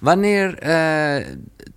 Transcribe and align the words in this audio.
Wanneer 0.00 0.58
eh, 0.58 1.26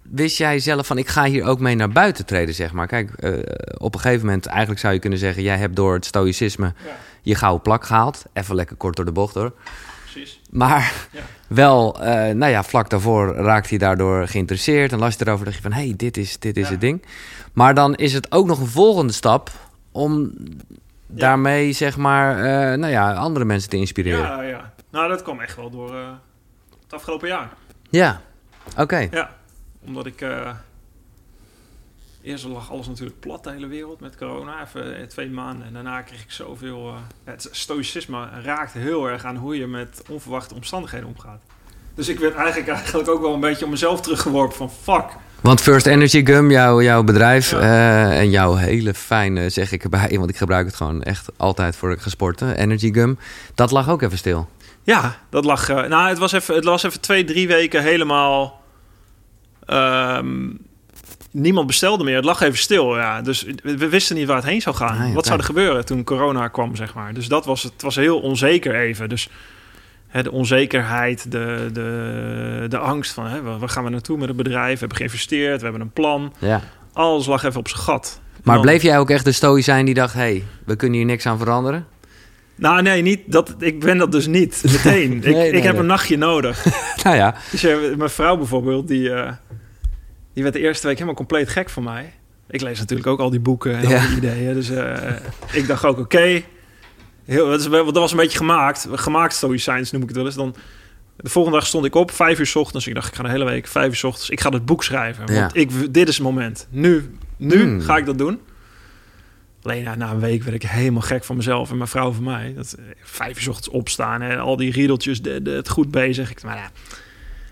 wist 0.01 0.37
jij 0.37 0.59
zelf 0.59 0.87
van 0.87 0.97
ik 0.97 1.07
ga 1.07 1.23
hier 1.25 1.43
ook 1.45 1.59
mee 1.59 1.75
naar 1.75 1.89
buiten 1.89 2.25
treden, 2.25 2.55
zeg 2.55 2.71
maar? 2.71 2.87
Kijk, 2.87 3.11
eh, 3.13 3.31
op 3.77 3.93
een 3.93 3.99
gegeven 3.99 4.25
moment, 4.25 4.45
eigenlijk 4.45 4.79
zou 4.79 4.93
je 4.93 4.99
kunnen 4.99 5.19
zeggen, 5.19 5.43
jij 5.43 5.57
hebt 5.57 5.75
door 5.75 5.93
het 5.93 6.05
stoïcisme 6.05 6.65
Ja, 6.85 6.91
je 7.21 7.35
gouden 7.35 7.61
plak 7.61 7.85
gehaald. 7.85 8.25
Even 8.33 8.55
lekker 8.55 8.75
kort 8.75 8.95
door 8.95 9.05
de 9.05 9.11
bocht 9.11 9.33
hoor. 9.33 9.53
precies. 10.11 10.39
Maar 10.51 10.93
Ja. 11.11 11.21
wel, 11.47 12.01
eh, 12.03 12.11
nou 12.33 12.51
ja, 12.51 12.63
vlak 12.63 12.89
daarvoor 12.89 13.35
raakte 13.35 13.69
hij 13.69 13.77
daardoor 13.77 14.27
geïnteresseerd. 14.27 14.91
En 14.91 14.99
las 14.99 15.15
je 15.15 15.25
erover, 15.25 15.45
dacht 15.45 15.57
je 15.57 15.63
van, 15.63 15.71
hé, 15.73 15.83
hey, 15.83 15.93
dit 15.97 16.17
is, 16.17 16.39
dit 16.39 16.57
is 16.57 16.65
Ja. 16.65 16.71
het 16.71 16.81
ding. 16.81 17.05
Maar 17.53 17.73
dan 17.73 17.95
is 17.95 18.13
het 18.13 18.31
ook 18.31 18.45
nog 18.45 18.59
een 18.59 18.67
volgende 18.67 19.13
stap 19.13 19.49
om 19.91 20.33
daarmee, 21.07 21.71
zeg 21.71 21.97
maar, 21.97 22.35
nou 22.77 22.91
ja, 22.91 23.13
andere 23.13 23.45
mensen 23.45 23.69
te 23.69 23.77
inspireren. 23.77 24.21
Ja, 24.25 24.41
Ja. 24.41 24.73
Nou, 24.91 25.09
dat 25.09 25.21
kwam 25.21 25.39
echt 25.39 25.55
wel 25.55 25.69
door 25.69 25.95
het 26.83 26.93
afgelopen 26.93 27.27
jaar. 27.27 27.49
Oké. 28.77 29.07
Ja, 29.11 29.35
omdat 29.85 30.05
ik... 30.05 30.21
eh, 30.21 30.49
eerst 32.21 32.45
lag 32.45 32.71
alles 32.71 32.87
natuurlijk 32.87 33.19
plat, 33.19 33.43
de 33.43 33.51
hele 33.51 33.67
wereld, 33.67 33.99
met 33.99 34.17
corona. 34.17 34.61
Even 34.63 34.97
eh, 34.97 35.07
twee 35.07 35.29
maanden. 35.29 35.67
En 35.67 35.73
daarna 35.73 36.01
kreeg 36.01 36.21
ik 36.23 36.31
zoveel... 36.31 36.87
eh, 36.87 36.95
het 37.23 37.47
stoïcisme 37.51 38.27
raakt 38.43 38.73
heel 38.73 39.09
erg 39.09 39.25
aan 39.25 39.35
hoe 39.35 39.57
je 39.57 39.67
met 39.67 40.01
onverwachte 40.09 40.55
omstandigheden 40.55 41.07
omgaat. 41.07 41.41
Dus 41.95 42.07
ik 42.09 42.19
werd 42.19 42.35
eigenlijk, 42.35 42.67
eigenlijk 42.67 43.09
ook 43.09 43.21
wel 43.21 43.33
een 43.33 43.39
beetje 43.39 43.65
op 43.65 43.71
mezelf 43.71 44.01
teruggeworpen 44.01 44.57
van... 44.57 44.71
Fuck, 44.71 45.05
Want 45.41 45.61
First 45.61 45.85
Energy 45.85 46.25
Gum, 46.25 46.51
jouw, 46.51 46.81
jouw 46.81 47.03
bedrijf 47.03 47.51
Ja. 47.51 48.11
en 48.11 48.29
jouw 48.29 48.55
hele 48.55 48.93
fijne, 48.93 49.49
zeg 49.49 49.71
ik 49.71 49.83
erbij, 49.83 50.09
want 50.17 50.29
ik 50.29 50.37
gebruik 50.37 50.65
het 50.65 50.75
gewoon 50.75 51.03
echt 51.03 51.29
altijd 51.37 51.75
voor 51.75 51.91
ik 51.91 51.99
ga 51.99 52.09
sporten, 52.09 52.57
Energy 52.57 52.93
Gum, 52.93 53.17
dat 53.55 53.71
lag 53.71 53.89
ook 53.89 54.01
even 54.01 54.17
stil. 54.17 54.49
Ja, 54.83 55.15
dat 55.29 55.45
lag. 55.45 55.69
eh, 55.69 55.83
nou, 55.83 56.09
het 56.09 56.17
was, 56.17 56.31
even, 56.31 56.55
het 56.55 56.63
was 56.63 56.83
even 56.83 57.01
twee, 57.01 57.23
drie 57.23 57.47
weken 57.47 57.81
helemaal. 57.83 58.61
ehm, 59.65 60.49
niemand 61.31 61.67
bestelde 61.67 62.03
meer. 62.03 62.15
Het 62.15 62.25
lag 62.25 62.41
even 62.41 62.57
stil. 62.57 62.95
Ja. 62.97 63.21
Dus 63.21 63.45
we, 63.63 63.89
wisten 63.89 64.15
niet 64.15 64.27
waar 64.27 64.35
het 64.35 64.45
heen 64.45 64.61
zou 64.61 64.75
gaan. 64.75 64.97
Ah, 64.99 65.07
ja, 65.07 65.13
Wat 65.13 65.25
zou 65.25 65.39
er 65.39 65.45
gebeuren 65.45 65.85
toen 65.85 66.03
corona 66.03 66.47
kwam, 66.47 66.75
zeg 66.75 66.93
maar. 66.93 67.13
Dus 67.13 67.27
dat 67.27 67.45
was 67.45 67.63
het. 67.63 67.81
was 67.81 67.95
heel 67.95 68.19
onzeker 68.19 68.75
even. 68.75 69.09
Dus 69.09 69.29
hè, 70.07 70.23
de 70.23 70.31
onzekerheid, 70.31 71.31
de, 71.31 71.69
de, 71.73 72.65
de 72.69 72.77
angst 72.77 73.13
van 73.13 73.25
hè, 73.25 73.41
waar 73.41 73.69
gaan 73.69 73.83
we 73.83 73.89
naartoe 73.89 74.17
met 74.17 74.27
het 74.27 74.37
bedrijf? 74.37 74.73
We 74.73 74.79
hebben 74.79 74.97
geïnvesteerd, 74.97 75.57
we 75.57 75.63
hebben 75.63 75.81
een 75.81 75.91
plan. 75.93 76.33
Ja. 76.39 76.61
Alles 76.93 77.25
lag 77.25 77.43
even 77.43 77.59
op 77.59 77.67
zijn 77.67 77.81
gat. 77.81 78.21
Maar 78.43 78.59
bleef 78.59 78.81
jij 78.81 78.99
ook 78.99 79.09
echt 79.09 79.25
de 79.25 79.31
stoïcijn 79.31 79.85
die 79.85 79.93
dacht, 79.93 80.13
hé, 80.13 80.19
hey, 80.19 80.43
we 80.65 80.75
kunnen 80.75 80.97
hier 80.97 81.05
niks 81.07 81.25
aan 81.25 81.37
veranderen? 81.37 81.85
Nou, 82.55 82.81
nee, 82.81 83.01
niet. 83.01 83.19
Dat, 83.25 83.55
ik 83.59 83.79
ben 83.79 83.97
dat 83.97 84.11
dus 84.11 84.27
niet 84.27 84.63
meteen. 84.65 85.13
ik, 85.23 85.23
Nee, 85.33 85.51
ik 85.51 85.63
heb 85.63 85.71
nee. 85.71 85.81
een 85.81 85.87
nachtje 85.87 86.17
nodig. 86.17 86.65
nou 87.03 87.15
ja, 87.15 87.35
Dus 87.51 87.63
eh, 87.63 87.77
mijn 87.97 88.09
vrouw 88.09 88.37
bijvoorbeeld, 88.37 88.87
die, 88.87 89.09
eh, 89.13 89.31
die 90.33 90.43
werd 90.43 90.55
de 90.55 90.61
eerste 90.61 90.85
week 90.87 90.95
helemaal 90.95 91.15
compleet 91.15 91.49
gek 91.49 91.69
van 91.69 91.83
mij. 91.83 92.13
Ik 92.49 92.61
lees 92.61 92.79
natuurlijk 92.79 93.07
ook 93.07 93.19
al 93.19 93.29
die 93.29 93.39
boeken 93.39 93.75
en 93.77 93.89
Ja. 93.89 94.01
al 94.01 94.07
die 94.07 94.17
ideeën. 94.17 94.53
Dus 94.53 94.69
eh, 94.69 95.11
ik 95.51 95.67
dacht 95.67 95.85
ook, 95.85 95.97
oké. 95.99 96.41
heel 97.25 97.49
dat, 97.49 97.59
is 97.59 97.67
wel- 97.67 97.85
dat 97.85 97.95
was 97.95 98.11
een 98.11 98.17
beetje 98.17 98.37
gemaakt. 98.37 98.87
Gemaakt 98.91 99.33
stoïcijns 99.33 99.91
noem 99.91 100.01
ik 100.01 100.07
het 100.07 100.17
wel 100.17 100.25
eens. 100.25 100.35
Dan, 100.35 100.55
de 101.17 101.29
volgende 101.29 101.57
dag 101.57 101.67
stond 101.67 101.85
ik 101.85 101.95
op, 101.95 102.11
vijf 102.11 102.39
uur 102.39 102.45
's 102.45 102.55
ochtends. 102.55 102.87
Ik 102.87 102.93
dacht, 102.93 103.07
ik 103.07 103.15
ga 103.15 103.23
de 103.23 103.29
hele 103.29 103.45
week, 103.45 103.67
vijf 103.67 103.87
uur 103.87 103.95
's 103.95 104.03
ochtends. 104.03 104.29
Ik 104.29 104.39
ga 104.41 104.49
het 104.49 104.65
boek 104.65 104.83
schrijven. 104.83 105.33
Ja. 105.33 105.39
Want 105.39 105.55
ik, 105.55 105.93
dit 105.93 106.07
is 106.07 106.13
het 106.15 106.23
moment. 106.23 106.67
Nu, 106.69 107.15
nu 107.37 107.61
Hmm. 107.61 107.81
ga 107.81 107.97
ik 107.97 108.05
dat 108.05 108.17
doen. 108.17 108.39
Alleen 109.63 109.83
ja, 109.83 109.95
na 109.95 110.11
een 110.11 110.19
week 110.19 110.43
werd 110.43 110.55
ik 110.55 110.69
helemaal 110.69 111.01
gek 111.01 111.23
van 111.23 111.35
mezelf 111.35 111.69
en 111.69 111.77
mijn 111.77 111.89
vrouw 111.89 112.11
van 112.11 112.23
mij. 112.23 112.53
Dat, 112.55 112.75
eh, 112.79 112.85
vijf 113.03 113.41
uur 113.41 113.49
ochtends 113.49 113.69
opstaan 113.69 114.21
en 114.21 114.39
al 114.39 114.57
die 114.57 114.71
riedeltjes, 114.71 115.21
de, 115.21 115.41
de, 115.41 115.51
het 115.51 115.69
goed 115.69 115.91
bezig. 115.91 116.31
Ik, 116.31 116.43
maar 116.43 116.57
ja, 116.57 116.71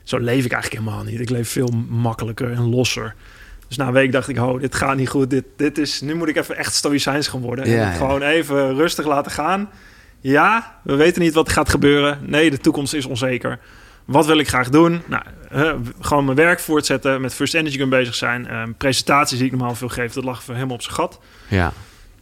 zo 0.03 0.17
leef 0.17 0.45
ik 0.45 0.51
eigenlijk 0.51 0.83
helemaal 0.83 1.03
niet. 1.03 1.19
Ik 1.19 1.29
leef 1.29 1.49
veel 1.49 1.69
makkelijker 1.89 2.51
en 2.51 2.69
losser. 2.69 3.15
Dus 3.67 3.77
na 3.77 3.87
een 3.87 3.93
week 3.93 4.11
dacht 4.11 4.27
ik, 4.27 4.37
oh, 4.37 4.61
dit 4.61 4.75
gaat 4.75 4.95
niet 4.95 5.09
goed. 5.09 5.29
Dit, 5.29 5.45
dit 5.55 5.77
is, 5.77 6.01
nu 6.01 6.15
moet 6.15 6.27
ik 6.27 6.35
even 6.35 6.57
echt 6.57 6.73
stoïcijns 6.73 7.27
gaan 7.27 7.41
worden. 7.41 7.69
Ja, 7.69 7.73
en 7.73 7.91
ja. 7.91 7.91
gewoon 7.91 8.21
even 8.21 8.75
rustig 8.75 9.05
laten 9.05 9.31
gaan. 9.31 9.69
Ja, 10.19 10.79
we 10.83 10.95
weten 10.95 11.21
niet 11.21 11.33
wat 11.33 11.49
gaat 11.49 11.69
gebeuren. 11.69 12.19
Nee, 12.25 12.49
de 12.49 12.57
toekomst 12.57 12.93
is 12.93 13.05
onzeker. 13.05 13.59
Wat 14.05 14.25
wil 14.25 14.37
ik 14.37 14.47
graag 14.47 14.69
doen? 14.69 15.01
Nou, 15.05 15.23
gewoon 15.99 16.25
mijn 16.25 16.37
werk 16.37 16.59
voortzetten, 16.59 17.21
met 17.21 17.33
First 17.33 17.53
Energy 17.53 17.77
Gun 17.77 17.89
bezig 17.89 18.15
zijn. 18.15 18.47
Eh, 18.47 18.63
presentaties 18.77 19.37
die 19.37 19.45
ik 19.45 19.51
normaal 19.51 19.75
veel 19.75 19.89
geef, 19.89 20.13
dat 20.13 20.23
lag 20.23 20.45
helemaal 20.45 20.75
op 20.75 20.81
zijn 20.81 20.95
gat. 20.95 21.19
ja. 21.47 21.73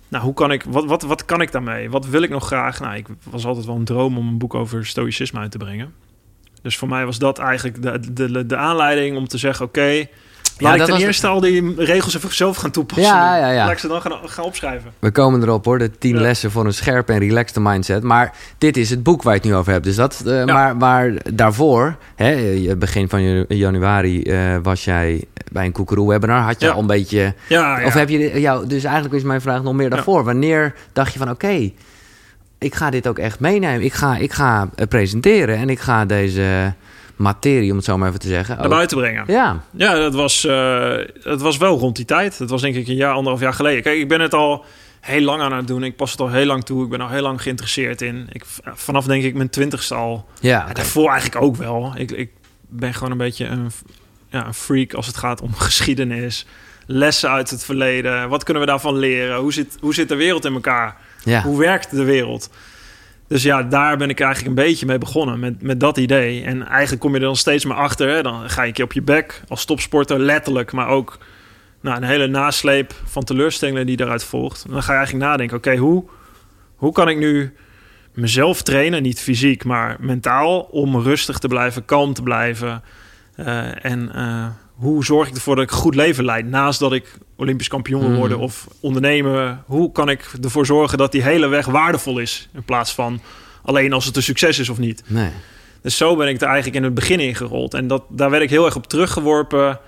Nou, 0.10 0.24
hoe 0.24 0.34
kan 0.34 0.52
ik, 0.52 0.64
wat, 0.64 0.86
wat, 0.86 1.02
wat 1.02 1.26
kan 1.26 1.42
ik 1.42 1.52
daarmee? 1.52 1.90
Wat 1.90 2.06
wil 2.06 2.22
ik 2.22 2.30
nog 2.30 2.46
graag? 2.46 2.80
Nou, 2.80 2.96
ik 2.96 3.08
was 3.24 3.46
altijd 3.46 3.66
wel 3.66 3.76
een 3.76 3.86
droom 3.86 4.18
om 4.18 4.28
een 4.28 4.38
boek 4.38 4.54
over 4.54 4.86
stoïcisme 4.86 5.40
uit 5.40 5.52
te 5.52 5.58
brengen. 5.58 5.94
Dus 6.62 6.78
voor 6.78 6.88
mij 6.88 7.06
was 7.06 7.20
dat 7.20 7.40
eigenlijk 7.40 7.82
de, 7.82 8.14
de, 8.14 8.46
de 8.46 8.56
aanleiding 8.56 9.18
om 9.18 9.28
te 9.28 9.38
zeggen: 9.38 9.66
oké, 9.66 10.08
laat 10.62 10.76
ik 10.76 10.82
ten 10.84 10.92
was- 10.94 11.02
eerste 11.02 11.28
al 11.28 11.40
die 11.40 11.74
regels 11.78 12.16
even 12.16 12.36
zelf 12.36 12.58
gaan 12.58 12.72
toepassen. 12.72 13.04
Ja, 13.16 13.38
ja, 13.38 13.52
ja. 13.52 13.64
Laat 13.64 13.72
ik 13.72 13.78
ze 13.80 13.88
dan 13.88 14.02
gaan, 14.02 14.18
gaan 14.26 14.46
opschrijven. 14.46 14.92
We 15.00 15.12
komen 15.12 15.42
erop 15.42 15.66
hoor, 15.66 15.78
de 15.78 15.92
tien 15.98 16.16
Ja. 16.16 16.22
lessen 16.22 16.52
voor 16.52 16.66
een 16.66 16.74
scherpe 16.74 17.14
en 17.14 17.20
relaxte 17.20 17.62
mindset. 17.62 18.04
Maar 18.04 18.34
dit 18.58 18.78
is 18.78 18.90
het 18.90 19.04
boek 19.04 19.24
waar 19.24 19.34
je 19.34 19.40
het 19.40 19.50
nu 19.50 19.56
over 19.56 19.72
hebt. 19.72 19.84
Dus 19.84 19.96
dat, 19.96 20.22
eh, 20.26 20.46
maar, 20.46 20.78
maar 20.78 21.12
daarvoor, 21.34 21.96
hè, 22.16 22.58
begin 22.78 23.10
van 23.10 23.24
janu- 23.24 23.46
januari, 23.48 24.24
eh, 24.24 24.56
was 24.64 24.84
jij 24.84 25.24
bij 25.52 25.66
een 25.66 25.72
koekeroe-webinar. 25.72 26.42
Had 26.42 26.62
je 26.62 26.72
al 26.72 26.80
een 26.80 26.88
beetje... 26.88 27.34
Ja, 27.48 27.80
ja. 27.80 27.86
Of 27.86 27.94
heb 27.94 28.10
je... 28.10 28.40
jou? 28.42 28.68
dus 28.68 28.84
eigenlijk 28.84 29.16
is 29.16 29.24
mijn 29.24 29.42
vraag 29.42 29.64
nog 29.64 29.74
meer 29.74 29.90
daarvoor. 29.90 30.24
Wanneer 30.24 30.74
dacht 30.94 31.14
je 31.14 31.20
van, 31.20 31.30
oké, 31.30 31.72
ik 32.58 32.76
ga 32.76 32.90
dit 32.90 33.08
ook 33.08 33.20
echt 33.20 33.40
meenemen. 33.40 33.82
Ik 33.84 33.94
ga, 33.94 34.18
ik 34.18 34.32
ga 34.34 34.70
eh, 34.76 34.88
presenteren 34.88 35.58
en 35.58 35.70
ik 35.70 35.80
ga 35.80 36.06
deze 36.06 36.74
materie, 37.20 37.70
om 37.72 37.76
het 37.76 37.86
zo 37.86 37.98
maar 37.98 38.08
even 38.08 38.20
te 38.20 38.28
zeggen... 38.28 38.56
naar 38.56 38.66
ook- 38.66 38.72
buiten 38.72 38.98
brengen. 38.98 39.24
Ja, 39.28 39.62
Ja, 39.72 39.94
dat 39.96 40.14
was, 40.14 40.46
eh, 40.46 40.98
dat 41.24 41.42
was 41.42 41.58
wel 41.58 41.78
rond 41.78 41.96
die 41.96 42.06
tijd. 42.06 42.38
Dat 42.38 42.50
was 42.50 42.62
denk 42.62 42.76
ik 42.76 42.88
een 42.88 42.96
jaar, 42.96 43.14
anderhalf 43.14 43.40
jaar 43.42 43.54
geleden. 43.54 43.84
Kijk, 43.84 43.98
ik 44.00 44.08
ben 44.08 44.22
het 44.22 44.34
al 44.34 44.66
heel 45.00 45.22
lang 45.22 45.42
aan 45.42 45.54
het 45.54 45.68
doen. 45.68 45.84
Ik 45.84 45.96
pas 45.96 46.12
het 46.12 46.20
al 46.20 46.30
heel 46.30 46.46
lang 46.46 46.64
toe. 46.64 46.84
Ik 46.84 46.90
ben 46.90 47.02
al 47.02 47.10
heel 47.10 47.22
lang 47.22 47.42
geïnteresseerd 47.42 48.02
in. 48.02 48.28
Ik, 48.32 48.44
vanaf 48.74 49.06
denk 49.06 49.24
ik 49.24 49.34
mijn 49.36 49.50
twintigste 49.50 49.96
al. 49.96 50.26
ja. 50.40 50.66
Ja, 50.68 50.74
daarvoor 50.74 51.10
eigenlijk 51.12 51.42
ook 51.44 51.56
wel. 51.56 51.92
Ik, 51.96 52.12
ik 52.12 52.30
ben 52.70 52.94
gewoon 52.94 53.12
een 53.12 53.18
beetje 53.18 53.46
een, 53.46 53.72
ja, 54.30 54.46
een 54.48 54.54
freak 54.54 54.94
als 54.94 55.08
het 55.08 55.18
gaat 55.18 55.42
om 55.42 55.54
geschiedenis. 55.70 56.46
Lessen 56.86 57.30
uit 57.30 57.50
het 57.50 57.64
verleden. 57.66 58.30
Wat 58.30 58.44
kunnen 58.44 58.64
we 58.64 58.70
daarvan 58.70 58.98
leren? 58.98 59.38
Hoe 59.38 59.54
zit, 59.54 59.78
hoe 59.82 59.94
zit 59.94 60.10
de 60.10 60.16
wereld 60.16 60.46
in 60.46 60.54
elkaar? 60.54 60.96
ja. 61.24 61.42
Hoe 61.42 61.60
werkt 61.60 61.92
de 61.92 62.04
wereld? 62.04 62.50
Dus 63.30 63.44
ja, 63.44 63.64
daar 63.64 63.98
ben 63.98 64.10
ik 64.10 64.20
eigenlijk 64.20 64.50
een 64.58 64.64
beetje 64.66 64.86
mee 64.86 64.98
begonnen 64.98 65.40
met, 65.40 65.62
met 65.62 65.80
dat 65.80 65.98
idee. 65.98 66.44
En 66.44 66.68
eigenlijk 66.68 67.02
kom 67.02 67.12
je 67.12 67.20
er 67.20 67.26
dan 67.26 67.36
steeds 67.36 67.66
maar 67.66 67.78
achter. 67.78 68.24
Dan 68.24 68.50
ga 68.50 68.62
je 68.62 68.68
een 68.68 68.74
keer 68.74 68.84
op 68.84 68.94
je 68.94 69.02
bek 69.02 69.42
als 69.48 69.66
topsporter, 69.66 70.20
letterlijk. 70.20 70.72
Maar 70.72 70.88
ook 70.88 71.18
nou, 71.82 71.98
een 71.98 72.04
hele 72.04 72.28
nasleep 72.28 72.94
van 73.04 73.24
teleurstellingen 73.24 73.86
die 73.86 73.98
daaruit 73.98 74.24
volgt. 74.24 74.64
En 74.66 74.72
dan 74.72 74.84
ga 74.84 74.92
je 74.92 74.98
eigenlijk 74.98 75.28
nadenken, 75.28 75.58
oké, 75.58 75.76
hoe, 75.76 76.04
hoe 76.76 76.92
kan 76.92 77.10
ik 77.10 77.18
nu 77.18 77.54
mezelf 78.14 78.62
trainen? 78.62 79.02
Niet 79.02 79.20
fysiek, 79.20 79.64
maar 79.64 79.98
mentaal. 80.00 80.60
Om 80.60 81.02
rustig 81.02 81.38
te 81.38 81.48
blijven, 81.48 81.86
kalm 81.86 82.14
te 82.14 82.24
blijven. 82.24 82.84
Eh, 83.36 83.86
en 83.86 84.12
eh, 84.14 84.48
hoe 84.80 85.06
zorg 85.06 85.28
ik 85.28 85.36
ervoor 85.36 85.56
dat 85.56 85.64
ik 85.64 85.72
een 85.72 85.78
goed 85.78 85.96
leven 85.96 86.26
leid? 86.26 86.46
Naast 86.46 86.80
dat 86.80 86.94
ik 86.94 87.18
Olympisch 87.36 87.68
kampioen 87.68 88.00
wil 88.00 88.10
Mhm. 88.10 88.20
worden 88.20 88.38
of 88.40 88.68
ondernemen. 88.80 89.64
Hoe 89.66 89.92
kan 89.92 90.10
ik 90.10 90.32
ervoor 90.44 90.66
zorgen 90.66 90.98
dat 90.98 91.12
die 91.12 91.22
hele 91.24 91.48
weg 91.48 91.66
waardevol 91.66 92.20
is? 92.20 92.50
In 92.54 92.64
plaats 92.64 92.94
van 92.94 93.22
alleen 93.64 93.94
als 93.94 94.06
het 94.06 94.16
een 94.16 94.24
succes 94.24 94.60
is 94.60 94.70
of 94.70 94.78
niet. 94.78 95.04
Nee. 95.08 95.30
Dus 95.82 95.98
zo 95.98 96.16
ben 96.16 96.28
ik 96.28 96.42
er 96.42 96.48
eigenlijk 96.48 96.76
in 96.78 96.84
het 96.84 96.94
begin 96.94 97.20
ingerold. 97.20 97.74
En 97.74 97.88
dat, 97.88 98.04
daar 98.10 98.30
werd 98.30 98.44
ik 98.44 98.50
heel 98.50 98.66
erg 98.66 98.76
op 98.76 98.88
teruggeworpen. 98.88 99.80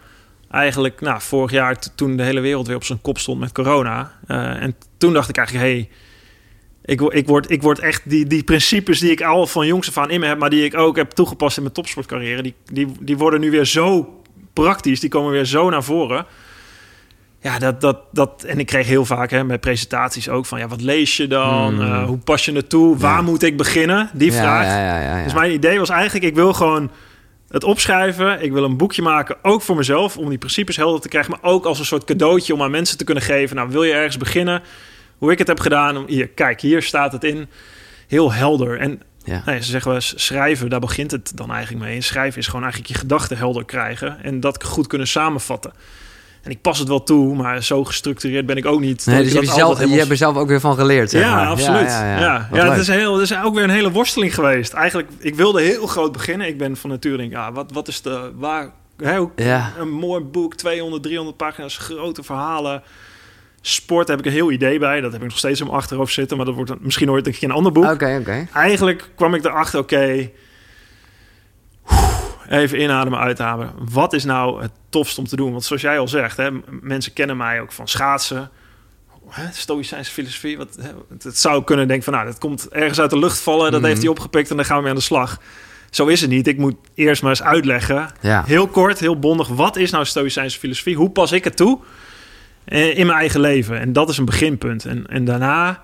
Eigenlijk 0.51 1.01
nou, 1.01 1.21
vorig 1.21 1.51
jaar 1.51 1.77
toen 1.95 2.15
de 2.17 2.23
hele 2.23 2.39
wereld 2.39 2.67
weer 2.67 2.75
op 2.75 2.83
zijn 2.83 3.01
kop 3.01 3.17
stond 3.17 3.39
met 3.39 3.51
corona. 3.51 4.11
Eh, 4.27 4.61
en 4.61 4.75
toen 4.97 5.13
dacht 5.13 5.29
ik 5.29 5.37
eigenlijk, 5.37 5.67
hey, 5.67 5.89
ik, 6.85 7.01
ik, 7.01 7.27
word, 7.27 7.49
ik 7.51 7.61
word 7.61 7.79
echt 7.79 8.09
die, 8.09 8.25
die 8.25 8.43
principes 8.43 8.99
die 8.99 9.11
ik 9.11 9.21
al 9.21 9.47
van 9.47 9.67
jongs 9.67 9.87
af 9.87 9.97
aan 9.97 10.09
in 10.09 10.19
me 10.19 10.25
heb... 10.25 10.37
maar 10.37 10.49
die 10.49 10.63
ik 10.63 10.77
ook 10.77 10.95
heb 10.95 11.11
toegepast 11.11 11.57
in 11.57 11.63
mijn 11.63 11.75
topsportcarrière... 11.75 12.41
die, 12.41 12.53
die, 12.71 12.87
die 12.99 13.17
worden 13.17 13.39
nu 13.39 13.51
weer 13.51 13.65
zo 13.65 14.20
praktisch, 14.53 14.99
die 14.99 15.09
komen 15.09 15.31
weer 15.31 15.45
zo 15.45 15.69
naar 15.69 15.83
voren... 15.83 16.25
Ja, 17.43 17.59
dat, 17.59 17.81
dat, 17.81 17.97
dat, 18.11 18.43
en 18.43 18.59
ik 18.59 18.65
kreeg 18.65 18.87
heel 18.87 19.05
vaak 19.05 19.29
hè, 19.31 19.45
bij 19.45 19.59
presentaties 19.59 20.29
ook 20.29 20.45
van... 20.45 20.59
ja, 20.59 20.67
wat 20.67 20.81
lees 20.81 21.17
je 21.17 21.27
dan? 21.27 21.73
Hmm. 21.73 21.81
Eh, 21.81 22.03
hoe 22.05 22.17
pas 22.17 22.45
je 22.45 22.51
het 22.51 22.69
toe? 22.69 22.97
Waar 22.97 23.15
Ja. 23.15 23.21
moet 23.21 23.43
ik 23.43 23.57
beginnen? 23.57 24.09
Die 24.13 24.31
ja, 24.31 24.37
vraag. 24.37 24.65
Ja. 24.65 25.23
Dus 25.23 25.33
mijn 25.33 25.51
idee 25.51 25.79
was 25.79 25.89
eigenlijk, 25.89 26.25
ik 26.25 26.35
wil 26.35 26.53
gewoon 26.53 26.91
het 27.49 27.63
opschrijven. 27.63 28.41
Ik 28.43 28.51
wil 28.51 28.63
een 28.63 28.77
boekje 28.77 29.01
maken, 29.01 29.35
ook 29.41 29.61
voor 29.61 29.75
mezelf, 29.75 30.17
om 30.17 30.29
die 30.29 30.37
principes 30.37 30.75
helder 30.75 31.01
te 31.01 31.07
krijgen. 31.07 31.31
Maar 31.31 31.51
ook 31.51 31.65
als 31.65 31.79
een 31.79 31.85
soort 31.85 32.03
cadeautje 32.03 32.53
om 32.53 32.61
aan 32.61 32.71
mensen 32.71 32.97
te 32.97 33.03
kunnen 33.03 33.23
geven. 33.23 33.55
Nou, 33.55 33.69
wil 33.69 33.83
je 33.83 33.93
ergens 33.93 34.17
beginnen? 34.17 34.61
Hoe 35.17 35.31
ik 35.31 35.37
het 35.37 35.47
heb 35.47 35.59
gedaan? 35.59 35.97
Om- 35.97 36.07
Hier, 36.07 36.27
kijk, 36.27 36.61
hier 36.61 36.81
staat 36.81 37.11
het 37.11 37.23
in. 37.23 37.47
Heel 38.07 38.33
helder. 38.33 38.79
En 38.79 39.01
Ja. 39.23 39.41
nou 39.45 39.57
ja, 39.57 39.63
ze 39.63 39.69
zeggen 39.69 39.91
wel 39.91 40.01
schrijven, 40.01 40.69
daar 40.69 40.79
begint 40.79 41.11
het 41.11 41.31
dan 41.35 41.51
eigenlijk 41.51 41.85
mee. 41.85 41.95
En 41.95 42.03
schrijven 42.03 42.39
is 42.39 42.45
gewoon 42.45 42.63
eigenlijk 42.63 42.93
je 42.93 42.99
gedachten 42.99 43.37
helder 43.37 43.65
krijgen. 43.65 44.23
En 44.23 44.39
dat 44.39 44.63
goed 44.63 44.87
kunnen 44.87 45.07
samenvatten. 45.07 45.73
En 46.41 46.51
ik 46.51 46.61
pas 46.61 46.79
het 46.79 46.87
wel 46.87 47.03
toe, 47.03 47.35
maar 47.35 47.63
zo 47.63 47.83
gestructureerd 47.83 48.45
ben 48.45 48.57
ik 48.57 48.65
ook 48.65 48.79
niet. 48.79 49.05
Nee, 49.05 49.23
dus 49.23 49.31
je, 49.31 49.37
hebt 49.37 49.47
zelf, 49.47 49.59
altijd 49.61 49.77
helemaal- 49.77 49.93
je 49.93 49.99
hebt 49.99 50.11
er 50.11 50.17
zelf 50.17 50.37
ook 50.37 50.47
weer 50.47 50.59
van 50.59 50.75
geleerd, 50.75 51.09
zeg 51.09 51.21
ja, 51.21 51.35
maar. 51.35 51.47
absoluut. 51.47 51.89
Ja, 51.89 52.47
ja, 52.51 52.69
het, 52.71 52.79
is 52.79 52.87
heel, 52.87 53.13
het 53.13 53.31
is 53.31 53.37
ook 53.37 53.53
weer 53.53 53.63
een 53.63 53.69
hele 53.69 53.91
worsteling 53.91 54.35
geweest. 54.35 54.73
Eigenlijk, 54.73 55.09
ik 55.17 55.35
wilde 55.35 55.61
heel 55.61 55.87
groot 55.87 56.11
beginnen. 56.11 56.47
Ik 56.47 56.57
ben 56.57 56.77
van 56.77 56.89
nature 56.89 57.17
denk, 57.17 57.31
ja, 57.31 57.51
wat, 57.51 57.71
wat 57.71 57.87
is 57.87 58.01
de... 58.01 58.31
Waar, 58.35 58.69
hè. 58.97 59.19
Een 59.77 59.91
mooi 59.91 60.23
boek, 60.23 60.55
200, 60.55 61.03
300 61.03 61.37
pagina's, 61.37 61.77
grote 61.77 62.23
verhalen. 62.23 62.83
Sport 63.61 64.07
heb 64.07 64.19
ik 64.19 64.25
een 64.25 64.31
heel 64.31 64.51
idee 64.51 64.79
bij. 64.79 65.01
Dat 65.01 65.11
heb 65.11 65.21
ik 65.21 65.27
nog 65.27 65.37
steeds 65.37 65.59
in 65.59 65.65
mijn 65.65 65.77
achterhoofd 65.77 66.13
zitten. 66.13 66.37
Maar 66.37 66.45
dat 66.45 66.55
wordt 66.55 66.71
misschien 66.79 67.11
ooit 67.11 67.27
een 67.27 67.33
keer 67.33 67.49
een 67.49 67.55
ander 67.55 67.71
boek. 67.71 67.91
Oké, 67.91 68.17
oké. 68.19 68.47
Eigenlijk 68.53 69.09
kwam 69.15 69.33
ik 69.33 69.43
erachter, 69.45 69.79
oké... 69.79 70.29
even 72.49 72.81
inademen, 72.81 73.19
uitademen. 73.19 73.73
Wat 73.91 74.13
is 74.13 74.23
nou 74.23 74.61
het 74.61 74.71
tofst 74.89 75.17
om 75.17 75.27
te 75.27 75.35
doen? 75.35 75.51
Want 75.51 75.63
zoals 75.63 75.81
jij 75.81 75.99
al 75.99 76.07
zegt, 76.07 76.37
hè, 76.37 76.49
mensen 76.81 77.13
kennen 77.13 77.37
mij 77.37 77.61
ook 77.61 77.71
van 77.71 77.87
schaatsen. 77.87 78.49
Stoïcijnse 79.51 80.11
filosofie. 80.11 80.57
Wat, 80.57 80.77
hè, 80.81 80.89
het, 81.23 81.37
zou 81.37 81.63
kunnen 81.63 81.87
denken 81.87 82.03
van, 82.05 82.13
nou, 82.13 82.25
dat 82.25 82.37
komt 82.37 82.69
ergens 82.69 82.99
uit 82.99 83.09
de 83.09 83.19
lucht 83.19 83.39
vallen. 83.39 83.71
Dat 83.71 83.79
Mhm. 83.79 83.89
heeft 83.89 84.01
hij 84.01 84.09
opgepikt 84.09 84.49
en 84.49 84.55
dan 84.55 84.65
gaan 84.65 84.75
we 84.75 84.81
mee 84.81 84.91
aan 84.91 84.97
de 84.97 85.03
slag. 85.03 85.37
Zo 85.89 86.05
is 86.07 86.21
het 86.21 86.29
niet. 86.29 86.47
Ik 86.47 86.57
moet 86.57 86.75
eerst 86.93 87.21
maar 87.21 87.31
eens 87.31 87.41
uitleggen. 87.43 88.09
Ja. 88.21 88.43
Heel 88.45 88.67
kort, 88.67 88.99
heel 88.99 89.19
bondig. 89.19 89.47
Wat 89.47 89.75
is 89.75 89.91
nou 89.91 90.05
Stoïcijnse 90.05 90.59
filosofie? 90.59 90.95
Hoe 90.95 91.09
pas 91.09 91.31
ik 91.31 91.43
het 91.43 91.57
toe 91.57 91.79
in 92.65 93.05
mijn 93.05 93.19
eigen 93.19 93.39
leven? 93.39 93.79
En 93.79 93.93
dat 93.93 94.09
is 94.09 94.17
een 94.17 94.25
beginpunt. 94.25 94.85
En, 94.85 95.07
en 95.07 95.25
daarna, 95.25 95.81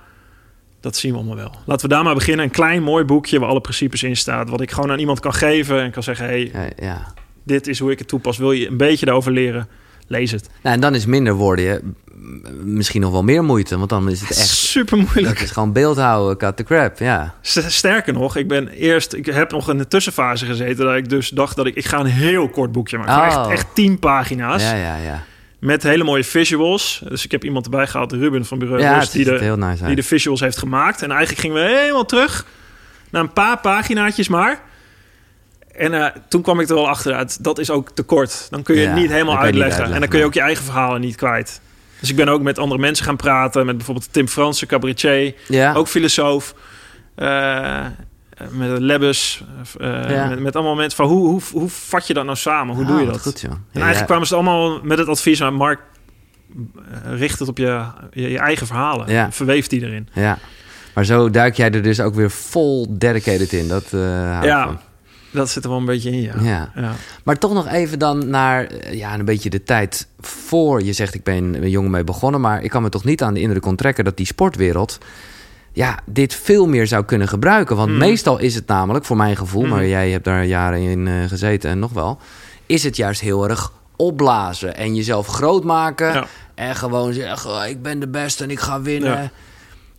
dat 0.80 0.96
zien 0.96 1.12
we 1.12 1.18
allemaal 1.18 1.36
wel. 1.36 1.56
Laten 1.66 1.90
we 1.90 1.96
daar 1.96 2.04
maar 2.04 2.14
beginnen. 2.14 2.46
Een 2.46 2.52
klein 2.52 2.84
mooi 2.84 3.04
boekje 3.04 3.40
waar 3.40 3.50
alle 3.50 3.62
principes 3.62 4.04
in 4.04 4.18
staan. 4.18 4.50
Wat 4.50 4.62
ik 4.62 4.72
gewoon 4.72 4.92
aan 4.92 5.00
iemand 5.00 5.20
kan 5.20 5.34
geven 5.34 5.82
en 5.82 5.92
kan 5.92 6.04
zeggen... 6.04 6.26
hey, 6.26 6.52
Ja, 6.54 6.70
ja. 6.88 7.14
dit 7.44 7.68
is 7.68 7.80
hoe 7.80 7.92
ik 7.92 8.00
het 8.00 8.08
toepas. 8.08 8.38
Wil 8.38 8.52
je 8.52 8.68
een 8.68 8.78
beetje 8.78 9.06
daarover 9.06 9.32
leren? 9.32 9.68
Lees 10.08 10.32
het. 10.32 10.50
Nou, 10.64 10.76
en 10.76 10.82
dan 10.82 10.96
is 10.96 11.06
minder 11.06 11.34
woorden 11.34 11.66
je, 11.66 11.82
misschien 12.64 13.02
nog 13.02 13.12
wel 13.12 13.24
meer 13.24 13.44
moeite, 13.44 13.78
want 13.78 13.90
dan 13.90 14.10
is 14.10 14.20
het 14.20 14.30
echt... 14.30 14.48
super 14.48 14.98
Dat 14.98 15.14
moeilijk. 15.14 15.40
is 15.40 15.52
gewoon 15.52 15.74
beeldhouden, 15.74 16.38
cut 16.38 16.58
the 16.58 16.64
crap, 16.64 16.98
ja. 17.00 17.34
Sterker 17.42 18.14
nog, 18.14 18.36
ik 18.36 18.48
ben 18.48 18.68
eerst... 18.68 19.14
Ik 19.14 19.26
heb 19.26 19.52
nog 19.52 19.70
in 19.70 19.78
de 19.78 19.88
tussenfase 19.88 20.46
gezeten... 20.46 20.86
dat 20.86 20.96
ik 20.96 21.10
dus 21.10 21.30
dacht 21.30 21.56
dat 21.56 21.66
ik... 21.66 21.76
Ik 21.76 21.86
ga 21.86 22.00
een 22.00 22.06
heel 22.06 22.50
kort 22.50 22.72
boekje 22.72 22.98
maken. 22.98 23.32
Van 23.32 23.44
Oh. 23.46 23.52
Echt, 23.52 23.60
echt 23.64 23.76
tien 23.76 24.00
pagina's. 24.00 24.62
Ja, 24.64 24.76
ja, 24.76 24.96
ja. 24.96 25.24
Met 25.60 25.84
hele 25.84 26.04
mooie 26.04 26.24
visuals. 26.24 27.02
Dus 27.10 27.26
ik 27.26 27.32
heb 27.32 27.44
iemand 27.44 27.66
erbij 27.66 27.88
gehaald, 27.88 28.12
Ruben 28.12 28.46
van 28.46 28.60
Bureau 28.60 28.82
Ja, 28.82 28.98
Rust, 29.00 29.12
die, 29.12 29.26
de, 29.26 29.38
heel 29.40 29.58
nice 29.58 29.78
die 29.78 29.86
uit. 29.86 29.96
de 29.96 30.04
visuals 30.04 30.40
heeft 30.40 30.58
gemaakt. 30.58 31.02
En 31.02 31.10
eigenlijk 31.12 31.40
gingen 31.42 31.58
we 31.64 31.76
helemaal 31.78 32.06
terug 32.06 32.46
naar 33.10 33.22
een 33.22 33.34
paar 33.34 33.60
paginaatjes 33.60 34.28
maar. 34.28 34.62
En 35.72 35.94
eh, 35.94 36.06
toen 36.30 36.42
kwam 36.42 36.60
ik 36.60 36.70
er 36.70 36.76
wel 36.76 36.90
achteruit. 36.90 37.44
Dat 37.44 37.60
is 37.60 37.70
ook 37.70 37.90
te 37.92 38.04
kort. 38.04 38.48
Dan 38.50 38.64
kun 38.64 38.76
je 38.76 38.82
Ja, 38.82 38.88
het 38.90 39.00
niet 39.00 39.10
helemaal 39.12 39.36
niet 39.36 39.44
uitleggen. 39.44 39.94
En 39.94 40.00
dan 40.00 40.10
kun 40.10 40.20
je 40.20 40.26
ook 40.26 40.34
je 40.34 40.42
eigen 40.42 40.64
verhalen 40.64 41.02
niet 41.02 41.16
kwijt. 41.16 41.62
Dus 42.00 42.10
ik 42.10 42.16
ben 42.16 42.28
ook 42.30 42.42
met 42.42 42.60
andere 42.60 42.82
mensen 42.82 43.06
gaan 43.06 43.16
praten. 43.16 43.66
Met 43.66 43.76
bijvoorbeeld 43.78 44.14
Tim 44.14 44.28
Fransen, 44.28 44.68
cabaretier. 44.68 45.34
Ja, 45.48 45.74
Ook 45.74 45.88
filosoof. 45.88 46.54
Eh, 47.16 47.86
met 48.52 48.80
Lebbes. 48.80 49.44
eh, 49.80 50.10
Ja. 50.10 50.28
met, 50.28 50.40
met 50.40 50.56
allemaal 50.56 50.76
mensen 50.76 50.98
van 50.98 51.08
hoe, 51.08 51.28
hoe, 51.28 51.42
hoe 51.52 51.70
vat 51.70 52.08
je 52.08 52.14
dat 52.14 52.26
nou 52.26 52.38
samen? 52.38 52.76
Hoe 52.76 52.86
doe 52.86 53.00
je 53.00 53.06
dat? 53.06 53.22
Goed. 53.22 53.44
En 53.44 53.50
eigenlijk 53.72 54.00
ja. 54.00 54.06
kwamen 54.06 54.28
ze 54.28 54.34
allemaal 54.36 54.80
met 54.84 54.98
het 54.98 55.08
advies 55.08 55.42
aan 55.44 55.54
Mark. 55.54 55.80
eh, 57.06 57.18
Richt 57.18 57.40
het 57.40 57.48
op 57.48 57.58
je, 57.58 57.84
je, 58.12 58.30
je 58.30 58.40
eigen 58.40 58.68
verhalen. 58.68 59.34
Verweef 59.34 59.68
die 59.68 59.82
erin. 59.86 60.10
Ja. 60.14 60.38
Maar 60.94 61.06
zo 61.06 61.30
duik 61.30 61.56
jij 61.56 61.72
er 61.72 61.82
dus 61.84 62.00
ook 62.00 62.16
weer 62.16 62.32
vol 62.32 62.88
dedicated 62.90 63.54
in. 63.54 63.68
Dat 63.68 63.84
eh 63.94 64.00
Ja, 64.44 64.64
van. 64.66 64.80
dat 65.32 65.50
zit 65.50 65.64
er 65.64 65.70
wel 65.70 65.80
een 65.80 65.86
beetje 65.86 66.12
in, 66.12 66.22
ja. 66.22 66.34
Ja. 66.42 66.72
Ja. 66.76 66.92
Maar 67.24 67.38
toch 67.38 67.54
nog 67.54 67.68
even 67.68 68.00
dan 68.00 68.30
naar 68.30 68.66
eh, 68.66 68.94
ja, 68.94 69.14
een 69.14 69.26
beetje 69.26 69.50
de 69.50 69.64
tijd 69.64 70.08
voor. 70.20 70.84
Je 70.84 70.94
zegt, 70.94 71.14
ik 71.14 71.24
ben 71.24 71.64
een 71.64 71.70
jongen 71.70 71.92
mee 71.92 72.04
begonnen. 72.04 72.42
Maar 72.42 72.64
ik 72.64 72.70
kan 72.70 72.82
me 72.82 72.90
toch 72.90 73.04
niet 73.04 73.22
aan 73.24 73.34
de 73.34 73.40
indruk 73.40 73.66
onttrekken 73.66 74.04
dat 74.04 74.18
die 74.18 74.26
sportwereld... 74.26 74.98
ja, 75.78 76.00
dit 76.06 76.36
veel 76.36 76.68
meer 76.68 76.88
zou 76.88 77.06
kunnen 77.06 77.28
gebruiken. 77.28 77.76
Want 77.76 77.90
Mm. 77.92 77.98
meestal 77.98 78.38
is 78.40 78.56
het 78.56 78.68
namelijk, 78.68 79.06
voor 79.06 79.18
mijn 79.18 79.36
gevoel... 79.38 79.64
Mm. 79.64 79.70
maar 79.70 79.86
jij 79.88 80.10
hebt 80.12 80.24
daar 80.26 80.46
jaren 80.46 80.80
in 80.80 81.08
eh, 81.08 81.14
gezeten 81.28 81.70
en 81.70 81.80
nog 81.80 81.92
wel... 81.94 82.20
is 82.66 82.84
het 82.84 82.96
juist 82.96 83.22
heel 83.22 83.50
erg 83.50 83.72
opblazen 83.96 84.76
en 84.76 84.96
jezelf 84.96 85.28
groot 85.28 85.64
maken... 85.64 86.14
Ja. 86.14 86.26
en 86.56 86.76
gewoon 86.76 87.14
zeggen, 87.14 87.50
oh, 87.52 87.66
ik 87.68 87.82
ben 87.82 88.00
de 88.00 88.08
beste 88.08 88.44
en 88.44 88.50
ik 88.50 88.60
ga 88.60 88.82
winnen. 88.82 89.12
Ja. 89.12 89.32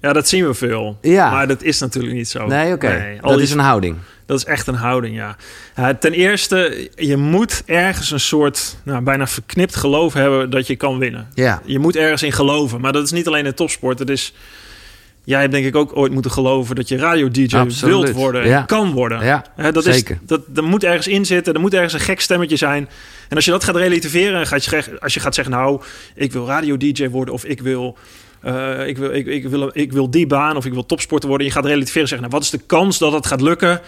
ja, 0.01 0.13
dat 0.13 0.29
zien 0.29 0.47
we 0.47 0.55
veel. 0.55 0.99
Ja. 1.03 1.31
Maar 1.31 1.49
dat 1.49 1.63
is 1.63 1.79
natuurlijk 1.81 2.15
niet 2.15 2.29
zo. 2.29 2.47
Nee, 2.47 2.73
oké. 2.73 2.89
Nee, 2.99 3.21
Dat 3.21 3.33
die- 3.33 3.43
is 3.43 3.51
een 3.51 3.59
houding. 3.59 3.97
dat 4.27 4.39
is 4.39 4.45
echt 4.45 4.67
een 4.67 4.75
houding, 4.75 5.17
ja. 5.17 5.37
Ten 5.95 6.13
eerste, 6.13 6.91
je 6.95 7.17
moet 7.17 7.63
ergens 7.67 8.11
een 8.11 8.21
soort 8.21 8.77
nou, 8.83 9.03
bijna 9.03 9.27
verknipt 9.27 9.77
geloof 9.77 10.13
hebben 10.13 10.51
dat 10.51 10.67
je 10.67 10.77
kan 10.77 10.99
winnen. 10.99 11.29
Ja. 11.35 11.63
Je 11.65 11.79
moet 11.79 11.97
ergens 11.97 12.23
in 12.23 12.33
geloven. 12.33 12.81
Maar 12.81 12.93
dat 12.93 13.05
is 13.05 13.11
niet 13.11 13.27
alleen 13.27 13.47
in 13.47 13.55
topsport. 13.55 13.99
Het 13.99 14.11
is... 14.11 14.35
Jij 15.29 15.41
hebt 15.41 15.53
denk 15.53 15.67
ik 15.67 15.77
ook 15.77 15.97
ooit 15.97 16.13
moeten 16.13 16.31
geloven 16.31 16.77
dat 16.77 16.89
je 16.89 16.97
radio-dj 16.97 17.57
wilt 17.81 18.11
worden 18.11 18.43
en 18.43 18.49
Ja. 18.49 18.63
kan 18.63 18.93
worden. 18.93 19.25
Ja, 19.25 19.45
dat 19.71 19.85
zeker. 19.85 20.19
Is, 20.21 20.27
dat, 20.27 20.41
er 20.55 20.65
moet 20.65 20.85
ergens 20.85 21.07
in 21.07 21.27
zitten, 21.27 21.55
er 21.55 21.61
moet 21.61 21.75
ergens 21.75 21.93
een 21.93 22.01
gek 22.01 22.21
stemmetje 22.21 22.57
zijn. 22.57 22.89
En 23.29 23.37
als 23.37 23.45
je 23.45 23.51
dat 23.51 23.65
gaat 23.65 23.77
relativeren, 23.77 24.41
en 24.41 24.47
gaat 24.47 24.65
je, 24.65 25.01
als 25.01 25.15
je 25.15 25.21
gaat 25.21 25.35
zeggen... 25.35 25.55
nou, 25.55 25.83
ik 26.15 26.33
wil 26.33 26.47
radio-dj 26.47 27.09
worden 27.09 27.35
of 27.35 27.45
ik 27.45 27.61
wil, 27.61 27.99
eh, 28.41 28.87
ik, 28.87 28.99
wil, 28.99 29.15
ik, 29.15 29.27
ik, 29.27 29.49
wil, 29.49 29.71
ik 29.73 29.93
wil 29.93 30.11
die 30.11 30.27
baan 30.27 30.57
of 30.57 30.65
ik 30.65 30.73
wil 30.73 30.87
topsporter 30.87 31.29
worden... 31.29 31.47
je 31.47 31.53
gaat 31.53 31.65
relativeren 31.65 32.03
en 32.03 32.09
zeggen, 32.09 32.29
nou, 32.29 32.43
wat 32.43 32.53
is 32.53 32.61
de 32.61 32.67
kans 32.67 32.99
dat 32.99 33.13
het 33.13 33.27
gaat 33.27 33.41
lukken? 33.41 33.81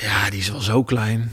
Ja, 0.00 0.30
die 0.30 0.40
is 0.40 0.50
wel 0.50 0.60
zo 0.60 0.82
klein. 0.84 1.32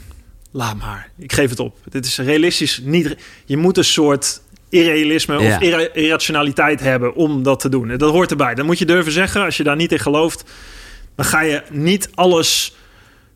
Laat 0.50 0.76
maar. 0.76 1.10
Ik 1.18 1.32
geef 1.32 1.50
het 1.50 1.60
op. 1.60 1.76
Dit 1.88 2.06
is 2.06 2.18
realistisch 2.18 2.80
niet... 2.84 3.16
Je 3.44 3.56
moet 3.56 3.76
een 3.76 3.84
soort 3.84 4.40
irrealisme 4.68 5.38
Ja. 5.42 5.54
of 5.56 5.60
irra- 5.62 5.88
irrationaliteit 5.92 6.80
hebben 6.80 7.14
om 7.14 7.42
dat 7.42 7.60
te 7.60 7.68
doen. 7.68 7.90
En 7.90 7.98
Dat 7.98 8.10
hoort 8.12 8.30
erbij. 8.30 8.54
Dat 8.54 8.64
moet 8.66 8.78
je 8.78 8.84
durven 8.86 9.12
zeggen. 9.12 9.44
Als 9.44 9.56
je 9.56 9.62
daar 9.62 9.76
niet 9.76 9.92
in 9.92 9.98
gelooft, 9.98 10.44
dan 11.16 11.24
ga 11.26 11.40
je 11.40 11.62
niet 11.70 12.10
alles 12.14 12.76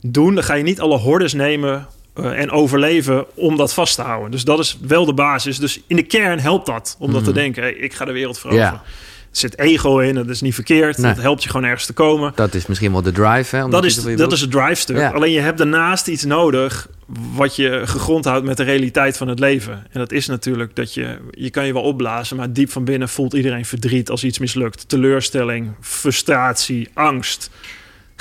doen. 0.00 0.34
Dan 0.34 0.44
ga 0.44 0.54
je 0.54 0.62
niet 0.62 0.80
alle 0.80 0.96
hordes 0.98 1.32
nemen 1.32 1.86
eh, 2.14 2.38
en 2.40 2.50
overleven 2.50 3.24
om 3.34 3.56
dat 3.56 3.74
vast 3.74 3.94
te 3.94 4.02
houden. 4.02 4.30
Dus 4.30 4.44
dat 4.44 4.58
is 4.58 4.78
wel 4.86 5.04
de 5.04 5.14
basis. 5.14 5.58
Dus 5.58 5.80
in 5.86 5.96
de 5.96 6.02
kern 6.02 6.38
helpt 6.38 6.66
dat 6.66 6.96
om 6.98 7.12
dat 7.12 7.24
te 7.24 7.32
denken. 7.32 7.62
Hey, 7.62 7.72
ik 7.72 7.94
ga 7.94 8.04
de 8.04 8.12
wereld 8.12 8.38
veroveren. 8.38 8.66
Ja. 8.72 8.82
Er 9.30 9.36
zit 9.36 9.58
ego 9.58 9.98
in, 9.98 10.14
dat 10.14 10.28
is 10.28 10.40
niet 10.40 10.54
verkeerd. 10.54 10.98
Nee. 10.98 11.14
Dat 11.14 11.22
helpt 11.22 11.42
je 11.42 11.50
gewoon 11.50 11.66
ergens 11.66 11.86
te 11.86 11.92
komen. 11.92 12.32
Dat 12.34 12.54
is 12.54 12.66
misschien 12.66 12.92
wel 12.92 13.02
de 13.02 13.12
drive, 13.12 13.56
hè? 13.56 13.68
Dat 13.68 13.84
is, 13.84 13.94
dat 14.16 14.32
is 14.32 14.40
het 14.40 14.50
drive-stuk. 14.50 14.96
Ja. 14.96 15.10
Alleen 15.10 15.32
je 15.32 15.40
hebt 15.40 15.58
daarnaast 15.58 16.08
iets 16.08 16.24
nodig 16.24 16.88
wat 17.34 17.56
je 17.56 17.82
gegrond 17.84 18.24
houdt 18.24 18.46
met 18.46 18.56
de 18.56 18.62
realiteit 18.62 19.16
van 19.16 19.28
het 19.28 19.38
leven. 19.38 19.72
En 19.72 19.98
dat 19.98 20.12
is 20.12 20.26
natuurlijk 20.26 20.76
dat 20.76 20.94
je, 20.94 21.18
je 21.30 21.50
kan 21.50 21.66
je 21.66 21.72
wel 21.72 21.82
opblazen, 21.82 22.36
maar 22.36 22.52
diep 22.52 22.70
van 22.70 22.84
binnen 22.84 23.08
voelt 23.08 23.32
iedereen 23.32 23.64
verdriet 23.64 24.10
als 24.10 24.24
iets 24.24 24.38
mislukt. 24.38 24.88
Teleurstelling, 24.88 25.72
frustratie, 25.80 26.88
angst. 26.94 27.50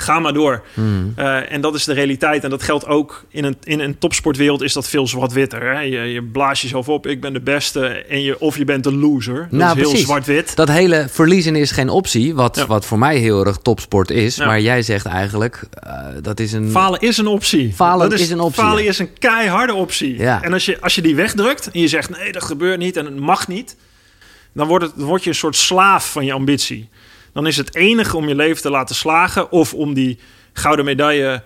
Ga 0.00 0.18
maar 0.18 0.32
door. 0.32 0.62
Hmm. 0.74 1.12
Eh, 1.16 1.52
en 1.52 1.60
dat 1.60 1.74
is 1.74 1.84
de 1.84 1.92
realiteit. 1.92 2.44
En 2.44 2.50
dat 2.50 2.62
geldt 2.62 2.86
ook 2.86 3.24
in 3.28 3.44
een, 3.44 3.56
in 3.62 3.80
een 3.80 3.98
topsportwereld 3.98 4.62
is 4.62 4.72
dat 4.72 4.88
veel 4.88 5.06
zwart-witter. 5.06 5.82
Je, 5.82 6.00
je 6.00 6.22
blaast 6.22 6.62
jezelf 6.62 6.88
op, 6.88 7.06
ik 7.06 7.20
ben 7.20 7.32
de 7.32 7.40
beste. 7.40 7.86
En 7.86 8.22
je, 8.22 8.40
of 8.40 8.56
je 8.56 8.64
bent 8.64 8.84
de 8.84 8.92
loser. 8.92 9.34
Dat 9.50 9.50
Nou, 9.50 9.70
is 9.70 9.76
heel 9.76 9.88
precies. 9.88 10.06
zwart-wit. 10.06 10.56
Dat 10.56 10.68
hele 10.68 11.06
verliezen 11.10 11.56
is 11.56 11.70
geen 11.70 11.88
optie, 11.88 12.34
wat, 12.34 12.56
Ja. 12.56 12.66
wat 12.66 12.86
voor 12.86 12.98
mij 12.98 13.16
heel 13.16 13.46
erg 13.46 13.56
topsport 13.56 14.10
is. 14.10 14.36
Ja. 14.36 14.46
Maar 14.46 14.60
jij 14.60 14.82
zegt 14.82 15.06
eigenlijk, 15.06 15.62
eh, 15.72 15.92
dat 16.22 16.40
is 16.40 16.52
een... 16.52 16.70
Falen 16.70 17.00
is 17.00 17.18
een 17.18 17.26
optie. 17.26 17.72
Falen 17.74 18.12
is 18.12 18.30
een 18.30 18.40
optie, 18.40 18.62
Falen 18.62 18.82
ja. 18.82 18.88
is 18.88 18.98
een 18.98 19.18
keiharde 19.18 19.74
optie. 19.74 20.18
Ja. 20.18 20.42
En 20.42 20.52
als 20.52 20.64
je, 20.64 20.80
als 20.80 20.94
je 20.94 21.02
die 21.02 21.14
wegdrukt 21.14 21.70
en 21.70 21.80
je 21.80 21.88
zegt 21.88 22.10
nee, 22.10 22.32
dat 22.32 22.44
gebeurt 22.44 22.78
niet 22.78 22.96
en 22.96 23.04
het 23.04 23.16
mag 23.20 23.48
niet, 23.48 23.76
dan 24.52 24.66
wordt 24.66 24.84
het, 24.84 24.92
dan 24.96 25.06
word 25.06 25.22
je 25.24 25.28
een 25.30 25.36
soort 25.36 25.56
slaaf 25.56 26.12
van 26.12 26.24
je 26.24 26.32
ambitie. 26.32 26.88
Dan 27.32 27.46
is 27.46 27.56
het 27.56 27.74
enige 27.74 28.16
om 28.16 28.28
je 28.28 28.34
leven 28.34 28.62
te 28.62 28.70
laten 28.70 28.94
slagen 28.94 29.52
of 29.52 29.74
om 29.74 29.94
die 29.94 30.18
gouden 30.52 30.84
medaille, 30.84 31.42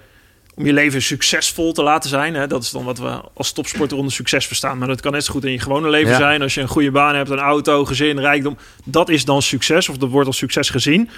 om 0.54 0.66
je 0.66 0.72
leven 0.72 1.02
succesvol 1.02 1.72
te 1.72 1.82
laten 1.82 2.10
zijn. 2.10 2.34
Hè? 2.34 2.46
Dat 2.46 2.62
is 2.62 2.70
dan 2.70 2.84
wat 2.84 2.98
we 2.98 3.20
als 3.34 3.52
topsporter 3.52 3.96
onder 3.96 4.12
succes 4.12 4.46
verstaan. 4.46 4.78
Maar 4.78 4.88
dat 4.88 5.00
kan 5.00 5.12
net 5.12 5.24
zo 5.24 5.32
goed 5.32 5.44
in 5.44 5.52
je 5.52 5.58
gewone 5.58 5.88
leven 5.90 6.10
Ja. 6.12 6.16
zijn. 6.18 6.42
Als 6.42 6.54
je 6.54 6.60
een 6.60 6.68
goede 6.68 6.90
baan 6.90 7.14
hebt, 7.14 7.30
een 7.30 7.38
auto, 7.38 7.84
gezin, 7.84 8.18
rijkdom. 8.20 8.56
Dat 8.84 9.08
is 9.08 9.24
dan 9.24 9.42
succes 9.42 9.88
of 9.88 9.96
dat 9.96 10.08
wordt 10.10 10.26
als 10.26 10.36
succes 10.36 10.70
gezien. 10.70 11.10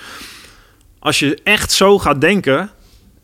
Als 0.99 1.19
je 1.19 1.39
echt 1.45 1.73
zo 1.73 1.99
gaat 1.99 2.21
denken, 2.21 2.71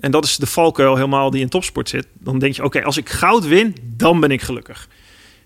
en 0.00 0.10
dat 0.10 0.24
is 0.24 0.36
de 0.36 0.46
valkuil 0.46 0.94
helemaal 0.94 1.30
die 1.30 1.40
in 1.40 1.48
topsport 1.48 1.88
zit. 1.88 2.06
Dan 2.18 2.38
denk 2.38 2.54
je, 2.54 2.64
oké, 2.64 2.82
als 2.84 2.96
ik 2.96 3.08
goud 3.10 3.46
win, 3.46 3.76
dan 3.96 4.20
ben 4.20 4.30
ik 4.30 4.42
gelukkig. 4.42 4.88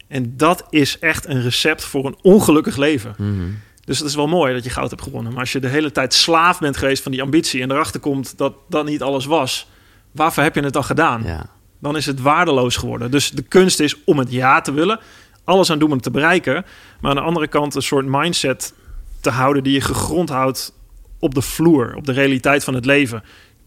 En 0.09 0.37
dat 0.37 0.67
is 0.71 0.99
echt 0.99 1.27
een 1.27 1.43
recept 1.43 1.85
voor 1.85 2.07
een 2.07 2.17
ongelukkig 2.23 2.77
leven. 2.77 3.15
Mhm. 3.19 3.45
Dus 3.87 3.99
het 3.99 4.09
is 4.09 4.15
wel 4.15 4.27
mooi 4.27 4.55
dat 4.55 4.65
je 4.65 4.71
goud 4.71 4.91
hebt 4.91 5.03
gewonnen. 5.03 5.33
Maar 5.33 5.41
als 5.41 5.53
je 5.53 5.61
de 5.61 5.69
hele 5.69 5.93
tijd 5.93 6.15
slaaf 6.15 6.59
bent 6.59 6.77
geweest 6.77 7.03
van 7.03 7.13
die 7.13 7.23
ambitie... 7.23 7.63
en 7.63 7.71
erachter 7.71 8.01
komt 8.01 8.39
dat 8.39 8.55
dat 8.69 8.85
niet 8.85 9.03
alles 9.03 9.25
was... 9.25 9.69
waarvoor 10.11 10.43
heb 10.43 10.55
je 10.55 10.61
het 10.61 10.73
dan 10.73 10.85
gedaan? 10.85 11.23
Ja. 11.23 11.47
Dan 11.79 11.97
is 11.97 12.07
het 12.07 12.21
waardeloos 12.21 12.77
geworden. 12.77 13.11
Dus 13.11 13.31
de 13.31 13.43
kunst 13.43 13.81
is 13.81 14.05
om 14.05 14.19
het 14.19 14.33
ja 14.33 14.61
te 14.61 14.73
willen. 14.73 15.01
Alles 15.45 15.71
aan 15.71 15.79
doen 15.79 15.89
om 15.89 15.95
het 15.95 16.03
te 16.03 16.11
bereiken. 16.11 16.65
Maar 17.01 17.11
aan 17.11 17.17
de 17.17 17.23
andere 17.23 17.49
kant 17.49 17.75
een 17.75 17.83
soort 17.83 18.07
mindset 18.07 18.75
te 19.21 19.31
houden... 19.31 19.63
die 19.63 19.73
je 19.73 19.81
gegrond 19.81 20.29
houdt 20.29 20.73
op 21.19 21.35
de 21.35 21.43
vloer, 21.43 21.95
op 21.95 22.07
de 22.07 22.13
realiteit 22.13 22.65
van 22.65 22.75
het 22.75 22.85
leven. 22.85 23.23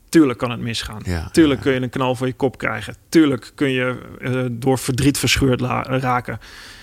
Tuurlijk 0.10 0.40
kan 0.40 0.52
het 0.52 0.60
misgaan. 0.60 1.02
Ja, 1.04 1.30
Tuurlijk 1.32 1.60
ja. 1.60 1.66
kun 1.66 1.74
je 1.74 1.82
een 1.82 1.90
knal 1.90 2.16
voor 2.16 2.28
je 2.28 2.34
kop 2.34 2.58
krijgen. 2.58 2.96
Tuurlijk 3.10 3.52
kun 3.56 3.70
je 3.70 3.98
eh, 4.22 4.46
door 4.52 4.78
verdriet 4.78 5.18
verscheurd 5.18 5.62
raken. 5.62 6.40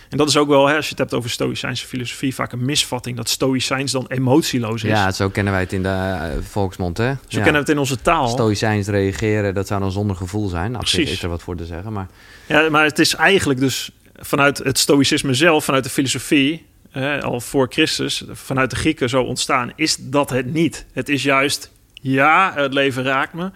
En 0.09 0.17
dat 0.17 0.29
is 0.29 0.37
ook 0.37 0.49
wel, 0.49 0.67
hè, 0.67 0.77
als 0.77 0.85
je 0.85 0.91
het 0.91 0.99
hebt 0.99 1.15
over 1.15 1.31
stoïcijnse 1.31 1.87
filosofie, 1.87 2.35
vaak 2.35 2.53
een 2.53 2.65
misvatting 2.65 3.17
dat 3.17 3.29
stoïcijns 3.29 3.93
dan 3.93 4.07
emotieloos 4.09 4.85
is. 4.85 4.91
Ja, 4.91 5.13
zo 5.13 5.29
kennen 5.29 5.53
wij 5.53 5.63
het 5.63 5.73
in 5.73 5.83
de 5.83 5.89
eh, 5.89 6.29
volksmond, 6.43 6.97
hè? 6.97 7.09
Zo 7.09 7.15
ja. 7.29 7.37
kennen 7.37 7.53
we 7.53 7.59
het 7.59 7.69
in 7.69 7.79
onze 7.79 8.03
taal. 8.03 8.29
Stoïcijns 8.29 8.87
reageren, 8.87 9.55
dat 9.55 9.67
zou 9.67 9.81
dan 9.81 9.93
zonder 9.93 10.17
gevoel 10.17 10.49
zijn. 10.49 10.71
Nou, 10.71 10.85
Precies. 10.85 11.11
is 11.11 11.23
er 11.23 11.29
wat 11.29 11.43
voor 11.43 11.57
te 11.57 11.65
zeggen, 11.65 11.93
maar... 11.93 12.07
Ja, 12.47 12.71
maar 12.71 12.85
het 12.85 12.99
is 12.99 13.15
eigenlijk 13.15 13.61
dus 13.61 13.91
vanuit 14.15 14.59
het 14.59 14.79
stoïcisme 14.79 15.35
zelf, 15.35 15.65
vanuit 15.65 15.85
de 15.85 15.91
filosofie, 15.91 16.67
eh, 16.91 17.19
al 17.19 17.41
voor 17.41 17.67
Christus, 17.71 18.25
vanuit 18.33 18.71
de 18.71 18.77
Grieken 18.77 19.09
zo 19.09 19.23
ontstaan, 19.23 19.73
is 19.75 19.97
dat 20.01 20.31
het 20.31 20.53
niet. 20.53 20.87
Het 20.93 21.09
is 21.09 21.23
juist, 21.23 21.71
ja, 21.93 22.53
het 22.55 22.73
leven 22.73 23.03
raakt 23.03 23.33
me. 23.33 23.51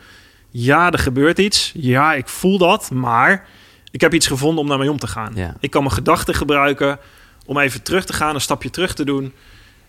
Ja, 0.51 0.91
er 0.91 0.99
gebeurt 0.99 1.39
iets. 1.39 1.73
Ja, 1.75 2.15
ik 2.15 2.29
voel 2.29 2.59
dat, 2.59 2.91
maar 2.91 3.47
ik 3.91 4.01
heb 4.01 4.15
iets 4.15 4.27
gevonden 4.27 4.63
om 4.63 4.69
daarmee 4.69 4.91
om 4.91 4.99
te 4.99 5.07
gaan. 5.07 5.33
Ja. 5.35 5.57
Ik 5.61 5.71
kan 5.71 5.83
mijn 5.83 5.95
gedachten 5.95 6.35
gebruiken 6.35 6.99
om 7.47 7.59
even 7.59 7.83
terug 7.83 8.05
te 8.05 8.13
gaan, 8.13 8.35
een 8.35 8.41
stapje 8.41 8.71
terug 8.71 8.95
te 8.95 9.05
doen 9.05 9.33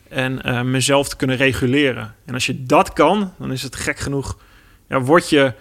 en 0.09 0.41
eh, 0.43 0.61
mezelf 0.61 1.09
te 1.09 1.15
kunnen 1.15 1.35
reguleren. 1.37 2.15
En 2.25 2.33
als 2.33 2.45
je 2.45 2.63
dat 2.63 2.93
kan, 2.93 3.33
dan 3.39 3.51
is 3.51 3.63
het 3.63 3.75
gek 3.75 3.99
genoeg, 3.99 4.37
ja, 4.89 5.01
word, 5.01 5.29
je, 5.29 5.53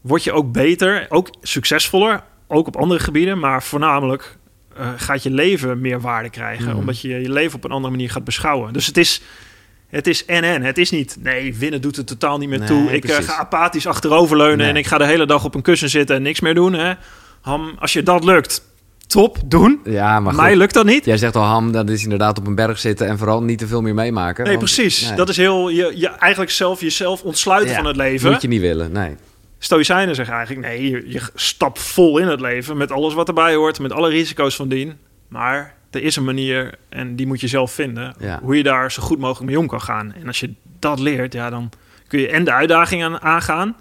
word 0.00 0.24
je 0.24 0.32
ook 0.32 0.52
beter, 0.52 1.06
ook 1.08 1.30
succesvoller, 1.42 2.22
ook 2.46 2.66
op 2.66 2.76
andere 2.76 3.00
gebieden, 3.00 3.38
maar 3.38 3.62
voornamelijk 3.62 4.36
eh, 4.76 4.88
gaat 4.96 5.22
je 5.22 5.30
leven 5.30 5.80
meer 5.80 6.00
waarde 6.00 6.30
krijgen, 6.30 6.66
Mhm. 6.68 6.76
omdat 6.76 7.00
je 7.00 7.08
je 7.08 7.30
leven 7.30 7.56
op 7.56 7.64
een 7.64 7.70
andere 7.70 7.90
manier 7.94 8.10
gaat 8.10 8.24
beschouwen. 8.24 8.72
Dus 8.72 8.86
het 8.86 8.96
is, 8.96 9.22
het 9.88 10.06
is 10.06 10.24
en 10.24 10.42
en. 10.44 10.62
Het 10.62 10.78
is 10.78 10.90
niet, 10.90 11.16
nee, 11.20 11.54
winnen 11.56 11.80
doet 11.80 11.96
het 11.96 12.06
totaal 12.06 12.38
niet 12.38 12.48
meer 12.48 12.58
Nee, 12.58 12.68
toe. 12.68 12.92
Ik 12.92 13.04
eh, 13.04 13.16
ga 13.16 13.36
apathisch 13.36 13.86
achteroverleunen 13.86 14.58
Nee. 14.58 14.68
en 14.68 14.76
ik 14.76 14.86
ga 14.86 14.98
de 14.98 15.06
hele 15.06 15.26
dag 15.26 15.44
op 15.44 15.54
een 15.54 15.62
kussen 15.62 15.88
zitten 15.90 16.16
en 16.16 16.22
niks 16.22 16.40
meer 16.40 16.54
doen. 16.54 16.72
Hè? 16.72 16.92
Ham, 17.48 17.74
als 17.78 17.92
je 17.92 18.02
dat 18.02 18.24
lukt, 18.24 18.62
top, 19.06 19.38
doen. 19.44 19.80
Ja, 19.84 20.20
maar 20.20 20.34
Mij 20.34 20.48
goed. 20.48 20.58
lukt 20.58 20.74
dat 20.74 20.84
niet. 20.84 21.04
Jij 21.04 21.16
zegt 21.16 21.36
al, 21.36 21.42
Ham, 21.42 21.72
dat 21.72 21.88
is 21.90 22.02
inderdaad 22.02 22.38
op 22.38 22.46
een 22.46 22.54
berg 22.54 22.78
zitten... 22.78 23.06
en 23.06 23.18
vooral 23.18 23.42
niet 23.42 23.58
te 23.58 23.66
veel 23.66 23.82
meer 23.82 23.94
meemaken. 23.94 24.44
Nee, 24.44 24.56
want- 24.56 24.64
precies. 24.64 25.06
nee, 25.06 25.16
Dat 25.16 25.28
is 25.28 25.36
heel, 25.36 25.68
je, 25.68 25.92
je 25.94 26.08
eigenlijk 26.08 26.50
zelf 26.50 26.80
jezelf 26.80 27.22
ontsluiten 27.22 27.70
Ja, 27.70 27.76
van 27.76 27.86
het 27.86 27.96
leven. 27.96 28.30
moet 28.30 28.42
je 28.42 28.48
niet 28.48 28.60
willen, 28.60 28.92
nee. 28.92 29.16
Stoïcijnen 29.58 30.14
zeggen 30.14 30.34
eigenlijk, 30.34 30.66
nee, 30.66 30.90
je, 30.90 31.04
je 31.10 31.20
stapt 31.34 31.78
vol 31.82 32.18
in 32.18 32.26
het 32.28 32.40
leven 32.40 32.76
met 32.76 32.92
alles 32.92 33.14
wat 33.14 33.28
erbij 33.28 33.54
hoort, 33.54 33.78
met 33.78 33.92
alle 33.92 34.08
risico's 34.08 34.56
van 34.56 34.68
dien. 34.68 34.92
Maar 35.28 35.74
er 35.90 36.02
is 36.02 36.16
een 36.16 36.24
manier 36.24 36.74
en 36.88 37.16
die 37.16 37.26
moet 37.26 37.40
je 37.40 37.48
zelf 37.48 37.72
vinden, 37.72 38.14
Ja. 38.18 38.40
hoe 38.42 38.56
je 38.56 38.62
daar 38.62 38.92
zo 38.92 39.02
goed 39.02 39.18
mogelijk 39.18 39.46
mee 39.50 39.58
om 39.58 39.66
kan 39.66 39.80
gaan. 39.80 40.14
En 40.20 40.26
als 40.26 40.40
je 40.40 40.52
dat 40.78 40.98
leert, 40.98 41.32
ja, 41.32 41.50
dan 41.50 41.70
kun 42.06 42.20
je 42.20 42.28
en 42.28 42.44
de 42.44 42.52
uitdagingen 42.52 43.22
aangaan, 43.22 43.76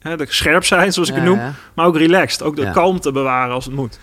hè, 0.00 0.16
de 0.16 0.26
scherp 0.28 0.64
zijn, 0.64 0.92
zoals 0.92 1.08
ik 1.08 1.14
Ja, 1.14 1.20
het 1.20 1.30
noem, 1.30 1.40
maar 1.74 1.86
ook 1.86 1.96
relaxed, 1.96 2.42
ook 2.42 2.56
de 2.56 2.62
Ja. 2.62 2.70
kalmte 2.70 3.12
bewaren 3.12 3.54
als 3.54 3.64
het 3.64 3.74
moet. 3.74 3.98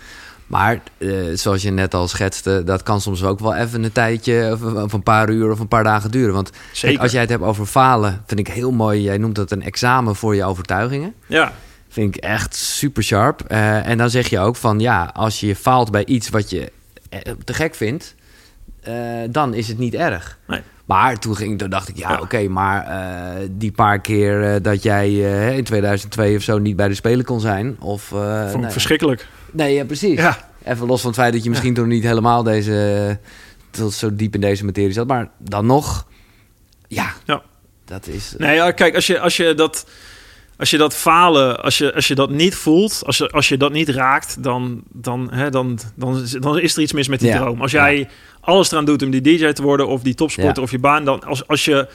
Maar 0.46 0.80
eh, 0.98 1.08
zoals 1.34 1.62
je 1.62 1.70
net 1.70 1.94
al 1.94 2.08
schetste, 2.08 2.62
dat 2.64 2.82
kan 2.82 3.00
soms 3.00 3.24
ook 3.24 3.38
wel 3.40 3.54
even 3.54 3.84
een 3.84 3.92
tijdje... 3.92 4.50
of, 4.52 4.62
of 4.74 4.92
een 4.92 5.02
paar 5.02 5.28
uur 5.30 5.50
of 5.50 5.60
een 5.60 5.68
paar 5.68 5.84
dagen 5.84 6.10
duren. 6.10 6.34
Want 6.34 6.50
kijk, 6.50 6.62
Zeker. 6.72 7.00
als 7.00 7.12
jij 7.12 7.20
het 7.20 7.30
hebt 7.30 7.42
over 7.42 7.66
falen, 7.66 8.22
vind 8.26 8.40
ik 8.40 8.48
heel 8.48 8.70
mooi... 8.70 9.02
jij 9.02 9.18
noemt 9.18 9.34
dat 9.34 9.50
een 9.50 9.62
examen 9.62 10.16
voor 10.16 10.34
je 10.34 10.44
overtuigingen. 10.44 11.14
Ja, 11.26 11.52
Vind 11.88 12.16
ik 12.16 12.22
echt 12.22 12.54
super 12.54 13.02
sharp. 13.02 13.40
Eh, 13.40 13.86
en 13.88 13.98
dan 13.98 14.10
zeg 14.10 14.28
je 14.28 14.38
ook 14.38 14.56
van 14.56 14.80
ja, 14.80 15.10
als 15.14 15.40
je 15.40 15.56
faalt 15.56 15.90
bij 15.90 16.04
iets 16.06 16.28
wat 16.28 16.50
je 16.50 16.72
eh, 17.08 17.20
te 17.44 17.54
gek 17.54 17.74
vindt, 17.74 18.14
dan 19.30 19.54
is 19.54 19.68
het 19.68 19.78
niet 19.78 19.94
erg. 19.94 20.38
Nee. 20.46 20.62
Maar 20.88 21.18
toen, 21.18 21.36
ging, 21.36 21.58
toen 21.58 21.70
dacht 21.70 21.88
ik, 21.88 21.96
ja, 21.96 22.18
oké, 22.20 22.48
maar 22.48 22.86
eh, 22.86 23.48
die 23.50 23.72
paar 23.72 24.00
keer 24.00 24.54
eh, 24.54 24.62
dat 24.62 24.82
jij 24.82 25.06
eh, 25.06 25.56
in 25.56 25.64
2002 25.64 26.36
of 26.36 26.42
zo 26.42 26.58
niet 26.58 26.76
bij 26.76 26.88
de 26.88 26.94
Spelen 26.94 27.24
kon 27.24 27.40
zijn. 27.40 27.76
Of, 27.80 28.02
vond 28.02 28.54
ik 28.54 28.60
nee, 28.60 28.70
verschrikkelijk. 28.70 29.26
nee, 29.52 29.74
ja, 29.74 29.84
precies. 29.84 30.18
Ja, 30.18 30.48
Even 30.64 30.86
los 30.86 31.00
van 31.00 31.10
het 31.10 31.18
feit 31.18 31.32
dat 31.32 31.42
je 31.42 31.50
misschien 31.50 31.74
toen 31.74 31.88
niet 31.88 32.02
helemaal 32.02 32.42
deze, 32.42 33.18
tot 33.70 33.92
zo 33.92 34.14
diep 34.14 34.34
in 34.34 34.40
deze 34.40 34.64
materie 34.64 34.92
zat. 34.92 35.06
Maar 35.06 35.30
dan 35.38 35.66
nog, 35.66 36.06
ja, 36.86 37.12
Ja. 37.24 37.42
dat 37.84 38.06
is... 38.06 38.34
Nee, 38.38 38.54
ja, 38.54 38.70
kijk, 38.70 38.94
als 38.94 39.06
je, 39.06 39.20
als 39.20 39.36
je 39.36 39.54
dat. 39.54 39.86
Als 40.58 40.70
je 40.70 40.76
dat 40.78 40.94
falen, 40.96 41.62
als 41.62 41.78
je, 41.78 41.94
als 41.94 42.08
je 42.08 42.14
dat 42.14 42.30
niet 42.30 42.54
voelt, 42.54 43.02
als 43.06 43.18
je, 43.18 43.28
als 43.30 43.48
je 43.48 43.56
dat 43.56 43.72
niet 43.72 43.88
raakt, 43.88 44.42
dan, 44.42 44.82
dan, 44.92 45.32
hè, 45.32 45.50
dan, 45.50 45.78
dan, 45.94 46.22
is- 46.22 46.30
dan 46.30 46.58
is 46.58 46.76
er 46.76 46.82
iets 46.82 46.92
mis 46.92 47.08
met 47.08 47.20
die 47.20 47.28
Ja, 47.28 47.38
droom. 47.38 47.60
Als 47.60 47.70
jij 47.70 48.08
alles 48.40 48.70
eraan 48.72 48.84
doet 48.84 49.02
om 49.02 49.10
die 49.10 49.20
DJ 49.20 49.52
te 49.52 49.62
worden, 49.62 49.86
of 49.88 50.02
die 50.02 50.14
topsporter, 50.14 50.56
Ja. 50.56 50.62
of 50.62 50.70
je 50.70 50.78
baan, 50.78 51.04
dan 51.04 51.24
als, 51.24 51.46
als 51.46 51.64
je 51.64 51.88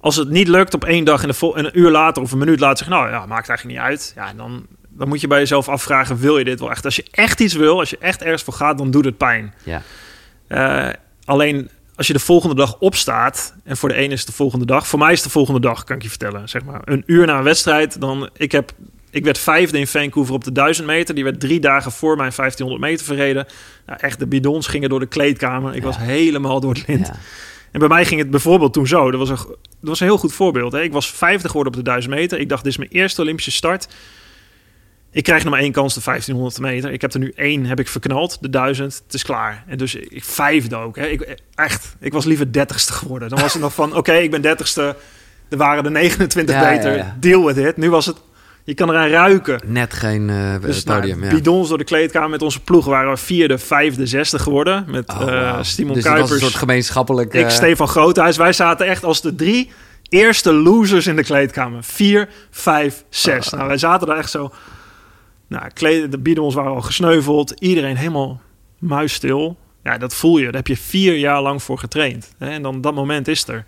als 0.00 0.16
het 0.16 0.28
niet 0.28 0.48
lukt 0.48 0.74
op 0.74 0.84
één 0.84 1.04
dag 1.04 1.22
en, 1.24 1.30
een 1.64 1.78
uur 1.78 1.90
later 1.90 2.22
of 2.22 2.32
een 2.32 2.38
minuut 2.38 2.60
later 2.60 2.78
zeg 2.78 2.88
nou 2.88 3.10
ja, 3.10 3.26
maakt 3.26 3.48
eigenlijk 3.48 3.78
niet 3.78 3.88
uit. 3.88 4.12
Ja, 4.16 4.32
dan, 4.36 4.66
dan 4.88 5.08
moet 5.08 5.20
je 5.20 5.26
bij 5.26 5.38
jezelf 5.38 5.68
afvragen, 5.68 6.16
wil 6.18 6.38
je 6.38 6.44
dit 6.44 6.60
wel 6.60 6.70
echt? 6.70 6.84
Als 6.84 6.96
je 6.96 7.04
echt 7.10 7.40
iets 7.40 7.54
wil, 7.54 7.78
als 7.78 7.90
je 7.90 7.98
echt 8.00 8.22
ergens 8.22 8.42
voor 8.42 8.54
gaat, 8.54 8.78
dan 8.78 8.90
doet 8.90 9.04
het 9.04 9.16
pijn. 9.16 9.54
ja. 9.64 9.82
Eh, 10.48 10.92
alleen 11.24 11.68
als 11.96 12.06
je 12.06 12.12
de 12.12 12.18
volgende 12.18 12.54
dag 12.54 12.76
opstaat, 12.78 13.54
en 13.64 13.76
voor 13.76 13.88
de 13.88 13.94
ene 13.94 14.12
is 14.12 14.18
het 14.18 14.28
de 14.28 14.34
volgende 14.34 14.66
dag, 14.66 14.86
voor 14.86 14.98
mij 14.98 15.12
is 15.12 15.22
de 15.22 15.30
volgende 15.30 15.60
dag, 15.60 15.84
kan 15.84 15.96
ik 15.96 16.02
je 16.02 16.08
vertellen. 16.08 16.48
Zeg 16.48 16.64
maar 16.64 16.80
een 16.84 17.02
uur 17.06 17.26
na 17.26 17.38
een 17.38 17.44
wedstrijd, 17.44 18.00
dan 18.00 18.30
ik 18.36 18.52
heb. 18.52 18.72
Ik 19.10 19.24
werd 19.24 19.38
vijfde 19.38 19.78
in 19.78 19.86
Vancouver 19.86 20.34
op 20.34 20.44
de 20.44 20.52
1000 20.52 20.86
meter. 20.86 21.14
Die 21.14 21.24
werd 21.24 21.40
drie 21.40 21.60
dagen 21.60 21.92
voor 21.92 22.16
mijn 22.16 22.32
1500 22.36 22.80
meter 22.90 23.06
verreden. 23.06 23.46
Nou, 23.86 23.98
echt, 24.02 24.18
de 24.18 24.26
bidons 24.26 24.66
gingen 24.66 24.88
door 24.88 25.00
de 25.00 25.06
kleedkamer. 25.06 25.74
Ik 25.74 25.80
Ja. 25.80 25.86
was 25.86 25.96
helemaal 25.98 26.60
door 26.60 26.72
het 26.74 26.86
lint. 26.86 27.06
ja. 27.06 27.14
En 27.72 27.80
bij 27.80 27.88
mij 27.88 28.04
ging 28.04 28.20
het 28.20 28.30
bijvoorbeeld 28.30 28.72
toen 28.72 28.86
zo. 28.86 29.10
Dat 29.10 29.20
was 29.20 29.28
een, 29.28 29.46
dat 29.46 29.56
was 29.80 30.00
een 30.00 30.06
heel 30.06 30.18
goed 30.18 30.32
voorbeeld. 30.32 30.72
Hè. 30.72 30.82
Ik 30.82 30.92
was 30.92 31.10
vijfde 31.10 31.48
geworden 31.48 31.72
op 31.72 31.78
de 31.78 31.84
1000 31.84 32.14
meter. 32.14 32.38
Ik 32.38 32.48
dacht, 32.48 32.62
dit 32.62 32.72
is 32.72 32.78
mijn 32.78 32.90
eerste 32.90 33.20
Olympische 33.22 33.50
start. 33.52 33.88
Ik 35.16 35.22
krijg 35.22 35.42
nog 35.44 35.52
maar 35.52 35.62
één 35.62 35.72
kans, 35.72 35.94
de 35.94 36.00
1500 36.04 36.60
meter. 36.60 36.92
Ik 36.92 37.00
heb 37.00 37.12
er 37.12 37.18
nu 37.18 37.32
één, 37.36 37.64
heb 37.66 37.80
ik 37.80 37.88
verknald, 37.88 38.38
de 38.40 38.50
1000. 38.50 39.02
Het 39.04 39.14
is 39.14 39.22
klaar. 39.22 39.64
En 39.66 39.78
dus 39.78 39.94
ik 39.94 40.24
vijfde 40.24 40.76
ook. 40.76 40.96
Hè. 40.96 41.06
Ik, 41.06 41.36
echt, 41.54 41.96
ik 42.00 42.12
was 42.12 42.24
liever 42.24 42.52
dertigste 42.52 42.92
geworden. 42.92 43.28
Dan 43.28 43.40
was 43.40 43.52
het 43.52 43.62
nog 43.62 43.74
van, 43.74 43.96
oké, 43.96 44.12
ik 44.12 44.30
ben 44.30 44.42
dertigste. 44.42 44.96
Er 45.48 45.56
waren 45.56 45.84
er 45.84 45.90
29 45.90 46.54
Ja, 46.54 46.70
ja. 46.70 47.16
Deal 47.20 47.44
with 47.44 47.56
it. 47.56 47.76
Nu 47.76 47.90
was 47.90 48.06
het, 48.06 48.16
je 48.64 48.74
kan 48.74 48.90
eraan 48.90 49.08
ruiken. 49.08 49.60
Net 49.64 49.94
geen 49.94 50.30
eh 50.30 50.60
Dus 50.60 50.84
nou, 50.84 51.00
podium, 51.00 51.28
bidons 51.28 51.68
door 51.68 51.78
de 51.78 51.84
kleedkamer 51.84 52.30
met 52.30 52.42
onze 52.42 52.60
ploeg 52.60 52.84
waren 52.84 53.10
we 53.10 53.16
vierde, 53.16 53.58
vijfde, 53.58 54.06
zesde 54.06 54.38
geworden. 54.38 54.84
Met 54.88 55.08
Oh, 55.08 55.20
eh 55.20 55.26
wauw. 55.26 55.62
Simon 55.62 55.94
dus 55.94 56.04
Kuipers. 56.04 56.30
een 56.30 56.38
soort 56.38 56.54
gemeenschappelijk... 56.54 57.34
Ik, 57.34 57.44
eh, 57.44 57.50
Stefan 57.50 57.88
Groothuis. 57.88 58.36
Wij 58.36 58.52
zaten 58.52 58.86
echt 58.86 59.04
als 59.04 59.20
de 59.20 59.34
drie 59.34 59.70
eerste 60.08 60.52
losers 60.52 61.06
in 61.06 61.16
de 61.16 61.24
kleedkamer. 61.24 61.84
Vier, 61.84 62.28
vijf, 62.50 63.04
zes. 63.08 63.46
Oh. 63.46 63.52
Nou, 63.52 63.68
wij 63.68 63.78
zaten 63.78 64.06
daar 64.06 64.18
echt 64.18 64.30
zo... 64.30 64.52
Nou, 65.46 65.70
kleed, 65.74 66.10
de 66.10 66.18
bidons 66.18 66.54
waren 66.54 66.72
al 66.72 66.80
gesneuveld. 66.82 67.50
Iedereen 67.50 67.96
helemaal 67.96 68.40
muisstil. 68.78 69.56
Ja, 69.84 69.98
dat 69.98 70.14
voel 70.14 70.38
je. 70.38 70.44
Daar 70.44 70.54
heb 70.54 70.66
je 70.66 70.76
vier 70.76 71.16
jaar 71.16 71.42
lang 71.42 71.62
voor 71.62 71.78
getraind. 71.78 72.34
Hè? 72.38 72.50
En 72.50 72.62
dan 72.62 72.80
dat 72.80 72.94
moment 72.94 73.28
is 73.28 73.48
er. 73.48 73.64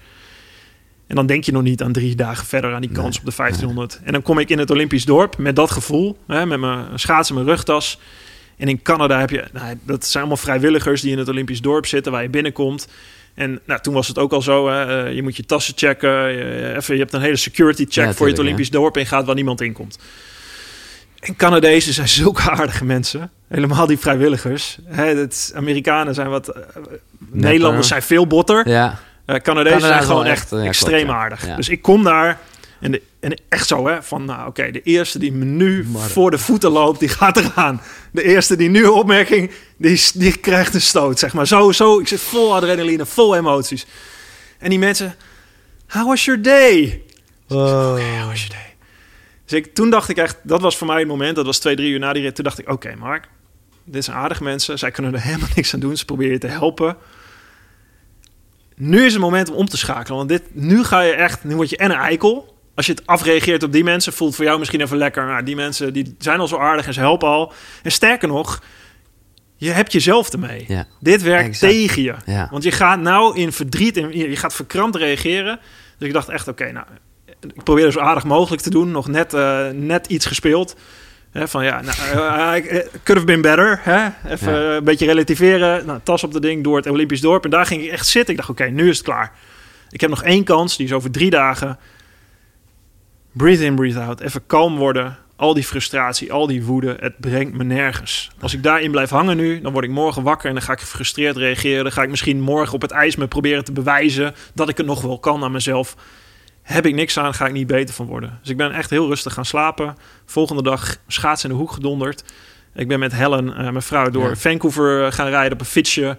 En 1.07 1.15
dan 1.15 1.27
denk 1.27 1.45
je 1.45 1.53
nog 1.53 1.63
niet 1.63 1.83
aan 1.83 1.93
drie 1.93 2.15
dagen 2.15 2.47
verder 2.47 2.75
aan 2.75 2.81
die 2.81 2.91
kans 2.91 3.09
Nee. 3.17 3.19
op 3.19 3.25
de 3.31 3.37
1500. 3.37 4.01
En 4.05 4.13
dan 4.13 4.23
kom 4.23 4.39
ik 4.39 4.49
in 4.51 4.59
het 4.59 4.71
Olympisch 4.71 5.05
dorp 5.05 5.39
met 5.39 5.57
dat 5.57 5.71
gevoel. 5.71 6.19
Hè? 6.27 6.47
Met 6.47 6.61
mijn 6.61 6.85
schaatsen, 6.99 7.35
mijn 7.35 7.47
rugtas. 7.47 7.99
En 8.57 8.69
in 8.69 8.83
Canada 8.83 9.19
heb 9.21 9.31
je... 9.31 9.45
Nou, 9.53 9.79
dat 9.83 10.05
zijn 10.07 10.23
allemaal 10.23 10.43
vrijwilligers 10.43 11.01
die 11.01 11.13
in 11.13 11.19
het 11.19 11.29
Olympisch 11.29 11.61
dorp 11.61 11.87
zitten... 11.87 12.13
waar 12.13 12.23
je 12.23 12.29
binnenkomt. 12.29 12.89
En 13.35 13.61
nou, 13.67 13.81
toen 13.81 13.95
was 13.95 14.09
het 14.09 14.19
ook 14.19 14.33
al 14.33 14.43
zo. 14.43 14.69
Hè? 14.69 15.05
eh, 15.07 15.15
je 15.15 15.23
moet 15.23 15.37
je 15.37 15.45
tassen 15.45 15.75
checken. 15.77 16.33
Je, 16.33 16.75
even, 16.77 16.95
je 16.95 17.01
hebt 17.01 17.13
een 17.13 17.21
hele 17.21 17.37
security 17.37 17.85
check 17.89 18.05
Ja, 18.05 18.13
voor 18.13 18.27
je 18.27 18.33
het 18.33 18.41
Olympisch 18.43 18.71
dorp 18.71 18.97
ingaat 18.97 19.27
waar 19.27 19.35
niemand 19.35 19.61
in 19.61 19.73
komt. 19.73 19.99
En 21.21 21.37
Canadezen 21.37 21.93
zijn 21.93 22.09
zulke 22.23 22.51
aardige 22.51 22.85
mensen. 22.85 23.31
Helemaal 23.49 23.87
die 23.87 23.99
vrijwilligers. 23.99 24.79
Hè, 24.85 25.05
het, 25.05 25.53
Amerikanen 25.55 26.15
zijn 26.15 26.29
wat... 26.29 26.49
eh, 26.49 26.63
Nederlanders 27.31 27.89
zijn 27.89 28.03
veel 28.03 28.27
botter. 28.27 28.69
Ja, 28.69 28.99
Eh, 29.25 29.37
Canadezen 29.37 29.81
zijn 29.81 30.03
gewoon 30.03 30.25
echt, 30.25 30.41
echt, 30.41 30.51
ja, 30.51 30.57
klopt, 30.57 30.67
extreem 30.67 31.07
ja. 31.07 31.13
aardig. 31.15 31.47
Ja. 31.47 31.57
Dus 31.57 31.69
ik 31.69 31.83
kom 31.83 32.05
daar 32.05 32.39
en, 32.81 32.91
de, 32.91 33.03
en 33.21 33.41
echt 33.49 33.67
zo 33.69 33.87
hè, 33.89 34.03
van 34.03 34.25
nou 34.25 34.49
oké, 34.49 34.71
de 34.71 34.83
eerste 34.83 35.19
die 35.19 35.33
me 35.33 35.45
nu 35.45 35.87
voor 35.95 36.31
de 36.31 36.39
voeten 36.39 36.71
loopt, 36.71 37.01
die 37.01 37.09
gaat 37.09 37.37
eraan. 37.37 37.81
De 38.13 38.23
eerste 38.23 38.57
die 38.57 38.69
nu 38.69 38.85
opmerking, 38.87 39.51
die, 39.77 40.03
die 40.15 40.37
krijgt 40.37 40.75
een 40.75 40.81
stoot, 40.81 41.19
zeg 41.19 41.33
maar. 41.33 41.47
Zo, 41.47 41.73
zo, 41.73 41.99
ik 41.99 42.09
zit 42.09 42.21
vol 42.21 42.55
adrenaline, 42.55 43.07
vol 43.07 43.37
emoties. 43.37 43.87
En 44.59 44.71
die 44.71 44.79
mensen, 44.79 45.15
how 45.89 46.07
was 46.07 46.25
your 46.25 46.43
day? 46.43 47.03
How 47.49 48.27
was 48.27 48.41
your 48.47 48.49
day? 48.49 48.68
Dus 49.49 49.59
ik, 49.59 49.75
toen 49.75 49.91
dacht 49.91 50.09
ik 50.09 50.17
echt, 50.17 50.39
dat 50.43 50.61
was 50.61 50.77
voor 50.77 50.87
mij 50.87 50.99
het 50.99 51.09
moment, 51.09 51.37
dat 51.37 51.47
was 51.47 51.59
twee, 51.59 51.77
drie 51.77 51.91
uur 51.91 51.99
na 51.99 52.13
die 52.13 52.23
rit. 52.23 52.35
Toen 52.35 52.45
dacht 52.45 52.59
ik, 52.59 52.71
oké 52.71 52.95
Mark, 52.97 53.29
dit 53.85 54.05
zijn 54.05 54.17
aardige 54.17 54.43
mensen. 54.43 54.79
Zij 54.79 54.91
kunnen 54.91 55.15
er 55.15 55.21
helemaal 55.29 55.49
niks 55.55 55.75
aan 55.75 55.81
doen. 55.81 55.97
Ze 55.97 56.05
proberen 56.05 56.33
je 56.33 56.39
te 56.39 56.47
helpen. 56.47 56.97
Nu 58.77 59.05
is 59.05 59.13
het 59.13 59.23
moment 59.23 59.51
om 59.51 59.57
om 59.57 59.69
te 59.69 59.77
schakelen. 59.77 60.17
Want 60.17 60.29
dit, 60.29 60.43
nu 60.55 60.85
ga 60.85 61.01
je 61.01 61.13
echt, 61.13 61.45
nu 61.45 61.57
word 61.57 61.71
je 61.71 61.77
en 61.77 61.91
een 61.91 61.97
eikel. 61.97 62.57
Als 62.75 62.87
je 62.87 62.93
het 62.93 63.07
afreageert 63.07 63.63
op 63.63 63.73
die 63.73 63.85
mensen, 63.85 64.13
voelt 64.13 64.35
voor 64.35 64.45
jou 64.45 64.59
misschien 64.59 64.81
even 64.81 64.97
lekker. 64.97 65.27
Nou, 65.27 65.43
die 65.43 65.57
mensen 65.57 65.93
die 65.93 66.15
zijn 66.19 66.41
al 66.41 66.49
zo 66.49 66.59
aardig 66.59 66.87
en 66.87 66.93
ze 66.93 67.01
helpen 67.01 67.29
al. 67.29 67.53
En 67.83 67.93
sterker 67.93 68.29
nog, 68.29 68.63
je 69.57 69.71
hebt 69.71 69.93
jezelf 69.93 70.33
ermee. 70.33 70.65
Ja. 70.69 70.87
Dit 71.01 71.23
werkt 71.23 71.49
Exact. 71.49 71.73
tegen 71.73 72.03
je. 72.03 72.15
Ja. 72.27 72.49
Want 72.51 72.63
je 72.63 72.71
gaat 72.71 73.01
nou 73.01 73.39
in 73.39 73.53
verdriet 73.53 73.97
en 73.97 74.17
je 74.17 74.37
gaat 74.37 74.55
verkrampt 74.55 74.97
reageren. 74.97 75.61
Dus 75.99 76.09
ik 76.09 76.15
dacht 76.15 76.29
echt, 76.29 76.49
oké, 76.49 76.73
nou, 76.73 76.87
ik 77.41 77.63
probeerde 77.63 77.93
zo 77.93 78.01
aardig 78.01 78.25
mogelijk 78.25 78.63
te 78.63 78.71
doen. 78.71 78.91
Nog 78.91 79.09
net, 79.09 79.35
uh, 79.35 79.69
net 79.69 80.07
iets 80.07 80.27
gespeeld. 80.27 80.77
Hè, 81.31 81.49
van 81.49 81.65
ja, 81.65 81.81
nou, 81.81 82.61
uh, 82.63 82.71
could 82.71 83.07
have 83.07 83.25
been 83.25 83.41
better. 83.41 83.81
Hè? 83.83 84.09
Even 84.33 84.53
ja. 84.53 84.77
een 84.77 84.85
beetje 84.85 85.07
relativeren. 85.07 85.87
Nou, 85.87 86.01
tas 86.03 86.25
op 86.25 86.33
de 86.33 86.41
ding 86.41 86.65
door 86.65 86.77
het 86.77 86.87
Olympisch 86.87 87.21
dorp. 87.21 87.45
En 87.45 87.51
daar 87.51 87.67
ging 87.67 87.83
ik 87.83 87.91
echt 87.91 88.07
zitten. 88.07 88.31
Ik 88.31 88.37
dacht, 88.37 88.51
oké, 88.51 88.65
nu 88.65 88.89
is 88.89 88.97
het 88.97 89.07
klaar. 89.07 89.33
Ik 89.91 90.01
heb 90.01 90.11
nog 90.11 90.23
één 90.23 90.45
kans. 90.45 90.77
Die 90.77 90.87
is 90.87 90.93
over 90.93 91.11
drie 91.11 91.31
dagen. 91.31 91.79
Breathe 93.33 93.65
in, 93.65 93.75
breathe 93.75 94.01
out. 94.01 94.21
Even 94.21 94.47
kalm 94.47 94.77
worden. 94.77 95.19
Al 95.37 95.55
die 95.55 95.65
frustratie, 95.65 96.33
al 96.33 96.47
die 96.47 96.65
woede, 96.65 96.97
het 97.01 97.19
brengt 97.19 97.55
me 97.55 97.65
nergens. 97.65 98.31
Als 98.41 98.55
ik 98.55 98.63
daarin 98.63 98.91
blijf 98.91 99.11
hangen 99.11 99.37
nu, 99.37 99.61
dan 99.61 99.73
word 99.73 99.85
ik 99.85 99.91
morgen 99.91 100.23
wakker 100.23 100.49
en 100.49 100.55
dan 100.55 100.63
ga 100.63 100.73
ik 100.73 100.81
gefrustreerd 100.81 101.37
reageren. 101.37 101.83
Dan 101.83 101.93
ga 101.93 102.03
ik 102.03 102.09
misschien 102.09 102.41
morgen 102.41 102.75
op 102.75 102.83
het 102.83 102.91
ijs 102.91 103.17
me 103.17 103.29
proberen 103.29 103.65
te 103.65 103.73
bewijzen 103.73 104.35
dat 104.55 104.69
ik 104.69 104.77
het 104.77 104.87
nog 104.87 105.03
wel 105.03 105.19
kan 105.19 105.45
aan 105.45 105.53
mezelf. 105.53 105.97
Heb 106.69 106.87
ik 106.87 106.95
niks 106.95 107.19
aan, 107.19 107.35
ga 107.35 107.47
ik 107.47 107.53
niet 107.53 107.67
beter 107.67 107.95
van 107.95 108.07
worden. 108.07 108.39
Dus 108.41 108.51
ik 108.51 108.57
ben 108.57 108.73
echt 108.73 108.91
heel 108.91 109.09
rustig 109.09 109.33
gaan 109.33 109.45
slapen. 109.45 109.97
Volgende 110.25 110.63
dag 110.63 110.97
schaats 111.07 111.45
in 111.45 111.51
de 111.51 111.57
hoek 111.57 111.73
gedonderd. 111.73 112.25
Ik 112.75 112.89
ben 112.89 112.99
met 112.99 113.13
Helen, 113.13 113.47
uh, 113.47 113.57
mijn 113.57 113.83
vrouw, 113.83 114.11
door 114.11 114.37
Vancouver 114.37 115.05
eh, 115.05 115.13
gaan 115.13 115.29
rijden 115.29 115.53
op 115.53 115.61
een 115.61 115.67
fietsje. 115.67 116.05
Een 116.05 116.17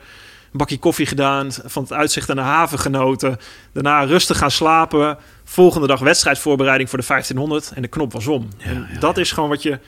bakje 0.52 0.78
koffie 0.78 1.06
gedaan, 1.06 1.52
van 1.52 1.84
het 1.84 1.94
uitzicht 1.94 2.30
aan 2.30 2.36
de 2.36 2.42
haven 2.42 2.80
genoten. 2.80 3.38
Daarna 3.74 4.04
rustig 4.04 4.38
gaan 4.38 4.52
slapen. 4.52 5.18
Volgende 5.44 5.88
dag 5.88 6.00
wedstrijdvoorbereiding 6.00 6.90
voor 6.90 7.00
de 7.00 7.06
1500 7.08 7.72
en 7.76 7.82
de 7.82 7.88
knop 7.88 8.14
was 8.14 8.28
om. 8.28 8.48
Ja, 8.58 8.66
en 8.66 8.88
dat 9.00 9.18
is 9.18 9.32
gewoon 9.32 9.50
wat 9.50 9.64
je 9.64 9.80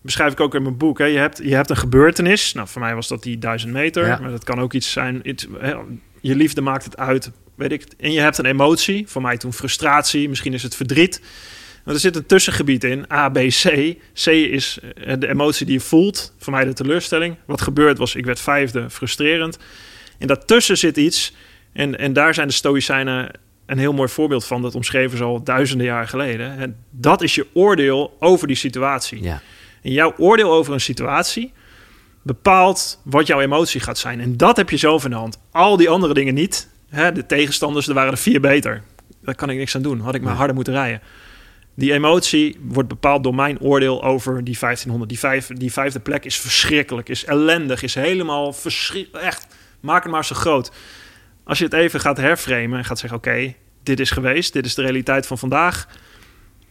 beschrijf 0.00 0.32
ik 0.32 0.40
ook 0.40 0.54
in 0.54 0.62
mijn 0.62 0.76
boek. 0.76 0.98
Hè. 0.98 1.04
Je, 1.04 1.18
hebt, 1.18 1.40
je 1.42 1.54
hebt 1.54 1.70
een 1.70 1.76
gebeurtenis. 1.76 2.52
Nou, 2.52 2.68
voor 2.68 2.80
mij 2.80 2.94
was 2.94 3.08
dat 3.08 3.22
die 3.22 3.38
duizend 3.38 3.72
meter. 3.72 4.20
Maar 4.20 4.30
dat 4.30 4.44
kan 4.44 4.60
ook 4.60 4.72
iets 4.72 4.92
zijn. 4.92 5.28
Iets, 5.28 5.46
je 6.20 6.36
liefde 6.36 6.60
maakt 6.60 6.84
het 6.84 6.96
uit 6.96 7.30
weet 7.56 7.72
ik. 7.72 7.84
En 7.98 8.12
je 8.12 8.20
hebt 8.20 8.38
een 8.38 8.46
emotie, 8.46 9.08
voor 9.08 9.22
mij 9.22 9.36
toen 9.36 9.52
frustratie, 9.52 10.28
misschien 10.28 10.54
is 10.54 10.62
het 10.62 10.76
verdriet. 10.76 11.20
Maar 11.84 11.94
er 11.94 12.00
zit 12.00 12.16
een 12.16 12.26
tussengebied 12.26 12.84
in, 12.84 13.12
A, 13.12 13.28
B, 13.28 13.34
C. 13.34 13.94
C 14.14 14.26
is 14.26 14.78
eh, 15.04 15.14
de 15.18 15.28
emotie 15.28 15.66
die 15.66 15.74
je 15.74 15.80
voelt, 15.80 16.34
voor 16.38 16.52
mij 16.52 16.64
de 16.64 16.72
teleurstelling. 16.72 17.36
Wat 17.46 17.60
gebeurd 17.60 17.98
was, 17.98 18.14
ik 18.14 18.24
werd 18.24 18.40
vijfde, 18.40 18.90
frustrerend. 18.90 19.58
En 20.18 20.26
daartussen 20.26 20.78
zit 20.78 20.96
iets, 20.96 21.34
en, 21.72 21.98
en 21.98 22.12
daar 22.12 22.34
zijn 22.34 22.48
de 22.48 22.54
Stoïcijnen 22.54 23.30
een 23.66 23.78
heel 23.78 23.92
mooi 23.92 24.08
voorbeeld 24.08 24.44
van. 24.44 24.62
Dat 24.62 24.74
omschreven 24.74 25.18
ze 25.18 25.24
al 25.24 25.42
duizenden 25.42 25.86
jaar 25.86 26.08
geleden. 26.08 26.58
En 26.58 26.76
dat 26.90 27.22
is 27.22 27.34
je 27.34 27.46
oordeel 27.52 28.16
over 28.20 28.46
die 28.46 28.56
situatie. 28.56 29.22
Ja. 29.22 29.42
En 29.82 29.92
jouw 29.92 30.14
oordeel 30.16 30.52
over 30.52 30.72
een 30.72 30.80
situatie 30.80 31.52
bepaalt 32.22 33.00
wat 33.04 33.26
jouw 33.26 33.40
emotie 33.40 33.80
gaat 33.80 33.98
zijn. 33.98 34.20
En 34.20 34.36
dat 34.36 34.56
heb 34.56 34.70
je 34.70 34.76
zelf 34.76 35.04
in 35.04 35.10
de 35.10 35.16
hand. 35.16 35.38
Al 35.50 35.76
die 35.76 35.88
andere 35.88 36.14
dingen 36.14 36.34
niet 36.34 36.68
hè, 36.88 37.12
de 37.12 37.26
tegenstanders, 37.26 37.88
er 37.88 37.94
waren 37.94 38.12
er 38.12 38.18
vier 38.18 38.40
beter. 38.40 38.82
Daar 39.22 39.34
kan 39.34 39.50
ik 39.50 39.56
niks 39.56 39.76
aan 39.76 39.82
doen. 39.82 40.00
Had 40.00 40.14
ik 40.14 40.22
maar 40.22 40.34
harder 40.34 40.54
moeten 40.54 40.72
rijden. 40.72 41.00
Die 41.74 41.92
emotie 41.92 42.58
wordt 42.62 42.88
bepaald 42.88 43.22
door 43.22 43.34
mijn 43.34 43.60
oordeel 43.60 44.04
over 44.04 44.44
die 44.44 44.56
1500. 44.60 45.08
Die, 45.10 45.18
vijf, 45.18 45.46
die 45.46 45.72
vijfde 45.72 46.00
plek 46.00 46.24
is 46.24 46.36
verschrikkelijk, 46.36 47.08
is 47.08 47.24
ellendig, 47.24 47.82
is 47.82 47.94
helemaal 47.94 48.52
verschrikkelijk. 48.52 49.24
Echt, 49.24 49.46
maak 49.80 50.02
het 50.02 50.12
maar 50.12 50.24
zo 50.24 50.34
groot. 50.34 50.72
Als 51.44 51.58
je 51.58 51.64
het 51.64 51.72
even 51.72 52.00
gaat 52.00 52.16
herframen 52.16 52.78
en 52.78 52.84
gaat 52.84 52.98
zeggen: 52.98 53.18
Oké, 53.18 53.54
dit 53.82 54.00
is 54.00 54.10
geweest, 54.10 54.52
dit 54.52 54.66
is 54.66 54.74
de 54.74 54.82
realiteit 54.82 55.26
van 55.26 55.38
vandaag. 55.38 55.88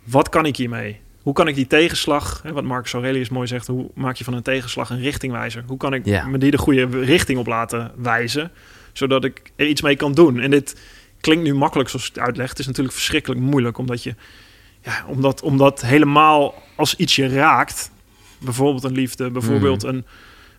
Wat 0.04 0.30
kan 0.30 0.46
ik 0.46 0.56
hiermee? 0.56 1.00
Hoe 1.22 1.34
kan 1.34 1.48
ik 1.48 1.56
die 1.56 1.68
tegenslag, 1.68 2.40
hè, 2.44 2.52
wat 2.52 2.64
Marcus 2.64 2.94
Aurelius 2.94 3.30
mooi 3.30 3.48
zegt, 3.48 3.68
hoe 3.68 3.90
maak 3.94 4.16
je 4.16 4.24
van 4.24 4.34
een 4.34 4.42
tegenslag 4.42 4.90
een 4.90 5.00
richtingwijzer? 5.00 5.64
Hoe 5.68 5.78
kan 5.78 5.94
ik 5.94 6.06
me 6.28 6.38
die 6.38 6.52
de 6.52 6.58
goede 6.58 6.86
richting 6.90 7.40
op 7.40 7.48
laten 7.48 7.92
wijzen? 7.96 8.52
Zodat 8.98 9.24
ik 9.24 9.52
er 9.56 9.68
iets 9.68 9.82
mee 9.82 9.96
kan 9.96 10.14
doen. 10.14 10.40
En 10.40 10.52
dit 10.52 10.80
klinkt 11.22 11.44
nu 11.44 11.54
makkelijk 11.54 11.90
zoals 11.90 12.08
ik 12.08 12.16
het 12.16 12.24
uitleg. 12.24 12.50
Het 12.50 12.60
is 12.60 12.66
natuurlijk 12.66 12.96
verschrikkelijk 12.96 13.42
moeilijk, 13.42 13.78
omdat 13.78 14.04
je, 14.04 14.16
ja, 14.82 15.06
omdat, 15.08 15.42
omdat 15.42 15.82
helemaal 15.82 16.64
als 16.76 16.96
iets 16.96 17.16
je 17.16 17.28
raakt, 17.28 17.92
bijvoorbeeld 18.38 18.84
een 18.84 18.94
liefde, 18.94 19.30
bijvoorbeeld 19.30 19.82
hmm. 19.82 19.92
een 19.92 20.06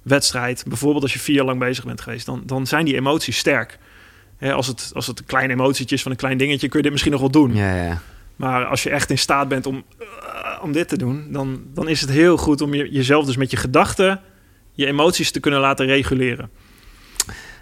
wedstrijd, 0.02 0.64
bijvoorbeeld 0.66 1.02
als 1.02 1.12
je 1.12 1.18
vier 1.18 1.34
jaar 1.34 1.44
lang 1.44 1.58
bezig 1.58 1.84
bent 1.84 2.00
geweest, 2.00 2.26
dan, 2.26 2.42
dan 2.46 2.66
zijn 2.66 2.84
die 2.84 2.94
emoties 2.94 3.38
sterk. 3.38 3.78
als, 4.40 4.66
het, 4.66 4.90
als 4.94 5.06
het 5.06 5.18
een 5.18 5.26
klein 5.26 5.50
emotietje 5.50 5.94
is 5.94 6.02
van 6.02 6.10
een 6.10 6.16
klein 6.16 6.38
dingetje, 6.38 6.68
kun 6.68 6.76
je 6.76 6.82
dit 6.82 6.92
misschien 6.92 7.12
nog 7.12 7.20
wel 7.20 7.30
doen. 7.30 7.54
Ja, 7.54 7.84
ja. 7.84 8.00
Maar 8.36 8.64
als 8.64 8.82
je 8.82 8.90
echt 8.90 9.10
in 9.10 9.18
staat 9.18 9.48
bent 9.48 9.66
om, 9.66 9.84
uh, 10.00 10.62
om 10.62 10.72
dit 10.72 10.88
te 10.88 10.98
doen, 10.98 11.26
dan, 11.32 11.62
dan 11.74 11.88
is 11.88 12.00
het 12.00 12.10
heel 12.10 12.36
goed 12.36 12.60
om 12.60 12.74
je, 12.74 12.90
jezelf 12.90 13.26
dus 13.26 13.36
met 13.36 13.50
je 13.50 13.56
gedachten, 13.56 14.20
je 14.72 14.86
emoties 14.86 15.30
te 15.30 15.40
kunnen 15.40 15.60
laten 15.60 15.86
reguleren. 15.86 16.50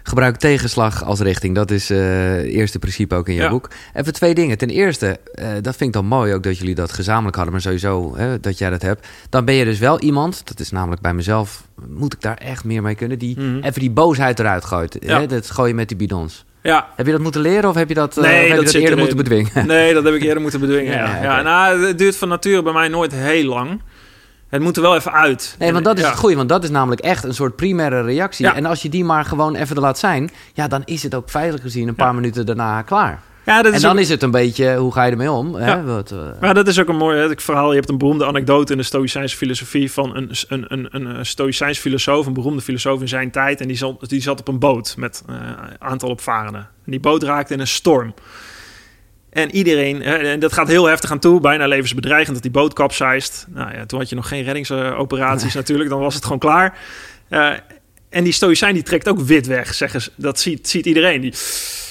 Gebruik 0.07 0.35
tegenslag 0.35 1.03
als 1.03 1.19
richting. 1.19 1.55
Dat 1.55 1.71
is 1.71 1.91
uh, 1.91 1.97
het 2.35 2.45
eerste 2.45 2.79
principe 2.79 3.15
ook 3.15 3.27
in 3.27 3.35
je 3.35 3.49
boek. 3.49 3.69
Even 3.93 4.13
twee 4.13 4.33
dingen. 4.33 4.57
Ten 4.57 4.69
eerste, 4.69 5.19
uh, 5.35 5.47
dat 5.61 5.75
vind 5.75 5.81
ik 5.81 5.93
dan 5.93 6.05
mooi 6.05 6.33
ook 6.33 6.43
dat 6.43 6.57
jullie 6.57 6.75
dat 6.75 6.91
gezamenlijk 6.91 7.35
hadden, 7.35 7.53
maar 7.53 7.61
sowieso 7.61 8.15
dat 8.41 8.57
jij 8.57 8.69
dat 8.69 8.81
hebt. 8.81 9.07
Dan 9.29 9.45
ben 9.45 9.55
je 9.55 9.65
dus 9.65 9.79
wel 9.79 9.99
iemand, 9.99 10.41
dat 10.47 10.59
is 10.59 10.71
namelijk 10.71 11.01
bij 11.01 11.13
mezelf, 11.13 11.67
moet 11.87 12.13
ik 12.13 12.21
daar 12.21 12.37
echt 12.37 12.63
meer 12.63 12.81
mee 12.81 12.95
kunnen, 12.95 13.19
die 13.19 13.39
mm. 13.39 13.59
even 13.61 13.79
die 13.79 13.91
boosheid 13.91 14.39
eruit 14.39 14.65
gooit. 14.65 14.97
Ja. 14.99 15.19
Hè? 15.19 15.27
Dat 15.27 15.51
gooi 15.51 15.69
je 15.69 15.75
met 15.75 15.87
die 15.87 15.97
bidons. 15.97 16.45
Ja. 16.65 16.87
Heb 16.95 17.05
je 17.05 17.11
dat 17.11 17.21
moeten 17.21 17.41
leren 17.41 17.69
of 17.69 17.75
heb 17.75 17.87
je 17.87 17.93
dat, 17.93 18.17
eh, 18.17 18.23
nee, 18.23 18.43
uh, 18.43 18.47
heb 18.47 18.55
dat, 18.55 18.65
je 18.65 18.73
dat 18.73 18.81
eerder 18.81 18.97
moeten 18.97 19.17
bedwingen? 19.17 19.67
Nee, 19.67 19.93
dat 19.93 20.03
heb 20.03 20.13
ik 20.13 20.23
eerder 20.23 20.41
moeten 20.41 20.59
bedwingen. 20.65 20.93
ja, 20.93 21.23
ja, 21.23 21.41
nou, 21.41 21.85
het 21.85 21.97
duurt 21.97 22.15
van 22.15 22.27
nature 22.27 22.63
bij 22.63 22.73
mij 22.73 22.87
nooit 22.87 23.11
heel 23.11 23.45
lang. 23.45 23.81
Het 24.49 24.61
moet 24.61 24.75
er 24.75 24.81
wel 24.81 24.95
even 24.95 25.11
uit. 25.11 25.55
Nee, 25.59 25.73
want 25.73 25.85
dat 25.85 25.97
is 25.97 26.05
het 26.05 26.17
goede. 26.17 26.35
Want 26.35 26.49
dat 26.49 26.63
is 26.63 26.69
namelijk 26.69 27.01
echt 27.01 27.23
een 27.23 27.33
soort 27.33 27.55
primaire 27.55 28.01
reactie. 28.01 28.47
En 28.47 28.65
als 28.65 28.81
je 28.81 28.89
die 28.89 29.03
maar 29.03 29.25
gewoon 29.25 29.55
even 29.55 29.79
laat 29.79 29.99
zijn... 29.99 30.31
ja, 30.53 30.67
dan 30.67 30.81
is 30.85 31.03
het 31.03 31.15
ook 31.15 31.29
feitelijk 31.29 31.63
gezien 31.63 31.87
een 31.87 31.95
paar 31.95 32.15
minuten 32.15 32.45
daarna 32.45 32.81
klaar. 32.81 33.21
Ja, 33.45 33.61
dat 33.61 33.73
is 33.73 33.83
en 33.83 33.87
dan 33.87 33.99
is 33.99 34.09
het 34.09 34.23
een 34.23 34.31
beetje, 34.31 34.75
hoe 34.75 34.93
ga 34.93 35.03
je 35.03 35.11
ermee 35.11 35.31
om? 35.31 35.55
Hè? 35.55 35.83
Wat, 35.83 36.11
uh... 36.11 36.19
Maar 36.39 36.53
dat 36.53 36.67
is 36.67 36.79
ook 36.79 36.87
een 36.87 36.95
mooi 36.95 37.33
verhaal. 37.35 37.69
Je 37.69 37.75
hebt 37.75 37.89
een 37.89 37.97
beroemde 37.97 38.25
anekdote 38.25 38.71
in 38.71 38.77
de 38.77 38.83
Stoïcijnse 38.83 39.37
filosofie... 39.37 39.91
van 39.91 40.15
een, 40.15 40.31
een, 40.47 40.65
een, 40.67 41.05
een 41.05 41.25
Stoïcijns 41.25 41.79
filosoof, 41.79 42.25
een 42.25 42.33
beroemde 42.33 42.61
filosoof 42.61 43.01
in 43.01 43.07
zijn 43.07 43.31
tijd... 43.31 43.61
en 43.61 43.67
die 43.67 43.77
zat, 43.77 44.09
die 44.09 44.21
zat 44.21 44.39
op 44.39 44.47
een 44.47 44.59
boot 44.59 44.95
met 44.97 45.23
uh, 45.29 45.35
een 45.35 45.81
aantal 45.81 46.09
opvarenden. 46.09 46.61
En 46.61 46.91
die 46.91 46.99
boot 46.99 47.23
raakte 47.23 47.53
in 47.53 47.59
een 47.59 47.67
storm. 47.67 48.13
En 49.35 49.55
iedereen, 49.55 50.01
en 50.01 50.39
dat 50.39 50.53
gaat 50.53 50.67
heel 50.67 50.85
heftig 50.85 51.11
aan 51.11 51.19
toe, 51.19 51.39
bijna 51.39 51.67
levensbedreigend 51.67 52.33
dat 52.33 52.43
die 52.43 52.51
boot 52.51 52.73
kapseist. 52.73 53.45
Nou 53.49 53.73
ja, 53.73 53.85
toen 53.85 53.99
had 53.99 54.09
je 54.09 54.15
nog 54.15 54.27
geen 54.27 54.43
reddingsoperaties 54.43 55.53
natuurlijk, 55.53 55.89
dan 55.89 55.99
was 55.99 56.15
het 56.15 56.23
gewoon 56.23 56.39
klaar. 56.39 56.77
Uh, 57.29 57.49
en 58.09 58.23
die 58.23 58.33
stoïcijn 58.33 58.73
die 58.73 58.83
trekt 58.83 59.07
ook 59.07 59.19
wit 59.19 59.47
weg, 59.47 59.73
zeggen 59.73 60.01
ze. 60.01 60.11
Dat 60.15 60.39
ziet, 60.39 60.69
ziet 60.69 60.85
iedereen. 60.85 61.21
Die, 61.21 61.33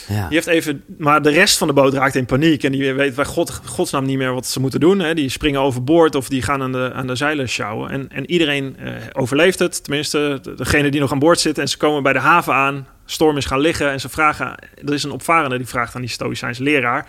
ja. 0.08 0.28
die 0.28 0.34
heeft 0.36 0.46
even, 0.46 0.84
maar 0.98 1.22
de 1.22 1.30
rest 1.30 1.58
van 1.58 1.68
de 1.68 1.74
boot 1.74 1.94
raakt 1.94 2.14
in 2.14 2.26
paniek. 2.26 2.62
En 2.62 2.72
die 2.72 2.94
weet 2.94 3.14
bij 3.14 3.24
God, 3.24 3.60
godsnaam 3.64 4.04
niet 4.04 4.18
meer 4.18 4.34
wat 4.34 4.46
ze 4.46 4.60
moeten 4.60 4.80
doen. 4.80 4.98
Hè. 4.98 5.14
Die 5.14 5.28
springen 5.28 5.60
overboord 5.60 6.14
of 6.14 6.28
die 6.28 6.42
gaan 6.42 6.62
aan 6.62 6.72
de, 6.72 6.92
aan 6.94 7.06
de 7.06 7.14
zeilen 7.14 7.48
sjouwen. 7.48 7.90
En, 7.90 8.08
en 8.10 8.30
iedereen 8.30 8.76
uh, 8.80 8.92
overleeft 9.12 9.58
het. 9.58 9.84
Tenminste, 9.84 10.40
degene 10.56 10.90
die 10.90 11.00
nog 11.00 11.12
aan 11.12 11.18
boord 11.18 11.40
zitten. 11.40 11.62
En 11.62 11.68
ze 11.68 11.76
komen 11.76 12.02
bij 12.02 12.12
de 12.12 12.18
haven 12.18 12.54
aan. 12.54 12.86
Storm 13.04 13.36
is 13.36 13.44
gaan 13.44 13.60
liggen. 13.60 13.90
En 13.90 14.00
ze 14.00 14.08
vragen, 14.08 14.54
er 14.84 14.92
is 14.92 15.02
een 15.02 15.10
opvarende 15.10 15.56
die 15.56 15.66
vraagt 15.66 15.94
aan 15.94 16.00
die 16.00 16.10
stoïcijns 16.10 16.58
leraar 16.58 17.06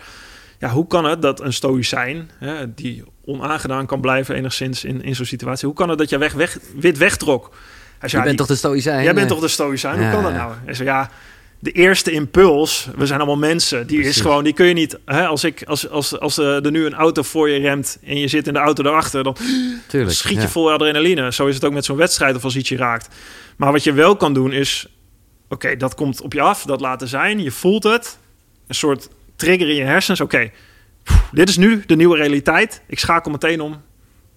ja, 0.58 0.68
hoe 0.68 0.86
kan 0.86 1.04
het 1.04 1.22
dat 1.22 1.40
een 1.40 1.52
stoïcijn, 1.52 2.30
hè, 2.38 2.74
die 2.74 3.04
onaangedaan 3.24 3.86
kan 3.86 4.00
blijven 4.00 4.34
enigszins 4.34 4.84
in, 4.84 5.02
in 5.02 5.14
zo'n 5.14 5.24
situatie, 5.24 5.66
hoe 5.66 5.76
kan 5.76 5.88
het 5.88 5.98
dat 5.98 6.08
je 6.08 6.18
weg, 6.18 6.32
weg, 6.32 6.58
wit 6.76 6.98
wegtrok? 6.98 7.54
Hij 7.98 8.08
zei, 8.08 8.22
je 8.22 8.28
bent 8.28 8.38
toch 8.38 8.46
de 8.46 8.54
stoïcijn? 8.54 9.02
Jij 9.02 9.14
bent 9.14 9.28
toch 9.28 9.40
de 9.40 9.48
stoïcijn? 9.48 9.98
Hoe 9.98 10.10
kan 10.10 10.22
dat 10.22 10.32
nou? 10.32 10.52
Hij 10.64 10.74
zei, 10.74 10.88
ja, 10.88 11.10
de 11.58 11.70
eerste 11.70 12.10
impuls, 12.10 12.88
we 12.96 13.06
zijn 13.06 13.18
allemaal 13.18 13.38
mensen, 13.38 13.86
die 13.86 14.00
is 14.00 14.20
gewoon, 14.20 14.44
die 14.44 14.52
kun 14.52 14.66
je 14.66 14.74
niet, 14.74 14.98
hè, 15.04 15.26
als, 15.26 15.44
ik, 15.44 15.62
als, 15.62 15.88
als, 15.90 16.18
als 16.18 16.36
er 16.36 16.70
nu 16.70 16.86
een 16.86 16.94
auto 16.94 17.22
voor 17.22 17.50
je 17.50 17.58
remt 17.58 17.98
en 18.04 18.18
je 18.18 18.28
zit 18.28 18.46
in 18.46 18.52
de 18.52 18.58
auto 18.58 18.82
daarachter, 18.82 19.24
dan 19.24 19.36
Tuurlijk, 19.86 20.16
schiet 20.16 20.42
je 20.42 20.48
vol 20.48 20.72
adrenaline. 20.72 21.32
Zo 21.32 21.46
is 21.46 21.54
het 21.54 21.64
ook 21.64 21.72
met 21.72 21.84
zo'n 21.84 21.96
wedstrijd 21.96 22.36
of 22.36 22.44
als 22.44 22.56
iets 22.56 22.68
je 22.68 22.76
raakt. 22.76 23.08
Maar 23.56 23.72
wat 23.72 23.84
je 23.84 23.92
wel 23.92 24.16
kan 24.16 24.34
doen 24.34 24.52
is, 24.52 24.86
oké, 25.48 25.76
dat 25.76 25.94
komt 25.94 26.20
op 26.20 26.32
je 26.32 26.40
af, 26.40 26.62
dat 26.62 26.80
laten 26.80 27.08
zijn, 27.08 27.42
je 27.42 27.50
voelt 27.50 27.82
het, 27.82 28.18
een 28.66 28.74
soort 28.74 29.08
trigger 29.36 29.68
in 29.68 29.74
je 29.74 29.84
hersens. 29.84 30.20
Oké, 30.20 30.50
dit 31.32 31.48
is 31.48 31.56
nu 31.56 31.84
de 31.86 31.96
nieuwe 31.96 32.16
realiteit. 32.16 32.80
Ik 32.86 32.98
schakel 32.98 33.30
meteen 33.30 33.60
om. 33.60 33.82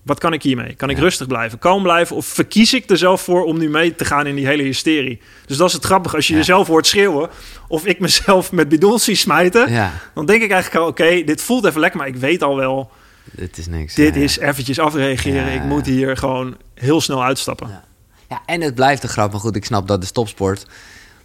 Wat 0.04 0.20
kan 0.20 0.34
ik 0.34 0.44
hiermee? 0.44 0.74
Kan 0.74 0.90
ik 0.90 0.98
rustig 0.98 1.28
blijven, 1.28 1.60
kalm 1.60 1.84
blijven? 1.84 2.16
Of 2.16 2.26
verkies 2.26 2.74
ik 2.74 2.90
er 2.90 2.98
zelf 2.98 3.22
voor 3.22 3.44
om 3.44 3.58
nu 3.58 3.70
mee 3.70 3.96
te 3.96 4.06
gaan 4.06 4.28
in 4.28 4.36
die 4.36 4.48
hele 4.48 4.64
hysterie? 4.64 5.22
Dus 5.46 5.58
dat 5.58 5.68
is 5.68 5.74
het 5.74 5.86
grappige. 5.86 6.16
Als 6.16 6.28
je 6.28 6.34
jezelf 6.34 6.68
hoort 6.68 6.88
schreeuwen... 6.88 7.30
of 7.68 7.86
ik 7.86 8.00
mezelf 8.00 8.52
met 8.52 8.70
bidons 8.70 9.04
zie 9.04 9.16
smijten... 9.16 9.92
dan 10.14 10.26
denk 10.26 10.42
ik 10.42 10.52
eigenlijk 10.52 10.84
al... 10.84 10.90
oké, 10.90 11.24
dit 11.24 11.42
voelt 11.42 11.66
even 11.66 11.80
lekker, 11.80 12.00
maar 12.00 12.08
ik 12.08 12.16
weet 12.16 12.44
al 12.44 12.56
wel... 12.56 12.92
Dit 13.32 13.58
is 13.58 13.68
niks. 13.68 13.96
Dit 13.96 14.16
is 14.16 14.38
eventjes 14.38 14.80
afreageren. 14.80 15.54
Ik 15.54 15.64
moet 15.64 15.86
hier 15.86 16.18
gewoon 16.18 16.58
heel 16.74 17.02
snel 17.02 17.24
uitstappen. 17.24 17.82
Ja, 18.30 18.42
en 18.46 18.62
het 18.62 18.76
blijft 18.76 19.04
een 19.04 19.10
grap. 19.10 19.32
Maar 19.32 19.40
goed, 19.40 19.56
ik 19.56 19.66
snap 19.66 19.88
dat 19.88 20.02
de 20.02 20.08
stopsport... 20.08 20.66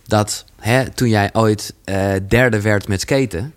dat 0.07 0.45
hè, 0.61 0.91
toen 0.91 1.09
jij 1.09 1.31
ooit 1.33 1.75
uh, 1.85 2.13
derde 2.29 2.61
werd 2.61 2.89
met 2.89 3.01
skaten 3.01 3.55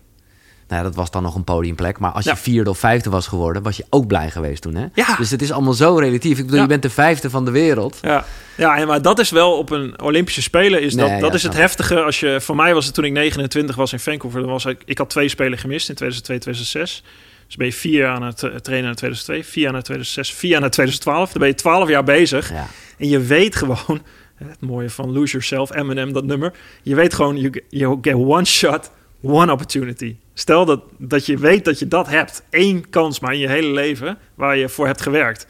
nou, 0.67 0.83
dat 0.83 0.95
was 0.95 1.11
dan 1.11 1.23
nog 1.23 1.35
een 1.35 1.43
podiumplek. 1.43 1.99
Maar 1.99 2.11
als 2.11 2.25
je 2.25 2.35
vierde 2.35 2.69
of 2.69 2.79
vijfde 2.79 3.09
was 3.09 3.27
geworden, 3.27 3.63
was 3.63 3.77
je 3.77 3.85
ook 3.89 4.07
blij 4.07 4.29
geweest 4.29 4.61
toen. 4.61 4.75
Hè? 4.75 4.85
Ja. 4.93 5.15
Dus 5.15 5.31
het 5.31 5.41
is 5.41 5.51
allemaal 5.51 5.73
zo 5.73 5.95
relatief. 5.95 6.37
Ik 6.37 6.45
bedoel, 6.45 6.61
je 6.61 6.67
bent 6.67 6.81
de 6.81 6.89
vijfde 6.89 7.29
van 7.29 7.45
de 7.45 7.51
wereld. 7.51 7.97
Ja, 8.01 8.25
ja 8.57 8.85
maar 8.85 9.01
dat 9.01 9.19
is 9.19 9.29
wel 9.29 9.57
op 9.57 9.69
een 9.69 10.01
Olympische 10.01 10.41
Spelen. 10.41 10.81
Is 10.81 10.93
dat, 10.93 11.19
dat 11.19 11.33
is 11.33 11.43
het 11.43 11.53
heftige. 11.53 12.01
Als 12.01 12.19
je, 12.19 12.41
voor 12.41 12.55
mij 12.55 12.73
was 12.73 12.85
het 12.85 12.93
toen 12.93 13.03
ik 13.03 13.11
29 13.11 13.75
was 13.75 13.93
in 13.93 13.99
Vancouver. 13.99 14.41
Dan 14.41 14.49
was 14.49 14.65
ik, 14.65 14.81
ik 14.85 14.97
had 14.97 15.09
twee 15.09 15.29
spelen 15.29 15.57
gemist 15.57 15.89
in 15.89 15.95
2002, 15.95 16.39
2006. 16.39 17.03
Dus 17.45 17.55
ben 17.55 17.67
je 17.67 17.73
vier 17.73 17.99
jaar 17.99 18.15
aan 18.15 18.23
het 18.23 18.43
eh, 18.43 18.49
trainen 18.55 18.85
naar 18.85 18.95
2002, 18.95 19.43
vier 19.43 19.63
jaar 19.63 19.71
naar 19.71 19.83
2006, 19.83 20.33
vier 20.33 20.51
jaar 20.51 20.61
naar 20.61 20.69
2012. 20.69 21.31
Dan 21.31 21.39
ben 21.39 21.49
je 21.49 21.55
twaalf 21.55 21.89
jaar 21.89 22.03
bezig. 22.03 22.51
Ja. 22.51 22.67
En 22.97 23.09
je 23.09 23.19
weet 23.19 23.55
gewoon, 23.55 24.01
het 24.45 24.61
mooie 24.61 24.89
van 24.89 25.11
Lose 25.11 25.31
Yourself, 25.31 25.75
Eminem, 25.75 26.13
dat 26.13 26.25
nummer. 26.25 26.53
Je 26.83 26.95
weet 26.95 27.13
gewoon, 27.13 27.37
you, 27.37 27.63
you 27.69 27.97
get 28.01 28.13
one 28.13 28.45
shot, 28.45 28.91
one 29.21 29.51
opportunity. 29.51 30.15
Stel 30.33 30.65
dat, 30.65 30.81
dat 30.97 31.25
je 31.25 31.37
weet 31.37 31.65
dat 31.65 31.79
je 31.79 31.87
dat 31.87 32.07
hebt. 32.07 32.43
één 32.49 32.89
kans 32.89 33.19
maar 33.19 33.33
in 33.33 33.39
je 33.39 33.49
hele 33.49 33.71
leven 33.71 34.17
waar 34.35 34.57
je 34.57 34.69
voor 34.69 34.85
hebt 34.85 35.01
gewerkt. 35.01 35.47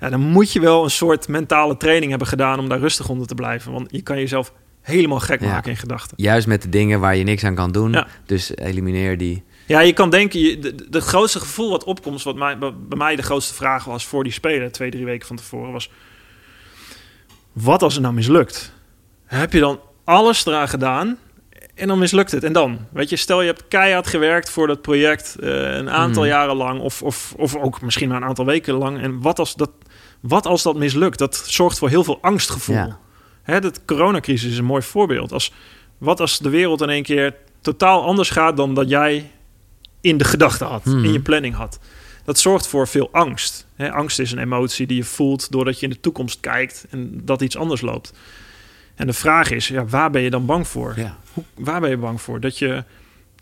Ja, 0.00 0.10
dan 0.10 0.20
moet 0.20 0.52
je 0.52 0.60
wel 0.60 0.84
een 0.84 0.90
soort 0.90 1.28
mentale 1.28 1.76
training 1.76 2.10
hebben 2.10 2.28
gedaan 2.28 2.58
om 2.58 2.68
daar 2.68 2.78
rustig 2.78 3.08
onder 3.08 3.26
te 3.26 3.34
blijven. 3.34 3.72
Want 3.72 3.88
je 3.90 4.02
kan 4.02 4.18
jezelf 4.18 4.52
helemaal 4.80 5.20
gek 5.20 5.40
Ja. 5.40 5.46
maken 5.46 5.70
in 5.70 5.76
gedachten. 5.76 6.16
Juist 6.22 6.46
met 6.46 6.62
de 6.62 6.68
dingen 6.68 7.00
waar 7.00 7.16
je 7.16 7.24
niks 7.24 7.44
aan 7.44 7.54
kan 7.54 7.72
doen. 7.72 7.92
Ja. 7.92 8.06
Dus 8.26 8.56
elimineer 8.56 9.18
die. 9.18 9.42
Ja, 9.66 9.80
je 9.80 9.92
kan 9.92 10.10
denken, 10.10 10.40
je, 10.40 10.74
de, 10.90 11.00
grootste 11.00 11.38
gevoel 11.38 11.70
wat 11.70 11.84
opkomt, 11.84 12.22
wat 12.22 12.36
mij, 12.36 12.58
bij 12.58 12.74
bij 12.88 12.98
mij 12.98 13.16
de 13.16 13.22
grootste 13.22 13.54
vraag 13.54 13.84
was 13.84 14.06
voor 14.06 14.24
die 14.24 14.32
spelen, 14.32 14.72
twee, 14.72 14.90
drie 14.90 15.04
weken 15.04 15.26
van 15.26 15.36
tevoren, 15.36 15.72
was: 15.72 15.90
wat 17.62 17.82
als 17.82 17.92
het 17.94 18.02
nou 18.02 18.14
mislukt? 18.14 18.72
Heb 19.24 19.52
je 19.52 19.60
dan 19.60 19.80
alles 20.04 20.46
eraan 20.46 20.68
gedaan 20.68 21.16
en 21.74 21.88
dan 21.88 21.98
mislukt 21.98 22.30
het? 22.30 22.44
En 22.44 22.52
dan? 22.52 22.78
Weet 22.92 23.08
je, 23.10 23.16
stel 23.16 23.40
je 23.40 23.46
hebt 23.46 23.68
keihard 23.68 24.06
gewerkt 24.06 24.50
voor 24.50 24.66
dat 24.66 24.82
project 24.82 25.36
eh, 25.40 25.74
een 25.76 25.90
aantal 25.90 26.22
Hmm. 26.22 26.32
jaren 26.32 26.56
lang, 26.56 26.80
of, 26.80 27.02
of, 27.02 27.34
of 27.36 27.56
ook 27.56 27.82
misschien 27.82 28.08
maar 28.08 28.16
een 28.16 28.28
aantal 28.28 28.44
weken 28.44 28.74
lang. 28.74 29.00
En 29.00 29.20
wat 29.22 29.38
als 29.38 29.54
dat, 29.54 29.70
wat 30.20 30.46
als 30.46 30.62
dat 30.62 30.76
mislukt? 30.76 31.18
Dat 31.18 31.36
zorgt 31.46 31.78
voor 31.78 31.88
heel 31.88 32.04
veel 32.04 32.18
angstgevoel. 32.20 32.74
Ja. 32.76 32.98
Hè, 33.42 33.60
de 33.60 33.72
coronacrisis 33.86 34.50
is 34.52 34.58
een 34.58 34.64
mooi 34.64 34.82
voorbeeld. 34.82 35.32
Als, 35.32 35.52
wat 35.98 36.20
als 36.20 36.38
de 36.38 36.48
wereld 36.48 36.80
in 36.80 36.88
één 36.90 37.02
keer 37.02 37.34
totaal 37.60 38.04
anders 38.04 38.30
gaat 38.30 38.56
dan 38.56 38.74
dat 38.74 38.88
jij 38.88 39.30
in 40.00 40.16
de 40.18 40.24
gedachten 40.24 40.66
had, 40.66 40.84
Hmm. 40.84 41.04
in 41.04 41.12
je 41.12 41.20
planning 41.20 41.54
had. 41.54 41.78
Dat 42.28 42.38
zorgt 42.38 42.66
voor 42.66 42.88
veel 42.88 43.08
angst. 43.12 43.66
Hè, 43.74 43.92
angst 43.92 44.18
is 44.18 44.32
een 44.32 44.38
emotie 44.38 44.86
die 44.86 44.96
je 44.96 45.04
voelt 45.04 45.50
doordat 45.50 45.80
je 45.80 45.86
in 45.86 45.92
de 45.92 46.00
toekomst 46.00 46.40
kijkt 46.40 46.86
en 46.90 47.20
dat 47.24 47.40
iets 47.40 47.56
anders 47.56 47.80
loopt. 47.80 48.12
En 48.94 49.06
de 49.06 49.12
vraag 49.12 49.50
is, 49.50 49.68
ja, 49.68 49.84
waar 49.84 50.10
ben 50.10 50.22
je 50.22 50.30
dan 50.30 50.46
bang 50.46 50.68
voor? 50.68 50.92
Ja. 50.96 51.16
Hoe, 51.32 51.44
waar 51.54 51.80
ben 51.80 51.90
je 51.90 51.96
bang 51.96 52.20
voor? 52.20 52.40
Dat 52.40 52.58
je, 52.58 52.84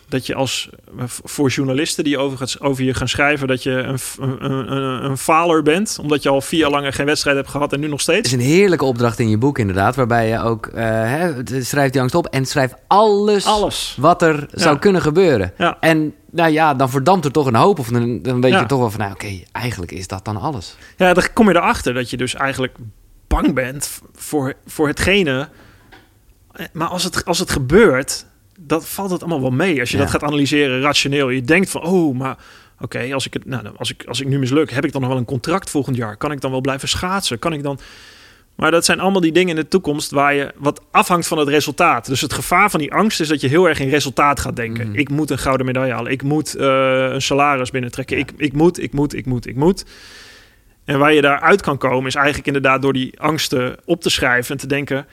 dat 0.08 0.26
je 0.26 0.34
als 0.34 0.68
eh, 0.98 1.04
voor 1.06 1.48
journalisten 1.48 2.04
die 2.04 2.18
over, 2.18 2.38
gaat, 2.38 2.60
over 2.60 2.84
je 2.84 2.94
gaan 2.94 3.08
schrijven, 3.08 3.48
dat 3.48 3.62
je 3.62 3.70
een, 3.70 3.98
een, 4.18 4.44
een, 4.72 5.04
een, 5.04 5.18
faler 5.18 5.62
bent, 5.62 5.98
omdat 6.00 6.22
je 6.22 6.28
al 6.28 6.40
vier 6.40 6.60
jaar 6.60 6.70
lang 6.70 6.94
geen 6.94 7.06
wedstrijd 7.06 7.36
hebt 7.36 7.48
gehad 7.48 7.72
en 7.72 7.80
nu 7.80 7.86
nog 7.86 7.92
Het 7.92 8.02
steeds. 8.02 8.26
is 8.28 8.32
een 8.32 8.40
heerlijke 8.52 8.84
opdracht 8.84 9.18
in 9.18 9.28
je 9.28 9.38
boek, 9.38 9.58
inderdaad. 9.58 9.96
Waarbij 9.96 10.28
je 10.28 10.40
ook 10.42 10.66
eh, 10.66 10.84
hè, 10.84 11.32
schrijf 11.62 11.90
die 11.90 12.00
angst 12.00 12.14
op 12.14 12.26
en 12.26 12.46
schrijf 12.46 12.72
alles, 12.86 13.44
Alles. 13.46 13.96
wat 14.00 14.22
er 14.22 14.46
zou 14.52 14.78
kunnen 14.78 15.02
gebeuren. 15.02 15.52
Ja. 15.58 15.76
En 15.80 16.14
nou 16.30 16.50
ja, 16.52 16.74
dan 16.74 16.90
verdampt 16.90 17.24
er 17.24 17.32
toch 17.32 17.46
een 17.46 17.54
hoop. 17.54 17.78
Of 17.78 17.88
dan, 17.88 18.22
dan 18.22 18.40
weet 18.40 18.52
Ja. 18.52 18.60
je 18.60 18.66
toch 18.66 18.78
wel 18.78 18.90
van, 18.90 19.00
nou 19.00 19.12
oké, 19.12 19.40
eigenlijk 19.52 19.92
is 19.92 20.06
dat 20.06 20.24
dan 20.24 20.36
alles. 20.36 20.76
Ja, 20.96 21.12
dan 21.14 21.24
kom 21.32 21.48
je 21.48 21.54
erachter 21.56 21.94
dat 21.94 22.10
je 22.10 22.16
dus 22.16 22.34
eigenlijk 22.34 22.76
bang 23.26 23.54
bent 23.54 24.00
voor, 24.14 24.54
voor 24.66 24.86
hetgene. 24.88 25.48
Eh, 26.52 26.66
Maar 26.72 26.88
als 26.88 27.04
het, 27.04 27.24
als 27.24 27.38
het 27.38 27.50
gebeurt, 27.50 28.26
dat 28.66 28.88
valt 28.88 29.10
het 29.10 29.20
allemaal 29.20 29.40
wel 29.40 29.50
mee. 29.50 29.80
Als 29.80 29.90
je 29.90 29.96
Ja. 29.96 30.02
dat 30.02 30.12
gaat 30.12 30.22
analyseren 30.22 30.80
rationeel. 30.80 31.28
Je 31.28 31.42
denkt 31.42 31.70
van, 31.70 31.82
oh, 31.82 32.18
maar 32.18 32.36
oké, 32.80 33.14
als 33.14 33.26
ik 33.26 33.32
het, 33.32 33.44
nou, 33.44 33.66
als 33.76 33.90
ik, 33.90 34.04
als 34.04 34.20
ik 34.20 34.26
nu 34.26 34.38
misluk, 34.38 34.70
heb 34.70 34.84
ik 34.84 34.92
dan 34.92 35.00
nog 35.00 35.10
wel 35.10 35.18
een 35.18 35.24
contract 35.24 35.70
volgend 35.70 35.96
jaar? 35.96 36.16
Kan 36.16 36.32
ik 36.32 36.40
dan 36.40 36.50
wel 36.50 36.60
blijven 36.60 36.88
schaatsen? 36.88 37.38
Kan 37.38 37.52
ik 37.52 37.62
dan... 37.62 37.78
Maar 38.56 38.70
dat 38.70 38.84
zijn 38.84 39.00
allemaal 39.00 39.20
die 39.20 39.32
dingen 39.32 39.56
in 39.56 39.62
de 39.62 39.68
toekomst 39.68 40.10
waar 40.10 40.34
je 40.34 40.52
wat 40.56 40.80
afhangt 40.90 41.26
van 41.26 41.38
het 41.38 41.48
resultaat. 41.48 42.06
Dus 42.06 42.20
het 42.20 42.32
gevaar 42.32 42.70
van 42.70 42.80
die 42.80 42.92
angst 42.92 43.20
is 43.20 43.28
dat 43.28 43.40
je 43.40 43.48
heel 43.48 43.68
erg 43.68 43.80
in 43.80 43.88
resultaat 43.88 44.40
gaat 44.40 44.56
denken. 44.56 44.88
Mhm. 44.88 44.98
Ik 44.98 45.08
moet 45.10 45.30
een 45.30 45.38
gouden 45.38 45.66
medaille 45.66 45.92
halen. 45.92 46.12
Ik 46.12 46.22
moet 46.22 46.54
eh, 46.54 46.66
een 47.12 47.22
salaris 47.22 47.70
binnentrekken. 47.70 48.16
Ja. 48.16 48.22
Ik, 48.22 48.32
ik 48.36 48.52
moet, 48.52 48.82
ik 48.82 48.92
moet, 48.92 49.14
ik 49.14 49.26
moet, 49.26 49.46
ik 49.46 49.56
moet. 49.56 49.84
En 50.84 50.98
waar 50.98 51.12
je 51.12 51.20
daaruit 51.20 51.60
kan 51.62 51.78
komen 51.78 52.06
is 52.06 52.14
eigenlijk 52.14 52.46
inderdaad 52.46 52.82
door 52.82 52.92
die 52.92 53.20
angsten 53.20 53.76
op 53.84 54.00
te 54.02 54.10
schrijven 54.10 54.50
en 54.50 54.60
te 54.60 54.66
denken 54.66 55.06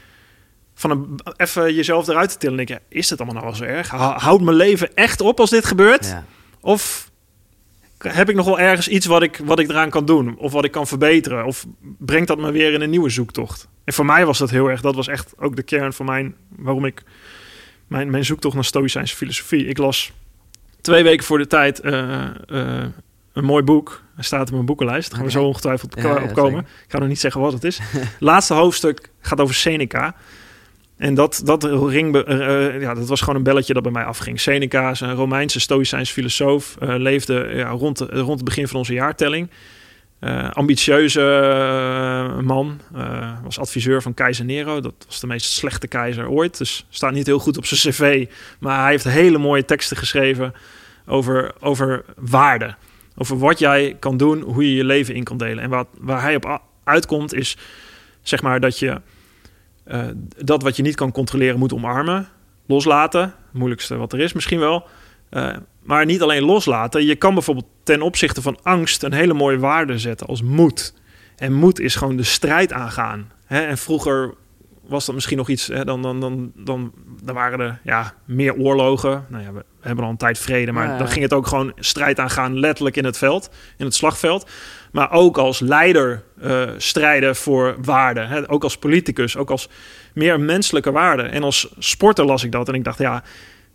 van 0.73 0.91
een, 0.91 1.19
even 1.37 1.73
jezelf 1.73 2.07
eruit 2.07 2.29
te 2.29 2.37
tillen. 2.37 2.59
En 2.59 2.65
denken, 2.65 2.85
is 2.89 3.09
het 3.09 3.19
allemaal 3.21 3.41
nou 3.43 3.47
wel 3.57 3.67
zo 3.67 3.73
erg? 3.73 3.89
Hou- 3.89 4.19
Houdt 4.19 4.43
mijn 4.43 4.57
leven 4.57 4.95
echt 4.95 5.21
op 5.21 5.39
als 5.39 5.49
dit 5.49 5.65
gebeurt? 5.65 6.05
Ja. 6.05 6.25
Of 6.61 7.11
heb 7.97 8.29
ik 8.29 8.35
nog 8.35 8.45
wel 8.45 8.59
ergens 8.59 8.87
iets 8.87 9.05
wat 9.05 9.23
ik, 9.23 9.41
wat 9.43 9.59
ik 9.59 9.69
eraan 9.69 9.89
kan 9.89 10.05
doen? 10.05 10.37
Of 10.37 10.51
wat 10.51 10.63
ik 10.65 10.71
kan 10.71 10.87
verbeteren? 10.87 11.45
Of 11.45 11.65
brengt 11.81 12.27
dat 12.27 12.37
me 12.37 12.51
weer 12.51 12.73
in 12.73 12.81
een 12.81 12.89
nieuwe 12.89 13.09
zoektocht? 13.09 13.67
En 13.83 13.93
voor 13.93 14.05
mij 14.05 14.25
was 14.25 14.37
dat 14.37 14.49
heel 14.49 14.67
erg, 14.67 14.81
dat 14.81 14.95
was 14.95 15.07
echt 15.07 15.33
ook 15.37 15.55
de 15.55 15.63
kern 15.63 15.93
van 15.93 16.05
mijn, 16.05 16.35
waarom 16.57 16.85
ik, 16.85 17.03
mijn, 17.87 18.09
mijn 18.09 18.25
zoektocht 18.25 18.55
naar 18.55 18.63
Stoïcijnse 18.65 19.15
filosofie. 19.15 19.65
Ik 19.67 19.77
las 19.77 20.11
twee 20.81 21.03
weken 21.03 21.25
voor 21.25 21.37
de 21.37 21.47
tijd 21.47 21.79
eh, 21.79 22.23
eh, 22.47 22.85
een 23.33 23.43
mooi 23.45 23.63
boek. 23.63 24.01
Hij 24.15 24.23
staat 24.23 24.47
op 24.47 24.53
mijn 24.53 24.65
boekenlijst. 24.65 25.07
Daar 25.09 25.17
gaan 25.17 25.27
we 25.27 25.31
zo 25.33 25.43
ongetwijfeld 25.43 25.93
Ja, 25.95 26.01
ja, 26.03 26.23
op 26.23 26.33
komen. 26.33 26.51
zeker. 26.65 26.83
Ik 26.85 26.91
ga 26.91 26.97
nog 26.97 27.07
niet 27.07 27.19
zeggen 27.19 27.41
wat 27.41 27.53
het 27.53 27.63
is. 27.63 27.79
Laatste 28.19 28.53
hoofdstuk 28.53 29.09
gaat 29.19 29.39
over 29.39 29.55
Seneca. 29.55 30.15
En 30.97 31.13
dat, 31.13 31.41
dat, 31.45 31.63
ring, 31.63 32.15
eh, 32.15 32.81
ja, 32.81 32.93
dat 32.93 33.07
was 33.07 33.19
gewoon 33.19 33.35
een 33.35 33.43
belletje 33.43 33.73
dat 33.73 33.83
bij 33.83 33.91
mij 33.91 34.03
afging. 34.03 34.39
Seneca 34.39 34.93
een 34.99 35.15
Romeinse 35.15 35.59
stoïcijns 35.59 36.11
filosoof. 36.11 36.75
eh, 36.79 36.95
leefde 36.97 37.51
ja, 37.53 37.69
rond, 37.69 37.99
rond 37.99 38.27
het 38.27 38.43
begin 38.43 38.67
van 38.67 38.77
onze 38.77 38.93
jaartelling. 38.93 39.49
Eh, 40.23 40.49
ambitieuze 40.49 41.21
eh, 41.21 42.39
man. 42.39 42.79
eh, 42.95 43.31
was 43.43 43.59
adviseur 43.59 44.01
van 44.01 44.13
keizer 44.13 44.45
Nero. 44.45 44.79
Dat 44.79 44.93
was 45.05 45.19
de 45.19 45.27
meest 45.27 45.51
slechte 45.51 45.87
keizer 45.87 46.29
ooit. 46.29 46.57
Dus 46.57 46.85
staat 46.89 47.11
niet 47.11 47.25
heel 47.25 47.39
goed 47.39 47.57
op 47.57 47.65
zijn 47.65 47.93
cv. 47.93 48.27
Maar 48.59 48.81
hij 48.81 48.89
heeft 48.91 49.03
hele 49.03 49.37
mooie 49.37 49.65
teksten 49.65 49.97
geschreven 49.97 50.53
over, 51.05 51.51
over 51.59 52.05
waarde. 52.15 52.75
Over 53.15 53.37
wat 53.37 53.59
jij 53.59 53.95
kan 53.99 54.17
doen, 54.17 54.41
hoe 54.41 54.67
je 54.67 54.75
je 54.75 54.83
leven 54.83 55.15
in 55.15 55.23
kan 55.23 55.37
delen. 55.37 55.63
En 55.63 55.69
wat, 55.69 55.87
waar 55.99 56.21
hij 56.21 56.35
op 56.35 56.61
uitkomt 56.83 57.33
is, 57.33 57.57
zeg 58.21 58.41
maar, 58.41 58.59
dat 58.59 58.79
je 58.79 59.01
eh, 59.83 60.05
dat 60.37 60.63
wat 60.63 60.75
je 60.75 60.83
niet 60.83 60.95
kan 60.95 61.11
controleren 61.11 61.59
moet 61.59 61.73
omarmen. 61.73 62.27
Loslaten, 62.67 63.21
het 63.21 63.33
moeilijkste 63.51 63.95
wat 63.95 64.13
er 64.13 64.19
is 64.19 64.33
misschien 64.33 64.59
wel. 64.59 64.87
Eh, 65.29 65.49
maar 65.83 66.05
niet 66.05 66.21
alleen 66.21 66.43
loslaten. 66.43 67.05
Je 67.05 67.15
kan 67.15 67.33
bijvoorbeeld 67.33 67.67
ten 67.83 68.01
opzichte 68.01 68.41
van 68.41 68.59
angst 68.63 69.03
een 69.03 69.13
hele 69.13 69.33
mooie 69.33 69.59
waarde 69.59 69.97
zetten 69.97 70.27
als 70.27 70.41
moed. 70.41 70.93
En 71.35 71.53
moed 71.53 71.79
is 71.79 71.95
gewoon 71.95 72.15
de 72.15 72.23
strijd 72.23 72.73
aangaan. 72.73 73.31
Hè? 73.45 73.61
En 73.61 73.77
vroeger 73.77 74.33
was 74.87 75.05
dat 75.05 75.15
misschien 75.15 75.37
nog 75.37 75.49
iets, 75.49 75.67
hè? 75.67 75.85
Dan, 75.85 76.01
dan, 76.01 76.19
dan, 76.19 76.51
dan, 76.55 76.93
dan 77.23 77.35
waren 77.35 77.59
er 77.59 77.79
ja, 77.83 78.13
meer 78.25 78.55
oorlogen. 78.55 79.25
Nou 79.29 79.43
ja, 79.43 79.53
we 79.53 79.63
hebben 79.81 80.03
al 80.05 80.09
een 80.11 80.17
tijd 80.17 80.37
vrede, 80.39 80.71
maar 80.71 80.87
Ja. 80.87 80.97
dan 80.97 81.07
ging 81.07 81.23
het 81.23 81.33
ook 81.33 81.47
gewoon 81.47 81.71
strijd 81.75 82.19
aangaan, 82.19 82.59
letterlijk 82.59 82.97
in 82.97 83.05
het 83.05 83.17
veld, 83.17 83.49
in 83.77 83.85
het 83.85 83.95
slagveld. 83.95 84.49
Maar 84.93 85.11
ook 85.11 85.37
als 85.37 85.59
leider 85.59 86.23
eh, 86.41 86.69
strijden 86.77 87.35
voor 87.35 87.75
waarden. 87.81 88.27
Hè? 88.27 88.49
Ook 88.49 88.63
als 88.63 88.77
politicus, 88.77 89.37
ook 89.37 89.49
als 89.49 89.69
meer 90.13 90.39
menselijke 90.39 90.91
waarden. 90.91 91.31
En 91.31 91.43
als 91.43 91.73
sporter 91.77 92.25
las 92.25 92.43
ik 92.43 92.51
dat 92.51 92.67
en 92.67 92.73
ik 92.73 92.83
dacht, 92.83 92.97
ja, 92.97 93.23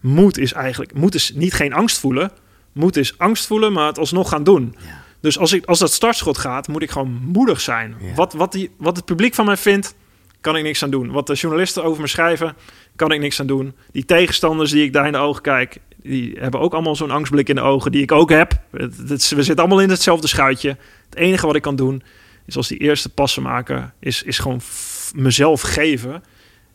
moed 0.00 0.38
is 0.38 0.52
eigenlijk, 0.52 0.94
moed 0.94 1.14
is 1.14 1.32
niet 1.34 1.54
geen 1.54 1.72
angst 1.72 1.98
voelen. 1.98 2.30
Moed 2.72 2.96
is 2.96 3.18
angst 3.18 3.46
voelen, 3.46 3.72
maar 3.72 3.86
het 3.86 3.98
alsnog 3.98 4.28
gaan 4.28 4.44
doen. 4.44 4.76
Ja. 4.78 5.02
Dus 5.20 5.38
als, 5.38 5.52
ik, 5.52 5.64
als 5.64 5.78
dat 5.78 5.92
startschot 5.92 6.38
gaat, 6.38 6.68
moet 6.68 6.82
ik 6.82 6.90
gewoon 6.90 7.20
moedig 7.24 7.60
zijn. 7.60 7.96
Ja. 8.00 8.14
Wat, 8.14 8.32
wat, 8.32 8.52
die, 8.52 8.70
wat 8.76 8.96
het 8.96 9.04
publiek 9.04 9.34
van 9.34 9.44
mij 9.44 9.56
vindt, 9.56 9.94
kan 10.40 10.56
ik 10.56 10.62
niks 10.62 10.82
aan 10.82 10.90
doen. 10.90 11.10
Wat 11.10 11.26
de 11.26 11.34
journalisten 11.34 11.84
over 11.84 12.00
me 12.00 12.06
schrijven, 12.06 12.56
kan 12.98 13.12
ik 13.12 13.20
niks 13.20 13.40
aan 13.40 13.46
doen. 13.46 13.74
Die 13.92 14.04
tegenstanders 14.04 14.70
die 14.70 14.84
ik 14.84 14.92
daar 14.92 15.06
in 15.06 15.12
de 15.12 15.18
ogen 15.18 15.42
kijk, 15.42 15.78
die 16.02 16.36
hebben 16.40 16.60
ook 16.60 16.72
allemaal 16.72 16.96
zo'n 16.96 17.10
angstblik 17.10 17.48
in 17.48 17.54
de 17.54 17.60
ogen 17.60 17.92
die 17.92 18.02
ik 18.02 18.12
ook 18.12 18.30
heb. 18.30 18.52
Het, 18.70 18.96
het 19.08 19.20
is- 19.20 19.30
we 19.30 19.42
zitten 19.42 19.64
allemaal 19.64 19.82
in 19.82 19.90
hetzelfde 19.90 20.26
schuitje. 20.28 20.76
Het 21.08 21.18
enige 21.18 21.46
wat 21.46 21.54
ik 21.56 21.62
kan 21.62 21.76
doen, 21.76 22.02
is 22.46 22.56
als 22.56 22.68
die 22.68 22.78
eerste 22.78 23.08
passen 23.08 23.42
maken, 23.42 23.92
is, 24.00 24.22
is 24.22 24.38
gewoon 24.38 24.60
mezelf 25.14 25.60
geven 25.60 26.22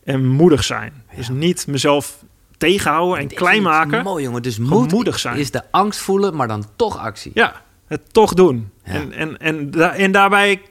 en 0.03 0.27
moedig 0.27 0.63
zijn. 0.63 1.03
Dus 1.15 1.29
niet 1.29 1.67
mezelf 1.67 2.23
tegenhouden 2.57 3.17
en 3.19 3.27
klein 3.27 3.61
maken. 3.61 4.03
Mooi 4.03 4.23
jongen, 4.23 4.41
dus 4.41 4.57
moed 4.57 4.91
moedig 4.91 5.19
zijn. 5.19 5.37
is 5.37 5.51
de 5.51 5.61
angst 5.71 5.99
voelen, 5.99 6.35
maar 6.35 6.47
dan 6.47 6.65
toch 6.75 6.97
actie. 6.97 7.31
Ja, 7.33 7.61
het 7.87 8.13
toch 8.13 8.33
doen. 8.33 8.69
Ja. 8.85 8.91
En, 8.93 9.11
en, 9.13 9.37
en, 9.37 9.71
da- 9.71 9.93
en 9.93 10.11
daarbij 10.11 10.61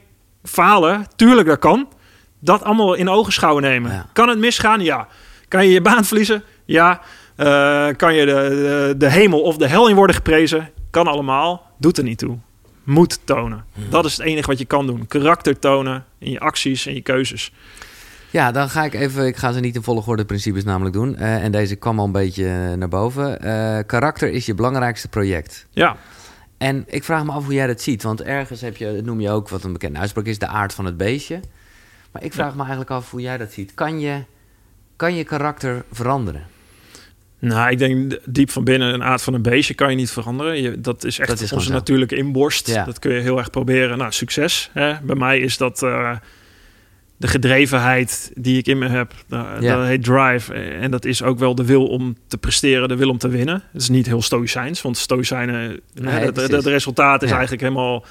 falen, 0.43 1.07
tuurlijk 1.15 1.47
dat 1.47 1.59
kan. 1.59 1.87
Dat 2.39 2.63
allemaal 2.63 2.93
in 2.93 3.09
ogenschouw 3.09 3.59
nemen. 3.59 3.91
Ja. 3.91 4.09
Kan 4.13 4.29
het 4.29 4.37
misgaan? 4.39 4.81
Ja. 4.81 5.07
Kan 5.53 5.65
je 5.65 5.71
je 5.71 5.81
baan 5.81 6.05
verliezen? 6.05 6.43
Ja. 6.65 7.01
Eh, 7.35 7.87
kan 7.95 8.15
je 8.15 8.25
de, 8.25 8.31
de, 8.31 8.93
de 8.97 9.09
hemel 9.09 9.41
of 9.41 9.57
de 9.57 9.67
hel 9.67 9.89
in 9.89 9.95
worden 9.95 10.15
geprezen? 10.15 10.69
Kan 10.89 11.07
allemaal. 11.07 11.61
Doet 11.77 11.97
er 11.97 12.03
niet 12.03 12.17
toe. 12.17 12.37
Moed 12.83 13.19
tonen. 13.23 13.65
Hmm. 13.73 13.89
Dat 13.89 14.05
is 14.05 14.17
het 14.17 14.25
enige 14.25 14.47
wat 14.47 14.59
je 14.59 14.65
kan 14.65 14.87
doen. 14.87 15.07
Karakter 15.07 15.59
tonen 15.59 16.05
in 16.17 16.31
je 16.31 16.39
acties 16.39 16.85
en 16.85 16.93
je 16.93 17.01
keuzes. 17.01 17.53
Ja, 18.29 18.51
dan 18.51 18.69
ga 18.69 18.83
ik 18.83 18.93
even, 18.93 19.25
ik 19.25 19.35
ga 19.37 19.51
ze 19.51 19.59
niet 19.59 19.75
in 19.75 19.83
volgorde 19.83 20.25
principes 20.25 20.63
namelijk 20.63 20.95
doen. 20.95 21.15
Eh, 21.15 21.43
en 21.43 21.51
deze 21.51 21.75
kwam 21.75 21.99
al 21.99 22.05
een 22.05 22.11
beetje 22.11 22.75
naar 22.75 22.89
boven. 22.89 23.41
Eh, 23.41 23.79
karakter 23.85 24.29
is 24.29 24.45
je 24.45 24.53
belangrijkste 24.53 25.07
project. 25.07 25.65
Ja, 25.69 25.95
En 26.57 26.83
ik 26.87 27.03
vraag 27.03 27.23
me 27.23 27.31
af 27.31 27.43
hoe 27.43 27.53
jij 27.53 27.67
dat 27.67 27.81
ziet. 27.81 28.03
Want 28.03 28.21
ergens 28.21 28.61
heb 28.61 28.77
je, 28.77 29.01
noem 29.03 29.19
je 29.21 29.29
ook 29.29 29.49
wat 29.49 29.63
een 29.63 29.73
bekende 29.73 29.99
uitspraak 29.99 30.25
is, 30.25 30.39
de 30.39 30.47
aard 30.47 30.73
van 30.73 30.85
het 30.85 30.97
beestje. 30.97 31.39
Maar 32.11 32.23
ik 32.23 32.33
vraag 32.33 32.51
me 32.53 32.59
eigenlijk 32.59 32.91
af 32.91 33.11
hoe 33.11 33.21
jij 33.21 33.37
dat 33.37 33.51
ziet. 33.51 33.73
Kan 33.73 33.99
je, 33.99 34.23
kan 34.95 35.15
je 35.15 35.23
karakter 35.23 35.83
veranderen? 35.91 36.43
Nou, 37.39 37.71
ik 37.71 37.77
denk 37.77 38.19
diep 38.25 38.49
van 38.49 38.63
binnen 38.63 38.93
een 38.93 39.03
aard 39.03 39.21
van 39.21 39.33
een 39.33 39.41
beestje 39.41 39.73
kan 39.73 39.89
je 39.89 39.95
niet 39.95 40.11
veranderen. 40.11 40.61
Je, 40.61 40.81
dat 40.81 41.03
is 41.03 41.19
echt 41.19 41.29
Dat 41.29 41.39
is 41.41 41.51
onze 41.53 41.71
natuurlijke 41.71 42.15
inborst. 42.15 42.67
Ja. 42.67 42.83
Dat 42.85 42.99
kun 42.99 43.13
je 43.13 43.19
heel 43.21 43.37
erg 43.37 43.49
proberen. 43.49 43.97
Nou, 43.97 44.11
succes. 44.11 44.69
Hè? 44.73 44.93
Bij 45.01 45.15
mij 45.15 45.39
is 45.39 45.57
dat 45.57 45.83
eh, 45.83 46.15
de 47.17 47.27
gedrevenheid 47.27 48.31
die 48.35 48.57
ik 48.57 48.67
in 48.67 48.77
me 48.77 48.87
heb. 48.87 49.13
Uh, 49.29 49.51
Ja. 49.59 49.75
Dat 49.77 49.85
heet 49.85 50.03
drive. 50.03 50.53
En 50.53 50.91
dat 50.91 51.05
is 51.05 51.23
ook 51.23 51.39
wel 51.39 51.55
de 51.55 51.65
wil 51.65 51.87
om 51.87 52.17
te 52.27 52.37
presteren, 52.37 52.87
de 52.87 52.95
wil 52.95 53.09
om 53.09 53.17
te 53.17 53.27
winnen. 53.29 53.63
Het 53.71 53.81
is 53.81 53.89
niet 53.89 54.05
heel 54.05 54.21
stoïcijns, 54.21 54.81
want 54.81 54.97
stoïcijnen, 54.97 55.79
Nee, 55.93 56.13
hè, 56.13 56.25
het, 56.25 56.65
resultaat 56.65 57.21
is 57.21 57.29
Ja. 57.29 57.33
eigenlijk 57.33 57.63
helemaal... 57.63 58.05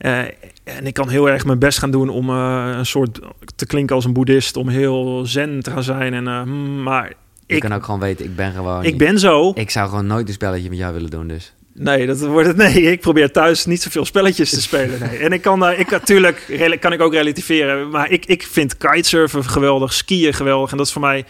eh, 0.00 0.18
en 0.64 0.86
ik 0.86 0.94
kan 0.94 1.08
heel 1.08 1.28
erg 1.28 1.44
mijn 1.44 1.58
best 1.58 1.78
gaan 1.78 1.90
doen 1.90 2.08
om 2.08 2.30
eh, 2.30 2.74
een 2.76 2.86
soort 2.86 3.20
te 3.56 3.66
klinken 3.66 3.94
als 3.94 4.04
een 4.04 4.12
boeddhist, 4.12 4.56
om 4.56 4.68
heel 4.68 5.26
zen 5.26 5.62
te 5.62 5.70
gaan 5.70 5.82
zijn. 5.82 6.14
En, 6.14 6.28
eh, 6.28 6.42
hmm, 6.42 6.82
maar 6.82 7.12
Je 7.46 7.54
ik, 7.54 7.60
kan 7.60 7.72
ook 7.72 7.84
gewoon 7.84 8.00
weten, 8.00 8.24
ik 8.24 8.36
ben 8.36 8.52
gewoon... 8.52 8.84
ik 8.84 8.98
ben 8.98 9.18
zo. 9.18 9.52
Ik 9.54 9.70
zou 9.70 9.88
gewoon 9.88 10.06
nooit 10.06 10.28
een 10.28 10.34
spelletje 10.34 10.68
met 10.68 10.78
jou 10.78 10.92
willen 10.92 11.10
doen, 11.10 11.28
dus. 11.28 11.54
Nee, 11.74 12.06
dat 12.06 12.20
wordt 12.20 12.48
het. 12.48 12.56
Nee, 12.56 12.82
ik 12.82 13.00
probeer 13.00 13.30
thuis 13.30 13.66
niet 13.66 13.82
zoveel 13.82 14.04
spelletjes 14.04 14.50
te 14.50 14.62
spelen. 14.62 15.00
Nee. 15.00 15.18
En 15.18 15.32
ik 15.32 15.42
kan 15.42 15.60
daar, 15.60 15.78
ik 15.78 15.90
natuurlijk, 15.90 16.76
kan 16.80 16.92
ik 16.92 17.00
ook 17.00 17.12
relativeren. 17.12 17.88
Maar 17.88 18.10
ik, 18.10 18.26
ik 18.26 18.42
vind 18.42 18.76
kitesurfen 18.76 19.44
geweldig, 19.44 19.92
skiën 19.92 20.34
geweldig. 20.34 20.70
En 20.70 20.76
dat 20.76 20.86
is 20.86 20.92
voor 20.92 21.02
mij. 21.02 21.24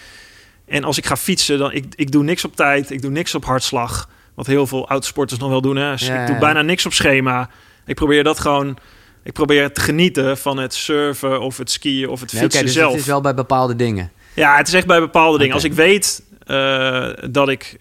En 0.67 0.85
als 0.85 0.99
ik 0.99 1.07
ga 1.07 1.17
fietsen, 1.17 1.59
dan 1.59 1.73
ik, 1.73 1.85
ik 1.95 2.13
doe 2.13 2.25
niks 2.25 2.45
op 2.45 2.57
tijd, 2.57 2.91
ik 2.91 3.03
doe 3.03 3.11
niks 3.11 3.35
op 3.35 3.45
hartslag. 3.45 4.09
Wat 4.35 4.47
heel 4.47 4.67
veel 4.67 4.89
oudsporters 4.89 5.41
nog 5.41 5.49
wel 5.49 5.61
doen. 5.61 5.77
Hè. 5.77 5.91
Dus 5.91 6.07
Ja, 6.07 6.21
ik 6.21 6.27
doe 6.27 6.39
bijna 6.39 6.63
niks 6.63 6.87
op 6.87 6.93
schema. 6.93 7.51
Ik 7.91 7.97
probeer 7.97 8.25
dat 8.25 8.41
gewoon. 8.41 8.77
Ik 9.23 9.33
probeer 9.33 9.73
te 9.73 9.81
genieten 9.81 10.39
van 10.39 10.59
het 10.59 10.75
surfen 10.75 11.41
of 11.41 11.57
het 11.59 11.71
skiën 11.71 12.09
of 12.09 12.21
het 12.21 12.33
Nee, 12.33 12.43
fietsen 12.43 12.65
dus 12.65 12.73
zelf. 12.73 12.91
het 12.93 13.01
is 13.01 13.07
wel 13.07 13.21
bij 13.21 13.35
bepaalde 13.35 13.77
dingen. 13.77 14.11
Ja, 14.35 14.57
het 14.57 14.69
is 14.69 14.75
echt 14.75 14.87
bij 14.87 15.01
bepaalde 15.01 15.39
dingen. 15.39 15.55
Als 15.55 15.65
ik 15.65 15.73
weet 15.73 16.23
eh, 16.47 17.09
dat 17.31 17.49
ik. 17.49 17.79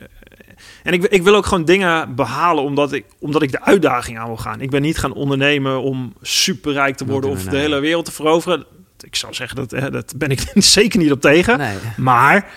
En 0.83 0.93
ik, 0.93 1.03
ik 1.03 1.23
wil 1.23 1.35
ook 1.35 1.45
gewoon 1.45 1.65
dingen 1.65 2.15
behalen 2.15 2.63
omdat 2.63 2.93
ik, 2.93 3.05
omdat 3.19 3.41
ik 3.41 3.51
de 3.51 3.61
uitdaging 3.61 4.19
aan 4.19 4.27
wil 4.27 4.37
gaan. 4.37 4.61
Ik 4.61 4.69
ben 4.69 4.81
niet 4.81 4.97
gaan 4.97 5.13
ondernemen 5.13 5.81
om 5.81 6.13
superrijk 6.21 6.97
te 6.97 7.05
worden 7.05 7.29
of 7.29 7.35
de 7.35 7.41
Multimiljonair. 7.43 7.71
hele 7.71 7.87
wereld 7.87 8.05
te 8.05 8.11
veroveren. 8.11 8.65
Ik 8.99 9.15
zou 9.15 9.33
zeggen, 9.33 9.55
dat, 9.57 9.73
eh, 9.73 9.91
dat 9.91 10.13
ben 10.17 10.29
ik 10.29 10.51
zeker 10.77 10.99
niet 10.99 11.11
op 11.11 11.21
tegen. 11.21 11.57
Nee. 11.57 11.77
Maar 11.97 12.51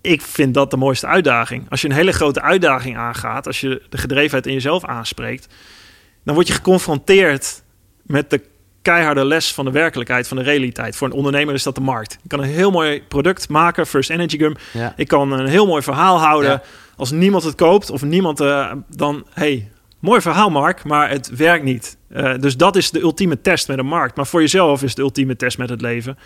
ik 0.00 0.22
vind 0.22 0.54
dat 0.54 0.70
de 0.70 0.76
mooiste 0.76 1.06
uitdaging. 1.06 1.66
Als 1.70 1.80
je 1.80 1.88
een 1.88 1.94
hele 1.94 2.12
grote 2.12 2.40
uitdaging 2.40 2.96
aangaat, 2.96 3.46
als 3.46 3.60
je 3.60 3.82
de 3.88 3.98
gedrevenheid 3.98 4.46
in 4.46 4.52
jezelf 4.52 4.84
aanspreekt, 4.84 5.46
dan 6.24 6.34
word 6.34 6.46
je 6.46 6.52
geconfronteerd 6.52 7.62
met 8.02 8.30
de 8.30 8.40
keiharde 8.82 9.24
les 9.24 9.54
van 9.54 9.64
de 9.64 9.70
werkelijkheid, 9.70 10.28
van 10.28 10.36
de 10.36 10.42
realiteit. 10.42 10.96
Voor 10.96 11.06
een 11.06 11.12
ondernemer 11.12 11.54
is 11.54 11.62
dat 11.62 11.74
de 11.74 11.80
markt. 11.80 12.12
Ik 12.12 12.28
kan 12.28 12.38
een 12.38 12.48
heel 12.48 12.70
mooi 12.70 13.02
product 13.02 13.48
maken, 13.48 13.86
First 13.86 14.10
Energy 14.10 14.38
Gum. 14.38 14.56
Ja. 14.72 14.92
Ik 14.96 15.08
kan 15.08 15.32
een 15.32 15.46
heel 15.46 15.66
mooi 15.66 15.82
verhaal 15.82 16.18
houden. 16.18 16.50
Ja. 16.50 16.62
Als 16.96 17.10
niemand 17.10 17.44
het 17.44 17.54
koopt 17.54 17.90
of 17.90 18.02
niemand 18.02 18.40
eh, 18.40 18.72
dan, 18.88 19.26
hey, 19.32 19.70
mooi 19.98 20.20
verhaal 20.20 20.50
Mark, 20.50 20.84
maar 20.84 21.10
het 21.10 21.28
werkt 21.36 21.64
niet. 21.64 21.96
Eh, 22.08 22.34
dus 22.38 22.56
dat 22.56 22.76
is 22.76 22.90
de 22.90 23.00
ultieme 23.00 23.40
test 23.40 23.68
met 23.68 23.78
een 23.78 23.86
markt. 23.86 24.16
Maar 24.16 24.26
voor 24.26 24.40
jezelf 24.40 24.82
is 24.82 24.94
de 24.94 25.02
ultieme 25.02 25.36
test 25.36 25.58
met 25.58 25.68
het 25.68 25.80
leven 25.80 26.18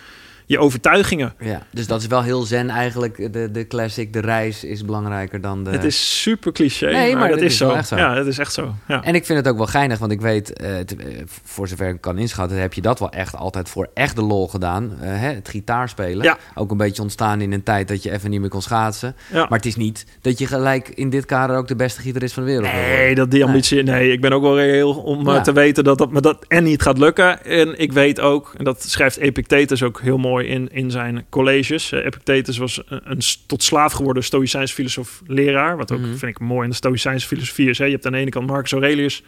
je 0.45 0.59
overtuigingen. 0.59 1.33
Ja, 1.39 1.61
dus 1.71 1.87
dat 1.87 2.01
is 2.01 2.07
wel 2.07 2.21
heel 2.21 2.41
zen 2.41 2.69
eigenlijk. 2.69 3.33
De, 3.33 3.51
de 3.51 3.67
classic, 3.67 4.13
de 4.13 4.19
reis 4.19 4.63
is 4.63 4.85
belangrijker 4.85 5.41
dan 5.41 5.63
de... 5.63 5.69
Het 5.69 5.83
is 5.83 6.21
super 6.21 6.51
cliché, 6.51 6.91
Nee, 6.91 7.11
maar, 7.11 7.19
maar 7.19 7.29
dat 7.29 7.41
is 7.41 7.53
is 7.61 7.87
zo. 7.87 7.95
Ja, 7.95 8.15
het 8.15 8.27
is 8.27 8.37
echt 8.37 8.53
zo. 8.53 8.75
Ja. 8.87 9.03
En 9.03 9.15
ik 9.15 9.25
vind 9.25 9.39
het 9.39 9.47
ook 9.47 9.57
wel 9.57 9.67
geinig, 9.67 9.99
want 9.99 10.11
ik 10.11 10.21
weet, 10.21 10.53
eh, 10.53 10.75
het, 10.75 10.95
eh, 10.95 11.07
voor 11.43 11.67
zover 11.67 11.89
ik 11.89 12.01
kan 12.01 12.17
inschatten, 12.17 12.57
heb 12.57 12.73
je 12.73 12.81
dat 12.81 12.99
wel 12.99 13.11
echt 13.11 13.35
altijd 13.35 13.69
voor 13.69 13.89
echt 13.93 14.15
de 14.15 14.21
lol 14.21 14.47
gedaan. 14.47 14.97
Eh, 15.01 15.07
hè, 15.07 15.27
het 15.33 15.49
gitaarspelen. 15.49 16.23
Ja. 16.23 16.37
Ook 16.55 16.71
een 16.71 16.77
beetje 16.77 17.01
ontstaan 17.01 17.41
in 17.41 17.51
een 17.51 17.63
tijd 17.63 17.87
dat 17.87 18.03
je 18.03 18.11
even 18.11 18.29
niet 18.29 18.39
meer 18.39 18.49
kon 18.49 18.61
schaatsen. 18.61 19.15
Ja. 19.31 19.39
Maar 19.39 19.57
het 19.57 19.65
is 19.65 19.75
niet 19.75 20.05
dat 20.21 20.39
je 20.39 20.47
gelijk 20.47 20.89
in 20.89 21.09
dit 21.09 21.25
kader 21.25 21.57
ook 21.57 21.67
de 21.67 21.75
beste 21.75 22.01
gitarist 22.01 22.33
van 22.33 22.43
de 22.43 22.49
wereld. 22.49 22.71
Nee, 22.73 23.15
dat 23.15 23.31
die 23.31 23.45
ambitie. 23.45 23.83
Nee, 23.83 24.11
ik 24.11 24.21
ben 24.21 24.33
ook 24.33 24.41
wel 24.41 24.57
reëel 24.57 24.93
om 24.93 25.43
te 25.43 25.53
weten 25.53 25.83
dat 25.83 25.97
dat 25.97 26.11
me 26.11 26.21
dat 26.21 26.45
en 26.47 26.63
niet 26.63 26.81
gaat 26.81 26.97
lukken. 26.97 27.45
En 27.45 27.79
ik 27.79 27.91
weet 27.91 28.19
ook, 28.19 28.53
en 28.57 28.63
dat 28.63 28.83
schrijft 28.83 29.17
Epictetus 29.17 29.83
ook 29.83 30.01
heel 30.01 30.17
mooi 30.17 30.32
in, 30.41 30.69
in 30.71 30.91
zijn 30.91 31.25
colleges. 31.29 31.91
Eh, 31.91 32.05
Epictetus 32.05 32.57
was 32.57 32.81
een, 32.87 33.01
een 33.03 33.21
tot 33.47 33.63
slaaf 33.63 33.93
geworden 33.93 34.23
Stoïcijns 34.23 34.71
filosoof 34.71 35.21
leraar. 35.27 35.77
Wat 35.77 35.91
ook 35.91 35.99
Mhm. 35.99 36.07
vind 36.09 36.21
ik 36.31 36.39
mooi 36.39 36.63
in 36.63 36.69
de 36.69 36.75
Stoïcijnse 36.75 37.27
filosofie 37.27 37.69
is. 37.69 37.77
Hè. 37.77 37.85
Je 37.85 37.91
hebt 37.91 38.05
aan 38.05 38.11
de 38.11 38.17
ene 38.17 38.29
kant 38.29 38.47
Marcus 38.47 38.71
Aurelius, 38.71 39.23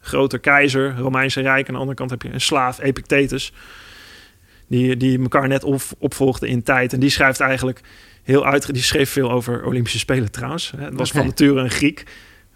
grote 0.00 0.38
keizer, 0.38 0.94
Romeinse 0.98 1.40
Rijk. 1.40 1.66
Aan 1.68 1.74
de 1.74 1.80
andere 1.80 1.96
kant 1.96 2.10
heb 2.10 2.22
je 2.22 2.32
een 2.32 2.40
slaaf, 2.40 2.80
Epictetus. 2.80 3.52
Die, 4.68 4.96
die 4.96 5.18
elkaar 5.20 5.48
net 5.48 5.64
op, 5.64 5.80
opvolgden 5.98 6.48
in 6.48 6.62
tijd. 6.62 6.92
En 6.92 7.00
die 7.00 7.10
schrijft 7.10 7.40
eigenlijk 7.40 7.80
heel 8.22 8.46
uit. 8.46 8.72
Die 8.74 8.82
schreef 8.82 9.10
veel 9.10 9.30
over 9.30 9.64
Olympische 9.64 9.98
Spelen 9.98 10.30
trouwens. 10.30 10.72
hè. 10.76 10.84
Het 10.84 10.94
was 10.94 11.10
van 11.10 11.26
nature 11.26 11.60
een 11.60 11.70
Griek. 11.70 12.04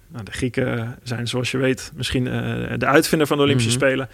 Nou, 0.09 0.25
de 0.25 0.31
Grieken 0.33 0.99
zijn, 1.03 1.29
zoals 1.29 1.51
je 1.51 1.59
weet, 1.59 1.93
misschien 1.95 2.27
eh, 2.27 2.73
de 2.79 2.87
uitvinder 2.87 3.27
van 3.27 3.37
de 3.37 3.43
Olympische 3.43 3.71
Mhm. 3.71 3.79
Spelen. 3.79 4.09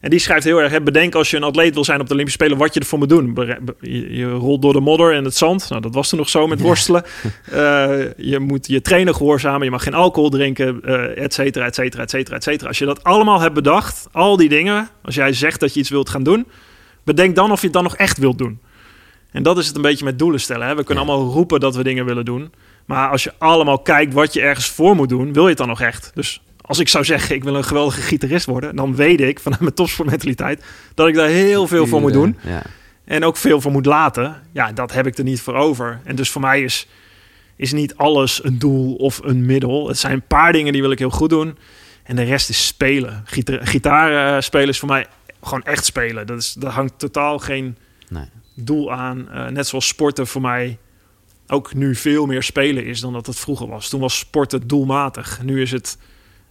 En 0.00 0.10
die 0.10 0.18
schrijft 0.18 0.44
heel 0.44 0.60
erg: 0.60 0.70
hè, 0.72 0.80
bedenk 0.82 1.14
als 1.14 1.30
je 1.30 1.36
een 1.36 1.42
atleet 1.42 1.74
wil 1.74 1.84
zijn 1.84 2.00
op 2.00 2.06
de 2.06 2.12
Olympische 2.12 2.42
Spelen, 2.42 2.58
wat 2.60 2.74
je 2.74 2.80
ervoor 2.80 2.98
moet 2.98 3.08
doen. 3.08 3.36
Je, 3.80 4.16
je 4.16 4.30
rolt 4.30 4.62
door 4.62 4.72
de 4.72 4.80
modder 4.80 5.14
en 5.14 5.24
het 5.24 5.36
zand. 5.36 5.68
Nou, 5.68 5.82
dat 5.82 5.94
was 5.94 6.08
toen 6.08 6.18
nog 6.18 6.28
zo 6.28 6.46
met 6.46 6.60
worstelen. 6.60 7.04
Eh, 7.52 7.98
je 8.16 8.38
moet 8.38 8.66
je 8.66 8.80
trainer 8.80 9.14
gehoorzamen, 9.14 9.64
je 9.64 9.70
mag 9.70 9.82
geen 9.82 9.94
alcohol 9.94 10.30
drinken, 10.30 10.80
eh 10.84 11.22
et 11.24 11.34
cetera, 11.34 11.64
et 11.64 11.74
cetera, 11.74 12.02
et 12.02 12.10
cetera, 12.10 12.36
et 12.36 12.42
cetera. 12.42 12.68
Als 12.68 12.78
je 12.78 12.84
dat 12.84 13.04
allemaal 13.04 13.40
hebt 13.40 13.54
bedacht, 13.54 14.08
al 14.12 14.36
die 14.36 14.48
dingen, 14.48 14.88
als 15.02 15.14
jij 15.14 15.32
zegt 15.32 15.60
dat 15.60 15.74
je 15.74 15.80
iets 15.80 15.90
wilt 15.90 16.08
gaan 16.10 16.22
doen, 16.22 16.46
bedenk 17.04 17.34
dan 17.36 17.50
of 17.50 17.58
je 17.58 17.64
het 17.64 17.74
dan 17.74 17.82
nog 17.82 17.96
echt 17.96 18.18
wilt 18.18 18.38
doen. 18.38 18.60
En 19.32 19.42
dat 19.42 19.58
is 19.58 19.66
het 19.66 19.76
een 19.76 19.82
beetje 19.82 20.04
met 20.04 20.18
doelen 20.18 20.40
stellen. 20.40 20.66
Hè? 20.66 20.74
We 20.74 20.84
kunnen 20.84 21.04
Ja. 21.04 21.10
allemaal 21.10 21.32
roepen 21.32 21.60
dat 21.60 21.76
we 21.76 21.82
dingen 21.84 22.04
willen 22.04 22.24
doen. 22.24 22.52
Maar 22.86 23.10
als 23.10 23.24
je 23.24 23.32
allemaal 23.38 23.78
kijkt 23.78 24.12
wat 24.14 24.32
je 24.32 24.40
ergens 24.40 24.66
voor 24.66 24.96
moet 24.96 25.08
doen, 25.08 25.32
wil 25.32 25.42
je 25.42 25.48
het 25.48 25.58
dan 25.58 25.68
nog 25.68 25.80
echt? 25.80 26.10
Dus 26.14 26.42
als 26.68 26.78
ik 26.78 26.88
zou 26.88 27.04
zeggen, 27.04 27.34
ik 27.34 27.44
wil 27.44 27.54
een 27.56 27.64
geweldige 27.64 28.00
gitarist 28.00 28.46
worden, 28.46 28.76
dan 28.76 28.94
weet 28.94 29.20
ik 29.20 29.40
vanuit 29.40 29.60
mijn 29.60 29.74
topsportmentaliteit 29.74 30.64
dat 30.94 31.08
ik 31.08 31.14
daar 31.14 31.28
heel 31.28 31.66
veel 31.66 31.86
voor 31.86 32.00
moet 32.00 32.12
doen. 32.12 32.36
Ja. 32.40 32.62
En 33.04 33.24
ook 33.24 33.36
veel 33.36 33.60
voor 33.60 33.72
moet 33.72 33.86
laten. 33.86 34.42
Ja, 34.52 34.72
dat 34.72 34.92
heb 34.92 35.06
ik 35.06 35.18
er 35.18 35.24
niet 35.24 35.40
voor 35.40 35.54
over. 35.54 36.00
En 36.04 36.16
dus 36.16 36.30
voor 36.30 36.40
mij 36.40 36.62
is, 36.62 36.86
is 37.56 37.72
niet 37.72 37.96
alles 37.96 38.44
een 38.44 38.58
doel 38.58 38.94
of 38.94 39.20
een 39.22 39.46
middel. 39.46 39.88
Het 39.88 39.98
zijn 39.98 40.12
een 40.12 40.26
paar 40.26 40.52
dingen 40.52 40.72
die 40.72 40.82
wil 40.82 40.90
ik 40.90 40.98
heel 40.98 41.10
goed 41.10 41.30
doen. 41.30 41.58
En 42.02 42.16
de 42.16 42.22
rest 42.22 42.48
is 42.48 42.66
spelen. 42.66 43.22
Gita 43.24 43.58
gitaar 43.62 44.34
eh, 44.36 44.40
spelen 44.42 44.68
is 44.68 44.78
voor 44.78 44.88
mij 44.88 45.06
gewoon 45.42 45.62
echt 45.62 45.84
spelen. 45.84 46.26
Dat 46.26 46.38
is, 46.38 46.52
daar 46.52 46.72
hangt 46.72 46.98
totaal 46.98 47.38
geen 47.38 47.76
Nee. 48.08 48.24
doel 48.54 48.92
aan. 48.92 49.30
Eh, 49.30 49.46
net 49.46 49.66
zoals 49.66 49.86
sporten 49.86 50.26
voor 50.26 50.40
mij 50.40 50.78
ook 51.46 51.74
nu 51.74 51.94
veel 51.94 52.26
meer 52.26 52.42
spelen 52.42 52.84
is 52.84 53.00
dan 53.00 53.12
dat 53.12 53.26
het 53.26 53.38
vroeger 53.38 53.68
was. 53.68 53.88
Toen 53.88 54.00
was 54.00 54.18
sporten 54.18 54.66
doelmatig. 54.66 55.40
Nu 55.42 55.62
is 55.62 55.70
het, 55.70 55.98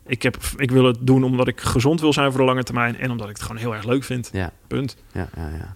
ik, 0.08 0.22
heb, 0.22 0.38
ik 0.56 0.72
wil 0.72 0.86
het 0.86 0.98
doen 1.02 1.24
omdat 1.24 1.48
ik 1.48 1.62
gezond 1.62 2.02
wil 2.02 2.14
zijn 2.14 2.32
voor 2.32 2.40
de 2.40 2.46
lange 2.46 2.64
termijn. 2.64 2.98
En 2.98 3.12
omdat 3.12 3.30
ik 3.30 3.36
het 3.36 3.46
gewoon 3.46 3.62
heel 3.62 3.76
erg 3.76 3.86
leuk 3.86 4.04
vind. 4.04 4.30
Ja. 4.34 4.52
Punt. 4.68 4.96
Ja, 5.12 5.30
ja, 5.36 5.50
ja. 5.58 5.76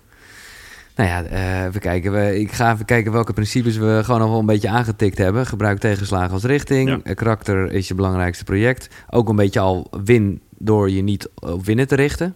Nou 0.95 1.09
ja, 1.09 1.65
even 1.67 1.81
kijken. 1.81 2.11
We, 2.11 2.39
ik 2.39 2.51
ga 2.51 2.73
even 2.73 2.85
kijken 2.85 3.11
welke 3.11 3.33
principes 3.33 3.77
we 3.77 4.01
gewoon 4.03 4.19
nog 4.19 4.29
wel 4.29 4.39
een 4.39 4.45
beetje 4.45 4.69
aangetikt 4.69 5.17
hebben. 5.17 5.45
Gebruik 5.45 5.79
tegenslagen 5.79 6.31
als 6.31 6.43
richting. 6.43 6.89
Ja. 6.89 6.99
Eh, 7.03 7.15
Karakter 7.15 7.71
is 7.71 7.87
je 7.87 7.95
belangrijkste 7.95 8.43
project. 8.43 8.87
Ook 9.09 9.29
een 9.29 9.35
beetje 9.35 9.59
al 9.59 9.87
win 10.03 10.41
door 10.57 10.89
je 10.89 11.01
niet 11.01 11.29
op 11.35 11.65
winnen 11.65 11.87
te 11.87 11.95
richten. 11.95 12.35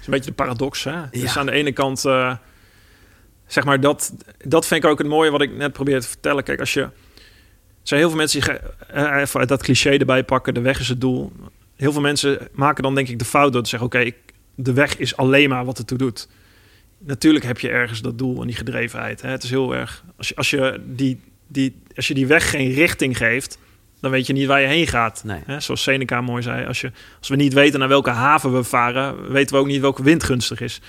is 0.00 0.06
een 0.06 0.12
beetje 0.12 0.30
de 0.30 0.36
paradox. 0.36 0.84
Hè? 0.84 0.92
Dus 1.10 1.34
Ja. 1.34 1.40
aan 1.40 1.46
de 1.46 1.52
ene 1.52 1.72
kant, 1.72 2.04
eh, 2.04 2.34
zeg 3.46 3.64
maar, 3.64 3.80
dat, 3.80 4.14
dat 4.44 4.66
vind 4.66 4.84
ik 4.84 4.90
ook 4.90 4.98
het 4.98 5.06
mooie 5.06 5.30
wat 5.30 5.42
ik 5.42 5.56
net 5.56 5.72
probeer 5.72 6.00
te 6.00 6.08
vertellen. 6.08 6.44
Kijk, 6.44 6.60
als 6.60 6.72
je. 6.72 6.88
Er 7.80 7.94
zijn 7.94 8.00
heel 8.00 8.08
veel 8.08 8.18
mensen 8.18 8.40
die 8.40 8.50
eh, 8.88 9.20
even 9.20 9.46
dat 9.46 9.62
cliché 9.62 9.90
erbij 9.90 10.24
pakken: 10.24 10.54
de 10.54 10.60
weg 10.60 10.80
is 10.80 10.88
het 10.88 11.00
doel. 11.00 11.32
Heel 11.76 11.92
veel 11.92 12.00
mensen 12.00 12.48
maken 12.52 12.82
dan 12.82 12.94
denk 12.94 13.08
ik 13.08 13.18
de 13.18 13.24
fout 13.24 13.52
door 13.52 13.62
te 13.62 13.68
zeggen: 13.68 13.88
oké, 13.88 14.10
de 14.54 14.72
weg 14.72 14.96
is 14.96 15.16
alleen 15.16 15.48
maar 15.48 15.64
wat 15.64 15.78
het 15.78 15.86
toe 15.86 15.98
doet. 15.98 16.28
Natuurlijk 16.98 17.44
heb 17.44 17.58
je 17.58 17.68
ergens 17.68 18.00
dat 18.00 18.18
doel 18.18 18.40
en 18.40 18.46
die 18.46 18.56
gedrevenheid. 18.56 19.22
Hè? 19.22 19.30
Het 19.30 19.42
is 19.42 19.50
heel 19.50 19.74
erg. 19.74 20.04
Als 20.16 20.28
je, 20.28 20.36
als, 20.36 20.50
je 20.50 20.80
die, 20.86 21.20
die, 21.46 21.82
als 21.96 22.08
je 22.08 22.14
die 22.14 22.26
weg 22.26 22.50
geen 22.50 22.72
richting 22.72 23.16
geeft, 23.16 23.58
dan 24.00 24.10
weet 24.10 24.26
je 24.26 24.32
niet 24.32 24.46
waar 24.46 24.60
je 24.60 24.66
heen 24.66 24.86
gaat. 24.86 25.22
Nee. 25.24 25.40
Hè? 25.44 25.60
Zoals 25.60 25.82
Seneca 25.82 26.20
mooi 26.20 26.42
zei: 26.42 26.66
als, 26.66 26.80
je, 26.80 26.92
als 27.18 27.28
we 27.28 27.36
niet 27.36 27.52
weten 27.52 27.78
naar 27.78 27.88
welke 27.88 28.10
haven 28.10 28.54
we 28.54 28.64
varen, 28.64 29.32
weten 29.32 29.54
we 29.54 29.60
ook 29.60 29.66
niet 29.66 29.80
welke 29.80 30.02
wind 30.02 30.22
gunstig 30.22 30.60
is. 30.60 30.80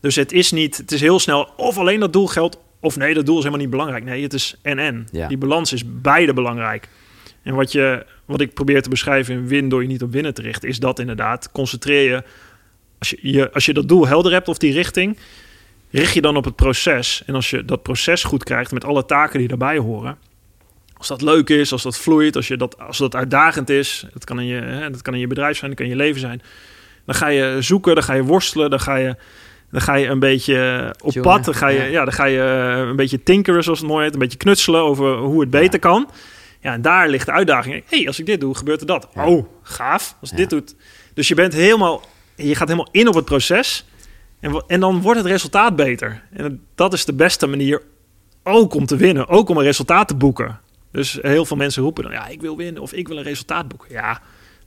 Dus 0.00 0.16
het 0.16 0.32
is 0.32 0.50
niet, 0.50 0.76
het 0.76 0.92
is 0.92 1.00
heel 1.00 1.18
snel 1.18 1.52
of 1.56 1.78
alleen 1.78 2.00
dat 2.00 2.12
doel 2.12 2.26
geldt, 2.26 2.58
of 2.80 2.96
nee, 2.96 3.14
dat 3.14 3.26
doel 3.26 3.36
is 3.36 3.42
helemaal 3.42 3.64
niet 3.64 3.70
belangrijk. 3.70 4.04
Nee, 4.04 4.22
het 4.22 4.32
is 4.32 4.56
en-en. 4.62 5.08
Ja. 5.12 5.28
Die 5.28 5.38
balans 5.38 5.72
is 5.72 5.82
beide 5.86 6.32
belangrijk. 6.32 6.88
En 7.42 7.54
wat, 7.54 7.72
je, 7.72 8.06
wat 8.24 8.40
ik 8.40 8.54
probeer 8.54 8.82
te 8.82 8.88
beschrijven 8.88 9.34
in 9.34 9.48
win 9.48 9.68
door 9.68 9.82
je 9.82 9.88
niet 9.88 10.02
op 10.02 10.12
winnen 10.12 10.34
te 10.34 10.42
richten, 10.42 10.68
is 10.68 10.78
dat 10.78 10.98
inderdaad. 10.98 11.52
Concentreer 11.52 12.10
je 12.10 12.22
als, 12.98 13.10
je, 13.10 13.18
je, 13.20 13.52
als 13.52 13.64
je 13.64 13.72
dat 13.72 13.88
doel 13.88 14.06
helder 14.06 14.32
hebt 14.32 14.48
of 14.48 14.58
die 14.58 14.72
richting, 14.72 15.18
richt 15.90 16.14
je 16.14 16.20
dan 16.20 16.36
op 16.36 16.44
het 16.44 16.56
proces. 16.56 17.22
En 17.26 17.34
als 17.34 17.50
je 17.50 17.64
dat 17.64 17.82
proces 17.82 18.24
goed 18.24 18.44
krijgt 18.44 18.72
met 18.72 18.84
alle 18.84 19.04
taken 19.04 19.38
die 19.38 19.48
daarbij 19.48 19.78
horen, 19.78 20.18
als 20.96 21.08
dat 21.08 21.22
leuk 21.22 21.48
is, 21.48 21.72
als 21.72 21.82
dat 21.82 21.98
vloeit, 21.98 22.36
als, 22.36 22.48
je 22.48 22.56
dat, 22.56 22.78
als 22.78 22.98
dat 22.98 23.14
uitdagend 23.14 23.70
is, 23.70 24.06
dat 24.12 24.24
kan, 24.24 24.40
in 24.40 24.46
je, 24.46 24.60
hè, 24.60 24.90
dat 24.90 25.02
kan 25.02 25.14
in 25.14 25.20
je 25.20 25.26
bedrijf 25.26 25.56
zijn, 25.56 25.70
dat 25.70 25.80
kan 25.80 25.88
in 25.88 25.96
je 25.96 26.02
leven 26.02 26.20
zijn, 26.20 26.42
dan 27.04 27.14
ga 27.14 27.28
je 27.28 27.56
zoeken, 27.60 27.94
dan 27.94 28.04
ga 28.04 28.12
je 28.12 28.22
worstelen, 28.22 28.70
dan 28.70 28.80
ga 28.80 28.96
je 28.96 29.16
Dan 29.70 29.80
ga 29.80 29.94
je 29.94 30.06
een 30.06 30.18
beetje 30.18 30.88
op 31.02 31.10
Tjonen, 31.10 31.30
pad. 31.30 31.44
Dan 31.44 31.54
ga 31.54 31.68
je, 31.68 31.78
ja. 31.78 31.84
ja. 31.84 32.04
dan 32.04 32.12
ga 32.12 32.24
je 32.24 32.40
eh, 32.40 32.88
een 32.88 32.96
beetje 32.96 33.22
tinkeren, 33.22 33.62
zoals 33.62 33.78
het 33.78 33.88
mooi 33.88 34.04
heet. 34.04 34.12
Een 34.12 34.18
beetje 34.18 34.38
knutselen 34.38 34.80
over 34.80 35.16
hoe 35.16 35.40
het 35.40 35.50
beter 35.50 35.78
kan. 35.78 36.10
Ja, 36.60 36.72
en 36.72 36.82
daar 36.82 37.08
ligt 37.08 37.26
de 37.26 37.32
uitdaging. 37.32 37.74
Hé, 37.74 37.96
hey, 37.96 38.06
als 38.06 38.18
ik 38.18 38.26
dit 38.26 38.40
doe, 38.40 38.54
gebeurt 38.54 38.80
er 38.80 38.86
dat. 38.86 39.08
Ja. 39.14 39.26
Oh, 39.26 39.46
gaaf. 39.62 40.16
Als 40.20 40.30
dit 40.30 40.50
doet. 40.50 40.74
Dus 41.14 41.28
je 41.28 41.34
bent 41.34 41.52
helemaal, 41.52 42.02
je 42.34 42.54
gaat 42.54 42.68
helemaal 42.68 42.92
in 42.92 43.08
op 43.08 43.14
het 43.14 43.24
proces. 43.24 43.84
En, 44.40 44.64
en 44.66 44.80
dan 44.80 45.00
wordt 45.00 45.18
het 45.18 45.28
resultaat 45.28 45.76
beter. 45.76 46.22
En 46.32 46.62
dat 46.74 46.92
is 46.92 47.04
de 47.04 47.14
beste 47.14 47.46
manier 47.46 47.82
ook 48.42 48.74
om 48.74 48.86
te 48.86 48.96
winnen. 48.96 49.28
Ook 49.28 49.48
om 49.48 49.56
een 49.56 49.62
resultaat 49.62 50.08
te 50.08 50.14
boeken. 50.14 50.60
Dus 50.92 51.18
heel 51.22 51.44
veel 51.44 51.56
mensen 51.56 51.82
roepen 51.82 52.02
dan, 52.02 52.12
ja, 52.12 52.26
ik 52.26 52.40
wil 52.40 52.56
winnen 52.56 52.82
of 52.82 52.92
ik 52.92 53.08
wil 53.08 53.16
een 53.16 53.22
resultaat 53.22 53.68
boeken. 53.68 53.88
Ja, 53.90 54.20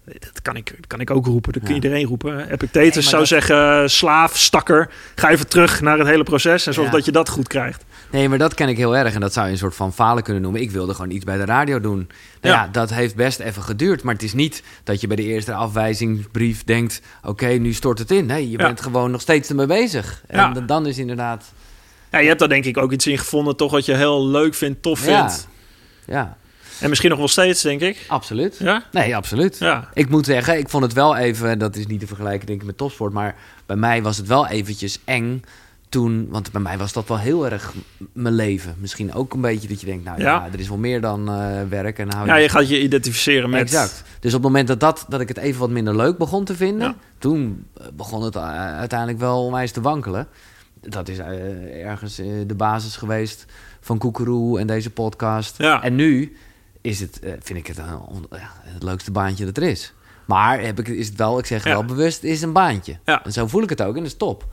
dat 0.06 0.42
kan 0.42 0.56
ik, 0.56 0.76
kan 0.88 1.00
ik 1.00 1.10
ook 1.10 1.26
roepen. 1.26 1.52
Dat 1.54 1.62
kan 1.62 1.72
Ja. 1.72 1.76
iedereen 1.76 2.06
roepen. 2.06 2.50
Epictetus 2.52 2.96
Nee, 2.96 3.04
zou 3.04 3.18
dat- 3.18 3.28
zeggen, 3.28 3.90
slaaf, 3.90 4.38
stakker. 4.38 4.90
Ga 5.16 5.30
even 5.30 5.48
terug 5.48 5.82
naar 5.82 5.98
het 5.98 6.08
hele 6.08 6.24
proces 6.24 6.68
en 6.68 6.74
zorg 6.74 6.88
Ja. 6.88 6.94
dat 6.94 7.06
je 7.06 7.12
dat 7.12 7.30
goed 7.30 7.48
krijgt. 7.48 7.86
Nee, 8.12 8.30
maar 8.30 8.38
dat 8.38 8.54
ken 8.54 8.70
ik 8.70 8.78
heel 8.78 8.96
erg. 8.98 9.14
En 9.14 9.20
dat 9.20 9.34
zou 9.34 9.46
je 9.46 9.52
een 9.52 9.58
soort 9.58 9.76
van 9.76 9.94
falen 9.94 10.24
kunnen 10.24 10.42
noemen. 10.42 10.62
Ik 10.62 10.72
wilde 10.72 10.94
gewoon 10.94 11.12
iets 11.12 11.26
bij 11.26 11.38
de 11.38 11.46
radio 11.46 11.80
doen. 11.80 12.10
Nou 12.42 12.56
ja, 12.56 12.62
Ja. 12.64 12.70
dat 12.72 12.90
heeft 12.94 13.16
best 13.16 13.40
even 13.40 13.64
geduurd. 13.64 14.04
Maar 14.04 14.14
het 14.14 14.24
is 14.24 14.34
niet 14.34 14.64
dat 14.84 15.02
je 15.02 15.08
bij 15.08 15.16
de 15.16 15.24
eerste 15.24 15.54
afwijzingsbrief 15.54 16.64
denkt... 16.64 17.02
oké, 17.24 17.48
nu 17.48 17.74
stort 17.74 18.00
het 18.00 18.12
in. 18.12 18.26
Nee, 18.26 18.50
je 18.50 18.58
bent 18.58 18.82
gewoon 18.82 19.12
nog 19.12 19.22
steeds 19.22 19.50
ermee 19.50 19.66
bezig. 19.66 20.22
En 20.28 20.64
dan 20.66 20.86
is 20.88 20.98
inderdaad... 20.98 21.52
Ja, 22.12 22.20
je 22.20 22.28
hebt 22.28 22.40
daar 22.40 22.50
denk 22.50 22.66
ik 22.66 22.78
ook 22.78 22.92
iets 22.92 23.08
in 23.08 23.18
gevonden, 23.18 23.56
toch 23.56 23.72
wat 23.72 23.86
je 23.86 23.96
heel 23.96 24.28
leuk 24.28 24.54
vindt, 24.54 24.82
tof 24.82 25.06
Ja. 25.06 25.20
vindt. 25.30 25.48
Ja, 26.06 26.38
En 26.82 26.90
misschien 26.90 27.10
nog 27.10 27.20
wel 27.20 27.28
steeds, 27.28 27.62
denk 27.62 27.82
ik. 27.82 28.06
absoluut. 28.08 28.58
Ja? 28.60 28.84
Nee, 28.92 29.16
absoluut. 29.16 29.58
Ja. 29.58 29.90
Ik 29.94 30.10
moet 30.10 30.26
zeggen, 30.26 30.58
ik 30.58 30.70
vond 30.70 30.84
het 30.84 30.94
wel 30.94 31.16
even... 31.16 31.60
dat 31.60 31.76
is 31.76 31.88
niet 31.88 32.00
te 32.00 32.08
vergelijken 32.08 32.48
denk 32.48 32.60
ik 32.60 32.66
met 32.66 32.78
topsport... 32.78 33.14
maar 33.14 33.36
bij 33.66 33.76
mij 33.76 34.02
was 34.02 34.18
het 34.18 34.28
wel 34.28 34.48
eventjes 34.48 35.00
eng 35.06 35.42
toen... 35.90 36.28
want 36.30 36.52
bij 36.52 36.62
mij 36.62 36.78
was 36.78 36.94
dat 36.94 37.08
wel 37.08 37.18
heel 37.20 37.46
erg 37.50 37.74
mijn 38.14 38.36
leven. 38.36 38.76
Misschien 38.80 39.14
ook 39.14 39.34
een 39.34 39.42
beetje 39.42 39.68
dat 39.68 39.80
je 39.80 39.86
denkt... 39.86 40.04
nou 40.04 40.20
ja, 40.20 40.26
Ja. 40.26 40.50
er 40.54 40.60
is 40.60 40.68
wel 40.68 40.78
meer 40.78 41.02
dan 41.02 41.30
eh, 41.30 41.62
werk. 41.70 42.00
En 42.00 42.14
hou 42.14 42.28
Ja, 42.28 42.36
je 42.36 42.50
gaat 42.50 42.70
je 42.70 42.82
identificeren 42.82 43.50
met... 43.50 43.62
Exact. 43.62 44.04
Dus 44.20 44.34
op 44.34 44.44
het 44.44 44.52
moment 44.52 44.68
dat, 44.68 44.80
dat, 44.80 45.06
dat 45.10 45.22
ik 45.22 45.28
het 45.28 45.38
even 45.38 45.60
wat 45.60 45.70
minder 45.70 45.96
leuk 45.96 46.18
begon 46.18 46.44
te 46.44 46.56
vinden... 46.56 46.88
Ja. 46.88 46.96
toen 47.18 47.66
eh, 47.78 47.86
begon 47.94 48.24
het 48.24 48.36
eh, 48.36 48.78
uiteindelijk 48.78 49.20
wel 49.20 49.46
onwijs 49.46 49.72
te 49.72 49.82
wankelen. 49.82 50.28
Dat 50.82 51.08
is 51.08 51.18
ergens 51.84 52.16
de 52.48 52.56
basis 52.58 52.96
geweest 52.96 53.46
van 53.82 53.98
Koekeroe 53.98 54.60
en 54.60 54.68
deze 54.68 54.90
podcast. 54.90 55.58
Ja. 55.58 55.84
En 55.84 55.96
nu 55.96 56.36
is 56.82 57.00
het, 57.00 57.20
eh, 57.20 57.32
vind 57.40 57.60
ik 57.60 57.68
het 57.68 57.78
een 57.78 57.98
on- 58.08 58.26
ja, 58.32 58.52
het 58.64 58.84
leukste 58.84 59.12
baantje 59.12 59.46
dat 59.46 59.58
er 59.58 59.64
is. 59.64 59.94
Maar 60.26 60.62
heb 60.62 60.80
ik, 60.80 60.88
is 60.88 61.08
het 61.08 61.18
wel, 61.18 61.40
ik 61.40 61.46
zeg 61.46 61.64
Ja. 61.64 61.70
wel 61.70 61.86
bewust, 61.86 62.24
is 62.24 62.42
een 62.42 62.54
baantje. 62.54 62.98
Ja. 63.06 63.24
En 63.24 63.32
zo 63.32 63.48
voel 63.48 63.64
ik 63.64 63.70
het 63.70 63.82
ook 63.82 63.96
en 63.96 64.02
dat 64.04 64.12
is 64.12 64.18
top. 64.18 64.46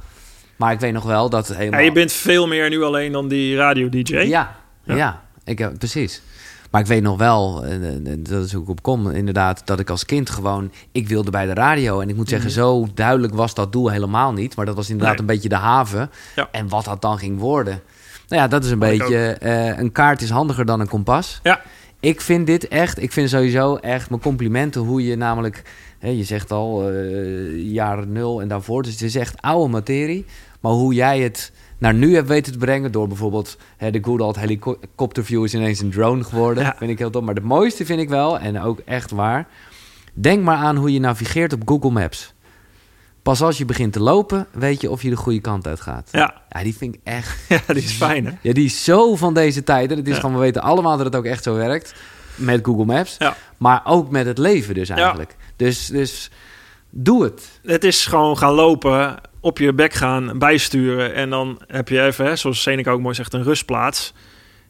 Maar 0.57 0.73
ik 0.73 0.81
weet 0.81 0.93
nog 0.93 1.05
wel 1.05 1.31
dat 1.31 1.49
helemaal... 1.49 1.79
Ja, 1.81 1.85
je 1.87 1.93
bent 1.93 2.13
veel 2.13 2.47
meer 2.47 2.69
nu 2.71 2.83
alleen 2.83 3.13
dan 3.13 3.29
die 3.29 3.57
radio-dj. 3.57 4.13
Ja, 4.17 4.57
Ja. 4.85 4.95
ja. 4.97 5.23
ik, 5.45 5.59
heb- 5.59 5.79
precies. 5.79 6.23
Maar 6.71 6.81
ik 6.81 6.87
weet 6.87 7.03
nog 7.03 7.19
wel, 7.19 7.65
eh, 7.65 7.97
eh, 7.97 8.03
dat 8.19 8.45
is 8.45 8.53
hoe 8.53 8.63
ik 8.63 8.69
op 8.69 8.83
kom, 8.83 9.11
inderdaad, 9.11 9.63
dat 9.65 9.81
ik 9.81 9.91
als 9.91 10.05
kind 10.05 10.31
gewoon, 10.31 10.73
ik 10.93 11.09
wilde 11.09 11.31
bij 11.31 11.47
de 11.47 11.55
radio. 11.55 12.01
En 12.01 12.09
ik 12.09 12.17
moet 12.17 12.29
zeggen, 12.29 12.51
zo 12.51 12.89
duidelijk 12.95 13.35
was 13.35 13.55
dat 13.55 13.73
doel 13.73 13.89
helemaal 13.91 14.33
niet. 14.33 14.57
Maar 14.57 14.67
dat 14.67 14.75
was 14.75 14.91
inderdaad 14.91 15.17
Mhm. 15.17 15.25
Nee. 15.27 15.37
een 15.37 15.41
beetje 15.43 15.57
de 15.59 15.65
haven. 15.65 16.11
Ja. 16.37 16.49
En 16.53 16.69
wat 16.69 16.85
dat 16.85 17.03
dan 17.03 17.19
ging 17.19 17.39
worden. 17.39 17.81
Nou 18.29 18.43
ja, 18.43 18.49
dat 18.49 18.65
is 18.65 18.71
een 18.71 18.79
beetje, 18.79 19.37
een 19.79 19.93
kaart 19.93 20.23
is 20.23 20.31
handiger 20.31 20.65
dan 20.65 20.81
een 20.81 20.89
kompas. 20.89 21.41
Ja. 21.43 21.61
Ik 22.01 22.21
vind 22.21 22.47
dit 22.47 22.69
echt, 22.69 23.03
ik 23.03 23.13
vind 23.13 23.31
sowieso 23.31 23.77
echt 23.77 24.11
mijn 24.11 24.23
complimenten 24.23 24.81
hoe 24.81 25.05
je 25.05 25.17
namelijk, 25.17 25.63
hè, 25.99 26.09
je 26.09 26.25
zegt 26.25 26.53
al, 26.53 26.91
eh, 26.91 27.73
jaren 27.73 28.13
nul 28.13 28.41
en 28.41 28.49
daarvoor. 28.49 28.83
Dus 28.83 28.93
het 28.93 29.03
is 29.03 29.15
echt 29.15 29.43
oude 29.43 29.73
materie. 29.73 30.25
Maar 30.61 30.73
hoe 30.73 30.95
jij 30.95 31.21
het 31.21 31.53
naar 31.79 31.95
nu 31.95 32.15
hebt 32.15 32.29
weten 32.29 32.53
te 32.53 32.59
brengen 32.59 32.93
door 32.93 33.09
bijvoorbeeld 33.09 33.59
hè, 33.77 33.91
de 33.91 34.05
good 34.05 34.21
old 34.21 34.39
helikopterview 34.39 35.45
is 35.45 35.55
ineens 35.55 35.81
een 35.81 35.91
drone 35.91 36.25
geworden. 36.25 36.65
Ja. 36.65 36.75
Vind 36.79 36.91
ik 36.91 36.99
heel 36.99 37.11
tof. 37.11 37.23
Maar 37.23 37.35
het 37.35 37.45
mooiste 37.45 37.85
vind 37.85 38.01
ik 38.01 38.09
wel, 38.09 38.39
en 38.39 38.61
ook 38.61 38.79
echt 38.79 39.11
waar, 39.11 39.49
denk 40.15 40.43
maar 40.43 40.57
aan 40.57 40.77
hoe 40.77 40.93
je 40.93 41.01
navigeert 41.01 41.53
op 41.53 41.69
Google 41.69 41.91
Maps. 41.91 42.35
Pas 43.29 43.43
als 43.43 43.59
je 43.59 43.65
begint 43.65 43.93
te 43.93 44.01
lopen, 44.01 44.47
weet 44.53 44.81
je 44.81 44.91
of 44.91 45.03
je 45.03 45.11
de 45.11 45.17
goede 45.17 45.41
kant 45.41 45.67
uit 45.67 45.81
gaat. 45.81 46.09
Ja. 46.13 46.35
Ja, 46.49 46.63
die 46.63 46.77
vind 46.77 46.95
ik 46.95 47.01
echt 47.05 47.39
ja, 47.49 47.61
die 47.67 47.83
is 47.83 47.93
fijn, 47.93 48.27
hè? 48.27 48.33
ja, 48.43 48.53
die 48.53 48.65
is 48.65 48.85
zo 48.85 49.17
van 49.17 49.35
deze 49.35 49.63
tijd. 49.63 49.91
En 49.91 49.97
het 49.97 50.07
is 50.07 50.15
Ja. 50.15 50.21
gewoon, 50.21 50.35
we 50.35 50.41
weten 50.41 50.63
allemaal 50.63 50.97
dat 50.97 51.07
het 51.07 51.17
ook 51.17 51.25
echt 51.25 51.43
zo 51.43 51.55
werkt. 51.55 51.95
Met 52.35 52.65
Google 52.65 52.85
Maps. 52.85 53.15
Ja. 53.19 53.37
Maar 53.57 53.81
ook 53.85 54.11
met 54.11 54.27
het 54.27 54.39
leven 54.39 54.75
dus 54.75 54.89
eigenlijk. 54.89 55.37
Dus, 55.57 55.87
dus 55.87 56.31
doe 56.91 57.25
het. 57.25 57.61
Het 57.65 57.85
is 57.85 58.07
gewoon 58.07 58.39
gaan 58.39 58.53
lopen, 58.53 59.17
op 59.41 59.59
je 59.59 59.73
bek 59.73 59.93
gaan, 59.93 60.39
bijsturen. 60.39 61.15
En 61.15 61.31
dan 61.31 61.61
heb 61.67 61.89
je 61.89 62.03
even, 62.03 62.25
hè, 62.25 62.37
zoals 62.37 62.63
Seneca 62.63 62.91
ook 62.91 63.01
mooi 63.01 63.15
zegt, 63.15 63.33
een 63.33 63.43
rustplaats. 63.43 64.13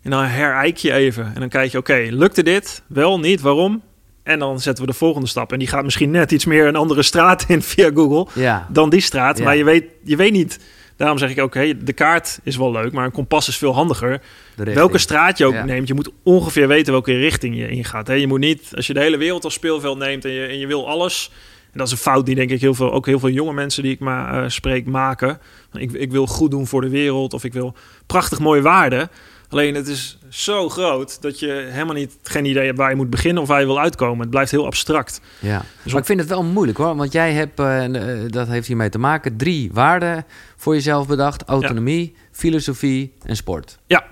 En 0.03 0.11
dan 0.11 0.25
herijk 0.25 0.77
je 0.77 0.92
even. 0.92 1.25
En 1.35 1.40
dan 1.40 1.49
kijk 1.49 1.71
je, 1.73 1.79
oké, 1.79 2.07
lukte 2.11 2.42
dit? 2.42 2.83
Wel, 2.87 3.18
niet, 3.21 3.40
waarom? 3.40 3.83
En 4.29 4.38
dan 4.38 4.61
zetten 4.61 4.85
we 4.85 4.91
de 4.91 4.97
volgende 4.97 5.27
stap. 5.29 5.53
En 5.53 5.59
die 5.59 5.69
gaat 5.69 5.85
misschien 5.85 6.11
net 6.11 6.33
iets 6.33 6.45
meer 6.45 6.67
een 6.67 6.77
andere 6.77 7.03
straat 7.03 7.45
in 7.49 7.62
via 7.62 7.91
Google 7.95 8.43
Ja, 8.43 8.67
dan 8.71 8.91
die 8.91 9.01
straat. 9.01 9.38
Ja. 9.38 9.45
Maar 9.45 9.57
je 9.57 9.64
weet, 9.64 9.85
je 10.05 10.17
weet 10.17 10.33
niet. 10.33 10.59
Daarom 10.97 11.19
zeg 11.19 11.31
ik 11.31 11.38
ook, 11.38 11.45
oké, 11.45 11.85
de 11.85 11.93
kaart 11.93 12.41
is 12.43 12.57
wel 12.57 12.73
leuk, 12.73 12.93
maar 12.93 13.05
een 13.05 13.11
kompas 13.12 13.49
is 13.49 13.57
veel 13.57 13.75
handiger. 13.75 14.21
Welke 14.57 14.99
straat 14.99 15.38
je 15.38 15.45
ook 15.47 15.53
Ja. 15.53 15.64
neemt, 15.64 15.88
je 15.88 15.95
moet 15.95 16.11
ongeveer 16.23 16.69
weten 16.69 16.93
welke 16.93 17.12
richting 17.17 17.57
je 17.57 17.69
ingaat. 17.69 18.07
Hè? 18.07 18.14
Je 18.14 18.27
moet 18.27 18.41
niet, 18.41 18.71
als 18.75 18.87
je 18.87 18.95
de 18.95 19.01
hele 19.01 19.17
wereld 19.17 19.45
als 19.45 19.55
speelveld 19.55 19.99
neemt 19.99 20.25
en 20.25 20.31
je, 20.31 20.47
en 20.47 20.59
je 20.59 20.67
wil 20.67 20.88
alles. 20.88 21.31
En 21.73 21.79
dat 21.79 21.87
is 21.87 21.93
een 21.93 21.99
fout 21.99 22.27
die 22.27 22.35
denk 22.35 22.51
ik 22.51 22.61
heel 22.61 22.75
veel, 22.75 22.93
ook 22.93 23.07
heel 23.07 23.19
veel 23.19 23.29
jonge 23.31 23.53
mensen 23.53 23.83
die 23.83 23.93
ik 23.93 24.01
maar 24.01 24.43
eh, 24.43 24.49
spreek 24.49 24.87
maken. 24.87 25.38
Ik, 25.73 25.93
ik 25.93 26.11
wil 26.11 26.27
goed 26.27 26.51
doen 26.51 26.67
voor 26.67 26.81
de 26.81 26.88
wereld 26.88 27.35
of 27.35 27.45
ik 27.45 27.53
wil 27.53 27.75
prachtig 28.07 28.38
mooie 28.38 28.62
waarden. 28.62 29.11
Alleen 29.49 29.75
het 29.75 29.87
is 29.88 30.17
zo 30.29 30.69
groot 30.69 31.23
dat 31.23 31.38
je 31.38 31.69
helemaal 31.71 31.95
niet 31.95 32.19
geen 32.23 32.45
idee 32.45 32.67
hebt 32.67 32.79
waar 32.79 32.91
je 32.91 32.97
moet 32.97 33.11
beginnen 33.11 33.43
of 33.43 33.49
waar 33.49 33.61
je 33.61 33.67
wil 33.67 33.81
uitkomen. 33.81 34.21
Het 34.21 34.31
blijft 34.31 34.51
heel 34.51 34.67
abstract. 34.67 35.21
Ja. 35.38 35.62
Dus 35.83 35.93
maar 35.93 36.01
ik 36.01 36.07
vind 36.07 36.21
het 36.21 36.29
wel 36.29 36.45
moeilijk 36.45 36.79
hoor. 36.79 36.97
Want 36.97 37.12
jij 37.12 37.33
hebt, 37.33 37.61
eh, 37.61 37.85
eh, 37.85 38.31
dat 38.33 38.49
heeft 38.49 38.67
hiermee 38.67 38.88
te 38.88 38.99
maken, 38.99 39.37
drie 39.37 39.71
waarden 39.73 40.25
voor 40.57 40.75
jezelf 40.75 41.07
bedacht. 41.07 41.43
Autonomie, 41.43 42.14
filosofie 42.31 43.12
en 43.23 43.37
sport. 43.37 43.79
Ja. 43.87 44.05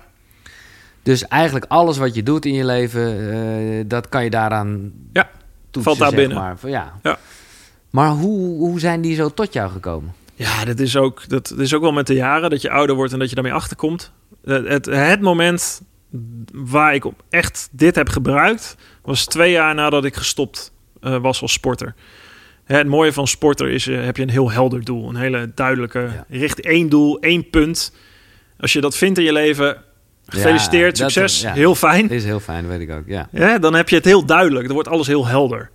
Dus 1.03 1.29
eigenlijk 1.29 1.65
alles 1.69 1.99
wat 1.99 2.15
je 2.15 2.23
doet 2.23 2.45
in 2.45 2.55
je 2.55 2.65
leven, 2.65 3.31
eh, 3.33 3.85
dat 3.87 4.09
kan 4.09 4.25
je 4.25 4.31
daaraan 4.31 4.93
Ja, 5.13 5.31
toetsen, 5.71 5.83
valt 5.83 5.99
daar 5.99 6.21
binnen. 6.21 6.39
Maar. 6.39 6.57
Ja. 6.65 6.93
Ja. 7.03 7.19
Maar 7.91 8.11
hoe, 8.11 8.59
hoe 8.59 8.81
zijn 8.81 9.01
die 9.01 9.15
zo 9.15 9.29
tot 9.29 9.53
jou 9.53 9.71
gekomen? 9.71 10.15
Ja, 10.35 10.65
dat 10.65 10.79
is, 10.79 10.97
ook, 10.97 11.29
dat 11.29 11.55
is 11.59 11.75
ook 11.75 11.83
wel 11.83 11.93
met 11.93 12.07
de 12.07 12.15
jaren 12.15 12.51
dat 12.51 12.63
je 12.63 12.71
ouder 12.71 12.97
wordt 12.97 13.13
en 13.13 13.19
dat 13.19 13.29
je 13.29 13.35
daarmee 13.35 13.53
achterkomt. 13.53 14.13
Het, 14.45 14.69
het, 14.69 14.87
het 14.87 15.21
moment 15.21 15.83
waar 16.53 16.95
ik 16.95 17.05
op 17.05 17.23
echt 17.31 17.69
dit 17.73 17.95
heb 17.95 18.09
gebruikt, 18.09 18.77
was 19.03 19.25
twee 19.25 19.51
jaar 19.51 19.75
nadat 19.75 20.05
ik 20.05 20.15
gestopt 20.17 20.73
eh, 21.01 21.17
was 21.17 21.43
als 21.43 21.53
sporter. 21.53 21.95
Hè, 22.65 22.77
Het 22.77 22.87
mooie 22.87 23.13
van 23.13 23.27
sporter 23.27 23.69
is, 23.69 23.87
eh, 23.87 24.05
heb 24.05 24.17
je 24.17 24.23
een 24.23 24.31
heel 24.31 24.51
helder 24.51 24.85
doel. 24.85 25.09
Een 25.09 25.17
hele 25.17 25.51
duidelijke, 25.55 25.99
Ja. 26.01 26.25
richt 26.29 26.61
één 26.61 26.89
doel, 26.89 27.19
één 27.21 27.51
punt. 27.51 27.93
Als 28.61 28.73
je 28.73 28.81
dat 28.81 28.97
vindt 28.97 29.19
in 29.19 29.25
je 29.25 29.33
leven, 29.33 29.77
gefeliciteerd, 30.27 30.97
Ja, 30.97 31.03
dat- 31.03 31.13
succes, 31.13 31.41
ja. 31.41 31.53
heel 31.53 31.75
fijn. 31.75 32.03
Dit 32.07 32.19
is 32.19 32.25
heel 32.25 32.41
fijn, 32.41 32.69
weet 32.69 32.81
ik 32.81 32.91
ook. 32.91 33.03
Ja. 33.07 33.29
Ja, 33.33 33.59
dan 33.59 33.75
heb 33.75 33.89
je 33.89 33.97
het 33.97 34.05
heel 34.05 34.25
duidelijk. 34.27 34.65
Dan 34.65 34.75
wordt 34.75 34.89
alles 34.89 35.07
heel 35.07 35.27
helder. 35.27 35.71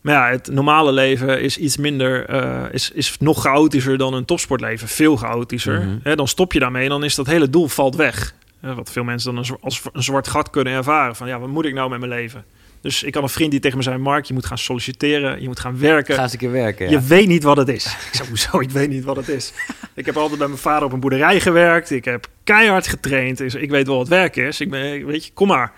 Maar 0.00 0.14
ja, 0.14 0.30
het 0.30 0.48
normale 0.52 0.92
leven 0.92 1.40
is 1.42 1.56
iets 1.58 1.76
minder, 1.76 2.26
eh, 2.26 2.62
is, 2.70 2.90
is 2.90 3.16
nog 3.18 3.40
chaotischer 3.40 3.98
dan 3.98 4.14
een 4.14 4.24
topsportleven. 4.24 4.88
Veel 4.88 5.16
chaotischer. 5.16 5.82
Mhm. 6.04 6.16
Dan 6.16 6.28
stop 6.28 6.52
je 6.52 6.58
daarmee 6.58 6.82
en 6.82 6.88
dan 6.88 7.04
is 7.04 7.14
dat 7.14 7.26
hele 7.26 7.50
doel 7.50 7.66
valt 7.68 7.96
weg. 7.96 8.34
Hè, 8.66 8.74
wat 8.74 8.90
veel 8.90 9.04
mensen 9.04 9.34
dan 9.34 9.44
een, 9.44 9.56
als 9.60 9.82
een 9.92 10.02
zwart 10.02 10.28
gat 10.28 10.50
kunnen 10.50 10.72
ervaren. 10.72 11.16
Van 11.16 11.28
ja, 11.28 11.38
wat 11.38 11.48
moet 11.48 11.64
ik 11.64 11.74
nou 11.74 11.90
met 11.90 11.98
mijn 11.98 12.10
leven? 12.10 12.44
Dus 12.80 13.02
ik 13.02 13.14
had 13.14 13.22
een 13.22 13.28
vriend 13.28 13.50
die 13.50 13.60
tegen 13.60 13.76
me 13.76 13.82
zei... 13.82 13.98
Mark, 13.98 14.24
je 14.24 14.34
moet 14.34 14.46
gaan 14.46 14.58
solliciteren, 14.58 15.40
je 15.40 15.46
moet 15.46 15.60
gaan 15.60 15.78
werken. 15.78 16.14
Ga 16.14 16.22
eens 16.22 16.32
een 16.32 16.38
keer 16.38 16.50
werken. 16.50 16.84
Ja. 16.84 16.90
Je 16.90 17.06
weet 17.06 17.26
niet 17.26 17.42
wat 17.42 17.56
het 17.56 17.68
is. 17.68 17.84
Ik 18.10 18.14
zei, 18.14 18.28
hoezo? 18.28 18.60
Ik 18.60 18.70
weet 18.70 18.88
niet 18.88 19.04
wat 19.04 19.16
het 19.16 19.28
is. 19.28 19.52
ik 19.94 20.06
heb 20.06 20.16
altijd 20.16 20.38
bij 20.38 20.48
mijn 20.48 20.60
vader 20.60 20.84
op 20.84 20.92
een 20.92 21.00
boerderij 21.00 21.40
gewerkt. 21.40 21.90
Ik 21.90 22.04
heb 22.04 22.26
keihard 22.44 22.86
getraind. 22.86 23.38
Dus 23.38 23.54
ik 23.54 23.70
weet 23.70 23.86
wel 23.86 23.96
wat 23.96 24.08
werk 24.08 24.36
is. 24.36 24.60
Ik 24.60 24.70
ben, 24.70 25.06
weet 25.06 25.24
je, 25.24 25.32
kom 25.32 25.48
maar. 25.48 25.72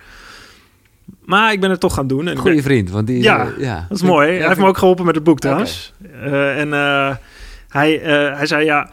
Maar 1.24 1.52
ik 1.52 1.60
ben 1.60 1.70
het 1.70 1.80
toch 1.80 1.94
gaan 1.94 2.06
doen. 2.06 2.28
En 2.28 2.36
Goeie 2.36 2.54
ben- 2.54 2.64
vriend, 2.64 2.90
want 2.90 3.06
die... 3.06 3.22
Ja, 3.22 3.46
eh, 3.46 3.62
ja. 3.62 3.86
dat 3.88 3.96
is 3.98 4.04
mooi. 4.04 4.38
Hij 4.38 4.46
heeft 4.46 4.60
me 4.60 4.66
ook 4.66 4.78
geholpen 4.78 5.04
met 5.04 5.14
het 5.14 5.24
boek 5.24 5.40
trouwens. 5.40 5.92
Eh, 6.22 6.58
en 6.60 6.72
eh, 6.72 7.16
hij, 7.68 8.00
eh, 8.02 8.36
hij 8.36 8.46
zei 8.46 8.64
ja... 8.64 8.90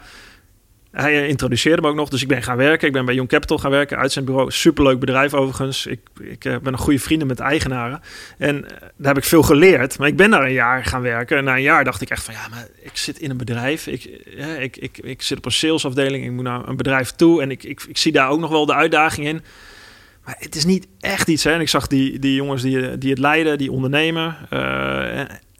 Hij 0.96 1.22
eh, 1.22 1.28
introduceerde 1.28 1.82
me 1.82 1.88
ook 1.88 1.94
nog, 1.94 2.08
dus 2.08 2.22
ik 2.22 2.28
ben 2.28 2.42
gaan 2.42 2.56
werken. 2.56 2.86
Ik 2.86 2.92
ben 2.92 3.04
bij 3.04 3.14
Young 3.14 3.28
Capital 3.28 3.58
gaan 3.58 3.70
werken, 3.70 3.98
uitzendbureau. 3.98 4.50
Superleuk 4.50 4.98
bedrijf 5.00 5.34
overigens. 5.34 5.86
Ik, 5.86 6.00
ik 6.20 6.44
eh, 6.44 6.56
ben 6.62 6.72
een 6.72 6.78
goede 6.78 6.98
vrienden 6.98 7.26
met 7.26 7.40
eigenaren. 7.40 8.00
En 8.38 8.64
eh, 8.64 8.70
daar 8.96 9.14
heb 9.14 9.16
ik 9.16 9.24
veel 9.28 9.42
geleerd. 9.42 9.98
Maar 9.98 10.08
ik 10.08 10.16
ben 10.16 10.30
daar 10.30 10.42
een 10.42 10.52
jaar 10.52 10.84
gaan 10.84 11.02
werken. 11.02 11.36
En 11.36 11.44
na 11.44 11.54
een 11.54 11.62
jaar 11.62 11.84
dacht 11.84 12.00
ik 12.00 12.10
echt 12.10 12.22
van... 12.24 12.34
ja, 12.34 12.48
maar 12.50 12.66
ik 12.82 12.96
zit 12.96 13.18
in 13.18 13.30
een 13.30 13.36
bedrijf. 13.36 13.86
Ik, 13.86 14.04
ik, 14.58 14.76
ik, 14.76 14.98
ik 14.98 15.22
zit 15.22 15.38
op 15.38 15.44
een 15.44 15.52
salesafdeling. 15.52 16.24
Ik 16.24 16.30
moet 16.30 16.44
naar 16.44 16.68
een 16.68 16.76
bedrijf 16.76 17.10
toe. 17.10 17.42
En 17.42 17.50
ik, 17.50 17.64
ik, 17.64 17.82
ik 17.88 17.96
zie 17.98 18.12
daar 18.12 18.28
ook 18.28 18.40
nog 18.40 18.50
wel 18.50 18.66
de 18.66 18.74
uitdaging 18.74 19.26
in. 19.26 19.42
Maar 20.24 20.36
het 20.38 20.54
is 20.56 20.64
niet 20.64 20.86
echt 21.00 21.28
iets. 21.28 21.44
Hè? 21.44 21.52
En 21.52 21.60
ik 21.60 21.68
zag 21.68 21.86
die, 21.86 22.18
die 22.18 22.34
jongens 22.34 22.62
die, 22.62 22.98
die 22.98 23.10
het 23.10 23.18
leiden, 23.18 23.58
die 23.58 23.72
ondernemen. 23.72 24.36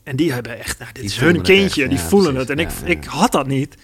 en 0.04 0.16
die 0.16 0.32
hebben 0.32 0.58
echt... 0.58 0.78
Nou, 0.78 0.90
dit 0.92 1.02
Die 1.02 1.10
is 1.12 1.18
hun 1.20 1.42
kindje. 1.42 1.82
echt. 1.82 1.90
die 1.90 2.00
Ja, 2.00 2.08
voelen 2.08 2.32
precies. 2.34 2.48
het. 2.48 2.58
En 2.58 2.64
ik, 2.64 2.70
Ja, 2.84 2.86
ik 3.00 3.04
had 3.04 3.32
dat 3.32 3.46
niet. 3.46 3.76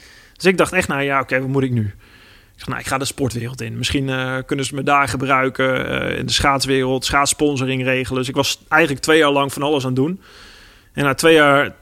Dus 0.42 0.50
ik 0.50 0.58
dacht 0.58 0.72
echt, 0.72 0.88
nou 0.88 1.02
ja, 1.02 1.20
oké, 1.20 1.40
wat 1.40 1.48
moet 1.48 1.62
ik 1.62 1.70
nu? 1.70 1.84
Ik 1.84 2.58
zeg, 2.58 2.68
nou, 2.68 2.80
ik 2.80 2.86
ga 2.86 2.98
de 2.98 3.04
sportwereld 3.04 3.60
in. 3.60 3.76
Misschien 3.76 4.08
uh, 4.08 4.36
kunnen 4.46 4.64
ze 4.64 4.74
me 4.74 4.82
daar 4.82 5.08
gebruiken 5.08 5.90
uh, 5.90 6.18
in 6.18 6.26
de 6.26 6.32
schaatswereld, 6.32 7.04
schaatssponsoring 7.04 7.82
regelen. 7.82 8.18
Dus 8.18 8.28
ik 8.28 8.34
was 8.34 8.64
eigenlijk 8.68 9.02
twee 9.02 9.18
jaar 9.18 9.30
lang 9.30 9.52
van 9.52 9.62
alles 9.62 9.82
aan 9.82 9.92
het 9.92 9.96
doen. 9.96 10.20
En 10.92 11.04
na 11.04 11.14
twee 11.14 11.34
jaar, 11.34 11.74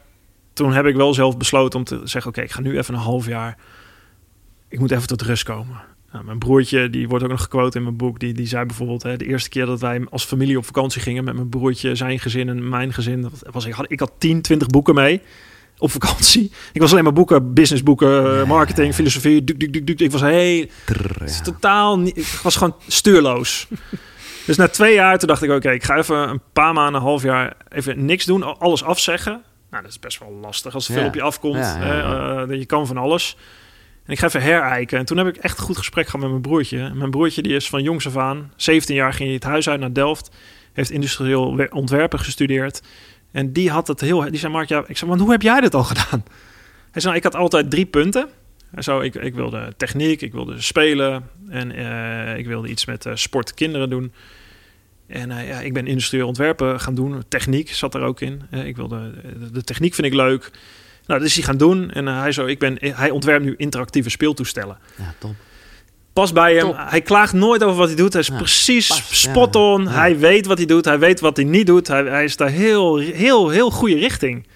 toen 0.52 0.72
heb 0.72 0.86
ik 0.86 0.96
wel 0.96 1.14
zelf 1.14 1.36
besloten 1.36 1.78
om 1.78 1.84
te 1.84 2.00
zeggen, 2.04 2.30
oké, 2.30 2.40
ik 2.40 2.50
ga 2.50 2.60
nu 2.60 2.78
even 2.78 2.94
een 2.94 3.00
half 3.00 3.26
jaar, 3.26 3.56
ik 4.68 4.78
moet 4.78 4.90
even 4.90 5.06
tot 5.06 5.22
rust 5.22 5.42
komen. 5.42 5.80
Nou, 6.12 6.24
mijn 6.24 6.38
broertje, 6.38 6.90
die 6.90 7.08
wordt 7.08 7.24
ook 7.24 7.30
nog 7.30 7.42
gequote 7.42 7.78
in 7.78 7.84
mijn 7.84 7.96
boek, 7.96 8.18
die, 8.18 8.32
die 8.32 8.46
zei 8.46 8.64
bijvoorbeeld, 8.64 9.02
hè, 9.02 9.16
de 9.16 9.26
eerste 9.26 9.48
keer 9.48 9.66
dat 9.66 9.80
wij 9.80 10.06
als 10.10 10.24
familie 10.24 10.58
op 10.58 10.64
vakantie 10.64 11.00
gingen 11.00 11.24
met 11.24 11.34
mijn 11.34 11.48
broertje, 11.48 11.94
zijn 11.94 12.18
gezin 12.18 12.48
en 12.48 12.68
mijn 12.68 12.92
gezin, 12.92 13.30
was, 13.50 13.66
ik, 13.66 13.72
had, 13.72 13.92
ik 13.92 14.00
had 14.00 14.12
10, 14.18 14.42
20 14.42 14.68
boeken 14.68 14.94
mee 14.94 15.22
op 15.80 15.90
vakantie. 15.90 16.52
Ik 16.72 16.80
was 16.80 16.90
alleen 16.90 17.04
maar 17.04 17.12
boeken, 17.12 17.54
businessboeken, 17.54 18.46
marketing, 18.46 18.94
filosofie. 18.94 19.44
Duk, 19.44 19.60
duk, 19.60 19.72
duk, 19.72 19.86
duk. 19.86 20.00
Ik 20.00 20.10
was 20.10 20.20
heel, 20.20 20.66
ja. 21.26 21.40
totaal 21.42 21.98
niet, 21.98 22.16
ik 22.16 22.40
was 22.42 22.56
gewoon 22.56 22.74
stuurloos. 22.86 23.66
dus 24.46 24.56
na 24.56 24.68
twee 24.68 24.94
jaar 24.94 25.18
toen 25.18 25.28
dacht 25.28 25.42
ik, 25.42 25.50
oké, 25.50 25.70
ik 25.70 25.84
ga 25.84 25.96
even 25.96 26.16
een 26.16 26.40
paar 26.52 26.72
maanden, 26.72 26.94
een 26.94 27.06
half 27.06 27.22
jaar 27.22 27.56
even 27.68 28.04
niks 28.04 28.24
doen, 28.24 28.58
alles 28.58 28.84
afzeggen. 28.84 29.42
Nou, 29.70 29.82
dat 29.82 29.92
is 29.92 29.98
best 29.98 30.18
wel 30.18 30.32
lastig 30.32 30.74
als 30.74 30.88
er 30.88 30.94
veel 30.94 31.06
op 31.06 31.14
je 31.14 31.22
afkomt. 31.22 31.56
Ja, 31.56 32.46
uh, 32.48 32.58
je 32.58 32.66
kan 32.66 32.86
van 32.86 32.96
alles. 32.96 33.36
En 34.04 34.12
ik 34.12 34.18
ga 34.18 34.26
even 34.26 34.42
herijken. 34.42 34.98
En 34.98 35.04
toen 35.04 35.16
heb 35.16 35.26
ik 35.26 35.36
echt 35.36 35.58
een 35.58 35.64
goed 35.64 35.76
gesprek 35.76 36.04
gehad 36.04 36.20
met 36.20 36.30
mijn 36.30 36.42
broertje. 36.42 36.90
Mijn 36.94 37.10
broertje 37.10 37.42
die 37.42 37.54
is 37.54 37.68
van 37.68 37.82
jongs 37.82 38.06
af 38.06 38.16
aan, 38.16 38.52
17 38.56 38.94
jaar 38.94 39.12
ging 39.12 39.24
hij 39.24 39.34
het 39.34 39.44
huis 39.44 39.68
uit 39.68 39.80
naar 39.80 39.92
Delft. 39.92 40.30
Heeft 40.72 40.90
industrieel 40.90 41.66
ontwerpen 41.70 42.18
gestudeerd. 42.18 42.82
En 43.30 43.52
die 43.52 43.70
had 43.70 43.88
het 43.88 44.00
heel... 44.00 44.30
Die 44.30 44.38
zei, 44.38 44.52
Mark, 44.52 44.70
ik 44.70 44.96
zei, 44.96 45.10
want 45.10 45.22
hoe 45.22 45.30
heb 45.30 45.42
jij 45.42 45.60
dit 45.60 45.74
al 45.74 45.84
gedaan? 45.84 46.24
Hij 46.90 47.00
zei, 47.00 47.14
nou, 47.14 47.16
ik 47.16 47.22
had 47.22 47.34
altijd 47.34 47.70
drie 47.70 47.86
punten. 47.86 48.28
Hij 48.70 48.82
zei, 48.82 49.04
ik, 49.04 49.14
ik 49.14 49.34
wilde 49.34 49.72
techniek, 49.76 50.20
ik 50.20 50.32
wilde 50.32 50.60
spelen 50.60 51.28
en 51.48 51.78
uh, 51.78 52.36
ik 52.36 52.46
wilde 52.46 52.68
iets 52.68 52.84
met 52.84 53.04
uh, 53.04 53.12
sport 53.14 53.54
kinderen 53.54 53.90
doen. 53.90 54.12
En 55.06 55.30
uh, 55.30 55.48
ja, 55.48 55.60
ik 55.60 55.72
ben 55.72 55.86
industrieel 55.86 56.26
ontwerpen 56.26 56.80
gaan 56.80 56.94
doen. 56.94 57.22
Techniek 57.28 57.70
zat 57.70 57.94
er 57.94 58.02
ook 58.02 58.20
in. 58.20 58.42
ik 58.50 58.76
wilde, 58.76 59.12
de, 59.38 59.50
de, 59.50 59.62
techniek 59.62 59.94
vind 59.94 60.06
ik 60.06 60.14
leuk. 60.14 60.50
Nou, 61.06 61.20
dat 61.20 61.28
is 61.28 61.34
hij 61.34 61.44
gaan 61.44 61.56
doen. 61.56 61.90
En 61.90 62.06
hij, 62.06 62.32
zo, 62.32 62.46
ik 62.46 62.58
ben, 62.58 62.76
hij 62.80 63.10
ontwerpt 63.10 63.44
nu 63.44 63.54
interactieve 63.56 64.10
speeltoestellen. 64.10 64.78
Ja, 64.96 65.14
top 65.18 65.34
pas 66.12 66.32
bij 66.32 66.54
hem. 66.54 66.72
Hij 66.74 67.00
klaagt 67.00 67.32
nooit 67.32 67.64
over 67.64 67.76
wat 67.76 67.86
hij 67.86 67.96
doet. 67.96 68.12
Hij 68.12 68.22
is 68.22 68.30
precies 68.30 69.02
spot 69.22 69.56
on. 69.56 69.88
Hij 69.88 70.18
weet 70.18 70.46
wat 70.46 70.58
hij 70.58 70.66
doet. 70.66 70.84
Hij 70.84 70.98
weet 70.98 71.20
wat 71.20 71.36
hij 71.36 71.44
niet 71.44 71.66
doet. 71.66 71.88
Hij, 71.88 72.02
hij 72.02 72.24
is 72.24 72.36
daar 72.36 72.48
heel, 72.48 72.96
heel, 72.96 73.48
heel 73.48 73.70
goede 73.70 73.96
richting. 73.96 74.46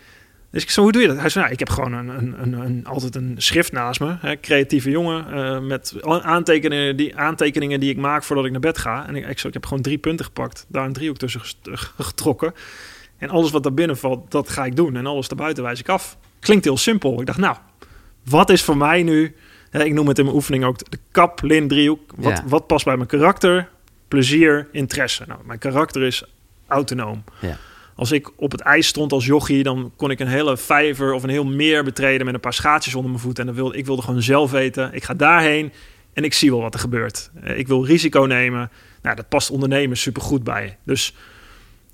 Dus 0.51 0.63
ik 0.63 0.71
zei, 0.71 0.85
hoe 0.85 0.93
doe 0.95 1.03
je 1.03 1.09
dat? 1.09 1.19
Hij 1.19 1.29
zei, 1.29 1.45
nou, 1.45 1.57
ik 1.57 1.59
heb 1.59 1.71
gewoon 1.71 1.93
een, 1.93 2.09
een, 2.09 2.35
een, 2.43 2.53
een, 2.53 2.87
altijd 2.87 3.15
een 3.15 3.35
schrift 3.37 3.73
naast 3.73 4.01
me. 4.01 4.17
Hè, 4.21 4.41
creatieve 4.41 4.91
jongen. 4.91 5.27
Uh, 5.35 5.59
met 5.59 5.95
aantekeningen 6.03 6.97
die, 6.97 7.17
aantekeningen 7.17 7.81
die 7.81 7.91
ik 7.91 7.97
maak 7.97 8.25
voordat 8.25 8.45
ik 8.45 8.51
naar 8.51 8.61
bed 8.61 8.79
ga. 8.79 9.07
En 9.07 9.17
ik, 9.17 9.27
ik, 9.27 9.43
ik 9.43 9.53
heb 9.53 9.67
gewoon 9.67 9.83
drie 9.83 9.99
punten 9.99 10.25
gepakt. 10.25 10.67
Daar 10.69 10.85
een 10.85 10.93
driehoek 10.93 11.17
tussen 11.17 11.41
getrokken. 11.99 12.55
En 13.19 13.31
alles 13.31 13.51
wat 13.51 13.63
daar 13.63 13.75
binnen 13.75 13.97
valt, 13.97 14.31
dat 14.31 14.49
ga 14.49 14.65
ik 14.65 14.77
doen. 14.77 14.97
En 14.97 15.07
alles 15.07 15.29
daarbuiten 15.29 15.63
wijs 15.63 15.81
ik 15.81 15.89
af. 15.89 16.17
Klinkt 16.41 16.65
heel 16.65 16.77
simpel. 16.77 17.21
Ik 17.21 17.27
dacht, 17.27 17.39
nou, 17.39 17.57
wat 18.25 18.51
is 18.51 18.63
voor 18.63 18.77
mij 18.77 19.03
nu 19.03 19.35
ik 19.83 19.93
noem 19.93 20.09
het 20.09 20.19
in 20.19 20.25
mijn 20.25 20.37
oefening 20.37 20.65
ook 20.65 20.91
de 20.91 20.99
kap-lin-driehoek. 21.11 22.13
Wat, 22.17 22.43
wat 22.47 22.67
past 22.67 22.85
bij 22.85 22.97
mijn 22.97 23.09
karakter? 23.09 23.69
Plezier, 24.09 24.69
interesse. 24.73 25.25
Nou, 25.27 25.41
mijn 25.45 25.59
karakter 25.59 26.03
is 26.03 26.25
autonoom. 26.67 27.25
Ja. 27.41 27.57
Als 27.97 28.13
ik 28.13 28.31
op 28.37 28.53
het 28.53 28.61
ijs 28.61 28.87
stond 28.87 29.13
als 29.13 29.27
jochie, 29.27 29.63
dan 29.63 29.93
kon 29.97 30.11
ik 30.11 30.21
een 30.21 30.27
hele 30.27 30.57
vijver 30.57 31.13
of 31.13 31.23
een 31.23 31.29
heel 31.29 31.45
meer 31.45 31.85
betreden 31.85 32.25
met 32.25 32.35
een 32.35 32.41
paar 32.41 32.53
schaatsjes 32.53 32.95
onder 32.95 33.11
mijn 33.11 33.23
voet. 33.23 33.39
En 33.39 33.47
dan 33.47 33.55
wilde, 33.55 33.77
ik 33.77 33.87
wilde 33.87 34.03
gewoon 34.03 34.23
zelf 34.23 34.51
weten. 34.51 34.95
Ik 34.95 35.05
ga 35.05 35.15
daarheen 35.15 35.73
en 36.13 36.25
ik 36.25 36.35
zie 36.35 36.51
wel 36.51 36.61
wat 36.61 36.75
er 36.75 36.81
gebeurt. 36.81 37.31
Eh, 37.43 37.59
ik 37.59 37.67
wil 37.67 37.87
risico 37.87 38.21
nemen. 38.21 38.71
Nou, 39.03 39.17
dat 39.17 39.29
past 39.29 39.51
ondernemen 39.51 39.97
supergoed 39.97 40.45
bij. 40.45 40.77
Dus 40.85 41.15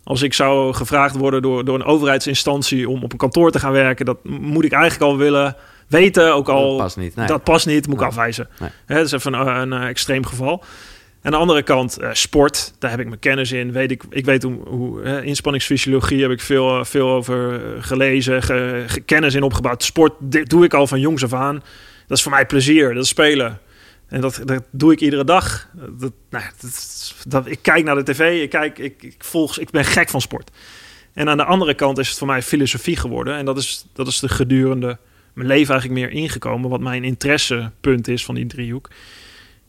als 0.05 0.23
ik 0.23 0.35
zou 0.35 0.75
gevraagd 0.75 1.17
worden 1.17 1.43
door, 1.43 1.65
door 1.65 1.75
een 1.75 1.85
overheidsinstantie 1.85 2.89
om 2.89 3.03
op 3.03 3.13
een 3.13 3.19
kantoor 3.19 3.51
te 3.51 3.59
gaan 3.59 3.73
werken, 3.73 4.07
dat 4.07 4.25
moet 4.25 4.65
ik 4.65 4.73
eigenlijk 4.73 5.13
al 5.13 5.17
willen 5.17 5.57
weten. 5.91 6.35
Ook 6.35 6.49
al 6.49 6.69
dat 6.69 6.79
past 6.79 6.97
niet, 6.97 7.27
dat 7.27 7.45
past 7.45 7.67
niet 7.67 7.87
moet 7.87 8.01
ik 8.01 8.07
afwijzen. 8.07 8.49
Nee. 8.59 8.71
Dat 8.87 9.07
is 9.07 9.13
even 9.13 9.33
een, 9.33 9.47
een, 9.47 9.73
een, 9.73 9.89
extreem 9.89 10.27
geval. 10.27 10.65
Aan 11.23 11.31
de 11.31 11.37
andere 11.37 11.63
kant, 11.63 12.01
uh, 12.01 12.09
sport, 12.13 12.75
daar 12.79 12.91
heb 12.91 13.01
ik 13.01 13.07
mijn 13.07 13.19
kennis 13.19 13.53
in. 13.53 13.73
Weet 13.73 13.91
ik, 13.91 14.03
ik 14.11 14.25
weet 14.25 14.43
hoe, 14.43 14.69
hoe 14.69 15.25
inspanningsfysiologie 15.25 16.23
heb 16.23 16.31
ik 16.31 16.41
veel, 16.41 16.85
veel 16.85 17.09
over 17.09 17.55
eh, 17.55 17.83
gelezen, 17.83 18.43
ge, 18.43 19.03
kennis 19.05 19.35
in 19.35 19.43
opgebouwd. 19.43 19.83
Sport 19.83 20.13
dit 20.19 20.51
doe 20.51 20.65
ik 20.65 20.75
al 20.75 20.87
van 20.87 21.01
jongs 21.01 21.25
af 21.25 21.33
aan. 21.33 21.55
Dat 22.07 22.17
is 22.17 22.23
voor 22.23 22.33
mij 22.33 22.47
plezier, 22.47 22.95
dat 22.95 23.03
is 23.03 23.09
spelen. 23.09 23.59
En 24.09 24.21
dat, 24.21 24.41
dat 24.45 24.63
doe 24.71 24.93
ik 24.93 25.01
iedere 25.01 25.25
dag. 25.25 25.69
Dat, 25.73 26.13
nou, 26.31 26.45
dat, 26.61 27.15
dat, 27.27 27.47
ik 27.47 27.59
kijk 27.63 27.85
naar 27.85 27.95
de 27.95 28.13
tv, 28.13 28.43
ik, 28.43 28.51
kijk, 28.51 28.79
ik, 28.79 29.03
ik, 29.03 29.15
volg, 29.19 29.59
ik 29.59 29.71
ben 29.71 29.85
gek 29.85 30.09
van 30.09 30.21
sport. 30.21 30.51
En 31.13 31.29
aan 31.29 31.37
de 31.37 31.45
andere 31.45 31.75
kant 31.75 31.99
is 31.99 32.09
het 32.09 32.19
voor 32.19 32.27
mij 32.27 32.43
filosofie 32.43 32.97
geworden. 32.97 33.37
En 33.37 33.45
dat 33.45 33.59
is, 33.59 33.87
dat 33.93 34.07
is 34.07 34.19
de 34.19 34.29
gedurende 34.29 34.99
mijn 35.41 35.53
leven 35.53 35.73
eigenlijk 35.73 36.01
meer 36.01 36.23
ingekomen. 36.23 36.71
Wat 36.71 36.81
mijn 36.81 37.05
interessepunt 37.05 38.09
is 38.09 38.25
van 38.25 38.35
die 38.35 38.47
driehoek. 38.47 38.91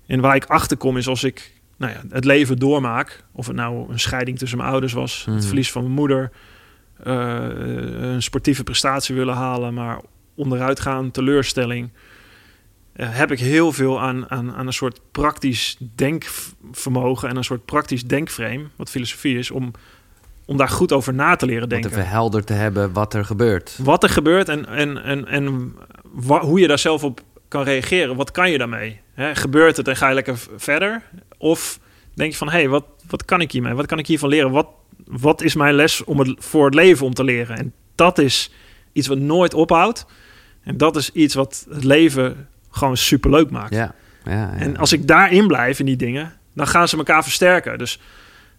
En 0.07 0.19
waar 0.19 0.35
ik 0.35 0.45
achter 0.45 0.77
kom 0.77 0.97
is 0.97 1.07
als 1.07 1.23
ik 1.23 1.51
nou 1.77 1.91
ja, 1.91 2.01
het 2.09 2.25
leven 2.25 2.57
doormaak. 2.59 3.23
Of 3.31 3.47
het 3.47 3.55
nou 3.55 3.91
een 3.91 3.99
scheiding 3.99 4.37
tussen 4.37 4.57
mijn 4.57 4.69
ouders 4.69 4.93
was. 4.93 5.25
Het 5.25 5.35
mhm. 5.35 5.43
verlies 5.43 5.71
van 5.71 5.81
mijn 5.81 5.93
moeder. 5.93 6.31
Uh, 7.03 7.45
een 8.13 8.23
sportieve 8.23 8.63
prestatie 8.63 9.15
willen 9.15 9.35
halen. 9.35 9.73
Maar 9.73 10.01
onderuit 10.35 10.79
gaan, 10.79 11.11
teleurstelling. 11.11 11.89
Uh, 12.95 13.15
heb 13.15 13.31
ik 13.31 13.39
heel 13.39 13.71
veel 13.71 14.01
aan, 14.01 14.29
aan, 14.29 14.53
aan 14.53 14.67
een 14.67 14.73
soort 14.73 15.01
praktisch 15.11 15.77
denkvermogen. 15.95 17.29
En 17.29 17.35
een 17.35 17.43
soort 17.43 17.65
praktisch 17.65 18.03
denkframe. 18.03 18.65
Wat 18.75 18.89
filosofie 18.89 19.37
is. 19.37 19.51
Om 19.51 19.71
om 20.51 20.57
daar 20.57 20.69
goed 20.69 20.91
over 20.91 21.13
na 21.13 21.35
te 21.35 21.45
leren 21.45 21.69
denken. 21.69 21.89
Om 21.89 21.95
te 21.95 22.43
te 22.43 22.53
hebben 22.53 22.93
wat 22.93 23.13
er 23.13 23.25
gebeurt. 23.25 23.77
Wat 23.83 24.03
er 24.03 24.09
gebeurt 24.09 24.49
en, 24.49 24.65
en, 24.65 25.03
en, 25.03 25.27
en 25.27 25.73
hoe 26.25 26.59
je 26.59 26.67
daar 26.67 26.79
zelf 26.79 27.03
op 27.03 27.21
kan 27.47 27.63
reageren. 27.63 28.15
Wat 28.15 28.31
kan 28.31 28.51
je 28.51 28.57
daarmee? 28.57 28.99
He, 29.13 29.35
gebeurt 29.35 29.77
het 29.77 29.87
en 29.87 29.95
ga 29.95 30.07
je 30.07 30.13
lekker 30.13 30.39
verder? 30.55 31.01
Of 31.37 31.79
denk 32.13 32.31
je 32.31 32.37
van, 32.37 32.49
hé, 32.49 32.57
hey, 32.57 32.69
wat, 32.69 32.85
wat 33.07 33.25
kan 33.25 33.41
ik 33.41 33.51
hiermee? 33.51 33.73
Wat 33.73 33.85
kan 33.85 33.99
ik 33.99 34.07
hiervan 34.07 34.29
leren? 34.29 34.51
Wat, 34.51 34.67
wat 35.05 35.41
is 35.41 35.55
mijn 35.55 35.73
les 35.73 36.03
om 36.03 36.19
het, 36.19 36.35
voor 36.37 36.65
het 36.65 36.73
leven 36.73 37.05
om 37.05 37.13
te 37.13 37.23
leren? 37.23 37.57
En 37.57 37.73
dat 37.95 38.17
is 38.17 38.51
iets 38.91 39.07
wat 39.07 39.17
nooit 39.17 39.53
ophoudt. 39.53 40.05
En 40.63 40.77
dat 40.77 40.95
is 40.95 41.11
iets 41.11 41.33
wat 41.33 41.65
het 41.69 41.83
leven 41.83 42.47
gewoon 42.69 42.97
superleuk 42.97 43.49
maakt. 43.49 43.73
Ja, 43.73 43.95
ja, 44.23 44.31
ja. 44.31 44.53
En 44.53 44.77
als 44.77 44.93
ik 44.93 45.07
daarin 45.07 45.47
blijf 45.47 45.79
in 45.79 45.85
die 45.85 45.95
dingen, 45.95 46.33
dan 46.53 46.67
gaan 46.67 46.87
ze 46.87 46.97
elkaar 46.97 47.23
versterken. 47.23 47.77
Dus 47.77 47.99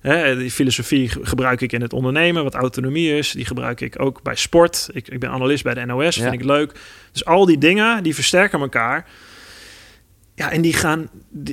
Hè, 0.02 0.36
die 0.36 0.50
filosofie 0.50 1.08
gebruik 1.08 1.60
ik 1.60 1.72
in 1.72 1.80
het 1.80 1.92
ondernemen, 1.92 2.42
wat 2.42 2.54
autonomie 2.54 3.16
is. 3.16 3.30
Die 3.30 3.44
gebruik 3.44 3.80
ik 3.80 4.00
ook 4.00 4.22
bij 4.22 4.34
sport. 4.34 4.88
Ik, 4.92 5.08
ik 5.08 5.20
ben 5.20 5.30
analist 5.30 5.62
bij 5.62 5.74
de 5.74 5.84
NOS, 5.84 6.16
vind 6.16 6.32
ik 6.32 6.44
leuk. 6.44 6.72
Dus 7.12 7.24
al 7.24 7.46
die 7.46 7.58
dingen, 7.58 8.02
die 8.02 8.14
versterken 8.14 8.60
elkaar. 8.60 9.06
Ja, 10.34 10.50
en 10.50 10.62
die 10.62 10.72
gaan, 10.72 11.08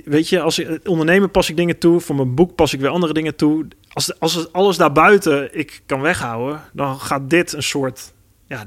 weet 0.05 0.29
je, 0.29 0.41
als 0.41 0.59
ik 0.59 0.79
ondernemen 0.83 1.31
pas 1.31 1.49
ik 1.49 1.57
dingen 1.57 1.77
toe, 1.77 1.99
voor 1.99 2.15
mijn 2.15 2.35
boek 2.35 2.55
pas 2.55 2.73
ik 2.73 2.79
weer 2.79 2.89
andere 2.89 3.13
dingen 3.13 3.35
toe. 3.35 3.67
Als, 3.93 4.19
als 4.19 4.33
het 4.33 4.53
alles 4.53 4.77
daarbuiten 4.77 5.57
ik 5.57 5.81
kan 5.85 6.01
weghouden, 6.01 6.61
dan 6.73 6.99
gaat 6.99 7.29
dit 7.29 7.53
een 7.53 7.63
soort, 7.63 8.13
ja, 8.47 8.63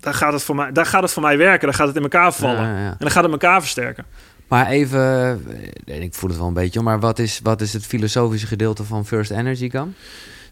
daar 0.00 0.14
gaat 0.14 0.32
het 0.32 0.42
voor 0.42 0.54
mij, 0.54 0.72
daar 0.72 0.86
gaat 0.86 1.02
het 1.02 1.12
voor 1.12 1.22
mij 1.22 1.38
werken, 1.38 1.66
dan 1.66 1.76
gaat 1.76 1.86
het 1.86 1.96
in 1.96 2.02
elkaar 2.02 2.32
vallen 2.32 2.76
en 2.76 2.96
dan 2.98 3.10
gaat 3.10 3.22
het 3.22 3.32
elkaar 3.32 3.60
versterken. 3.60 4.04
Maar 4.48 4.66
even, 4.66 5.00
en 5.84 6.02
ik 6.02 6.14
voel 6.14 6.30
het 6.30 6.38
wel 6.38 6.48
een 6.48 6.54
beetje, 6.54 6.80
maar 6.80 7.00
wat 7.00 7.18
is, 7.18 7.40
wat 7.42 7.60
is 7.60 7.72
het 7.72 7.86
filosofische 7.86 8.46
gedeelte 8.46 8.84
van 8.84 9.06
First 9.06 9.30
Energy 9.30 9.68
kan? 9.68 9.94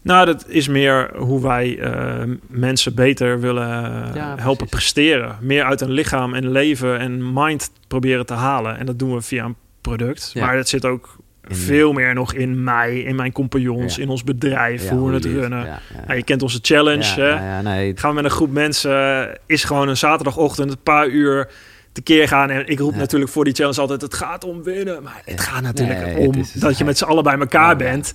Nou, 0.01 0.25
dat 0.25 0.45
is 0.47 0.67
meer 0.67 1.11
hoe 1.17 1.41
wij 1.41 1.77
uh, 1.77 2.35
mensen 2.47 2.95
beter 2.95 3.39
willen 3.39 3.71
ja, 4.13 4.35
helpen 4.37 4.69
presteren. 4.69 5.37
Meer 5.41 5.63
uit 5.63 5.81
een 5.81 5.91
lichaam 5.91 6.33
en 6.33 6.51
leven 6.51 6.99
en 6.99 7.33
mind 7.33 7.71
proberen 7.87 8.25
te 8.25 8.33
halen. 8.33 8.77
En 8.77 8.85
dat 8.85 8.99
doen 8.99 9.13
we 9.13 9.21
via 9.21 9.45
een 9.45 9.55
product. 9.81 10.31
Ja. 10.33 10.45
Maar 10.45 10.55
het 10.55 10.69
zit 10.69 10.85
ook 10.85 11.17
veel 11.43 11.93
meer 11.93 12.13
nog 12.13 12.33
in 12.33 12.63
mij, 12.63 12.99
in 12.99 13.15
mijn 13.15 13.31
compagnons, 13.31 13.97
in 13.97 14.09
ons 14.09 14.23
bedrijf, 14.23 14.89
hoe 14.89 15.07
we 15.09 15.13
het 15.13 15.25
runnen. 15.25 15.67
Nou, 16.05 16.17
je 16.17 16.23
kent 16.23 16.41
onze 16.41 16.59
challenge. 16.61 17.21
Hè? 17.21 17.61
Nee. 17.61 17.97
Gaan 17.97 18.09
we 18.09 18.15
met 18.15 18.25
een 18.25 18.37
groep 18.37 18.51
mensen, 18.51 19.29
is 19.45 19.63
gewoon 19.63 19.87
een 19.87 19.97
zaterdagochtend, 19.97 20.71
een 20.71 20.83
paar 20.83 21.07
uur 21.07 21.49
tekeer 21.95 22.27
gaan. 22.27 22.49
En 22.49 22.67
ik 22.67 22.79
roep 22.79 22.95
natuurlijk 22.95 23.31
voor 23.31 23.43
die 23.43 23.53
challenge 23.53 23.81
altijd: 23.81 24.01
het 24.01 24.13
gaat 24.13 24.43
om 24.43 24.63
winnen. 24.63 25.03
Maar 25.03 25.21
het 25.25 25.41
gaat 25.41 25.61
natuurlijk 25.61 26.17
om 26.17 26.33
dat 26.53 26.77
je 26.77 26.83
met 26.83 26.97
z'n 26.97 27.03
allen 27.03 27.23
bij 27.23 27.37
elkaar 27.37 27.75
bent. 27.75 28.13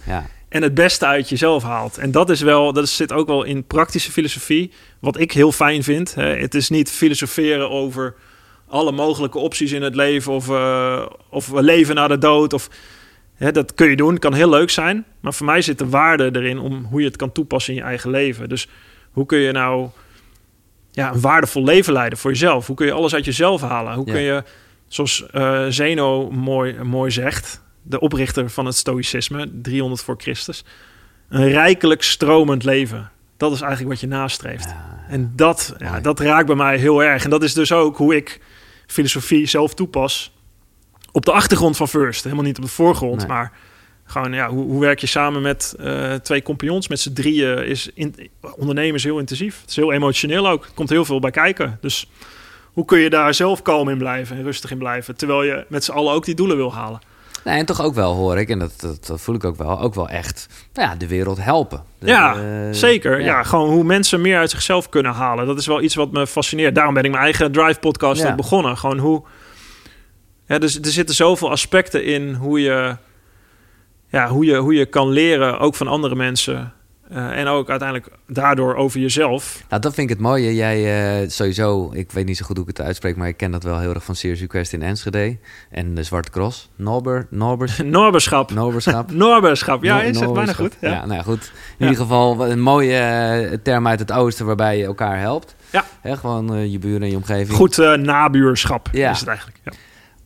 En 0.49 0.63
het 0.63 0.75
beste 0.75 1.07
uit 1.07 1.29
jezelf 1.29 1.63
haalt. 1.63 1.99
En 1.99 2.11
dat 2.11 2.31
is 2.31 2.41
wel, 2.41 2.73
dat 2.73 2.89
zit 2.89 3.13
ook 3.13 3.27
wel 3.27 3.45
in 3.45 3.65
praktische 3.65 4.13
filosofie. 4.13 4.73
Wat 4.99 5.19
ik 5.19 5.33
heel 5.33 5.53
fijn 5.53 5.83
vind. 5.83 6.15
Hè. 6.15 6.37
Het 6.37 6.55
is 6.55 6.69
niet 6.69 6.91
filosoferen 6.91 7.71
over 7.71 8.15
alle 8.69 8.93
mogelijke 8.93 9.39
opties 9.39 9.73
in 9.73 9.83
het 9.83 9.95
leven. 9.95 10.33
Of, 10.33 10.49
uh, 10.49 11.07
of 11.29 11.49
we 11.49 11.63
leven 11.63 11.95
na 11.95 12.09
de 12.09 12.19
dood. 12.19 12.53
Of, 12.53 12.69
hè, 13.35 13.53
dat 13.53 13.75
kun 13.75 13.91
je 13.91 13.97
doen, 13.97 14.19
kan 14.19 14.35
heel 14.35 14.49
leuk 14.49 14.71
zijn. 14.71 15.05
Maar 15.21 15.35
voor 15.35 15.47
mij 15.47 15.63
zit 15.63 15.79
de 15.79 15.89
waarde 15.89 16.31
erin 16.33 16.59
om 16.59 16.87
hoe 16.91 17.01
je 17.01 17.07
het 17.07 17.17
kan 17.17 17.33
toepassen 17.33 17.75
in 17.75 17.79
je 17.79 17.85
eigen 17.85 18.11
leven. 18.11 18.49
Dus 18.49 18.69
hoe 19.11 19.27
kun 19.27 19.39
je 19.39 19.53
nou 19.53 19.89
ja, 20.93 21.13
een 21.13 21.21
waardevol 21.21 21.65
leven 21.65 21.93
leiden 21.93 22.19
voor 22.19 22.31
jezelf? 22.31 22.67
Hoe 22.67 22.77
kun 22.77 22.87
je 22.87 22.93
alles 22.93 23.15
uit 23.15 23.25
jezelf 23.25 23.61
halen? 23.61 23.95
Hoe 23.95 24.07
Ja. 24.07 24.13
kun 24.13 24.21
je, 24.23 24.45
zoals 24.89 25.27
eh, 25.31 25.65
Zeno 25.69 26.31
mooi, 26.31 26.83
mooi 26.83 27.11
zegt, 27.11 27.63
de 27.83 28.01
oprichter 28.01 28.51
van 28.51 28.67
het 28.67 28.77
stoïcisme, 28.77 29.51
300 29.63 30.03
voor 30.03 30.15
Christus, 30.19 30.65
een 31.29 31.49
rijkelijk 31.49 32.03
stromend 32.03 32.65
leven. 32.65 33.11
Dat 33.37 33.53
is 33.53 33.61
eigenlijk 33.61 33.91
wat 33.91 34.01
je 34.01 34.07
nastreeft. 34.07 34.65
Ja, 34.69 35.05
En 35.09 35.33
dat, 35.37 35.75
ja, 35.79 36.01
dat 36.01 36.21
raakt 36.21 36.47
bij 36.47 36.57
mij 36.57 36.77
heel 36.77 37.03
erg. 37.03 37.25
En 37.25 37.31
dat 37.31 37.43
is 37.43 37.55
dus 37.55 37.73
ook 37.73 37.97
hoe 37.97 38.17
ik 38.17 38.41
filosofie 38.87 39.47
zelf 39.47 39.75
toepas. 39.75 40.33
Op 41.13 41.25
de 41.25 41.33
achtergrond 41.33 41.77
van 41.77 41.89
First. 41.89 42.25
Helemaal 42.25 42.45
niet 42.45 42.57
op 42.59 42.65
de 42.65 42.71
voorgrond. 42.71 43.19
Nee. 43.19 43.27
Maar 43.27 43.53
gewoon, 44.11 44.33
ja, 44.33 44.49
hoe, 44.49 44.65
hoe 44.65 44.81
werk 44.81 44.99
je 44.99 45.07
samen 45.07 45.43
met 45.43 45.75
eh, 45.81 46.15
twee 46.15 46.43
compagnons? 46.43 46.89
Met 46.89 47.01
z'n 47.01 47.13
drieën 47.13 47.67
is 47.67 47.91
in, 47.95 48.31
ondernemen 48.57 48.95
is 48.95 49.05
heel 49.05 49.19
intensief. 49.19 49.61
Het 49.61 49.71
is 49.71 49.77
heel 49.77 49.93
emotioneel 49.93 50.49
ook. 50.49 50.65
Er 50.65 50.71
komt 50.75 50.91
heel 50.91 51.05
veel 51.05 51.21
bij 51.21 51.31
kijken. 51.31 51.79
Dus 51.81 52.11
hoe 52.73 52.85
kun 52.85 52.99
je 52.99 53.11
daar 53.11 53.35
zelf 53.35 53.63
kalm 53.63 53.89
in 53.89 53.99
blijven 53.99 54.37
en 54.37 54.43
rustig 54.43 54.71
in 54.71 54.79
blijven? 54.79 55.17
Terwijl 55.17 55.43
je 55.43 55.65
met 55.69 55.85
z'n 55.85 55.93
allen 55.93 56.13
ook 56.13 56.25
die 56.25 56.35
doelen 56.35 56.57
wil 56.57 56.73
halen. 56.75 57.01
Nee, 57.45 57.59
en 57.59 57.67
toch 57.67 57.83
ook 57.83 57.95
wel 57.95 58.15
hoor 58.15 58.39
ik, 58.39 58.49
en 58.49 58.59
dat, 58.59 58.73
dat, 58.81 59.07
dat 59.07 59.21
voel 59.21 59.35
ik 59.35 59.45
ook 59.45 59.57
wel, 59.57 59.81
ook 59.81 59.95
wel 59.95 60.09
echt 60.09 60.49
nou 60.73 60.89
ja, 60.89 60.97
de 60.97 61.07
wereld 61.09 61.43
helpen. 61.45 61.83
De- 61.99 62.07
Ja, 62.07 62.73
Zeker, 62.73 63.21
ja. 63.21 63.43
Gewoon 63.43 63.69
hoe 63.71 63.85
mensen 63.85 64.21
meer 64.21 64.39
uit 64.39 64.51
zichzelf 64.51 64.89
kunnen 64.89 65.13
halen. 65.13 65.47
Dat 65.47 65.59
is 65.59 65.67
wel 65.67 65.83
iets 65.83 65.95
wat 65.95 66.13
me 66.13 66.27
fascineert. 66.27 66.75
Daarom 66.75 66.95
ben 66.95 67.05
ik 67.05 67.11
mijn 67.11 67.23
eigen 67.23 67.53
Drive-podcast 67.53 68.23
Ja. 68.23 68.31
ook 68.31 68.37
begonnen. 68.37 68.77
Gewoon 68.79 68.99
hoe... 68.99 69.23
Ja, 70.47 70.59
dus 70.59 70.79
er 70.81 70.91
zitten 70.91 71.15
zoveel 71.15 71.51
aspecten 71.51 72.05
in 72.05 72.35
hoe 72.35 72.61
je, 72.61 72.97
ja, 74.11 74.29
hoe 74.29 74.45
je, 74.45 74.57
hoe 74.57 74.75
je 74.75 74.87
kan 74.87 75.09
leren, 75.09 75.59
ook 75.59 75.75
van 75.75 75.87
andere 75.89 76.15
mensen. 76.15 76.73
Eh, 77.11 77.39
en 77.39 77.47
ook 77.47 77.71
uiteindelijk 77.71 78.09
daardoor 78.27 78.75
over 78.75 79.01
jezelf. 79.01 79.63
Nou, 79.69 79.83
dat 79.83 79.95
vind 79.95 80.11
ik 80.11 80.17
het 80.17 80.23
mooie. 80.27 80.55
Jij 80.55 81.21
eh, 81.23 81.29
sowieso, 81.29 81.91
ik 81.93 82.13
weet 82.13 82.27
niet 82.27 82.37
zo 82.37 82.45
goed 82.45 82.57
hoe 82.57 82.69
ik 82.69 82.77
het 82.77 82.87
uitspreek, 82.87 83.17
maar 83.17 83.29
ik 83.29 83.37
ken 83.37 83.51
dat 83.51 83.63
wel 83.63 83.79
heel 83.79 83.95
erg 83.95 84.05
van 84.05 84.15
Serious 84.15 84.41
Request 84.41 84.73
in 84.73 84.83
Enschede. 84.83 85.37
En 85.71 85.95
de 85.95 86.03
Zwarte 86.03 86.31
Cross. 86.31 86.71
Norber, 86.77 87.27
Norbers, 87.31 87.79
Norberschap. 87.85 88.51
Norberschap. 88.51 89.11
Norberschap, 89.25 89.83
ja, 89.83 89.97
No- 89.97 90.03
is 90.09 90.21
het 90.21 90.33
bijna 90.33 90.53
goed. 90.53 90.77
Ja. 90.81 90.91
Ja, 90.91 91.01
nou 91.07 91.15
ja, 91.15 91.23
goed. 91.23 91.43
In 91.45 91.51
Ja. 91.79 91.85
ieder 91.91 92.03
geval 92.03 92.49
een 92.49 92.61
mooie 92.61 92.97
eh, 92.97 93.59
term 93.63 93.87
uit 93.87 93.99
het 93.99 94.13
oosten 94.13 94.47
waarbij 94.47 94.79
je 94.79 94.85
elkaar 94.85 95.19
helpt. 95.19 95.55
Ja. 95.71 95.85
Hè, 96.01 96.17
gewoon 96.17 96.71
je 96.71 96.79
buren 96.79 97.03
en 97.03 97.11
je 97.11 97.17
omgeving. 97.17 97.57
Goed 97.57 97.77
nabuurschap 97.97 98.89
Ja. 98.93 99.11
is 99.11 99.19
het 99.19 99.29
eigenlijk. 99.29 99.59
Ja. 99.65 99.73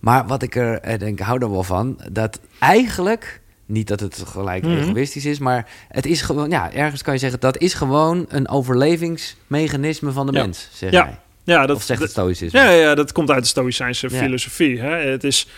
Maar 0.00 0.26
wat 0.26 0.42
ik 0.42 0.56
er 0.56 0.98
denk, 0.98 1.18
ik 1.18 1.26
hou 1.26 1.42
er 1.42 1.50
wel 1.50 1.62
van, 1.62 2.00
dat 2.12 2.40
eigenlijk, 2.58 3.40
niet 3.66 3.88
dat 3.88 4.00
het 4.00 4.22
gelijk 4.26 4.62
Mhm. 4.64 4.72
egoïstisch 4.78 5.24
is, 5.24 5.38
maar 5.38 5.68
het 5.88 6.06
is 6.06 6.22
gewoon, 6.22 6.50
ja, 6.50 6.72
ergens 6.72 7.02
kan 7.02 7.12
je 7.14 7.18
zeggen, 7.20 7.40
dat 7.40 7.58
is 7.58 7.74
gewoon 7.74 8.24
een 8.28 8.48
overlevingsmechanisme 8.48 10.12
van 10.12 10.26
de 10.26 10.32
Ja. 10.32 10.42
mens, 10.42 10.68
zeg 10.72 10.90
Ja. 10.90 11.22
Ja, 11.44 11.66
dat, 11.66 11.76
of 11.76 11.82
zegt 11.82 11.98
dat- 12.00 12.08
het 12.08 12.18
stoïcisme. 12.18 12.58
Ja, 12.60 12.70
ja, 12.70 12.94
dat 12.94 13.12
komt 13.12 13.30
uit 13.30 13.42
de 13.42 13.48
Stoïcijnse 13.48 14.08
Ja. 14.10 14.18
filosofie. 14.18 14.80
Hè? 14.80 14.96
Het 14.96 15.24
is, 15.24 15.48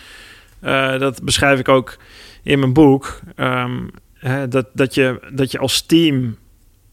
eh, 0.59 0.99
dat 0.99 1.23
beschrijf 1.23 1.59
ik 1.59 1.67
ook 1.67 1.97
in 2.43 2.59
mijn 2.59 2.73
boek. 2.73 3.19
ehm, 3.35 3.87
hè, 4.13 4.47
dat, 4.47 4.65
dat, 4.73 4.93
je, 4.93 5.19
dat 5.33 5.51
je 5.51 5.57
als 5.59 5.81
team. 5.81 6.37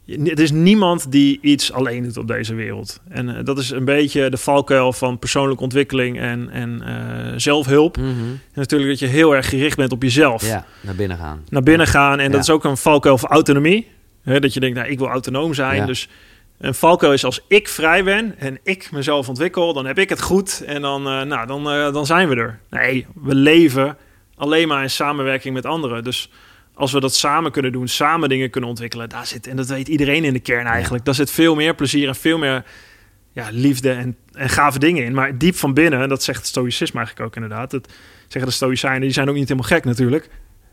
Er 0.07 0.41
is 0.41 0.51
niemand 0.51 1.13
die 1.13 1.39
iets 1.43 1.73
alleen 1.73 2.03
doet 2.03 2.17
op 2.17 2.29
deze 2.29 2.55
wereld. 2.55 3.01
En 3.09 3.37
eh, 3.37 3.45
dat 3.45 3.59
is 3.59 3.71
een 3.71 3.85
beetje 3.85 4.31
de 4.31 4.37
valkuil 4.37 4.93
van 4.93 5.19
persoonlijke 5.19 5.63
ontwikkeling 5.63 6.19
en, 6.19 6.51
en 6.51 6.83
eh, 6.83 7.33
zelfhulp. 7.37 7.97
Mhm. 7.97 8.09
En 8.09 8.41
natuurlijk 8.55 8.91
dat 8.91 8.99
je 8.99 9.07
heel 9.07 9.35
erg 9.35 9.49
gericht 9.49 9.77
bent 9.77 9.93
op 9.93 10.03
jezelf. 10.03 10.47
Ja, 10.47 10.65
naar 10.81 10.95
binnen 10.95 11.17
gaan. 11.17 11.45
Naar 11.49 11.63
binnen 11.63 11.87
gaan. 11.87 12.19
En 12.19 12.25
Ja. 12.27 12.31
dat 12.31 12.41
is 12.41 12.51
ook 12.51 12.65
een 12.65 12.77
valkuil 12.77 13.19
van 13.19 13.29
autonomie. 13.29 13.87
Dat 14.25 14.55
je 14.55 14.61
denkt, 14.61 14.77
nou, 14.77 14.89
ik 14.89 14.99
wil 14.99 15.09
autonoom 15.09 15.55
zijn. 15.55 15.77
Ja. 15.77 15.87
Dus 15.87 16.09
een 16.59 16.75
valkuil 16.75 17.13
is 17.13 17.25
als 17.25 17.41
ik 17.49 17.69
vrij 17.69 18.05
ben 18.05 18.35
en 18.39 18.59
ik 18.63 18.89
mezelf 18.93 19.29
ontwikkel, 19.29 19.73
dan 19.73 19.87
heb 19.87 19.99
ik 19.99 20.09
het 20.09 20.23
goed 20.23 20.63
en 20.67 20.83
dan, 20.83 21.07
eh, 21.07 21.23
nou, 21.23 21.47
dan, 21.47 21.65
dan 21.93 22.07
zijn 22.07 22.29
we 22.29 22.35
er. 22.37 22.59
Nee, 22.71 23.07
we 23.23 23.35
leven 23.35 23.97
alleen 24.37 24.69
maar 24.69 24.83
in 24.83 24.91
samenwerking 24.91 25.55
met 25.55 25.67
anderen. 25.67 26.05
Dus 26.05 26.31
als 26.75 26.93
we 26.93 27.01
dat 27.01 27.15
samen 27.15 27.53
kunnen 27.53 27.73
doen, 27.73 27.89
samen 27.89 28.29
dingen 28.29 28.51
kunnen 28.51 28.71
ontwikkelen, 28.71 29.09
daar 29.09 29.27
zit, 29.27 29.47
en 29.47 29.57
dat 29.57 29.67
weet 29.67 29.89
iedereen 29.89 30.25
in 30.25 30.33
de 30.33 30.41
kern 30.41 30.67
eigenlijk, 30.67 31.05
daar 31.05 31.15
zit 31.15 31.31
veel 31.31 31.55
meer 31.55 31.75
plezier 31.75 32.09
en 32.09 32.15
veel 32.15 32.39
meer 32.39 32.65
ja, 33.33 33.49
liefde 33.51 33.91
en, 33.91 34.17
en 34.33 34.49
gave 34.49 34.79
dingen 34.79 35.05
in. 35.05 35.15
Maar 35.15 35.39
diep 35.39 35.57
van 35.57 35.75
binnen, 35.75 36.09
dat 36.09 36.23
zegt 36.23 36.39
het 36.39 36.47
stoïcisme 36.47 36.99
eigenlijk 36.99 37.29
ook 37.29 37.35
inderdaad, 37.43 37.71
dat 37.71 37.93
zeggen 38.29 38.51
de 38.51 38.57
stoïcijnen, 38.57 39.01
die 39.01 39.11
zijn 39.11 39.29
ook 39.29 39.35
niet 39.35 39.49
helemaal 39.49 39.69
gek 39.69 39.85
natuurlijk, 39.85 40.29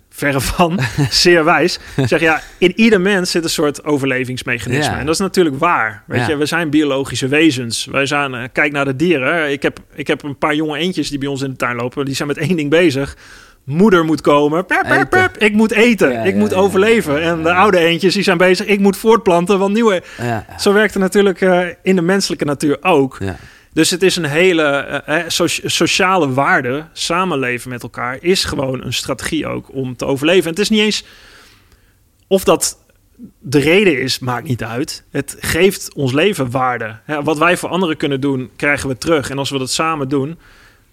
verre 0.10 0.42
van, 0.42 0.80
zeer 1.10 1.44
wijs. 1.46 1.80
Zeg 2.06 2.20
ja, 2.20 2.42
in 2.58 2.74
ieder 2.80 3.02
mens 3.02 3.32
zit 3.32 3.44
een 3.44 3.50
soort 3.50 3.84
overlevingsmechanisme. 3.84 4.94
Ja. 4.94 5.00
En 5.00 5.06
dat 5.06 5.14
is 5.14 5.20
natuurlijk 5.22 5.60
waar. 5.60 6.04
Weet 6.08 6.20
Ja. 6.20 6.28
je, 6.28 6.36
we 6.38 6.46
zijn 6.46 6.70
biologische 6.70 7.28
wezens. 7.28 7.86
Wij 7.86 8.06
zijn, 8.06 8.34
eh, 8.34 8.44
kijk 8.52 8.72
naar 8.72 8.86
de 8.86 8.96
dieren. 8.96 9.52
Ik 9.52 9.62
heb, 9.62 9.80
ik 9.94 10.08
heb 10.08 10.24
een 10.24 10.38
paar 10.38 10.56
jonge 10.56 10.78
eendjes 10.78 11.10
die 11.10 11.18
bij 11.20 11.28
ons 11.28 11.42
in 11.42 11.50
de 11.50 11.56
tuin 11.56 11.76
lopen. 11.76 12.06
Die 12.06 12.16
zijn 12.16 12.28
met 12.28 12.38
één 12.38 12.56
ding 12.56 12.70
bezig. 12.70 13.18
Moeder 13.64 14.06
moet 14.06 14.22
komen. 14.22 14.66
Pep, 14.66 14.82
pep, 14.82 14.92
Eten. 14.92 15.08
pep. 15.10 15.38
Ik 15.38 15.54
moet 15.54 15.72
eten. 15.72 16.12
Ja, 16.12 16.24
ik 16.24 16.34
ja, 16.34 16.40
moet 16.40 16.52
ja, 16.52 16.56
overleven. 16.56 17.22
En 17.22 17.44
de 17.44 17.54
oude 17.54 17.78
eendjes 17.78 18.14
die 18.14 18.24
zijn 18.24 18.38
bezig. 18.38 18.66
Ik 18.66 18.80
moet 18.80 18.98
voortplanten. 18.98 19.60
Want 19.60 19.74
nieuwe. 19.74 20.04
Zo 20.58 20.74
werkt 20.74 20.94
het 20.94 21.04
natuurlijk 21.04 21.42
eh, 21.42 21.68
in 21.84 21.96
de 21.96 22.02
menselijke 22.02 22.46
natuur 22.46 22.78
ook. 22.82 23.18
Dus 23.74 23.90
het 23.90 24.04
is 24.04 24.16
een 24.16 24.26
hele 24.26 24.64
eh, 24.64 25.18
eh, 25.20 25.24
soci- 25.28 25.62
sociale 25.70 26.34
waarde. 26.34 26.86
Samenleven 26.94 27.70
met 27.70 27.84
elkaar 27.84 28.18
is 28.22 28.44
gewoon 28.44 28.84
een 28.84 28.94
strategie 28.94 29.48
ook 29.48 29.74
om 29.74 29.96
te 29.96 30.06
overleven. 30.06 30.44
En 30.44 30.50
het 30.50 30.60
is 30.60 30.70
niet 30.70 30.80
eens 30.80 31.06
of 32.28 32.44
dat 32.44 32.78
de 33.40 33.60
reden 33.60 34.02
is, 34.02 34.20
maakt 34.20 34.48
niet 34.48 34.64
uit. 34.64 35.04
Het 35.12 35.36
geeft 35.40 35.94
ons 35.94 36.14
leven 36.14 36.52
waarde. 36.52 36.96
Wat 37.24 37.38
wij 37.38 37.58
voor 37.58 37.70
anderen 37.70 37.98
kunnen 37.98 38.22
doen, 38.22 38.50
krijgen 38.56 38.90
we 38.90 38.98
terug. 38.98 39.30
En 39.30 39.38
als 39.38 39.50
we 39.50 39.58
dat 39.58 39.72
samen 39.72 40.10
doen, 40.10 40.40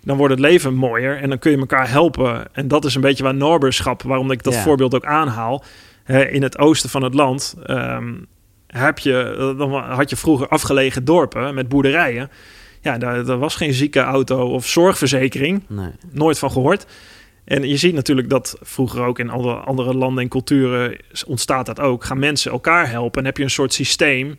dan 0.08 0.16
wordt 0.16 0.32
het 0.32 0.42
leven 0.42 0.74
mooier. 0.74 1.16
En 1.16 1.28
dan 1.28 1.38
kun 1.38 1.50
je 1.50 1.58
elkaar 1.58 1.90
helpen. 1.90 2.54
En 2.54 2.68
dat 2.68 2.84
is 2.84 2.94
een 2.94 3.00
beetje 3.00 3.22
waar 3.22 3.34
Norberschap, 3.34 4.02
waarom 4.02 4.30
ik 4.30 4.42
dat 4.42 4.54
Ja. 4.54 4.62
voorbeeld 4.62 4.94
ook 4.94 5.04
aanhaal. 5.04 5.64
Hè, 6.04 6.28
in 6.28 6.42
het 6.42 6.58
oosten 6.58 6.90
van 6.90 7.02
het 7.02 7.14
land 7.14 7.56
ehm, 7.66 8.14
heb 8.66 8.98
je, 8.98 9.54
dan 9.58 9.72
had 9.72 10.10
je 10.10 10.16
vroeger 10.16 10.48
afgelegen 10.48 11.04
dorpen 11.04 11.54
met 11.54 11.68
boerderijen. 11.68 12.30
Ja, 12.80 12.98
daar, 12.98 13.24
daar 13.24 13.38
was 13.38 13.56
geen 13.56 13.72
ziekenauto 13.72 14.46
of 14.46 14.66
zorgverzekering. 14.66 15.62
Nee. 15.68 15.90
Nooit 16.10 16.38
van 16.38 16.50
gehoord. 16.50 16.86
En 17.44 17.68
je 17.68 17.76
ziet 17.76 17.94
natuurlijk 17.94 18.28
dat 18.28 18.56
vroeger 18.60 19.02
ook 19.02 19.18
in 19.18 19.30
alle 19.30 19.54
andere 19.54 19.94
landen 19.94 20.22
en 20.22 20.28
culturen 20.28 20.96
ontstaat 21.26 21.66
dat 21.66 21.80
ook. 21.80 22.04
Gaan 22.04 22.18
mensen 22.18 22.52
elkaar 22.52 22.90
helpen 22.90 23.20
en 23.20 23.26
heb 23.26 23.36
je 23.36 23.42
een 23.42 23.50
soort 23.50 23.72
systeem 23.72 24.34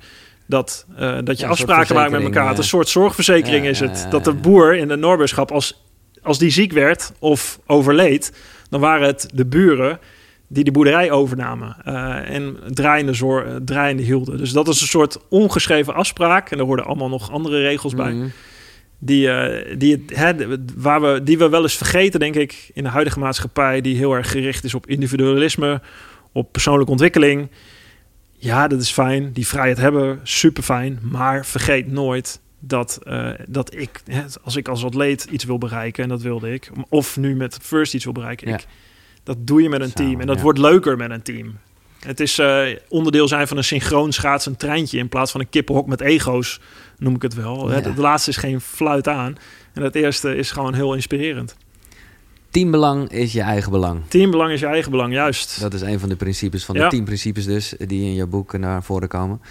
dat, 0.50 0.86
eh, 0.98 1.18
dat 1.24 1.38
je 1.38 1.44
Ja, 1.44 1.50
afspraken 1.52 1.96
maakt 1.96 2.12
met 2.12 2.22
elkaar. 2.24 2.48
Het. 2.50 2.58
Een 2.58 2.64
soort 2.64 2.88
zorgverzekering 2.90 3.66
is 3.66 3.80
het. 3.80 4.08
dat 4.10 4.24
de 4.24 4.34
boer 4.34 4.76
in 4.76 4.88
de 4.88 4.96
Noorberschap, 4.96 5.52
als, 5.52 5.84
als 6.22 6.38
die 6.40 6.50
ziek 6.50 6.72
werd 6.72 7.12
of 7.20 7.60
overleed, 7.66 8.34
dan 8.70 8.80
waren 8.80 9.08
het 9.08 9.30
de 9.34 9.46
buren 9.46 10.00
die 10.48 10.64
de 10.64 10.72
boerderij 10.72 11.12
overnamen 11.12 11.76
eh, 11.86 12.36
en 12.36 12.58
draaiende, 12.68 13.14
zor- 13.14 13.46
eh, 13.46 13.56
draaiende 13.66 14.04
hielden. 14.04 14.38
Dus 14.38 14.52
dat 14.52 14.68
is 14.68 14.82
een 14.82 14.88
soort 14.88 15.18
ongeschreven 15.30 15.94
afspraak. 15.94 16.52
En 16.52 16.60
er 16.60 16.66
hoorden 16.66 16.86
allemaal 16.86 17.10
nog 17.10 17.32
andere 17.32 17.62
regels 17.62 17.96
bij. 17.96 18.12
Mhm. 18.12 18.28
Die, 19.00 19.30
eh, 19.32 19.78
die, 19.78 19.92
het- 19.92 20.16
hè, 20.18 20.34
waar 20.76 21.02
we, 21.02 21.24
die 21.24 21.38
we 21.38 21.50
wel 21.50 21.62
eens 21.62 21.78
vergeten, 21.78 22.20
denk 22.20 22.36
ik, 22.36 22.70
in 22.74 22.84
de 22.84 22.90
huidige 22.90 23.20
maatschappij, 23.20 23.82
die 23.82 23.96
heel 23.98 24.14
erg 24.14 24.32
gericht 24.32 24.64
is 24.64 24.74
op 24.74 24.88
individualisme, 24.88 25.82
op 26.32 26.52
persoonlijke 26.52 26.92
ontwikkeling. 26.92 27.50
Ja, 28.40 28.68
dat 28.68 28.82
is 28.82 28.92
fijn. 28.92 29.32
Die 29.32 29.48
vrijheid 29.48 29.78
hebben, 29.78 30.20
super 30.24 30.64
fijn. 30.64 31.00
Maar 31.02 31.46
vergeet 31.46 31.92
nooit 31.92 32.40
dat, 32.60 33.00
eh, 33.04 33.30
dat 33.48 33.76
ik, 33.76 34.02
hè, 34.06 34.22
als 34.44 34.56
ik 34.56 34.68
als 34.68 34.84
atleet 34.84 35.24
iets 35.24 35.44
wil 35.44 35.58
bereiken, 35.58 36.04
en 36.04 36.10
dat 36.10 36.22
wilde 36.22 36.54
ik, 36.54 36.72
of 36.90 37.18
nu 37.18 37.36
met 37.36 37.58
First 37.62 37.94
iets 37.94 38.04
wil 38.04 38.14
bereiken, 38.14 38.48
Ja. 38.48 38.54
ik, 38.54 38.66
dat 39.24 39.38
doe 39.48 39.62
je 39.62 39.70
met 39.70 39.82
een 39.82 39.94
team. 39.94 40.20
En 40.20 40.28
dat 40.28 40.36
ja. 40.36 40.42
wordt 40.42 40.60
leuker 40.60 40.98
met 40.98 41.12
een 41.12 41.22
team. 41.22 41.58
Het 42.00 42.20
is 42.20 42.40
eh, 42.40 42.68
onderdeel 42.88 43.28
zijn 43.28 43.48
van 43.48 43.58
een 43.58 43.64
synchroon 43.64 44.12
schaatsend 44.12 44.60
treintje 44.60 44.98
in 44.98 45.10
plaats 45.10 45.32
van 45.32 45.42
een 45.42 45.50
kippenhok 45.50 45.88
met 45.88 46.02
ego's, 46.02 46.60
noem 46.98 47.16
ik 47.16 47.22
het 47.22 47.34
wel. 47.34 47.70
Ja. 47.70 47.76
Het, 47.76 47.86
het 47.86 47.98
laatste 47.98 48.30
is 48.30 48.38
geen 48.38 48.62
fluit 48.62 49.08
aan. 49.08 49.36
En 49.74 49.84
het 49.84 49.96
eerste 49.96 50.36
is 50.36 50.52
gewoon 50.52 50.74
heel 50.74 50.94
inspirerend. 50.94 51.56
Teambelang 52.52 53.10
is 53.12 53.34
je 53.34 53.42
eigen 53.42 53.72
belang. 53.72 54.02
Teambelang 54.08 54.52
is 54.52 54.60
je 54.60 54.66
eigen 54.66 54.92
belang, 54.92 55.14
juist. 55.14 55.60
Dat 55.60 55.74
is 55.74 55.82
een 55.82 56.00
van 56.00 56.10
de 56.10 56.16
principes 56.16 56.66
van 56.66 56.76
Ja. 56.76 56.84
de 56.84 56.90
tien 56.96 57.04
principes 57.04 57.46
dus, 57.46 57.74
die 57.78 58.02
in 58.06 58.14
je 58.14 58.26
boek 58.26 58.58
naar 58.58 58.84
voren 58.84 59.08
komen. 59.08 59.42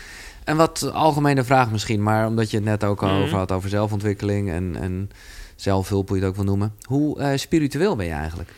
En 0.44 0.56
wat 0.56 0.90
algemene 0.92 1.44
vraag 1.44 1.70
misschien, 1.70 2.02
maar 2.02 2.26
omdat 2.26 2.50
je 2.50 2.56
het 2.56 2.66
net 2.66 2.84
ook 2.84 3.02
al 3.02 3.08
Mhm. 3.14 3.22
over 3.22 3.36
had 3.38 3.52
over 3.52 3.68
zelfontwikkeling 3.68 4.50
en, 4.50 4.76
en 4.80 5.10
zelfhulp, 5.56 6.08
hoe 6.08 6.16
je 6.16 6.22
het 6.22 6.30
ook 6.32 6.36
wil 6.38 6.46
noemen. 6.46 6.74
Hoe 6.82 7.18
eh, 7.20 7.36
spiritueel 7.38 7.96
ben 7.96 8.06
je 8.06 8.12
eigenlijk? 8.12 8.50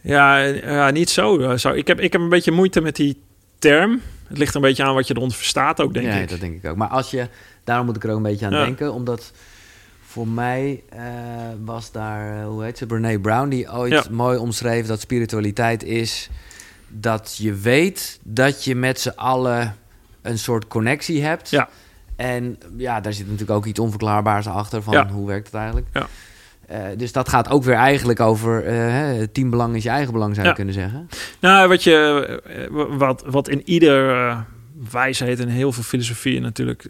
Ja, 0.00 0.38
ja 0.44 0.90
niet 0.90 1.10
zo. 1.10 1.38
eh, 1.38 1.56
zo. 1.56 1.70
Ik, 1.70 1.86
heb, 1.86 2.00
ik 2.00 2.12
heb 2.12 2.20
een 2.22 2.28
beetje 2.28 2.50
moeite 2.52 2.80
met 2.80 2.96
die 2.96 3.20
term. 3.58 4.00
Het 4.28 4.38
ligt 4.38 4.54
een 4.54 4.60
beetje 4.60 4.84
aan 4.84 4.94
wat 4.94 5.06
je 5.06 5.14
eronder 5.16 5.36
verstaat 5.36 5.80
ook, 5.80 5.94
denk 5.94 6.06
ja, 6.06 6.12
ik. 6.12 6.28
dat 6.28 6.40
denk 6.40 6.62
ik 6.64 6.70
ook. 6.70 6.76
Maar 6.76 6.88
als 6.88 7.10
je, 7.10 7.28
daarom 7.64 7.86
moet 7.86 7.96
ik 7.96 8.04
er 8.04 8.10
ook 8.10 8.16
een 8.16 8.22
beetje 8.22 8.46
aan 8.46 8.52
Ja. 8.52 8.64
denken, 8.64 8.92
omdat 8.92 9.32
voor 10.12 10.28
mij 10.28 10.82
eh, 10.88 11.00
was 11.64 11.92
daar, 11.92 12.38
eh, 12.40 12.46
hoe 12.46 12.64
heet 12.64 12.78
ze, 12.78 12.86
Brene 12.86 13.20
Brown, 13.20 13.48
die 13.48 13.72
ooit 13.72 13.92
Ja. 13.92 14.04
mooi 14.10 14.38
omschreef 14.38 14.86
dat 14.86 15.00
spiritualiteit 15.00 15.82
is 15.84 16.30
dat 16.88 17.36
je 17.38 17.54
weet 17.54 18.18
dat 18.22 18.64
je 18.64 18.74
met 18.74 19.00
z'n 19.00 19.12
allen 19.16 19.76
een 20.22 20.38
soort 20.38 20.66
connectie 20.68 21.22
hebt. 21.24 21.50
Ja. 21.50 21.68
En 22.16 22.58
ja, 22.76 23.00
daar 23.00 23.12
zit 23.12 23.24
natuurlijk 23.24 23.50
ook 23.58 23.66
iets 23.66 23.78
onverklaarbaars 23.78 24.46
achter 24.46 24.82
van 24.82 24.92
Ja. 24.94 25.08
hoe 25.08 25.26
werkt 25.26 25.46
het 25.46 25.54
eigenlijk. 25.54 25.86
Ja. 25.92 26.06
Eh, 26.66 26.80
dus 26.96 27.12
dat 27.12 27.28
gaat 27.28 27.48
ook 27.50 27.64
weer 27.64 27.74
eigenlijk 27.74 28.20
over 28.20 28.64
hè, 28.64 29.26
teambelang 29.28 29.76
is 29.76 29.82
je 29.82 29.88
eigen 29.88 30.12
belang, 30.12 30.30
zou 30.34 30.42
je 30.42 30.50
Ja. 30.50 30.56
kunnen 30.56 30.74
zeggen. 30.74 31.08
Nou, 31.40 31.68
wat, 31.68 31.82
je, 31.82 32.42
wat, 32.90 33.22
wat 33.26 33.48
in 33.48 33.62
ieder 33.64 34.36
wijsheid 34.90 35.40
en 35.40 35.48
heel 35.48 35.72
veel 35.72 35.82
filosofieën 35.82 36.42
natuurlijk 36.42 36.86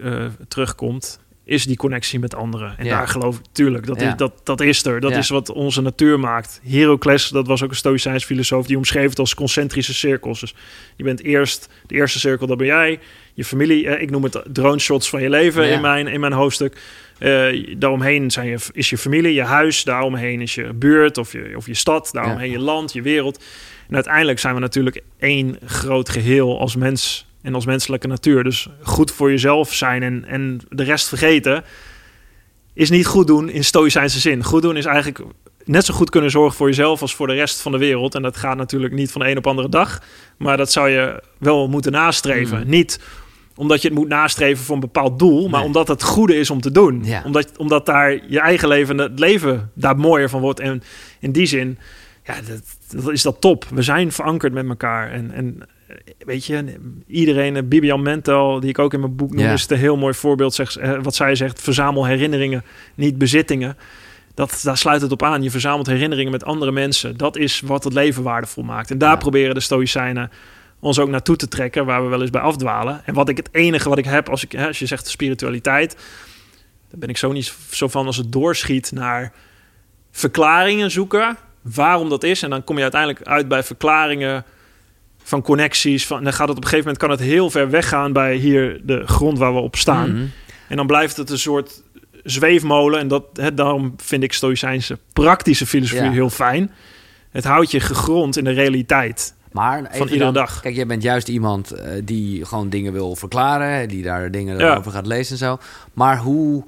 terugkomt, 0.49 1.21
is 1.53 1.67
die 1.67 1.77
connectie 1.77 2.19
met 2.19 2.35
anderen. 2.35 2.75
En 2.79 2.85
Ja. 2.85 2.97
daar 2.97 3.09
geloof 3.09 3.37
ik, 3.39 3.43
tuurlijk, 3.53 3.87
dat, 3.87 4.01
Ja. 4.01 4.09
is, 4.09 4.17
dat, 4.17 4.33
dat 4.45 4.61
is 4.61 4.85
er. 4.85 5.01
Dat 5.01 5.11
Ja. 5.11 5.17
is 5.19 5.29
wat 5.29 5.51
onze 5.51 5.81
natuur 5.83 6.21
maakt. 6.21 6.61
Heracles, 6.69 7.29
dat 7.29 7.47
was 7.47 7.63
ook 7.63 7.71
een 7.71 7.77
Stoïcijns 7.77 8.25
filosoof, 8.25 8.67
die 8.67 8.77
omschreef 8.77 9.09
het 9.09 9.19
als 9.19 9.35
concentrische 9.35 9.95
cirkels. 9.95 10.41
Dus 10.41 10.55
je 10.97 11.05
bent 11.05 11.23
eerst, 11.23 11.69
de 11.87 11.95
eerste 11.95 12.19
cirkel, 12.19 12.47
dat 12.47 12.57
ben 12.59 12.67
jij. 12.67 12.99
Je 13.35 13.45
familie, 13.45 13.89
eh, 13.89 14.03
ik 14.03 14.11
noem 14.11 14.23
het 14.23 14.43
drone 14.53 14.79
shots 14.79 15.09
van 15.09 15.23
je 15.23 15.29
leven 15.31 15.71
in, 15.71 15.81
mijn, 15.81 16.07
in 16.07 16.21
mijn 16.21 16.33
hoofdstuk. 16.33 16.77
Eh, 17.19 17.75
daaromheen 17.79 18.31
zijn 18.31 18.47
je, 18.49 18.59
is 18.73 18.91
je 18.91 18.99
familie, 18.99 19.35
je 19.35 19.43
huis. 19.43 19.85
Daaromheen 19.85 20.41
is 20.41 20.55
je 20.55 20.73
buurt 20.73 21.19
of 21.19 21.33
je, 21.33 21.53
of 21.57 21.67
je 21.67 21.75
stad. 21.75 22.09
Daaromheen 22.13 22.51
je 22.51 22.59
land, 22.59 22.93
je 22.93 23.03
wereld. 23.03 23.45
En 23.89 23.95
uiteindelijk 23.95 24.39
zijn 24.39 24.55
we 24.55 24.61
natuurlijk 24.61 25.03
één 25.19 25.59
groot 25.65 26.09
geheel 26.09 26.61
als 26.61 26.77
mens 26.77 27.27
en 27.43 27.55
als 27.55 27.67
menselijke 27.67 28.07
natuur. 28.07 28.45
Dus 28.45 28.69
goed 28.83 29.11
voor 29.11 29.31
jezelf 29.31 29.75
zijn 29.75 30.03
en, 30.03 30.25
en 30.25 30.61
de 30.69 30.83
rest 30.83 31.09
vergeten 31.09 31.65
is 32.75 32.91
niet 32.91 33.07
goed 33.07 33.27
doen 33.27 33.49
in 33.49 33.65
stoïcijnse 33.65 34.21
zin. 34.21 34.45
Goed 34.45 34.63
doen 34.63 34.77
is 34.77 34.85
eigenlijk 34.85 35.25
net 35.65 35.85
zo 35.85 35.95
goed 35.95 36.11
kunnen 36.11 36.31
zorgen 36.31 36.57
voor 36.57 36.69
jezelf 36.69 37.01
als 37.01 37.15
voor 37.15 37.27
de 37.27 37.35
rest 37.35 37.61
van 37.61 37.73
de 37.73 37.79
wereld. 37.79 38.15
En 38.15 38.23
dat 38.23 38.37
gaat 38.37 38.57
natuurlijk 38.57 38.95
niet 38.95 39.13
van 39.13 39.21
de 39.21 39.31
een 39.31 39.37
op 39.37 39.47
andere 39.47 39.69
dag. 39.69 40.03
Maar 40.39 40.57
dat 40.57 40.73
zou 40.73 40.89
je 40.89 41.23
wel 41.39 41.69
moeten 41.69 41.93
nastreven. 41.93 42.61
Mm. 42.61 42.69
Niet 42.69 43.01
omdat 43.55 43.83
je 43.83 43.89
het 43.89 43.97
moet 43.97 44.09
nastreven 44.09 44.65
voor 44.65 44.75
een 44.75 44.81
bepaald 44.81 45.19
doel, 45.19 45.49
maar 45.49 45.63
omdat 45.63 45.89
het 45.89 46.03
goede 46.03 46.37
is 46.37 46.51
om 46.51 46.61
te 46.61 46.71
doen. 46.71 47.05
Ja. 47.05 47.23
Omdat, 47.25 47.59
omdat 47.59 47.87
daar 47.87 48.21
je 48.29 48.41
eigen 48.41 48.69
leven, 48.69 48.99
het 48.99 49.19
leven 49.19 49.71
daar 49.75 49.97
mooier 49.97 50.29
van 50.29 50.41
wordt. 50.41 50.61
En 50.61 50.83
in 51.21 51.33
die 51.33 51.47
zin, 51.47 51.79
ja, 52.25 52.35
dat, 52.35 52.63
dat 53.03 53.13
is 53.13 53.23
dat 53.23 53.41
top. 53.41 53.65
We 53.71 53.83
zijn 53.83 54.13
verankerd 54.13 54.53
met 54.53 54.69
elkaar. 54.69 55.11
En, 55.11 55.31
en 55.31 55.63
weet 56.19 56.45
je, 56.47 56.75
iedereen, 57.07 57.57
eh, 57.57 57.63
Bibian 57.65 58.03
Mentel, 58.03 58.61
die 58.61 58.69
ik 58.69 58.79
ook 58.79 58.93
in 58.95 59.01
mijn 59.01 59.17
boek 59.17 59.31
noem, 59.35 59.45
Ja. 59.45 59.53
is 59.53 59.63
het 59.63 59.71
een 59.71 59.79
heel 59.79 59.97
mooi 59.97 60.15
voorbeeld. 60.15 60.55
Zegt, 60.55 60.77
eh, 60.77 60.99
wat 61.03 61.15
zij 61.15 61.35
zegt, 61.35 61.61
verzamel 61.63 62.07
herinneringen, 62.07 62.65
niet 62.95 63.19
bezittingen. 63.19 63.77
Dat, 64.35 64.61
daar 64.63 64.77
sluit 64.77 65.01
het 65.03 65.13
op 65.13 65.23
aan. 65.23 65.43
Je 65.43 65.51
verzamelt 65.51 65.87
herinneringen 65.87 66.33
met 66.33 66.45
andere 66.45 66.73
mensen. 66.73 67.17
Dat 67.17 67.37
is 67.37 67.61
wat 67.61 67.85
het 67.85 67.93
leven 67.93 68.23
waardevol 68.23 68.63
maakt. 68.63 68.91
En 68.91 68.99
daar 68.99 69.11
Ja. 69.11 69.17
proberen 69.17 69.55
de 69.55 69.61
Stoïcijnen 69.61 70.31
ons 70.81 70.99
ook 70.99 71.09
naartoe 71.09 71.37
te 71.37 71.49
trekken, 71.49 71.85
waar 71.85 72.03
we 72.03 72.09
wel 72.09 72.21
eens 72.21 72.31
bij 72.31 72.41
afdwalen. 72.41 73.01
En 73.05 73.15
wat 73.15 73.29
ik 73.29 73.37
het 73.37 73.49
enige 73.53 73.89
wat 73.89 73.99
ik 73.99 74.05
heb, 74.05 74.29
als, 74.29 74.45
ik, 74.45 74.53
hè, 74.53 74.67
als 74.67 74.79
je 74.79 74.87
zegt 74.87 75.07
spiritualiteit, 75.09 75.95
daar 76.91 76.99
ben 76.99 77.09
ik 77.09 77.17
zo 77.17 77.33
niet 77.33 77.55
zo 77.71 77.89
van 77.89 78.07
als 78.07 78.17
het 78.17 78.33
doorschiet 78.33 78.93
naar 78.93 79.33
verklaringen 80.11 80.91
zoeken 80.91 81.37
waarom 81.63 82.09
dat 82.09 82.23
is. 82.25 82.43
En 82.43 82.51
dan 82.51 82.65
kom 82.65 82.77
je 82.77 82.83
uiteindelijk 82.83 83.23
uit 83.23 83.49
bij 83.49 83.63
verklaringen 83.63 84.45
van 85.23 85.43
connecties. 85.43 86.07
Van, 86.07 86.25
dan 86.25 86.33
gaat 86.33 86.49
het 86.49 86.57
op 86.57 86.63
een 86.63 86.69
gegeven 86.69 86.93
moment 86.93 86.99
kan 86.99 87.11
het 87.11 87.21
heel 87.21 87.51
ver 87.51 87.71
weggaan 87.71 88.13
bij 88.13 88.35
hier 88.37 88.81
de 88.85 89.07
grond 89.07 89.39
waar 89.39 89.55
we 89.55 89.61
op 89.61 89.77
staan. 89.77 90.13
Mhm. 90.15 90.25
En 90.69 90.77
dan 90.77 90.87
blijft 90.87 91.17
het 91.17 91.31
een 91.31 91.39
soort 91.39 91.83
zweefmolen. 92.25 93.01
En 93.01 93.09
dat, 93.09 93.25
hè, 93.33 93.55
daarom 93.55 93.95
vind 93.97 94.23
ik 94.23 94.33
Stoïcijnse 94.33 94.99
praktische 95.13 95.67
filosofie 95.67 96.05
Ja. 96.05 96.11
heel 96.11 96.31
fijn. 96.31 96.71
Het 97.31 97.45
houdt 97.45 97.71
je 97.71 97.81
gegrond 97.81 98.37
in 98.37 98.45
de 98.45 98.51
realiteit. 98.51 99.35
Maar 99.53 99.89
Van 99.93 100.09
iedere 100.09 100.33
dag. 100.33 100.61
Kijk, 100.61 100.75
jij 100.75 100.87
bent 100.87 101.03
juist 101.03 101.29
iemand 101.29 101.71
eh, 101.71 101.93
die 102.05 102.45
gewoon 102.45 102.69
dingen 102.69 102.93
wil 102.93 103.17
verklaren, 103.17 103.89
die 103.89 104.03
daar 104.03 104.31
dingen 104.31 104.59
Ja. 104.59 104.75
over 104.77 104.93
gaat 104.93 105.07
lezen 105.07 105.33
en 105.33 105.39
zo. 105.39 105.59
Maar 105.93 106.19
hoe, 106.19 106.65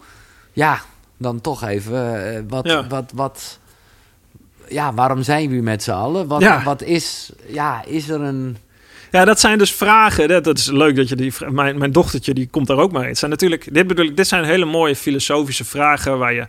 ja, 0.53 0.81
dan 1.19 1.41
toch 1.41 1.63
even, 1.65 2.35
eh, 2.35 2.41
wat, 2.49 2.67
Ja. 2.67 2.87
wat, 2.87 3.13
wat, 3.15 3.59
ja, 4.69 4.95
waarom 4.95 5.23
zijn 5.23 5.49
we 5.51 5.57
met 5.57 5.83
z'n 5.83 5.91
allen? 5.91 6.27
Wat, 6.27 6.41
Ja. 6.41 6.63
wat 6.63 6.83
is, 6.83 7.33
ja, 7.47 7.85
is 7.87 8.09
er 8.09 8.21
een, 8.21 8.57
Ja, 9.11 9.25
dat 9.25 9.41
zijn 9.41 9.59
dus 9.59 9.73
vragen. 9.73 10.29
Dat, 10.29 10.45
dat 10.45 10.59
is 10.59 10.71
leuk 10.71 10.97
dat 10.97 11.09
je 11.09 11.17
die. 11.17 11.33
Mijn, 11.51 11.79
mijn 11.79 11.93
dochtertje 11.93 12.35
die 12.35 12.49
komt 12.51 12.67
daar 12.67 12.77
ook 12.79 12.93
mee. 12.93 13.07
Het 13.09 13.19
zijn 13.19 13.31
natuurlijk. 13.31 13.75
Dit 13.75 13.87
bedoel 13.87 14.05
ik. 14.07 14.17
Dit 14.17 14.29
zijn 14.29 14.45
hele 14.45 14.65
mooie 14.65 14.97
filosofische 14.97 15.65
vragen 15.65 16.19
waar 16.19 16.33
je 16.33 16.47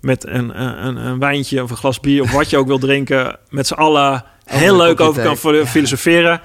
met 0.00 0.26
een, 0.26 0.62
een, 0.62 0.96
een 0.96 1.18
wijntje 1.18 1.62
of 1.62 1.70
een 1.70 1.76
glas 1.76 2.00
bier 2.00 2.22
of 2.22 2.32
wat 2.32 2.50
je 2.50 2.56
ook 2.56 2.66
wil 2.66 2.78
drinken, 2.78 3.38
met 3.48 3.66
z'n 3.66 3.74
allen 3.74 4.24
heel 4.44 4.76
leuk 4.76 5.00
over 5.00 5.22
kan 5.22 5.54
Ja. 5.54 5.66
filosoferen. 5.66 6.40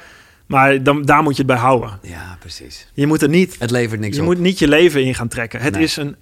Maar 0.45 0.83
dan, 0.83 1.01
daar 1.05 1.23
moet 1.23 1.31
je 1.35 1.37
het 1.43 1.51
bij 1.51 1.57
houden. 1.61 1.99
ja, 2.01 2.37
precies. 2.39 2.87
Je 2.93 3.07
moet 3.07 3.21
er 3.21 3.29
niet 3.29 3.55
Het 3.59 3.71
levert 3.71 3.99
niks 3.99 4.15
je 4.15 4.21
op. 4.21 4.27
moet 4.27 4.39
niet 4.39 4.59
je 4.59 4.67
leven 4.67 5.03
in 5.03 5.15
gaan 5.15 5.27
trekken. 5.27 5.59
Het 5.61 5.73
Nee. 5.73 5.83
is 5.83 5.95
een 5.97 6.15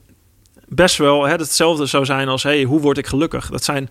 best 0.67 0.97
wel 0.97 1.23
hè, 1.23 1.33
hetzelfde 1.35 1.85
zou 1.85 2.05
zijn 2.05 2.27
als 2.27 2.43
hey, 2.43 2.63
hoe 2.63 2.79
word 2.79 2.97
ik 2.97 3.07
gelukkig? 3.07 3.49
Dat 3.49 3.63
zijn 3.63 3.89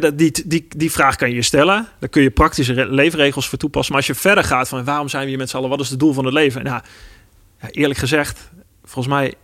die, 0.00 0.42
die, 0.46 0.66
die 0.76 0.92
vraag 0.92 1.16
kan 1.16 1.28
je 1.28 1.34
je 1.34 1.42
stellen. 1.42 1.88
Daar 1.98 2.08
kun 2.08 2.22
je 2.22 2.30
praktische 2.30 2.72
re- 2.72 2.86
leefregels 2.86 3.48
voor 3.48 3.58
toepassen. 3.58 3.92
Maar 3.94 4.02
als 4.06 4.16
je 4.16 4.20
verder 4.22 4.44
gaat 4.44 4.68
van 4.68 4.84
waarom 4.84 5.08
zijn 5.08 5.22
we 5.22 5.28
hier 5.28 5.38
met 5.38 5.50
z'n 5.50 5.56
allen? 5.56 5.68
Wat 5.68 5.80
is 5.80 5.90
het 5.90 5.98
doel 5.98 6.12
van 6.12 6.24
het 6.24 6.34
leven? 6.34 6.64
Nou, 6.64 6.82
ja, 7.60 7.68
eerlijk 7.70 7.98
gezegd, 7.98 8.50
volgens 8.84 9.14
mij 9.14 9.34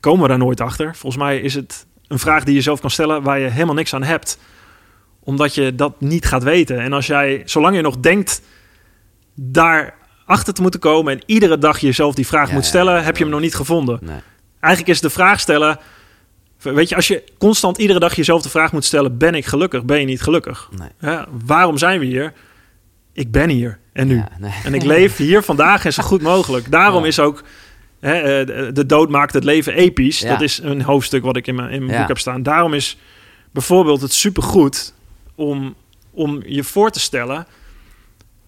komen 0.00 0.22
we 0.22 0.28
daar 0.28 0.38
nooit 0.38 0.60
achter. 0.60 0.96
Volgens 0.96 1.22
mij 1.22 1.40
is 1.40 1.54
het 1.54 1.86
een 2.08 2.18
vraag 2.18 2.44
die 2.44 2.54
je 2.54 2.60
zelf 2.60 2.80
kan 2.80 2.90
stellen 2.90 3.22
waar 3.22 3.38
je 3.38 3.48
helemaal 3.48 3.74
niks 3.74 3.94
aan 3.94 4.02
hebt. 4.02 4.38
Omdat 5.20 5.54
je 5.54 5.74
dat 5.74 6.00
niet 6.00 6.26
gaat 6.26 6.42
weten. 6.42 6.78
En 6.78 6.92
als 6.92 7.06
jij, 7.06 7.42
zolang 7.44 7.76
je 7.76 7.82
nog 7.82 7.98
denkt 7.98 8.42
daar 9.34 9.94
achter 10.26 10.54
te 10.54 10.62
moeten 10.62 10.80
komen 10.80 11.12
en 11.12 11.22
iedere 11.26 11.58
dag 11.58 11.78
jezelf 11.78 12.14
die 12.14 12.26
vraag 12.26 12.48
Ja, 12.48 12.54
moet 12.54 12.64
stellen, 12.64 12.94
ja, 12.94 13.02
heb 13.02 13.16
je 13.16 13.22
hem 13.22 13.32
nog 13.32 13.40
niet 13.40 13.54
gevonden. 13.54 13.98
Nee. 14.02 14.20
Eigenlijk 14.60 14.94
is 14.94 15.00
de 15.00 15.10
vraag 15.10 15.40
stellen, 15.40 15.78
weet 16.58 16.88
je, 16.88 16.96
als 16.96 17.08
je 17.08 17.24
constant 17.38 17.78
iedere 17.78 17.98
dag 17.98 18.14
jezelf 18.14 18.42
de 18.42 18.48
vraag 18.48 18.72
moet 18.72 18.84
stellen, 18.84 19.18
ben 19.18 19.34
ik 19.34 19.46
gelukkig, 19.46 19.84
ben 19.84 20.00
je 20.00 20.06
niet 20.06 20.22
gelukkig? 20.22 20.68
Nee. 20.78 20.88
Ja, 21.00 21.26
waarom 21.44 21.78
zijn 21.78 22.00
we 22.00 22.06
hier? 22.06 22.32
Ik 23.12 23.30
ben 23.30 23.48
hier 23.48 23.78
en 23.92 24.06
nu. 24.06 24.16
Ja, 24.16 24.28
nee. 24.38 24.52
En 24.64 24.74
ik 24.74 24.82
leef 24.82 25.16
hier 25.16 25.42
vandaag 25.42 25.84
en 25.84 25.92
zo 25.92 26.02
goed 26.02 26.22
mogelijk. 26.22 26.70
Daarom 26.70 27.02
Ja. 27.02 27.08
is 27.08 27.18
ook 27.20 27.42
hè, 28.00 28.12
eh, 28.42 28.74
de- 28.74 28.86
dood 28.86 29.08
maakt 29.08 29.32
het 29.32 29.44
leven 29.44 29.72
episch. 29.74 30.20
Dat 30.20 30.40
is 30.40 30.58
een 30.62 30.82
hoofdstuk 30.82 31.22
wat 31.22 31.36
ik 31.36 31.46
in 31.46 31.54
mijn, 31.54 31.70
in 31.70 31.84
mijn 31.84 31.98
boek 31.98 32.08
heb 32.08 32.18
staan. 32.18 32.42
Daarom 32.42 32.74
is 32.74 32.98
bijvoorbeeld 33.50 34.00
het 34.00 34.12
supergoed 34.12 34.94
om, 35.34 35.74
om 36.10 36.42
je 36.46 36.64
voor 36.64 36.90
te 36.90 37.00
stellen 37.00 37.46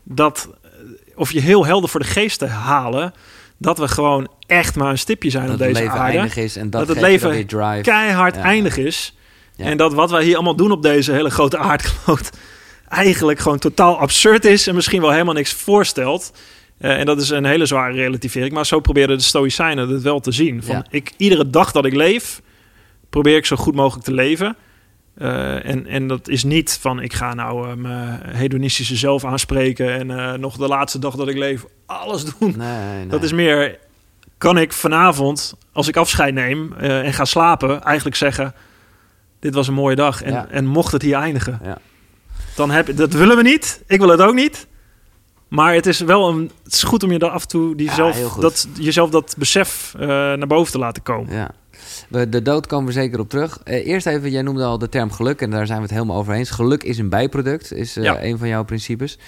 dat, 0.02 0.48
eh, 0.62 0.70
of 1.14 1.32
je 1.32 1.40
heel 1.40 1.66
helder 1.66 1.88
voor 1.90 2.00
de 2.00 2.06
geest 2.06 2.38
te 2.38 2.46
halen, 2.46 3.12
dat 3.62 3.78
we 3.78 3.88
gewoon 3.88 4.28
echt 4.46 4.76
maar 4.76 4.90
een 4.90 4.98
stipje 4.98 5.30
zijn 5.30 5.46
dat 5.46 5.54
op 5.54 5.58
het 5.60 5.68
deze 5.68 5.82
leven 5.82 5.98
aarde. 5.98 6.18
eindig 6.18 6.36
is 6.36 6.56
en 6.56 6.70
dat, 6.70 6.80
Dat 6.86 6.96
het 6.96 7.06
leven 7.06 7.28
dan 7.28 7.36
weer 7.36 7.46
drive. 7.46 7.80
Keihard 7.82 8.34
Ja. 8.34 8.42
eindig 8.42 8.76
is. 8.76 9.14
Ja. 9.56 9.64
En 9.64 9.76
dat 9.76 9.92
wat 9.94 10.10
wij 10.10 10.24
hier 10.24 10.34
allemaal 10.34 10.56
doen 10.56 10.70
op 10.70 10.82
deze 10.82 11.12
hele 11.12 11.30
grote 11.30 11.58
aardkloot 11.58 12.30
eigenlijk 12.88 13.38
gewoon 13.38 13.58
totaal 13.58 13.98
absurd 13.98 14.44
is 14.44 14.66
en 14.66 14.74
misschien 14.74 15.00
wel 15.00 15.10
helemaal 15.10 15.34
niks 15.34 15.52
voorstelt. 15.52 16.32
Eh, 16.78 16.98
en 16.98 17.06
dat 17.06 17.20
is 17.20 17.28
een 17.30 17.44
hele 17.44 17.66
zware 17.66 17.92
relativering. 17.94 18.52
Maar 18.52 18.66
zo 18.66 18.80
probeerden 18.80 19.16
de 19.18 19.22
Stoïcijnen 19.22 19.88
het 19.88 20.02
wel 20.02 20.20
te 20.20 20.32
zien. 20.32 20.62
Van 20.62 20.74
Ja. 20.74 20.84
ik, 20.90 21.12
iedere 21.16 21.50
dag 21.50 21.72
dat 21.72 21.84
ik 21.84 21.94
leef, 21.94 22.40
probeer 23.10 23.36
ik 23.36 23.46
zo 23.46 23.56
goed 23.56 23.74
mogelijk 23.74 24.04
te 24.04 24.12
leven. 24.12 24.56
Eh, 25.14 25.64
en, 25.64 25.86
en 25.86 26.06
dat 26.06 26.28
is 26.28 26.44
niet 26.44 26.78
van 26.80 27.00
ik 27.00 27.12
ga 27.12 27.34
nou 27.34 27.68
eh, 27.70 27.74
mijn 27.76 28.20
hedonistische 28.26 28.96
zelf 28.96 29.24
aanspreken 29.24 29.90
en 29.92 30.10
eh, 30.18 30.38
nog 30.38 30.56
de 30.56 30.68
laatste 30.68 30.98
dag 30.98 31.14
dat 31.14 31.28
ik 31.28 31.36
leef 31.36 31.64
alles 31.86 32.24
doen. 32.24 32.54
Nee, 32.56 32.94
nee. 32.96 33.06
Dat 33.06 33.22
is 33.22 33.32
meer, 33.32 33.78
kan 34.38 34.58
ik 34.58 34.72
vanavond, 34.72 35.54
als 35.72 35.88
ik 35.88 35.96
afscheid 35.96 36.34
neem 36.34 36.72
en 36.72 37.12
ga 37.12 37.24
slapen, 37.24 37.82
eigenlijk 37.82 38.16
zeggen, 38.16 38.54
dit 39.40 39.54
was 39.54 39.68
een 39.68 39.74
mooie 39.74 39.96
dag. 39.96 40.22
En, 40.22 40.32
Ja. 40.32 40.46
en 40.50 40.66
mocht 40.66 40.92
het 40.92 41.02
hier 41.02 41.16
eindigen, 41.16 41.60
Ja. 41.62 41.78
dan 42.56 42.70
heb 42.70 42.96
dat 42.96 43.12
willen 43.12 43.36
we 43.36 43.42
niet. 43.42 43.82
Ik 43.86 43.98
wil 43.98 44.08
het 44.08 44.20
ook 44.20 44.34
niet. 44.34 44.66
Maar 45.48 45.74
het 45.74 45.86
is 45.86 46.00
wel 46.00 46.28
een, 46.28 46.50
het 46.64 46.72
is 46.72 46.82
goed 46.82 47.02
om 47.02 47.12
je 47.12 47.18
daar 47.18 47.30
af 47.30 47.42
en 47.42 47.48
toe 47.48 47.76
die 47.76 47.86
Ja, 47.86 47.94
zelf, 47.94 48.32
dat, 48.34 48.68
jezelf 48.74 49.10
dat 49.10 49.34
besef 49.38 49.94
naar 49.98 50.46
boven 50.46 50.72
te 50.72 50.78
laten 50.78 51.02
komen. 51.02 51.34
Ja. 51.34 51.50
We- 52.10 52.28
De 52.28 52.42
dood 52.42 52.66
komen 52.66 52.86
we 52.86 52.92
zeker 52.92 53.18
op 53.20 53.28
terug. 53.28 53.60
Eh, 53.64 53.86
eerst 53.86 54.06
even, 54.06 54.30
jij 54.30 54.42
noemde 54.42 54.64
al 54.64 54.78
de 54.78 54.88
term 54.88 55.10
geluk 55.12 55.40
en 55.40 55.50
daar 55.50 55.66
zijn 55.66 55.78
we 55.78 55.84
het 55.84 55.92
helemaal 55.94 56.16
over 56.16 56.34
eens. 56.34 56.50
Geluk 56.50 56.82
is 56.82 56.98
een 56.98 57.08
bijproduct, 57.08 57.72
is 57.72 57.96
eh, 57.96 58.04
Ja. 58.04 58.22
een 58.22 58.38
van 58.38 58.48
jouw 58.48 58.64
principes. 58.64 59.18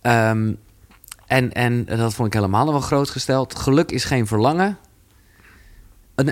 Ehm, 0.00 0.52
en, 1.26 1.52
en 1.52 1.84
dat 1.84 2.14
vond 2.14 2.28
ik 2.28 2.34
helemaal 2.34 2.66
wel 2.66 2.80
groot 2.80 3.10
gesteld. 3.10 3.54
Geluk 3.58 3.90
is 3.92 4.04
geen 4.04 4.26
verlangen. 4.26 4.78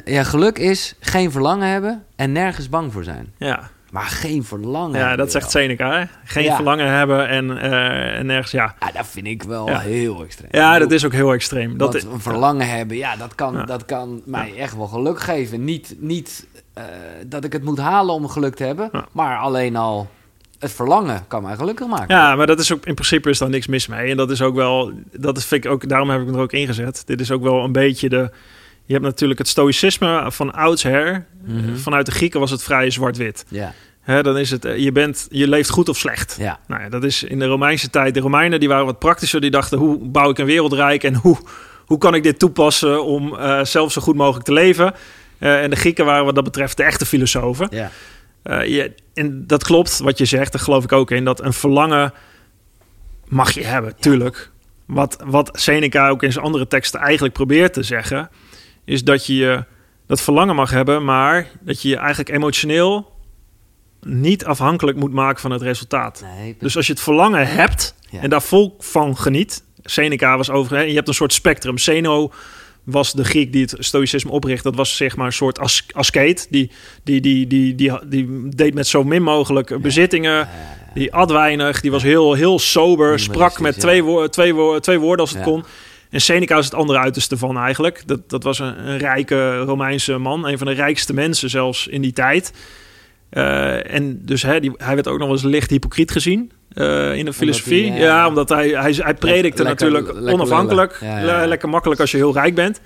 Ja, 0.04 0.22
geluk 0.24 0.58
is 0.58 0.94
geen 1.00 1.30
verlangen 1.30 1.68
hebben 1.68 2.04
en 2.16 2.32
nergens 2.32 2.68
bang 2.68 2.92
voor 2.92 3.04
zijn. 3.04 3.32
Ja, 3.38 3.70
Maar 3.90 4.02
geen 4.06 4.44
verlangen. 4.44 4.98
ja 4.98 5.16
dat 5.16 5.30
zegt. 5.30 5.50
Seneca. 5.50 5.98
Hè? 5.98 6.04
Geen 6.24 6.44
Ja. 6.44 6.54
verlangen 6.54 6.86
hebben 6.92 7.28
en, 7.28 7.58
eh, 7.58 8.18
en 8.18 8.26
nergens, 8.26 8.50
ja. 8.50 8.74
Ja, 8.80 8.90
dat 8.92 9.06
vind 9.06 9.26
ik 9.26 9.42
wel 9.42 9.68
Ja. 9.68 9.78
heel 9.78 10.22
extreem. 10.24 10.48
Ja, 10.52 10.78
dat 10.78 10.92
is 10.92 11.04
ook 11.04 11.12
heel 11.12 11.32
extreem. 11.32 11.78
Dat 11.78 11.94
is, 11.94 12.02
een 12.04 12.20
verlangen 12.20 12.68
hebben, 12.68 12.96
ja, 12.96 13.16
dat 13.16 13.34
kan, 13.34 13.66
dat 13.66 13.84
kan 13.84 14.22
mij 14.24 14.52
echt 14.56 14.76
wel 14.76 14.86
geluk 14.86 15.20
geven. 15.20 15.64
Niet, 15.64 15.94
niet 15.98 16.46
eh, 16.74 16.84
dat 17.26 17.44
ik 17.44 17.52
het 17.52 17.64
moet 17.64 17.78
halen 17.78 18.14
om 18.14 18.28
geluk 18.28 18.54
te 18.54 18.64
hebben, 18.64 18.90
maar 19.12 19.38
alleen 19.38 19.76
al 19.76 20.08
het 20.58 20.72
verlangen 20.72 21.24
kan 21.28 21.42
mij 21.42 21.56
gelukkig 21.56 21.86
maken. 21.86 22.14
Ja, 22.16 22.36
maar 22.36 22.46
dat 22.46 22.58
is 22.60 22.72
ook 22.72 22.86
in 22.86 22.94
principe 22.94 23.30
is 23.30 23.38
daar 23.38 23.48
niks 23.48 23.66
mis 23.66 23.86
mee. 23.86 24.10
En 24.10 24.16
dat 24.16 24.30
is 24.30 24.42
ook 24.42 24.54
wel, 24.54 24.92
dat 25.12 25.36
is, 25.36 25.44
vind 25.44 25.64
ik 25.64 25.70
ook, 25.70 25.88
daarom 25.88 26.10
heb 26.10 26.20
ik 26.20 26.26
hem 26.26 26.34
er 26.34 26.40
ook 26.42 26.52
ingezet. 26.52 27.02
Dit 27.06 27.20
is 27.20 27.30
ook 27.30 27.42
wel 27.42 27.64
een 27.64 27.72
beetje 27.72 28.08
de. 28.08 28.30
Je 28.90 28.96
hebt 28.96 29.08
natuurlijk 29.08 29.38
het 29.38 29.48
stoïcisme 29.48 30.26
van 30.28 30.52
oudsher. 30.52 31.26
Mhm. 31.44 31.76
Vanuit 31.76 32.06
de 32.06 32.12
Grieken 32.12 32.40
was 32.40 32.50
het 32.50 32.62
vrij 32.62 32.90
zwart-wit. 32.90 33.44
Ja, 33.48 33.72
Hè, 34.00 34.22
dan 34.22 34.38
is 34.38 34.50
het, 34.50 34.64
eh, 34.64 34.76
je, 34.76 34.92
bent, 34.92 35.26
je 35.30 35.48
leeft 35.48 35.70
goed 35.70 35.88
of 35.88 35.96
slecht. 35.96 36.36
ja. 36.38 36.58
Nou 36.66 36.82
ja, 36.82 36.88
dat 36.88 37.04
is 37.04 37.22
in 37.22 37.38
de 37.38 37.46
Romeinse 37.46 37.90
tijd. 37.90 38.14
De 38.14 38.20
Romeinen 38.20 38.60
die 38.60 38.68
waren 38.68 38.84
wat 38.84 38.98
praktischer. 38.98 39.40
Die 39.40 39.50
dachten, 39.50 39.78
hoe 39.78 39.98
bouw 39.98 40.30
ik 40.30 40.38
een 40.38 40.46
wereldrijk 40.46 41.04
en 41.04 41.14
hoe, 41.14 41.38
hoe 41.86 41.98
kan 41.98 42.14
ik 42.14 42.22
dit 42.22 42.38
toepassen 42.38 43.04
om 43.04 43.36
eh, 43.36 43.64
zelf 43.64 43.92
zo 43.92 44.00
goed 44.00 44.16
mogelijk 44.16 44.44
te 44.44 44.52
leven? 44.52 44.94
Eh, 45.38 45.62
en 45.62 45.70
de 45.70 45.76
Grieken 45.76 46.04
waren 46.04 46.24
wat 46.24 46.34
dat 46.34 46.44
betreft 46.44 46.76
de 46.76 46.82
echte 46.82 47.06
filosofen. 47.06 47.68
ja. 47.70 47.90
Je, 48.62 48.94
en 49.14 49.46
dat 49.46 49.64
klopt 49.64 49.98
wat 49.98 50.18
je 50.18 50.24
zegt, 50.24 50.52
daar 50.52 50.60
geloof 50.60 50.84
ik 50.84 50.92
ook 50.92 51.10
in. 51.10 51.24
Dat 51.24 51.42
een 51.42 51.52
verlangen 51.52 52.12
mag 53.28 53.50
je 53.52 53.64
hebben, 53.64 53.94
tuurlijk. 54.00 54.50
Wat, 54.86 55.22
wat 55.24 55.50
Seneca 55.52 56.08
ook 56.08 56.22
in 56.22 56.32
zijn 56.32 56.44
andere 56.44 56.66
teksten 56.66 57.00
eigenlijk 57.00 57.34
probeert 57.34 57.72
te 57.72 57.82
zeggen... 57.82 58.30
is 58.90 59.04
dat 59.04 59.26
je 59.26 59.64
dat 60.06 60.20
verlangen 60.20 60.54
mag 60.54 60.70
hebben... 60.70 61.04
maar 61.04 61.46
dat 61.60 61.82
je 61.82 61.88
je 61.88 61.96
eigenlijk 61.96 62.28
emotioneel 62.30 63.12
niet 64.00 64.44
afhankelijk 64.44 64.96
moet 64.98 65.12
maken 65.12 65.40
van 65.40 65.50
het 65.50 65.62
resultaat. 65.62 66.24
Nee, 66.36 66.56
Dus 66.58 66.76
als 66.76 66.86
je 66.86 66.92
het 66.92 67.02
verlangen 67.02 67.46
hebt 67.48 67.94
Ja. 68.10 68.20
en 68.20 68.30
daar 68.30 68.42
vol 68.42 68.76
van 68.78 69.16
geniet... 69.16 69.62
Seneca 69.82 70.36
was 70.36 70.50
over... 70.50 70.76
hè, 70.76 70.82
Je 70.82 70.94
hebt 70.94 71.08
een 71.08 71.14
soort 71.14 71.32
spectrum. 71.32 71.78
Zeno 71.78 72.32
was 72.84 73.12
de 73.12 73.24
Griek 73.24 73.52
die 73.52 73.62
het 73.62 73.74
stoïcisme 73.78 74.30
opricht. 74.30 74.62
Dat 74.62 74.74
was 74.74 74.96
zeg 74.96 75.16
maar 75.16 75.26
een 75.26 75.32
soort 75.32 75.58
as 75.58 75.86
askeet. 75.92 76.46
Die, 76.50 76.70
die, 77.04 77.20
die, 77.20 77.46
die, 77.46 77.74
die, 77.74 77.92
die 78.06 78.48
deed 78.48 78.74
met 78.74 78.86
zo 78.86 79.04
min 79.04 79.22
mogelijk 79.22 79.80
bezittingen. 79.82 80.48
Die 80.94 81.12
at 81.14 81.30
weinig. 81.30 81.80
Die 81.80 81.90
was 81.90 82.02
heel, 82.02 82.32
heel 82.34 82.58
sober. 82.58 83.18
Sprak 83.18 83.60
met 83.60 83.80
twee, 83.80 84.04
woor 84.04 84.28
twee, 84.30 84.54
woor 84.54 84.80
twee 84.80 84.98
woorden 84.98 85.20
als 85.20 85.30
het 85.34 85.38
Ja. 85.38 85.44
kon. 85.44 85.64
En 86.10 86.20
Seneca 86.20 86.58
is 86.58 86.64
het 86.64 86.74
andere 86.74 86.98
uiterste 86.98 87.36
van 87.36 87.58
eigenlijk. 87.58 88.02
Dat, 88.06 88.30
dat 88.30 88.42
was 88.42 88.58
een, 88.58 88.88
een 88.88 88.98
rijke 88.98 89.58
Romeinse 89.58 90.18
man. 90.18 90.48
Een 90.48 90.58
van 90.58 90.66
de 90.66 90.72
rijkste 90.72 91.14
mensen 91.14 91.50
zelfs 91.50 91.86
in 91.86 92.00
die 92.02 92.12
tijd. 92.12 92.52
Eh, 93.30 93.94
en 93.94 94.24
dus 94.24 94.42
hè, 94.42 94.60
die, 94.60 94.72
hij 94.76 94.94
werd 94.94 95.08
ook 95.08 95.18
nog 95.18 95.26
wel 95.26 95.36
eens 95.36 95.44
licht 95.44 95.70
hypocriet 95.70 96.10
gezien 96.10 96.52
eh, 96.72 97.14
in 97.14 97.24
de 97.24 97.32
filosofie. 97.32 97.90
hij, 97.90 98.00
ja, 98.00 98.28
omdat 98.28 98.48
hij, 98.48 98.68
hij, 98.68 98.92
hij 98.92 99.14
predikte 99.14 99.62
lekker- 99.62 99.64
natuurlijk 99.64 100.14
lekker 100.14 100.32
onafhankelijk. 100.32 100.98
Ja, 101.00 101.18
ja, 101.18 101.46
Lekker 101.46 101.68
makkelijk 101.68 102.00
als 102.00 102.10
je 102.10 102.16
heel 102.16 102.32
rijk 102.32 102.54
bent. 102.54 102.80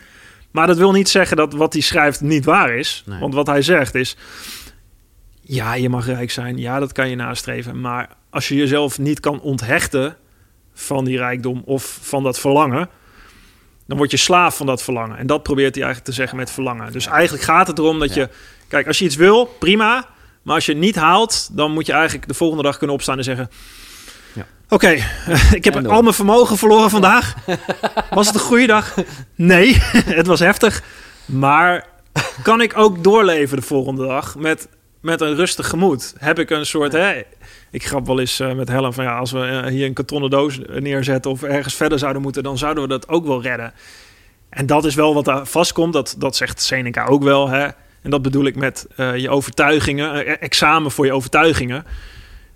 Maar 0.50 0.66
dat 0.66 0.76
wil 0.76 0.92
niet 0.92 1.08
zeggen 1.08 1.36
dat 1.36 1.52
wat 1.52 1.72
hij 1.72 1.82
schrijft 1.82 2.20
niet 2.20 2.44
waar 2.44 2.74
is. 2.74 3.02
Nee. 3.06 3.18
Want 3.18 3.34
wat 3.34 3.46
hij 3.46 3.62
zegt 3.62 3.94
is... 3.94 4.16
Ja, 5.40 5.74
je 5.74 5.88
mag 5.88 6.06
rijk 6.06 6.30
zijn. 6.30 6.58
Ja, 6.58 6.78
dat 6.78 6.92
kan 6.92 7.08
je 7.10 7.16
nastreven. 7.16 7.80
Maar 7.80 8.08
als 8.30 8.48
je 8.48 8.54
jezelf 8.54 8.98
niet 8.98 9.20
kan 9.20 9.40
onthechten 9.40 10.16
van 10.74 11.04
die 11.04 11.16
rijkdom 11.16 11.62
of 11.64 11.98
van 12.02 12.22
dat 12.22 12.40
verlangen... 12.40 12.88
dan 13.86 13.96
word 13.96 14.10
je 14.10 14.16
slaaf 14.16 14.56
van 14.56 14.66
dat 14.66 14.82
verlangen. 14.82 15.18
En 15.18 15.26
dat 15.26 15.42
probeert 15.42 15.74
hij 15.74 15.84
eigenlijk 15.84 16.14
te 16.14 16.20
zeggen 16.20 16.36
met 16.36 16.50
verlangen. 16.50 16.92
Dus 16.92 17.06
eigenlijk 17.06 17.44
gaat 17.44 17.66
het 17.66 17.78
erom 17.78 17.98
dat 17.98 18.14
je... 18.14 18.28
Kijk, 18.68 18.86
als 18.86 18.98
je 18.98 19.04
iets 19.04 19.16
wil, 19.16 19.44
prima. 19.44 20.06
Maar 20.42 20.54
als 20.54 20.66
je 20.66 20.72
het 20.72 20.80
niet 20.80 20.96
haalt, 20.96 21.48
dan 21.52 21.72
moet 21.72 21.86
je 21.86 21.92
eigenlijk 21.92 22.28
de 22.28 22.34
volgende 22.34 22.62
dag 22.62 22.78
kunnen 22.78 22.96
opstaan 22.96 23.18
en 23.18 23.24
zeggen... 23.24 23.50
Ja. 24.32 24.46
Oké, 24.68 24.88
ik 25.58 25.64
heb 25.64 25.86
al 25.86 26.02
mijn 26.02 26.14
vermogen 26.14 26.58
verloren 26.58 26.90
vandaag. 26.90 27.34
Was 28.10 28.26
het 28.26 28.34
een 28.34 28.40
goede 28.40 28.66
dag? 28.66 28.94
Nee, 29.34 29.78
het 30.20 30.26
was 30.26 30.40
heftig. 30.40 30.82
Maar 31.24 31.86
kan 32.42 32.60
ik 32.60 32.78
ook 32.78 33.04
doorleven 33.04 33.56
de 33.56 33.62
volgende 33.62 34.06
dag 34.06 34.36
met, 34.36 34.68
met 35.04 35.20
een 35.20 35.34
rustig 35.34 35.68
gemoed? 35.68 36.14
Heb 36.18 36.38
ik 36.38 36.50
een 36.50 36.66
soort... 36.66 36.92
Hè, 36.92 37.22
ik 37.70 37.86
grap 37.86 38.06
wel 38.06 38.20
eens 38.20 38.40
eh, 38.40 38.52
met 38.52 38.68
Helen 38.68 38.92
van 38.92 39.04
ja, 39.04 39.18
als 39.18 39.32
we 39.32 39.40
eh, 39.40 39.66
hier 39.70 39.86
een 39.86 39.92
kartonnen 39.92 40.30
doos 40.30 40.58
neerzetten 40.68 41.30
of 41.30 41.42
ergens 41.42 41.74
verder 41.74 41.98
zouden 41.98 42.22
moeten, 42.22 42.42
dan 42.42 42.58
zouden 42.58 42.82
we 42.82 42.88
dat 42.88 43.08
ook 43.08 43.26
wel 43.26 43.42
redden. 43.42 43.72
En 44.48 44.66
dat 44.66 44.84
is 44.84 44.94
wel 44.94 45.14
wat 45.14 45.24
daar 45.24 45.46
vastkomt. 45.46 45.92
Dat, 45.92 46.14
dat 46.18 46.36
zegt 46.36 46.62
Seneca 46.62 47.06
ook 47.06 47.22
wel. 47.22 47.48
Hè? 47.48 47.64
En 48.02 48.10
dat 48.10 48.22
bedoel 48.22 48.44
ik 48.44 48.56
met 48.56 48.86
eh, 48.96 49.16
je 49.16 49.30
overtuigingen, 49.30 50.40
examen 50.40 50.90
voor 50.90 51.06
je 51.06 51.12
overtuigingen. 51.12 51.84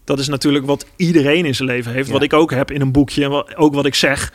Dat 0.05 0.19
is 0.19 0.29
natuurlijk 0.29 0.67
wat 0.67 0.87
iedereen 0.97 1.45
in 1.45 1.55
zijn 1.55 1.69
leven 1.69 1.93
heeft. 1.93 2.07
Ja. 2.07 2.13
Wat 2.13 2.23
ik 2.23 2.33
ook 2.33 2.51
heb 2.51 2.71
in 2.71 2.81
een 2.81 2.93
boekje 2.93 3.25
en 3.25 3.31
wat, 3.31 3.57
ook 3.57 3.75
wat 3.75 3.87
ik 3.87 3.95
zeg. 3.95 4.33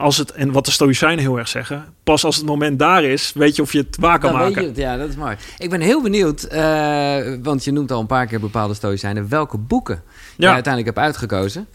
Als 0.00 0.16
het, 0.16 0.30
en 0.32 0.52
wat 0.52 0.64
de 0.64 0.70
Stoïcijnen 0.70 1.18
heel 1.18 1.38
erg 1.38 1.48
zeggen. 1.48 1.94
Pas 2.04 2.24
als 2.24 2.36
het 2.36 2.46
moment 2.46 2.78
daar 2.78 3.04
is, 3.04 3.32
weet 3.34 3.56
je 3.56 3.62
of 3.62 3.72
je 3.72 3.78
het 3.78 3.96
waar 4.00 4.18
kan 4.18 4.30
Dan 4.30 4.38
weet 4.40 4.48
maken. 4.48 4.62
je 4.62 4.68
het, 4.68 4.76
ja, 4.76 4.96
dat 4.96 5.08
is 5.08 5.16
mooi. 5.16 5.36
Ik 5.58 5.70
ben 5.70 5.80
heel 5.80 6.02
benieuwd, 6.02 6.42
eh, 6.42 7.16
want 7.42 7.64
je 7.64 7.72
noemt 7.72 7.90
al 7.92 8.00
een 8.00 8.06
paar 8.06 8.26
keer 8.26 8.40
bepaalde 8.40 8.74
stoïcijnen. 8.74 9.28
Welke 9.28 9.58
boeken 9.58 10.02
je 10.36 10.42
Ja. 10.46 10.52
uiteindelijk 10.52 10.94
hebt 10.94 11.06
uitgekozen. 11.06 11.66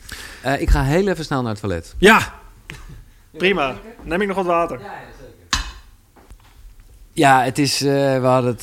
Eh, 0.42 0.62
ik 0.62 0.70
ga 0.70 0.84
heel 0.84 1.08
even 1.08 1.26
snel 1.26 1.42
naar 1.42 1.52
het 1.52 1.60
toilet. 1.60 1.96
Ja, 1.98 2.34
prima. 3.32 3.76
Neem 4.04 4.22
ik 4.22 4.28
nog 4.28 4.36
wat 4.38 4.46
water? 4.46 4.80
Ja, 7.14 7.44
het 7.44 7.58
is, 7.60 7.82
eh, 7.82 7.92
we 8.20 8.26
hadden 8.26 8.52
het 8.52 8.62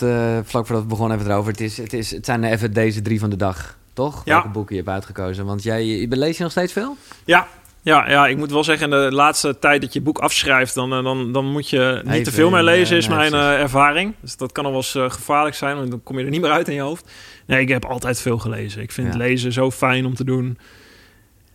vlak 0.49 0.67
voordat 0.67 0.83
we 0.85 0.89
begonnen 0.89 1.19
even 1.19 1.31
erover. 1.31 1.51
Het, 1.51 1.61
is, 1.61 1.77
het, 1.77 1.93
is, 1.93 2.11
het 2.11 2.25
zijn 2.25 2.45
even 2.45 2.73
deze 2.73 3.03
drie 3.03 3.21
van 3.21 3.31
de 3.31 3.37
dag, 3.37 3.77
toch? 3.93 4.23
Ja. 4.25 4.33
Welke 4.35 4.49
boeken 4.49 4.75
je 4.77 4.81
hebt 4.81 4.95
uitgekozen. 4.95 5.45
Want 5.47 5.63
jij, 5.63 5.85
je, 5.87 6.07
lees 6.09 6.37
je 6.37 6.43
nog 6.43 6.53
steeds 6.53 6.73
veel? 6.73 6.97
Ja, 7.25 7.47
ja, 7.85 8.11
ja, 8.11 8.27
ik 8.27 8.37
moet 8.37 8.51
wel 8.51 8.65
zeggen, 8.65 8.93
in 8.93 9.01
de 9.09 9.15
laatste 9.15 9.59
tijd 9.59 9.81
dat 9.81 9.93
je 9.93 10.01
boek 10.01 10.19
afschrijft, 10.19 10.75
dan, 10.75 10.93
eh, 10.93 11.03
dan, 11.05 11.33
dan 11.33 11.47
moet 11.47 11.69
je 11.71 12.01
niet 12.05 12.13
Even, 12.13 12.25
te 12.25 12.33
veel 12.33 12.51
meer 12.51 12.63
lezen, 12.63 12.93
eh, 12.97 13.03
is 13.03 13.09
mijn 13.09 13.33
eh, 13.33 13.61
ervaring. 13.61 14.15
Dus 14.21 14.37
dat 14.37 14.53
kan 14.53 14.65
al 14.65 14.71
wel 14.71 14.81
eens 14.81 15.13
gevaarlijk 15.15 15.55
zijn, 15.57 15.77
want 15.77 15.91
dan 15.91 16.03
kom 16.03 16.19
je 16.19 16.25
er 16.25 16.31
niet 16.31 16.41
meer 16.41 16.51
uit 16.51 16.69
in 16.69 16.75
je 16.75 16.81
hoofd. 16.81 17.11
Nee, 17.47 17.61
ik 17.61 17.69
heb 17.69 17.85
altijd 17.85 18.21
veel 18.21 18.39
gelezen. 18.39 18.83
Ik 18.83 18.93
vind 18.93 19.13
Ja. 19.13 19.19
lezen 19.19 19.53
zo 19.53 19.71
fijn 19.71 20.07
om 20.07 20.15
te 20.15 20.25
doen. 20.25 20.59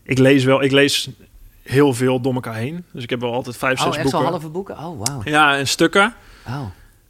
Ik 0.04 0.18
lees 0.18 0.44
wel, 0.44 0.64
ik 0.64 0.72
lees 0.72 1.10
heel 1.64 1.94
veel 1.94 2.20
door 2.22 2.34
elkaar 2.34 2.56
heen. 2.56 2.84
Dus 2.92 3.04
ik 3.04 3.10
heb 3.10 3.20
wel 3.20 3.34
altijd 3.34 3.58
vijf, 3.58 3.80
Oh, 3.80 3.86
zes 3.86 3.96
echt 3.96 4.10
zo 4.10 4.12
boeken. 4.12 4.30
halve 4.30 4.50
boeken? 4.50 4.78
Oh, 4.78 5.06
wauw. 5.06 5.22
Ja, 5.24 5.58
en 5.58 5.68
stukken. 5.68 6.14
Oh. 6.48 6.62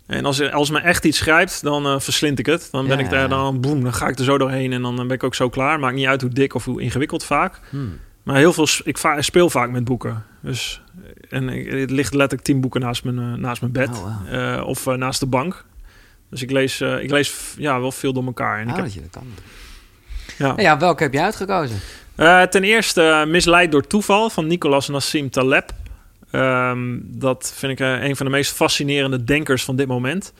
En 0.05 0.25
als, 0.25 0.51
als 0.51 0.69
me 0.69 0.79
echt 0.79 1.05
iets 1.05 1.19
grijpt, 1.21 1.63
dan 1.63 2.01
verslind 2.01 2.39
ik 2.39 2.45
het. 2.45 2.67
Dan 2.71 2.87
ben 2.87 2.97
Ja, 2.97 3.03
ik 3.03 3.09
daar, 3.09 3.29
dan, 3.29 3.61
boem, 3.61 3.83
dan 3.83 3.93
ga 3.93 4.07
ik 4.07 4.17
er 4.19 4.23
zo 4.25 4.37
doorheen 4.37 4.73
en 4.73 4.81
dan 4.81 4.95
ben 4.95 5.09
ik 5.09 5.23
ook 5.23 5.35
zo 5.35 5.49
klaar. 5.49 5.79
Maakt 5.79 5.95
niet 5.95 6.05
uit 6.07 6.21
hoe 6.21 6.29
dik 6.29 6.53
of 6.53 6.65
hoe 6.65 6.81
ingewikkeld 6.81 7.23
vaak. 7.23 7.59
Hmm. 7.69 7.99
Maar 8.27 8.35
heel 8.37 8.53
veel, 8.53 8.67
ik 8.83 8.97
va- 8.97 9.21
speel 9.21 9.49
vaak 9.49 9.69
met 9.69 9.83
boeken. 9.83 10.23
Dus, 10.41 10.81
en 11.29 11.49
ik- 11.49 11.71
het 11.71 11.91
ligt 11.91 12.13
letterlijk 12.13 12.47
tien 12.47 12.61
boeken 12.61 12.81
naast 12.81 13.03
mijn, 13.03 13.17
eh, 13.19 13.33
naast 13.33 13.61
mijn 13.61 13.73
bed. 13.73 13.89
Oh. 13.89 14.55
Eh, 14.55 14.67
of 14.67 14.87
eh, 14.87 14.93
naast 14.93 15.19
de 15.19 15.25
bank. 15.25 15.65
Dus 16.29 16.41
ik 16.41 16.51
lees, 16.51 16.81
ik 16.81 17.09
lees 17.11 17.53
ja, 17.57 17.79
wel 17.79 17.91
veel 17.91 18.13
door 18.13 18.25
elkaar. 18.25 18.55
En 18.59 18.63
ik 18.63 18.69
Oh, 18.69 18.75
heb, 18.75 18.83
dat 18.85 18.93
je 18.93 19.01
dat 19.01 19.09
kan. 19.09 19.27
ja. 20.37 20.53
Ja, 20.63 20.77
welke 20.77 21.03
heb 21.03 21.13
je 21.13 21.21
uitgekozen? 21.21 21.79
Ten 22.49 22.63
eerste 22.63 23.25
Misleid 23.27 23.71
door 23.71 23.87
toeval 23.87 24.29
van 24.29 24.47
Nicolas 24.47 24.87
Nassim 24.87 25.29
Taleb. 25.29 25.71
Ehm, 26.31 26.97
dat 27.01 27.53
vind 27.55 27.71
ik 27.71 27.79
een 27.79 28.15
van 28.15 28.25
de 28.25 28.31
meest 28.31 28.51
fascinerende 28.53 29.23
denkers 29.23 29.63
van 29.63 29.75
dit 29.75 29.87
moment. 29.87 30.33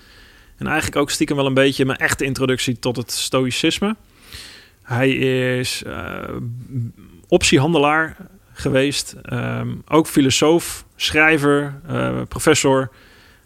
En 0.57 0.67
eigenlijk 0.67 0.97
ook 0.97 1.09
stiekem 1.11 1.35
wel 1.35 1.45
een 1.45 1.53
beetje 1.53 1.85
mijn 1.85 1.97
echte 1.99 2.25
introductie 2.25 2.79
tot 2.79 2.95
het 2.97 3.11
stoïcisme. 3.11 3.95
Hij 4.83 5.09
is 5.59 5.83
optiehandelaar 7.27 8.15
geweest. 8.53 9.15
ehm, 9.23 9.69
ook 9.87 10.07
filosoof, 10.07 10.85
schrijver, 10.95 11.79
eh, 11.87 12.21
professor. 12.27 12.91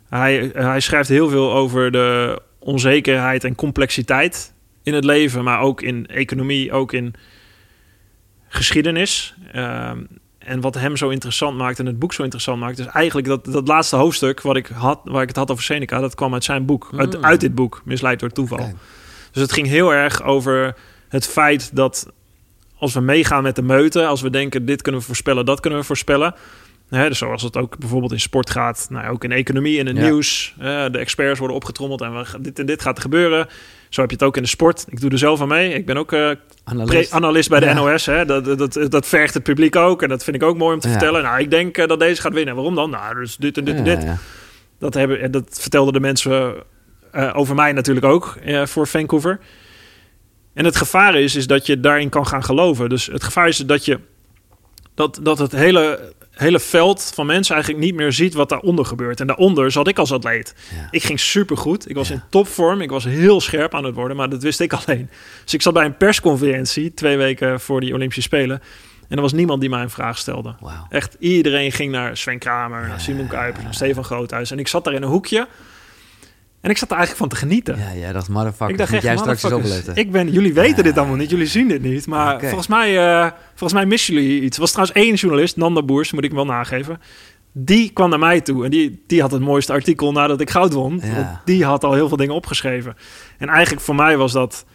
Hij, 0.09 0.51
hij 0.53 0.79
schrijft 0.79 1.09
heel 1.09 1.29
veel 1.29 1.53
over 1.53 1.91
de 1.91 2.41
onzekerheid 2.59 3.43
en 3.43 3.55
complexiteit 3.55 4.53
in 4.83 4.93
het 4.93 5.03
leven, 5.03 5.43
maar 5.43 5.59
ook 5.59 5.81
in 5.81 6.07
economie, 6.07 6.71
ook 6.71 6.93
in 6.93 7.13
geschiedenis. 8.47 9.35
Ehm, 9.51 10.03
en 10.37 10.61
wat 10.61 10.75
hem 10.75 10.97
zo 10.97 11.09
interessant 11.09 11.57
maakt 11.57 11.79
en 11.79 11.85
het 11.85 11.99
boek 11.99 12.13
zo 12.13 12.21
interessant 12.23 12.59
maakt, 12.59 12.79
is 12.79 12.85
eigenlijk 12.85 13.27
dat, 13.27 13.45
dat 13.45 13.67
laatste 13.67 13.95
hoofdstuk 13.95 14.41
wat 14.41 14.55
ik 14.55 14.67
had, 14.67 14.99
waar 15.03 15.21
ik 15.21 15.27
het 15.27 15.37
had 15.37 15.51
over 15.51 15.63
Seneca, 15.63 15.99
dat 15.99 16.15
kwam 16.15 16.33
uit 16.33 16.43
zijn 16.43 16.65
boek, 16.65 16.89
uit, 16.97 17.17
Mm. 17.17 17.25
uit 17.25 17.39
dit 17.39 17.55
boek, 17.55 17.81
Misleid 17.85 18.19
door 18.19 18.29
toeval. 18.29 18.73
Dus 19.31 19.41
het 19.41 19.51
ging 19.51 19.67
heel 19.67 19.93
erg 19.93 20.23
over 20.23 20.75
het 21.09 21.27
feit 21.27 21.75
dat 21.75 22.11
als 22.81 22.93
we 22.93 22.99
meegaan 23.01 23.43
met 23.43 23.55
de 23.55 23.61
meute, 23.61 24.05
als 24.05 24.21
we 24.21 24.29
denken 24.29 24.65
dit 24.65 24.81
kunnen 24.81 25.01
we 25.01 25.07
voorspellen, 25.07 25.45
dat 25.45 25.59
kunnen 25.59 25.79
we 25.79 25.85
voorspellen. 25.85 26.35
Hè, 26.89 27.07
dus 27.07 27.17
zoals 27.17 27.41
het 27.41 27.57
ook 27.57 27.77
bijvoorbeeld 27.77 28.11
in 28.11 28.19
sport 28.19 28.49
gaat, 28.49 28.87
nou, 28.89 29.09
ook 29.11 29.23
in 29.23 29.31
economie 29.31 29.79
en 29.79 29.87
in 29.87 29.95
Ja. 29.95 30.01
nieuws. 30.01 30.53
de 30.57 30.97
experts 30.97 31.39
worden 31.39 31.57
opgetrommeld 31.57 32.01
en 32.01 32.13
we, 32.13 32.25
dit 32.41 32.59
en 32.59 32.65
dit 32.65 32.81
gaat 32.81 32.95
er 32.95 33.01
gebeuren. 33.01 33.47
Zo 33.89 34.01
heb 34.01 34.09
je 34.09 34.15
het 34.15 34.25
ook 34.25 34.35
in 34.37 34.43
de 34.43 34.49
sport. 34.49 34.85
Ik 34.89 34.99
doe 35.01 35.09
er 35.11 35.17
zelf 35.17 35.41
aan 35.41 35.47
mee. 35.47 35.73
Ik 35.73 35.85
ben 35.85 35.97
ook 35.97 36.11
eh, 36.11 36.31
Analist. 37.09 37.49
bij 37.49 37.59
de 37.59 37.65
Ja. 37.65 37.73
NOS. 37.73 38.05
Hè. 38.05 38.25
Dat, 38.25 38.45
dat, 38.45 38.57
dat, 38.73 38.91
dat 38.91 39.07
vergt 39.07 39.33
het 39.33 39.43
publiek 39.43 39.75
ook. 39.75 40.01
En 40.01 40.09
dat 40.09 40.23
vind 40.23 40.35
ik 40.35 40.43
ook 40.43 40.57
mooi 40.57 40.73
om 40.73 40.79
te 40.79 40.87
Ja. 40.87 40.93
vertellen. 40.93 41.23
Nou, 41.23 41.39
ik 41.39 41.49
denk 41.51 41.77
eh, 41.77 41.87
dat 41.87 41.99
deze 41.99 42.21
gaat 42.21 42.33
winnen. 42.33 42.55
Waarom 42.55 42.75
dan? 42.75 42.89
Nou, 42.89 43.15
dus 43.15 43.37
dit 43.37 43.57
en 43.57 43.63
dit 43.63 43.75
en 43.75 43.83
dit. 43.83 44.05
Dat, 44.79 44.93
hebben, 44.93 45.21
en 45.21 45.31
dat 45.31 45.59
vertelden 45.61 45.93
de 45.93 45.99
mensen 45.99 46.53
eh, 47.11 47.29
over 47.33 47.55
mij 47.55 47.71
natuurlijk 47.71 48.05
ook 48.05 48.37
voor 48.63 48.87
Vancouver. 48.87 49.39
En 50.53 50.65
het 50.65 50.75
gevaar 50.75 51.15
is, 51.15 51.35
is 51.35 51.47
dat 51.47 51.65
je 51.65 51.79
daarin 51.79 52.09
kan 52.09 52.27
gaan 52.27 52.43
geloven. 52.43 52.89
Dus 52.89 53.05
het 53.05 53.23
gevaar 53.23 53.47
is 53.47 53.57
dat 53.57 53.85
je 53.85 53.99
dat, 54.93 55.19
dat 55.23 55.37
het 55.37 55.51
hele 55.51 56.13
hele 56.31 56.59
veld 56.59 57.11
van 57.15 57.25
mensen 57.25 57.53
eigenlijk 57.55 57.83
niet 57.85 57.95
meer 57.95 58.11
ziet 58.11 58.33
wat 58.33 58.49
daaronder 58.49 58.85
gebeurt. 58.85 59.19
En 59.19 59.27
daaronder 59.27 59.71
zat 59.71 59.87
ik 59.87 59.97
als 59.99 60.11
atleet. 60.11 60.55
Ja. 60.75 60.87
Ik 60.91 61.03
ging 61.03 61.19
supergoed. 61.19 61.89
Ik 61.89 61.95
was 61.95 62.07
Ja. 62.07 62.13
in 62.13 62.21
topvorm. 62.29 62.81
Ik 62.81 62.89
was 62.89 63.03
heel 63.03 63.41
scherp 63.41 63.75
aan 63.75 63.83
het 63.83 63.95
worden, 63.95 64.17
maar 64.17 64.29
dat 64.29 64.43
wist 64.43 64.59
ik 64.59 64.73
alleen. 64.85 65.09
Dus 65.43 65.53
ik 65.53 65.61
zat 65.61 65.73
bij 65.73 65.85
een 65.85 65.97
persconferentie 65.97 66.93
twee 66.93 67.17
weken 67.17 67.59
voor 67.59 67.81
die 67.81 67.93
Olympische 67.93 68.21
Spelen. 68.21 68.61
En 69.07 69.15
er 69.15 69.21
was 69.21 69.33
niemand 69.33 69.61
die 69.61 69.69
mij 69.69 69.81
een 69.81 69.89
vraag 69.89 70.17
stelde. 70.17 70.55
Echt 70.89 71.15
iedereen 71.19 71.71
ging 71.71 71.91
naar 71.91 72.17
Sven 72.17 72.39
Kramer, 72.39 72.87
naar 72.87 73.01
Simon 73.01 73.27
Kuipers, 73.27 73.63
naar 73.63 73.73
Stefan 73.73 74.03
Groothuis. 74.03 74.51
En 74.51 74.59
ik 74.59 74.67
zat 74.67 74.83
daar 74.83 74.93
in 74.93 75.01
een 75.01 75.09
hoekje. 75.09 75.47
En 76.61 76.69
ik 76.69 76.77
zat 76.77 76.89
er 76.91 76.97
eigenlijk 76.97 77.17
van 77.17 77.29
te 77.39 77.45
genieten. 77.45 77.77
Ja, 77.77 77.91
ja, 78.07 78.11
dat 78.11 78.21
is 78.21 78.27
motherfucker. 78.27 78.69
ik 78.69 78.77
dacht 78.77 78.93
echt, 78.93 79.03
jij 79.03 79.17
straks 79.17 79.43
eens 79.43 79.53
opletten. 79.53 79.95
ik 79.95 80.11
ben, 80.11 80.31
jullie 80.31 80.53
weten 80.53 80.77
Ja. 80.77 80.83
dit 80.83 80.97
allemaal 80.97 81.15
niet, 81.15 81.29
jullie 81.29 81.45
zien 81.45 81.67
dit 81.67 81.81
niet. 81.81 82.07
Maar 82.07 82.39
volgens, 82.39 82.67
mij, 82.67 82.97
eh, 82.97 83.31
volgens 83.49 83.73
mij 83.73 83.85
missen 83.85 84.13
jullie 84.13 84.41
iets. 84.41 84.55
Er 84.55 84.61
was 84.61 84.71
trouwens 84.71 84.97
één 84.97 85.13
journalist, 85.15 85.57
Nanda 85.57 85.83
Boers, 85.83 86.11
moet 86.11 86.23
ik 86.23 86.31
wel 86.31 86.45
nageven. 86.45 87.01
Die 87.53 87.89
kwam 87.89 88.09
naar 88.09 88.19
mij 88.19 88.41
toe 88.41 88.65
en 88.65 88.71
die, 88.71 89.03
die 89.07 89.21
had 89.21 89.31
het 89.31 89.41
mooiste 89.41 89.71
artikel 89.73 90.11
nadat 90.11 90.41
ik 90.41 90.49
goud 90.49 90.73
won. 90.73 91.01
Ja. 91.03 91.15
Want 91.15 91.27
die 91.45 91.65
had 91.65 91.83
al 91.83 91.93
heel 91.93 92.07
veel 92.07 92.17
dingen 92.17 92.35
opgeschreven. 92.35 92.95
En 93.37 93.47
eigenlijk 93.49 93.83
voor 93.85 93.95
mij 93.95 94.17
was 94.17 94.31
dat... 94.31 94.65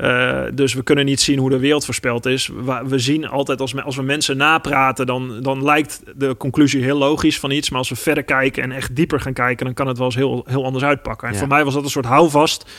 eh, 0.00 0.42
dus 0.54 0.74
we 0.74 0.82
kunnen 0.82 1.04
niet 1.04 1.20
zien 1.20 1.38
hoe 1.38 1.50
de 1.50 1.58
wereld 1.58 1.84
voorspeld 1.84 2.26
is. 2.26 2.50
We 2.86 2.98
zien 2.98 3.28
altijd 3.28 3.60
als, 3.60 3.72
me- 3.74 3.82
als 3.82 3.96
we 3.96 4.02
mensen 4.02 4.36
napraten, 4.36 5.06
dan, 5.06 5.42
dan 5.42 5.64
lijkt 5.64 6.02
de 6.16 6.36
conclusie 6.36 6.82
heel 6.82 6.98
logisch 6.98 7.38
van 7.40 7.50
iets. 7.50 7.70
Maar 7.70 7.78
als 7.78 7.88
we 7.88 7.96
verder 7.96 8.22
kijken 8.24 8.62
en 8.62 8.72
echt 8.72 8.96
dieper 8.96 9.20
gaan 9.20 9.32
kijken, 9.32 9.64
dan 9.64 9.74
kan 9.74 9.86
het 9.86 9.96
wel 9.96 10.06
eens 10.06 10.16
heel, 10.16 10.44
heel 10.46 10.64
anders 10.64 10.84
uitpakken. 10.84 11.26
En 11.28 11.32
Ja. 11.32 11.38
voor 11.38 11.48
mij 11.48 11.64
was 11.64 11.74
dat 11.74 11.84
een 11.84 11.90
soort 11.90 12.06
houvast. 12.06 12.70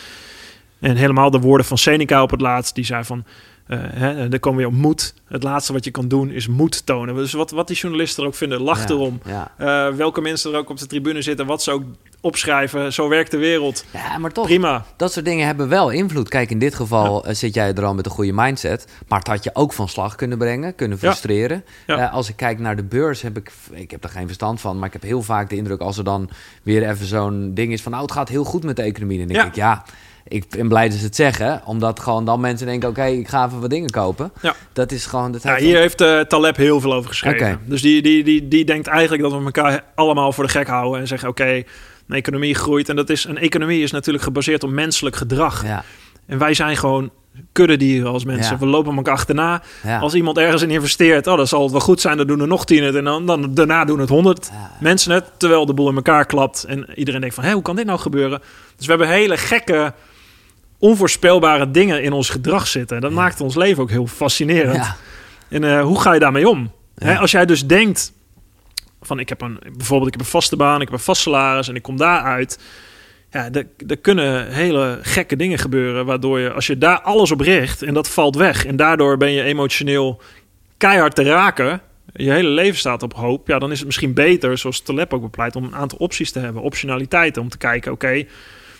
En 0.79 0.95
helemaal 0.95 1.31
de 1.31 1.39
woorden 1.39 1.65
van 1.65 1.77
Seneca 1.77 2.21
op 2.23 2.31
het 2.31 2.41
laatst, 2.41 2.75
die 2.75 2.85
zei 2.85 3.03
van. 3.03 3.23
eh 3.67 3.79
hè, 3.81 4.29
er 4.31 4.39
komen 4.39 4.57
weer 4.59 4.67
op 4.67 4.73
moed. 4.73 5.13
Het 5.27 5.43
laatste 5.43 5.73
wat 5.73 5.83
je 5.85 5.91
kan 5.91 6.07
doen 6.07 6.29
is 6.31 6.47
moed 6.47 6.85
tonen. 6.85 7.15
Dus 7.15 7.33
wat, 7.33 7.51
wat 7.51 7.67
die 7.67 7.75
journalisten 7.75 8.23
er 8.23 8.29
ook 8.29 8.35
vinden, 8.35 8.61
lach 8.61 8.79
Ja, 8.87 8.89
erom. 8.89 9.19
Ja. 9.25 9.51
Eh, 9.57 9.95
welke 9.95 10.21
mensen 10.21 10.51
er 10.51 10.57
ook 10.57 10.69
op 10.69 10.77
de 10.79 10.85
tribune 10.87 11.21
zitten, 11.21 11.45
wat 11.45 11.63
ze 11.63 11.71
ook 11.71 11.83
opschrijven. 12.21 12.93
Zo 12.93 13.09
werkt 13.09 13.31
de 13.31 13.37
wereld. 13.37 13.85
ja, 13.91 14.17
maar 14.17 14.31
toch. 14.31 14.45
Prima. 14.45 14.85
Dat 14.95 15.11
soort 15.13 15.25
dingen 15.25 15.45
hebben 15.45 15.69
wel 15.69 15.89
invloed. 15.89 16.29
Kijk, 16.29 16.49
in 16.51 16.59
dit 16.59 16.75
geval 16.75 17.25
eh, 17.25 17.33
zit 17.33 17.53
jij 17.53 17.73
er 17.73 17.85
al 17.85 17.93
met 17.93 18.05
een 18.05 18.11
goede 18.11 18.33
mindset. 18.33 18.87
Maar 19.07 19.19
het 19.19 19.27
had 19.27 19.43
je 19.43 19.49
ook 19.53 19.73
van 19.73 19.87
slag 19.87 20.15
kunnen 20.15 20.37
brengen, 20.37 20.75
kunnen 20.75 20.97
frustreren. 20.97 21.65
Ja. 21.87 21.97
Eh, 21.97 22.13
als 22.13 22.29
ik 22.29 22.35
kijk 22.35 22.59
naar 22.59 22.75
de 22.75 22.83
beurs, 22.83 23.21
heb 23.21 23.37
ik... 23.37 23.51
Ik 23.71 23.91
heb 23.91 24.03
er 24.03 24.09
geen 24.09 24.25
verstand 24.25 24.61
van, 24.61 24.77
maar 24.77 24.87
ik 24.87 24.93
heb 24.93 25.01
heel 25.03 25.21
vaak 25.21 25.49
de 25.49 25.55
indruk... 25.55 25.79
als 25.81 25.97
er 25.97 26.03
dan 26.03 26.29
weer 26.63 26.89
even 26.89 27.05
zo'n 27.05 27.51
ding 27.53 27.73
is 27.73 27.81
van... 27.81 27.91
nou, 27.91 28.03
het 28.03 28.13
gaat 28.13 28.29
heel 28.29 28.43
goed 28.43 28.63
met 28.63 28.75
de 28.75 28.81
economie. 28.81 29.17
Dan 29.17 29.27
denk 29.27 29.39
Ja. 29.39 29.45
ik, 29.47 29.55
ja... 29.55 29.83
Ik 30.27 30.49
ben 30.49 30.67
blij 30.67 30.89
dat 30.89 30.97
ze 30.97 31.05
het 31.05 31.15
zeggen, 31.15 31.61
omdat 31.65 31.99
gewoon 31.99 32.25
dan 32.25 32.39
mensen 32.39 32.67
denken... 32.67 32.89
oké, 32.89 33.05
ik 33.05 33.27
ga 33.27 33.45
even 33.45 33.59
wat 33.61 33.69
dingen 33.69 33.89
kopen. 33.89 34.31
Ja. 34.41 34.55
Dat 34.73 34.91
is 34.91 35.05
gewoon... 35.05 35.31
Dat 35.31 35.43
Ja, 35.43 35.49
heeft 35.51 35.63
hier 35.63 35.77
heeft 35.77 36.01
eh, 36.01 36.19
Taleb 36.19 36.55
heel 36.55 36.79
veel 36.81 36.93
over 36.93 37.09
geschreven. 37.09 37.59
Dus 37.65 37.81
die, 37.81 38.01
die, 38.01 38.23
die, 38.23 38.47
die 38.47 38.65
denkt 38.65 38.87
eigenlijk 38.87 39.21
dat 39.21 39.31
we 39.31 39.43
elkaar 39.43 39.83
allemaal 39.95 40.31
voor 40.33 40.43
de 40.43 40.49
gek 40.49 40.67
houden. 40.67 41.01
En 41.01 41.07
zeggen, 41.07 41.29
oké, 41.29 41.63
een 42.11 42.17
economie 42.17 42.55
groeit. 42.55 42.89
En 42.89 42.95
dat 42.95 43.09
is, 43.09 43.23
een 43.25 43.37
economie 43.37 43.83
is 43.83 43.91
natuurlijk 43.91 44.23
gebaseerd 44.23 44.63
op 44.63 44.69
menselijk 44.69 45.15
gedrag. 45.15 45.63
Ja, 45.65 45.83
En 46.25 46.37
wij 46.37 46.53
zijn 46.53 46.77
gewoon 46.77 47.09
kuddedieren 47.51 48.11
als 48.11 48.25
mensen. 48.25 48.53
Ja. 48.53 48.59
We 48.59 48.65
lopen 48.65 48.95
elkaar 48.95 49.13
achterna. 49.13 49.61
ja. 49.83 49.99
Als 49.99 50.13
iemand 50.13 50.37
ergens 50.37 50.61
in 50.61 50.69
investeert, 50.69 51.27
oh, 51.27 51.37
dan 51.37 51.47
zal 51.47 51.61
het 51.63 51.71
wel 51.71 51.79
goed 51.81 52.01
zijn. 52.01 52.17
Dan 52.17 52.27
doen 52.27 52.39
er 52.41 52.47
nog 52.47 52.65
tien 52.65 52.83
het. 52.83 52.95
En 52.95 53.03
dan, 53.03 53.25
dan 53.25 53.53
daarna 53.53 53.85
doen 53.85 53.99
het 53.99 54.09
honderd 54.09 54.49
Ja. 54.51 54.71
mensen 54.79 55.11
het. 55.13 55.25
Terwijl 55.37 55.65
de 55.65 55.73
boel 55.73 55.89
in 55.89 55.95
elkaar 55.95 56.25
klapt. 56.25 56.63
En 56.63 56.87
iedereen 56.95 57.19
denkt 57.21 57.35
van, 57.35 57.43
hé, 57.43 57.51
hoe 57.51 57.61
kan 57.61 57.75
dit 57.75 57.85
nou 57.85 57.99
gebeuren? 57.99 58.39
Dus 58.75 58.85
we 58.85 58.91
hebben 58.91 59.09
hele 59.09 59.37
gekke, 59.37 59.93
onvoorspelbare 60.79 61.71
dingen 61.71 62.03
in 62.03 62.11
ons 62.13 62.29
gedrag 62.29 62.67
zitten. 62.67 62.95
En 62.95 63.01
dat 63.01 63.11
maakt 63.11 63.41
ons 63.41 63.55
leven 63.55 63.83
ook 63.83 63.89
heel 63.89 64.07
fascinerend. 64.07 64.93
En 65.49 65.63
eh, 65.63 65.81
hoe 65.83 66.01
ga 66.01 66.13
je 66.13 66.19
daarmee 66.19 66.49
om? 66.49 66.71
Hè, 66.97 67.17
als 67.17 67.31
jij 67.31 67.45
dus 67.45 67.67
denkt 67.67 68.13
van 69.01 69.19
ik 69.19 69.29
heb 69.29 69.41
een 69.41 69.59
bijvoorbeeld 69.77 70.07
ik 70.07 70.13
heb 70.13 70.25
een 70.25 70.31
vaste 70.31 70.55
baan, 70.55 70.81
ik 70.81 70.87
heb 70.87 70.97
een 70.97 71.03
vast 71.03 71.21
salaris 71.21 71.67
en 71.67 71.75
ik 71.75 71.81
kom 71.81 71.97
daaruit. 71.97 72.59
Ja, 73.31 73.51
er, 73.51 73.67
er 73.87 73.97
kunnen 73.97 74.51
hele 74.51 74.99
gekke 75.01 75.35
dingen 75.35 75.59
gebeuren 75.59 76.05
waardoor 76.05 76.39
je 76.39 76.51
als 76.51 76.67
je 76.67 76.77
daar 76.77 77.01
alles 77.01 77.31
op 77.31 77.39
richt 77.39 77.81
en 77.81 77.93
dat 77.93 78.09
valt 78.09 78.35
weg 78.35 78.65
en 78.65 78.75
daardoor 78.75 79.17
ben 79.17 79.31
je 79.31 79.43
emotioneel 79.43 80.21
keihard 80.77 81.15
te 81.15 81.23
raken. 81.23 81.81
Je 82.13 82.31
hele 82.31 82.49
leven 82.49 82.79
staat 82.79 83.03
op 83.03 83.13
hoop. 83.13 83.47
Ja, 83.47 83.59
dan 83.59 83.71
is 83.71 83.77
het 83.77 83.85
misschien 83.85 84.13
beter, 84.13 84.57
zoals 84.57 84.81
Taleb 84.81 85.13
ook 85.13 85.21
bepleit, 85.21 85.55
om 85.55 85.63
een 85.63 85.75
aantal 85.75 85.97
opties 85.97 86.31
te 86.31 86.39
hebben, 86.39 86.61
optionaliteiten 86.61 87.41
om 87.41 87.49
te 87.49 87.57
kijken. 87.57 87.91
Oké, 87.91 88.25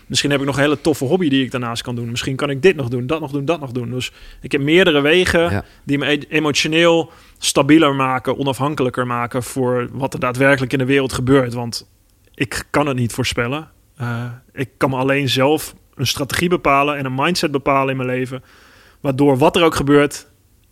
misschien 0.07 0.31
heb 0.31 0.39
ik 0.39 0.45
nog 0.45 0.55
een 0.55 0.61
hele 0.61 0.81
toffe 0.81 1.05
hobby 1.05 1.29
die 1.29 1.43
ik 1.43 1.51
daarnaast 1.51 1.81
kan 1.81 1.95
doen. 1.95 2.09
Misschien 2.09 2.35
kan 2.35 2.49
ik 2.49 2.61
dit 2.61 2.75
nog 2.75 2.87
doen, 2.89 3.07
dat 3.07 3.19
nog 3.19 3.31
doen, 3.31 3.45
dat 3.45 3.59
nog 3.59 3.71
doen. 3.71 3.89
Dus 3.89 4.11
ik 4.41 4.51
heb 4.51 4.61
meerdere 4.61 5.01
wegen 5.01 5.41
Ja. 5.51 5.65
die 5.83 5.97
me 5.97 6.11
e- 6.11 6.19
emotioneel 6.29 7.11
stabieler 7.37 7.95
maken, 7.95 8.37
onafhankelijker 8.37 9.07
maken 9.07 9.43
voor 9.43 9.89
wat 9.91 10.13
er 10.13 10.19
daadwerkelijk 10.19 10.71
in 10.73 10.79
de 10.79 10.85
wereld 10.85 11.13
gebeurt. 11.13 11.53
Want 11.53 11.89
ik 12.35 12.63
kan 12.69 12.87
het 12.87 12.97
niet 12.97 13.13
voorspellen. 13.13 13.69
Eh, 13.97 14.25
ik 14.53 14.69
kan 14.77 14.89
me 14.89 14.95
alleen 14.95 15.29
zelf 15.29 15.75
een 15.95 16.07
strategie 16.07 16.49
bepalen 16.49 16.97
en 16.97 17.05
een 17.05 17.15
mindset 17.15 17.51
bepalen 17.51 17.89
in 17.89 17.97
mijn 17.97 18.09
leven. 18.09 18.43
Waardoor 19.01 19.37
wat 19.37 19.55
er 19.55 19.63
ook 19.63 19.75
gebeurt, 19.75 20.27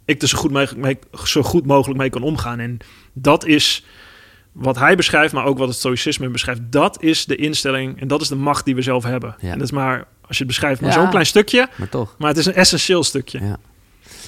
ik 0.05 0.21
er 0.21 0.27
zo 0.27 0.37
goed, 0.37 0.51
mee, 0.51 0.67
mee- 0.77 0.99
zo 1.23 1.41
goed 1.43 1.65
mogelijk 1.65 1.99
mee 1.99 2.09
kan 2.09 2.21
omgaan. 2.21 2.59
En 2.59 2.77
dat 3.13 3.45
is 3.45 3.85
wat 4.51 4.79
hij 4.79 4.95
beschrijft, 4.95 5.33
maar 5.33 5.45
ook 5.45 5.57
wat 5.57 5.67
het 5.67 5.77
stoïcisme 5.77 6.29
beschrijft. 6.29 6.61
Dat 6.69 7.01
is 7.03 7.25
de 7.25 7.35
instelling 7.35 8.01
en 8.01 8.07
dat 8.07 8.21
is 8.21 8.27
de 8.27 8.35
macht 8.35 8.65
die 8.65 8.75
we 8.75 8.81
zelf 8.81 9.03
hebben. 9.03 9.35
Ja. 9.39 9.51
En 9.51 9.57
dat 9.57 9.67
is 9.67 9.73
maar, 9.73 9.97
als 10.27 10.37
je 10.37 10.43
het 10.43 10.47
beschrijft, 10.47 10.81
maar 10.81 10.89
Ja. 10.89 10.95
zo'n 10.99 11.09
klein 11.09 11.25
stukje. 11.25 11.67
Maar 11.75 11.89
toch. 11.89 12.15
Maar 12.17 12.27
het 12.29 12.37
is 12.37 12.45
een 12.45 12.53
essentieel 12.53 13.03
stukje. 13.03 13.39
Ja. 13.45 13.57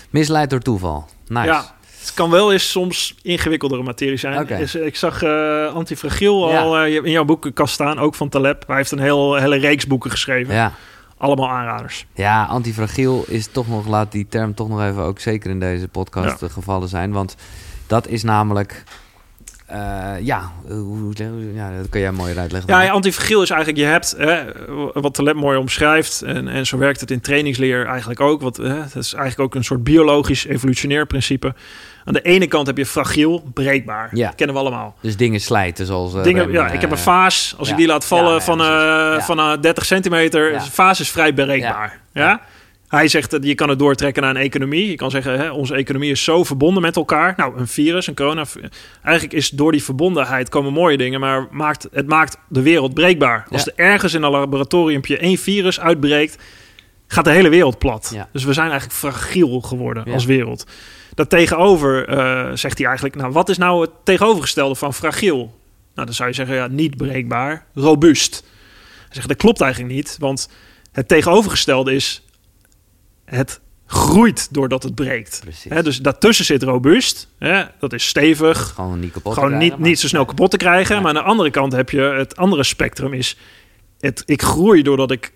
Misleid 0.09 0.49
door 0.49 0.59
toeval. 0.59 1.07
Nice. 1.28 1.45
Ja, 1.45 1.76
het 1.99 2.13
kan 2.13 2.30
wel 2.30 2.51
eens 2.51 2.72
soms 2.72 3.15
ingewikkeldere 3.22 3.84
materie 3.84 4.17
zijn. 4.17 4.47
Is- 4.49 4.76
Ik 4.76 4.95
zag 4.95 5.24
eh 5.24 5.74
Antifragiel 5.74 6.57
al 6.57 6.78
eh, 6.78 6.95
in 6.95 7.11
jouw 7.11 7.26
boekenkast 7.26 7.74
staan, 7.74 7.99
ook 7.99 8.15
van 8.15 8.30
Taleb. 8.30 8.63
Hij 8.67 8.76
heeft 8.76 8.91
een 8.91 8.99
heel, 8.99 9.36
hele 9.36 9.57
reeks 9.57 9.88
boeken 9.88 10.11
geschreven. 10.11 10.53
Ja. 10.53 10.74
Allemaal 11.17 11.49
aanraders. 11.49 12.05
Ja, 12.13 12.43
antifragiel 12.45 13.24
is 13.28 13.47
toch 13.51 13.67
nog, 13.67 13.88
laat 13.88 14.11
die 14.11 14.28
term 14.30 14.53
toch 14.53 14.69
nog 14.69 14.82
even 14.84 15.01
ook 15.03 15.19
zeker 15.19 15.49
in 15.49 15.59
deze 15.59 15.88
podcast 15.88 16.41
eh, 16.41 16.49
gevallen 16.49 16.89
zijn. 16.89 17.11
Want 17.11 17.36
dat 17.88 18.07
is 18.07 18.24
namelijk, 18.24 18.84
eh, 19.72 20.26
ja, 20.26 20.51
hoe, 20.67 21.11
ja, 21.53 21.72
dat 21.78 21.89
kan 21.89 22.01
jij 22.01 22.11
mooi 22.11 22.38
uitleggen. 22.38 22.74
Ja, 22.74 22.82
ja, 22.82 22.91
antifragiel 22.91 23.41
is 23.41 23.49
eigenlijk, 23.49 23.80
je 23.82 23.88
hebt 23.88 24.15
hè, 24.17 24.43
wat 24.93 25.13
Taleb 25.13 25.36
mooi 25.36 25.57
omschrijft. 25.57 26.22
En, 26.22 26.47
en 26.47 26.65
zo 26.65 26.78
werkt 26.78 26.99
het 26.99 27.11
in 27.11 27.22
trainingsleer 27.22 27.86
eigenlijk 27.86 28.19
ook. 28.19 28.41
Wat, 28.41 28.57
hè, 28.57 28.74
het 28.82 28.95
is 28.95 29.13
eigenlijk 29.13 29.39
ook 29.39 29.55
een 29.55 29.63
soort 29.63 29.84
biologisch 29.84 30.45
evolutionair 30.45 31.05
principe. 31.07 31.53
Aan 32.05 32.13
de 32.13 32.22
ene 32.22 32.47
kant 32.47 32.67
heb 32.67 32.78
je 32.78 32.86
fragiel, 32.86 33.43
breekbaar. 33.53 34.09
Ja. 34.13 34.26
Dat 34.28 34.36
kennen 34.36 34.55
we 34.55 34.61
allemaal. 34.61 34.95
Dus 35.01 35.17
dingen 35.17 35.39
slijten 35.41 35.86
zoals... 35.86 36.13
eh, 36.15 36.24
Dingen, 36.24 36.51
ja, 36.51 36.67
eh, 36.67 36.74
ik 36.74 36.82
heb 36.82 36.91
een 36.91 36.97
vaas. 36.97 37.55
Als 37.57 37.67
ja. 37.67 37.74
ik 37.74 37.80
die 37.80 37.88
laat 37.89 38.05
vallen 38.05 38.34
Ja, 38.34 38.39
van, 38.41 38.59
eh, 38.61 38.65
Ja. 38.67 39.22
van 39.22 39.39
eh, 39.39 39.53
30 39.61 39.86
centimeter, 39.86 40.51
is- 40.51 40.67
vaas 40.67 40.99
is 40.99 41.09
vrij 41.09 41.34
bereikbaar. 41.34 41.99
Ja. 42.13 42.41
Hij 42.91 43.07
zegt 43.07 43.31
dat 43.31 43.43
je 43.45 43.55
kan 43.55 43.69
het 43.69 43.79
doortrekken 43.79 44.21
naar 44.21 44.35
een 44.35 44.41
economie. 44.41 44.89
Je 44.89 44.95
kan 44.95 45.11
zeggen, 45.11 45.39
hè, 45.39 45.49
onze 45.51 45.75
economie 45.75 46.11
is 46.11 46.23
zo 46.23 46.43
verbonden 46.43 46.81
met 46.81 46.95
elkaar. 46.95 47.33
Nou, 47.37 47.57
een 47.57 47.67
virus, 47.67 48.07
een 48.07 48.15
corona. 48.15 48.45
Eigenlijk 49.03 49.35
is 49.35 49.49
door 49.49 49.71
die 49.71 49.83
verbondenheid 49.83 50.49
komen 50.49 50.73
mooie 50.73 50.97
dingen, 50.97 51.19
maar 51.19 51.47
maakt, 51.51 51.87
het 51.91 52.07
maakt 52.07 52.37
de 52.49 52.61
wereld 52.61 52.93
breekbaar. 52.93 53.45
Als 53.49 53.63
Ja. 53.63 53.71
er 53.75 53.85
ergens 53.85 54.13
in 54.13 54.23
een 54.23 54.31
laboratoriumpje 54.31 55.17
één 55.17 55.37
virus 55.37 55.79
uitbreekt, 55.79 56.37
gaat 57.07 57.23
de 57.25 57.31
hele 57.31 57.49
wereld 57.49 57.77
plat. 57.77 58.11
Ja. 58.13 58.29
Dus 58.31 58.43
we 58.43 58.53
zijn 58.53 58.69
eigenlijk 58.69 58.99
fragiel 58.99 59.61
geworden 59.61 60.03
Ja. 60.05 60.13
als 60.13 60.25
wereld. 60.25 60.65
Daartegenover 61.13 62.07
eh 62.07 62.51
zegt 62.53 62.77
hij 62.77 62.85
eigenlijk, 62.87 63.15
nou, 63.15 63.31
wat 63.31 63.49
is 63.49 63.57
nou 63.57 63.81
het 63.81 63.91
tegenovergestelde 64.03 64.75
van 64.75 64.93
fragiel? 64.93 65.37
Nou, 65.95 66.05
dan 66.05 66.13
zou 66.15 66.29
je 66.29 66.35
zeggen, 66.35 66.55
ja, 66.55 66.67
niet 66.67 66.97
breekbaar, 66.97 67.65
robuust. 67.73 68.43
Hij 68.97 69.15
zegt, 69.15 69.27
dat 69.27 69.37
klopt 69.37 69.61
eigenlijk 69.61 69.93
niet, 69.93 70.15
want 70.19 70.49
het 70.91 71.07
tegenovergestelde 71.07 71.93
is, 71.93 72.23
het 73.36 73.59
groeit 73.86 74.47
doordat 74.53 74.84
het 74.84 74.95
breekt. 74.95 75.41
Dus 75.84 75.97
daartussen 75.97 76.45
zit 76.45 76.63
robuust, 76.63 77.27
dat 77.79 77.93
is 77.93 78.07
stevig, 78.07 78.71
Gewoon 78.75 78.99
niet 78.99 79.11
kapot 79.11 79.34
te 79.34 79.39
gewoon 79.39 79.49
krijgen, 79.49 79.69
niet, 79.69 79.79
maar- 79.79 79.89
niet 79.89 79.99
zo 79.99 80.07
snel 80.07 80.25
kapot 80.25 80.51
te 80.51 80.57
krijgen. 80.57 80.95
Ja. 80.95 81.01
Maar 81.01 81.09
aan 81.09 81.23
de 81.23 81.29
andere 81.29 81.49
kant 81.51 81.73
heb 81.73 81.89
je 81.89 82.01
het 82.01 82.36
andere 82.38 82.63
spectrum 82.63 83.13
is, 83.13 83.38
het, 83.99 84.23
ik 84.25 84.41
groei 84.41 84.82
doordat 84.82 85.11
ik, 85.11 85.32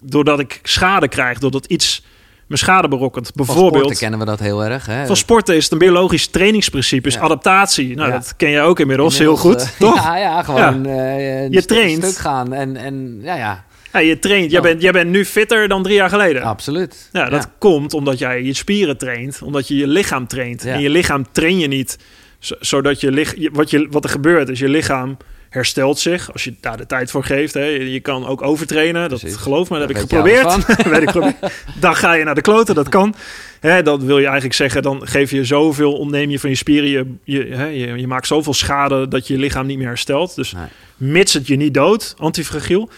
doordat 0.00 0.38
ik 0.40 0.60
schade 0.62 1.08
krijg, 1.08 1.38
doordat 1.38 1.66
iets 1.66 2.04
me 2.46 2.56
schade 2.56 2.88
berokkent. 2.88 3.26
Van 3.26 3.44
Bijvoorbeeld, 3.46 3.74
sporten 3.74 3.96
kennen 3.98 4.18
we 4.18 4.24
dat 4.24 4.38
heel 4.40 4.64
erg. 4.64 4.86
Hè? 4.86 5.06
van 5.06 5.16
sporten 5.16 5.56
is 5.56 5.62
het 5.64 5.72
een 5.72 5.78
biologisch 5.78 6.26
trainingsprincipe, 6.26 7.08
is 7.08 7.14
Ja. 7.14 7.20
adaptatie. 7.20 7.94
Nou, 7.96 8.08
Ja. 8.08 8.14
dat 8.14 8.34
ken 8.36 8.50
je 8.50 8.60
ook 8.60 8.80
inmiddels, 8.80 9.18
Inmiddels, 9.18 9.42
heel 9.42 9.52
goed, 9.52 9.62
eh, 9.62 9.78
toch? 9.78 10.04
Ja, 10.04 10.16
ja 10.16 10.42
gewoon 10.42 10.86
eh, 10.86 11.50
Je 11.50 11.64
traint. 11.64 12.04
stuk 12.04 12.16
gaan. 12.16 12.52
En, 12.52 12.76
en 12.76 13.18
ja, 13.22 13.34
ja, 13.36 13.64
Ja, 13.92 13.98
je 13.98 14.18
traint, 14.18 14.50
jij, 14.50 14.60
bent, 14.60 14.82
jij 14.82 14.92
bent 14.92 15.10
nu 15.10 15.24
fitter 15.24 15.68
dan 15.68 15.82
drie 15.82 15.94
jaar 15.94 16.08
geleden. 16.08 16.42
absoluut. 16.42 17.08
Ja, 17.12 17.28
dat 17.28 17.48
komt 17.58 17.94
omdat 17.94 18.18
jij 18.18 18.42
je 18.42 18.52
spieren 18.54 18.98
traint, 18.98 19.42
omdat 19.42 19.68
je 19.68 19.76
je 19.76 19.86
lichaam 19.86 20.26
traint. 20.26 20.62
Ja. 20.62 20.72
En 20.74 20.80
je 20.80 20.90
lichaam 20.90 21.26
train 21.32 21.58
je 21.58 21.66
niet 21.66 21.98
zo- 22.38 22.56
zodat 22.60 23.00
je, 23.00 23.10
lich, 23.12 23.34
je- 23.36 23.50
wat, 23.52 23.70
je 23.70 23.86
wat 23.90 24.04
er 24.04 24.10
gebeurt 24.10 24.48
is 24.48 24.58
je 24.58 24.68
lichaam 24.68 25.16
herstelt 25.48 25.98
zich 25.98 26.32
als 26.32 26.44
je 26.44 26.54
daar 26.60 26.76
de 26.76 26.86
tijd 26.86 27.10
voor 27.10 27.24
geeft. 27.24 27.54
Hè. 27.54 27.64
Je 27.64 28.00
kan 28.00 28.26
ook 28.26 28.42
overtrainen, 28.42 29.08
dat 29.08 29.18
Precies. 29.20 29.38
geloof 29.38 29.70
me, 29.70 29.78
dat 29.78 29.88
heb 29.88 29.96
ik 29.96 30.02
je 30.02 30.08
geprobeerd. 30.16 30.56
Weet 30.92 31.02
ik 31.02 31.10
geprobeerd. 31.10 31.52
Dan 31.80 31.96
ga 31.96 32.12
je 32.12 32.24
naar 32.24 32.34
de 32.34 32.40
kloten, 32.40 32.74
dat 32.74 32.88
kan. 32.88 33.14
Hè, 33.60 33.82
dat 33.82 34.02
wil 34.02 34.18
je 34.18 34.24
eigenlijk 34.24 34.54
zeggen, 34.54 34.82
dan 34.82 35.00
geef 35.06 35.30
je 35.30 35.44
zoveel, 35.44 35.92
ontneem 35.92 36.30
je 36.30 36.38
van 36.38 36.50
je 36.50 36.56
spieren. 36.56 36.88
Je, 36.90 37.04
je, 37.24 37.54
hè, 37.54 37.66
je, 37.66 37.86
je 37.98 38.06
maakt 38.06 38.26
zoveel 38.26 38.54
schade 38.54 39.08
dat 39.08 39.26
je 39.26 39.38
lichaam 39.38 39.66
niet 39.66 39.78
meer 39.78 39.86
herstelt. 39.86 40.34
Dus 40.34 40.52
Nee. 40.52 40.64
mits 40.96 41.32
het 41.34 41.46
je 41.46 41.56
niet 41.56 41.74
doodt, 41.74 42.14
antifragiel, 42.18 42.90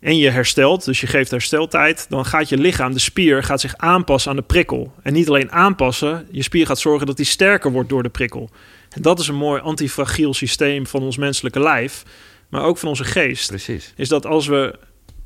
en 0.00 0.18
je 0.18 0.30
herstelt, 0.30 0.84
dus 0.84 1.00
je 1.00 1.06
geeft 1.06 1.30
hersteltijd, 1.30 2.06
dan 2.08 2.24
gaat 2.24 2.48
je 2.48 2.58
lichaam, 2.58 2.92
de 2.92 2.98
spier, 2.98 3.42
gaat 3.42 3.60
zich 3.60 3.76
aanpassen 3.76 4.30
aan 4.30 4.36
de 4.36 4.42
prikkel. 4.42 4.92
En 5.02 5.12
niet 5.12 5.28
alleen 5.28 5.52
aanpassen, 5.52 6.28
je 6.30 6.42
spier 6.42 6.66
gaat 6.66 6.78
zorgen 6.78 7.06
dat 7.06 7.16
die 7.16 7.26
sterker 7.26 7.72
wordt 7.72 7.88
door 7.88 8.02
de 8.02 8.08
prikkel. 8.08 8.50
En 8.90 9.02
dat 9.02 9.18
is 9.18 9.28
een 9.28 9.34
mooi 9.34 9.60
antifragiel 9.60 10.34
systeem 10.34 10.86
van 10.86 11.02
ons 11.02 11.16
menselijke 11.16 11.60
lijf, 11.60 12.02
maar 12.48 12.62
ook 12.62 12.78
van 12.78 12.88
onze 12.88 13.04
geest. 13.04 13.48
Precies. 13.48 13.92
Is 13.96 14.08
dat 14.08 14.26
als 14.26 14.46
we 14.46 14.78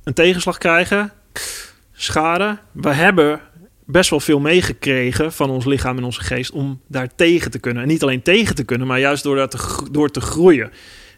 een 0.04 0.14
tegenslag 0.14 0.58
krijgen, 0.58 1.12
schade, 1.92 2.58
we 2.72 2.92
hebben 2.92 3.40
best 3.84 4.10
wel 4.10 4.20
veel 4.20 4.40
meegekregen 4.40 5.32
van 5.32 5.50
ons 5.50 5.64
lichaam 5.64 5.96
en 5.96 6.04
onze 6.04 6.20
geest 6.20 6.50
om 6.50 6.80
daar 6.86 7.08
tegen 7.14 7.50
te 7.50 7.58
kunnen. 7.58 7.82
En 7.82 7.88
niet 7.88 8.02
alleen 8.02 8.22
tegen 8.22 8.54
te 8.54 8.64
kunnen, 8.64 8.86
maar 8.86 9.00
juist 9.00 9.22
door, 9.22 9.36
daar 9.36 9.48
te, 9.48 9.58
gro- 9.58 9.90
door 9.90 10.10
te 10.10 10.20
groeien. 10.20 10.70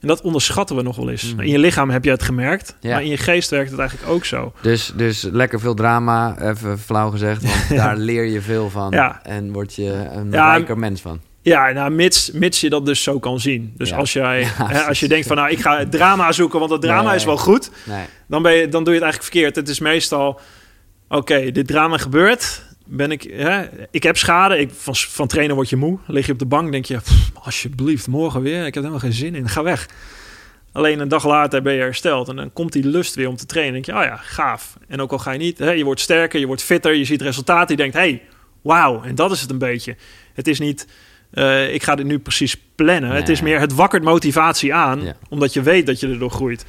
En 0.04 0.10
dat 0.10 0.20
onderschatten 0.20 0.76
we 0.76 0.82
nog 0.82 0.96
wel 0.96 1.10
eens. 1.10 1.32
Mhm. 1.34 1.40
In 1.42 1.48
je 1.50 1.58
lichaam 1.58 1.90
heb 1.90 2.04
je 2.04 2.10
het 2.10 2.22
gemerkt, 2.22 2.76
Ja. 2.80 2.90
maar 2.92 3.02
in 3.02 3.08
je 3.08 3.16
geest 3.16 3.50
werkt 3.50 3.70
het 3.70 3.78
eigenlijk 3.80 4.10
ook 4.10 4.24
zo. 4.24 4.52
Dus, 4.60 4.92
dus 4.96 5.22
lekker 5.32 5.60
veel 5.60 5.74
drama, 5.74 6.36
even 6.40 6.78
flauw 6.78 7.10
gezegd. 7.10 7.42
Want 7.42 7.68
daar 7.82 7.96
leer 7.96 8.24
je 8.24 8.40
veel 8.40 8.70
van. 8.70 8.90
Ja. 8.90 9.20
En 9.22 9.52
word 9.52 9.74
je 9.74 10.08
een 10.12 10.30
rijker 10.30 10.78
mens 10.78 11.00
van. 11.00 11.20
Ja, 11.42 11.70
nou, 11.70 11.90
mits, 11.90 12.30
mits 12.30 12.60
je 12.60 12.70
dat 12.70 12.86
dus 12.86 13.02
zo 13.02 13.18
kan 13.18 13.40
zien. 13.40 13.72
Dus 13.76 13.88
Ja. 13.88 13.96
als, 13.96 14.12
jij, 14.12 14.40
Ja, 14.58 14.66
hè, 14.68 14.80
als 14.82 15.00
je 15.00 15.08
denkt 15.08 15.26
van, 15.26 15.36
nou, 15.36 15.50
ik 15.50 15.60
ga 15.60 15.78
het 15.78 15.90
drama 15.90 16.32
zoeken, 16.32 16.58
want 16.58 16.70
het 16.70 16.80
drama 16.80 17.08
Nee. 17.08 17.16
is 17.16 17.24
wel 17.24 17.36
goed. 17.36 17.70
Nee. 17.84 18.04
Dan, 18.28 18.42
ben 18.42 18.52
je, 18.52 18.68
dan 18.68 18.84
doe 18.84 18.92
je 18.94 19.00
het 19.00 19.02
eigenlijk 19.08 19.22
verkeerd. 19.32 19.56
Het 19.56 19.68
is 19.68 19.78
meestal, 19.78 20.40
oké, 21.08 21.50
dit 21.50 21.66
drama 21.66 21.96
gebeurt. 21.98 22.62
Ben 22.86 23.10
ik, 23.10 23.22
hè, 23.22 23.64
ik 23.90 24.02
heb 24.02 24.16
schade. 24.16 24.58
Ik, 24.58 24.70
van, 24.72 24.96
van 24.96 25.26
trainen 25.26 25.56
word 25.56 25.68
je 25.68 25.76
moe. 25.76 25.98
Lig 26.06 26.26
je 26.26 26.32
op 26.32 26.38
de 26.38 26.46
bank, 26.46 26.72
denk 26.72 26.84
je, 26.84 26.96
"Pff, 26.96 27.30
alsjeblieft, 27.42 28.06
morgen 28.06 28.42
weer. 28.42 28.58
Ik 28.58 28.74
heb 28.74 28.74
er 28.74 28.80
helemaal 28.80 28.98
geen 28.98 29.12
zin 29.12 29.34
in. 29.34 29.48
Ga 29.48 29.62
weg. 29.62 29.88
Alleen 30.72 31.00
een 31.00 31.08
dag 31.08 31.24
later 31.26 31.62
ben 31.62 31.74
je 31.74 31.80
hersteld. 31.80 32.28
En 32.28 32.36
dan 32.36 32.52
komt 32.52 32.72
die 32.72 32.86
lust 32.86 33.14
weer 33.14 33.28
om 33.28 33.36
te 33.36 33.46
trainen. 33.46 33.72
Dan 33.74 33.82
denk 33.82 33.98
je, 33.98 34.04
oh 34.04 34.08
ja, 34.10 34.22
gaaf. 34.22 34.76
En 34.88 35.00
ook 35.00 35.12
al 35.12 35.18
ga 35.18 35.30
je 35.30 35.38
niet, 35.38 35.58
hè, 35.58 35.70
je 35.70 35.84
wordt 35.84 36.00
sterker, 36.00 36.40
je 36.40 36.46
wordt 36.46 36.62
fitter. 36.62 36.94
Je 36.94 37.04
ziet 37.04 37.22
resultaten. 37.22 37.76
Je 37.76 37.82
denkt, 37.82 37.96
hey, 37.96 38.22
wauw. 38.62 39.02
En 39.02 39.14
dat 39.14 39.30
is 39.30 39.40
het 39.40 39.50
een 39.50 39.58
beetje. 39.58 39.96
Het 40.34 40.48
is 40.48 40.58
niet, 40.58 40.86
eh, 41.30 41.74
ik 41.74 41.82
ga 41.82 41.94
dit 41.94 42.06
nu 42.06 42.18
precies 42.18 42.56
plannen. 42.74 43.10
Het 43.10 43.28
is 43.28 43.40
meer, 43.40 43.60
het 43.60 43.74
wakkert 43.74 44.02
motivatie 44.02 44.74
aan. 44.74 45.02
Ja. 45.02 45.16
Omdat 45.28 45.52
je 45.52 45.62
weet 45.62 45.86
dat 45.86 46.00
je 46.00 46.08
erdoor 46.08 46.30
groeit. 46.30 46.64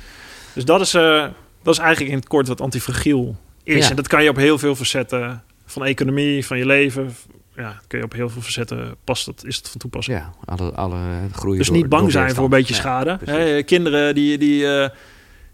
Dus 0.54 0.66
dat 0.66 0.82
is, 0.82 0.94
eh, 0.94 1.26
dat 1.64 1.74
is 1.74 1.80
eigenlijk 1.80 2.12
in 2.12 2.18
het 2.18 2.28
kort 2.28 2.48
wat 2.48 2.62
antifragiel 2.62 3.36
is. 3.64 3.84
Ja. 3.84 3.90
En 3.90 3.96
dat 3.96 4.08
kan 4.08 4.24
je 4.24 4.30
op 4.30 4.36
heel 4.36 4.58
veel 4.58 4.76
facetten 4.76 5.44
van 5.66 5.86
economie, 5.86 6.46
van 6.46 6.58
je 6.58 6.66
leven. 6.66 7.16
Ja, 7.56 7.82
kun 7.88 7.98
je 8.00 8.04
op 8.06 8.14
heel 8.14 8.30
veel 8.30 8.42
facetten 8.42 8.96
past 9.04 9.26
dat, 9.26 9.44
is 9.46 9.56
het 9.58 9.70
van 9.70 9.80
toepassing. 9.80 10.18
Ja, 10.18 10.34
alle, 10.46 10.72
alle 10.72 10.98
groeien 11.32 11.58
dus 11.58 11.68
door- 11.68 11.76
niet 11.76 11.90
bang 11.90 12.02
door 12.02 12.12
zijn 12.12 12.36
voor 12.36 12.44
een 12.44 12.50
beetje 12.50 12.74
schade. 12.74 13.64
kinderen 13.66 14.16
die, 14.16 14.38
die, 14.38 14.68
eh, 14.68 14.90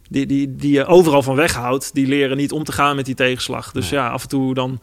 die, 0.09 0.25
die, 0.25 0.55
die 0.55 0.71
je 0.71 0.85
overal 0.85 1.23
van 1.23 1.35
weghoudt, 1.35 1.93
die 1.93 2.07
leren 2.07 2.37
niet 2.37 2.51
om 2.51 2.63
te 2.63 2.71
gaan 2.71 2.95
met 2.95 3.05
die 3.05 3.15
tegenslag. 3.15 3.71
Dus 3.71 3.89
ja, 3.89 4.09
af 4.09 4.23
en 4.23 4.29
toe 4.29 4.53
dan. 4.53 4.79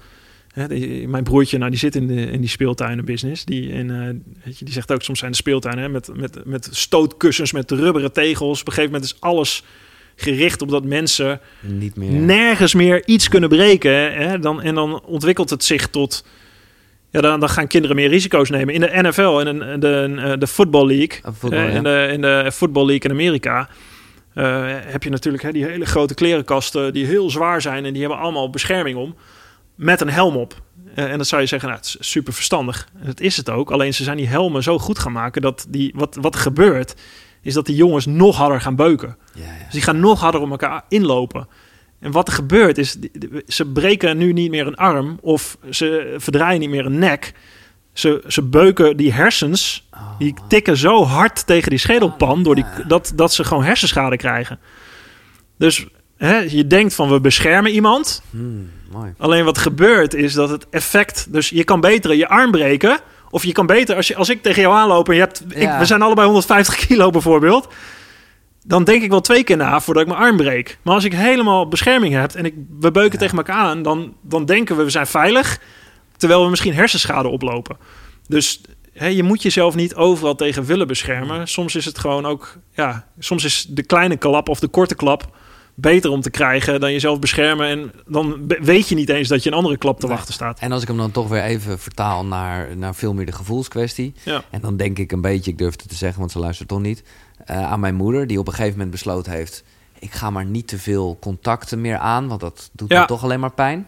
Hè, 0.48 0.68
die- 0.68 1.08
mijn 1.08 1.24
broertje, 1.24 1.58
nou, 1.58 1.70
die 1.70 1.78
zit 1.78 1.94
in, 1.96 2.06
de, 2.06 2.14
in 2.30 2.40
die 2.40 2.48
speeltuinenbusiness. 2.50 3.44
Die, 3.44 3.72
en, 3.72 3.90
eh, 3.90 4.14
weet 4.44 4.58
je, 4.58 4.64
die 4.64 4.74
zegt 4.74 4.92
ook, 4.92 5.02
soms 5.02 5.18
zijn 5.18 5.30
de 5.30 5.36
speeltuinen 5.36 5.84
hè, 5.84 5.90
met, 5.90 6.10
met, 6.16 6.44
met 6.44 6.68
stootkussens, 6.70 7.52
met 7.52 7.70
rubberen 7.70 8.12
tegels. 8.12 8.60
Op 8.60 8.66
een 8.66 8.72
gegeven 8.72 8.92
moment 8.94 9.12
is 9.12 9.20
alles 9.20 9.62
gericht 10.20 10.62
op 10.62 10.68
dat 10.70 10.84
mensen 10.84 11.40
Niet 11.60 11.96
meer. 11.96 12.10
nergens 12.10 12.74
meer 12.74 13.06
iets 13.06 13.28
kunnen 13.28 13.48
breken. 13.48 14.12
Hè? 14.12 14.38
Dan, 14.38 14.62
en 14.62 14.74
dan 14.74 15.02
ontwikkelt 15.04 15.50
het 15.50 15.64
zich 15.64 15.88
tot... 15.88 16.24
Ja, 17.10 17.20
dan, 17.20 17.40
dan 17.40 17.48
gaan 17.48 17.66
kinderen 17.66 17.96
meer 17.96 18.08
risico's 18.08 18.50
nemen. 18.50 18.74
In 18.74 18.80
de 18.80 18.90
NFL, 18.92 19.38
in 19.38 19.58
de, 19.58 19.76
de, 19.78 20.36
de 20.38 20.46
Football 20.46 20.86
League... 20.86 21.20
Eh, 21.50 21.50
ja. 21.50 21.76
in, 21.76 21.82
de, 21.82 22.08
in 22.12 22.20
de 22.20 22.50
Football 22.52 22.86
League 22.86 23.10
in 23.10 23.10
Amerika... 23.10 23.68
eh, 24.34 24.66
heb 24.70 25.02
je 25.02 25.10
natuurlijk 25.10 25.42
hè, 25.42 25.52
die 25.52 25.64
hele 25.64 25.86
grote 25.86 26.14
klerenkasten... 26.14 26.92
die 26.92 27.06
heel 27.06 27.30
zwaar 27.30 27.62
zijn 27.62 27.84
en 27.84 27.92
die 27.92 28.02
hebben 28.02 28.20
allemaal 28.20 28.50
bescherming 28.50 28.96
om... 28.96 29.16
met 29.74 30.00
een 30.00 30.10
helm 30.10 30.36
op. 30.36 30.62
Eh, 30.94 31.04
en 31.04 31.16
dan 31.16 31.24
zou 31.24 31.40
je 31.40 31.48
zeggen, 31.48 31.68
nou, 31.68 31.80
het 31.80 31.96
is 32.00 32.10
super 32.10 32.32
verstandig. 32.32 32.88
En 33.00 33.06
dat 33.06 33.20
is 33.20 33.36
het 33.36 33.50
ook. 33.50 33.70
Alleen 33.70 33.94
ze 33.94 34.02
zijn 34.02 34.16
die 34.16 34.28
helmen 34.28 34.62
zo 34.62 34.78
goed 34.78 34.98
gaan 34.98 35.12
maken... 35.12 35.42
dat 35.42 35.66
die, 35.68 35.92
wat, 35.96 36.18
wat 36.20 36.36
gebeurt, 36.36 36.94
is 37.48 37.54
dat 37.54 37.66
die 37.66 37.76
jongens 37.76 38.06
nog 38.06 38.36
harder 38.36 38.60
gaan 38.60 38.76
beuken. 38.76 39.16
Ja, 39.34 39.42
ja. 39.44 39.64
Dus 39.64 39.72
die 39.72 39.82
gaan 39.82 40.00
nog 40.00 40.20
harder 40.20 40.40
op 40.40 40.50
elkaar 40.50 40.84
inlopen. 40.88 41.48
En 42.00 42.10
wat 42.12 42.28
er 42.28 42.34
gebeurt 42.34 42.78
is, 42.78 42.96
ze 43.46 43.66
breken 43.66 44.16
nu 44.16 44.32
niet 44.32 44.50
meer 44.50 44.66
een 44.66 44.76
arm 44.76 45.18
of 45.20 45.58
ze 45.70 46.14
verdraaien 46.18 46.60
niet 46.60 46.70
meer 46.70 46.86
een 46.86 46.98
nek. 46.98 47.32
Ze, 47.92 48.24
ze 48.26 48.42
beuken 48.42 48.96
die 48.96 49.12
hersens, 49.12 49.88
Oh, 49.94 50.18
die 50.18 50.34
tikken 50.48 50.76
zo 50.76 51.04
hard 51.04 51.46
tegen 51.46 51.70
die 51.70 51.78
schedelpan 51.78 52.42
door 52.42 52.54
die, 52.54 52.64
dat, 52.86 53.12
dat 53.14 53.32
ze 53.32 53.44
gewoon 53.44 53.64
hersenschade 53.64 54.16
krijgen. 54.16 54.58
Dus 55.58 55.86
hè, 56.16 56.36
je 56.36 56.66
denkt 56.66 56.94
van 56.94 57.08
we 57.10 57.20
beschermen 57.20 57.72
iemand. 57.72 58.22
hmm, 58.30 58.70
mooi. 58.90 59.14
Alleen 59.18 59.44
wat 59.44 59.58
gebeurt 59.58 60.14
is 60.14 60.32
dat 60.32 60.50
het 60.50 60.66
effect... 60.70 61.32
Dus 61.32 61.48
je 61.48 61.64
kan 61.64 61.80
beter 61.80 62.14
je 62.14 62.28
arm 62.28 62.50
breken. 62.50 63.00
Of 63.30 63.44
je 63.44 63.52
kan 63.52 63.66
beter, 63.66 63.96
als, 63.96 64.08
je, 64.08 64.16
als 64.16 64.28
ik 64.28 64.42
tegen 64.42 64.62
jou 64.62 64.74
aanloop 64.74 65.08
en 65.08 65.14
je 65.14 65.20
hebt... 65.20 65.42
Ik, 65.48 65.68
we 65.78 65.84
zijn 65.84 66.02
allebei 66.02 66.26
150 66.26 66.74
kilo 66.86 67.10
bijvoorbeeld. 67.10 67.68
Dan 68.64 68.84
denk 68.84 69.02
ik 69.02 69.10
wel 69.10 69.20
twee 69.20 69.44
keer 69.44 69.56
na 69.56 69.80
voordat 69.80 70.02
ik 70.02 70.08
mijn 70.08 70.20
arm 70.20 70.36
breek. 70.36 70.78
Maar 70.82 70.94
als 70.94 71.04
ik 71.04 71.12
helemaal 71.12 71.68
bescherming 71.68 72.14
heb 72.14 72.32
en 72.32 72.44
ik, 72.44 72.54
we 72.80 72.90
beuken 72.90 73.12
Ja. 73.12 73.18
tegen 73.18 73.36
elkaar 73.36 73.56
aan... 73.56 73.82
Dan, 73.82 74.14
dan 74.22 74.44
denken 74.44 74.76
we 74.76 74.82
we 74.84 74.90
zijn 74.90 75.06
veilig. 75.06 75.60
Terwijl 76.16 76.44
we 76.44 76.50
misschien 76.50 76.74
hersenschade 76.74 77.28
oplopen. 77.28 77.76
Dus 78.28 78.60
hè, 78.92 79.06
je 79.06 79.22
moet 79.22 79.42
jezelf 79.42 79.74
niet 79.74 79.94
overal 79.94 80.34
tegen 80.34 80.64
willen 80.64 80.86
beschermen. 80.86 81.48
Soms 81.48 81.74
is 81.74 81.84
het 81.84 81.98
gewoon 81.98 82.26
ook... 82.26 82.56
Ja, 82.72 83.06
soms 83.18 83.44
is 83.44 83.66
de 83.68 83.82
kleine 83.82 84.16
klap 84.16 84.48
of 84.48 84.60
de 84.60 84.68
korte 84.68 84.94
klap 84.94 85.36
beter 85.80 86.10
om 86.10 86.20
te 86.20 86.30
krijgen 86.30 86.80
dan 86.80 86.92
jezelf 86.92 87.18
beschermen. 87.18 87.66
En 87.68 87.92
dan 88.06 88.52
weet 88.60 88.88
je 88.88 88.94
niet 88.94 89.08
eens 89.08 89.28
dat 89.28 89.42
je 89.42 89.50
een 89.50 89.56
andere 89.56 89.76
klap 89.76 90.00
te 90.00 90.06
Nee. 90.06 90.14
wachten 90.16 90.34
staat. 90.34 90.58
En 90.58 90.72
als 90.72 90.82
ik 90.82 90.88
hem 90.88 90.96
dan 90.96 91.10
toch 91.10 91.28
weer 91.28 91.42
even 91.42 91.78
vertaal 91.78 92.24
naar, 92.24 92.76
naar 92.76 92.94
veel 92.94 93.14
meer 93.14 93.26
de 93.26 93.32
gevoelskwestie. 93.32 94.14
Ja. 94.22 94.42
En 94.50 94.60
dan 94.60 94.76
denk 94.76 94.98
ik 94.98 95.12
een 95.12 95.20
beetje, 95.20 95.50
ik 95.50 95.58
durf 95.58 95.76
het 95.78 95.88
te 95.88 95.94
zeggen, 95.94 96.18
want 96.18 96.30
ze 96.32 96.38
luistert 96.38 96.68
toch 96.68 96.80
niet. 96.80 97.02
eh, 97.44 97.70
aan 97.70 97.80
mijn 97.80 97.94
moeder, 97.94 98.26
die 98.26 98.38
op 98.38 98.46
een 98.46 98.52
gegeven 98.52 98.72
moment 98.72 98.90
besloten 98.90 99.32
heeft... 99.32 99.64
ik 99.98 100.12
ga 100.12 100.30
maar 100.30 100.44
niet 100.44 100.68
te 100.68 100.78
veel 100.78 101.16
contacten 101.20 101.80
meer 101.80 101.98
aan, 101.98 102.28
want 102.28 102.40
dat 102.40 102.70
doet 102.72 102.90
Ja. 102.90 103.00
me 103.00 103.06
toch 103.06 103.22
alleen 103.22 103.40
maar 103.40 103.52
pijn. 103.52 103.86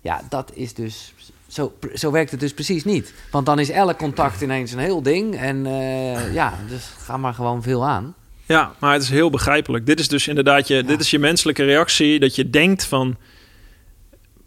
Ja, 0.00 0.20
dat 0.28 0.50
is 0.54 0.74
dus... 0.74 1.14
Zo, 1.46 1.72
zo 1.94 2.10
werkt 2.10 2.30
het 2.30 2.40
dus 2.40 2.54
precies 2.54 2.84
niet. 2.84 3.14
Want 3.30 3.46
dan 3.46 3.58
is 3.58 3.70
elk 3.70 3.98
contact 3.98 4.40
ineens 4.40 4.72
een 4.72 4.78
heel 4.78 5.02
ding. 5.02 5.36
En 5.36 5.66
eh, 5.66 6.32
ja, 6.34 6.52
dus 6.68 6.84
ga 6.98 7.16
maar 7.16 7.34
gewoon 7.34 7.62
veel 7.62 7.86
aan. 7.86 8.14
Ja, 8.46 8.74
maar 8.78 8.92
het 8.92 9.02
is 9.02 9.10
heel 9.10 9.30
begrijpelijk. 9.30 9.86
Dit 9.86 10.00
is 10.00 10.08
dus 10.08 10.28
inderdaad 10.28 10.68
je, 10.68 10.84
dit 10.84 11.00
is 11.00 11.10
je 11.10 11.18
menselijke 11.18 11.64
reactie. 11.64 12.20
Dat 12.20 12.34
je 12.34 12.50
denkt 12.50 12.84
van... 12.84 13.16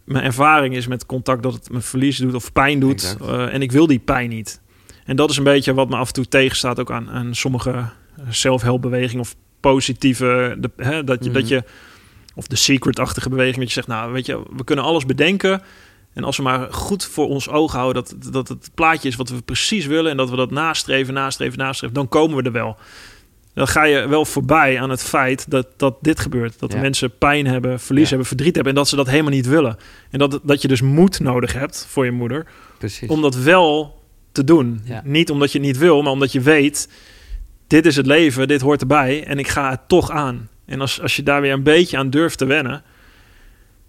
Mijn 0.03 0.23
ervaring 0.23 0.75
is 0.75 0.87
met 0.87 1.05
contact 1.05 1.43
dat 1.43 1.53
het 1.53 1.69
me 1.69 1.81
verlies 1.81 2.17
doet 2.17 2.33
of 2.33 2.51
pijn 2.51 2.79
doet. 2.79 3.17
Eh, 3.21 3.53
en 3.53 3.61
ik 3.61 3.71
wil 3.71 3.87
die 3.87 3.99
pijn 3.99 4.29
niet. 4.29 4.61
En 5.05 5.15
dat 5.15 5.29
is 5.29 5.37
een 5.37 5.43
beetje 5.43 5.73
wat 5.73 5.89
me 5.89 5.95
af 5.95 6.07
en 6.07 6.13
toe 6.13 6.27
tegenstaat 6.27 6.79
ook 6.79 6.91
aan, 6.91 7.09
aan 7.09 7.35
sommige 7.35 7.85
zelfhelpbewegingen 8.29 9.21
of 9.21 9.35
positieve... 9.59 10.55
De, 10.59 10.71
hè, 10.77 11.03
dat, 11.03 11.23
je, 11.23 11.29
Mhm. 11.29 11.39
dat 11.39 11.47
je... 11.47 11.63
Of 12.35 12.47
de 12.47 12.55
secret-achtige 12.55 13.29
beweging. 13.29 13.57
Dat 13.57 13.67
je 13.67 13.73
zegt, 13.73 13.87
nou 13.87 14.11
weet 14.11 14.25
je, 14.25 14.43
we 14.55 14.63
kunnen 14.63 14.85
alles 14.85 15.05
bedenken. 15.05 15.61
En 16.13 16.23
als 16.23 16.37
we 16.37 16.43
maar 16.43 16.73
goed 16.73 17.05
voor 17.05 17.27
ons 17.27 17.49
oog 17.49 17.71
houden 17.71 18.03
dat, 18.03 18.33
dat 18.33 18.47
het 18.47 18.69
plaatje 18.73 19.07
is 19.07 19.15
wat 19.15 19.29
we 19.29 19.41
precies 19.41 19.85
willen... 19.85 20.11
en 20.11 20.17
dat 20.17 20.29
we 20.29 20.35
dat 20.35 20.51
nastreven, 20.51 21.13
nastreven, 21.13 21.57
nastreven... 21.57 21.95
dan 21.95 22.07
komen 22.07 22.37
we 22.37 22.43
er 22.43 22.51
wel 22.51 22.77
dan 23.55 23.67
ga 23.67 23.83
je 23.83 24.07
wel 24.07 24.25
voorbij 24.25 24.81
aan 24.81 24.89
het 24.89 25.03
feit 25.03 25.51
dat, 25.51 25.67
dat 25.77 25.97
dit 26.01 26.19
gebeurt. 26.19 26.59
Dat 26.59 26.71
de 26.71 26.77
mensen 26.77 27.17
pijn 27.17 27.47
hebben, 27.47 27.79
verlies 27.79 28.03
Ja. 28.03 28.09
hebben, 28.09 28.27
verdriet 28.27 28.55
hebben... 28.55 28.73
en 28.73 28.79
dat 28.79 28.89
ze 28.89 28.95
dat 28.95 29.09
helemaal 29.09 29.31
niet 29.31 29.47
willen. 29.47 29.77
En 30.11 30.19
dat, 30.19 30.39
dat 30.43 30.61
je 30.61 30.67
dus 30.67 30.81
moed 30.81 31.19
nodig 31.19 31.53
hebt 31.53 31.85
voor 31.89 32.05
je 32.05 32.11
moeder... 32.11 32.45
Precies. 32.77 33.09
om 33.09 33.21
dat 33.21 33.35
wel 33.35 34.01
te 34.31 34.43
doen. 34.43 34.81
Ja. 34.83 35.01
Niet 35.03 35.29
omdat 35.29 35.51
je 35.51 35.57
het 35.57 35.67
niet 35.67 35.77
wil, 35.77 36.01
maar 36.01 36.11
omdat 36.11 36.31
je 36.31 36.41
weet... 36.41 36.89
dit 37.67 37.85
is 37.85 37.95
het 37.95 38.05
leven, 38.05 38.47
dit 38.47 38.61
hoort 38.61 38.81
erbij 38.81 39.23
en 39.23 39.39
ik 39.39 39.47
ga 39.47 39.69
het 39.69 39.87
toch 39.87 40.11
aan. 40.11 40.49
En 40.65 40.81
als, 40.81 41.01
als 41.01 41.15
je 41.15 41.23
daar 41.23 41.41
weer 41.41 41.53
een 41.53 41.63
beetje 41.63 41.97
aan 41.97 42.09
durft 42.09 42.37
te 42.37 42.45
wennen... 42.45 42.83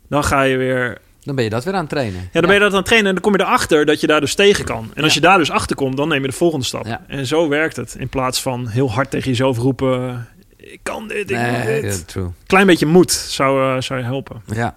dan 0.09 0.25
ga 0.25 0.43
je 0.43 0.57
weer 0.57 0.99
Dan 1.27 1.35
ben 1.35 1.45
je 1.45 1.51
dat 1.51 1.65
weer 1.65 1.75
aan 1.75 1.81
het 1.81 1.89
trainen. 1.89 2.21
ja, 2.21 2.29
dan 2.41 2.43
ben 2.43 2.53
je 2.55 2.59
dat 2.61 2.71
aan 2.71 2.77
het 2.77 2.85
trainen 2.87 3.09
en 3.09 3.15
dan 3.15 3.23
kom 3.31 3.33
je 3.41 3.45
erachter 3.45 3.87
dat 3.87 4.01
je 4.01 4.07
daar 4.07 4.21
dus 4.21 4.35
tegen 4.35 4.65
kan. 4.65 4.91
En 4.95 5.03
als 5.03 5.15
Ja. 5.15 5.21
je 5.21 5.27
daar 5.27 5.39
dus 5.39 5.51
achter 5.51 5.77
komt, 5.77 5.97
dan 5.97 6.09
neem 6.09 6.23
je 6.23 6.29
de 6.29 6.35
volgende 6.35 6.65
stap. 6.65 6.87
Ja. 6.87 7.01
En 7.07 7.27
zo 7.27 7.49
werkt 7.49 7.77
het. 7.77 7.95
In 7.99 8.09
plaats 8.09 8.43
van 8.43 8.67
heel 8.69 8.91
hard 8.93 9.11
tegen 9.11 9.29
jezelf 9.31 9.59
roepen: 9.59 10.27
ik 10.57 10.81
kan 10.83 11.09
dit, 11.09 11.31
ik 11.31 11.37
Nee, 11.37 11.73
moet 11.83 11.83
dit. 11.83 12.09
true. 12.09 12.29
Klein 12.47 12.67
beetje 12.67 12.87
moed 12.87 13.13
zou, 13.13 13.77
eh, 13.77 13.81
zou 13.83 13.99
je 14.01 14.05
helpen. 14.05 14.43
Ja, 14.55 14.77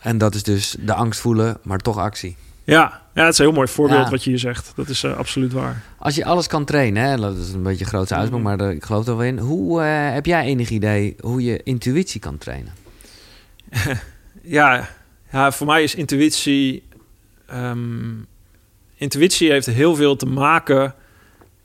en 0.00 0.18
dat 0.18 0.34
is 0.34 0.42
dus 0.42 0.76
de 0.80 0.94
angst 0.94 1.20
voelen, 1.20 1.58
maar 1.62 1.78
toch 1.78 1.98
actie. 1.98 2.36
Ja, 2.64 3.02
ja, 3.14 3.24
het 3.24 3.32
is 3.32 3.38
een 3.38 3.44
heel 3.44 3.54
mooi 3.54 3.68
voorbeeld 3.68 4.04
Ja. 4.04 4.10
wat 4.10 4.24
je 4.24 4.30
hier 4.30 4.38
zegt. 4.38 4.72
Dat 4.76 4.88
is 4.88 5.02
eh, 5.04 5.16
absoluut 5.16 5.52
waar. 5.52 5.82
Als 5.98 6.14
je 6.14 6.24
alles 6.24 6.46
kan 6.46 6.64
trainen, 6.64 7.02
hè, 7.02 7.16
dat 7.16 7.36
is 7.36 7.52
een 7.52 7.62
beetje 7.62 7.84
een 7.84 7.90
grote 7.90 8.14
uitspraak, 8.14 8.40
Mhm. 8.40 8.48
maar 8.48 8.56
daar- 8.58 8.72
ik 8.72 8.84
geloof 8.84 9.06
er 9.06 9.16
wel 9.16 9.26
in. 9.26 9.38
Hoe 9.38 9.82
eh, 9.82 10.12
heb 10.12 10.26
jij 10.26 10.44
enig 10.44 10.68
idee 10.70 11.16
hoe 11.20 11.42
je 11.44 11.60
intuïtie 11.62 12.20
kan 12.20 12.38
trainen? 12.38 12.72
Ja, 14.42 14.88
ja 15.36 15.52
voor 15.52 15.66
mij 15.66 15.82
is 15.82 15.94
intuïtie... 15.94 16.82
ehm, 17.46 18.14
intuïtie 18.96 19.50
heeft 19.50 19.66
heel 19.66 19.94
veel 19.94 20.16
te 20.16 20.26
maken 20.26 20.94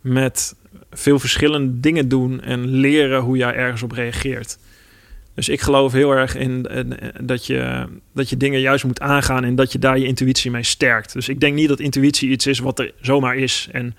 met 0.02 0.56
veel 0.92 1.20
verschillende 1.20 1.80
dingen 1.80 2.08
doen... 2.08 2.42
en 2.42 2.66
leren 2.68 3.22
hoe 3.22 3.38
jij 3.38 3.54
ergens 3.54 3.84
op 3.84 3.92
reageert. 3.92 4.58
Dus 5.34 5.50
ik 5.50 5.62
geloof 5.62 5.92
heel 5.92 6.12
erg 6.12 6.36
in 6.36 6.66
eh, 6.66 7.10
dat, 7.22 7.46
je, 7.46 7.88
dat 8.14 8.30
je 8.30 8.38
dingen 8.38 8.60
juist 8.60 8.84
moet 8.84 9.00
aangaan... 9.00 9.44
en 9.44 9.56
dat 9.56 9.72
je 9.72 9.80
daar 9.80 9.98
je 9.98 10.06
intuïtie 10.06 10.52
mee 10.52 10.64
sterkt. 10.64 11.14
Dus 11.14 11.30
ik 11.30 11.40
denk 11.40 11.56
niet 11.56 11.68
dat 11.68 11.80
intuïtie 11.80 12.30
iets 12.30 12.48
is 12.48 12.60
wat 12.60 12.80
er 12.80 12.94
zomaar 13.02 13.36
is... 13.36 13.68
en 13.72 13.96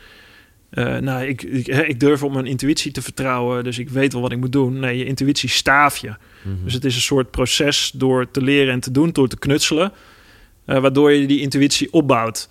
eh, 0.73 0.97
nou, 0.97 1.27
ik, 1.27 1.43
ik, 1.43 2.01
durf 2.01 2.23
op 2.23 2.33
mijn 2.33 2.47
intuïtie 2.47 2.93
te 2.93 3.03
vertrouwen, 3.03 3.65
dus 3.65 3.79
ik 3.79 3.89
weet 3.89 4.13
wel 4.13 4.23
wat 4.23 4.33
ik 4.33 4.39
moet 4.39 4.53
doen. 4.53 4.79
Nee, 4.79 4.99
je 4.99 5.05
intuïtie 5.05 5.49
staaf 5.49 5.97
je. 5.97 6.15
Mhm. 6.43 6.65
Dus 6.65 6.75
het 6.75 6.85
is 6.85 6.95
een 6.95 7.01
soort 7.01 7.31
proces 7.31 7.93
door 7.95 8.31
te 8.31 8.43
leren 8.43 8.73
en 8.73 8.81
te 8.81 8.91
doen, 8.91 9.11
door 9.13 9.29
te 9.29 9.39
knutselen, 9.39 9.93
eh, 10.65 10.79
waardoor 10.79 11.13
je 11.13 11.27
die 11.27 11.41
intuïtie 11.41 11.93
opbouwt. 11.93 12.49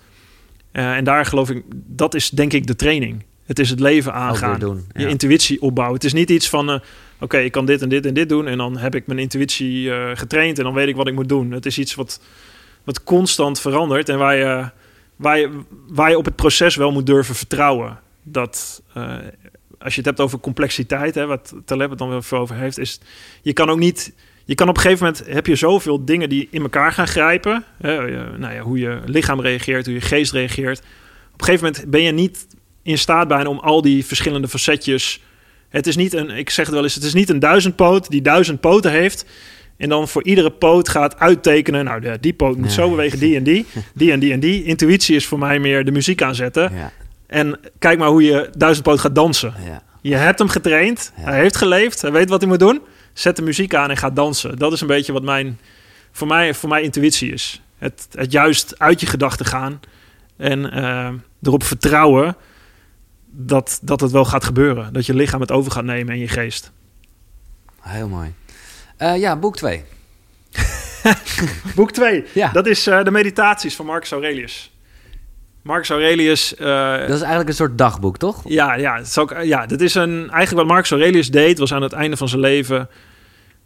Eh, 0.72 0.96
en 0.96 1.04
daar 1.04 1.26
geloof 1.26 1.50
ik, 1.50 1.62
dat 1.74 2.14
is 2.14 2.30
denk 2.30 2.52
ik 2.52 2.66
de 2.66 2.76
training. 2.76 3.24
Het 3.44 3.58
is 3.58 3.70
het 3.70 3.80
leven 3.80 4.12
aangaan, 4.12 4.58
doen. 4.58 4.86
je 4.92 5.08
intuïtie 5.08 5.62
opbouwen. 5.62 5.96
Het 5.96 6.04
is 6.04 6.12
niet 6.12 6.30
iets 6.30 6.48
van, 6.48 6.80
oké, 7.20 7.38
ik 7.38 7.52
kan 7.52 7.66
dit 7.66 7.82
en 7.82 7.88
dit 7.88 8.06
en 8.06 8.14
dit 8.14 8.28
doen 8.28 8.46
en 8.46 8.58
dan 8.58 8.76
heb 8.76 8.94
ik 8.94 9.06
mijn 9.06 9.18
intuïtie 9.18 9.90
getraind 10.14 10.58
en 10.58 10.64
dan 10.64 10.74
weet 10.74 10.88
ik 10.88 10.96
wat 10.96 11.08
ik 11.08 11.14
moet 11.14 11.28
doen. 11.28 11.50
Het 11.50 11.66
is 11.66 11.78
iets 11.78 11.94
wat, 11.94 12.20
wat 12.84 13.04
constant 13.04 13.60
verandert 13.60 14.08
en 14.08 14.18
waar 14.18 14.36
je, 14.36 14.70
waar, 15.16 15.38
je, 15.38 15.50
waar 15.88 16.10
je 16.10 16.18
op 16.18 16.24
het 16.24 16.36
proces 16.36 16.76
wel 16.76 16.92
moet 16.92 17.06
durven 17.06 17.34
vertrouwen. 17.34 17.98
Dat 18.22 18.82
eh, 18.94 19.16
als 19.78 19.92
je 19.94 19.98
het 20.00 20.06
hebt 20.08 20.20
over 20.20 20.38
complexiteit, 20.38 21.14
hè, 21.14 21.26
wat 21.26 21.54
Taleb 21.64 21.90
het 21.90 21.98
dan 21.98 22.22
veel 22.22 22.38
over 22.38 22.56
heeft, 22.56 22.78
is 22.78 23.00
je 23.42 23.52
kan 23.52 23.70
ook 23.70 23.78
niet. 23.78 24.12
Je 24.44 24.54
kan 24.54 24.68
op 24.68 24.76
een 24.76 24.82
gegeven 24.82 25.04
moment 25.06 25.26
heb 25.26 25.46
je 25.46 25.54
zoveel 25.56 26.04
dingen 26.04 26.28
die 26.28 26.48
in 26.50 26.62
elkaar 26.62 26.92
gaan 26.92 27.06
grijpen. 27.08 27.64
Hè, 27.80 27.92
je- 27.92 28.26
nou 28.38 28.54
ja, 28.54 28.60
hoe 28.60 28.78
je 28.78 29.00
lichaam 29.04 29.40
reageert, 29.40 29.84
hoe 29.86 29.94
je 29.94 30.00
geest 30.00 30.32
reageert. 30.32 30.78
Op 31.32 31.40
een 31.40 31.44
gegeven 31.46 31.66
moment 31.66 31.90
ben 31.90 32.02
je 32.02 32.12
niet 32.12 32.46
in 32.82 32.98
staat 32.98 33.28
bijna 33.28 33.48
om 33.48 33.58
al 33.58 33.82
die 33.82 34.04
verschillende 34.04 34.48
facetjes. 34.48 35.22
Het 35.68 35.86
is 35.86 35.96
niet 35.96 36.12
een, 36.14 36.30
ik 36.30 36.50
zeg 36.50 36.64
het 36.66 36.74
wel 36.74 36.82
eens, 36.84 36.94
het 36.94 37.04
is 37.04 37.14
niet 37.14 37.28
een 37.30 37.38
duizendpoot 37.38 38.10
die 38.10 38.22
duizend 38.22 38.60
poten 38.60 38.90
heeft. 38.90 39.26
En 39.76 39.88
dan 39.88 40.08
voor 40.08 40.24
iedere 40.24 40.50
poot 40.50 40.88
gaat 40.88 41.18
uittekenen. 41.18 41.84
Nou, 41.84 42.18
die 42.20 42.32
poot 42.32 42.56
moet 42.56 42.72
zo 42.72 42.90
bewegen, 42.90 43.18
die 43.18 43.36
en 43.36 43.42
die. 43.42 43.66
Die 43.94 44.12
en 44.12 44.20
die 44.20 44.32
en 44.32 44.40
die. 44.40 44.64
Intuïtie 44.64 45.16
is 45.16 45.26
voor 45.26 45.38
mij 45.38 45.58
meer 45.58 45.84
de 45.84 45.90
muziek 45.92 46.22
aanzetten. 46.22 46.72
Ja, 46.74 46.92
En 47.32 47.60
kijk 47.78 47.98
maar 47.98 48.08
hoe 48.08 48.22
je 48.22 48.50
duizendpoot 48.56 49.00
gaat 49.00 49.14
dansen. 49.14 49.54
ja. 49.64 49.82
Je 50.00 50.14
hebt 50.16 50.38
hem 50.38 50.48
getraind, 50.48 51.12
Ja. 51.16 51.22
hij 51.22 51.38
heeft 51.40 51.56
geleefd, 51.56 52.02
hij 52.02 52.12
weet 52.12 52.28
wat 52.28 52.40
hij 52.40 52.48
moet 52.48 52.58
doen. 52.58 52.80
Zet 53.12 53.36
de 53.36 53.42
muziek 53.42 53.74
aan 53.74 53.90
en 53.90 53.96
ga 53.96 54.10
dansen. 54.10 54.58
Dat 54.58 54.72
is 54.72 54.80
een 54.80 54.86
beetje 54.86 55.12
wat 55.12 55.22
mijn, 55.22 55.58
voor, 56.12 56.26
mij, 56.26 56.54
voor 56.54 56.68
mij 56.68 56.82
intuïtie 56.82 57.32
is. 57.32 57.62
Het, 57.78 58.06
het 58.12 58.32
juist 58.32 58.78
uit 58.78 59.00
je 59.00 59.06
gedachten 59.06 59.46
gaan 59.46 59.80
en 60.36 60.72
eh, 60.72 61.08
erop 61.42 61.62
vertrouwen 61.64 62.36
dat, 63.30 63.78
dat 63.82 64.00
het 64.00 64.10
wel 64.10 64.24
gaat 64.24 64.44
gebeuren. 64.44 64.92
Dat 64.92 65.06
je 65.06 65.14
lichaam 65.14 65.40
het 65.40 65.50
over 65.50 65.72
gaat 65.72 65.84
nemen 65.84 66.12
en 66.12 66.18
je 66.20 66.28
geest. 66.28 66.70
Heel 67.80 68.08
mooi. 68.08 68.34
Eh, 68.96 69.16
ja, 69.18 69.36
boek 69.36 69.56
2. 69.56 69.84
Boek 71.74 71.90
2, 71.92 72.24
Ja, 72.34 72.48
dat 72.52 72.66
is 72.66 72.86
eh, 72.86 73.04
de 73.04 73.10
meditaties 73.10 73.76
van 73.76 73.86
Marcus 73.86 74.10
Aurelius. 74.12 74.71
Marcus 75.62 75.90
Aurelius... 75.90 76.54
eh, 76.54 76.98
dat 76.98 77.08
is 77.08 77.20
eigenlijk 77.20 77.48
een 77.48 77.54
soort 77.54 77.78
dagboek, 77.78 78.16
toch? 78.16 78.42
Ja, 78.44 78.74
ja, 78.74 78.96
het 78.96 79.06
is 79.06 79.18
ook, 79.18 79.36
ja, 79.42 79.66
dat 79.66 79.80
is 79.80 79.94
een, 79.94 80.18
eigenlijk 80.18 80.52
wat 80.52 80.66
Marcus 80.66 80.90
Aurelius 80.90 81.30
deed, 81.30 81.58
was 81.58 81.72
aan 81.72 81.82
het 81.82 81.92
einde 81.92 82.16
van 82.16 82.28
zijn 82.28 82.40
leven, 82.40 82.88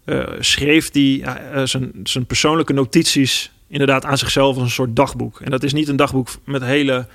eh, 0.04 0.24
schreef 0.38 0.92
hij 0.92 1.20
eh, 1.22 1.60
eh, 1.60 1.66
zijn, 1.66 1.92
zijn 2.02 2.26
persoonlijke 2.26 2.72
notities 2.72 3.52
inderdaad 3.68 4.04
aan 4.04 4.18
zichzelf 4.18 4.54
als 4.54 4.64
een 4.64 4.70
soort 4.70 4.96
dagboek. 4.96 5.40
En 5.40 5.50
dat 5.50 5.62
is 5.62 5.72
niet 5.72 5.88
een 5.88 5.96
dagboek 5.96 6.28
met 6.44 6.62
hele 6.62 7.06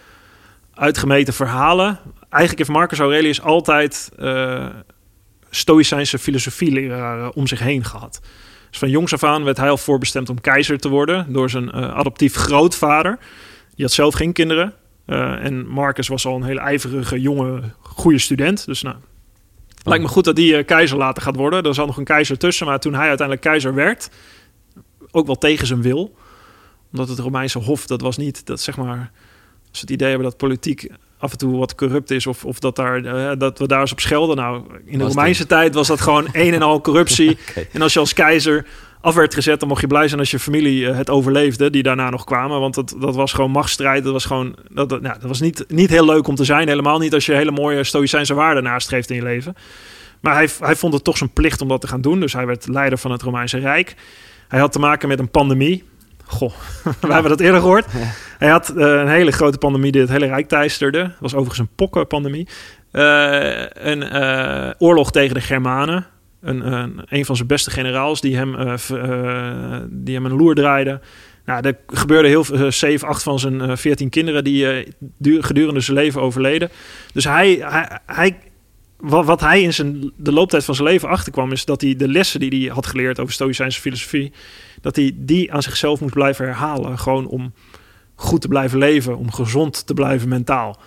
uitgemeten 0.73 1.33
verhalen. 1.33 1.99
Eigenlijk 2.29 2.57
heeft 2.57 2.79
Marcus 2.79 2.99
Aurelius 2.99 3.41
altijd 3.41 4.11
eh 4.19 4.65
stoïcijnse 5.51 6.19
filosofieleraren 6.19 7.33
om 7.33 7.47
zich 7.47 7.59
heen 7.59 7.83
gehad. 7.83 8.21
Dus 8.69 8.79
van 8.79 8.89
jongs 8.89 9.13
af 9.13 9.23
aan 9.23 9.43
werd 9.43 9.57
hij 9.57 9.69
al 9.69 9.77
voorbestemd 9.77 10.29
om 10.29 10.41
keizer 10.41 10.79
te 10.79 10.89
worden 10.89 11.33
door 11.33 11.49
zijn 11.49 11.71
eh, 11.71 11.93
adoptief 11.95 12.35
grootvader. 12.35 13.19
Die 13.81 13.89
had 13.89 13.99
zelf 13.99 14.13
geen 14.13 14.33
kinderen. 14.33 14.73
Eh, 15.05 15.45
en 15.45 15.67
Marcus 15.67 16.07
was 16.07 16.25
al 16.25 16.35
een 16.35 16.43
hele 16.43 16.59
ijverige, 16.59 17.21
jonge, 17.21 17.61
goede 17.79 18.17
student. 18.17 18.65
Dus 18.65 18.81
nou, 18.81 18.95
lijkt 19.83 20.03
me 20.03 20.09
goed 20.09 20.23
dat 20.23 20.35
die 20.35 20.55
eh, 20.55 20.65
keizer 20.65 20.97
later 20.97 21.23
gaat 21.23 21.35
worden. 21.35 21.63
Er 21.63 21.73
zat 21.73 21.85
nog 21.85 21.97
een 21.97 22.03
keizer 22.03 22.37
tussen. 22.37 22.65
Maar 22.65 22.79
toen 22.79 22.93
hij 22.93 23.07
uiteindelijk 23.07 23.47
keizer 23.47 23.73
werd, 23.73 24.09
ook 25.11 25.25
wel 25.25 25.37
tegen 25.37 25.67
zijn 25.67 25.81
wil. 25.81 26.15
Omdat 26.91 27.09
het 27.09 27.19
Romeinse 27.19 27.59
hof, 27.59 27.87
dat 27.87 28.01
was 28.01 28.17
niet, 28.17 28.45
dat 28.45 28.61
zeg 28.61 28.77
maar... 28.77 29.11
Als 29.69 29.81
het 29.81 29.89
idee 29.89 30.09
hebben 30.09 30.27
dat 30.27 30.37
politiek 30.37 30.89
af 31.17 31.31
en 31.31 31.37
toe 31.37 31.57
wat 31.57 31.75
corrupt 31.75 32.11
is... 32.11 32.27
of, 32.27 32.45
of 32.45 32.59
dat, 32.59 32.75
daar, 32.75 33.03
eh, 33.05 33.39
dat 33.39 33.59
we 33.59 33.67
daar 33.67 33.81
eens 33.81 33.91
op 33.91 33.99
schelden. 33.99 34.35
Nou, 34.35 34.63
in 34.85 34.97
de 34.97 35.03
Was 35.03 35.13
Romeinse 35.13 35.45
tijd 35.45 35.73
was 35.73 35.87
dat 35.87 36.01
gewoon 36.01 36.27
een 36.31 36.53
en 36.53 36.61
al 36.61 36.81
corruptie. 36.81 37.37
En 37.73 37.81
als 37.81 37.93
je 37.93 37.99
als 37.99 38.13
keizer 38.13 38.65
af 39.01 39.15
werd 39.15 39.33
gezet, 39.33 39.59
dan 39.59 39.69
mocht 39.69 39.81
je 39.81 39.87
blij 39.87 40.07
zijn 40.07 40.19
als 40.19 40.31
je 40.31 40.39
familie 40.39 40.87
eh, 40.87 40.97
het 40.97 41.09
overleefde, 41.09 41.69
die 41.69 41.83
daarna 41.83 42.09
nog 42.09 42.23
kwamen. 42.23 42.59
Want 42.59 42.75
dat, 42.75 42.95
dat 42.99 43.15
was 43.15 43.33
gewoon 43.33 43.51
machtsstrijd. 43.51 44.03
Dat 44.03 44.13
was 44.13 44.25
gewoon, 44.25 44.55
dat, 44.69 44.89
dat, 44.89 45.01
nou, 45.01 45.19
dat 45.19 45.27
was 45.27 45.39
niet, 45.39 45.65
niet 45.67 45.89
heel 45.89 46.05
leuk 46.05 46.27
om 46.27 46.35
te 46.35 46.43
zijn. 46.43 46.67
Helemaal 46.67 46.99
niet 46.99 47.13
als 47.13 47.25
je 47.25 47.33
hele 47.33 47.51
mooie 47.51 47.83
stoïcijnse 47.83 48.33
waarden 48.33 48.63
nastreeft 48.63 49.09
in 49.09 49.15
je 49.15 49.23
leven. 49.23 49.55
Maar 50.19 50.33
hij, 50.33 50.49
hij 50.59 50.75
vond 50.75 50.93
het 50.93 51.03
toch 51.03 51.17
zijn 51.17 51.33
plicht 51.33 51.61
om 51.61 51.67
dat 51.67 51.81
te 51.81 51.87
gaan 51.87 52.01
doen. 52.01 52.19
Dus 52.19 52.33
hij 52.33 52.45
werd 52.45 52.67
leider 52.67 52.97
van 52.97 53.11
het 53.11 53.21
Romeinse 53.21 53.57
Rijk. 53.57 53.95
Hij 54.47 54.59
had 54.59 54.71
te 54.71 54.79
maken 54.79 55.07
met 55.07 55.19
een 55.19 55.31
pandemie. 55.31 55.83
Goh, 56.25 56.53
we 57.01 57.13
hebben 57.13 57.31
dat 57.31 57.39
eerder 57.39 57.59
gehoord. 57.59 57.85
Ja. 57.91 58.11
Hij 58.37 58.49
had 58.49 58.69
eh, 58.69 58.85
een 58.85 59.07
hele 59.07 59.31
grote 59.31 59.57
pandemie 59.57 59.91
die 59.91 60.01
het 60.01 60.09
hele 60.09 60.25
Rijk 60.25 60.47
teisterde. 60.47 61.11
Was 61.19 61.33
overigens 61.33 61.59
een 61.59 61.75
pokkenpandemie. 61.75 62.47
Eh, 62.91 63.65
een 63.73 64.03
oorlog 64.77 65.11
tegen 65.11 65.33
de 65.33 65.41
Germanen. 65.41 66.07
Een, 66.41 66.71
een, 67.07 67.25
van 67.25 67.35
zijn 67.35 67.47
beste 67.47 67.71
generaals 67.71 68.21
die 68.21 68.35
hem, 68.35 68.55
eh, 68.55 68.73
eh, 68.89 69.81
die 69.89 70.15
hem 70.15 70.25
een 70.25 70.35
loer 70.35 70.55
draaide. 70.55 70.99
Nou, 71.45 71.67
er 71.67 71.77
gebeurde 71.87 72.27
heel 72.27 72.43
veel. 72.43 72.55
eh, 72.65 72.71
zeven, 72.71 73.07
acht 73.07 73.23
van 73.23 73.39
zijn 73.39 73.61
eh, 73.61 73.75
veertien 73.75 74.09
kinderen 74.09 74.43
die 74.43 74.71
eh, 74.71 74.87
du- 75.17 75.41
gedurende 75.41 75.79
zijn 75.79 75.97
leven 75.97 76.21
overleden. 76.21 76.69
Dus 77.13 77.23
hij, 77.23 77.65
hij, 78.05 78.37
wat 78.97 79.41
hij 79.41 79.61
in 79.61 79.73
zijn, 79.73 80.11
de 80.17 80.31
looptijd 80.31 80.65
van 80.65 80.75
zijn 80.75 80.87
leven 80.87 81.09
achterkwam, 81.09 81.51
is 81.51 81.65
dat 81.65 81.81
hij 81.81 81.95
de 81.95 82.07
lessen 82.07 82.39
die 82.39 82.61
hij 82.65 82.73
had 82.75 82.85
geleerd 82.85 83.19
over 83.19 83.33
Stoïcijnse 83.33 83.81
filosofie, 83.81 84.31
dat 84.81 84.95
hij 84.95 85.11
die 85.15 85.53
aan 85.53 85.63
zichzelf 85.63 85.99
moest 86.01 86.13
blijven 86.13 86.45
herhalen. 86.45 86.99
Gewoon 86.99 87.27
om 87.27 87.53
goed 88.15 88.41
te 88.41 88.47
blijven 88.47 88.77
leven, 88.77 89.17
om 89.17 89.31
gezond 89.31 89.85
te 89.87 89.93
blijven 89.93 90.29
mentaal. 90.29 90.79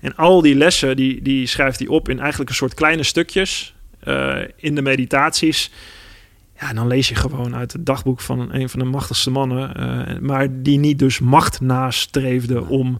En 0.00 0.16
al 0.16 0.40
die 0.42 0.54
lessen, 0.54 0.96
die, 0.96 1.22
die 1.22 1.46
schrijft 1.46 1.78
hij 1.78 1.88
op 1.88 2.08
in 2.08 2.18
eigenlijk 2.20 2.50
een 2.50 2.56
soort 2.56 2.74
kleine 2.74 3.02
stukjes 3.02 3.74
eh, 4.06 4.36
in 4.56 4.74
de 4.74 4.82
meditaties. 4.82 5.70
Ja, 6.60 6.68
en 6.68 6.74
dan 6.74 6.86
lees 6.86 7.08
je 7.08 7.14
gewoon 7.14 7.56
uit 7.56 7.72
het 7.72 7.86
dagboek 7.86 8.20
van 8.20 8.52
een, 8.52 8.68
van 8.68 8.78
de 8.78 8.84
machtigste 8.84 9.30
mannen. 9.30 9.74
eh, 9.74 10.18
maar 10.18 10.48
die 10.50 10.78
niet 10.78 10.98
dus 10.98 11.18
macht 11.18 11.60
nastreefde 11.60 12.64
om, 12.64 12.98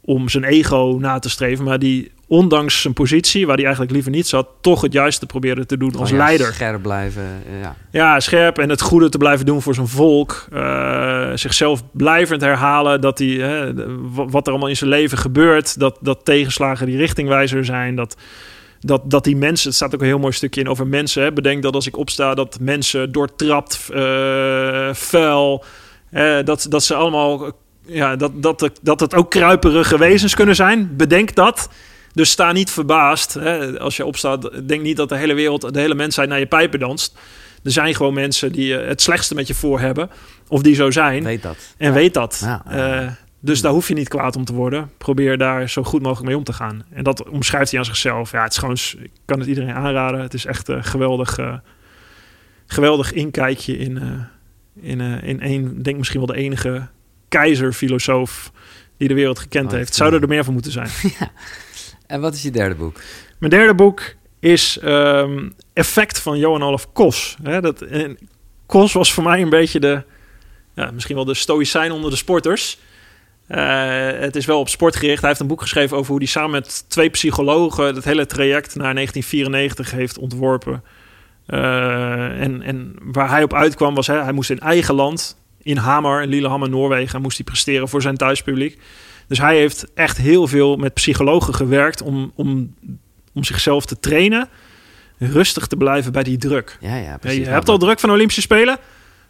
om 0.00 0.28
zijn 0.28 0.44
ego 0.44 0.96
na 1.00 1.18
te 1.18 1.30
streven. 1.30 1.64
Maar 1.64 1.78
die 1.78 2.10
ondanks 2.26 2.80
zijn 2.80 2.94
positie, 2.94 3.46
waar 3.46 3.54
hij 3.54 3.64
eigenlijk 3.64 3.94
liever 3.94 4.10
niet 4.10 4.26
zat, 4.26 4.48
toch 4.60 4.80
het 4.80 4.92
juiste 4.92 5.26
probeerde 5.26 5.66
te 5.66 5.76
doen 5.76 5.94
als 5.94 6.10
ja, 6.10 6.16
leider. 6.16 6.52
Scherp 6.52 6.82
blijven, 6.82 7.22
eh, 7.22 7.60
ja. 7.60 7.76
Ja, 7.90 8.20
scherp 8.20 8.58
en 8.58 8.68
het 8.68 8.80
goede 8.80 9.08
te 9.08 9.18
blijven 9.18 9.46
doen 9.46 9.62
voor 9.62 9.74
zijn 9.74 9.88
volk. 9.88 10.48
zichzelf 11.34 11.82
blijvend 11.90 12.40
herhalen 12.40 13.00
dat 13.00 13.18
hij, 13.18 13.28
hè, 13.28 13.72
wat 14.12 14.46
er 14.46 14.50
allemaal 14.52 14.68
in 14.68 14.76
zijn 14.76 14.90
leven 14.90 15.18
gebeurt. 15.18 15.78
Dat, 15.78 15.98
dat 16.00 16.24
tegenslagen 16.24 16.86
die 16.86 16.96
richtingwijzer 16.96 17.64
zijn. 17.64 17.96
Dat, 17.96 18.16
dat, 18.84 19.10
dat 19.10 19.24
die 19.24 19.36
mensen, 19.36 19.66
het 19.66 19.76
staat 19.76 19.94
ook 19.94 20.00
een 20.00 20.06
heel 20.06 20.18
mooi 20.18 20.32
stukje 20.32 20.60
in 20.60 20.68
over 20.68 20.86
mensen. 20.86 21.22
Hè. 21.22 21.32
Bedenk 21.32 21.62
dat 21.62 21.74
als 21.74 21.86
ik 21.86 21.96
opsta, 21.96 22.34
dat 22.34 22.58
mensen 22.60 23.12
doortrapt, 23.12 23.88
eh 23.92 24.88
vuil. 24.92 25.64
dat, 26.44 26.66
dat 26.68 26.84
ze 26.84 26.94
allemaal, 26.94 27.52
ja, 27.86 28.16
dat, 28.16 28.42
dat, 28.42 28.70
dat 28.82 29.00
het 29.00 29.14
ook 29.14 29.30
kruiperige 29.30 29.98
wezens 29.98 30.34
kunnen 30.34 30.54
zijn. 30.54 30.96
Bedenk 30.96 31.34
dat. 31.34 31.68
Dus 32.12 32.30
sta 32.30 32.52
niet 32.52 32.70
verbaasd. 32.70 33.34
Hè. 33.34 33.78
Als 33.80 33.96
je 33.96 34.06
opstaat, 34.06 34.68
denk 34.68 34.82
niet 34.82 34.96
dat 34.96 35.08
de 35.08 35.16
hele 35.16 35.34
wereld, 35.34 35.74
de 35.74 35.80
hele 35.80 35.94
mensheid 35.94 36.28
naar 36.28 36.38
je 36.38 36.46
pijpen 36.46 36.78
danst. 36.78 37.16
Er 37.64 37.70
zijn 37.70 37.94
gewoon 37.94 38.14
mensen 38.14 38.52
die 38.52 38.76
eh, 38.76 38.88
het 38.88 39.02
slechtste 39.02 39.34
met 39.34 39.46
je 39.46 39.54
voor 39.54 39.80
hebben. 39.80 40.10
Of 40.48 40.62
die 40.62 40.74
zo 40.74 40.90
zijn. 40.90 41.24
Weet 41.24 41.42
dat. 41.42 41.56
En 41.76 41.92
weet 41.92 42.14
dat. 42.14 42.40
Ja. 42.44 42.62
Eh, 42.66 43.10
dus 43.44 43.60
daar 43.60 43.72
hoef 43.72 43.88
je 43.88 43.94
niet 43.94 44.08
kwaad 44.08 44.36
om 44.36 44.44
te 44.44 44.52
worden. 44.52 44.90
Probeer 44.98 45.38
daar 45.38 45.68
zo 45.68 45.82
goed 45.82 46.02
mogelijk 46.02 46.26
mee 46.26 46.36
om 46.36 46.44
te 46.44 46.52
gaan. 46.52 46.84
En 46.90 47.04
dat 47.04 47.28
omschrijft 47.28 47.70
hij 47.70 47.80
aan 47.80 47.86
zichzelf. 47.86 48.32
Ja, 48.32 48.42
het 48.42 48.52
is 48.52 48.58
gewoon, 48.58 48.76
ik 49.02 49.10
kan 49.24 49.38
het 49.38 49.48
iedereen 49.48 49.74
aanraden. 49.74 50.20
Het 50.20 50.34
is 50.34 50.44
echt 50.44 50.68
een 50.68 50.84
geweldig, 50.84 51.38
eh, 51.38 51.54
geweldig 52.66 53.12
inkijkje 53.12 53.78
in, 53.78 53.98
eh, 53.98 54.10
in, 54.90 55.00
eh, 55.00 55.28
in 55.28 55.40
één, 55.40 55.76
ik 55.76 55.84
denk 55.84 55.98
misschien 55.98 56.18
wel 56.18 56.34
de 56.34 56.36
enige 56.36 56.88
keizerfilosoof 57.28 58.52
die 58.96 59.08
de 59.08 59.14
wereld 59.14 59.38
gekend 59.38 59.66
Oh, 59.70 59.72
heeft. 59.72 59.94
Zouden 59.94 60.20
ja. 60.20 60.26
er 60.26 60.32
meer 60.32 60.44
van 60.44 60.52
moeten 60.52 60.72
zijn. 60.72 60.90
En 62.06 62.20
wat 62.20 62.34
is 62.34 62.42
je 62.42 62.50
derde 62.50 62.74
boek? 62.74 63.00
Mijn 63.38 63.50
derde 63.50 63.74
boek 63.74 64.14
is 64.40 64.78
ehm, 64.78 65.48
Effect 65.72 66.18
van 66.18 66.38
Johan 66.38 66.62
Olaf 66.62 66.92
Kos. 66.92 67.36
Dat, 67.40 67.82
en 67.82 68.18
Kos 68.66 68.92
was 68.92 69.12
voor 69.12 69.24
mij 69.24 69.42
een 69.42 69.48
beetje 69.48 69.80
de, 69.80 70.02
ja, 70.74 70.90
misschien 70.90 71.16
wel 71.16 71.24
de 71.24 71.34
stoïcijn 71.34 71.92
onder 71.92 72.10
de 72.10 72.16
sporters. 72.16 72.78
Eh, 73.52 74.20
het 74.20 74.36
is 74.36 74.46
wel 74.46 74.58
op 74.58 74.68
sport 74.68 74.96
gericht. 74.96 75.20
Hij 75.20 75.28
heeft 75.28 75.40
een 75.40 75.46
boek 75.46 75.60
geschreven 75.60 75.96
over 75.96 76.10
hoe 76.10 76.18
hij 76.18 76.28
samen 76.28 76.50
met 76.50 76.84
twee 76.88 77.10
psychologen 77.10 77.94
het 77.94 78.04
hele 78.04 78.26
traject 78.26 78.74
naar 78.74 78.94
1994 78.94 79.90
heeft 79.90 80.18
ontworpen. 80.18 80.82
Eh, 81.46 82.40
en, 82.40 82.62
en 82.62 82.96
waar 83.00 83.30
hij 83.30 83.42
op 83.42 83.54
uitkwam 83.54 83.94
was, 83.94 84.06
hè, 84.06 84.22
hij 84.22 84.32
moest 84.32 84.50
in 84.50 84.58
eigen 84.58 84.94
land, 84.94 85.36
in 85.62 85.76
Hamar, 85.76 86.22
in 86.22 86.28
Lillehammer, 86.28 86.68
Noorwegen, 86.68 87.20
moest 87.20 87.36
hij 87.36 87.46
presteren 87.46 87.88
voor 87.88 88.02
zijn 88.02 88.16
thuispubliek. 88.16 88.78
Dus 89.26 89.38
hij 89.38 89.56
heeft 89.56 89.86
echt 89.94 90.16
heel 90.16 90.46
veel 90.46 90.76
met 90.76 90.94
psychologen 90.94 91.54
gewerkt 91.54 92.02
om, 92.02 92.32
om, 92.34 92.74
om 93.34 93.44
zichzelf 93.44 93.86
te 93.86 93.98
trainen, 94.00 94.48
rustig 95.18 95.66
te 95.66 95.76
blijven 95.76 96.12
bij 96.12 96.22
die 96.22 96.38
druk. 96.38 96.78
Ja, 96.80 96.96
ja, 96.96 97.02
Ja, 97.02 97.18
precies. 97.18 97.44
je 97.44 97.52
hebt 97.52 97.68
al 97.68 97.78
druk 97.78 98.00
van 98.00 98.10
Olympische 98.10 98.40
Spelen, 98.40 98.78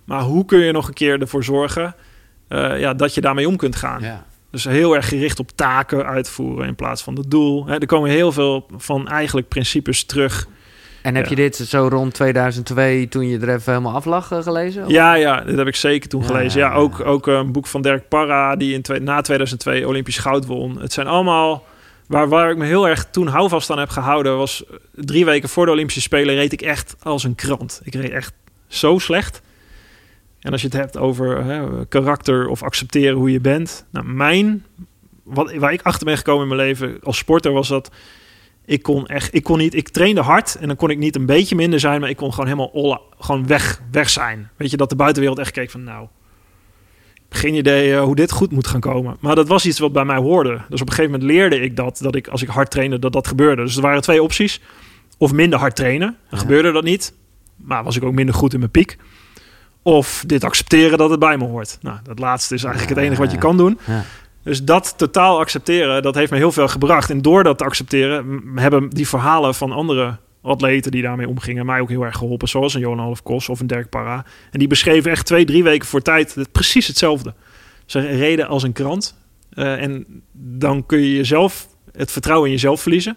maar 0.05 0.23
hoe 0.23 0.45
kun 0.45 0.59
je 0.59 0.73
nog 0.73 0.89
een 0.89 0.95
keer 0.95 1.21
ervoor 1.21 1.45
zorgen 1.45 1.95
eh, 2.49 2.81
ja, 2.81 2.95
dat 2.95 3.15
je 3.15 3.21
daarmee 3.21 3.49
om 3.49 3.57
kunt 3.57 3.77
gaan? 3.77 4.03
Ja. 4.03 4.25
Dus 4.51 4.65
heel 4.65 4.95
erg 4.95 5.09
gericht 5.09 5.39
op 5.39 5.51
taken 5.55 6.07
uitvoeren 6.07 6.67
in 6.67 6.75
plaats 6.75 7.03
van 7.03 7.15
het 7.17 7.31
doel. 7.31 7.67
Hè, 7.67 7.79
er 7.79 7.87
komen 7.87 8.11
heel 8.11 8.33
veel 8.33 8.67
van 8.77 9.09
eigenlijk 9.09 9.49
principes 9.49 10.05
terug. 10.05 10.47
En 11.03 11.15
heb 11.15 11.25
Ja. 11.25 11.31
je 11.31 11.37
dit 11.37 11.57
zo 11.57 11.89
rond 11.91 12.15
2002, 12.15 13.09
toen 13.09 13.29
je 13.29 13.39
er 13.39 13.49
even 13.49 13.73
helemaal 13.73 13.95
af 13.95 14.05
lag, 14.05 14.31
eh, 14.33 14.43
gelezen? 14.43 14.89
Ja, 14.89 15.15
ja, 15.15 15.41
dit 15.41 15.57
heb 15.57 15.67
ik 15.67 15.77
zeker 15.77 16.09
toen 16.09 16.21
Ja, 16.21 16.27
gelezen. 16.27 16.61
Ja, 16.61 16.73
ook, 16.75 17.01
ook 17.01 17.27
een 17.27 17.53
boek 17.53 17.67
van 17.67 17.83
Dirk 17.83 18.09
Parra, 18.09 18.57
die 18.57 18.75
in 18.75 18.83
twee- 18.83 19.01
na 19.01 19.21
2002 19.21 19.87
Olympisch 19.89 20.19
goud 20.19 20.47
won. 20.47 20.81
Het 20.81 20.93
zijn 20.93 21.07
allemaal... 21.07 21.65
Waar, 22.07 22.29
waar 22.29 22.51
ik 22.51 22.57
me 22.57 22.65
heel 22.65 22.89
erg 22.89 23.07
toen 23.11 23.27
houvast 23.27 23.71
aan 23.71 23.79
heb 23.79 23.89
gehouden... 23.89 24.37
was 24.37 24.65
eh, 24.67 24.77
drie 24.95 25.25
weken 25.25 25.49
voor 25.49 25.67
de 25.67 25.73
Olympische 25.73 26.01
Spelen... 26.01 26.35
reed 26.35 26.53
ik 26.53 26.63
echt 26.63 26.97
als 27.03 27.25
een 27.25 27.35
krant. 27.35 27.81
Ik 27.85 27.95
reed 27.95 28.11
echt 28.11 28.33
zo 28.69 28.99
slecht. 28.99 29.41
En 30.43 30.53
als 30.53 30.61
je 30.61 30.67
het 30.67 30.77
hebt 30.77 30.97
over 30.99 31.45
hè, 31.45 31.87
karakter 31.87 32.49
of 32.49 32.63
accepteren 32.63 33.17
hoe 33.17 33.33
je 33.33 33.41
bent... 33.41 33.87
Nou, 33.91 34.07
mijn... 34.07 34.65
Wat, 35.23 35.55
waar 35.55 35.73
ik 35.73 35.83
achter 35.83 36.07
ben 36.07 36.17
gekomen 36.17 36.43
in 36.43 36.57
mijn 36.57 36.69
leven 36.69 36.99
als 37.03 37.19
sporter 37.19 37.53
was 37.53 37.69
dat... 37.69 37.91
Ik 38.65 38.83
kon 38.83 39.07
echt, 39.07 39.35
ik 39.35 39.43
kon 39.43 39.59
niet, 39.59 39.75
ik 39.75 39.89
trainde 39.89 40.21
hard 40.21 40.57
en 40.61 40.67
dan 40.67 40.77
kon 40.77 40.91
ik 40.91 40.99
niet 40.99 41.17
een 41.17 41.27
beetje 41.27 41.55
minder 41.57 41.81
zijn, 41.81 42.01
maar 42.01 42.09
ik 42.11 42.17
kon 42.17 42.31
gewoon 42.31 42.47
helemaal 42.47 42.71
olla, 42.73 43.01
gewoon 43.19 43.47
weg, 43.47 43.83
weg 43.91 44.11
zijn. 44.11 44.51
Weet 44.57 44.71
je, 44.71 44.77
dat 44.77 44.89
de 44.91 44.97
buitenwereld 44.97 45.39
echt 45.39 45.51
keek 45.51 45.71
van 45.71 45.85
nou, 45.85 46.07
geen 47.29 47.55
idee 47.55 47.95
eh, 47.95 48.03
hoe 48.03 48.15
dit 48.15 48.31
goed 48.31 48.53
moet 48.53 48.67
gaan 48.67 48.81
komen. 48.81 49.17
Maar 49.21 49.35
dat 49.35 49.49
was 49.49 49.67
iets 49.67 49.79
wat 49.79 49.93
bij 49.93 50.05
mij 50.05 50.17
hoorde. 50.17 50.61
Dus 50.69 50.81
op 50.81 50.89
een 50.89 50.95
gegeven 50.95 51.11
moment 51.11 51.31
leerde 51.31 51.61
ik 51.61 51.77
dat, 51.77 51.99
dat 52.03 52.15
ik 52.15 52.29
als 52.29 52.43
ik 52.43 52.49
hard 52.49 52.71
trainde, 52.71 52.99
dat 52.99 53.13
dat 53.13 53.27
gebeurde. 53.27 53.63
Dus 53.63 53.77
er 53.77 53.83
waren 53.83 54.03
twee 54.03 54.23
opties. 54.23 54.61
Of 55.19 55.33
minder 55.33 55.59
hard 55.59 55.77
trainen, 55.77 56.07
dan 56.09 56.17
Ja. 56.31 56.37
gebeurde 56.39 56.73
dat 56.73 56.85
niet. 56.85 57.15
Maar 57.57 57.85
was 57.85 57.97
ik 57.97 58.03
ook 58.05 58.13
minder 58.13 58.35
goed 58.35 58.53
in 58.53 58.59
mijn 58.59 58.71
piek. 58.71 58.97
Of 59.83 60.25
dit 60.27 60.45
accepteren 60.45 60.99
dat 60.99 61.11
het 61.11 61.19
bij 61.19 61.37
me 61.37 61.45
hoort. 61.45 61.79
Nou, 61.81 61.99
dat 62.03 62.19
laatste 62.19 62.55
is 62.55 62.65
eigenlijk 62.65 62.95
het 62.95 63.05
enige 63.05 63.21
wat 63.21 63.31
je 63.31 63.39
kan 63.39 63.57
doen. 63.57 63.79
Ja. 63.87 64.05
Dus 64.43 64.63
dat 64.63 64.95
totaal 64.97 65.39
accepteren, 65.39 66.03
dat 66.03 66.15
heeft 66.15 66.31
me 66.31 66.37
heel 66.37 66.53
veel 66.53 66.69
gebracht. 66.69 67.11
En 67.11 67.23
door 67.23 67.45
dat 67.45 67.59
te 67.59 67.65
accepteren, 67.65 68.43
hebben 68.55 68.91
die 68.91 69.09
verhalen 69.09 69.55
van 69.55 69.73
andere 69.73 70.17
atleten 70.43 70.91
die 70.91 71.03
daarmee 71.03 71.29
omgingen, 71.29 71.67
mij 71.67 71.81
ook 71.81 71.89
heel 71.89 72.03
erg 72.03 72.17
geholpen. 72.17 72.49
Zoals 72.49 72.75
een 72.75 72.81
Johan 72.81 72.99
Half 72.99 73.23
Kos 73.23 73.49
of 73.49 73.61
een 73.61 73.67
Dirk 73.67 73.89
Parra. 73.89 74.25
En 74.51 74.59
die 74.59 74.69
beschreven 74.69 75.11
echt 75.11 75.27
twee, 75.27 75.45
drie 75.45 75.63
weken 75.63 75.89
voor 75.89 76.03
tijd 76.03 76.35
het, 76.35 76.53
precies 76.53 76.87
hetzelfde. 76.87 77.35
Ze 77.87 78.01
reden 78.01 78.47
als 78.47 78.63
een 78.63 78.73
krant. 78.73 79.15
Eh, 79.51 79.83
en 79.83 80.23
dan 80.33 80.87
kun 80.87 80.99
je 80.99 81.17
jezelf, 81.17 81.69
het 81.93 82.11
vertrouwen 82.11 82.49
in 82.49 82.55
jezelf 82.55 82.81
verliezen. 82.81 83.17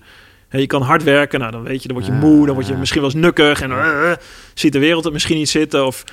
En 0.49 0.59
je 0.59 0.67
kan 0.67 0.81
hard 0.81 1.03
werken, 1.03 1.39
nou 1.39 1.51
dan 1.51 1.63
weet 1.63 1.81
je, 1.81 1.87
dan 1.87 1.97
word 1.97 2.09
je 2.09 2.17
moe, 2.17 2.45
dan 2.45 2.55
word 2.55 2.67
je 2.67 2.73
misschien 2.73 3.01
wel 3.01 3.09
eens 3.09 3.19
nukkig 3.19 3.61
en 3.61 3.71
eh, 3.71 4.11
eh, 4.11 4.17
ziet 4.53 4.73
de 4.73 4.79
wereld 4.79 5.03
het 5.03 5.13
misschien 5.13 5.37
niet 5.37 5.49
zitten. 5.49 5.85
Of, 5.85 6.03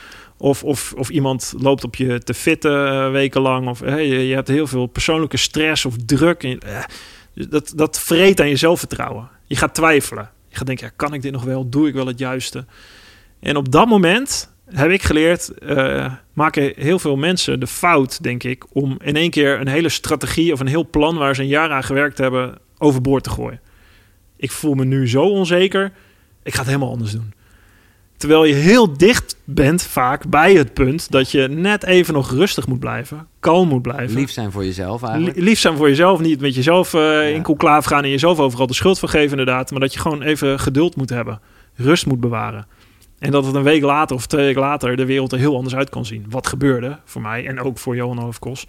of, 0.42 0.64
of, 0.64 0.92
of 0.96 1.10
iemand 1.10 1.54
loopt 1.58 1.84
op 1.84 1.96
je 1.96 2.18
te 2.18 2.34
fitten 2.34 2.88
eh, 2.88 3.10
wekenlang. 3.10 3.68
Of 3.68 3.82
eh, 3.82 4.28
je, 4.28 4.34
hebt 4.34 4.48
heel 4.48 4.66
veel 4.66 4.86
persoonlijke 4.86 5.36
stress 5.36 5.84
of 5.84 5.94
druk. 6.06 6.42
Eh, 6.42 6.84
dat, 7.34 7.72
dat 7.76 8.00
vreet 8.00 8.40
aan 8.40 8.48
je 8.48 8.56
zelfvertrouwen. 8.56 9.28
Je 9.46 9.56
gaat 9.56 9.74
twijfelen. 9.74 10.30
Je 10.48 10.56
gaat 10.56 10.66
denken, 10.66 10.86
ja, 10.86 10.92
kan 10.96 11.14
ik 11.14 11.22
dit 11.22 11.32
nog 11.32 11.44
wel? 11.44 11.68
Doe 11.68 11.88
ik 11.88 11.94
wel 11.94 12.06
het 12.06 12.18
juiste? 12.18 12.64
En 13.40 13.56
op 13.56 13.72
dat 13.72 13.88
moment 13.88 14.54
heb 14.64 14.90
ik 14.90 15.02
geleerd, 15.02 15.58
eh, 15.58 16.12
maken 16.32 16.72
heel 16.76 16.98
veel 16.98 17.16
mensen 17.16 17.60
de 17.60 17.66
fout, 17.66 18.22
denk 18.22 18.42
ik, 18.42 18.64
om 18.72 18.96
in 19.04 19.16
één 19.16 19.30
keer 19.30 19.60
een 19.60 19.68
hele 19.68 19.88
strategie 19.88 20.52
of 20.52 20.60
een 20.60 20.66
heel 20.66 20.88
plan 20.90 21.16
waar 21.16 21.34
ze 21.34 21.42
een 21.42 21.48
jaar 21.48 21.70
aan 21.70 21.84
gewerkt 21.84 22.18
hebben, 22.18 22.58
overboord 22.78 23.24
te 23.24 23.30
gooien. 23.30 23.60
Ik 24.36 24.50
voel 24.50 24.74
me 24.74 24.84
nu 24.84 25.08
zo 25.08 25.22
onzeker, 25.22 25.92
ik 26.42 26.52
ga 26.52 26.58
het 26.58 26.66
helemaal 26.66 26.90
anders 26.90 27.12
doen. 27.12 27.32
Terwijl 28.22 28.44
je 28.44 28.54
heel 28.54 28.96
dicht 28.96 29.36
bent 29.44 29.82
vaak 29.82 30.26
bij 30.28 30.54
het 30.54 30.74
punt 30.74 31.10
dat 31.10 31.30
je 31.30 31.48
net 31.48 31.84
even 31.84 32.14
nog 32.14 32.30
rustig 32.30 32.66
moet 32.66 32.78
blijven, 32.78 33.26
kalm 33.40 33.68
moet 33.68 33.82
blijven. 33.82 34.14
Lief 34.16 34.30
zijn 34.30 34.52
voor 34.52 34.64
jezelf 34.64 35.02
eigenlijk. 35.02 35.36
Li- 35.36 35.42
lief 35.44 35.58
zijn 35.58 35.76
voor 35.76 35.88
jezelf, 35.88 36.20
niet 36.20 36.40
met 36.40 36.54
jezelf 36.54 36.94
eh, 36.94 37.00
Ja. 37.00 37.20
in 37.22 37.42
conclave 37.42 37.88
gaan 37.88 38.04
en 38.04 38.10
jezelf 38.10 38.38
overal 38.38 38.66
de 38.66 38.74
schuld 38.74 38.98
van 38.98 39.08
geven 39.08 39.30
inderdaad, 39.30 39.70
maar 39.70 39.80
dat 39.80 39.92
je 39.92 39.98
gewoon 40.00 40.22
even 40.22 40.60
geduld 40.60 40.96
moet 40.96 41.10
hebben, 41.10 41.40
rust 41.74 42.06
moet 42.06 42.20
bewaren. 42.20 42.66
En 43.18 43.30
dat 43.30 43.46
het 43.46 43.54
een 43.54 43.62
week 43.62 43.82
later 43.82 44.16
of 44.16 44.26
twee 44.26 44.44
weken 44.44 44.60
later 44.60 44.96
de 44.96 45.06
wereld 45.06 45.32
er 45.32 45.38
heel 45.38 45.56
anders 45.56 45.74
uit 45.74 45.88
kan 45.88 46.04
zien. 46.06 46.26
Wat 46.28 46.46
gebeurde 46.46 46.98
voor 47.04 47.22
mij 47.22 47.46
en 47.46 47.60
ook 47.60 47.78
voor 47.78 47.96
Johan 47.96 48.18
Hoofdkos. 48.18 48.66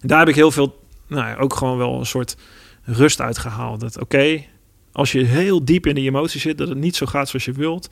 En 0.00 0.08
daar 0.08 0.18
heb 0.18 0.28
ik 0.28 0.34
heel 0.34 0.50
veel, 0.50 0.80
nou 1.06 1.26
ja, 1.28 1.36
ook 1.36 1.54
gewoon 1.54 1.78
wel 1.78 1.98
een 1.98 2.06
soort 2.06 2.36
rust 2.84 3.20
uitgehaald. 3.20 3.80
Dat 3.80 4.00
oké, 4.00 4.44
als 4.92 5.12
je 5.12 5.24
heel 5.24 5.64
diep 5.64 5.86
in 5.86 5.94
die 5.94 6.08
emotie 6.08 6.40
zit, 6.40 6.58
dat 6.58 6.68
het 6.68 6.78
niet 6.78 6.96
zo 6.96 7.06
gaat 7.06 7.28
zoals 7.28 7.44
je 7.44 7.52
wilt. 7.52 7.88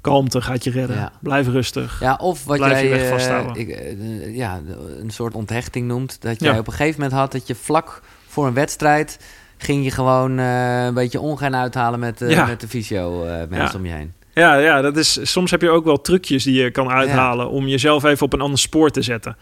Kalmte 0.00 0.40
gaat 0.42 0.64
je 0.64 0.70
redden. 0.70 0.96
Ja. 0.96 1.12
Blijf 1.20 1.46
rustig. 1.48 2.00
Ja, 2.00 2.14
of 2.20 2.44
wat 2.44 2.56
Blijf 2.56 2.80
je 2.80 2.88
jij 2.88 2.96
weg 2.96 3.04
eh, 3.06 3.10
vasthouden. 3.10 3.56
ik, 3.56 3.68
eh, 3.68 4.36
ja, 4.36 4.60
een 5.00 5.10
soort 5.10 5.34
onthechting 5.34 5.86
noemt. 5.86 6.22
Dat 6.22 6.40
Ja. 6.40 6.50
jij 6.50 6.58
op 6.58 6.66
een 6.66 6.72
gegeven 6.72 7.00
moment 7.00 7.18
had 7.20 7.32
dat 7.32 7.46
je 7.46 7.54
vlak 7.54 8.02
voor 8.26 8.46
een 8.46 8.54
wedstrijd... 8.54 9.18
ging 9.58 9.84
je 9.84 9.90
gewoon 9.90 10.38
eh, 10.38 10.84
een 10.84 10.94
beetje 10.94 11.20
ongein 11.20 11.54
uithalen 11.56 11.98
met, 12.00 12.20
Ja. 12.28 12.46
met 12.46 12.60
de 12.60 12.68
fysio 12.68 13.24
mensen 13.48 13.78
om 13.78 13.86
je 13.86 13.92
heen. 13.92 14.12
Ja, 14.34 14.56
ja 14.56 14.80
dat 14.80 14.96
is, 14.96 15.18
soms 15.32 15.50
heb 15.50 15.60
je 15.62 15.70
ook 15.70 15.84
wel 15.84 16.00
trucjes 16.00 16.44
die 16.44 16.62
je 16.62 16.70
kan 16.70 16.90
uithalen 16.90 17.50
om 17.50 17.66
jezelf 17.66 18.04
even 18.04 18.26
op 18.26 18.32
een 18.32 18.40
ander 18.40 18.58
spoor 18.58 18.90
te 18.90 19.02
zetten. 19.02 19.36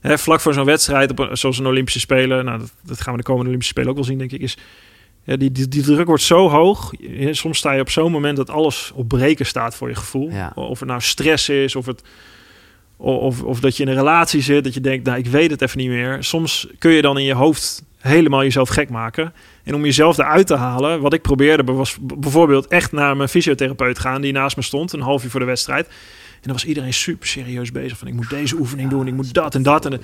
Hè, 0.00 0.18
vlak 0.18 0.40
voor 0.40 0.54
zo'n 0.54 0.64
wedstrijd, 0.64 1.10
op 1.10 1.18
een- 1.18 1.36
zoals 1.36 1.58
een 1.58 1.66
Olympische 1.66 2.00
Spelen, 2.00 2.44
nou, 2.44 2.58
dat, 2.58 2.72
dat 2.82 3.00
gaan 3.00 3.12
we 3.12 3.18
de 3.18 3.24
komende 3.24 3.46
Olympische 3.48 3.72
Spelen 3.74 3.90
ook 3.90 3.96
wel 3.96 4.04
zien, 4.06 4.18
denk 4.18 4.32
ik, 4.32 4.40
is 4.40 4.56
ja, 5.24 5.36
die, 5.36 5.52
die, 5.52 5.68
die 5.68 5.82
druk 5.82 6.06
wordt 6.06 6.22
zo 6.22 6.48
hoog. 6.48 6.92
Soms 7.30 7.58
sta 7.58 7.72
je 7.72 7.80
op 7.80 7.90
zo'n 7.90 8.12
moment 8.12 8.36
dat 8.36 8.50
alles 8.50 8.92
op 8.94 9.08
breken 9.08 9.46
staat 9.46 9.74
voor 9.74 9.88
je 9.88 9.94
gevoel. 9.94 10.30
Ja. 10.30 10.52
Of 10.54 10.78
het 10.78 10.88
nou 10.88 11.00
stress 11.00 11.48
is, 11.48 11.76
of, 11.76 11.86
het, 11.86 12.02
of, 12.96 13.42
of 13.42 13.60
dat 13.60 13.76
je 13.76 13.82
in 13.82 13.88
een 13.88 13.94
relatie 13.94 14.40
zit, 14.40 14.64
dat 14.64 14.74
je 14.74 14.80
denkt, 14.80 15.06
nou, 15.06 15.18
ik 15.18 15.26
weet 15.26 15.50
het 15.50 15.62
even 15.62 15.78
niet 15.78 15.88
meer. 15.88 16.24
Soms 16.24 16.66
kun 16.78 16.90
je 16.90 17.02
dan 17.02 17.18
in 17.18 17.24
je 17.24 17.34
hoofd 17.34 17.84
helemaal 17.98 18.42
jezelf 18.42 18.68
gek 18.68 18.90
maken. 18.90 19.32
En 19.64 19.74
om 19.74 19.84
jezelf 19.84 20.18
eruit 20.18 20.46
te 20.46 20.56
halen, 20.56 21.00
wat 21.00 21.12
ik 21.12 21.22
probeerde, 21.22 21.72
was 21.72 21.96
bijvoorbeeld 22.00 22.66
echt 22.66 22.92
naar 22.92 23.16
mijn 23.16 23.28
fysiotherapeut 23.28 23.98
gaan, 23.98 24.20
die 24.20 24.32
naast 24.32 24.56
me 24.56 24.62
stond, 24.62 24.92
een 24.92 25.00
half 25.00 25.24
uur 25.24 25.30
voor 25.30 25.40
de 25.40 25.46
wedstrijd. 25.46 25.86
En 25.86 26.48
dan 26.48 26.52
was 26.52 26.64
iedereen 26.64 26.92
super 26.92 27.28
serieus 27.28 27.72
bezig 27.72 27.98
van, 27.98 28.08
ik 28.08 28.14
moet 28.14 28.30
deze 28.30 28.56
oefening 28.56 28.90
doen, 28.90 29.06
ik 29.06 29.14
moet 29.14 29.34
dat 29.34 29.54
en 29.54 29.62
dat. 29.62 29.86
En 29.86 30.00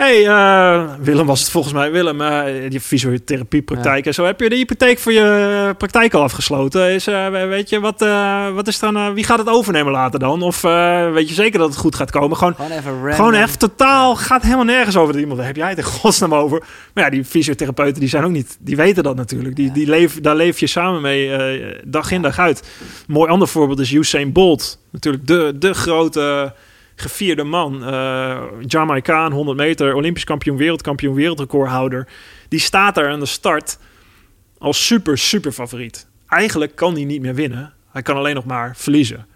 hey, 0.00 0.26
eh, 0.26 0.84
Willem 1.00 1.26
was 1.26 1.40
het 1.40 1.50
volgens 1.50 1.74
mij. 1.74 1.90
Willem, 1.90 2.20
eh, 2.20 2.70
die 2.70 2.80
fysiotherapiepraktijk 2.80 4.06
en 4.06 4.14
zo. 4.14 4.24
Heb 4.24 4.40
je 4.40 4.48
de 4.48 4.54
hypotheek 4.56 4.98
voor 4.98 5.12
je 5.12 5.74
praktijk 5.78 6.14
al 6.14 6.22
afgesloten? 6.22 6.90
Is, 6.90 7.06
eh, 7.06 7.28
weet 7.28 7.68
je, 7.68 7.80
wat, 7.80 8.02
eh, 8.02 8.48
wat 8.54 8.68
is 8.68 8.78
dan, 8.78 8.96
eh, 8.96 9.10
wie 9.12 9.24
gaat 9.24 9.38
het 9.38 9.48
overnemen 9.48 9.92
later 9.92 10.18
dan? 10.18 10.42
Of 10.42 10.64
eh, 10.64 11.12
weet 11.12 11.28
je 11.28 11.34
zeker 11.34 11.58
dat 11.58 11.68
het 11.68 11.78
goed 11.78 11.94
gaat 11.94 12.10
komen? 12.10 12.36
Gewoon, 12.36 12.54
Gewoon 12.54 12.70
even 12.70 13.14
gewoon 13.14 13.34
even 13.34 13.58
totaal, 13.58 14.16
gaat 14.16 14.42
helemaal 14.42 14.64
nergens 14.64 14.96
over. 14.96 15.12
Dat 15.12 15.20
iemand, 15.20 15.38
daar 15.38 15.46
heb 15.46 15.56
jij 15.56 15.68
het 15.68 15.78
in 15.78 15.84
godsnaam 15.84 16.34
over? 16.34 16.62
Maar 16.94 17.04
ja, 17.04 17.10
die 17.10 17.24
fysiotherapeuten, 17.24 18.00
die 18.00 18.08
zijn 18.08 18.24
ook 18.24 18.30
niet, 18.30 18.56
die 18.60 18.76
weten 18.76 19.02
dat 19.02 19.16
natuurlijk. 19.16 19.56
Die, 19.56 19.66
Ja. 19.66 19.72
die 19.72 19.86
leef, 19.86 20.20
daar 20.20 20.36
leef 20.36 20.58
je 20.60 20.66
samen 20.66 21.00
mee 21.00 21.32
eh, 21.32 21.78
dag 21.84 22.10
in 22.10 22.22
dag 22.22 22.38
uit. 22.38 22.58
Een 22.80 22.86
mooi 23.14 23.30
ander 23.30 23.48
voorbeeld 23.48 23.80
is 23.80 23.92
Usain 23.92 24.32
Bolt. 24.32 24.78
Natuurlijk 24.92 25.26
de, 25.26 25.52
de 25.58 25.74
grote 25.74 26.54
gevierde 27.00 27.42
man. 27.44 27.84
eh 27.84 28.40
Jamaicaan, 28.66 29.32
100 29.32 29.58
meter, 29.58 29.94
Olympisch 29.94 30.24
kampioen, 30.24 30.56
wereldkampioen, 30.56 31.14
wereldrecordhouder. 31.14 32.08
Die 32.48 32.60
staat 32.60 32.94
daar 32.94 33.08
aan 33.10 33.20
de 33.20 33.26
start 33.26 33.78
als 34.58 34.86
super, 34.86 35.18
super 35.18 35.52
favoriet. 35.52 36.06
Eigenlijk 36.28 36.74
kan 36.76 36.94
hij 36.94 37.04
niet 37.04 37.20
meer 37.20 37.34
winnen. 37.34 37.72
Hij 37.92 38.02
kan 38.02 38.16
alleen 38.16 38.34
nog 38.34 38.44
maar 38.44 38.76
verliezen. 38.76 39.26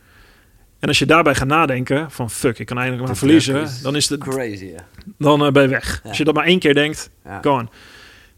En 0.79 0.89
als 0.89 0.99
je 0.99 1.07
daarbij 1.07 1.35
gaat 1.35 1.47
nadenken 1.49 2.11
van 2.11 2.31
fuck, 2.31 2.59
ik 2.59 2.67
kan 2.67 2.77
eigenlijk 2.79 3.07
maar 3.09 3.17
verliezen, 3.17 3.63
is 3.63 3.83
dan 3.83 3.97
is 3.97 4.09
het 4.09 4.21
Crazy, 4.21 4.71
dan 5.19 5.45
eh, 5.47 5.53
ben 5.53 5.63
je 5.63 5.69
weg. 5.69 6.01
Ja. 6.03 6.09
Als 6.09 6.19
je 6.19 6.25
dat 6.25 6.35
maar 6.35 6.45
één 6.45 6.59
keer 6.59 6.75
denkt, 6.75 7.11
Ja. 7.25 7.39
gone. 7.43 7.69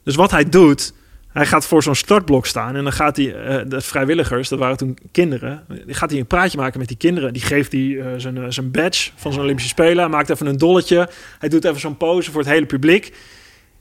Dus 0.02 0.14
wat 0.14 0.30
hij 0.30 0.48
doet, 0.48 0.92
Hij 1.36 1.46
gaat 1.46 1.66
voor 1.66 1.82
zo'n 1.82 1.94
startblok 1.94 2.46
staan 2.46 2.76
en 2.76 2.82
dan 2.82 2.92
gaat 2.92 3.16
hij, 3.16 3.34
eh, 3.34 3.62
de 3.66 3.80
vrijwilligers, 3.80 4.48
dat 4.48 4.58
waren 4.58 4.76
toen 4.76 4.98
kinderen, 5.12 5.64
die 5.86 5.94
gaat 5.94 6.10
hij 6.10 6.18
een 6.18 6.26
praatje 6.26 6.58
maken 6.58 6.78
met 6.78 6.88
die 6.88 6.96
kinderen. 6.96 7.32
Die 7.32 7.42
geeft 7.42 7.72
hij 7.72 7.98
eh, 7.98 8.06
zijn, 8.16 8.36
eh, 8.36 8.44
zijn 8.48 8.70
badge 8.70 9.10
van 9.14 9.32
zijn 9.32 9.44
Olympische 9.44 9.70
Spelen, 9.70 9.98
hij 9.98 10.08
maakt 10.08 10.30
even 10.30 10.46
een 10.46 10.56
dolletje, 10.56 11.08
hij 11.38 11.48
doet 11.48 11.64
even 11.64 11.80
zo'n 11.80 11.96
pose 11.96 12.30
voor 12.30 12.40
het 12.40 12.50
hele 12.50 12.66
publiek. 12.66 13.06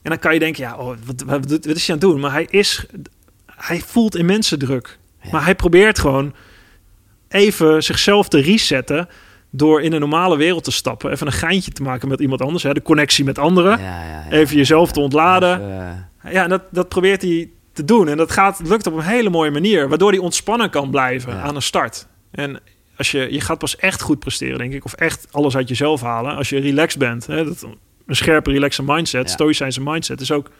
En 0.02 0.10
dan 0.10 0.18
kan 0.18 0.32
je 0.32 0.38
denken, 0.38 0.62
ja, 0.64 0.76
oh, 0.76 0.86
wat, 1.04 1.22
wat, 1.26 1.50
wat 1.50 1.66
is 1.66 1.86
hij 1.86 1.94
aan 1.94 2.00
het 2.00 2.10
doen? 2.10 2.20
Maar 2.20 2.32
hij 2.32 2.46
is, 2.50 2.86
hij 3.46 3.80
voelt 3.86 4.16
immense 4.16 4.56
druk. 4.56 4.98
Maar 5.30 5.44
hij 5.44 5.54
probeert 5.54 5.98
gewoon 5.98 6.34
even 7.28 7.82
zichzelf 7.82 8.28
te 8.28 8.40
resetten 8.40 9.08
door 9.50 9.82
in 9.82 9.92
een 9.92 10.00
normale 10.00 10.36
wereld 10.36 10.64
te 10.64 10.72
stappen, 10.72 11.10
even 11.10 11.26
een 11.26 11.32
geintje 11.32 11.70
te 11.70 11.82
maken 11.82 12.08
met 12.08 12.20
iemand 12.20 12.40
anders, 12.40 12.62
hè, 12.62 12.74
de 12.74 12.82
connectie 12.82 13.24
met 13.24 13.38
anderen, 13.38 13.78
Ja, 13.78 14.02
ja, 14.02 14.26
ja. 14.30 14.30
even 14.30 14.56
jezelf 14.56 14.92
te 14.92 15.00
ontladen. 15.00 15.60
Even, 15.60 16.10
Ja, 16.30 16.42
en 16.42 16.48
dat, 16.48 16.62
dat 16.70 16.88
probeert 16.88 17.22
hij 17.22 17.50
te 17.72 17.84
doen. 17.84 18.08
En 18.08 18.16
dat 18.16 18.32
gaat, 18.32 18.60
lukt 18.64 18.86
op 18.86 18.94
een 18.94 19.00
hele 19.02 19.30
mooie 19.30 19.50
manier. 19.50 19.88
Waardoor 19.88 20.10
hij 20.10 20.18
ontspannen 20.18 20.70
kan 20.70 20.90
blijven 20.90 21.32
Ja. 21.32 21.40
aan 21.40 21.54
een 21.56 21.62
start. 21.62 22.06
En 22.30 22.60
als 22.96 23.10
je, 23.10 23.32
je 23.32 23.40
gaat 23.40 23.58
pas 23.58 23.76
echt 23.76 24.00
goed 24.00 24.18
presteren, 24.18 24.58
denk 24.58 24.72
ik. 24.72 24.84
Of 24.84 24.92
echt 24.92 25.26
alles 25.30 25.56
uit 25.56 25.68
jezelf 25.68 26.00
halen. 26.00 26.36
Als 26.36 26.48
je 26.48 26.58
relaxed 26.60 26.98
bent. 26.98 27.26
Hè? 27.26 27.44
Dat, 27.44 27.62
een 28.06 28.16
scherpe, 28.16 28.50
relaxe 28.50 28.82
mindset. 28.82 29.26
Ja. 29.26 29.32
Stoïcijnse 29.32 29.80
mindset 29.82 30.20
is 30.20 30.32
ook 30.32 30.50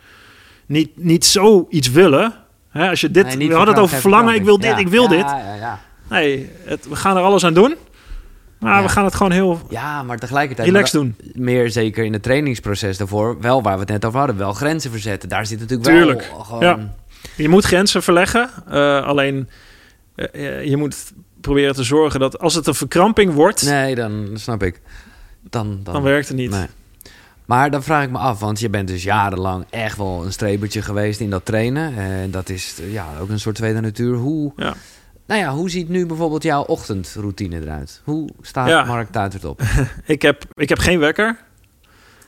niet, 0.66 0.90
niet 0.94 1.24
zoiets 1.24 1.90
willen. 1.90 2.34
Hè? 2.70 2.88
Als 2.88 3.00
je 3.00 3.10
dit, 3.10 3.36
nee, 3.36 3.48
we 3.48 3.54
hadden 3.54 3.74
het 3.74 3.82
over 3.82 3.96
verlangen. 4.00 4.34
Ik 4.34 4.44
wil 4.44 4.58
dit, 4.58 4.78
ik 4.78 4.88
wil 4.88 5.08
dit. 5.08 5.20
Ja, 5.20 5.54
ja. 5.54 5.80
Nee, 6.10 6.50
het, 6.64 6.88
we 6.88 6.96
gaan 6.96 7.16
er 7.16 7.22
alles 7.22 7.44
aan 7.44 7.54
doen. 7.54 7.74
Maar 8.58 8.76
Ja. 8.76 8.82
we 8.82 8.88
gaan 8.88 9.04
het 9.04 9.14
gewoon 9.14 9.32
heel 9.32 9.60
ja, 9.68 10.02
maar 10.02 10.18
tegelijkertijd... 10.18 10.68
relaxed 10.68 10.92
doen. 11.00 11.16
meer 11.34 11.70
zeker 11.70 12.04
in 12.04 12.12
het 12.12 12.22
trainingsproces 12.22 12.96
daarvoor, 12.96 13.40
wel 13.40 13.62
waar 13.62 13.74
we 13.74 13.80
het 13.80 13.88
net 13.88 14.04
over 14.04 14.18
hadden, 14.18 14.36
wel 14.36 14.52
grenzen 14.52 14.90
verzetten. 14.90 15.28
Daar 15.28 15.46
zit 15.46 15.60
natuurlijk 15.60 15.88
Tuurlijk, 15.88 16.28
wel 16.30 16.44
gewoon... 16.44 16.62
ja. 16.62 16.94
Je 17.36 17.48
moet 17.48 17.64
grenzen 17.64 18.02
verleggen. 18.02 18.50
Eh, 18.68 19.04
alleen 19.06 19.48
eh, 20.14 20.58
eh, 20.58 20.64
je 20.64 20.76
moet 20.76 21.12
proberen 21.40 21.74
te 21.74 21.82
zorgen 21.84 22.20
dat 22.20 22.38
als 22.38 22.54
het 22.54 22.66
een 22.66 22.74
verkramping 22.74 23.32
wordt, 23.34 23.62
Nee, 23.64 23.94
dan 23.94 24.30
snap 24.34 24.62
ik. 24.62 24.80
Dan, 25.50 25.80
dan, 25.82 25.92
dan 25.94 26.02
werkt 26.02 26.28
het 26.28 26.36
niet. 26.36 26.50
Nee. 26.50 26.66
Maar 27.44 27.70
dan 27.70 27.82
vraag 27.82 28.04
ik 28.04 28.10
me 28.10 28.18
af, 28.18 28.40
want 28.40 28.60
je 28.60 28.70
bent 28.70 28.88
dus 28.88 29.02
jarenlang 29.02 29.64
echt 29.70 29.96
wel 29.96 30.24
een 30.24 30.32
strebertje 30.32 30.82
geweest 30.82 31.20
in 31.20 31.30
dat 31.30 31.44
trainen. 31.44 31.96
En 31.96 32.30
dat 32.30 32.48
is 32.48 32.74
ja, 32.90 33.06
ook 33.20 33.28
een 33.28 33.40
soort 33.40 33.56
tweede 33.56 33.80
natuur. 33.80 34.16
Hoe, 34.16 34.52
Ja. 34.56 34.74
Nou 35.26 35.40
ja, 35.40 35.52
hoe 35.52 35.70
ziet 35.70 35.88
nu 35.88 36.06
bijvoorbeeld 36.06 36.42
jouw 36.42 36.62
ochtendroutine 36.62 37.60
eruit? 37.60 38.00
Hoe 38.04 38.28
staat 38.40 38.68
Ja. 38.68 38.84
Mark 38.84 39.10
Tuitert 39.10 39.44
op? 39.44 39.62
Ik 40.06 40.22
heb, 40.22 40.44
ik 40.54 40.68
heb 40.68 40.78
geen 40.78 40.98
wekker. 40.98 41.36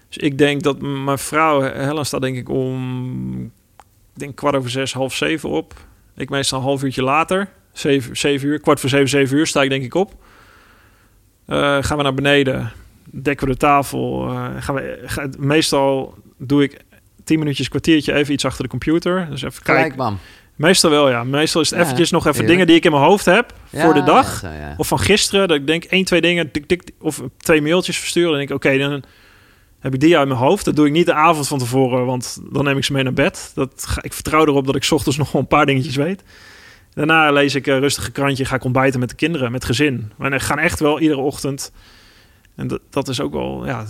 Dus 0.08 0.16
ik 0.16 0.38
denk 0.38 0.62
dat 0.62 0.80
mijn 0.80 1.18
vrouw, 1.18 1.60
Helen, 1.60 2.06
staat 2.06 2.20
denk 2.20 2.36
ik 2.36 2.48
om 2.48 3.42
ik 4.14 4.24
denk 4.24 4.36
kwart 4.36 4.54
over 4.56 4.70
zes, 4.70 4.92
half 4.92 5.14
zeven 5.14 5.48
op. 5.48 5.74
Ik 6.16 6.30
meestal 6.30 6.58
een 6.58 6.64
half 6.64 6.82
uurtje 6.82 7.02
later. 7.02 7.48
Zeven, 7.72 8.16
zeven 8.16 8.48
uur, 8.48 8.60
kwart 8.60 8.80
voor 8.80 8.88
zeven, 8.88 9.08
zeven 9.08 9.36
uur 9.36 9.46
sta 9.46 9.62
ik 9.62 9.70
denk 9.70 9.84
ik 9.84 9.94
op. 9.94 10.14
Eh, 11.46 11.76
gaan 11.80 11.96
we 11.96 12.02
naar 12.02 12.14
beneden, 12.14 12.72
dekken 13.10 13.46
we 13.46 13.52
de 13.52 13.58
tafel. 13.58 14.28
eh, 14.28 14.50
gaan 14.58 14.74
we, 14.74 15.02
ga- 15.06 15.28
meestal 15.38 16.14
doe 16.36 16.62
ik 16.62 16.80
tien 17.24 17.38
minuutjes, 17.38 17.68
kwartiertje 17.68 18.12
even 18.14 18.32
iets 18.32 18.44
achter 18.44 18.62
de 18.64 18.70
computer. 18.70 19.26
Dus 19.30 19.42
even 19.42 19.62
kijken. 19.62 19.96
bam. 19.96 20.18
Meestal 20.58 20.90
wel, 20.90 21.10
ja. 21.10 21.24
Meestal 21.24 21.60
is 21.60 21.70
het 21.70 21.78
Ja, 21.78 21.84
eventjes 21.84 22.10
nog 22.10 22.26
even 22.26 22.46
dingen 22.46 22.66
die 22.66 22.76
ik 22.76 22.84
in 22.84 22.90
mijn 22.90 23.02
hoofd 23.02 23.24
heb 23.24 23.52
voor 23.72 23.94
de 23.94 24.02
dag. 24.02 24.42
ja, 24.42 24.48
zo, 24.48 24.54
ja. 24.54 24.74
Of 24.76 24.88
van 24.88 24.98
gisteren, 24.98 25.48
dat 25.48 25.56
ik 25.56 25.66
denk 25.66 25.84
één, 25.84 26.04
twee 26.04 26.20
dingen, 26.20 26.50
tik, 26.50 26.66
tik, 26.66 26.90
of 27.00 27.22
twee 27.36 27.62
mailtjes 27.62 27.98
versturen. 27.98 28.28
Dan 28.28 28.38
denk 28.38 28.50
ik, 28.50 28.56
oké, 28.56 28.78
dan 28.78 29.02
heb 29.80 29.94
ik 29.94 30.00
die 30.00 30.18
uit 30.18 30.28
mijn 30.28 30.40
hoofd. 30.40 30.64
Dat 30.64 30.76
doe 30.76 30.86
ik 30.86 30.92
niet 30.92 31.06
de 31.06 31.14
avond 31.14 31.48
van 31.48 31.58
tevoren, 31.58 32.06
want 32.06 32.38
dan 32.50 32.64
neem 32.64 32.76
ik 32.76 32.84
ze 32.84 32.92
mee 32.92 33.02
naar 33.02 33.12
bed. 33.12 33.52
Dat 33.54 33.84
ga, 33.88 34.02
ik 34.02 34.12
vertrouw 34.12 34.46
erop 34.46 34.66
dat 34.66 34.74
ik 34.76 34.84
's 34.84 34.90
ochtends 34.90 35.18
nog 35.22 35.32
wel 35.32 35.42
een 35.42 35.48
paar 35.48 35.66
dingetjes 35.66 35.96
weet. 35.96 36.22
Daarna 36.94 37.30
lees 37.30 37.54
ik 37.54 37.66
een 37.66 37.80
rustig 37.80 38.06
een 38.06 38.12
krantje, 38.12 38.44
ga 38.44 38.54
ik 38.54 38.64
ontbijten 38.64 39.00
met 39.00 39.08
de 39.08 39.14
kinderen, 39.14 39.52
met 39.52 39.64
gezin. 39.64 40.12
Maar 40.16 40.30
we 40.30 40.40
gaan 40.40 40.58
echt 40.58 40.80
wel 40.80 41.00
iedere 41.00 41.20
ochtend. 41.20 41.72
En 42.56 42.66
dat, 42.66 42.80
dat 42.90 43.08
is 43.08 43.20
ook 43.20 43.32
wel, 43.32 43.66
ja, 43.66 43.86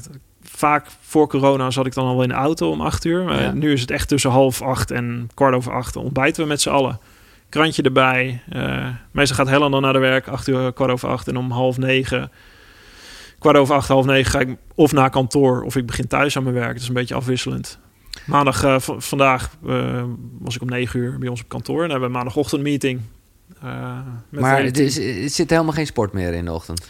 vaak 0.58 0.86
voor 1.00 1.28
corona 1.28 1.70
zat 1.70 1.86
ik 1.86 1.94
dan 1.94 2.06
al 2.06 2.12
wel 2.14 2.22
in 2.22 2.28
de 2.28 2.34
auto 2.34 2.70
om 2.70 2.80
acht 2.80 3.04
uur. 3.04 3.24
Maar 3.24 3.42
Ja. 3.42 3.52
nu 3.52 3.72
is 3.72 3.80
het 3.80 3.90
echt 3.90 4.08
tussen 4.08 4.30
half 4.30 4.62
acht 4.62 4.90
en 4.90 5.30
kwart 5.34 5.54
over 5.54 5.72
acht. 5.72 5.96
Ontbijten 5.96 6.42
we 6.42 6.48
met 6.48 6.60
z'n 6.60 6.68
allen. 6.68 6.98
Krantje 7.48 7.82
erbij. 7.82 8.42
Eh, 8.48 8.86
meestal 9.10 9.36
gaat 9.36 9.48
Helen 9.48 9.70
dan 9.70 9.82
naar 9.82 9.92
de 9.92 9.98
werk, 9.98 10.28
acht 10.28 10.48
uur, 10.48 10.72
kwart 10.72 10.90
over 10.90 11.08
acht. 11.08 11.28
En 11.28 11.36
om 11.36 11.50
half 11.50 11.78
negen, 11.78 12.30
kwart 13.38 13.56
over 13.56 13.74
acht, 13.74 13.88
half 13.88 14.06
negen 14.06 14.30
ga 14.30 14.38
ik 14.40 14.56
of 14.74 14.92
naar 14.92 15.10
kantoor 15.10 15.62
of 15.62 15.76
ik 15.76 15.86
begin 15.86 16.06
thuis 16.06 16.36
aan 16.36 16.42
mijn 16.42 16.54
werk. 16.54 16.72
Dat 16.72 16.82
is 16.82 16.88
een 16.88 16.94
beetje 16.94 17.14
afwisselend. 17.14 17.78
Maandag, 18.26 18.62
eh, 18.64 18.76
vandaag 18.80 19.50
eh, 19.66 20.02
was 20.38 20.54
ik 20.54 20.62
om 20.62 20.68
negen 20.68 21.00
uur 21.00 21.18
bij 21.18 21.28
ons 21.28 21.40
op 21.42 21.48
kantoor. 21.48 21.82
En 21.84 21.90
hebben 21.90 22.08
we 22.08 22.14
maandagochtend 22.14 22.60
een 22.60 22.68
meeting. 22.68 23.00
Maar 24.28 24.62
het, 24.62 24.76
het 24.76 25.32
zit 25.32 25.50
helemaal 25.50 25.72
geen 25.72 25.86
sport 25.86 26.12
meer 26.12 26.32
in 26.34 26.44
de 26.44 26.52
ochtend. 26.52 26.86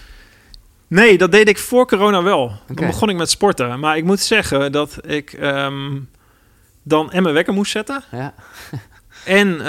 Nee, 0.88 1.18
dat 1.18 1.32
deed 1.32 1.48
ik 1.48 1.58
voor 1.58 1.86
corona 1.86 2.22
wel. 2.22 2.42
Oké. 2.42 2.74
Dan 2.74 2.86
begon 2.86 3.08
ik 3.08 3.16
met 3.16 3.30
sporten. 3.30 3.80
Maar 3.80 3.96
ik 3.96 4.04
moet 4.04 4.20
zeggen 4.20 4.72
dat 4.72 4.98
ik 5.06 5.32
ehm, 5.32 5.96
dan 6.82 7.12
en 7.12 7.22
mijn 7.22 7.34
wekker 7.34 7.52
moest 7.54 7.70
zetten. 7.72 8.04
Ja. 8.10 8.34
En 9.24 9.60
eh, 9.60 9.66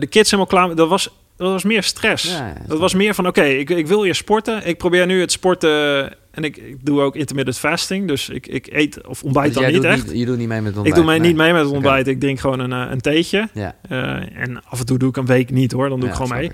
de 0.00 0.06
kids 0.10 0.30
helemaal 0.30 0.52
klaar. 0.52 0.74
Dat 0.74 0.88
was, 0.88 1.10
dat 1.36 1.50
was 1.50 1.64
meer 1.64 1.82
stress. 1.82 2.24
Ja, 2.24 2.52
dat 2.66 2.78
was 2.78 2.94
meer 2.94 3.14
van, 3.14 3.26
oké, 3.26 3.42
ik, 3.42 3.70
ik 3.70 3.86
wil 3.86 4.02
weer 4.02 4.14
sporten. 4.14 4.66
Ik 4.66 4.78
probeer 4.78 5.06
nu 5.06 5.20
het 5.20 5.32
sporten... 5.32 6.12
En 6.30 6.44
ik, 6.44 6.56
ik 6.56 6.76
doe 6.86 7.00
ook 7.00 7.16
intermittent 7.16 7.58
fasting. 7.58 8.08
Dus 8.08 8.28
ik, 8.28 8.46
ik 8.46 8.66
eet 8.72 9.06
of 9.06 9.22
ontbijt 9.22 9.54
Dus 9.54 9.62
dan 9.62 9.72
niet 9.72 9.84
echt. 9.84 10.06
Niet, 10.06 10.18
je 10.18 10.24
doet 10.24 10.38
niet 10.38 10.48
mee 10.48 10.60
met 10.60 10.74
het 10.74 10.86
ik 10.86 10.92
ontbijt? 10.92 10.94
doe 10.94 11.04
mij 11.04 11.18
nee. 11.18 11.28
niet 11.28 11.36
mee 11.36 11.52
met 11.52 11.66
ontbijt. 11.66 12.06
Ik 12.06 12.20
drink 12.20 12.40
gewoon 12.40 12.58
een, 12.58 12.72
eh, 12.72 12.90
een 12.90 13.00
theetje. 13.00 13.48
Ja. 13.52 13.74
Eh, 13.88 14.40
en 14.40 14.64
af 14.64 14.78
en 14.78 14.86
toe 14.86 14.98
doe 14.98 15.08
ik 15.08 15.16
een 15.16 15.26
week 15.26 15.50
niet 15.50 15.72
hoor. 15.72 15.88
Dan 15.88 16.00
doe 16.00 16.08
ik 16.08 16.14
gewoon 16.14 16.36
mee. 16.36 16.50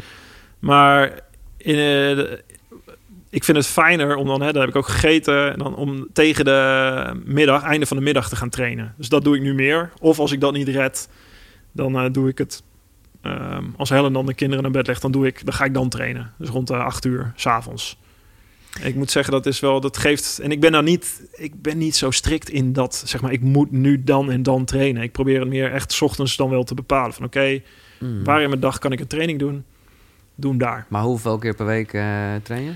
Maar 0.58 1.20
in, 1.56 1.74
de- 1.74 2.42
ik 3.32 3.44
vind 3.44 3.56
het 3.56 3.66
fijner 3.66 4.16
om 4.16 4.26
dan, 4.26 4.42
hè, 4.42 4.52
daar 4.52 4.60
heb 4.60 4.70
ik 4.70 4.76
ook 4.76 4.88
gegeten, 4.88 5.52
en 5.52 5.58
dan 5.58 5.74
om 5.74 6.06
tegen 6.12 6.44
de 6.44 7.20
middag, 7.24 7.62
einde 7.62 7.86
van 7.86 7.96
de 7.96 8.02
middag 8.02 8.28
te 8.28 8.36
gaan 8.36 8.48
trainen. 8.48 8.94
Dus 8.96 9.08
dat 9.08 9.24
doe 9.24 9.36
ik 9.36 9.42
nu 9.42 9.54
meer. 9.54 9.90
Of 10.00 10.18
als 10.18 10.32
ik 10.32 10.40
dat 10.40 10.52
niet 10.52 10.68
red, 10.68 11.08
dan 11.72 11.96
eh, 11.98 12.04
doe 12.12 12.28
ik 12.28 12.38
het. 12.38 12.62
ehm, 13.22 13.64
als 13.76 13.88
Helen 13.88 14.12
dan 14.12 14.26
de 14.26 14.34
kinderen 14.34 14.62
naar 14.62 14.72
bed 14.72 14.86
legt, 14.86 15.02
dan, 15.02 15.12
doe 15.12 15.26
ik, 15.26 15.44
dan 15.44 15.54
ga 15.54 15.64
ik 15.64 15.74
dan 15.74 15.88
trainen. 15.88 16.32
Dus 16.38 16.48
rond 16.48 16.66
de 16.66 16.76
acht 16.76 17.04
uur 17.04 17.32
s'avonds. 17.36 18.00
Ik 18.82 18.94
moet 18.94 19.10
zeggen, 19.10 19.32
dat 19.32 19.46
is 19.46 19.60
wel, 19.60 19.80
dat 19.80 19.96
geeft. 19.96 20.38
En 20.42 20.50
ik 20.50 20.60
ben 20.60 20.72
daar 20.72 20.82
niet, 20.82 21.22
ik 21.32 21.62
ben 21.62 21.78
niet 21.78 21.96
zo 21.96 22.10
strikt 22.10 22.50
in 22.50 22.72
dat, 22.72 23.02
zeg 23.06 23.20
maar, 23.20 23.32
ik 23.32 23.40
moet 23.40 23.70
nu 23.70 24.02
dan 24.04 24.30
en 24.30 24.42
dan 24.42 24.64
trainen. 24.64 25.02
Ik 25.02 25.12
probeer 25.12 25.40
het 25.40 25.48
meer 25.48 25.72
echt 25.72 25.92
's 25.92 26.00
ochtends 26.00 26.36
dan 26.36 26.50
wel 26.50 26.64
te 26.64 26.74
bepalen. 26.74 27.14
Van 27.14 27.24
oké, 27.24 27.60
Mm. 27.98 28.24
waar 28.24 28.42
in 28.42 28.48
mijn 28.48 28.60
dag 28.60 28.78
kan 28.78 28.92
ik 28.92 29.00
een 29.00 29.06
training 29.06 29.38
doen? 29.38 29.64
Doe 30.34 30.50
hem 30.50 30.58
daar. 30.58 30.86
Maar 30.88 31.02
hoeveel 31.02 31.38
keer 31.38 31.54
per 31.54 31.66
week 31.66 31.92
eh 31.92 32.34
train 32.42 32.62
je? 32.62 32.72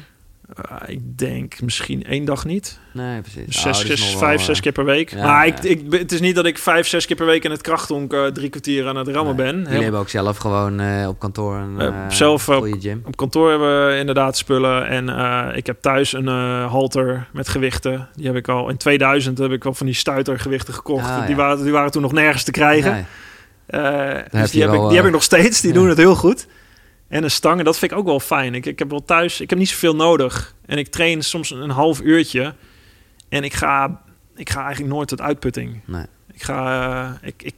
Uh, 0.70 0.77
ik 0.86 1.18
denk 1.18 1.60
misschien 1.60 2.05
één 2.05 2.24
dag 2.24 2.44
niet. 2.44 2.78
Nee, 2.93 3.20
precies. 3.20 3.47
Dus 3.47 3.56
Oh, 3.56 3.62
zes, 3.62 3.86
zes, 3.86 4.16
vijf, 4.16 4.36
wel, 4.36 4.47
zes 4.47 4.56
eh, 4.56 4.62
keer 4.62 4.73
per 4.73 4.85
week. 4.85 5.10
ja, 5.10 5.27
maar 5.27 5.47
ja. 5.47 5.52
ik, 5.52 5.62
ik, 5.64 5.93
het 5.93 6.12
is 6.12 6.20
niet 6.20 6.35
dat 6.35 6.47
ik 6.47 6.59
vijf, 6.59 6.86
zes 6.86 7.06
keer 7.06 7.16
per 7.16 7.27
week 7.27 7.44
in 7.44 7.51
het 7.51 7.60
krachthonk 7.60 8.12
eh, 8.12 8.27
drie 8.27 8.48
kwartier 8.48 8.86
aan 8.89 8.97
het 8.97 9.09
rammen 9.09 9.36
nee. 9.36 9.44
ben. 9.47 9.55
Jullie 9.56 9.73
Heel- 9.73 9.82
hebben 9.82 10.01
ook 10.01 10.09
zelf 10.09 10.36
gewoon 10.36 10.81
eh, 10.81 11.09
op 11.09 11.18
kantoor 11.18 11.56
een 11.56 11.81
Eh, 11.81 11.86
eh, 11.86 11.94
zelf 12.10 12.44
gym. 12.81 13.02
Op 13.06 13.16
kantoor 13.16 13.51
hebben 13.51 13.86
we 13.89 13.98
inderdaad 13.98 14.36
spullen. 14.36 14.86
En 14.86 15.09
eh, 15.09 15.56
ik 15.56 15.66
heb 15.66 15.81
thuis 15.81 16.12
een 16.12 16.28
eh, 16.28 16.70
halter 16.70 17.28
met 17.32 17.48
gewichten. 17.48 18.09
Die 18.14 18.27
heb 18.27 18.36
ik 18.36 18.48
al 18.48 18.68
in 18.68 18.77
2000 18.77 19.39
heb 19.39 19.51
ik 19.52 19.64
al 19.64 19.74
van 19.74 19.86
die 19.86 19.94
stuitergewichten 19.94 20.74
gekocht. 20.74 21.05
Ah, 21.05 21.16
ja. 21.20 21.27
die, 21.27 21.36
waren, 21.36 21.62
die 21.62 21.73
waren 21.73 21.90
toen 21.90 22.02
nog 22.02 22.12
nergens 22.12 22.43
te 22.44 22.51
krijgen. 22.51 22.93
Nee. 22.93 23.05
Eh, 23.66 24.40
dus 24.40 24.51
die, 24.51 24.60
heb 24.62 24.70
wel, 24.70 24.82
ik, 24.82 24.86
die 24.86 24.97
heb 24.97 25.01
eh, 25.02 25.06
ik 25.06 25.12
nog 25.12 25.23
steeds. 25.23 25.60
Die 25.60 25.73
ja. 25.73 25.78
doen 25.78 25.89
het 25.89 25.98
heel 25.98 26.14
goed. 26.14 26.47
En 27.09 27.23
een 27.24 27.31
stang, 27.31 27.59
en 27.59 27.65
dat 27.65 27.78
vind 27.78 27.93
ik 27.93 27.99
ook 27.99 28.05
wel 28.07 28.20
fijn. 28.20 28.55
Ik, 28.55 28.66
ik 28.66 28.78
heb 28.78 28.91
wel 28.91 29.05
thuis, 29.05 29.41
ik 29.41 29.51
heb 29.51 29.59
niet 29.59 29.69
zoveel 29.69 29.97
nodig. 29.97 30.55
En 30.66 30.78
ik 30.78 30.89
train 30.89 31.23
soms 31.24 31.51
een 31.51 31.70
half 31.70 32.01
uurtje. 32.01 32.55
En 33.28 33.45
ik 33.45 33.55
ga, 33.55 34.01
ik 34.37 34.51
ga 34.51 34.65
eigenlijk 34.65 34.95
nooit 34.95 35.09
tot 35.09 35.20
uitputting. 35.20 35.81
Nee. 35.85 36.05
Ik 36.33 36.43
ga, 36.43 36.83
eh, 37.23 37.28
ik, 37.28 37.43
ik 37.43 37.55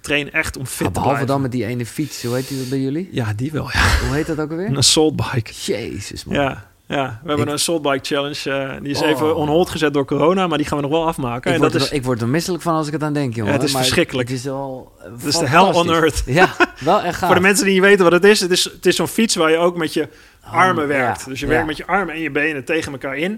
train 0.00 0.32
echt 0.32 0.56
om 0.56 0.66
fit 0.66 0.80
Ah, 0.80 0.86
te 0.86 0.90
behalve 0.92 1.08
blijven. 1.08 1.26
dan 1.26 1.40
met 1.40 1.52
die 1.52 1.64
ene 1.66 1.86
fiets, 1.86 2.22
hoe 2.22 2.34
heet 2.34 2.48
die 2.48 2.66
bij 2.68 2.78
jullie? 2.80 3.08
Ja, 3.12 3.32
die 3.32 3.52
wel. 3.52 3.70
Ja. 3.72 3.98
Hoe 4.06 4.14
heet 4.14 4.26
dat 4.26 4.38
ook 4.40 4.50
alweer? 4.50 4.66
Een 4.66 4.76
assault 4.76 5.16
bike. 5.16 5.52
Jezus 5.52 6.24
man. 6.24 6.34
Ja, 6.34 6.70
ja. 6.86 7.20
we 7.22 7.28
hebben 7.28 7.38
Ik- 7.38 7.46
een 7.46 7.52
assault 7.58 7.82
bike 7.82 7.98
challenge. 8.02 8.50
eh, 8.50 8.80
die 8.80 8.90
is 8.90 9.02
Oh. 9.02 9.08
even 9.08 9.36
on 9.36 9.48
hold 9.48 9.70
gezet 9.70 9.92
door 9.94 10.04
corona, 10.04 10.46
maar 10.46 10.58
die 10.58 10.66
gaan 10.66 10.76
we 10.76 10.82
nog 10.82 10.92
wel 10.92 11.06
afmaken. 11.06 11.50
Ik 11.50 11.54
en 11.56 11.60
word, 11.60 11.72
dat 11.72 11.80
er, 11.80 11.86
is, 11.86 11.92
ik 11.92 12.04
word 12.04 12.20
er 12.20 12.28
misselijk 12.28 12.62
van 12.62 12.74
als 12.74 12.86
ik 12.86 12.92
het 12.92 13.02
aan 13.02 13.12
denk, 13.12 13.34
jongen. 13.34 13.50
Ja, 13.52 13.56
het 13.58 13.66
is 13.66 13.72
Maar 13.72 13.82
verschrikkelijk. 13.82 14.28
Het 14.28 14.38
is 14.38 14.44
wel 14.44 14.92
het 14.98 15.24
is 15.24 15.38
de 15.38 15.48
hell 15.48 15.60
on 15.72 15.90
earth. 15.90 16.22
Ja, 16.26 16.56
wel 16.80 17.00
echt 17.02 17.16
gaaf. 17.18 17.26
Voor 17.26 17.34
de 17.36 17.42
mensen 17.46 17.64
die 17.64 17.74
niet 17.74 17.82
weten 17.82 18.04
wat 18.04 18.12
het 18.12 18.24
is, 18.24 18.40
het 18.40 18.50
is, 18.50 18.64
het 18.64 18.86
is 18.86 18.96
zo'n 18.96 19.08
fiets 19.08 19.34
waar 19.34 19.50
je 19.50 19.56
ook 19.56 19.76
met 19.76 19.92
je 19.94 20.08
armen 20.50 20.82
ja. 20.82 20.88
werkt. 20.88 21.26
Dus 21.26 21.40
je 21.40 21.46
Ja. 21.46 21.52
werkt 21.52 21.66
met 21.66 21.76
je 21.76 21.86
armen 21.86 22.14
en 22.14 22.20
je 22.20 22.30
benen 22.30 22.64
tegen 22.64 22.92
elkaar 22.92 23.16
in. 23.16 23.30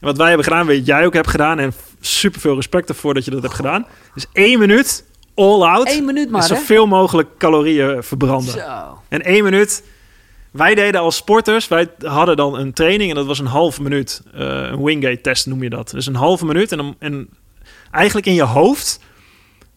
En 0.00 0.06
wat 0.06 0.16
wij 0.16 0.26
hebben 0.28 0.44
gedaan, 0.44 0.66
weet 0.66 0.86
jij 0.86 1.06
ook 1.06 1.14
hebt 1.14 1.28
gedaan. 1.30 1.58
En 1.58 1.72
super 2.00 2.40
veel 2.40 2.54
respect 2.54 2.88
ervoor 2.88 3.14
dat 3.14 3.24
je 3.24 3.30
dat 3.30 3.42
hebt 3.42 3.54
gedaan. 3.54 3.86
Dus 4.14 4.26
één 4.32 4.58
minuut, 4.58 5.04
all 5.34 5.62
out. 5.62 5.90
Eén 5.90 6.04
minuut 6.04 6.30
maar, 6.30 6.42
en 6.42 6.48
hè? 6.48 6.54
zoveel 6.56 6.86
mogelijk 6.86 7.28
calorieën 7.38 8.02
verbranden. 8.02 8.52
Zo. 8.52 8.98
En 9.08 9.22
één 9.22 9.44
minuut. 9.44 9.82
Wij 10.56 10.74
deden 10.74 11.00
als 11.00 11.16
sporters, 11.16 11.68
wij 11.68 11.88
hadden 11.98 12.36
dan 12.36 12.58
een 12.58 12.72
training 12.72 13.10
en 13.10 13.16
dat 13.16 13.26
was 13.26 13.38
een 13.38 13.46
halve 13.46 13.82
minuut. 13.82 14.22
Eh, 14.34 14.40
een 14.40 14.84
Wingate 14.84 15.20
test 15.20 15.46
noem 15.46 15.62
je 15.62 15.70
dat. 15.70 15.90
Dus 15.90 16.06
een 16.06 16.14
halve 16.14 16.46
minuut 16.46 16.72
en, 16.72 16.78
dan- 16.78 16.96
en 16.98 17.28
eigenlijk 17.90 18.26
in 18.26 18.34
je 18.34 18.42
hoofd 18.42 19.00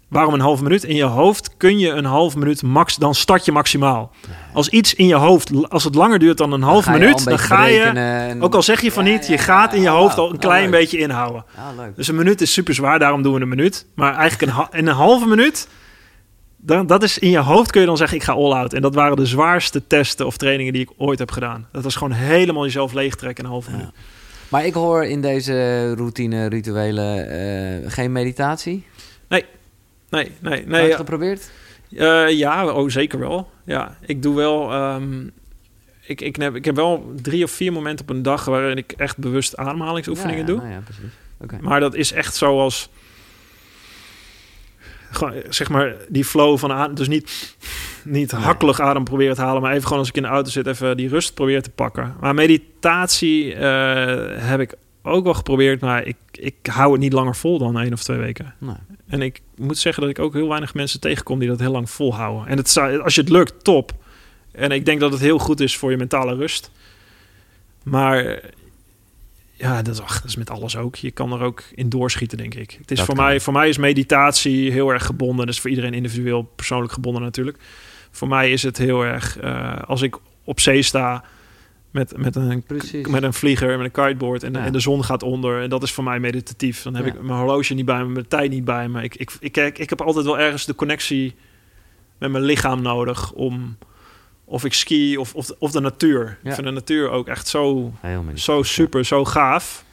Waarom 0.10 0.34
een 0.34 0.40
halve 0.40 0.64
minuut? 0.64 0.84
In 0.84 0.96
je 0.96 1.04
hoofd 1.04 1.58
kun 1.58 1.80
je 1.80 1.90
een 1.90 2.06
halve 2.06 2.38
minuut 2.38 2.62
max, 2.62 2.96
dan 2.96 3.16
start 3.16 3.46
je 3.46 3.52
maximaal. 3.52 4.12
Als 4.54 4.70
iets 4.70 4.94
in 4.94 5.08
je 5.08 5.16
hoofd, 5.16 5.70
als 5.70 5.84
het 5.84 5.96
langer 5.96 6.20
duurt 6.20 6.38
dan 6.38 6.52
een 6.52 6.62
halve 6.62 6.92
minuut, 6.92 7.24
dan 7.24 7.40
ga 7.40 7.66
je, 7.66 7.82
en... 7.82 8.42
ook 8.42 8.56
al 8.56 8.64
zeg 8.64 8.82
je 8.82 8.92
van 8.92 9.06
Ja, 9.06 9.12
niet, 9.12 9.28
je 9.28 9.34
ja, 9.34 9.40
gaat 9.40 9.74
in 9.74 9.80
je 9.80 9.86
ja, 9.86 9.94
hoofd 9.94 10.14
oh, 10.14 10.20
al 10.20 10.28
een 10.30 10.34
oh, 10.34 10.40
klein 10.40 10.70
leuk. 10.70 10.80
beetje 10.80 10.98
inhouden. 10.98 11.46
Ah. 11.56 11.84
Dus 11.96 12.08
een 12.08 12.16
minuut 12.16 12.42
is 12.42 12.54
super 12.54 12.74
zwaar, 12.74 13.00
daarom 13.00 13.22
doen 13.22 13.34
we 13.34 13.42
een 13.42 13.48
minuut. 13.48 13.86
Maar 13.96 14.16
eigenlijk 14.16 14.52
een, 14.52 14.80
in 14.80 14.88
een 14.88 14.96
halve 14.96 15.28
minuut, 15.28 15.68
dan, 16.78 16.88
dat 16.88 17.04
is 17.04 17.18
in 17.18 17.30
je 17.30 17.38
hoofd 17.40 17.72
kun 17.72 17.82
je 17.82 17.88
dan 17.88 17.98
zeggen, 17.98 18.18
ik 18.18 18.24
ga 18.24 18.34
all 18.34 18.52
out. 18.52 18.74
En 18.74 18.82
dat 18.82 18.96
waren 18.96 19.18
de 19.18 19.26
zwaarste 19.26 19.88
testen 19.88 20.26
of 20.26 20.38
trainingen 20.38 20.74
die 20.74 20.82
ik 20.82 20.90
ooit 20.98 21.20
heb 21.20 21.32
gedaan. 21.32 21.68
Dat 21.72 21.84
was 21.84 21.96
gewoon 21.96 22.14
helemaal 22.14 22.64
jezelf 22.64 22.94
leegtrekken 22.94 23.44
in 23.46 23.52
een 23.52 23.62
Ja. 23.66 23.72
minuut. 23.72 23.90
Maar 24.50 24.66
ik 24.66 24.74
hoor 24.74 25.06
in 25.06 25.22
deze 25.22 25.94
routine, 25.96 26.46
rituelen, 26.50 27.30
eh, 27.30 27.92
geen 27.92 28.12
meditatie. 28.12 28.86
Nee, 29.28 29.46
nee, 30.10 30.32
Nee, 30.40 30.66
nee. 30.68 30.86
het 30.88 30.96
geprobeerd? 30.96 31.50
Eh, 31.98 32.30
ja, 32.30 32.68
oh, 32.72 32.90
zeker 32.90 33.20
wel. 33.20 33.50
Ja, 33.66 33.98
ik 34.06 34.22
doe 34.22 34.36
wel. 34.36 34.72
ehm, 34.72 35.28
ik, 36.02 36.22
ik, 36.22 36.36
heb, 36.36 36.56
ik 36.56 36.66
heb 36.66 36.76
wel 36.76 37.12
drie 37.22 37.44
of 37.44 37.52
vier 37.52 37.72
momenten 37.74 38.06
op 38.10 38.16
een 38.16 38.22
dag 38.24 38.46
waarin 38.46 38.78
ik 38.78 38.92
echt 38.98 39.18
bewust 39.18 39.58
ademhalingsoefeningen 39.58 40.40
ja, 40.46 40.46
ja, 40.46 40.48
doe. 40.48 40.58
nou 40.58 40.72
ja, 40.72 40.80
precies. 40.84 41.62
Maar 41.62 41.80
dat 41.80 41.96
is 41.96 42.12
echt 42.12 42.36
zoals. 42.36 42.90
Gewoon, 45.12 45.34
zeg 45.50 45.70
maar, 45.70 45.96
die 46.10 46.26
flow 46.26 46.58
van 46.58 46.72
adem. 46.72 46.96
Dus 46.96 47.08
niet, 47.08 47.56
niet 48.04 48.32
Nee. 48.32 48.42
hakkelig 48.42 48.80
adem 48.80 49.04
proberen 49.04 49.36
te 49.36 49.42
halen, 49.42 49.62
maar 49.62 49.72
even 49.72 49.84
gewoon 49.84 50.00
als 50.00 50.10
ik 50.10 50.16
in 50.16 50.22
de 50.22 50.28
auto 50.28 50.50
zit, 50.50 50.68
even 50.68 50.98
die 50.98 51.10
rust 51.10 51.34
proberen 51.34 51.64
te 51.64 51.70
pakken. 51.70 52.16
Maar 52.20 52.34
meditatie 52.34 53.54
eh, 53.54 54.48
heb 54.50 54.60
ik 54.60 54.74
ook 55.04 55.24
wel 55.24 55.34
geprobeerd, 55.34 55.82
maar 55.82 56.06
ik, 56.06 56.16
ik 56.32 56.56
hou 56.72 56.92
het 56.92 57.02
niet 57.02 57.14
langer 57.14 57.36
vol 57.36 57.58
dan 57.58 57.80
één 57.80 57.94
of 57.94 58.04
twee 58.04 58.18
weken. 58.18 58.54
Nou, 58.58 58.78
En 59.08 59.22
ik 59.22 59.42
moet 59.56 59.78
zeggen 59.78 60.02
dat 60.02 60.12
ik 60.12 60.20
ook 60.20 60.34
heel 60.34 60.48
weinig 60.48 60.74
mensen 60.74 61.00
tegenkom 61.00 61.40
die 61.40 61.50
dat 61.50 61.60
heel 61.60 61.72
lang 61.72 61.90
volhouden. 61.90 62.48
En 62.48 62.58
het, 62.58 62.78
als 63.04 63.16
je 63.16 63.22
het 63.22 63.30
lukt, 63.30 63.64
top. 63.64 63.92
En 64.52 64.72
ik 64.72 64.86
denk 64.86 65.00
dat 65.00 65.12
het 65.12 65.22
heel 65.22 65.38
goed 65.40 65.60
is 65.60 65.78
voor 65.78 65.92
je 65.92 65.98
mentale 65.98 66.36
rust. 66.36 66.72
Maar 67.84 68.40
ja, 69.60 69.82
dat 69.82 69.94
is, 69.94 70.02
ach, 70.02 70.22
dat 70.22 70.30
is 70.30 70.36
met 70.36 70.50
alles 70.50 70.78
ook. 70.78 70.96
Je 70.96 71.12
kan 71.12 71.32
er 71.34 71.42
ook 71.42 71.64
in 71.76 71.90
doorschieten, 71.90 72.38
denk 72.38 72.54
ik. 72.56 72.72
Het 72.80 72.92
is 72.92 72.98
Dat 72.98 73.06
voor, 73.06 73.16
kan. 73.16 73.24
mij, 73.26 73.40
voor 73.40 73.54
mij 73.54 73.70
is 73.70 73.78
meditatie 73.78 74.72
heel 74.72 74.90
erg 74.90 75.06
gebonden. 75.06 75.46
Dat 75.46 75.56
is 75.56 75.62
voor 75.62 75.70
iedereen 75.70 75.94
individueel 75.94 76.42
persoonlijk 76.56 76.94
gebonden 76.94 77.22
natuurlijk. 77.22 77.58
Voor 78.12 78.28
mij 78.28 78.52
is 78.52 78.64
het 78.64 78.78
heel 78.78 79.02
erg... 79.06 79.38
eh, 79.38 79.82
als 79.86 80.02
ik 80.02 80.18
op 80.44 80.60
zee 80.60 80.82
sta 80.82 81.24
met, 81.92 82.18
met, 82.18 82.36
een, 82.36 82.64
Precies. 82.64 83.08
met 83.08 83.24
een 83.24 83.34
vlieger, 83.34 83.78
met 83.78 83.86
een 83.86 84.04
kiteboard... 84.04 84.44
En, 84.44 84.54
Ja. 84.54 84.66
en 84.66 84.72
de 84.72 84.80
zon 84.80 85.04
gaat 85.04 85.24
onder. 85.24 85.62
En 85.62 85.70
dat 85.70 85.84
is 85.84 85.92
voor 85.92 86.04
mij 86.04 86.20
meditatief. 86.20 86.82
Dan 86.82 86.96
heb 86.96 87.06
Ja. 87.06 87.12
ik 87.14 87.22
mijn 87.22 87.40
horloge 87.40 87.74
niet 87.74 87.86
bij 87.86 88.04
me, 88.04 88.10
mijn 88.10 88.28
tijd 88.28 88.50
niet 88.52 88.66
bij 88.66 88.90
me. 88.90 89.04
Ik, 89.04 89.16
ik, 89.16 89.32
ik, 89.40 89.58
ik, 89.58 89.78
ik 89.80 89.90
heb 89.90 90.02
altijd 90.02 90.26
wel 90.26 90.40
ergens 90.40 90.66
de 90.66 90.76
connectie 90.76 91.36
met 92.18 92.32
mijn 92.32 92.44
lichaam 92.44 92.82
nodig... 92.82 93.32
om 93.32 93.78
of 94.50 94.66
ik 94.66 94.74
ski 94.74 95.18
of, 95.18 95.36
of, 95.36 95.50
of 95.60 95.72
de 95.72 95.80
natuur. 95.80 96.38
Ja. 96.44 96.50
Ik 96.50 96.54
vind 96.56 96.68
de 96.68 96.74
natuur 96.74 97.10
ook 97.10 97.28
echt 97.28 97.48
zo, 97.48 97.94
zo 98.36 98.64
super, 98.64 99.06
zo 99.06 99.26
gaaf. 99.26 99.84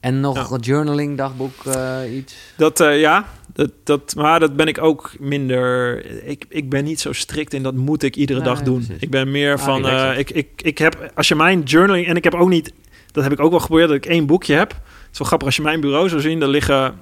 En 0.00 0.20
nog 0.20 0.50
Ja. 0.50 0.56
journaling, 0.60 1.16
dagboek, 1.16 1.64
eh, 1.64 1.98
iets? 2.16 2.34
Dat, 2.56 2.80
eh, 2.80 3.00
ja, 3.00 3.28
dat, 3.54 3.70
dat, 3.84 4.14
maar 4.16 4.40
dat 4.40 4.56
ben 4.56 4.66
ik 4.66 4.78
ook 4.82 5.12
minder... 5.18 6.04
Ik, 6.26 6.44
ik 6.48 6.70
ben 6.70 6.84
niet 6.84 7.00
zo 7.00 7.12
strikt 7.12 7.54
in 7.54 7.62
dat 7.62 7.74
moet 7.74 8.02
ik 8.02 8.16
iedere 8.16 8.38
Nee, 8.40 8.48
dag 8.48 8.62
doen. 8.62 8.84
precies. 8.84 9.02
Ik 9.02 9.10
ben 9.10 9.30
meer 9.30 9.52
Ah, 9.52 9.64
van... 9.64 9.88
eh, 9.88 10.18
ik, 10.18 10.30
ik, 10.30 10.48
ik 10.62 10.78
heb, 10.78 11.10
als 11.14 11.28
je 11.28 11.34
mijn 11.34 11.62
journaling... 11.62 12.06
En 12.06 12.16
ik 12.16 12.24
heb 12.24 12.34
ook 12.34 12.48
niet... 12.48 12.72
Dat 13.12 13.22
heb 13.22 13.32
ik 13.32 13.40
ook 13.40 13.50
wel 13.50 13.60
geprobeerd, 13.60 13.88
dat 13.88 13.96
ik 13.96 14.06
één 14.06 14.26
boekje 14.26 14.54
heb. 14.54 14.70
Het 14.70 15.08
is 15.12 15.18
wel 15.18 15.26
grappig 15.26 15.46
als 15.46 15.56
je 15.56 15.62
mijn 15.62 15.80
bureau 15.80 16.08
zou 16.08 16.20
zien. 16.20 16.40
Daar 16.40 16.48
liggen... 16.48 17.00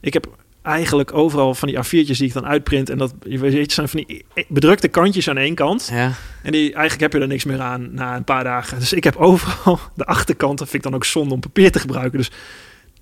Ik 0.00 0.12
heb 0.12 0.26
eigenlijk 0.66 1.14
overal 1.14 1.54
van 1.54 1.68
die 1.68 1.76
A4'tjes 1.76 2.16
die 2.18 2.26
ik 2.26 2.32
dan 2.32 2.46
uitprint. 2.46 2.90
En 2.90 2.98
dat 2.98 3.14
je 3.22 3.38
weet, 3.38 3.72
zijn 3.72 3.88
van 3.88 4.04
die 4.06 4.24
bedrukte 4.48 4.88
kantjes 4.88 5.28
aan 5.28 5.36
één 5.36 5.54
kant. 5.54 5.88
Ja. 5.92 6.12
En 6.42 6.52
die, 6.52 6.62
eigenlijk 6.62 7.00
heb 7.00 7.12
je 7.12 7.18
er 7.20 7.26
niks 7.26 7.44
meer 7.44 7.60
aan 7.60 7.94
na 7.94 8.16
een 8.16 8.24
paar 8.24 8.44
dagen. 8.44 8.78
Dus 8.78 8.92
ik 8.92 9.04
heb 9.04 9.16
overal 9.16 9.80
de 9.94 10.04
achterkant. 10.04 10.58
Dat 10.58 10.68
vind 10.68 10.84
ik 10.84 10.90
dan 10.90 10.98
ook 10.98 11.04
zonde 11.04 11.34
om 11.34 11.40
papier 11.40 11.72
te 11.72 11.78
gebruiken. 11.78 12.18
Dus 12.18 12.30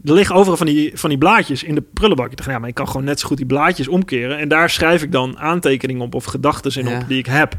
er 0.05 0.13
liggen 0.13 0.35
overal 0.37 0.57
van 0.57 0.67
die, 0.67 0.91
van 0.95 1.09
die 1.09 1.19
blaadjes 1.19 1.63
in 1.63 1.75
de 1.75 1.83
prullenbak. 1.93 2.31
Ik 2.31 2.37
dacht, 2.37 2.49
ja, 2.51 2.59
maar 2.59 2.69
ik 2.69 2.75
kan 2.75 2.87
gewoon 2.89 3.05
net 3.05 3.21
zo 3.21 3.27
goed 3.27 3.37
die 3.37 3.47
blaadjes 3.47 3.89
omkeren. 3.89 4.39
En 4.39 4.49
daar 4.49 4.71
schrijf 4.71 5.03
ik 5.03 5.13
dan 5.13 5.39
aantekeningen 5.39 6.03
op 6.03 6.15
of 6.15 6.25
gedachten 6.25 6.81
in 6.81 6.89
Ja. 6.89 7.01
op 7.01 7.09
die 7.09 7.19
ik 7.19 7.27
heb. 7.27 7.57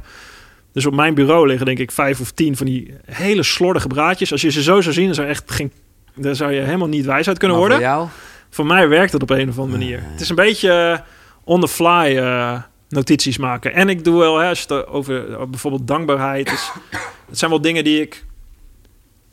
Dus 0.74 0.86
op 0.86 0.94
mijn 0.94 1.14
bureau 1.14 1.48
liggen 1.48 1.66
denk 1.66 1.80
ik 1.80 1.92
vijf 1.92 2.20
of 2.20 2.32
tien 2.32 2.58
van 2.58 2.66
die 2.66 2.94
hele 3.06 3.44
slordige 3.44 3.88
blaadjes. 3.88 4.32
Als 4.32 4.42
je 4.42 4.52
ze 4.52 4.64
zo 4.64 4.82
zou 4.82 4.94
zien, 4.94 5.06
dan 5.06 5.14
zou 5.16 5.28
je 5.28 5.34
echt 5.34 5.52
geen... 5.52 5.72
Daar 6.16 6.36
zou 6.36 6.52
je 6.52 6.62
helemaal 6.62 6.88
niet 6.88 7.06
wijs 7.06 7.28
uit 7.28 7.38
kunnen 7.38 7.58
Maar 7.58 7.68
worden. 7.68 7.88
Voor 7.88 7.96
jou? 7.96 8.08
Voor 8.56 8.66
mij 8.66 8.88
werkt 8.88 9.12
het 9.12 9.22
op 9.22 9.30
een 9.30 9.50
of 9.50 9.60
andere 9.60 9.78
manier. 9.78 10.00
Het 10.04 10.22
is 10.22 10.30
een 10.30 10.36
beetje 10.36 10.72
eh, 10.72 11.00
on 11.44 11.62
the 11.62 11.68
fly 11.68 12.18
eh, 12.18 12.62
notities 12.90 13.38
maken. 13.38 13.74
En 13.74 13.90
ik 13.90 14.04
doe 14.04 14.20
wel, 14.20 14.38
hè, 14.38 14.50
als 14.50 14.62
je 14.62 14.74
het 14.74 14.88
over 14.88 15.50
bijvoorbeeld 15.50 15.88
dankbaarheid 15.88 16.52
is. 16.52 16.72
Het 17.30 17.38
zijn 17.38 17.52
wel 17.52 17.62
dingen 17.62 17.84
die 17.84 18.02
ik, 18.02 18.26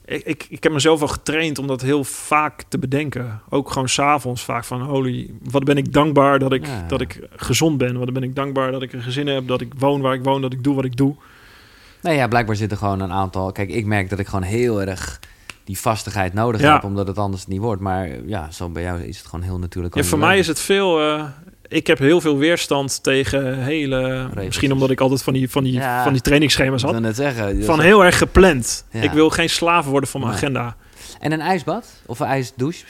ik, 0.05 0.25
ik... 0.25 0.47
Ik 0.49 0.63
heb 0.63 0.73
mezelf 0.73 1.01
al 1.01 1.09
getraind 1.09 1.59
om 1.59 1.67
dat 1.67 1.81
heel 1.81 2.05
vaak 2.05 2.63
te 2.69 2.79
bedenken. 2.79 3.41
Ook 3.49 3.71
gewoon 3.71 3.89
s'avonds 3.89 4.45
vaak 4.45 4.65
van... 4.65 4.81
Holy, 4.83 5.31
wat 5.43 5.65
ben 5.65 5.77
ik 5.77 5.93
dankbaar 5.93 6.39
dat 6.39 6.53
ik, 6.53 6.67
Ja. 6.67 6.85
dat 6.89 7.01
ik 7.01 7.21
gezond 7.37 7.79
ben. 7.79 7.99
Wat 7.99 8.13
ben 8.13 8.23
ik 8.23 8.35
dankbaar 8.35 8.73
dat 8.73 8.83
ik 8.83 8.93
een 8.93 9.03
gezin 9.03 9.27
heb. 9.27 9.49
Dat 9.49 9.61
ik 9.61 9.73
woon 9.79 10.01
waar 10.01 10.15
ik 10.15 10.25
woon. 10.25 10.41
Dat 10.41 10.53
ik 10.53 10.65
doe 10.65 10.75
wat 10.75 10.85
ik 10.85 10.97
doe. 10.97 11.15
Nee, 12.01 12.17
ja, 12.17 12.29
blijkbaar 12.29 12.57
zitten 12.57 12.79
gewoon 12.79 13.01
een 13.01 13.13
aantal... 13.13 13.53
Kijk, 13.53 13.71
ik 13.71 13.87
merk 13.87 14.11
dat 14.11 14.19
ik 14.19 14.27
gewoon 14.27 14.43
heel 14.43 14.83
erg 14.83 15.21
die 15.65 15.79
vastigheid 15.79 16.33
nodig 16.35 16.61
Ja. 16.61 16.73
heb... 16.73 16.85
omdat 16.85 17.07
het 17.07 17.19
anders 17.19 17.47
niet 17.47 17.61
wordt. 17.61 17.81
Maar 17.83 18.09
ja, 18.27 18.51
zo 18.51 18.69
bij 18.69 18.83
jou 18.83 19.01
is 19.03 19.19
het 19.19 19.27
gewoon 19.27 19.45
heel 19.45 19.59
natuurlijk. 19.59 19.95
Ja, 19.95 20.03
voor 20.03 20.19
mij 20.19 20.39
is 20.39 20.47
het 20.47 20.61
veel... 20.61 21.01
eh, 21.01 21.25
ik 21.69 21.87
heb 21.87 21.99
heel 21.99 22.21
veel 22.21 22.37
weerstand 22.39 23.03
tegen 23.03 23.59
hele... 23.63 24.29
Misschien 24.35 24.73
omdat 24.73 24.91
ik 24.91 25.01
altijd 25.01 25.23
van 25.23 25.33
die, 25.33 25.51
van 25.51 25.65
die, 25.65 25.73
Ja. 25.73 26.03
van 26.03 26.13
die 26.13 26.23
trainingsschema's 26.23 26.83
had. 26.83 27.01
net 27.01 27.17
zeggen. 27.17 27.57
dus- 27.57 27.65
Van 27.67 27.81
heel 27.81 28.05
erg 28.05 28.19
gepland. 28.19 28.85
Ik 28.91 29.11
wil 29.11 29.31
geen 29.31 29.51
slaaf 29.51 29.87
worden 29.87 30.09
van 30.09 30.21
mijn 30.21 30.33
Nee. 30.33 30.41
agenda. 30.43 30.77
En 31.21 31.33
een 31.33 31.41
ijsbad? 31.41 31.87
Of 32.07 32.21
een 32.21 32.27
ijsdouche? 32.27 32.85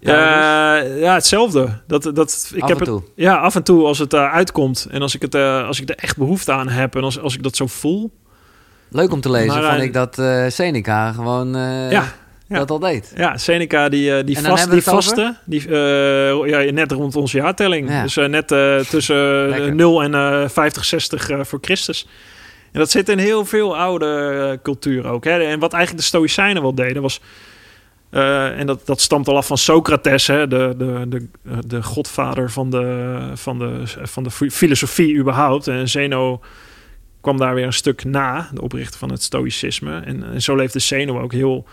Ja, 0.00 0.74
ja, 0.76 1.14
hetzelfde. 1.14 1.80
Dat, 1.86 2.02
dat, 2.14 2.50
ik 2.54 2.62
Af 2.62 2.68
heb 2.68 2.78
en 2.80 2.84
het, 2.84 2.92
toe. 2.94 3.02
ja, 3.14 3.36
af 3.36 3.54
en 3.54 3.62
toe 3.62 3.84
als 3.84 3.98
het 3.98 4.12
uh, 4.14 4.32
uitkomt 4.32 4.86
en 4.90 5.02
als 5.02 5.14
ik, 5.14 5.22
het, 5.22 5.34
als 5.34 5.80
ik 5.80 5.88
er 5.88 5.96
echt 5.96 6.16
behoefte 6.16 6.52
aan 6.52 6.68
heb 6.68 6.94
en 6.96 7.02
als, 7.02 7.20
als 7.20 7.34
ik 7.34 7.42
dat 7.42 7.56
zo 7.56 7.66
voel. 7.66 8.12
Leuk 8.96 9.12
om 9.12 9.20
te 9.20 9.30
lezen, 9.30 9.48
Maar, 9.48 9.62
vond 9.62 9.78
uh, 9.78 9.84
ik 9.84 9.92
dat 9.92 10.18
uh, 10.18 10.44
Seneca 10.48 11.12
gewoon 11.12 11.56
uh, 11.56 11.90
ja, 11.90 12.12
ja. 12.46 12.58
dat 12.58 12.70
al 12.70 12.78
deed. 12.78 13.12
Ja, 13.16 13.36
Seneca 13.36 13.88
die, 13.88 14.24
die, 14.24 14.38
vast, 14.38 14.70
die 14.70 14.82
vaste, 14.82 15.36
die, 15.44 15.68
uh, 15.68 16.46
ja, 16.46 16.72
net 16.72 16.92
rond 16.92 17.16
onze 17.16 17.36
jaartelling. 17.36 17.90
Ja. 17.90 18.02
Dus 18.02 18.14
net 18.14 18.48
tussen 18.88 19.48
uh, 19.66 19.72
0 19.72 20.02
en 20.02 20.12
uh, 20.12 20.48
50, 20.48 20.84
60 20.84 21.30
voor 21.40 21.58
Christus. 21.62 22.08
En 22.72 22.78
dat 22.78 22.90
zit 22.90 23.08
in 23.08 23.18
heel 23.18 23.44
veel 23.44 23.76
oude 23.76 24.58
culturen 24.62 25.10
ook. 25.10 25.24
Hè? 25.24 25.42
En 25.42 25.58
wat 25.58 25.72
eigenlijk 25.72 26.02
de 26.02 26.08
Stoïcijnen 26.08 26.62
wel 26.62 26.74
deden 26.74 27.02
was... 27.02 27.20
Uh, 28.10 28.58
en 28.58 28.66
dat, 28.66 28.86
dat 28.86 29.00
stamt 29.00 29.28
al 29.28 29.36
af 29.36 29.46
van 29.46 29.58
Socrates, 29.58 30.26
hè, 30.26 30.48
de, 30.48 30.74
de, 30.78 31.04
de, 31.08 31.26
de 31.66 31.82
godvader 31.82 32.50
van 32.50 32.70
de, 32.70 33.16
van, 33.34 33.58
de, 33.58 33.82
van 34.02 34.22
de 34.22 34.30
filosofie 34.30 35.16
überhaupt. 35.16 35.68
En 35.68 35.88
Zeno 35.88 36.40
kwam 37.26 37.38
daar 37.38 37.54
weer 37.54 37.66
een 37.66 37.72
stuk 37.72 38.04
na, 38.04 38.48
de 38.52 38.62
oprichter 38.62 38.98
van 38.98 39.10
het 39.10 39.22
stoïcisme. 39.22 40.00
En, 40.00 40.32
en 40.32 40.42
zo 40.42 40.56
leefde 40.56 40.78
Zeno 40.78 41.20
ook 41.20 41.32
heel... 41.32 41.66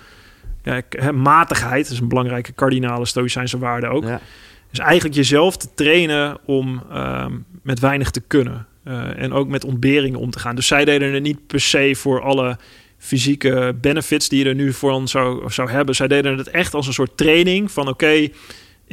Ja, 0.64 0.82
hè, 0.90 1.12
matigheid 1.12 1.90
is 1.90 2.00
een 2.00 2.08
belangrijke 2.08 2.52
kardinale 2.52 3.06
stoïcijnse 3.06 3.58
waarde 3.58 3.88
ook. 3.88 4.04
Ja. 4.04 4.22
Dus 4.70 4.80
eigenlijk 4.80 5.16
jezelf 5.16 5.58
te 5.58 5.68
trainen 5.76 6.38
om 6.46 6.84
uh, 6.92 7.26
met 7.62 7.80
weinig 7.80 8.12
te 8.12 8.22
kunnen. 8.22 8.68
Uh, 8.88 9.22
en 9.22 9.34
ook 9.34 9.48
met 9.48 9.66
ontberingen 9.66 10.20
om 10.20 10.32
te 10.32 10.40
gaan. 10.40 10.56
Dus 10.56 10.68
zij 10.68 10.86
deden 10.86 11.14
het 11.14 11.24
niet 11.24 11.48
per 11.48 11.62
se 11.62 11.96
voor 11.96 12.22
alle 12.22 12.58
fysieke 12.98 13.76
benefits 13.82 14.30
die 14.30 14.44
je 14.44 14.50
er 14.50 14.56
nu 14.56 14.74
voor 14.74 14.92
ons 14.92 15.12
zou, 15.12 15.52
zou 15.52 15.70
hebben. 15.70 15.96
Zij 15.96 16.08
deden 16.08 16.38
het 16.38 16.50
echt 16.50 16.74
als 16.74 16.88
een 16.88 16.94
soort 16.94 17.18
training 17.18 17.72
van 17.72 17.88
oké, 17.88 18.06
okay, 18.06 18.34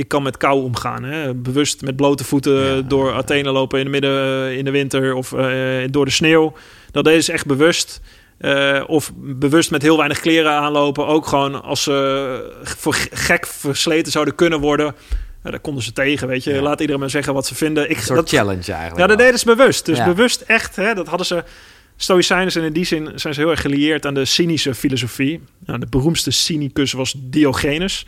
ik 0.01 0.09
kan 0.09 0.23
met 0.23 0.37
kou 0.37 0.63
omgaan. 0.63 1.05
Hè? 1.05 1.35
Bewust 1.35 1.83
met 1.83 1.97
blote 1.97 2.25
voeten 2.25 2.77
ja, 2.77 2.81
door 2.81 3.13
Athene 3.13 3.51
lopen 3.51 3.79
in 3.79 3.85
de 3.85 3.91
midden 3.91 4.57
in 4.57 4.65
de 4.65 4.71
winter 4.71 5.15
of 5.15 5.33
uh, 5.33 5.85
door 5.91 6.05
de 6.05 6.11
sneeuw. 6.11 6.53
Dat 6.91 7.25
ze 7.25 7.33
echt 7.33 7.47
bewust. 7.47 8.01
Uh, 8.41 8.83
of 8.87 9.13
bewust 9.17 9.71
met 9.71 9.83
heel 9.83 9.97
weinig 9.97 10.21
kleren 10.21 10.53
aanlopen. 10.53 11.07
Ook 11.07 11.27
gewoon 11.27 11.63
als 11.63 11.83
ze 11.83 12.63
voor 12.63 12.97
gek 13.11 13.47
versleten 13.47 14.13
zouden 14.13 14.35
kunnen 14.35 14.61
worden. 14.61 14.95
Daar 15.43 15.61
konden 15.61 15.83
ze 15.83 15.93
tegen, 15.93 16.29
weet 16.29 16.45
je. 16.45 16.53
Ja. 16.53 16.61
Laat 16.61 16.81
iedereen 16.81 17.01
maar 17.01 17.11
zeggen 17.11 17.35
wat 17.35 17.47
ze 17.47 17.55
vinden. 17.55 17.91
Ik, 17.91 17.97
een 17.97 18.03
soort 18.03 18.19
dat, 18.19 18.29
challenge 18.29 18.73
eigenlijk. 18.73 18.99
Ja, 18.99 19.07
dat 19.07 19.19
deden 19.19 19.39
ze 19.39 19.45
bewust. 19.45 19.87
Dus 19.87 19.99
ja. 19.99 20.05
bewust 20.05 20.41
echt, 20.41 20.77
hè, 20.77 20.95
dat 20.95 21.07
hadden 21.07 21.27
ze... 21.27 21.45
Stoïcijnen 21.97 22.53
zijn 22.53 22.65
in 22.65 22.73
die 22.73 22.85
zin 22.85 23.13
zijn 23.15 23.35
ze 23.35 23.41
heel 23.41 23.51
erg 23.51 23.61
gelieerd 23.61 24.07
aan 24.07 24.15
de 24.15 24.25
cynische 24.25 24.75
filosofie. 24.75 25.41
Nou, 25.67 25.79
de 25.79 25.87
beroemdste 25.87 26.31
cynicus 26.31 26.93
was 26.93 27.15
Diogenes. 27.17 28.07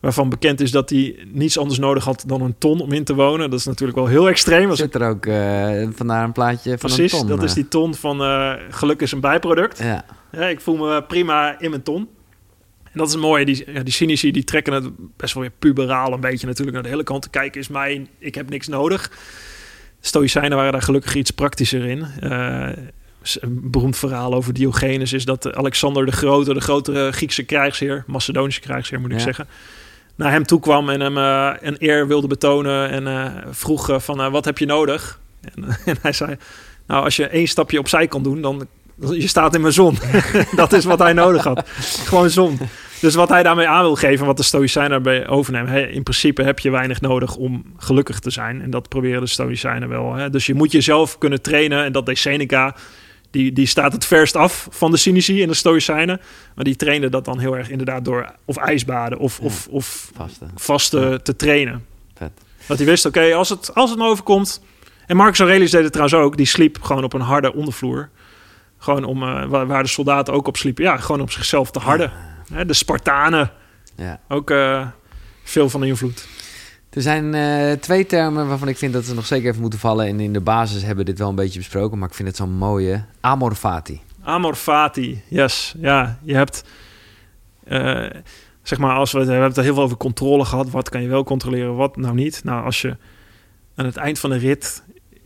Waarvan 0.00 0.28
bekend 0.28 0.60
is 0.60 0.70
dat 0.70 0.90
hij 0.90 1.26
niets 1.32 1.58
anders 1.58 1.78
nodig 1.78 2.04
had 2.04 2.24
dan 2.26 2.40
een 2.40 2.54
ton 2.58 2.80
om 2.80 2.92
in 2.92 3.04
te 3.04 3.14
wonen. 3.14 3.50
Dat 3.50 3.58
is 3.58 3.66
natuurlijk 3.66 3.98
wel 3.98 4.06
heel 4.06 4.28
extreem. 4.28 4.74
Zit 4.74 4.94
er 4.94 5.08
ook 5.08 5.26
uh, 5.26 5.88
vandaar 5.94 6.24
een 6.24 6.32
plaatje 6.32 6.78
van 6.78 6.90
Precies, 6.90 7.12
een 7.12 7.18
ton. 7.18 7.28
dat 7.28 7.42
is 7.42 7.54
die 7.54 7.68
ton 7.68 7.94
van 7.94 8.22
uh, 8.22 8.52
geluk 8.70 9.00
is 9.00 9.12
een 9.12 9.20
bijproduct. 9.20 9.78
Ja. 9.78 10.04
ja. 10.32 10.46
ik 10.46 10.60
voel 10.60 10.76
me 10.76 11.02
prima 11.02 11.60
in 11.60 11.70
mijn 11.70 11.82
ton. 11.82 12.08
En 12.84 12.98
dat 12.98 13.08
is 13.08 13.16
mooi. 13.16 13.44
Die, 13.44 13.72
ja, 13.72 13.82
die 13.82 13.92
cynici 13.92 14.30
die 14.30 14.44
trekken 14.44 14.72
het 14.72 14.90
best 15.16 15.34
wel 15.34 15.42
weer 15.42 15.52
puberaal 15.58 16.12
een 16.12 16.20
beetje 16.20 16.46
natuurlijk 16.46 16.74
naar 16.74 16.82
de 16.82 16.88
hele 16.88 17.02
kant. 17.02 17.22
te 17.22 17.30
kijken 17.30 17.60
is 17.60 17.68
mijn, 17.68 18.08
ik 18.18 18.34
heb 18.34 18.50
niks 18.50 18.68
nodig. 18.68 19.10
Stoïcijnen 20.00 20.56
waren 20.56 20.72
daar 20.72 20.82
gelukkig 20.82 21.14
iets 21.14 21.30
praktischer 21.30 21.84
in. 21.84 22.06
Uh, 22.22 22.68
een 23.40 23.70
beroemd 23.70 23.96
verhaal 23.96 24.34
over 24.34 24.54
Diogenes 24.54 25.12
is 25.12 25.24
dat 25.24 25.54
Alexander 25.54 26.06
de 26.06 26.12
Grote, 26.12 26.54
de 26.54 26.60
grotere 26.60 27.12
Griekse 27.12 27.42
krijgsheer, 27.42 28.04
Macedonische 28.06 28.60
krijgsheer 28.60 29.00
moet 29.00 29.12
ik 29.12 29.20
zeggen, 29.20 29.46
naar 30.18 30.30
hem 30.30 30.44
toe 30.44 30.60
kwam 30.60 30.88
en 30.88 31.00
hem 31.00 31.16
uh, 31.16 31.50
een 31.60 31.76
eer 31.78 32.06
wilde 32.06 32.26
betonen 32.26 32.90
en 32.90 33.06
uh, 33.06 33.24
vroeg 33.50 33.90
van 34.02 34.30
wat 34.30 34.44
heb 34.44 34.58
je 34.58 34.66
nodig? 34.66 35.20
En, 35.40 35.64
en, 35.84 35.96
hij 36.02 36.12
zei, 36.12 36.36
nou 36.86 37.04
als 37.04 37.16
je 37.16 37.26
één 37.26 37.46
stapje 37.46 37.78
opzij 37.78 38.08
kan 38.08 38.22
doen, 38.22 38.40
dan 38.40 38.66
je 39.00 39.28
staat 39.28 39.54
in 39.54 39.60
mijn 39.60 39.72
zon. 39.72 39.98
dat 40.56 40.72
is 40.72 40.84
wat 40.84 40.98
hij 40.98 41.12
nodig 41.12 41.44
had. 41.44 41.68
Gewoon 42.04 42.30
zon. 42.30 42.58
Dus 43.00 43.14
wat 43.14 43.28
hij 43.28 43.42
daarmee 43.42 43.68
aan 43.68 43.82
wil 43.82 43.94
geven, 43.94 44.26
wat 44.26 44.36
de 44.36 44.42
Stoïcijnen 44.42 44.90
daarbij 44.90 45.28
overnemen. 45.28 45.90
in 45.92 46.02
principe 46.02 46.42
heb 46.42 46.58
je 46.58 46.70
weinig 46.70 47.00
nodig 47.00 47.36
om 47.36 47.64
gelukkig 47.76 48.18
te 48.18 48.30
zijn. 48.30 48.62
En 48.62 48.70
dat 48.70 48.88
proberen 48.88 49.20
de 49.20 49.26
Stoïcijnen 49.26 49.88
wel. 49.88 50.14
Hè. 50.14 50.30
Dus 50.30 50.46
je 50.46 50.54
moet 50.54 50.72
jezelf 50.72 51.18
kunnen 51.18 51.42
trainen. 51.42 51.84
En 51.84 51.92
dat 51.92 52.06
deed 52.06 52.18
Seneca. 52.18 52.74
Die, 53.30 53.52
die 53.52 53.66
staat 53.66 53.92
het 53.92 54.04
verst 54.04 54.36
af 54.36 54.68
van 54.70 54.90
de 54.90 54.96
cynici 54.96 55.42
en 55.42 55.48
de 55.48 55.54
Stoïcijnen. 55.54 56.20
Maar 56.54 56.64
die 56.64 56.76
trainde 56.76 57.08
dat 57.08 57.24
dan 57.24 57.38
heel 57.38 57.56
erg 57.56 57.70
inderdaad 57.70 58.04
door 58.04 58.34
of 58.44 58.56
ijsbaden 58.56 59.18
of, 59.18 59.40
of, 59.40 59.66
of 59.70 60.12
vaste, 60.54 61.20
te 61.22 61.36
trainen. 61.36 61.84
Vet. 62.14 62.30
Dat 62.66 62.76
hij 62.76 62.86
wist, 62.86 63.06
oké, 63.06 63.34
als, 63.34 63.48
het, 63.48 63.74
als 63.74 63.90
het 63.90 63.98
me 63.98 64.04
overkomt... 64.06 64.60
En 65.06 65.16
Marcus 65.16 65.38
Aurelius 65.38 65.70
deed 65.70 65.82
het 65.82 65.92
trouwens 65.92 66.20
ook. 66.20 66.36
Die 66.36 66.46
sliep 66.46 66.82
gewoon 66.82 67.04
op 67.04 67.12
een 67.12 67.20
harde 67.20 67.54
ondervloer. 67.54 68.08
Gewoon 68.78 69.04
om, 69.04 69.22
uh, 69.22 69.44
waar, 69.44 69.82
de 69.82 69.88
soldaten 69.88 70.34
ook 70.34 70.46
op 70.46 70.56
sliepen. 70.56 70.84
Ja, 70.84 70.96
gewoon 70.96 71.20
op 71.20 71.30
zichzelf 71.30 71.70
te 71.70 71.78
harden. 71.78 72.12
De 72.66 72.74
Spartanen. 72.74 73.50
Ja. 73.96 74.20
Ook 74.28 74.50
uh, 74.50 74.86
veel 75.44 75.68
van 75.68 75.84
invloed. 75.84 76.28
Er 76.98 77.04
zijn 77.04 77.34
uh, 77.34 77.72
twee 77.72 78.06
termen 78.06 78.48
waarvan 78.48 78.68
ik 78.68 78.76
vind 78.76 78.92
dat 78.92 79.04
ze 79.04 79.14
nog 79.14 79.26
zeker 79.26 79.48
even 79.48 79.60
moeten 79.60 79.78
vallen. 79.78 80.06
En 80.06 80.20
in 80.20 80.32
de 80.32 80.40
basis 80.40 80.80
hebben 80.80 81.04
we 81.04 81.10
dit 81.10 81.18
wel 81.18 81.28
een 81.28 81.34
beetje 81.34 81.58
besproken. 81.58 81.98
Maar 81.98 82.08
ik 82.08 82.14
vind 82.14 82.28
het 82.28 82.36
zo'n 82.36 82.52
mooie. 82.52 83.04
Amor 83.20 83.54
fati. 83.54 84.00
Amor 84.22 84.54
fati, 84.54 85.22
yes. 85.28 85.74
Ja, 85.80 86.18
je 86.22 86.34
hebt... 86.34 86.64
zeg 88.62 88.78
maar, 88.78 88.96
als 88.96 89.12
we, 89.12 89.18
we 89.18 89.30
hebben 89.30 89.48
het 89.48 89.56
heel 89.56 89.74
veel 89.74 89.82
over 89.82 89.96
controle 89.96 90.44
gehad. 90.44 90.70
Wat 90.70 90.88
kan 90.88 91.02
je 91.02 91.08
wel 91.08 91.24
controleren, 91.24 91.74
wat 91.74 91.96
nou 91.96 92.14
niet? 92.14 92.44
Nou, 92.44 92.64
als 92.64 92.82
je 92.82 92.96
aan 93.74 93.84
het 93.84 93.96
eind 93.96 94.18
van 94.18 94.30
de 94.30 94.38
rit 94.38 94.82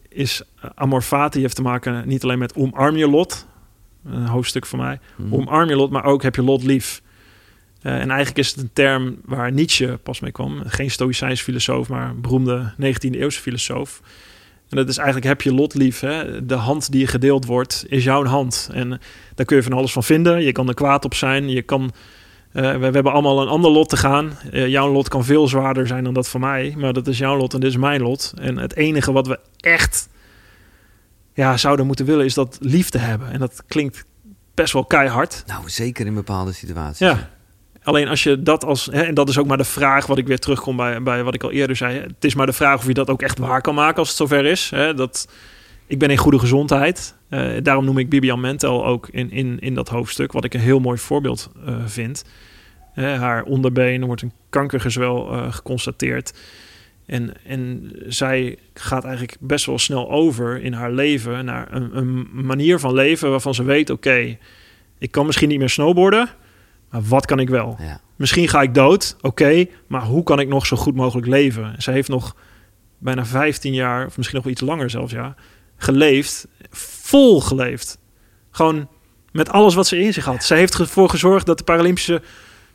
is 0.09 0.43
uh, 0.65 0.71
Amor 0.75 1.03
Fati 1.03 1.41
heeft 1.41 1.57
te 1.57 1.63
maken 1.63 2.09
niet 2.09 2.23
alleen 2.23 2.39
met 2.39 2.55
omarm 2.55 2.97
je 2.97 3.09
lot, 3.09 3.47
een 4.05 4.27
hoofdstuk 4.27 4.67
van 4.67 4.79
mij, 4.79 5.01
mm. 5.17 5.35
omarm 5.35 5.69
je 5.69 5.77
lot, 5.77 5.91
maar 5.91 6.05
ook 6.05 6.23
heb 6.23 6.35
je 6.35 6.43
lot 6.43 6.63
lief. 6.63 7.03
Uh, 7.83 7.93
en 7.93 8.09
eigenlijk 8.09 8.39
is 8.39 8.51
het 8.51 8.59
een 8.59 8.71
term 8.73 9.17
waar 9.25 9.53
Nietzsche 9.53 9.99
pas 10.03 10.21
mee 10.21 10.33
kwam. 10.33 10.63
Geen 10.67 10.91
stoïcijns 10.91 11.41
filosoof, 11.41 11.89
maar 11.89 12.09
een 12.09 12.21
beroemde 12.21 12.73
19e 12.81 13.11
eeuwse 13.11 13.41
filosoof. 13.41 14.01
En 14.73 14.77
dat 14.77 14.89
is 14.89 14.97
eigenlijk 14.97 15.27
heb 15.27 15.43
je 15.43 15.55
lot 15.55 15.75
lief. 15.75 16.01
Hè? 16.01 16.47
De 16.47 16.55
hand 16.55 16.93
die 16.93 17.07
gedeeld 17.07 17.47
wordt, 17.47 17.85
is 17.89 18.05
jouw 18.05 18.25
hand. 18.25 18.71
En 18.73 19.01
daar 19.35 19.47
kun 19.47 19.57
je 19.57 19.63
van 19.63 19.73
alles 19.73 19.93
van 19.93 20.05
vinden. 20.05 20.43
Je 20.43 20.53
kan 20.53 20.69
er 20.69 20.75
kwaad 20.75 21.05
op 21.05 21.15
zijn. 21.15 21.49
Je 21.49 21.63
kan, 21.63 21.93
uh, 22.53 22.73
we, 22.73 22.79
we, 22.79 22.85
hebben 22.85 23.13
allemaal 23.13 23.43
een 23.43 23.49
ander 23.49 23.71
lot 23.71 23.89
te 23.89 23.97
gaan. 23.97 24.33
Uh, 24.53 24.67
jouw 24.69 24.93
lot 24.93 25.09
kan 25.09 25.25
veel 25.25 25.49
zwaarder 25.49 25.87
zijn 25.87 26.05
dan 26.05 26.15
dat 26.15 26.29
van 26.29 26.41
mij. 26.41 26.75
Maar 26.77 26.93
dat 26.93 27.07
is 27.07 27.19
jouw 27.19 27.37
lot 27.37 27.55
en 27.55 27.61
dit 27.61 27.71
is 27.71 27.77
mijn 27.77 28.03
lot. 28.03 28.33
En 28.41 28.57
het 28.57 28.77
enige 28.77 29.13
wat 29.13 29.27
we 29.27 29.39
echt 29.57 30.09
ja, 31.35 31.57
zouden 31.57 31.87
moeten 31.87 32.07
willen, 32.07 32.25
is 32.25 32.35
dat 32.35 32.59
liefde 32.61 32.99
hebben. 32.99 33.31
En 33.31 33.39
dat 33.39 33.63
klinkt 33.67 34.05
best 34.55 34.73
wel 34.73 34.85
keihard. 34.85 35.43
Nou, 35.47 35.71
zeker 35.71 36.07
in 36.07 36.15
bepaalde 36.15 36.53
situaties. 36.53 36.99
Ja. 36.99 37.31
Alleen 37.83 38.09
als 38.09 38.23
je 38.23 38.43
dat 38.43 38.65
als, 38.65 38.87
hè, 38.87 39.03
en 39.03 39.15
dat 39.15 39.29
is 39.29 39.39
ook 39.39 39.47
maar 39.47 39.57
de 39.57 39.65
vraag 39.65 40.07
wat 40.07 40.19
ik 40.19 40.27
weer 40.27 40.39
terugkom 40.39 40.77
bij, 40.77 41.03
bij 41.03 41.23
wat 41.23 41.35
ik 41.35 41.43
al 41.43 41.51
eerder 41.51 41.77
zei. 41.77 42.01
Het 42.01 42.25
is 42.25 42.35
maar 42.35 42.47
de 42.47 42.53
vraag 42.53 42.79
of 42.79 42.87
je 42.87 42.95
dat 42.95 43.11
ook 43.11 43.23
echt 43.23 43.39
waar 43.39 43.61
kan 43.61 43.75
maken 43.75 43.99
als 43.99 44.09
het 44.09 44.17
zover 44.17 44.45
is. 44.45 44.71
Hè, 44.71 44.95
dat, 44.95 45.29
ik 45.87 45.99
ben 45.99 46.11
in 46.11 46.17
goede 46.17 46.39
gezondheid. 46.39 47.15
Uh, 47.31 47.53
daarom 47.63 47.85
noem 47.85 47.99
ik 47.99 48.09
Bibian 48.09 48.41
Mentel 48.41 48.87
ook 48.87 49.09
in, 49.09 49.31
in, 49.31 49.59
in 49.61 49.75
dat 49.75 49.89
hoofdstuk, 49.89 50.33
wat 50.33 50.45
ik 50.45 50.55
een 50.55 50.61
heel 50.61 50.81
mooi 50.81 50.99
voorbeeld 50.99 51.51
uh, 51.69 51.77
vind. 51.87 52.25
Haar 52.95 53.43
onderbeen 53.43 54.05
wordt 54.05 54.23
een 54.23 54.33
kankergezwel 54.51 55.25
geconstateerd. 55.51 56.33
En, 57.07 57.33
en 57.47 57.93
zij 58.07 58.59
gaat 58.75 59.05
eigenlijk 59.05 59.37
best 59.41 59.67
wel 59.67 59.79
snel 59.79 60.11
over 60.11 60.63
in 60.63 60.73
haar 60.73 60.93
leven 60.93 61.45
naar 61.45 61.69
een, 61.71 61.97
een 61.97 62.29
manier 62.33 62.79
van 62.79 62.95
leven 62.95 63.31
waarvan 63.31 63.55
ze 63.55 63.63
weet: 63.63 63.91
oké, 63.91 64.39
ik 64.99 65.11
kan 65.11 65.27
misschien 65.27 65.49
niet 65.49 65.59
meer 65.59 65.71
snowboarden, 65.71 66.29
maar 66.93 67.03
wat 67.03 67.27
kan 67.27 67.39
ik 67.39 67.49
wel? 67.49 67.77
Ja. 67.81 68.01
Misschien 68.17 68.49
ga 68.49 68.63
ik 68.63 68.75
dood, 68.75 69.17
oké, 69.21 69.67
maar 69.87 70.03
hoe 70.03 70.23
kan 70.23 70.41
ik 70.41 70.49
nog 70.49 70.67
zo 70.67 70.77
goed 70.77 70.95
mogelijk 70.95 71.27
leven? 71.27 71.75
Ze 71.79 71.91
heeft 71.91 72.09
nog 72.09 72.37
bijna 72.99 73.27
15 73.27 73.75
jaar, 73.75 74.07
of 74.07 74.17
misschien 74.17 74.39
nog 74.39 74.49
iets 74.49 74.61
langer 74.61 74.91
zelfs, 74.91 75.13
ja, 75.13 75.35
geleefd, 75.77 76.47
vol 76.71 77.41
geleefd. 77.41 77.99
Gewoon 78.51 78.89
met 79.33 79.51
alles 79.51 79.75
wat 79.75 79.87
ze 79.87 79.99
in 79.99 80.13
zich 80.13 80.25
had. 80.25 80.45
Ze 80.45 80.55
heeft 80.55 80.79
ervoor 80.79 81.09
gezorgd 81.09 81.47
dat 81.47 81.59
de 81.59 81.65
Paralympische 81.65 82.23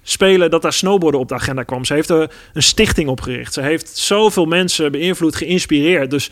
spelen 0.01 0.51
dat 0.51 0.61
daar 0.61 0.73
snowboarden 0.73 1.19
op 1.19 1.27
de 1.27 1.35
agenda 1.35 1.63
kwam. 1.63 1.85
Ze 1.85 1.93
heeft 1.93 2.09
er 2.09 2.31
een 2.53 2.63
stichting 2.63 3.09
opgericht. 3.09 3.53
Ze 3.53 3.61
heeft 3.61 3.97
zoveel 3.97 4.45
mensen 4.45 4.91
beïnvloed, 4.91 5.35
geïnspireerd. 5.35 6.11
Dus 6.11 6.31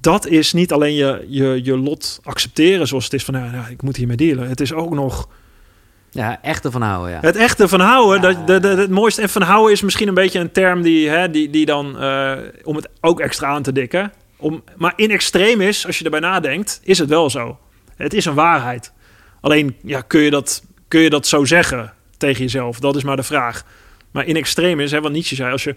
dat 0.00 0.26
is 0.26 0.52
niet 0.52 0.72
alleen 0.72 0.94
je, 0.94 1.24
je, 1.28 1.60
je 1.64 1.78
lot 1.78 2.20
accepteren 2.22 2.88
zoals 2.88 3.04
het 3.04 3.12
is 3.12 3.24
van... 3.24 3.34
ja, 3.34 3.66
ik 3.68 3.82
moet 3.82 3.96
hiermee 3.96 4.16
dealen. 4.16 4.48
Het 4.48 4.60
is 4.60 4.72
ook 4.72 4.94
nog... 4.94 5.28
Ja, 6.14 6.38
echte 6.42 6.70
van 6.70 6.82
houden, 6.82 7.12
ja. 7.12 7.18
Het 7.20 7.36
echte 7.36 7.68
van 7.68 7.80
houden, 7.80 8.20
dat, 8.20 8.46
de, 8.46 8.60
de, 8.60 8.68
het 8.68 8.90
mooiste. 8.90 9.22
En 9.22 9.28
van 9.28 9.42
houden 9.42 9.72
is 9.72 9.82
misschien 9.82 10.08
een 10.08 10.14
beetje 10.14 10.38
een 10.38 10.52
term 10.52 10.82
die, 10.82 11.08
hè, 11.08 11.30
die, 11.30 11.50
die 11.50 11.66
dan... 11.66 12.02
Uh, 12.02 12.32
om 12.62 12.76
het 12.76 12.88
ook 13.00 13.20
extra 13.20 13.46
aan 13.46 13.62
te 13.62 13.72
dikken. 13.72 14.12
Om, 14.36 14.62
maar 14.76 14.92
in 14.96 15.10
extreem 15.10 15.60
is, 15.60 15.86
als 15.86 15.98
je 15.98 16.04
erbij 16.04 16.20
nadenkt, 16.20 16.80
is 16.82 16.98
het 16.98 17.08
wel 17.08 17.30
zo. 17.30 17.58
Het 17.96 18.14
is 18.14 18.24
een 18.24 18.34
waarheid. 18.34 18.92
Alleen, 19.40 19.76
ja, 19.82 20.00
kun 20.00 20.20
je 20.20 20.30
dat, 20.30 20.62
kun 20.88 21.00
je 21.00 21.10
dat 21.10 21.26
zo 21.26 21.44
zeggen? 21.44 21.92
tegen 22.22 22.42
jezelf? 22.42 22.80
Dat 22.80 22.96
is 22.96 23.02
maar 23.02 23.16
de 23.16 23.22
vraag. 23.22 23.64
Maar 24.10 24.26
in 24.26 24.36
extreem 24.36 24.80
is, 24.80 24.90
hè, 24.90 25.00
wat 25.00 25.12
Nietzsche 25.12 25.34
zei, 25.34 25.52
als 25.52 25.64
je, 25.64 25.76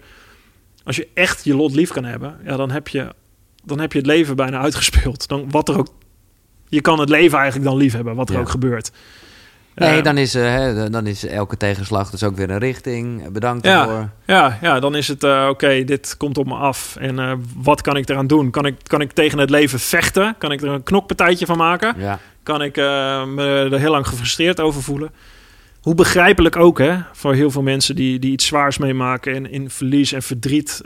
als 0.84 0.96
je 0.96 1.08
echt 1.14 1.44
je 1.44 1.56
lot 1.56 1.74
lief 1.74 1.90
kan 1.90 2.04
hebben, 2.04 2.38
ja, 2.44 2.56
dan, 2.56 2.70
heb 2.70 2.88
je, 2.88 3.14
dan 3.64 3.80
heb 3.80 3.92
je 3.92 3.98
het 3.98 4.06
leven 4.06 4.36
bijna 4.36 4.58
uitgespeeld. 4.58 5.28
Dan, 5.28 5.50
wat 5.50 5.68
er 5.68 5.78
ook, 5.78 5.88
je 6.68 6.80
kan 6.80 6.98
het 6.98 7.08
leven 7.08 7.38
eigenlijk 7.38 7.68
dan 7.68 7.78
lief 7.78 7.92
hebben, 7.92 8.14
wat 8.14 8.30
er 8.30 8.38
ook 8.38 8.48
gebeurt. 8.48 8.90
Nee, 9.76 9.98
uh, 9.98 10.02
dan, 10.02 10.18
is, 10.18 10.34
uh, 10.34 10.84
dan 10.90 11.06
is 11.06 11.26
elke 11.26 11.56
tegenslag 11.56 12.10
dus 12.10 12.22
ook 12.22 12.36
weer 12.36 12.50
een 12.50 12.58
richting. 12.58 13.28
Bedankt 13.32 13.64
ja, 13.66 14.12
Ja, 14.26 14.58
ja, 14.62 14.80
dan 14.80 14.94
is 14.94 15.08
het 15.08 15.24
uh, 15.24 15.46
oké, 15.50 15.84
dit 15.84 16.16
komt 16.16 16.38
op 16.38 16.46
me 16.46 16.54
af. 16.54 16.96
En 16.96 17.44
wat 17.56 17.80
kan 17.80 17.96
ik 17.96 18.08
eraan 18.08 18.26
doen? 18.26 18.50
Kan 18.50 18.66
ik, 18.66 18.74
kan 18.82 19.00
ik 19.00 19.12
tegen 19.12 19.38
het 19.38 19.50
leven 19.50 19.78
vechten? 19.78 20.34
Kan 20.38 20.52
ik 20.52 20.62
er 20.62 20.68
een 20.68 20.82
knokpartijtje 20.82 21.46
van 21.46 21.56
maken? 21.56 21.94
Ja. 21.98 22.18
Kan 22.42 22.62
ik 22.62 22.76
me 22.76 23.68
er 23.72 23.78
heel 23.78 23.90
lang 23.90 24.06
gefrustreerd 24.06 24.60
over 24.60 24.82
voelen? 24.82 25.10
Hoe 25.80 25.94
begrijpelijk 25.94 26.56
ook, 26.56 26.78
hè, 26.78 26.96
voor 27.12 27.34
heel 27.34 27.50
veel 27.50 27.62
mensen 27.62 27.94
die, 27.94 28.18
die 28.18 28.32
iets 28.32 28.46
zwaars 28.46 28.78
meemaken 28.78 29.34
en 29.34 29.50
in 29.50 29.70
verlies 29.70 30.12
en 30.12 30.22
verdriet 30.22 30.80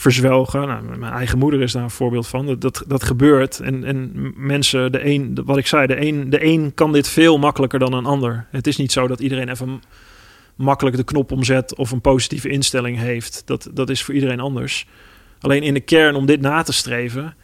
verzwelgen. 0.00 0.66
Nou, 0.66 0.98
mijn 0.98 1.12
eigen 1.12 1.38
moeder 1.38 1.60
is 1.60 1.72
daar 1.72 1.82
een 1.82 1.90
voorbeeld 1.90 2.26
van. 2.26 2.46
Dat, 2.46 2.60
dat, 2.60 2.84
dat 2.86 3.04
gebeurt. 3.04 3.60
En, 3.60 3.84
en 3.84 4.12
mensen, 4.36 4.92
de 4.92 5.04
een, 5.04 5.38
wat 5.44 5.56
ik 5.56 5.66
zei, 5.66 5.86
de 5.86 6.06
een, 6.06 6.30
de 6.30 6.44
een 6.44 6.74
kan 6.74 6.92
dit 6.92 7.08
veel 7.08 7.38
makkelijker 7.38 7.78
dan 7.78 7.92
een 7.92 8.06
ander. 8.06 8.46
Het 8.50 8.66
is 8.66 8.76
niet 8.76 8.92
zo 8.92 9.06
dat 9.06 9.20
iedereen 9.20 9.48
even 9.48 9.82
makkelijk 10.54 10.96
de 10.96 11.04
knop 11.04 11.32
omzet 11.32 11.74
of 11.74 11.90
een 11.90 12.00
positieve 12.00 12.48
instelling 12.48 12.98
heeft. 12.98 13.42
Dat, 13.44 13.70
dat 13.72 13.90
is 13.90 14.02
voor 14.02 14.14
iedereen 14.14 14.40
anders. 14.40 14.86
Alleen 15.40 15.62
in 15.62 15.74
de 15.74 15.80
kern 15.80 16.14
om 16.14 16.26
dit 16.26 16.40
na 16.40 16.62
te 16.62 16.72
streven, 16.72 17.34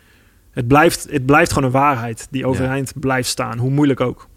het 0.50 0.68
blijft, 0.68 1.06
het 1.10 1.26
blijft 1.26 1.52
gewoon 1.52 1.68
een 1.68 1.80
waarheid 1.80 2.26
die 2.30 2.46
overeind 2.46 2.92
blijft 3.00 3.28
staan, 3.28 3.58
hoe 3.58 3.70
moeilijk 3.70 4.00
ook. 4.00 4.28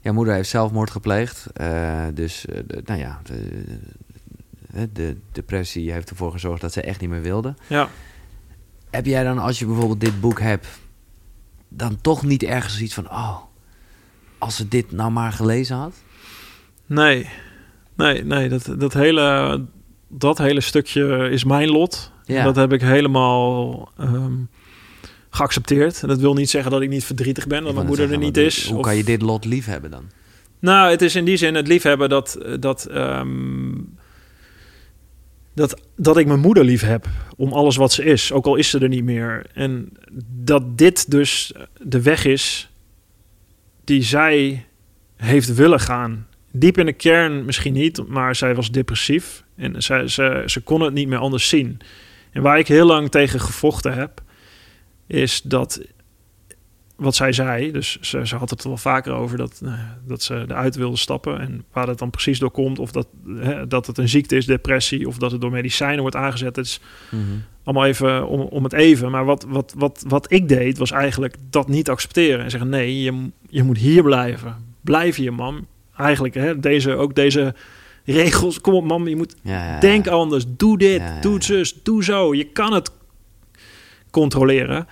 Jouw 0.00 0.12
moeder 0.12 0.34
heeft 0.34 0.48
zelfmoord 0.48 0.90
gepleegd. 0.90 1.46
Uh, 1.60 2.02
dus, 2.14 2.44
uh, 2.52 2.58
nou 2.84 3.00
ja, 3.00 3.20
de, 4.92 5.16
depressie 5.32 5.92
heeft 5.92 6.10
ervoor 6.10 6.32
gezorgd 6.32 6.60
dat 6.60 6.72
ze 6.72 6.80
echt 6.80 7.00
niet 7.00 7.10
meer 7.10 7.22
wilde. 7.22 7.54
Ja. 7.66 7.88
Heb 8.90 9.06
jij 9.06 9.24
dan, 9.24 9.38
als 9.38 9.58
je 9.58 9.66
bijvoorbeeld 9.66 10.00
dit 10.00 10.20
boek 10.20 10.40
hebt, 10.40 10.66
dan 11.68 12.00
toch 12.00 12.22
niet 12.22 12.42
ergens 12.42 12.80
iets 12.80 12.94
van... 12.94 13.10
oh, 13.10 13.38
als 14.38 14.56
ze 14.56 14.68
dit 14.68 14.92
nou 14.92 15.10
maar 15.10 15.32
gelezen 15.32 15.76
had? 15.76 15.94
Nee, 16.86 17.28
nee, 17.96 18.24
nee. 18.24 18.48
Dat, 18.48 18.74
dat, 18.78 18.92
hele, 18.92 19.64
dat 20.08 20.38
hele 20.38 20.60
stukje 20.60 21.28
is 21.30 21.44
mijn 21.44 21.68
lot. 21.68 22.10
Ja. 22.24 22.44
Dat 22.44 22.56
heb 22.56 22.72
ik 22.72 22.80
helemaal... 22.80 23.92
Um, 24.00 24.48
geaccepteerd. 25.34 26.02
En 26.02 26.08
dat 26.08 26.18
wil 26.18 26.34
niet 26.34 26.50
zeggen 26.50 26.70
dat 26.70 26.80
ik 26.80 26.88
niet 26.88 27.04
verdrietig 27.04 27.46
ben, 27.46 27.64
dat 27.64 27.74
mijn 27.74 27.86
moeder 27.86 28.12
er 28.12 28.18
niet 28.18 28.36
is. 28.36 28.68
Hoe 28.68 28.82
kan 28.82 28.96
je 28.96 29.04
dit 29.04 29.22
lot 29.22 29.44
lief 29.44 29.66
hebben 29.66 29.90
dan? 29.90 30.10
Nou, 30.58 30.90
het 30.90 31.02
is 31.02 31.14
in 31.14 31.24
die 31.24 31.36
zin 31.36 31.54
het 31.54 31.68
liefhebben 31.68 32.08
dat, 32.08 32.38
dat, 32.60 32.84
ehm, 32.84 33.72
dat, 35.54 35.80
dat 35.96 36.16
ik 36.16 36.26
mijn 36.26 36.40
moeder 36.40 36.64
lief 36.64 36.82
heb 36.82 37.06
om 37.36 37.52
alles 37.52 37.76
wat 37.76 37.92
ze 37.92 38.04
is, 38.04 38.32
ook 38.32 38.46
al 38.46 38.56
is 38.56 38.70
ze 38.70 38.78
er 38.78 38.88
niet 38.88 39.04
meer. 39.04 39.46
En 39.54 39.92
dat 40.28 40.78
dit 40.78 41.10
dus 41.10 41.52
de 41.82 42.02
weg 42.02 42.24
is 42.24 42.70
die 43.84 44.02
zij 44.02 44.66
heeft 45.16 45.54
willen 45.54 45.80
gaan. 45.80 46.26
diep 46.52 46.78
in 46.78 46.86
de 46.86 46.92
kern 46.92 47.44
misschien 47.44 47.72
niet, 47.72 48.08
maar 48.08 48.36
zij 48.36 48.54
was 48.54 48.70
depressief. 48.70 49.44
En 49.56 49.82
zij, 49.82 50.08
ze, 50.08 50.42
ze 50.46 50.60
kon 50.60 50.80
het 50.80 50.94
niet 50.94 51.08
meer 51.08 51.18
anders 51.18 51.48
zien. 51.48 51.80
En 52.30 52.42
waar 52.42 52.58
ik 52.58 52.68
heel 52.68 52.86
lang 52.86 53.10
tegen 53.10 53.40
gevochten 53.40 53.94
heb, 53.94 54.22
is 55.06 55.42
dat 55.42 55.80
wat 57.02 57.14
zij 57.14 57.32
zei, 57.32 57.70
dus 57.72 58.00
ze, 58.00 58.26
ze 58.26 58.36
had 58.36 58.50
het 58.50 58.62
er 58.62 58.68
wel 58.68 58.76
vaker 58.76 59.12
over 59.12 59.36
dat, 59.36 59.58
nou 59.62 59.76
ja, 59.76 59.98
dat 60.06 60.22
ze 60.22 60.44
eruit 60.48 60.76
wilde 60.76 60.96
stappen. 60.96 61.40
En 61.40 61.64
waar 61.72 61.86
dat 61.86 61.98
dan 61.98 62.10
precies 62.10 62.38
door 62.38 62.50
komt, 62.50 62.78
of 62.78 62.92
dat, 62.92 63.06
hè, 63.28 63.66
dat 63.66 63.86
het 63.86 63.98
een 63.98 64.08
ziekte 64.08 64.36
is, 64.36 64.46
depressie, 64.46 65.08
of 65.08 65.16
dat 65.18 65.32
het 65.32 65.40
door 65.40 65.50
medicijnen 65.50 66.00
wordt 66.00 66.16
aangezet. 66.16 66.56
Het 66.56 66.66
is 66.66 66.80
Mhm. 67.10 67.22
allemaal 67.64 67.86
even 67.86 68.26
om, 68.28 68.40
om 68.40 68.64
het 68.64 68.72
even. 68.72 69.10
Maar 69.10 69.24
wat, 69.24 69.44
wat, 69.48 69.74
wat, 69.76 70.04
wat 70.08 70.32
ik 70.32 70.48
deed, 70.48 70.78
was 70.78 70.90
eigenlijk 70.90 71.34
dat 71.50 71.68
niet 71.68 71.88
accepteren. 71.90 72.44
En 72.44 72.50
zeggen, 72.50 72.68
nee, 72.70 73.02
je, 73.02 73.28
je 73.48 73.62
moet 73.62 73.78
hier 73.78 74.02
blijven. 74.02 74.56
Blijf 74.80 75.16
hier, 75.16 75.34
mam. 75.34 75.66
Eigenlijk, 75.96 76.34
hè, 76.34 76.60
deze, 76.60 76.94
ook 76.96 77.14
deze 77.14 77.54
regels. 78.04 78.60
Kom 78.60 78.74
op, 78.74 78.84
mam, 78.84 79.08
je 79.08 79.16
moet 79.16 79.34
Ja, 79.42 79.64
ja, 79.74 79.80
Denk 79.80 80.06
anders, 80.06 80.44
doe 80.48 80.78
dit, 80.78 81.02
doe 81.20 81.42
zus, 81.42 81.82
doe 81.82 82.04
zo. 82.04 82.34
Je 82.34 82.44
kan 82.44 82.72
het 82.72 82.90
controleren. 84.10 84.86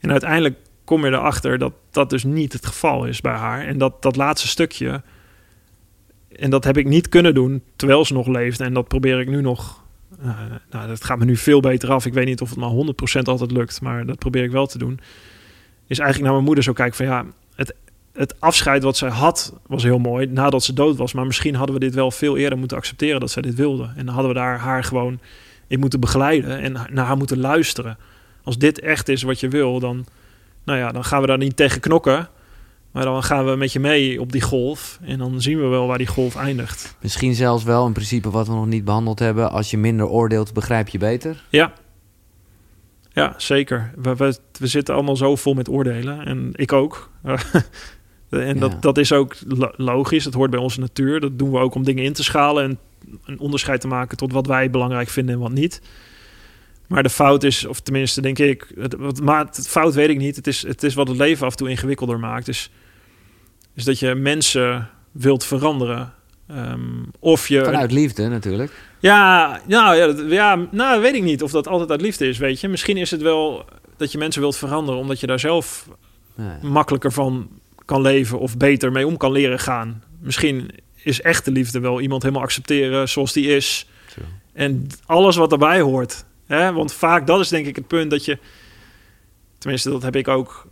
En 0.00 0.10
uiteindelijk 0.10 0.56
kom 0.84 1.04
je 1.04 1.10
erachter 1.10 1.58
dat 1.58 1.72
dat 1.90 2.10
dus 2.10 2.24
niet 2.24 2.52
het 2.52 2.66
geval 2.66 3.04
is 3.04 3.20
bij 3.20 3.32
haar. 3.32 3.66
En 3.66 3.78
dat 3.78 4.02
dat 4.02 4.16
laatste 4.16 4.48
stukje, 4.48 5.02
en 6.36 6.50
dat 6.50 6.64
heb 6.64 6.76
ik 6.76 6.86
niet 6.86 7.08
kunnen 7.08 7.34
doen 7.34 7.62
terwijl 7.76 8.04
ze 8.04 8.12
nog 8.12 8.26
leeft. 8.26 8.60
En 8.60 8.74
dat 8.74 8.88
probeer 8.88 9.20
ik 9.20 9.28
nu 9.28 9.40
nog. 9.40 9.82
eh, 10.22 10.38
nou, 10.70 10.88
dat 10.88 11.04
gaat 11.04 11.18
me 11.18 11.24
nu 11.24 11.36
veel 11.36 11.60
beter 11.60 11.90
af. 11.90 12.06
Ik 12.06 12.12
weet 12.14 12.26
niet 12.26 12.40
of 12.40 12.50
het 12.50 12.58
maar 12.58 12.70
100% 12.70 13.22
altijd 13.24 13.50
lukt, 13.50 13.80
maar 13.80 14.06
dat 14.06 14.18
probeer 14.18 14.44
ik 14.44 14.50
wel 14.50 14.66
te 14.66 14.78
doen. 14.78 15.00
Is 15.86 15.98
eigenlijk 15.98 16.22
naar 16.22 16.32
mijn 16.32 16.44
moeder 16.44 16.64
zo 16.64 16.72
kijken 16.72 16.96
van 16.96 17.06
ja, 17.06 17.24
het, 17.54 17.74
het 18.12 18.40
afscheid 18.40 18.82
wat 18.82 18.96
zij 18.96 19.08
had 19.08 19.54
was 19.66 19.82
heel 19.82 19.98
mooi 19.98 20.26
nadat 20.26 20.62
ze 20.64 20.72
dood 20.72 20.96
was. 20.96 21.12
Maar 21.12 21.26
misschien 21.26 21.54
hadden 21.54 21.74
we 21.74 21.80
dit 21.80 21.94
wel 21.94 22.10
veel 22.10 22.36
eerder 22.36 22.58
moeten 22.58 22.76
accepteren 22.76 23.20
dat 23.20 23.30
zij 23.30 23.42
dit 23.42 23.54
wilde. 23.54 23.90
En 23.96 24.04
dan 24.06 24.14
hadden 24.14 24.32
we 24.32 24.38
daar 24.38 24.58
haar 24.58 24.84
gewoon 24.84 25.18
in 25.66 25.80
moeten 25.80 26.00
begeleiden 26.00 26.58
en 26.60 26.72
naar 26.72 27.06
haar 27.06 27.16
moeten 27.16 27.40
luisteren. 27.40 27.98
Als 28.42 28.58
dit 28.58 28.80
echt 28.80 29.08
is 29.08 29.22
wat 29.22 29.40
je 29.40 29.48
wil, 29.48 29.80
dan, 29.80 30.06
nou 30.64 30.78
ja, 30.78 30.92
dan 30.92 31.04
gaan 31.04 31.20
we 31.20 31.26
daar 31.26 31.38
niet 31.38 31.56
tegen 31.56 31.80
knokken. 31.80 32.28
Maar 32.92 33.04
dan 33.04 33.22
gaan 33.22 33.44
we 33.44 33.56
met 33.56 33.72
je 33.72 33.80
mee 33.80 34.20
op 34.20 34.32
die 34.32 34.40
golf. 34.42 34.98
En 35.02 35.18
dan 35.18 35.40
zien 35.40 35.60
we 35.60 35.66
wel 35.66 35.86
waar 35.86 35.98
die 35.98 36.06
golf 36.06 36.36
eindigt. 36.36 36.96
Misschien 37.00 37.34
zelfs 37.34 37.64
wel 37.64 37.86
een 37.86 37.92
principe 37.92 38.30
wat 38.30 38.46
we 38.46 38.52
nog 38.54 38.66
niet 38.66 38.84
behandeld 38.84 39.18
hebben. 39.18 39.50
Als 39.50 39.70
je 39.70 39.78
minder 39.78 40.06
oordeelt, 40.06 40.52
begrijp 40.52 40.88
je 40.88 40.98
beter. 40.98 41.44
Ja. 41.48 41.72
Ja, 43.12 43.34
zeker. 43.36 43.92
We, 43.96 44.14
we, 44.16 44.36
we 44.58 44.66
zitten 44.66 44.94
allemaal 44.94 45.16
zo 45.16 45.36
vol 45.36 45.54
met 45.54 45.68
oordelen. 45.68 46.26
En 46.26 46.50
ik 46.52 46.72
ook. 46.72 47.10
en 47.22 47.34
Ja. 48.30 48.52
dat, 48.54 48.82
dat 48.82 48.98
is 48.98 49.12
ook 49.12 49.36
lo- 49.48 49.72
logisch. 49.76 50.24
Dat 50.24 50.34
hoort 50.34 50.50
bij 50.50 50.60
onze 50.60 50.80
natuur. 50.80 51.20
Dat 51.20 51.38
doen 51.38 51.50
we 51.50 51.58
ook 51.58 51.74
om 51.74 51.84
dingen 51.84 52.04
in 52.04 52.12
te 52.12 52.24
schalen. 52.24 52.64
En 52.64 52.78
een 53.24 53.38
onderscheid 53.38 53.80
te 53.80 53.86
maken 53.88 54.16
tot 54.16 54.32
wat 54.32 54.46
wij 54.46 54.70
belangrijk 54.70 55.08
vinden 55.08 55.34
en 55.34 55.40
wat 55.40 55.52
niet. 55.52 55.80
Maar 56.88 57.02
de 57.02 57.10
fout 57.10 57.42
is, 57.42 57.66
of 57.66 57.80
tenminste 57.80 58.20
denk 58.20 58.38
ik... 58.38 58.72
Het, 58.78 58.94
wat, 58.98 59.20
maar 59.20 59.44
het 59.44 59.68
fout 59.68 59.94
weet 59.94 60.08
ik 60.08 60.18
niet. 60.18 60.36
Het 60.36 60.46
is, 60.46 60.62
het 60.62 60.82
is 60.82 60.94
wat 60.94 61.08
het 61.08 61.16
leven 61.16 61.46
af 61.46 61.52
en 61.52 61.58
toe 61.58 61.68
ingewikkelder 61.68 62.18
maakt. 62.18 62.46
Dus, 62.46 62.70
is 63.74 63.84
dat 63.84 63.98
je 63.98 64.14
mensen 64.14 64.90
wilt 65.12 65.44
veranderen. 65.44 66.12
Ehm, 66.48 67.02
of 67.18 67.48
je... 67.48 67.64
Vanuit 67.64 67.92
liefde 67.92 68.28
natuurlijk. 68.28 68.72
Ja, 68.98 69.60
nou, 69.66 69.96
ja, 69.96 70.06
dat, 70.06 70.30
ja, 70.30 70.66
nou, 70.70 71.00
weet 71.00 71.14
ik 71.14 71.22
niet 71.22 71.42
of 71.42 71.50
dat 71.50 71.68
altijd 71.68 71.90
uit 71.90 72.00
liefde 72.00 72.28
is, 72.28 72.38
weet 72.38 72.60
je. 72.60 72.68
Misschien 72.68 72.96
is 72.96 73.10
het 73.10 73.22
wel 73.22 73.64
dat 73.96 74.12
je 74.12 74.18
mensen 74.18 74.40
wilt 74.40 74.56
veranderen... 74.56 75.00
omdat 75.00 75.20
je 75.20 75.26
daar 75.26 75.40
zelf 75.40 75.88
Ja. 76.36 76.58
makkelijker 76.62 77.12
van 77.12 77.48
kan 77.84 78.00
leven... 78.00 78.38
of 78.38 78.56
beter 78.56 78.92
mee 78.92 79.06
om 79.06 79.16
kan 79.16 79.32
leren 79.32 79.58
gaan. 79.58 80.02
Misschien 80.20 80.70
is 81.02 81.20
echte 81.20 81.50
liefde 81.50 81.80
wel 81.80 82.00
iemand 82.00 82.22
helemaal 82.22 82.44
accepteren 82.44 83.08
zoals 83.08 83.32
die 83.32 83.46
is... 83.56 83.88
Zo. 84.14 84.20
en 84.52 84.86
alles 85.06 85.36
wat 85.36 85.50
daarbij 85.50 85.80
hoort. 85.80 86.24
Hè? 86.46 86.72
Want 86.72 86.92
vaak, 86.92 87.26
dat 87.26 87.40
is 87.40 87.48
denk 87.48 87.66
ik 87.66 87.76
het 87.76 87.86
punt 87.86 88.10
dat 88.10 88.24
je... 88.24 88.38
tenminste, 89.58 89.90
dat 89.90 90.02
heb 90.02 90.16
ik 90.16 90.28
ook... 90.28 90.66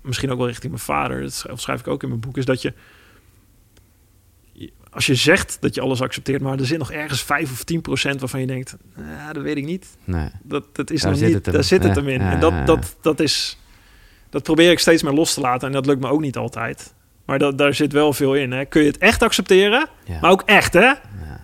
misschien 0.00 0.30
ook 0.30 0.38
wel 0.38 0.46
richting 0.46 0.72
mijn 0.72 0.84
vader... 0.84 1.20
dat 1.20 1.44
schrijf- 1.60 1.80
ik 1.80 1.88
ook 1.88 2.02
in 2.02 2.08
mijn 2.08 2.20
boek... 2.20 2.36
is 2.36 2.44
dat 2.44 2.62
je 2.62 2.72
als 4.90 5.06
je 5.06 5.14
zegt 5.14 5.56
dat 5.60 5.74
je 5.74 5.80
alles 5.80 6.00
accepteert, 6.00 6.42
maar 6.42 6.58
er 6.58 6.66
zit 6.66 6.78
nog 6.78 6.90
ergens 6.92 7.22
5 7.22 7.52
of 7.52 7.64
10 7.64 7.80
procent 7.80 8.20
waarvan 8.20 8.40
je 8.40 8.46
denkt, 8.46 8.76
ja, 8.96 9.32
dat 9.32 9.42
weet 9.42 9.56
ik 9.56 9.64
niet. 9.64 9.96
Nee. 10.04 10.28
Dat, 10.42 10.64
dat 10.72 10.90
is 10.90 11.00
Daar 11.00 11.10
nog 11.10 11.18
zit 11.18 11.26
niet, 11.28 11.36
het 11.36 11.46
hem. 11.46 11.54
daar 11.54 11.64
zit 11.64 11.84
het 11.84 11.96
hem 11.96 12.08
in. 12.08 12.20
ja, 12.20 12.32
en 12.32 12.40
dat, 12.40 12.66
dat, 12.66 12.96
dat 13.00 13.20
is, 13.20 13.58
dat 14.30 14.42
probeer 14.42 14.70
ik 14.70 14.78
steeds 14.78 15.02
meer 15.02 15.12
los 15.12 15.34
te 15.34 15.40
laten 15.40 15.66
en 15.68 15.74
dat 15.74 15.86
lukt 15.86 16.00
me 16.00 16.08
ook 16.08 16.20
niet 16.20 16.36
altijd. 16.36 16.94
Maar 17.24 17.38
dat, 17.38 17.58
daar 17.58 17.74
zit 17.74 17.92
wel 17.92 18.12
veel 18.12 18.34
in. 18.34 18.52
Hè. 18.52 18.64
Kun 18.64 18.80
je 18.80 18.86
het 18.86 18.98
echt 18.98 19.22
accepteren, 19.22 19.88
Ja. 20.04 20.18
maar 20.20 20.30
ook 20.30 20.42
echt, 20.46 20.72
hè? 20.72 20.80
Ja, 20.80 20.96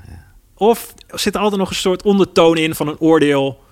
ja. 0.08 0.24
Of 0.54 0.94
zit 1.08 1.34
er 1.34 1.40
altijd 1.40 1.60
nog 1.60 1.70
een 1.70 1.76
soort 1.76 2.02
ondertoon 2.02 2.56
in 2.56 2.74
van 2.74 2.88
een 2.88 2.98
oordeel? 3.00 3.64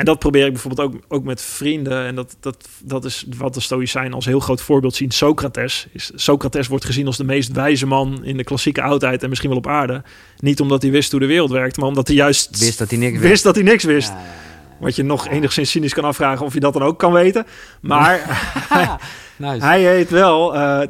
En 0.00 0.06
dat 0.06 0.18
probeer 0.18 0.46
ik 0.46 0.52
bijvoorbeeld 0.52 0.88
ook, 0.88 1.00
ook 1.08 1.24
met 1.24 1.42
vrienden. 1.42 2.06
En 2.06 2.14
dat, 2.14 2.36
dat, 2.40 2.68
dat 2.82 3.04
is 3.04 3.26
wat 3.36 3.54
de 3.54 3.60
Stoïcijnen 3.60 4.12
als 4.14 4.24
heel 4.24 4.40
groot 4.40 4.60
voorbeeld 4.62 4.94
zien. 4.94 5.10
Socrates. 5.10 5.86
Is, 5.92 6.10
Socrates 6.14 6.66
wordt 6.68 6.84
gezien 6.84 7.06
als 7.06 7.16
de 7.16 7.24
meest 7.24 7.52
wijze 7.52 7.86
man 7.86 8.24
in 8.24 8.36
de 8.36 8.44
klassieke 8.44 8.82
oudheid 8.82 9.22
en 9.22 9.28
misschien 9.28 9.48
wel 9.50 9.58
op 9.58 9.66
aarde. 9.66 10.02
Niet 10.38 10.60
omdat 10.60 10.82
hij 10.82 10.90
wist 10.90 11.10
hoe 11.10 11.20
de 11.20 11.26
wereld 11.26 11.50
werkt, 11.50 11.76
maar 11.76 11.88
omdat 11.88 12.06
hij 12.06 12.16
juist 12.16 12.58
Wist 12.58 12.78
dat 12.78 12.90
hij 12.90 12.98
niks 12.98 13.12
wist 13.18 13.24
wist. 13.28 13.42
dat 13.42 13.54
hij 13.54 13.64
niks 13.64 13.84
wist. 13.84 14.08
Ja, 14.08 14.22
Wat 14.80 14.96
je 14.96 15.02
nog 15.02 15.28
enigszins 15.28 15.70
cynisch 15.70 15.94
kan 15.94 16.04
afvragen 16.04 16.46
of 16.46 16.54
je 16.54 16.60
dat 16.60 16.72
dan 16.72 16.82
ook 16.82 16.98
kan 16.98 17.12
weten. 17.12 17.46
Maar 17.80 18.16
ja. 18.70 18.98
Nice. 19.36 19.64
hij 19.66 19.82
heet 19.82 20.10
wel. 20.10 20.54
eh, 20.54 20.88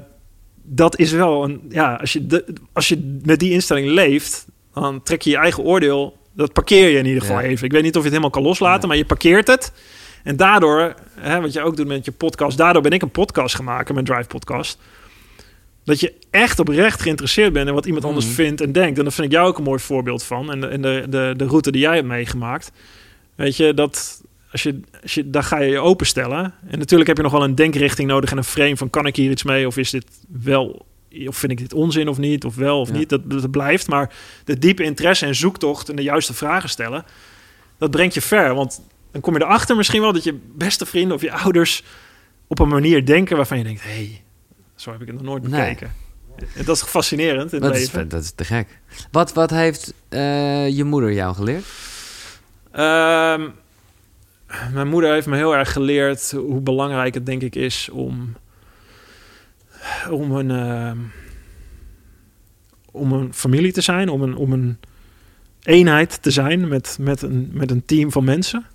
dat 0.63 0.99
is 0.99 1.11
wel 1.13 1.45
een. 1.45 1.61
Ja, 1.69 1.95
als 1.95 2.13
je, 2.13 2.27
de, 2.27 2.45
als 2.73 2.89
je 2.89 3.19
met 3.25 3.39
die 3.39 3.53
instelling 3.53 3.89
leeft, 3.89 4.47
dan 4.75 5.03
trek 5.03 5.23
je 5.23 5.31
je 5.31 5.37
eigen 5.37 5.63
oordeel. 5.63 6.17
Dat 6.41 6.53
parkeer 6.53 6.89
je 6.89 6.99
in 6.99 7.07
ieder 7.07 7.21
geval 7.23 7.41
Ja. 7.41 7.47
even. 7.47 7.65
Ik 7.67 7.73
weet 7.73 7.83
niet 7.83 7.91
of 7.97 8.03
je 8.03 8.09
het 8.09 8.17
helemaal 8.17 8.31
kan 8.31 8.43
loslaten, 8.43 8.81
Ja. 8.81 8.87
maar 8.87 8.97
je 8.97 9.05
parkeert 9.05 9.47
het. 9.47 9.73
En 10.25 10.37
daardoor, 10.37 10.95
hè, 11.21 11.41
wat 11.41 11.53
je 11.53 11.61
ook 11.63 11.77
doet 11.77 11.87
met 11.87 12.05
je 12.05 12.13
podcast, 12.13 12.57
daardoor 12.59 12.83
ben 12.83 12.91
ik 12.93 13.03
een 13.03 13.11
podcast 13.11 13.63
maken, 13.63 13.95
mijn 13.95 14.07
Drive 14.07 14.27
Podcast. 14.29 14.79
Dat 15.85 16.01
je 16.01 16.13
echt 16.31 16.59
oprecht 16.59 17.01
geïnteresseerd 17.03 17.53
bent 17.53 17.69
in 17.69 17.75
wat 17.75 17.87
iemand 17.87 18.05
anders 18.05 18.27
Mhm. 18.27 18.35
vindt 18.35 18.61
en 18.61 18.73
denkt. 18.73 18.99
En 18.99 19.05
daar 19.05 19.13
vind 19.13 19.27
ik 19.27 19.33
jou 19.33 19.49
ook 19.49 19.59
een 19.59 19.65
mooi 19.65 19.79
voorbeeld 19.81 20.23
van. 20.23 20.51
En 20.53 20.61
de, 20.61 20.67
en 20.67 20.83
de, 20.83 21.07
de, 21.09 21.35
de 21.37 21.45
route 21.47 21.71
die 21.71 21.81
jij 21.81 21.95
hebt 21.95 22.07
meegemaakt. 22.07 22.73
Weet 23.35 23.57
je, 23.57 23.75
dat 23.75 24.23
als 24.53 24.63
je, 24.63 24.81
als 25.03 25.15
je, 25.15 25.31
daar 25.31 25.43
ga 25.43 25.59
je 25.61 25.71
je 25.71 25.79
openstellen. 25.79 26.55
En 26.71 26.79
natuurlijk 26.79 27.09
heb 27.09 27.17
je 27.17 27.23
nog 27.23 27.33
wel 27.33 27.43
een 27.45 27.55
denkrichting 27.55 28.09
nodig 28.09 28.31
en 28.31 28.37
een 28.37 28.45
frame 28.45 28.77
van 28.77 28.91
kan 28.91 29.07
ik 29.07 29.17
hier 29.17 29.31
iets 29.31 29.43
mee? 29.43 29.67
Of 29.67 29.77
is 29.77 29.91
dit 29.91 30.05
wel, 30.43 30.87
of 31.27 31.37
vind 31.37 31.53
ik 31.53 31.59
dit 31.59 31.73
onzin 31.75 32.09
of 32.09 32.19
niet? 32.19 32.45
Of 32.45 32.55
wel 32.55 32.81
of 32.81 32.89
Ja. 32.89 32.95
niet? 32.97 33.09
Dat, 33.09 33.31
dat 33.31 33.51
blijft. 33.51 33.89
Maar 33.89 34.15
de 34.45 34.59
diepe 34.59 34.83
interesse 34.83 35.27
en 35.27 35.35
zoektocht 35.35 35.89
en 35.89 35.97
de 35.97 36.03
juiste 36.03 36.35
vragen 36.35 36.69
stellen, 36.69 37.05
dat 37.79 37.91
brengt 37.91 38.15
je 38.15 38.21
ver. 38.21 38.55
Want 38.55 38.83
dan 39.13 39.21
kom 39.21 39.35
je 39.35 39.43
erachter 39.43 39.77
misschien 39.77 40.01
wel 40.01 40.13
dat 40.13 40.25
je 40.25 40.39
beste 40.55 40.87
vrienden 40.87 41.15
of 41.17 41.23
je 41.23 41.33
ouders 41.33 41.83
op 42.47 42.59
een 42.59 42.69
manier 42.69 43.07
denken 43.07 43.37
waarvan 43.37 43.59
je 43.59 43.65
denkt, 43.65 43.83
hé, 43.83 43.89
hey, 43.91 44.23
zo 44.75 44.93
heb 44.93 45.01
ik 45.01 45.07
het 45.07 45.17
nog 45.17 45.25
nooit 45.25 45.43
Nee. 45.49 45.61
bekeken. 45.61 45.93
En 46.57 46.65
dat 46.65 46.77
is 46.77 46.83
fascinerend 46.83 47.53
in 47.53 47.63
het 47.63 47.73
Dat 47.73 47.81
is, 47.83 47.91
dat 48.09 48.23
is 48.23 48.31
te 48.31 48.45
gek. 48.45 48.79
Wat, 49.11 49.33
wat 49.33 49.51
heeft 49.51 49.95
eh, 50.09 50.69
je 50.69 50.85
moeder 50.85 51.13
jou 51.13 51.35
geleerd? 51.35 51.65
Ehm, 52.73 53.49
mijn 54.73 54.89
moeder 54.89 55.13
heeft 55.13 55.27
me 55.27 55.37
heel 55.37 55.57
erg 55.57 55.73
geleerd 55.73 56.31
hoe 56.31 56.61
belangrijk 56.61 57.15
het 57.15 57.27
denk 57.27 57.43
ik 57.43 57.55
is 57.57 57.89
om, 57.93 58.37
om, 60.11 60.33
een, 60.33 60.51
ehm, 60.51 60.99
om 62.91 63.13
een 63.13 63.35
familie 63.35 63.73
te 63.73 63.81
zijn, 63.81 64.09
om 64.09 64.23
een, 64.23 64.37
om 64.37 64.53
een 64.53 64.79
eenheid 65.63 66.23
te 66.23 66.31
zijn 66.31 66.69
met, 66.69 66.97
met, 67.01 67.23
een, 67.23 67.51
met 67.53 67.71
een 67.71 67.85
team 67.85 68.13
van 68.13 68.25
mensen. 68.25 68.67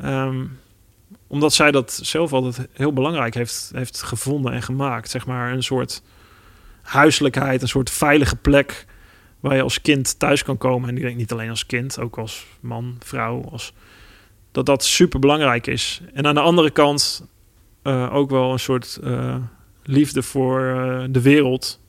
Ehm, 0.00 0.44
omdat 1.26 1.52
zij 1.52 1.70
dat 1.70 2.00
zelf 2.02 2.32
altijd 2.32 2.68
heel 2.72 2.92
belangrijk 2.92 3.34
heeft, 3.34 3.70
heeft 3.74 4.02
gevonden 4.02 4.52
en 4.52 4.62
gemaakt. 4.62 5.10
Zeg 5.10 5.26
maar 5.26 5.52
een 5.52 5.62
soort 5.62 6.02
huiselijkheid, 6.82 7.62
een 7.62 7.68
soort 7.68 7.90
veilige 7.90 8.36
plek 8.36 8.86
waar 9.40 9.56
je 9.56 9.62
als 9.62 9.80
kind 9.80 10.18
thuis 10.18 10.42
kan 10.42 10.58
komen. 10.58 10.88
En 10.88 10.96
ik 10.96 11.02
denk 11.02 11.16
niet 11.16 11.32
alleen 11.32 11.50
als 11.50 11.66
kind, 11.66 11.98
ook 11.98 12.18
als 12.18 12.46
man, 12.60 12.96
vrouw, 12.98 13.44
als, 13.50 13.72
dat 14.52 14.66
dat 14.66 14.84
super 14.84 15.20
belangrijk 15.20 15.66
is. 15.66 16.00
En 16.14 16.26
aan 16.26 16.34
de 16.34 16.40
andere 16.40 16.70
kant 16.70 17.26
eh, 17.82 18.14
ook 18.14 18.30
wel 18.30 18.52
een 18.52 18.58
soort 18.58 18.98
eh, 19.02 19.36
liefde 19.88 20.22
voor 20.22 20.60
eh, 20.60 21.04
de 21.10 21.22
wereld. 21.22 21.80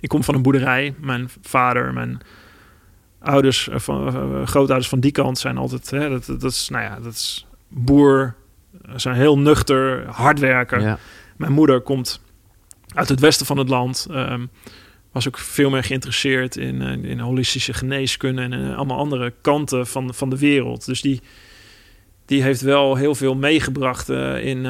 Ik 0.00 0.08
kom 0.08 0.24
van 0.24 0.34
een 0.34 0.42
boerderij. 0.42 0.94
Mijn 1.00 1.28
vader, 1.40 1.92
mijn 1.92 2.20
ouders, 3.18 3.68
eh, 3.68 3.78
van, 3.78 4.06
eh, 4.06 4.46
grootouders 4.46 4.88
van 4.88 5.00
die 5.00 5.10
kant 5.10 5.38
zijn 5.38 5.56
altijd, 5.56 5.90
hè, 5.90 6.08
dat, 6.08 6.26
dat 6.26 6.50
is, 6.50 6.68
nou 6.68 6.84
ja, 6.84 7.00
dat 7.00 7.12
is 7.12 7.46
boer, 7.68 8.34
zijn 8.96 9.14
heel 9.14 9.38
nuchter, 9.38 10.06
hard 10.08 10.38
werken. 10.38 10.80
Ja. 10.80 10.98
Mijn 11.36 11.52
moeder 11.52 11.80
komt 11.80 12.20
uit 12.94 13.08
het 13.08 13.20
westen 13.20 13.46
van 13.46 13.58
het 13.58 13.68
land. 13.68 14.06
ehm, 14.10 14.46
was 15.12 15.28
ook 15.28 15.38
veel 15.38 15.70
meer 15.70 15.84
geïnteresseerd 15.84 16.56
in, 16.56 16.82
in 17.04 17.18
holistische 17.18 17.72
geneeskunde 17.72 18.42
en 18.42 18.74
allemaal 18.76 18.98
andere 18.98 19.32
kanten 19.40 19.86
van, 19.86 20.14
van 20.14 20.30
de 20.30 20.38
wereld. 20.38 20.86
Dus 20.86 21.00
die, 21.00 21.20
die 22.26 22.42
heeft 22.42 22.60
wel 22.60 22.96
heel 22.96 23.14
veel 23.14 23.34
meegebracht 23.34 24.08
in. 24.08 24.66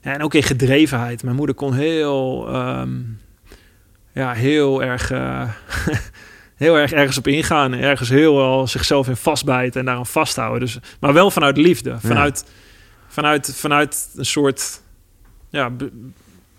En 0.00 0.22
ook 0.22 0.34
in 0.34 0.42
gedrevenheid. 0.42 1.22
Mijn 1.22 1.36
moeder 1.36 1.54
kon 1.54 1.74
heel. 1.74 2.48
ehm, 2.48 2.90
ja, 4.12 4.32
heel 4.32 4.82
erg, 4.82 5.10
eh, 5.10 5.48
heel 6.56 6.76
erg 6.78 6.92
ergens 6.92 7.18
op 7.18 7.26
ingaan. 7.26 7.72
Ergens 7.72 8.08
heel 8.08 8.36
wel 8.36 8.66
zichzelf 8.66 9.08
in 9.08 9.16
vastbijten 9.16 9.80
en 9.80 9.86
daarom 9.86 10.06
vasthouden. 10.06 10.60
Dus, 10.60 10.78
maar 11.00 11.12
wel 11.12 11.30
vanuit 11.30 11.56
liefde. 11.56 12.00
Vanuit, 12.00 12.44
vanuit, 13.08 13.54
vanuit 13.56 14.10
een 14.16 14.24
soort, 14.24 14.82
ja, 15.50 15.70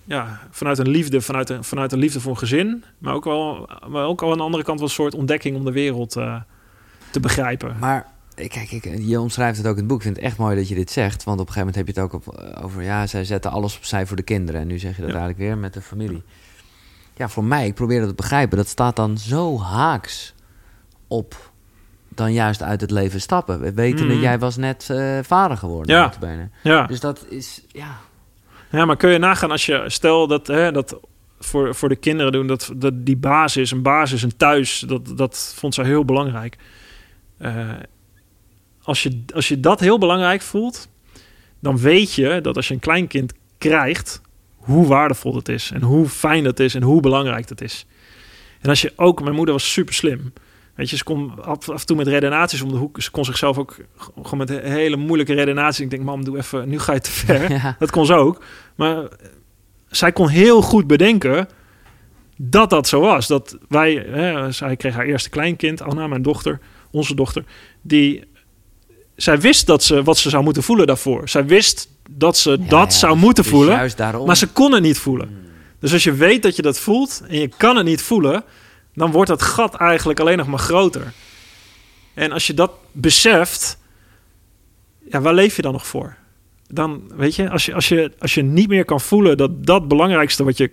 ja, 0.04 0.40
vanuit 0.52 0.78
een 0.78 0.90
liefde, 0.90 1.22
vanuit 1.22 1.50
een, 1.50 1.64
vanuit 1.64 1.92
een 1.92 2.00
liefde 2.00 2.20
voor 2.20 2.32
een 2.32 2.38
gezin. 2.38 2.84
Maar 2.98 3.14
ook 3.14 3.24
wel, 3.24 3.70
maar 3.88 4.06
ook 4.06 4.22
al 4.22 4.32
aan 4.32 4.38
de 4.38 4.44
andere 4.44 4.64
kant 4.64 4.80
wel 4.80 4.88
een 4.88 4.94
soort 4.94 5.14
ontdekking 5.14 5.56
om 5.56 5.66
de 5.66 5.72
wereld 5.72 6.16
uh, 6.16 6.42
te 7.12 7.20
begrijpen. 7.20 7.76
Maar 7.80 8.11
Kijk, 8.36 8.72
ik, 8.72 8.98
je 9.00 9.20
omschrijft 9.20 9.58
het 9.58 9.68
ook 9.68 9.74
in 9.74 9.80
het 9.80 9.88
boek. 9.88 9.98
Ik 9.98 10.04
vind 10.04 10.16
het 10.16 10.26
echt 10.26 10.38
mooi 10.38 10.56
dat 10.56 10.68
je 10.68 10.76
dit 10.76 10.92
zegt. 10.92 11.24
Want 11.24 11.40
op 11.40 11.48
een 11.48 11.54
gegeven 11.54 11.74
moment 11.74 11.76
heb 11.76 11.96
je 11.96 12.02
het 12.02 12.12
ook 12.12 12.28
op, 12.28 12.38
eh, 12.38 12.64
over... 12.64 12.84
ja, 12.84 13.08
zij 13.08 13.24
zetten 13.24 13.52
alles 13.52 13.78
opzij 13.78 14.06
voor 14.06 14.16
de 14.16 14.24
kinderen. 14.24 14.62
En 14.62 14.68
nu 14.68 14.80
zeg 14.80 14.96
je 14.96 15.02
dat 15.02 15.10
eigenlijk 15.10 15.40
weer 15.40 15.58
met 15.58 15.74
de 15.74 15.82
familie. 15.82 16.24
Ja, 17.16 17.30
voor 17.30 17.44
mij, 17.44 17.66
ik 17.66 17.74
probeer 17.74 18.00
dat 18.00 18.10
te 18.10 18.16
begrijpen. 18.16 18.58
Dat 18.58 18.68
staat 18.68 18.96
dan 18.96 19.18
zo 19.18 19.60
haaks 19.60 20.34
op 21.08 21.52
dan 22.16 22.34
juist 22.34 22.64
uit 22.64 22.82
het 22.82 22.92
leven 22.92 23.22
stappen. 23.22 23.74
Weten 23.76 24.08
dat 24.08 24.16
mhm. 24.16 24.24
jij 24.24 24.40
was 24.40 24.58
net 24.58 24.88
uh, 24.92 25.20
vader 25.22 25.58
geworden. 25.58 25.96
Ja. 25.96 26.12
ja. 26.64 26.86
Dus 26.86 27.00
dat 27.00 27.26
is, 27.30 27.66
ja... 27.68 27.98
Ja, 28.72 28.86
maar 28.86 28.98
kun 28.98 29.10
je 29.10 29.18
nagaan 29.18 29.52
als 29.52 29.66
je... 29.66 29.84
Stel 29.88 30.28
dat, 30.28 30.48
hè, 30.48 30.72
dat 30.72 31.00
voor, 31.40 31.76
voor 31.76 31.90
de 31.90 31.96
kinderen 31.96 32.32
doen... 32.32 32.48
Dat, 32.48 32.72
dat 32.76 33.06
die 33.06 33.18
basis, 33.18 33.72
een 33.72 33.82
basis, 33.82 34.24
een 34.24 34.38
thuis... 34.38 34.80
Dat, 34.80 35.18
dat 35.18 35.54
vond 35.56 35.74
ze 35.74 35.84
heel 35.84 36.06
belangrijk. 36.06 36.58
Uh, 37.40 37.70
als 38.84 39.04
je, 39.04 39.24
als 39.34 39.48
je 39.48 39.60
dat 39.60 39.80
heel 39.80 39.98
belangrijk 39.98 40.42
voelt, 40.42 40.90
dan 41.60 41.78
weet 41.78 42.14
je 42.14 42.40
dat 42.42 42.56
als 42.56 42.68
je 42.68 42.74
een 42.74 42.80
kleinkind 42.80 43.34
krijgt, 43.58 44.22
hoe 44.56 44.88
waardevol 44.88 45.36
het 45.36 45.50
is 45.50 45.72
en 45.74 45.82
hoe 45.82 46.08
fijn 46.08 46.44
dat 46.44 46.60
is 46.60 46.76
en 46.76 46.82
hoe 46.82 47.02
belangrijk 47.02 47.48
dat 47.48 47.62
is. 47.62 47.86
En 48.62 48.70
als 48.70 48.82
je 48.82 48.94
ook, 48.96 49.22
mijn 49.22 49.36
moeder 49.36 49.54
was 49.54 49.72
super 49.72 49.94
slim. 49.94 50.34
Weet 50.76 50.90
je, 50.90 50.98
ze 50.98 51.04
kon 51.04 51.44
af, 51.44 51.70
af 51.70 51.80
en 51.80 51.86
toe 51.86 51.98
met 51.98 52.08
redenaties 52.08 52.62
om 52.62 52.70
de 52.70 52.78
hoek. 52.78 53.02
Ze 53.02 53.12
kon 53.12 53.26
zichzelf 53.26 53.58
ook 53.58 53.78
gewoon 54.22 54.38
met 54.38 54.50
hele 54.50 54.96
moeilijke 54.96 55.34
redenaties. 55.34 55.80
Ik 55.80 55.90
denk, 55.90 56.04
mam, 56.04 56.24
doe 56.24 56.38
even, 56.38 56.70
nu 56.70 56.80
ga 56.80 56.94
je 56.94 57.00
te 57.00 57.12
ver. 57.12 57.76
Dat 57.80 57.92
kon 57.92 58.06
ze 58.06 58.14
ook. 58.14 58.44
Maar 58.76 59.08
zij 59.88 60.12
kon 60.12 60.28
heel 60.28 60.62
goed 60.62 60.88
bedenken 60.88 61.48
dat 62.38 62.70
dat 62.70 62.88
zo 62.88 63.00
was. 63.00 63.28
Dat 63.28 63.58
wij, 63.68 63.94
hè, 63.94 64.52
zij 64.52 64.76
kreeg 64.76 64.94
haar 64.94 65.06
eerste 65.06 65.30
kleinkind, 65.30 65.82
Anna, 65.82 66.08
mijn 66.08 66.22
dochter, 66.22 66.60
onze 66.92 67.16
dochter, 67.16 67.44
die 67.82 68.24
zij 69.22 69.40
wist 69.40 69.66
dat 69.66 69.84
ze 69.84 70.04
wat 70.04 70.18
ze 70.18 70.30
zou 70.30 70.44
moeten 70.44 70.64
voelen 70.64 70.88
daarvoor. 70.88 71.30
Zij 71.30 71.46
wist 71.46 71.90
dat 72.10 72.38
ze 72.38 72.66
dat 72.66 72.94
zou 72.94 73.18
moeten 73.18 73.46
voelen, 73.46 73.92
maar 74.26 74.38
ze 74.38 74.48
kon 74.48 74.74
het 74.74 74.84
niet 74.84 74.98
voelen. 74.98 75.28
Hmm. 75.28 75.38
Dus 75.80 75.94
als 75.94 76.04
je 76.04 76.14
weet 76.14 76.44
dat 76.44 76.56
je 76.56 76.62
dat 76.62 76.80
voelt 76.80 77.22
en 77.28 77.40
je 77.40 77.50
kan 77.58 77.76
het 77.76 77.86
niet 77.86 78.02
voelen, 78.02 78.44
dan 78.94 79.12
wordt 79.12 79.30
dat 79.30 79.42
gat 79.42 79.76
eigenlijk 79.76 80.20
alleen 80.20 80.38
nog 80.38 80.48
maar 80.48 80.60
groter. 80.60 81.14
En 82.14 82.32
als 82.32 82.48
je 82.48 82.54
dat 82.54 82.72
beseft, 82.92 83.78
ja, 85.10 85.22
waar 85.22 85.34
leef 85.34 85.56
je 85.56 85.62
dan 85.62 85.72
nog 85.72 85.88
voor? 85.88 86.16
Dan 86.68 87.02
weet 87.16 87.36
je, 87.36 87.50
als 87.50 87.66
je, 87.66 87.74
als 87.74 87.88
je, 87.88 88.12
als 88.20 88.34
je 88.34 88.42
niet 88.42 88.68
meer 88.68 88.86
kan 88.86 89.02
voelen 89.02 89.38
dat 89.38 89.66
dat 89.66 89.88
belangrijkste 89.88 90.44
wat 90.44 90.58
je 90.58 90.72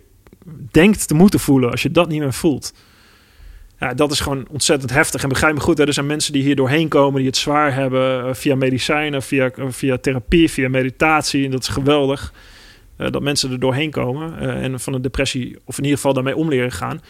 denkt 0.71 1.09
te 1.09 1.15
moeten 1.15 1.41
voelen, 1.41 1.71
als 1.71 1.83
je 1.83 1.91
dat 1.91 2.09
niet 2.09 2.21
meer 2.21 2.35
voelt, 2.35 2.73
ja, 3.79 3.95
dat 3.95 4.11
is 4.11 4.21
gewoon 4.21 4.47
ontzettend 4.51 4.91
heftig. 4.91 5.23
En 5.23 5.29
begrijp 5.29 5.55
me 5.55 5.61
goed, 5.61 5.79
hè, 5.79 5.87
er 5.87 5.93
zijn 5.93 6.07
mensen 6.07 6.33
die 6.33 6.43
hier 6.43 6.57
doorheen 6.57 6.89
komen, 6.89 7.17
die 7.17 7.27
het 7.27 7.37
zwaar 7.37 7.75
hebben 7.75 8.27
uh, 8.27 8.35
via 8.35 8.55
medicijnen, 8.55 9.23
via, 9.23 9.51
uh, 9.57 9.65
via 9.69 9.99
therapie, 9.99 10.51
via 10.51 10.69
meditatie. 10.69 11.45
En 11.45 11.51
dat 11.51 11.63
is 11.63 11.69
geweldig 11.69 12.33
uh, 12.97 13.11
dat 13.11 13.23
mensen 13.23 13.53
er 13.53 13.61
doorheen 13.61 13.91
komen 13.91 14.39
en 14.39 14.81
van 14.81 14.95
een 14.95 15.03
depressie, 15.03 15.59
of 15.65 15.77
in 15.77 15.83
ieder 15.83 15.99
geval 15.99 16.13
daarmee 16.13 16.37
om 16.37 16.49
leren 16.49 16.73
gaan. 16.73 17.01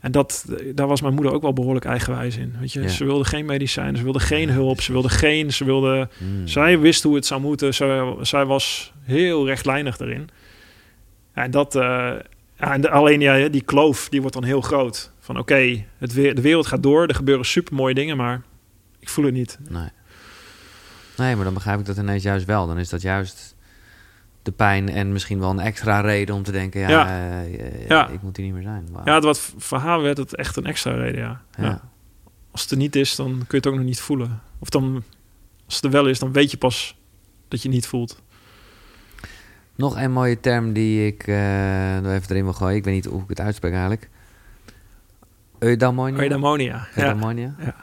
En 0.00 0.12
dat, 0.12 0.46
daar 0.74 0.86
was 0.86 1.00
mijn 1.00 1.14
moeder 1.14 1.32
ook 1.32 1.42
wel 1.42 1.52
behoorlijk 1.52 1.84
eigenwijs 1.84 2.36
in. 2.36 2.54
Weet 2.60 2.72
je, 2.72 2.90
ze 2.90 3.04
wilde 3.04 3.24
geen 3.24 3.46
medicijnen, 3.46 3.96
ze 3.96 4.02
wilde 4.02 4.20
geen 4.20 4.50
hulp, 4.50 4.80
ze 4.80 4.92
wilde 4.92 5.08
geen, 5.08 5.52
ze 5.52 5.64
wilde, 5.64 6.08
hmm. 6.18 6.46
zij 6.46 6.78
wist 6.78 7.02
hoe 7.02 7.14
het 7.14 7.26
zou 7.26 7.40
moeten. 7.40 7.74
Zij, 7.74 8.14
zij 8.20 8.44
was 8.44 8.92
heel 9.02 9.46
rechtlijnig 9.46 9.96
daarin. 9.96 10.28
En 11.32 11.50
dat, 11.50 11.72
ja, 11.72 12.72
en 12.72 12.90
alleen 12.90 13.20
ja, 13.20 13.48
die 13.48 13.62
kloof, 13.62 14.08
die 14.08 14.20
wordt 14.20 14.34
dan 14.34 14.44
heel 14.44 14.60
groot 14.60 15.12
van 15.28 15.38
oké, 15.38 15.84
het 15.98 16.12
weer, 16.12 16.34
de 16.34 16.40
wereld 16.40 16.66
gaat 16.66 16.82
door, 16.82 17.06
er 17.06 17.14
gebeuren 17.14 17.44
super 17.44 17.74
mooie 17.74 17.94
dingen, 17.94 18.16
maar 18.16 18.42
ik 18.98 19.08
voel 19.08 19.24
het 19.24 19.34
niet. 19.34 19.58
Nee. 19.68 19.88
nee, 21.16 21.34
maar 21.34 21.44
dan 21.44 21.54
begrijp 21.54 21.80
ik 21.80 21.86
dat 21.86 21.96
ineens 21.96 22.22
juist 22.22 22.46
wel. 22.46 22.66
Dan 22.66 22.78
is 22.78 22.88
dat 22.88 23.02
juist 23.02 23.56
de 24.42 24.52
pijn 24.52 24.88
en 24.88 25.12
misschien 25.12 25.38
wel 25.38 25.50
een 25.50 25.60
extra 25.60 26.00
reden 26.00 26.34
om 26.34 26.42
te 26.42 26.52
denken, 26.52 26.80
ja, 26.80 26.88
ja. 26.88 27.44
Uh, 27.44 27.88
ja. 27.88 28.08
ik 28.08 28.22
moet 28.22 28.36
hier 28.36 28.46
niet 28.46 28.54
meer 28.54 28.62
zijn. 28.62 28.88
Wow. 28.92 29.06
Ja, 29.06 29.20
wat 29.20 29.52
voor 29.56 29.78
haar 29.78 30.02
werd 30.02 30.16
het 30.16 30.36
echt 30.36 30.56
een 30.56 30.66
extra 30.66 30.92
reden, 30.94 31.20
ja. 31.20 31.42
ja. 31.58 31.80
Als 32.50 32.62
het 32.62 32.70
er 32.70 32.76
niet 32.76 32.96
is, 32.96 33.16
dan 33.16 33.30
kun 33.30 33.46
je 33.48 33.56
het 33.56 33.66
ook 33.66 33.74
nog 33.74 33.84
niet 33.84 34.00
voelen. 34.00 34.42
Of 34.58 34.68
dan, 34.68 35.02
als 35.66 35.74
het 35.74 35.84
er 35.84 35.90
wel 35.90 36.06
is, 36.06 36.18
dan 36.18 36.32
weet 36.32 36.50
je 36.50 36.56
pas 36.56 36.96
dat 37.48 37.62
je 37.62 37.68
niet 37.68 37.86
voelt. 37.86 38.22
Nog 39.74 39.96
een 39.96 40.12
mooie 40.12 40.40
term 40.40 40.72
die 40.72 41.06
ik 41.06 41.26
uh, 41.26 41.96
even 41.96 42.30
erin 42.30 42.44
wil 42.44 42.52
gooien. 42.52 42.76
Ik 42.76 42.84
weet 42.84 42.94
niet 42.94 43.04
hoe 43.04 43.22
ik 43.22 43.28
het 43.28 43.40
uitspreek 43.40 43.72
eigenlijk. 43.72 44.08
Eudaimonia? 45.58 46.22
Eudaimonia, 46.22 46.88
Eudaimonia. 46.94 47.54
Ja. 47.58 47.74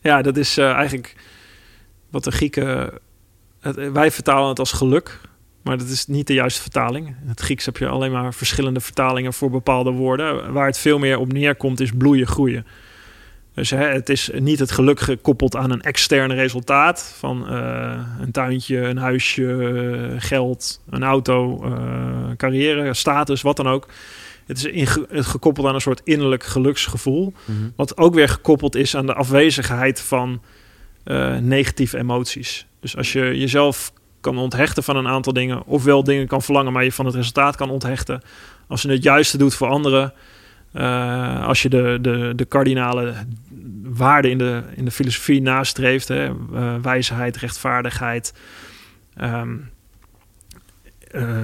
ja. 0.00 0.22
dat 0.22 0.36
is 0.36 0.58
uh, 0.58 0.72
eigenlijk 0.72 1.14
wat 2.10 2.24
de 2.24 2.30
Grieken... 2.30 2.92
Het, 3.60 3.92
wij 3.92 4.10
vertalen 4.10 4.48
het 4.48 4.58
als 4.58 4.72
geluk, 4.72 5.20
maar 5.62 5.78
dat 5.78 5.88
is 5.88 6.06
niet 6.06 6.26
de 6.26 6.34
juiste 6.34 6.60
vertaling. 6.60 7.06
In 7.06 7.28
het 7.28 7.40
Grieks 7.40 7.64
heb 7.64 7.76
je 7.76 7.88
alleen 7.88 8.12
maar 8.12 8.34
verschillende 8.34 8.80
vertalingen 8.80 9.32
voor 9.32 9.50
bepaalde 9.50 9.90
woorden. 9.90 10.52
Waar 10.52 10.66
het 10.66 10.78
veel 10.78 10.98
meer 10.98 11.18
op 11.18 11.32
neerkomt 11.32 11.80
is 11.80 11.92
bloeien, 11.92 12.26
groeien. 12.26 12.66
Dus 13.54 13.70
hè, 13.70 13.86
het 13.86 14.08
is 14.08 14.30
niet 14.34 14.58
het 14.58 14.70
geluk 14.70 15.00
gekoppeld 15.00 15.56
aan 15.56 15.70
een 15.70 15.82
extern 15.82 16.34
resultaat 16.34 17.14
van 17.18 17.46
uh, 17.54 18.00
een 18.20 18.30
tuintje, 18.30 18.78
een 18.78 18.96
huisje, 18.96 20.14
geld, 20.18 20.82
een 20.90 21.02
auto, 21.02 21.64
uh, 21.64 22.30
carrière, 22.36 22.94
status, 22.94 23.42
wat 23.42 23.56
dan 23.56 23.68
ook. 23.68 23.88
Het 24.48 24.64
is 24.64 25.26
gekoppeld 25.26 25.66
aan 25.66 25.74
een 25.74 25.80
soort 25.80 26.00
innerlijk 26.04 26.44
geluksgevoel. 26.44 27.32
Mhm. 27.44 27.58
Wat 27.76 27.96
ook 27.96 28.14
weer 28.14 28.28
gekoppeld 28.28 28.74
is 28.74 28.96
aan 28.96 29.06
de 29.06 29.14
afwezigheid 29.14 30.00
van 30.00 30.42
uh, 31.04 31.36
negatieve 31.36 31.98
emoties. 31.98 32.66
Dus 32.80 32.96
als 32.96 33.12
je 33.12 33.38
jezelf 33.38 33.92
kan 34.20 34.38
onthechten 34.38 34.82
van 34.82 34.96
een 34.96 35.08
aantal 35.08 35.32
dingen, 35.32 35.64
ofwel 35.66 36.04
dingen 36.04 36.26
kan 36.26 36.42
verlangen, 36.42 36.72
maar 36.72 36.84
je 36.84 36.92
van 36.92 37.06
het 37.06 37.14
resultaat 37.14 37.56
kan 37.56 37.70
onthechten. 37.70 38.22
Als 38.66 38.82
je 38.82 38.90
het 38.90 39.02
juiste 39.02 39.38
doet 39.38 39.54
voor 39.54 39.68
anderen, 39.68 40.12
uh, 40.74 41.46
als 41.46 41.62
je 41.62 41.68
de, 41.68 41.98
de, 42.00 42.32
de 42.36 42.44
kardinale 42.44 43.14
waarden 43.82 44.30
in 44.30 44.38
de, 44.38 44.62
in 44.74 44.84
de 44.84 44.90
filosofie 44.90 45.42
nastreeft, 45.42 46.08
hè, 46.08 46.28
uh, 46.28 46.74
wijsheid, 46.82 47.36
rechtvaardigheid, 47.36 48.34
um, 49.20 49.70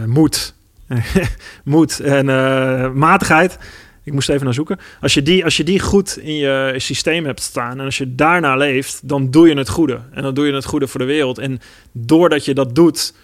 moed, 0.06 0.54
moed 1.64 2.00
en 2.00 2.28
uh, 2.28 2.90
matigheid. 2.90 3.58
Ik 4.04 4.12
moest 4.12 4.28
even 4.28 4.44
naar 4.44 4.54
zoeken. 4.54 4.78
Als 5.00 5.14
je, 5.14 5.22
die, 5.22 5.44
als 5.44 5.56
je 5.56 5.64
die 5.64 5.80
goed 5.80 6.18
in 6.18 6.36
je 6.36 6.74
systeem 6.76 7.24
hebt 7.24 7.40
staan 7.40 7.78
en 7.78 7.84
als 7.84 7.98
je 7.98 8.14
daarna 8.14 8.56
leeft, 8.56 9.08
dan 9.08 9.30
doe 9.30 9.48
je 9.48 9.56
het 9.56 9.68
goede. 9.68 10.00
En 10.12 10.22
dan 10.22 10.34
doe 10.34 10.46
je 10.46 10.52
het 10.52 10.64
goede 10.64 10.86
voor 10.86 11.00
de 11.00 11.06
wereld. 11.06 11.38
En 11.38 11.60
doordat 11.92 12.44
je 12.44 12.54
dat 12.54 12.74
doet, 12.74 13.14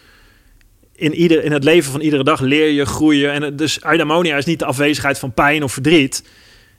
in, 0.94 1.14
ieder, 1.14 1.44
in 1.44 1.52
het 1.52 1.64
leven 1.64 1.92
van 1.92 2.00
iedere 2.00 2.24
dag 2.24 2.40
leer 2.40 2.68
je 2.70 2.84
groeien. 2.84 3.32
En 3.32 3.56
dus 3.56 3.84
eudaimonia 3.84 4.36
is 4.36 4.44
niet 4.44 4.58
de 4.58 4.64
afwezigheid 4.64 5.18
van 5.18 5.32
pijn 5.32 5.62
of 5.62 5.72
verdriet. 5.72 6.24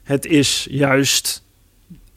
Het 0.04 0.26
is 0.26 0.68
juist 0.70 1.44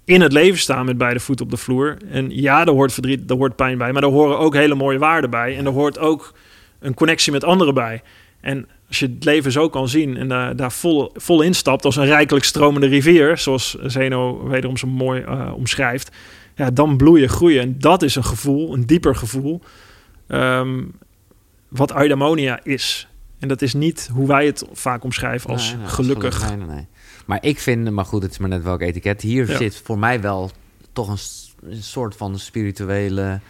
in 0.04 0.20
het 0.20 0.32
leven 0.32 0.58
staan 0.58 0.86
met 0.86 0.98
beide 0.98 1.20
voeten 1.20 1.44
op 1.44 1.50
de 1.50 1.56
vloer. 1.56 1.96
En 2.10 2.30
ja, 2.30 2.66
er 2.66 2.72
hoort 2.72 2.92
verdriet, 2.92 3.30
er 3.30 3.36
hoort 3.36 3.56
pijn 3.56 3.78
bij, 3.78 3.92
maar 3.92 4.02
er 4.02 4.08
horen 4.08 4.38
ook 4.38 4.54
hele 4.54 4.74
mooie 4.74 4.98
waarden 4.98 5.30
bij. 5.30 5.56
En 5.56 5.66
er 5.66 5.72
hoort 5.72 5.98
ook 5.98 6.34
een 6.80 6.94
connectie 6.94 7.32
met 7.32 7.44
anderen 7.44 7.74
bij. 7.74 8.02
En 8.44 8.68
als 8.88 8.98
je 8.98 9.06
het 9.06 9.24
leven 9.24 9.52
zo 9.52 9.68
kan 9.68 9.88
zien 9.88 10.16
en 10.16 10.28
daar, 10.28 10.56
daar 10.56 10.72
vol, 10.72 11.10
vol 11.14 11.42
instapt 11.42 11.84
als 11.84 11.96
een 11.96 12.04
rijkelijk 12.04 12.44
stromende 12.44 12.86
rivier, 12.86 13.38
zoals 13.38 13.76
Zeno 13.82 14.48
wederom 14.48 14.76
zo 14.76 14.86
mooi 14.86 15.20
uh, 15.20 15.52
omschrijft, 15.54 16.10
ja, 16.54 16.70
dan 16.70 16.96
bloeien, 16.96 17.28
groeien. 17.28 17.60
En 17.60 17.78
dat 17.78 18.02
is 18.02 18.16
een 18.16 18.24
gevoel, 18.24 18.74
een 18.74 18.86
dieper 18.86 19.16
gevoel, 19.16 19.60
um, 20.28 20.92
wat 21.68 21.96
eudaimonia 21.96 22.60
is. 22.62 23.08
En 23.38 23.48
dat 23.48 23.62
is 23.62 23.74
niet 23.74 24.10
hoe 24.12 24.26
wij 24.26 24.46
het 24.46 24.66
vaak 24.72 25.04
omschrijven 25.04 25.50
als 25.50 25.76
gelukkig. 25.84 26.48
Nee, 26.48 26.56
nee, 26.56 26.66
nee. 26.66 26.86
Maar 27.26 27.38
ik 27.40 27.58
vind, 27.58 27.90
maar 27.90 28.04
goed, 28.04 28.22
het 28.22 28.30
is 28.30 28.38
maar 28.38 28.48
net 28.48 28.62
welk 28.62 28.80
etiket. 28.80 29.22
Hier 29.22 29.46
zit 29.46 29.80
voor 29.84 29.98
mij 29.98 30.20
wel 30.20 30.50
toch 30.92 31.08
een, 31.08 31.70
een 31.70 31.82
soort 31.82 32.16
van 32.16 32.38
spirituele 32.38 33.40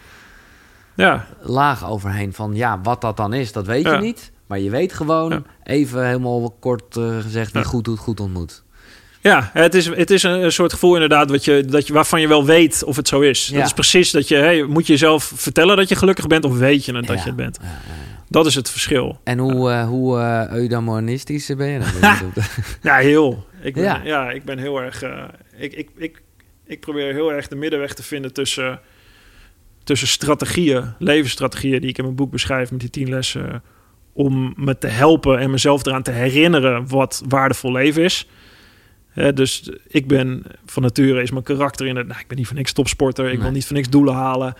ja. 0.95 1.27
laag 1.41 1.89
overheen. 1.89 2.33
Van 2.33 2.55
ja, 2.55 2.81
wat 2.81 3.01
dat 3.01 3.17
dan 3.17 3.33
is, 3.33 3.51
dat 3.51 3.65
weet 3.65 3.85
je 3.85 3.97
niet. 3.97 4.33
Maar 4.47 4.59
je 4.59 4.69
weet 4.69 4.93
gewoon, 4.93 5.45
even 5.63 6.07
helemaal 6.07 6.55
kort 6.59 6.95
uh, 6.95 7.19
gezegd, 7.19 7.51
wie 7.51 7.63
goed 7.63 7.83
doet, 7.83 7.99
goed 7.99 8.19
ontmoet. 8.19 8.63
Ja, 9.21 9.49
het 9.53 9.73
is, 9.73 9.85
het 9.85 10.11
is 10.11 10.23
een, 10.23 10.51
soort 10.51 10.73
gevoel 10.73 10.93
inderdaad 10.93 11.29
wat 11.29 11.45
je, 11.45 11.65
dat 11.65 11.87
je, 11.87 11.93
waarvan 11.93 12.21
je 12.21 12.27
wel 12.27 12.45
weet 12.45 12.83
of 12.83 12.95
het 12.95 13.07
zo 13.07 13.21
is. 13.21 13.47
Dat 13.47 13.65
is 13.65 13.73
precies 13.73 14.11
dat 14.11 14.27
je, 14.27 14.35
hey, 14.35 14.63
moet 14.63 14.87
je 14.87 14.91
jezelf 14.91 15.31
vertellen 15.35 15.77
dat 15.77 15.89
je 15.89 15.95
gelukkig 15.95 16.27
bent 16.27 16.45
of 16.45 16.57
weet 16.57 16.85
je 16.85 16.95
het 16.95 17.07
dat 17.07 17.19
je 17.19 17.25
het 17.25 17.35
bent. 17.35 17.59
Dat 18.29 18.45
is 18.45 18.55
het 18.55 18.69
verschil. 18.69 19.19
En 19.23 19.37
hoe, 19.37 19.69
uh, 19.69 19.87
hoe 19.87 20.17
uh, 20.17 20.51
ben 21.57 21.67
je 21.67 21.79
dan? 21.79 21.93
ja, 22.81 22.97
heel. 22.97 23.47
Ik 23.61 23.73
ben, 23.73 23.83
ja. 23.83 24.01
ja. 24.03 24.31
ik 24.31 24.43
ben 24.43 24.57
heel 24.57 24.81
erg... 24.81 25.03
Ik, 25.57 25.73
ik, 25.73 25.89
ik, 25.95 26.21
ik 26.65 26.79
probeer 26.79 27.13
heel 27.13 27.31
erg 27.31 27.47
de 27.47 27.55
middenweg 27.55 27.93
te 27.93 28.03
vinden 28.03 28.33
tussen, 28.33 28.79
tussen 29.83 30.07
strategieën, 30.07 30.93
levensstrategieën... 30.99 31.81
die 31.81 31.89
ik 31.89 31.97
in 31.97 32.03
mijn 32.03 32.15
boek 32.15 32.31
beschrijf 32.31 32.71
met 32.71 32.79
die 32.79 32.89
tien 32.89 33.09
lessen... 33.09 33.63
om 34.15 34.53
me 34.57 34.77
te 34.77 34.87
helpen 34.87 35.39
en 35.39 35.51
mezelf 35.51 35.85
eraan 35.85 36.03
te 36.03 36.11
herinneren 36.11 36.87
wat 36.87 37.23
waardevol 37.27 37.71
leven 37.71 38.03
is... 38.03 38.27
dus 39.33 39.69
ik 39.87 40.07
ben 40.07 40.43
van 40.65 40.83
nature 40.83 41.21
is 41.21 41.31
mijn 41.31 41.43
karakter 41.43 41.87
in 41.87 41.95
het. 41.95 42.07
Nou, 42.07 42.19
ik 42.19 42.27
ben 42.27 42.37
niet 42.37 42.47
voor 42.47 42.55
niks 42.55 42.73
topsporter. 42.73 43.25
Ik 43.25 43.33
nee. 43.33 43.41
wil 43.41 43.51
niet 43.51 43.65
voor 43.65 43.75
niks 43.75 43.89
doelen 43.89 44.13
halen 44.13 44.55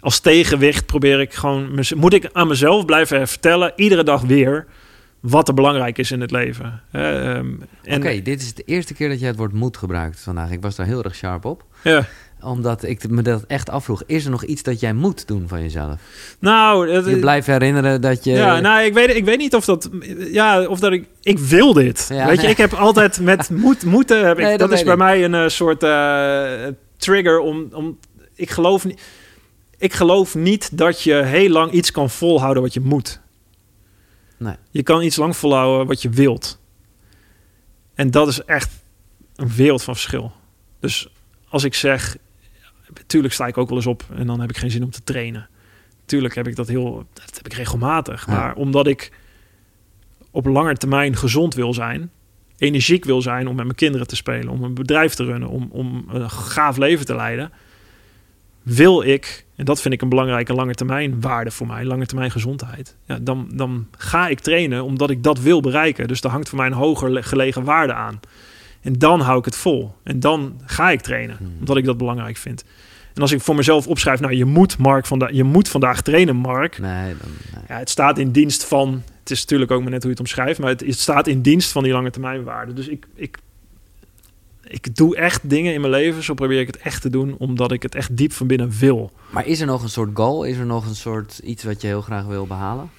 als 0.00 0.20
tegenwicht 0.20 0.86
probeer 0.86 1.20
ik 1.20 1.34
gewoon... 1.34 1.80
Moet 1.96 2.12
ik 2.12 2.28
aan 2.32 2.48
mezelf 2.48 2.84
blijven 2.84 3.28
vertellen, 3.28 3.72
iedere 3.76 4.04
dag 4.04 4.22
weer... 4.22 4.66
wat 5.20 5.48
er 5.48 5.54
belangrijk 5.54 5.98
is 5.98 6.10
in 6.10 6.20
het 6.20 6.30
leven. 6.30 6.82
Um, 6.92 7.62
Oké, 7.90 8.22
dit 8.22 8.40
is 8.40 8.54
de 8.54 8.62
eerste 8.62 8.94
keer 8.94 9.08
dat 9.08 9.18
jij 9.18 9.28
het 9.28 9.36
woord 9.36 9.52
moed 9.52 9.76
gebruikt 9.76 10.20
vandaag. 10.20 10.50
Ik 10.50 10.62
was 10.62 10.76
daar 10.76 10.86
heel 10.86 11.04
erg 11.04 11.14
sharp 11.14 11.44
op. 11.44 11.64
Ja 11.82 12.06
omdat 12.44 12.82
ik 12.82 13.08
me 13.08 13.22
dat 13.22 13.44
echt 13.46 13.70
afvroeg. 13.70 14.02
Is 14.06 14.24
er 14.24 14.30
nog 14.30 14.44
iets 14.44 14.62
dat 14.62 14.80
jij 14.80 14.92
moet 14.92 15.26
doen 15.26 15.48
van 15.48 15.62
jezelf? 15.62 16.00
Nou, 16.38 16.90
je 17.10 17.18
blijft 17.18 17.46
herinneren 17.46 18.00
dat 18.00 18.24
je. 18.24 18.30
Ja, 18.30 18.60
nou, 18.60 18.84
ik 18.84 18.94
weet, 18.94 19.16
ik 19.16 19.24
weet 19.24 19.38
niet 19.38 19.54
of 19.54 19.64
dat. 19.64 19.90
Ja, 20.18 20.66
of 20.66 20.80
dat 20.80 20.92
ik. 20.92 21.06
Ik 21.22 21.38
wil 21.38 21.72
dit. 21.72 22.06
Ja, 22.12 22.26
weet 22.26 22.40
je, 22.40 22.48
ik 22.48 22.56
heb 22.56 22.72
altijd 22.72 23.20
met 23.20 23.50
moed, 23.62 23.84
moeten. 23.84 24.26
Heb 24.26 24.38
ik, 24.38 24.44
nee, 24.44 24.58
dat, 24.58 24.70
dat 24.70 24.78
is 24.78 24.84
bij 24.84 24.96
mij 24.96 25.24
een 25.24 25.34
uh, 25.34 25.48
soort 25.48 25.82
uh, 25.82 26.52
trigger 26.96 27.38
om. 27.38 27.68
om 27.72 27.98
ik 28.34 28.50
geloof 28.50 28.84
niet 28.84 29.00
ik 29.84 29.92
geloof 29.92 30.34
niet 30.34 30.78
dat 30.78 31.02
je 31.02 31.14
heel 31.14 31.48
lang 31.48 31.72
iets 31.72 31.90
kan 31.90 32.10
volhouden 32.10 32.62
wat 32.62 32.74
je 32.74 32.80
moet. 32.80 33.20
Nee. 34.36 34.56
Je 34.70 34.82
kan 34.82 35.02
iets 35.02 35.16
lang 35.16 35.36
volhouden 35.36 35.86
wat 35.86 36.02
je 36.02 36.08
wilt. 36.08 36.60
En 37.94 38.10
dat 38.10 38.28
is 38.28 38.44
echt 38.44 38.70
een 39.36 39.52
wereld 39.54 39.82
van 39.82 39.94
verschil. 39.94 40.32
Dus 40.80 41.08
als 41.48 41.64
ik 41.64 41.74
zeg, 41.74 42.16
natuurlijk 42.94 43.34
sta 43.34 43.46
ik 43.46 43.58
ook 43.58 43.68
wel 43.68 43.76
eens 43.76 43.86
op 43.86 44.04
en 44.14 44.26
dan 44.26 44.40
heb 44.40 44.50
ik 44.50 44.56
geen 44.56 44.70
zin 44.70 44.82
om 44.82 44.90
te 44.90 45.04
trainen. 45.04 45.48
Tuurlijk 46.04 46.34
heb 46.34 46.48
ik 46.48 46.56
dat 46.56 46.68
heel, 46.68 47.06
dat 47.12 47.36
heb 47.36 47.46
ik 47.46 47.52
regelmatig. 47.52 48.26
Maar 48.26 48.54
omdat 48.54 48.86
ik 48.86 49.12
op 50.30 50.46
lange 50.46 50.76
termijn 50.76 51.16
gezond 51.16 51.54
wil 51.54 51.74
zijn, 51.74 52.10
energiek 52.58 53.04
wil 53.04 53.22
zijn 53.22 53.48
om 53.48 53.54
met 53.54 53.64
mijn 53.64 53.76
kinderen 53.76 54.06
te 54.06 54.16
spelen, 54.16 54.48
om 54.48 54.62
een 54.62 54.74
bedrijf 54.74 55.14
te 55.14 55.24
runnen, 55.24 55.48
om, 55.48 55.68
om 55.70 56.04
een 56.08 56.30
gaaf 56.30 56.76
leven 56.76 57.06
te 57.06 57.14
leiden, 57.14 57.52
wil 58.62 59.02
ik, 59.02 59.44
en 59.56 59.64
dat 59.64 59.80
vind 59.80 59.94
ik 59.94 60.02
een 60.02 60.08
belangrijke 60.08 60.54
lange 60.54 60.74
termijn 60.74 61.20
waarde 61.20 61.50
voor 61.50 61.66
mij, 61.66 61.84
lange 61.84 62.06
termijn 62.06 62.30
gezondheid, 62.30 62.96
ja, 63.06 63.18
dan, 63.18 63.48
dan 63.52 63.86
ga 63.98 64.28
ik 64.28 64.40
trainen 64.40 64.84
omdat 64.84 65.10
ik 65.10 65.22
dat 65.22 65.40
wil 65.40 65.60
bereiken. 65.60 66.08
Dus 66.08 66.20
daar 66.20 66.32
hangt 66.32 66.48
voor 66.48 66.58
mij 66.58 66.66
een 66.66 66.72
hoger 66.72 67.24
gelegen 67.24 67.64
waarde 67.64 67.94
aan. 67.94 68.20
En 68.84 68.98
dan 68.98 69.20
hou 69.20 69.38
ik 69.38 69.44
het 69.44 69.56
vol. 69.56 69.94
En 70.02 70.20
dan 70.20 70.60
ga 70.64 70.90
ik 70.90 71.00
trainen, 71.00 71.36
hmm. 71.36 71.56
omdat 71.58 71.76
ik 71.76 71.84
dat 71.84 71.98
belangrijk 71.98 72.36
vind. 72.36 72.64
En 73.14 73.22
als 73.22 73.32
ik 73.32 73.40
voor 73.40 73.54
mezelf 73.54 73.86
opschrijf, 73.86 74.20
nou, 74.20 74.34
je 74.34 74.44
moet, 74.44 74.78
Mark, 74.78 75.06
vanda 75.06 75.28
je 75.32 75.44
moet 75.44 75.68
vandaag 75.68 76.02
trainen, 76.02 76.36
Mark. 76.36 76.78
Nee, 76.78 77.14
dan, 77.20 77.30
Ja, 77.68 77.78
het 77.78 77.90
staat 77.90 78.18
in 78.18 78.30
dienst 78.30 78.64
van, 78.64 79.02
het 79.20 79.30
is 79.30 79.40
natuurlijk 79.40 79.70
ook 79.70 79.80
maar 79.82 79.90
net 79.90 80.02
hoe 80.02 80.10
je 80.10 80.16
het 80.16 80.26
omschrijft, 80.26 80.60
maar 80.60 80.68
het, 80.68 80.80
het 80.80 80.98
staat 80.98 81.26
in 81.26 81.40
dienst 81.40 81.72
van 81.72 81.82
die 81.82 81.92
lange 81.92 82.10
termijn 82.10 82.44
waarde. 82.44 82.72
Dus 82.72 82.88
ik, 82.88 83.06
ik 83.14 83.38
ik 84.66 84.96
doe 84.96 85.16
echt 85.16 85.50
dingen 85.50 85.74
in 85.74 85.80
mijn 85.80 85.92
leven, 85.92 86.22
zo 86.22 86.34
probeer 86.34 86.60
ik 86.60 86.66
het 86.66 86.76
echt 86.76 87.02
te 87.02 87.10
doen, 87.10 87.34
omdat 87.38 87.72
ik 87.72 87.82
het 87.82 87.94
echt 87.94 88.16
diep 88.16 88.32
van 88.32 88.46
binnen 88.46 88.70
wil. 88.78 89.10
Maar 89.30 89.46
is 89.46 89.60
er 89.60 89.66
nog 89.66 89.82
een 89.82 89.88
soort 89.88 90.10
goal? 90.14 90.44
Is 90.44 90.56
er 90.56 90.66
nog 90.66 90.86
een 90.86 90.94
soort 90.94 91.38
iets 91.38 91.64
wat 91.64 91.80
je 91.80 91.86
heel 91.86 92.00
graag 92.00 92.24
wil 92.24 92.46
behalen? 92.46 92.90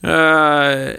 Uh, 0.00 0.98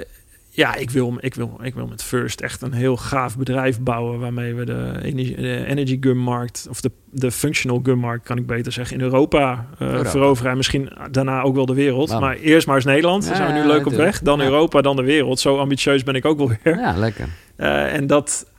ja, 0.56 0.76
ik 0.76 0.90
wil, 0.90 1.18
ik, 1.19 1.36
wil, 1.36 1.60
ik 1.61 1.73
wil 1.73 1.88
met 1.88 2.03
First 2.03 2.41
echt 2.41 2.61
een 2.61 2.73
heel 2.73 2.98
gaaf 2.98 3.38
bedrijf 3.38 3.80
bouwen 3.80 4.19
waarmee 4.19 4.53
we 4.53 4.65
de 4.65 4.99
energy, 5.02 5.36
de 5.36 5.65
energy 5.65 5.98
gun 5.99 6.18
markt, 6.18 6.68
of 6.69 6.82
de, 6.82 6.91
de 7.10 7.32
functional 7.32 7.80
gun 7.84 7.98
markt, 7.98 8.26
kan 8.26 8.38
ik 8.38 8.48
beter 8.48 8.72
zeggen, 8.72 8.98
in 8.98 9.03
Europa, 9.03 9.68
uh, 9.82 10.06
veroveren. 10.06 10.52
En 10.52 10.57
misschien 10.57 10.91
daarna 11.11 11.41
ook 11.41 11.56
wel 11.56 11.65
de 11.65 11.73
wereld. 11.73 12.19
Maar 12.19 12.36
eerst 12.36 12.68
maar 12.68 12.76
eens 12.76 12.86
Nederland. 12.86 13.23
Ja, 13.23 13.30
Daar 13.30 13.38
zijn 13.38 13.53
we 13.53 13.60
nu 13.60 13.68
leuk 13.68 13.86
op 13.86 13.94
weg. 13.94 14.19
Dan 14.19 14.41
Europa, 14.41 14.82
dan 14.82 14.95
de 14.95 15.03
wereld. 15.03 15.40
Zo 15.40 15.57
ambitieus 15.57 16.03
ben 16.03 16.15
ik 16.15 16.26
ook 16.26 16.38
wel 16.38 16.48
weer. 16.48 16.77
Ja, 16.80 16.98
lekker. 16.98 17.27
Uh, 17.57 17.94
en 17.94 18.07
dat, 18.07 18.52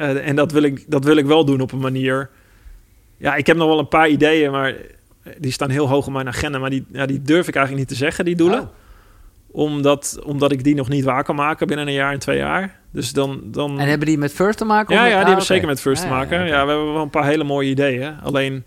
uh, 0.00 0.28
en 0.28 0.36
dat 0.36 0.52
wil, 0.52 0.62
ik, 0.62 0.84
dat 0.88 1.04
wil 1.04 1.16
ik 1.16 1.26
wel 1.26 1.44
doen 1.44 1.60
op 1.60 1.72
een 1.72 1.78
manier. 1.78 2.30
Ja, 3.16 3.34
ik 3.34 3.46
heb 3.46 3.56
nog 3.56 3.68
wel 3.68 3.78
een 3.78 3.88
paar 3.88 4.08
ideeën, 4.08 4.50
maar 4.50 4.74
die 5.38 5.52
staan 5.52 5.70
heel 5.70 5.88
hoog 5.88 6.06
op 6.06 6.12
mijn 6.12 6.28
agenda. 6.28 6.58
Maar 6.58 6.70
die, 6.70 6.86
ja, 6.92 7.06
die 7.06 7.22
durf 7.22 7.48
ik 7.48 7.54
eigenlijk 7.54 7.88
niet 7.88 7.98
te 7.98 8.04
zeggen, 8.04 8.24
die 8.24 8.36
doelen. 8.36 8.60
Oh. 8.60 8.68
Omdat, 9.56 10.18
omdat 10.24 10.52
ik 10.52 10.64
die 10.64 10.74
nog 10.74 10.88
niet 10.88 11.04
waar 11.04 11.24
kan 11.24 11.34
maken 11.34 11.66
binnen 11.66 11.86
een 11.86 11.92
jaar 11.92 12.12
en 12.12 12.18
twee 12.18 12.38
jaar. 12.38 12.80
Dus 12.92 13.12
dan, 13.12 13.40
dan... 13.44 13.80
En 13.80 13.88
hebben 13.88 14.06
die 14.06 14.18
met 14.18 14.32
First 14.32 14.58
te 14.58 14.64
maken? 14.64 14.94
Ja, 14.94 15.04
ja 15.04 15.08
die 15.10 15.20
ah, 15.20 15.26
hebben 15.26 15.44
zeker 15.44 15.66
met 15.66 15.80
First 15.80 16.02
te 16.02 16.08
maken. 16.08 16.38
Ja, 16.38 16.44
ja, 16.44 16.64
we 16.64 16.70
hebben 16.70 16.92
wel 16.92 17.02
een 17.02 17.10
paar 17.10 17.26
hele 17.26 17.44
mooie 17.44 17.68
ideeën. 17.68 18.14
Alleen, 18.22 18.64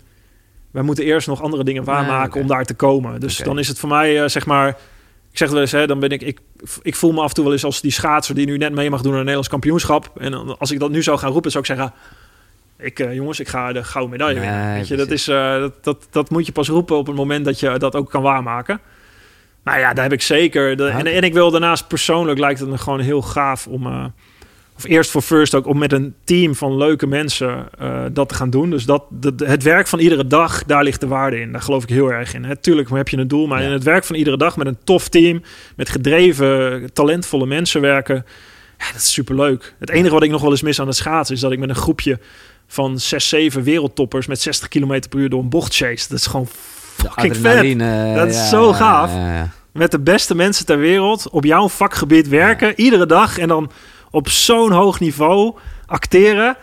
wij 0.70 0.82
moeten 0.82 1.04
eerst 1.04 1.26
nog 1.26 1.42
andere 1.42 1.64
dingen 1.64 1.84
waarmaken 1.84 2.40
om 2.40 2.46
daar 2.46 2.64
te 2.64 2.74
komen. 2.74 3.20
Dus 3.20 3.36
dan 3.36 3.58
is 3.58 3.68
het 3.68 3.78
voor 3.78 3.88
mij, 3.88 4.22
uh, 4.22 4.28
zeg 4.28 4.46
maar 4.46 4.68
ik 5.30 5.38
zeg 5.38 5.50
wel 5.50 5.60
eens, 5.60 5.72
hè, 5.72 5.86
dan 5.86 6.00
ben 6.00 6.10
ik, 6.10 6.22
ik, 6.22 6.38
ik 6.82 6.94
voel 6.94 7.12
me 7.12 7.20
af 7.20 7.28
en 7.28 7.34
toe 7.34 7.44
wel 7.44 7.52
eens 7.52 7.64
als 7.64 7.80
die 7.80 7.90
schaatser 7.90 8.34
die 8.34 8.46
nu 8.46 8.56
net 8.56 8.72
mee 8.72 8.90
mag 8.90 9.00
doen 9.00 9.12
aan 9.12 9.18
een 9.18 9.24
Nederlands 9.24 9.48
kampioenschap. 9.48 10.10
En 10.18 10.58
als 10.58 10.70
ik 10.70 10.78
dat 10.78 10.90
nu 10.90 11.02
zou 11.02 11.18
gaan 11.18 11.32
roepen, 11.32 11.50
zou 11.50 11.64
ik 11.64 11.76
zeggen, 11.76 11.92
ik, 12.78 12.98
uh, 12.98 13.14
jongens, 13.14 13.40
ik 13.40 13.48
ga 13.48 13.72
de 13.72 13.84
gouden 13.84 14.12
medaille 14.12 14.40
winnen. 14.40 14.74
Weet 14.74 14.88
je, 14.88 14.96
dat, 14.96 15.10
is, 15.10 15.28
uh, 15.28 15.58
dat, 15.58 15.84
dat, 15.84 16.06
dat 16.10 16.30
moet 16.30 16.46
je 16.46 16.52
pas 16.52 16.68
roepen 16.68 16.96
op 16.96 17.06
het 17.06 17.16
moment 17.16 17.44
dat 17.44 17.60
je 17.60 17.78
dat 17.78 17.94
ook 17.94 18.10
kan 18.10 18.22
waarmaken. 18.22 18.80
Nou 19.68 19.80
ja, 19.80 19.92
daar 19.92 20.04
heb 20.04 20.12
ik 20.12 20.22
zeker. 20.22 20.76
De, 20.76 20.86
en, 20.86 21.06
en 21.06 21.22
ik 21.22 21.32
wil 21.32 21.50
daarnaast 21.50 21.88
persoonlijk 21.88 22.38
lijkt 22.38 22.60
het 22.60 22.68
me 22.68 22.78
gewoon 22.78 23.00
heel 23.00 23.22
gaaf 23.22 23.66
om. 23.66 23.86
Uh, 23.86 24.04
of 24.76 24.84
eerst 24.84 25.10
voor 25.10 25.22
First 25.22 25.54
ook 25.54 25.66
om 25.66 25.78
met 25.78 25.92
een 25.92 26.14
team 26.24 26.54
van 26.54 26.76
leuke 26.76 27.06
mensen 27.06 27.68
uh, 27.80 28.04
dat 28.12 28.28
te 28.28 28.34
gaan 28.34 28.50
doen. 28.50 28.70
Dus 28.70 28.84
dat, 28.84 29.04
het 29.36 29.62
werk 29.62 29.86
van 29.86 29.98
iedere 29.98 30.26
dag, 30.26 30.64
daar 30.64 30.82
ligt 30.82 31.00
de 31.00 31.06
waarde 31.06 31.40
in. 31.40 31.52
Daar 31.52 31.60
geloof 31.60 31.82
ik 31.82 31.88
heel 31.88 32.12
erg 32.12 32.34
in. 32.34 32.44
Hè. 32.44 32.56
Tuurlijk 32.56 32.90
heb 32.90 33.08
je 33.08 33.16
een 33.16 33.28
doel, 33.28 33.46
maar 33.46 33.62
in 33.62 33.70
het 33.70 33.82
werk 33.82 34.04
van 34.04 34.16
iedere 34.16 34.36
dag 34.36 34.56
met 34.56 34.66
een 34.66 34.78
tof 34.84 35.08
team, 35.08 35.42
met 35.76 35.88
gedreven, 35.88 36.92
talentvolle 36.92 37.46
mensen 37.46 37.80
werken, 37.80 38.26
ja, 38.78 38.86
dat 38.86 39.00
is 39.00 39.12
superleuk. 39.12 39.74
Het 39.78 39.90
enige 39.90 40.14
wat 40.14 40.22
ik 40.22 40.30
nog 40.30 40.40
wel 40.40 40.50
eens 40.50 40.62
mis 40.62 40.80
aan 40.80 40.86
het 40.86 40.96
schaatsen 40.96 41.34
is 41.34 41.40
dat 41.40 41.52
ik 41.52 41.58
met 41.58 41.68
een 41.68 41.74
groepje 41.74 42.18
van 42.66 42.98
6, 42.98 43.28
7 43.28 43.62
wereldtoppers 43.62 44.26
met 44.26 44.40
60 44.40 44.68
km 44.68 45.02
per 45.08 45.18
uur 45.18 45.28
door 45.28 45.40
een 45.40 45.48
bocht 45.48 45.74
chase. 45.74 46.08
Dat 46.08 46.18
is 46.18 46.26
gewoon 46.26 46.48
fucking 46.96 47.36
vet. 47.36 47.78
Dat 48.14 48.28
is 48.28 48.48
zo 48.48 48.72
gaaf. 48.72 49.10
Met 49.78 49.90
de 49.90 50.00
beste 50.00 50.34
mensen 50.34 50.66
ter 50.66 50.78
wereld 50.78 51.28
op 51.30 51.44
jouw 51.44 51.68
vakgebied 51.68 52.28
werken, 52.28 52.80
iedere 52.80 53.06
dag 53.06 53.38
en 53.38 53.48
dan 53.48 53.70
op 54.10 54.28
zo'n 54.28 54.72
hoog 54.72 55.00
niveau 55.00 55.54
acteren. 55.86 56.56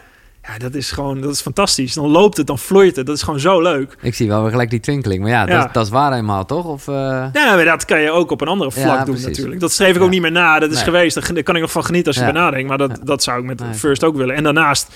Ja, 0.48 0.58
dat 0.58 0.74
is 0.74 0.92
gewoon, 0.92 1.22
dat 1.22 1.32
is 1.32 1.42
fantastisch. 1.42 1.94
Dan 1.94 2.08
loopt 2.08 2.38
het, 2.38 2.48
dan 2.48 2.60
vloeit 2.60 2.96
het. 2.96 3.06
Dat 3.06 3.16
is 3.16 3.24
gewoon 3.24 3.40
zo 3.40 3.62
leuk. 3.62 3.98
Ik 4.02 4.16
zie 4.16 4.28
wel 4.28 4.42
weer 4.42 4.52
gelijk 4.52 4.70
die 4.70 4.80
twinkeling. 4.80 5.22
Maar 5.22 5.32
ja, 5.32 5.46
dat, 5.46 5.74
dat 5.74 5.86
is 5.86 5.92
waar 5.92 6.14
eenmaal, 6.14 6.46
toch? 6.46 6.66
Of, 6.66 6.88
uh... 6.88 6.96
Ja, 7.34 7.56
maar 7.56 7.66
dat 7.66 7.86
kan 7.86 8.02
je 8.02 8.12
ook 8.12 8.32
op 8.32 8.42
een 8.42 8.48
andere 8.48 8.72
vlak 8.72 9.06
doen 9.06 9.22
natuurlijk. 9.22 9.60
Dat 9.60 9.72
schreef 9.72 9.96
ik 9.96 10.02
ook 10.02 10.10
niet 10.10 10.22
meer 10.22 10.32
na. 10.32 10.60
Dat 10.60 10.72
is 10.72 10.82
geweest. 10.82 11.16
Daar 11.16 11.44
kan 11.44 11.56
ik 11.56 11.62
nog 11.62 11.72
van 11.72 11.86
genieten 11.86 12.08
als 12.08 12.16
je 12.16 12.26
ja. 12.26 12.32
bij 12.32 12.42
nadenkt. 12.42 12.68
Maar 12.68 12.78
dat, 12.78 13.00
dat 13.04 13.24
zou 13.24 13.40
ik 13.40 13.46
met 13.46 13.64
First 13.76 14.04
ook 14.04 14.16
willen. 14.16 14.36
En 14.36 14.44
daarnaast 14.44 14.94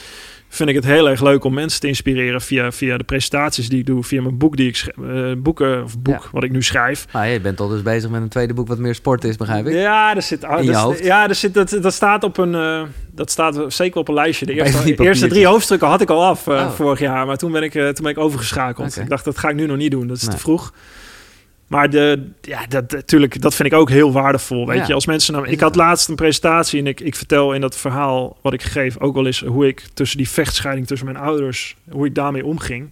vind 0.49 0.69
ik 0.69 0.75
het 0.75 0.85
heel 0.85 1.09
erg 1.09 1.21
leuk 1.21 1.43
om 1.43 1.53
mensen 1.53 1.79
te 1.79 1.87
inspireren 1.87 2.41
via, 2.41 2.71
via 2.71 2.97
de 2.97 3.03
presentaties 3.03 3.69
die 3.69 3.79
ik 3.79 3.85
doe, 3.85 4.03
via 4.03 4.21
mijn 4.21 4.37
boek 4.37 4.57
die 4.57 4.67
ik 4.67 4.93
uh, 5.01 5.31
boeken 5.37 5.83
of 5.83 5.99
boek 5.99 6.29
wat 6.31 6.43
ik 6.43 6.51
nu 6.51 6.63
schrijf. 6.63 7.05
Ah, 7.11 7.31
je 7.31 7.39
bent 7.39 7.59
al 7.59 7.67
dus 7.67 7.81
bezig 7.81 8.09
met 8.09 8.21
een 8.21 8.29
tweede 8.29 8.53
boek 8.53 8.67
wat 8.67 8.77
meer 8.77 8.95
sport 8.95 9.23
is, 9.23 9.35
begrijp 9.35 9.67
ik? 9.67 9.73
Ja, 9.73 10.15
er 10.15 10.21
zit, 10.21 10.43
ah, 10.43 10.65
dat, 10.65 10.99
ja, 11.03 11.29
er 11.29 11.35
zit, 11.35 11.53
dat, 11.53 11.77
dat 11.81 11.93
staat 11.93 12.23
op 12.23 12.37
een, 12.37 12.53
uh, 12.53 12.81
dat 13.11 13.31
staat 13.31 13.73
zeker 13.73 13.99
op 13.99 14.07
een 14.07 14.13
lijstje. 14.13 14.45
De 14.45 14.53
eerste, 14.53 15.03
eerste 15.03 15.27
drie 15.27 15.45
hoofdstukken 15.45 15.87
had 15.87 16.01
ik 16.01 16.09
al 16.09 16.25
af 16.25 16.47
uh, 16.47 16.53
oh. 16.53 16.71
vorig 16.71 16.99
jaar, 16.99 17.25
maar 17.25 17.37
toen 17.37 17.51
ben 17.51 17.63
ik, 17.63 17.71
toen 17.71 17.93
ben 18.01 18.11
ik 18.11 18.17
overgeschakeld. 18.17 18.91
Okay. 18.91 19.03
Ik 19.03 19.09
dacht 19.09 19.25
dat 19.25 19.37
ga 19.37 19.49
ik 19.49 19.55
nu 19.55 19.65
nog 19.65 19.77
niet 19.77 19.91
doen, 19.91 20.07
dat 20.07 20.17
is 20.17 20.23
nee. 20.23 20.35
te 20.35 20.41
vroeg. 20.41 20.73
Maar 21.69 21.89
de, 21.89 22.29
ja, 22.41 22.65
dat, 22.67 22.91
natuurlijk, 22.91 23.41
dat 23.41 23.55
vind 23.55 23.71
ik 23.71 23.79
ook 23.79 23.89
heel 23.89 24.11
waardevol. 24.11 24.67
Weet 24.67 24.87
je, 24.87 24.93
als 24.93 25.05
mensen 25.05 25.33
nou, 25.33 25.47
ik 25.47 25.59
had 25.59 25.75
laatst 25.75 26.09
een 26.09 26.15
presentatie 26.15 26.79
en 26.79 26.87
ik, 26.87 26.99
ik 26.99 27.15
vertel 27.15 27.53
in 27.53 27.61
dat 27.61 27.77
verhaal 27.77 28.37
wat 28.41 28.53
ik 28.53 28.63
geef 28.63 28.99
ook 28.99 29.15
wel 29.15 29.25
eens 29.25 29.41
hoe 29.41 29.67
ik 29.67 29.83
tussen 29.93 30.17
die 30.17 30.29
vechtscheiding 30.29 30.87
tussen 30.87 31.07
mijn 31.07 31.23
ouders, 31.23 31.75
hoe 31.89 32.05
ik 32.05 32.15
daarmee 32.15 32.45
omging. 32.45 32.89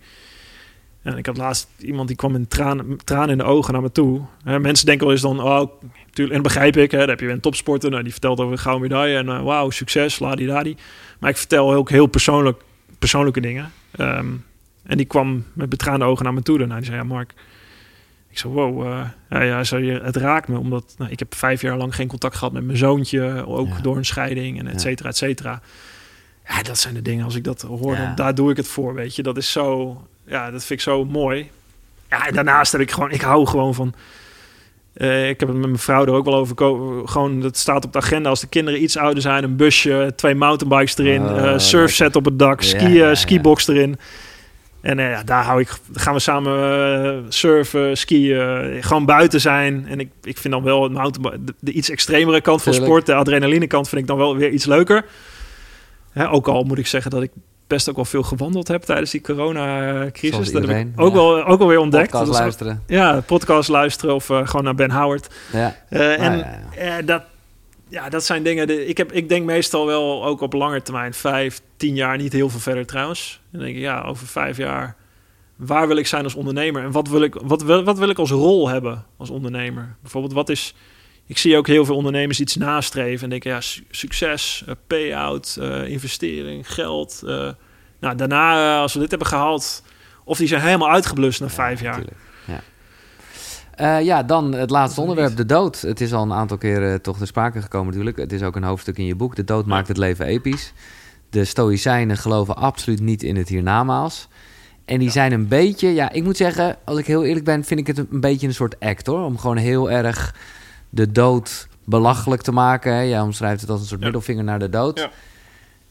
En 1.02 1.18
ik 1.18 1.26
had 1.26 1.38
laatst 1.38 1.68
iemand 1.78 2.08
die 2.08 2.18
kwam 2.18 2.32
met 2.32 2.50
tranen 2.50 2.98
traan 3.04 3.30
in 3.30 3.38
de 3.38 3.44
ogen 3.44 3.74
naar 3.74 3.82
me 3.82 3.92
toe. 3.92 4.22
Hè, 4.44 4.60
mensen 4.60 4.86
denken 4.86 5.06
wel 5.06 5.14
eens 5.14 5.24
dan, 5.24 5.42
oh, 5.42 5.72
tuurlijk, 6.12 6.38
en 6.38 6.44
begrijp 6.44 6.78
ik, 6.78 6.92
hè, 6.92 6.98
dan 6.98 7.10
heb 7.10 7.20
je 7.20 7.30
een 7.30 7.40
topsporter, 7.40 7.90
nou, 7.90 8.04
die 8.04 8.12
vertelt 8.12 8.40
over 8.40 8.52
een 8.52 8.60
gouden 8.60 8.90
medaille 8.90 9.18
en 9.18 9.28
uh, 9.28 9.44
wauw, 9.44 9.70
succes, 9.70 10.20
ladi 10.20 10.76
Maar 11.20 11.30
ik 11.30 11.38
vertel 11.38 11.74
ook 11.74 11.90
heel 11.90 12.08
persoonlijk, 12.08 12.62
persoonlijke 13.00 13.42
dingen. 13.42 13.72
Um, 14.00 14.46
en 14.84 14.98
die 14.98 15.06
kwam 15.06 15.44
met 15.54 15.70
betraande 15.70 16.06
ogen 16.06 16.24
naar 16.24 16.34
me 16.34 16.42
toe. 16.42 16.62
En 16.62 16.70
die 16.70 16.84
zei, 16.84 16.98
ja, 16.98 17.04
Mark, 17.04 17.34
ik 18.38 18.44
zo, 18.44 18.50
wow, 18.50 18.86
uh, 18.86 19.02
ja, 19.30 19.62
ja, 19.72 20.02
het 20.02 20.16
raakt 20.16 20.48
me. 20.48 20.58
Omdat 20.58 20.96
nou, 20.98 21.12
ik 21.12 21.20
heb 21.20 21.36
vijf 21.36 21.62
jaar 21.62 21.78
lang 21.78 21.96
geen 21.96 22.08
contact 22.08 22.36
gehad 22.36 22.54
met 22.54 22.64
mijn 22.64 22.78
zoontje. 22.78 23.46
Ook 23.46 23.68
ja. 23.68 23.82
door 23.82 23.98
een 23.98 24.06
scheiding 24.06 24.60
en 24.60 24.68
et 24.68 24.82
cetera, 24.82 25.10
et 25.10 25.18
cetera. 25.18 25.62
Ja, 26.48 26.62
dat 26.64 26.78
zijn 26.78 26.94
de 26.94 27.02
dingen. 27.02 27.26
Als 27.26 27.36
ik 27.36 27.44
dat 27.44 27.62
hoor, 27.62 27.96
dan, 27.96 28.16
daar 28.16 28.36
doe 28.36 28.52
ik 28.52 28.58
het 28.58 28.68
voor, 28.68 28.94
weet 28.94 29.16
je. 29.16 29.24
Dat 29.24 29.38
is 29.38 29.52
zo, 29.52 29.98
ja, 30.26 30.52
dat 30.52 30.64
vind 30.66 30.80
ik 30.80 30.86
zo 30.86 31.06
mooi. 31.06 31.50
Ja, 32.10 32.32
daarnaast 32.32 32.72
heb 32.72 32.82
ik 32.82 32.92
gewoon, 32.92 33.12
ik 33.12 33.22
hou 33.22 33.46
gewoon 33.46 33.74
van... 33.74 33.94
Eh, 34.94 35.30
ik 35.30 35.40
heb 35.40 35.50
het 35.50 35.58
met 35.58 35.68
mijn 35.68 35.80
vrouw 35.80 36.06
er 36.06 36.14
ook 36.14 36.26
wel 36.26 36.36
over. 36.36 36.56
Gewoon, 37.08 37.42
dat 37.42 37.58
staat 37.58 37.86
op 37.86 37.94
de 37.94 38.00
agenda 38.00 38.30
als 38.30 38.40
de 38.40 38.48
kinderen 38.48 38.84
iets 38.84 38.98
ouder 38.98 39.22
zijn. 39.22 39.44
Een 39.44 39.56
busje, 39.56 40.14
twee 40.16 40.36
mountainbikes 40.36 40.98
erin, 40.98 41.24
Oh, 41.24 41.38
eh, 41.38 41.60
surfset 41.60 42.16
op 42.16 42.26
het 42.26 42.40
dak, 42.40 42.62
Ja, 42.62 42.68
ski, 42.68 42.88
ja, 42.88 43.08
ja. 43.08 43.16
skibox 43.16 43.68
erin. 43.68 43.98
En 44.88 45.00
eh, 45.00 45.10
ja, 45.10 45.24
daar 45.24 45.44
hou 45.44 45.60
ik, 45.62 45.70
gaan 45.94 46.14
we 46.14 46.20
samen 46.20 46.54
eh, 47.04 47.24
surfen, 47.30 47.98
skiën, 47.98 48.84
gewoon 48.84 49.06
buiten 49.06 49.42
zijn. 49.42 49.86
En 49.88 50.00
ik, 50.00 50.10
ik 50.24 50.38
vind 50.38 50.54
dan 50.54 50.64
wel 50.64 50.92
het 50.92 51.14
de, 51.14 51.54
de 51.60 51.72
iets 51.72 51.90
extremere 51.90 52.42
kant 52.42 52.62
van 52.62 52.72
Tuurlijk. 52.72 52.92
sport, 52.92 53.06
de 53.06 53.14
adrenaline 53.14 53.68
kant, 53.68 53.90
vind 53.90 54.02
ik 54.02 54.08
dan 54.08 54.18
wel 54.18 54.36
weer 54.36 54.50
iets 54.50 54.66
leuker. 54.66 55.06
Hè, 56.12 56.32
ook 56.32 56.48
al 56.48 56.64
moet 56.64 56.78
ik 56.78 56.88
zeggen 56.88 57.12
dat 57.12 57.22
ik 57.22 57.32
best 57.68 57.90
ook 57.90 57.96
wel 57.96 58.06
veel 58.06 58.24
gewandeld 58.24 58.68
heb 58.68 58.84
tijdens 58.84 59.12
die 59.12 59.22
coronacrisis. 59.22 60.52
Dat 60.52 60.68
heb 60.68 60.78
ik 60.78 60.88
ook, 60.96 61.10
ja. 61.10 61.16
wel, 61.16 61.46
ook 61.46 61.60
wel 61.60 61.68
weer 61.68 61.80
ontdekt. 61.80 62.12
Podcast 62.12 62.40
luisteren. 62.40 62.84
ja, 62.88 63.22
podcast 63.26 63.70
luisteren 63.70 64.16
of 64.16 64.30
eh, 64.30 64.48
gewoon 64.48 64.64
naar 64.64 64.76
Ben 64.76 64.92
Howard. 64.92 65.28
Ja. 65.52 65.76
En 65.90 66.38
ja, 66.38 66.60
ja. 66.76 66.98
eh, 66.98 67.06
dat, 67.06 67.24
ja, 67.90 68.10
dat 68.10 68.26
zijn 68.26 68.44
dingen. 68.44 68.90
Ik, 68.90 68.98
heb, 68.98 69.12
ik 69.12 69.30
denk 69.30 69.46
meestal 69.46 69.86
wel 69.86 70.26
ook 70.26 70.42
op 70.42 70.54
lange 70.54 70.82
termijn, 70.82 71.14
vijf, 71.14 71.62
tien 71.78 71.96
jaar, 71.96 72.18
niet 72.18 72.34
heel 72.34 72.50
veel 72.50 72.60
verder 72.60 72.86
trouwens. 72.86 73.42
Dan 73.52 73.62
denk 73.62 73.76
ik, 73.76 73.82
ja, 73.82 74.02
over 74.02 74.28
vijf 74.28 74.58
jaar, 74.58 74.96
waar 75.56 75.88
wil 75.88 75.98
ik 75.98 76.08
zijn 76.08 76.24
als 76.24 76.36
ondernemer? 76.36 76.84
En 76.84 76.92
wat 76.92 77.08
wil 77.08 77.22
ik, 77.22 77.36
wat 77.44 77.62
wil, 77.64 77.84
wat 77.84 77.98
wil 77.98 78.10
ik 78.10 78.18
als 78.18 78.30
rol 78.32 78.68
hebben 78.70 79.06
als 79.18 79.30
ondernemer? 79.30 79.96
Bijvoorbeeld, 80.02 80.34
wat 80.34 80.50
is. 80.50 80.74
Ik 81.26 81.38
zie 81.38 81.58
ook 81.58 81.68
heel 81.68 81.86
veel 81.86 81.96
ondernemers 81.96 82.40
iets 82.40 82.56
nastreven 82.56 83.24
en 83.24 83.30
denken, 83.30 83.52
ja, 83.52 83.62
su- 83.62 83.84
succes, 83.90 84.64
eh, 84.68 84.74
payout, 84.88 85.58
eh, 85.62 85.88
investering, 85.88 86.74
geld. 86.74 87.22
eh. 87.26 87.50
nou, 88.00 88.16
daarna, 88.16 88.80
als 88.80 88.94
we 88.94 89.00
dit 89.00 89.10
hebben 89.10 89.28
gehaald, 89.28 89.84
of 90.24 90.38
die 90.38 90.48
zijn 90.48 90.62
helemaal 90.62 90.90
uitgeblust 90.90 91.40
na 91.42 91.50
vijf 91.50 91.80
Ja, 91.80 91.86
jaar. 91.86 91.98
natuurlijk. 91.98 92.26
Ja. 93.78 93.98
Eh, 94.00 94.06
ja, 94.06 94.24
dan 94.24 94.54
het 94.54 94.70
laatste 94.70 95.02
onderwerp, 95.02 95.36
de 95.36 95.46
dood. 95.46 95.82
Het 95.82 96.02
is 96.02 96.14
al 96.14 96.24
een 96.24 96.34
aantal 96.34 96.58
keren 96.58 97.02
toch 97.02 97.18
ter 97.18 97.28
sprake 97.28 97.62
gekomen 97.62 97.88
natuurlijk. 97.88 98.18
Het 98.18 98.32
is 98.32 98.44
ook 98.44 98.56
een 98.56 98.64
hoofdstuk 98.64 98.98
in 98.98 99.06
je 99.06 99.16
boek. 99.16 99.36
De 99.36 99.44
dood 99.44 99.66
maakt 99.66 99.88
het 99.88 99.98
leven 99.98 100.26
episch. 100.26 100.74
De 101.30 101.46
Stoïcijnen 101.46 102.18
geloven 102.18 102.56
absoluut 102.56 103.00
niet 103.02 103.24
in 103.24 103.36
het 103.36 103.48
hiernamaals. 103.50 104.28
En 104.86 104.98
die 104.98 105.08
Ja. 105.08 105.14
zijn 105.14 105.32
een 105.32 105.48
beetje, 105.48 105.94
ja, 105.94 106.12
ik 106.12 106.24
moet 106.24 106.38
zeggen, 106.38 106.76
als 106.86 107.00
ik 107.00 107.08
heel 107.08 107.24
eerlijk 107.24 107.46
ben, 107.46 107.64
vind 107.64 107.80
ik 107.80 107.88
het 107.88 107.98
een, 107.98 108.08
een 108.12 108.20
beetje 108.20 108.48
een 108.48 108.54
soort 108.54 108.80
act 108.80 109.08
hoor. 109.08 109.24
Om 109.26 109.38
gewoon 109.38 109.58
heel 109.58 109.92
erg 109.92 110.36
de 110.90 111.12
dood 111.12 111.68
belachelijk 111.86 112.42
te 112.42 112.52
maken. 112.52 112.94
Hè. 112.94 113.02
Jij 113.02 113.22
omschrijft 113.22 113.62
het 113.62 113.70
als 113.70 113.80
een 113.80 113.86
soort 113.88 114.00
Ja. 114.00 114.06
middelvinger 114.06 114.44
naar 114.44 114.60
de 114.60 114.70
dood. 114.70 115.00
Ja. 115.00 115.10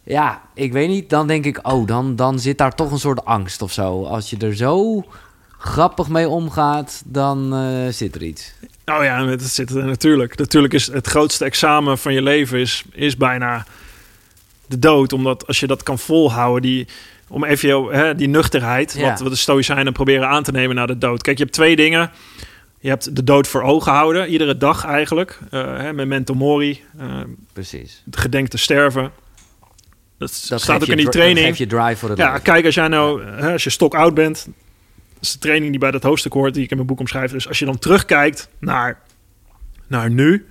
Ja, 0.02 0.40
ik 0.54 0.72
weet 0.72 0.88
niet. 0.88 1.10
Dan 1.10 1.26
denk 1.26 1.44
ik, 1.44 1.58
oh, 1.68 1.86
dan, 1.86 2.16
dan 2.16 2.38
zit 2.38 2.58
daar 2.58 2.74
toch 2.74 2.90
een 2.90 2.98
soort 2.98 3.24
angst 3.24 3.62
of 3.62 3.72
zo. 3.72 4.04
Als 4.04 4.30
je 4.30 4.36
er 4.36 4.56
zo 4.56 5.04
grappig 5.58 6.08
mee 6.08 6.28
omgaat, 6.28 7.02
dan 7.04 7.54
eh, 7.54 7.92
zit 7.92 8.14
er 8.14 8.22
iets. 8.22 8.52
Oh 8.84 9.02
ja, 9.04 9.26
het 9.26 9.42
zit 9.42 9.70
er 9.70 9.84
natuurlijk. 9.84 10.38
Natuurlijk 10.38 10.74
is 10.74 10.86
het 10.86 11.06
grootste 11.06 11.44
examen 11.44 11.98
van 11.98 12.12
je 12.14 12.22
leven 12.22 12.58
is, 12.58 12.84
is 12.92 13.16
bijna 13.16 13.66
de 14.66 14.78
dood. 14.78 15.12
Omdat 15.12 15.46
als 15.46 15.60
je 15.60 15.66
dat 15.66 15.82
kan 15.82 15.98
volhouden, 15.98 16.62
die, 16.62 16.86
om 17.28 17.44
even 17.44 17.84
hè, 17.84 18.14
die 18.14 18.28
nuchterheid, 18.28 18.94
Ja. 18.98 19.08
wat 19.10 19.20
we 19.20 19.28
de 19.28 19.36
Stoïcijnen 19.36 19.92
proberen 19.92 20.28
aan 20.28 20.42
te 20.42 20.52
nemen 20.52 20.76
naar 20.76 20.86
de 20.86 20.98
dood. 20.98 21.22
Kijk, 21.22 21.36
je 21.38 21.42
hebt 21.42 21.54
twee 21.56 21.76
dingen. 21.76 22.10
Je 22.80 22.88
hebt 22.88 23.16
de 23.16 23.24
dood 23.24 23.48
voor 23.48 23.62
ogen 23.62 23.92
houden, 23.92 24.28
iedere 24.28 24.56
dag 24.56 24.84
eigenlijk. 24.84 25.38
Eh 25.50 25.76
hè, 25.76 25.92
memento 25.92 26.34
mori, 26.34 26.82
eh, 26.98 27.06
Precies. 27.52 28.02
het 28.04 28.16
gedenk 28.16 28.48
te 28.48 28.58
sterven. 28.58 29.02
Dat, 30.18 30.46
Dat 30.48 30.60
staat 30.60 30.82
ook 30.82 30.88
in 30.88 30.96
die 30.96 31.08
training. 31.08 31.46
Dat 31.46 31.56
geeft 31.56 31.70
je 31.70 31.76
drive 31.76 31.96
voor 31.96 32.08
het 32.08 32.18
Ja, 32.18 32.26
leven. 32.28 32.42
kijk, 32.42 32.64
als 32.64 32.74
jij 32.74 32.88
nou, 32.88 33.24
hè, 33.24 33.52
als 33.52 33.64
je 33.64 33.70
stok 33.70 33.94
oud 33.94 34.14
bent, 34.14 34.46
is 35.20 35.32
de 35.32 35.38
training 35.38 35.70
die 35.70 35.80
bij 35.80 35.90
dat 35.90 36.02
hoofdstuk 36.02 36.32
hoort, 36.32 36.54
die 36.54 36.62
ik 36.62 36.70
in 36.70 36.76
mijn 36.76 36.88
boek 36.88 37.00
omschrijf. 37.00 37.30
Dus 37.30 37.48
als 37.48 37.58
je 37.58 37.64
dan 37.64 37.78
terugkijkt 37.78 38.48
naar, 38.58 39.02
naar 39.86 40.10
nu, 40.10 40.46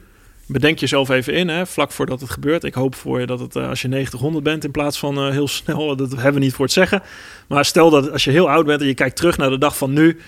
bedenk 0.45 0.79
jezelf 0.79 1.09
even 1.09 1.33
in, 1.33 1.47
hè, 1.47 1.65
vlak 1.65 1.91
voordat 1.91 2.21
het 2.21 2.29
gebeurt. 2.29 2.63
Ik 2.63 2.73
hoop 2.73 2.95
voor 2.95 3.19
je 3.19 3.25
dat 3.25 3.39
het 3.39 3.55
eh, 3.55 3.69
als 3.69 3.81
je 3.81 3.87
90, 3.87 4.19
100 4.19 4.43
bent 4.43 4.63
in 4.63 4.71
plaats 4.71 4.99
van 4.99 5.17
eh, 5.17 5.29
heel 5.29 5.47
snel, 5.47 5.95
dat 5.95 6.11
hebben 6.11 6.33
we 6.33 6.39
niet 6.39 6.53
voor 6.53 6.65
het 6.65 6.73
zeggen. 6.73 7.03
Maar 7.47 7.65
stel 7.65 7.89
dat 7.89 8.11
als 8.11 8.23
je 8.23 8.31
heel 8.31 8.49
oud 8.49 8.65
bent 8.65 8.81
en 8.81 8.87
je 8.87 8.93
kijkt 8.93 9.15
terug 9.15 9.37
naar 9.37 9.49
de 9.49 9.57
dag 9.57 9.77
van 9.77 9.93
nu, 9.93 10.19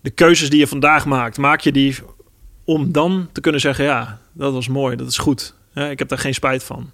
de 0.00 0.10
keuzes 0.10 0.50
die 0.50 0.58
je 0.58 0.66
vandaag 0.66 1.06
maakt, 1.06 1.38
maak 1.38 1.60
je 1.60 1.72
die 1.72 1.96
om 2.64 2.92
dan 2.92 3.28
te 3.32 3.40
kunnen 3.40 3.60
zeggen, 3.60 3.84
ja, 3.84 4.20
dat 4.32 4.52
was 4.52 4.68
mooi, 4.68 4.96
dat 4.96 5.08
is 5.08 5.18
goed. 5.18 5.54
Ik 5.74 5.98
heb 5.98 6.08
daar 6.08 6.18
geen 6.18 6.34
spijt 6.34 6.64
van 6.64 6.90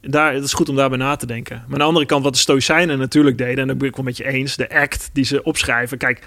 daar, 0.00 0.34
het 0.34 0.44
is 0.44 0.52
goed 0.52 0.68
om 0.68 0.76
daarbij 0.76 0.98
na 0.98 1.16
te 1.16 1.26
denken. 1.26 1.56
Maar 1.56 1.72
aan 1.72 1.78
de 1.78 1.84
andere 1.84 2.06
kant, 2.06 2.24
wat 2.24 2.32
de 2.32 2.38
Stoïcijnen 2.38 2.98
natuurlijk 2.98 3.38
deden, 3.38 3.58
en 3.58 3.66
daar 3.66 3.76
ben 3.76 3.88
ik 3.88 3.96
wel 3.96 4.04
met 4.04 4.16
je 4.16 4.26
eens, 4.26 4.56
de 4.56 4.74
act 4.74 5.10
die 5.12 5.24
ze 5.24 5.42
opschrijven. 5.42 5.98
Kijk, 5.98 6.26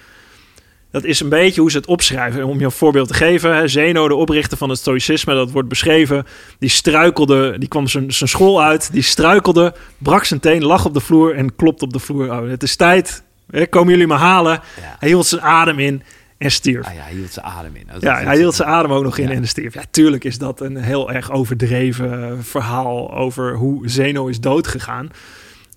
dat 0.92 1.04
is 1.04 1.20
een 1.20 1.30
beetje 1.30 1.62
hoe 1.62 1.72
ze 1.72 1.78
het 1.78 1.86
opschrijven. 1.86 2.46
Om 2.46 2.60
je 2.60 2.66
een 2.66 2.72
voorbeeld 2.72 3.08
te 3.08 3.14
geven, 3.14 3.56
hè, 3.56 3.68
Zeno, 3.68 4.08
de 4.08 4.16
oprichter 4.16 4.58
van 4.58 4.70
het 4.70 4.80
Stoïcisme, 4.80 5.34
dat 5.34 5.52
wordt 5.52 5.70
beschreven. 5.70 6.26
Die 6.60 6.70
struikelde, 6.70 7.56
die 7.58 7.68
kwam 7.68 7.88
zijn, 7.88 8.12
zijn 8.14 8.30
school 8.30 8.64
uit, 8.64 8.92
die 8.92 9.02
struikelde, 9.02 9.74
brak 9.98 10.24
zijn 10.24 10.40
teen, 10.40 10.64
lag 10.64 10.86
op 10.86 10.94
de 10.94 11.00
vloer 11.00 11.36
en 11.36 11.56
klopt 11.56 11.82
op 11.82 11.94
de 11.94 12.00
vloer. 12.00 12.32
Oh, 12.32 12.50
het 12.50 12.64
is 12.64 12.76
tijd, 12.76 13.24
hè, 13.52 13.66
komen 13.66 13.92
jullie 13.92 14.08
me 14.08 14.14
halen? 14.14 14.52
Ja. 14.52 14.96
Hij 15.00 15.10
hield 15.10 15.26
zijn 15.26 15.42
adem 15.42 15.80
in 15.80 16.04
en 16.42 16.52
stierf. 16.52 16.86
Ah 16.88 16.94
ja, 16.94 17.02
hij 17.02 17.14
hield 17.14 17.32
zijn 17.32 17.46
adem 17.46 17.76
in. 17.76 17.84
Dat 17.92 18.02
Ja, 18.02 18.24
hij 18.24 18.38
hield 18.38 18.56
zijn 18.56 18.70
adem 18.70 18.92
ook 18.92 19.04
nog 19.04 19.18
in 19.18 19.28
Ja. 19.28 19.34
en 19.34 19.48
stierf. 19.48 19.74
Ja, 19.74 19.84
tuurlijk 19.92 20.24
is 20.24 20.38
dat 20.38 20.62
een 20.62 20.76
heel 20.78 21.12
erg 21.12 21.32
overdreven 21.32 22.24
eh, 22.24 22.32
verhaal 22.40 23.14
over 23.18 23.56
hoe 23.56 23.90
Zeno 23.90 24.28
is 24.28 24.40
doodgegaan. 24.40 25.10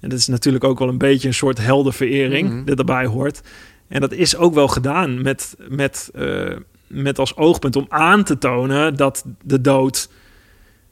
En 0.01 0.09
dat 0.09 0.19
is 0.19 0.27
natuurlijk 0.27 0.65
ook 0.65 0.79
wel 0.79 0.89
een 0.89 0.99
beetje 0.99 1.29
een 1.29 1.35
soort 1.35 1.59
heldenverering 1.59 2.51
Mhm. 2.51 2.65
dat 2.65 2.79
erbij 2.79 3.07
hoort. 3.07 3.41
En 3.89 4.01
dat 4.01 4.13
is 4.13 4.37
ook 4.37 4.55
wel 4.55 4.69
gedaan 4.69 5.23
met, 5.23 5.57
met, 5.69 6.11
eh, 6.15 6.57
met 6.87 7.19
als 7.19 7.37
oogpunt 7.37 7.77
om 7.77 7.87
aan 7.89 8.25
te 8.25 8.39
tonen 8.39 8.97
dat 8.97 9.25
de 9.43 9.61
dood... 9.61 10.09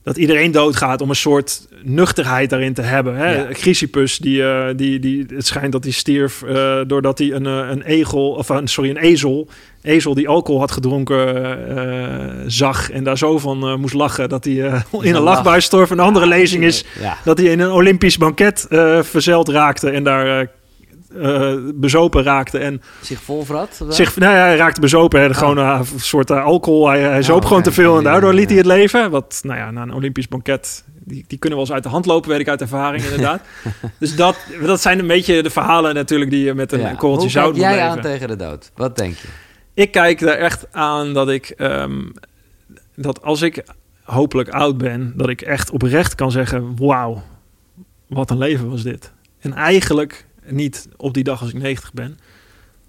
Dat 0.04 0.16
iedereen 0.16 0.50
doodgaat 0.50 1.00
om 1.00 1.08
een 1.08 1.16
soort 1.16 1.66
nuchterheid 1.82 2.50
daarin 2.50 2.74
te 2.74 2.82
hebben. 2.82 3.16
Hè? 3.16 3.34
Ja. 3.34 3.52
Chrysippus, 3.52 4.18
die, 4.18 4.44
eh, 4.44 4.68
die, 4.76 4.98
die, 4.98 5.26
het 5.34 5.46
schijnt 5.46 5.72
dat 5.72 5.84
hij 5.84 5.92
stierf 5.92 6.42
eh, 6.42 6.80
doordat 6.86 7.18
hij 7.18 7.32
een, 7.32 7.46
eh, 7.46 7.68
een 7.70 7.82
egel, 7.82 8.30
of 8.30 8.48
een, 8.48 8.68
sorry, 8.68 8.90
een 8.90 8.96
ezel, 8.96 9.48
ezel 9.82 10.14
die 10.14 10.28
alcohol 10.28 10.60
had 10.60 10.70
gedronken 10.70 12.50
zag 12.50 12.90
en 12.90 13.04
daar 13.04 13.18
zo 13.18 13.38
van 13.38 13.80
moest 13.80 13.94
lachen 13.94 14.28
dat 14.28 14.44
hij 14.44 14.52
in 14.54 14.64
een 14.90 15.12
lach. 15.12 15.22
lachbui 15.22 15.60
storf. 15.60 15.90
Een 15.90 16.00
andere 16.00 16.26
lezing 16.26 16.64
is 16.64 16.84
Ja, 17.00 17.16
dat 17.24 17.38
hij 17.38 17.46
in 17.46 17.60
een 17.60 17.70
Olympisch 17.70 18.18
banket 18.18 18.66
verzeild 19.00 19.48
raakte 19.48 19.90
en 19.90 20.04
daar 20.04 20.48
eh, 21.20 21.54
bezopen 21.74 22.22
raakte 22.22 22.58
en 22.58 22.82
zich 23.00 23.20
volvrat. 23.22 23.80
zich, 23.88 24.16
nou 24.16 24.34
ja, 24.34 24.40
hij 24.42 24.56
raakte 24.56 24.80
bezopen, 24.80 25.20
hè, 25.20 25.34
gewoon 25.34 25.58
eh, 25.58 25.80
een 25.92 26.00
soort 26.00 26.30
eh, 26.30 26.44
alcohol. 26.44 26.88
Hij, 26.88 27.00
hij 27.00 27.22
zoop 27.22 27.42
Oh, 27.42 27.46
gewoon 27.46 27.62
te 27.62 27.72
veel 27.72 27.98
en 27.98 28.04
daardoor 28.04 28.34
liet 28.34 28.48
hij 28.48 28.56
het 28.58 28.66
leven. 28.66 29.10
Wat, 29.10 29.40
nou 29.42 29.58
ja, 29.58 29.70
na 29.70 29.82
een 29.82 29.94
Olympisch 29.94 30.28
banket, 30.28 30.84
die, 31.04 31.24
die 31.26 31.38
kunnen 31.38 31.58
wel 31.58 31.66
eens 31.66 31.74
uit 31.76 31.82
de 31.84 31.88
hand 31.90 32.06
lopen, 32.06 32.30
weet 32.30 32.40
ik 32.40 32.48
uit 32.48 32.60
ervaring 32.60 33.04
inderdaad. 33.10 33.40
dus 33.98 34.16
dat, 34.16 34.36
dat 34.66 34.80
zijn 34.80 34.98
een 34.98 35.06
beetje 35.06 35.42
de 35.42 35.50
verhalen 35.50 35.94
natuurlijk 35.94 36.30
die 36.30 36.44
je 36.44 36.54
met 36.54 36.72
een 36.72 36.80
Ja. 36.80 36.92
korreltje 36.94 37.20
Hoe 37.22 37.30
zout 37.30 37.52
moet 37.52 37.60
jij 37.60 37.70
leven. 37.74 37.88
aan 37.88 38.00
tegen 38.00 38.28
de 38.28 38.36
dood? 38.36 38.70
Wat 38.74 38.96
denk 38.96 39.16
je? 39.16 39.28
Ik 39.74 39.90
kijk 39.92 40.20
er 40.20 40.38
echt 40.38 40.66
aan 40.72 41.12
dat 41.14 41.28
ik, 41.28 41.48
ehm, 41.56 42.00
dat 42.96 43.22
als 43.22 43.42
ik 43.42 43.62
hopelijk 44.02 44.48
oud 44.48 44.78
ben, 44.78 45.12
dat 45.16 45.28
ik 45.28 45.40
echt 45.40 45.70
oprecht 45.70 46.14
kan 46.14 46.30
zeggen, 46.30 46.76
wauw, 46.78 47.22
wat 48.08 48.30
een 48.30 48.38
leven 48.38 48.70
was 48.70 48.82
dit. 48.82 49.12
En 49.40 49.52
eigenlijk 49.52 50.26
niet 50.46 50.88
op 50.96 51.14
die 51.14 51.24
dag 51.24 51.40
als 51.40 51.52
ik 51.52 51.62
90 51.62 51.92
ben, 51.92 52.18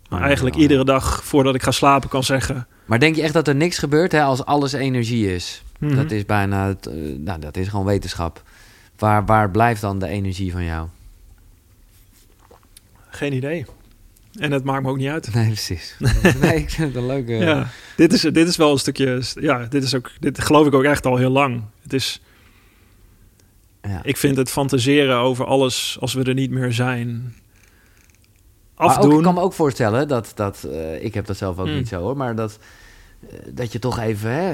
maar 0.09 0.19
Oh, 0.19 0.25
eigenlijk 0.25 0.55
iedere 0.55 0.85
dag 0.85 1.23
voordat 1.23 1.55
ik 1.55 1.63
ga 1.63 1.71
slapen 1.71 2.09
kan 2.09 2.23
zeggen, 2.23 2.67
Maar 2.85 2.99
denk 2.99 3.15
je 3.15 3.21
echt 3.21 3.33
dat 3.33 3.47
er 3.47 3.55
niks 3.55 3.77
gebeurt 3.77 4.11
hè, 4.11 4.21
als 4.21 4.45
alles 4.45 4.73
energie 4.73 5.33
is? 5.35 5.63
mhm, 5.79 5.95
Dat 5.95 6.11
is 6.11 6.25
bijna, 6.25 6.67
het, 6.67 6.85
eh, 6.87 6.93
nou, 7.17 7.39
dat 7.39 7.57
is 7.57 7.67
gewoon 7.67 7.85
wetenschap. 7.85 8.43
Waar, 8.97 9.25
waar 9.25 9.51
blijft 9.51 9.81
dan 9.81 9.99
de 9.99 10.07
energie 10.07 10.51
van 10.51 10.63
jou? 10.63 10.87
geen 13.09 13.33
idee. 13.33 13.65
En 14.39 14.51
het 14.51 14.63
maakt 14.63 14.83
me 14.83 14.89
ook 14.89 14.97
niet 14.97 15.09
uit. 15.09 15.33
Nee, 15.33 15.45
precies. 15.45 15.95
nee, 16.41 16.55
ik 16.55 16.69
vind 16.69 16.87
het 16.87 16.95
een 16.95 17.05
leuke... 17.05 17.33
Ja, 17.33 17.67
dit 17.95 18.13
is, 18.13 18.21
dit 18.21 18.47
is 18.47 18.55
wel 18.57 18.71
een 18.71 18.77
stukje, 18.77 19.21
ja, 19.39 19.65
dit 19.65 19.83
is 19.83 19.95
ook, 19.95 20.11
dit 20.19 20.41
geloof 20.41 20.67
ik 20.67 20.73
ook 20.73 20.83
echt 20.83 21.05
al 21.05 21.17
heel 21.17 21.29
lang. 21.29 21.63
Het 21.81 21.93
is, 21.93 22.21
ja. 23.81 23.99
ik 24.03 24.17
vind 24.17 24.37
het 24.37 24.49
fantaseren 24.49 25.17
over 25.17 25.45
alles 25.45 25.97
als 25.99 26.13
we 26.13 26.23
er 26.23 26.33
niet 26.33 26.51
meer 26.51 26.73
zijn, 26.73 27.35
Maar 28.87 29.01
ook, 29.01 29.13
ik 29.13 29.21
kan 29.23 29.33
me 29.33 29.39
ook 29.41 29.53
voorstellen 29.53 30.07
dat, 30.07 30.31
dat 30.35 30.63
eh, 30.71 31.03
ik 31.03 31.13
heb 31.13 31.25
dat 31.25 31.37
zelf 31.37 31.59
ook 31.59 31.65
Hmm. 31.65 31.75
niet 31.75 31.87
zo 31.87 32.01
hoor, 32.01 32.17
maar 32.17 32.35
dat, 32.35 32.59
eh, 33.29 33.37
dat 33.51 33.71
je 33.71 33.79
toch 33.79 33.99
even 33.99 34.31
hè, 34.31 34.51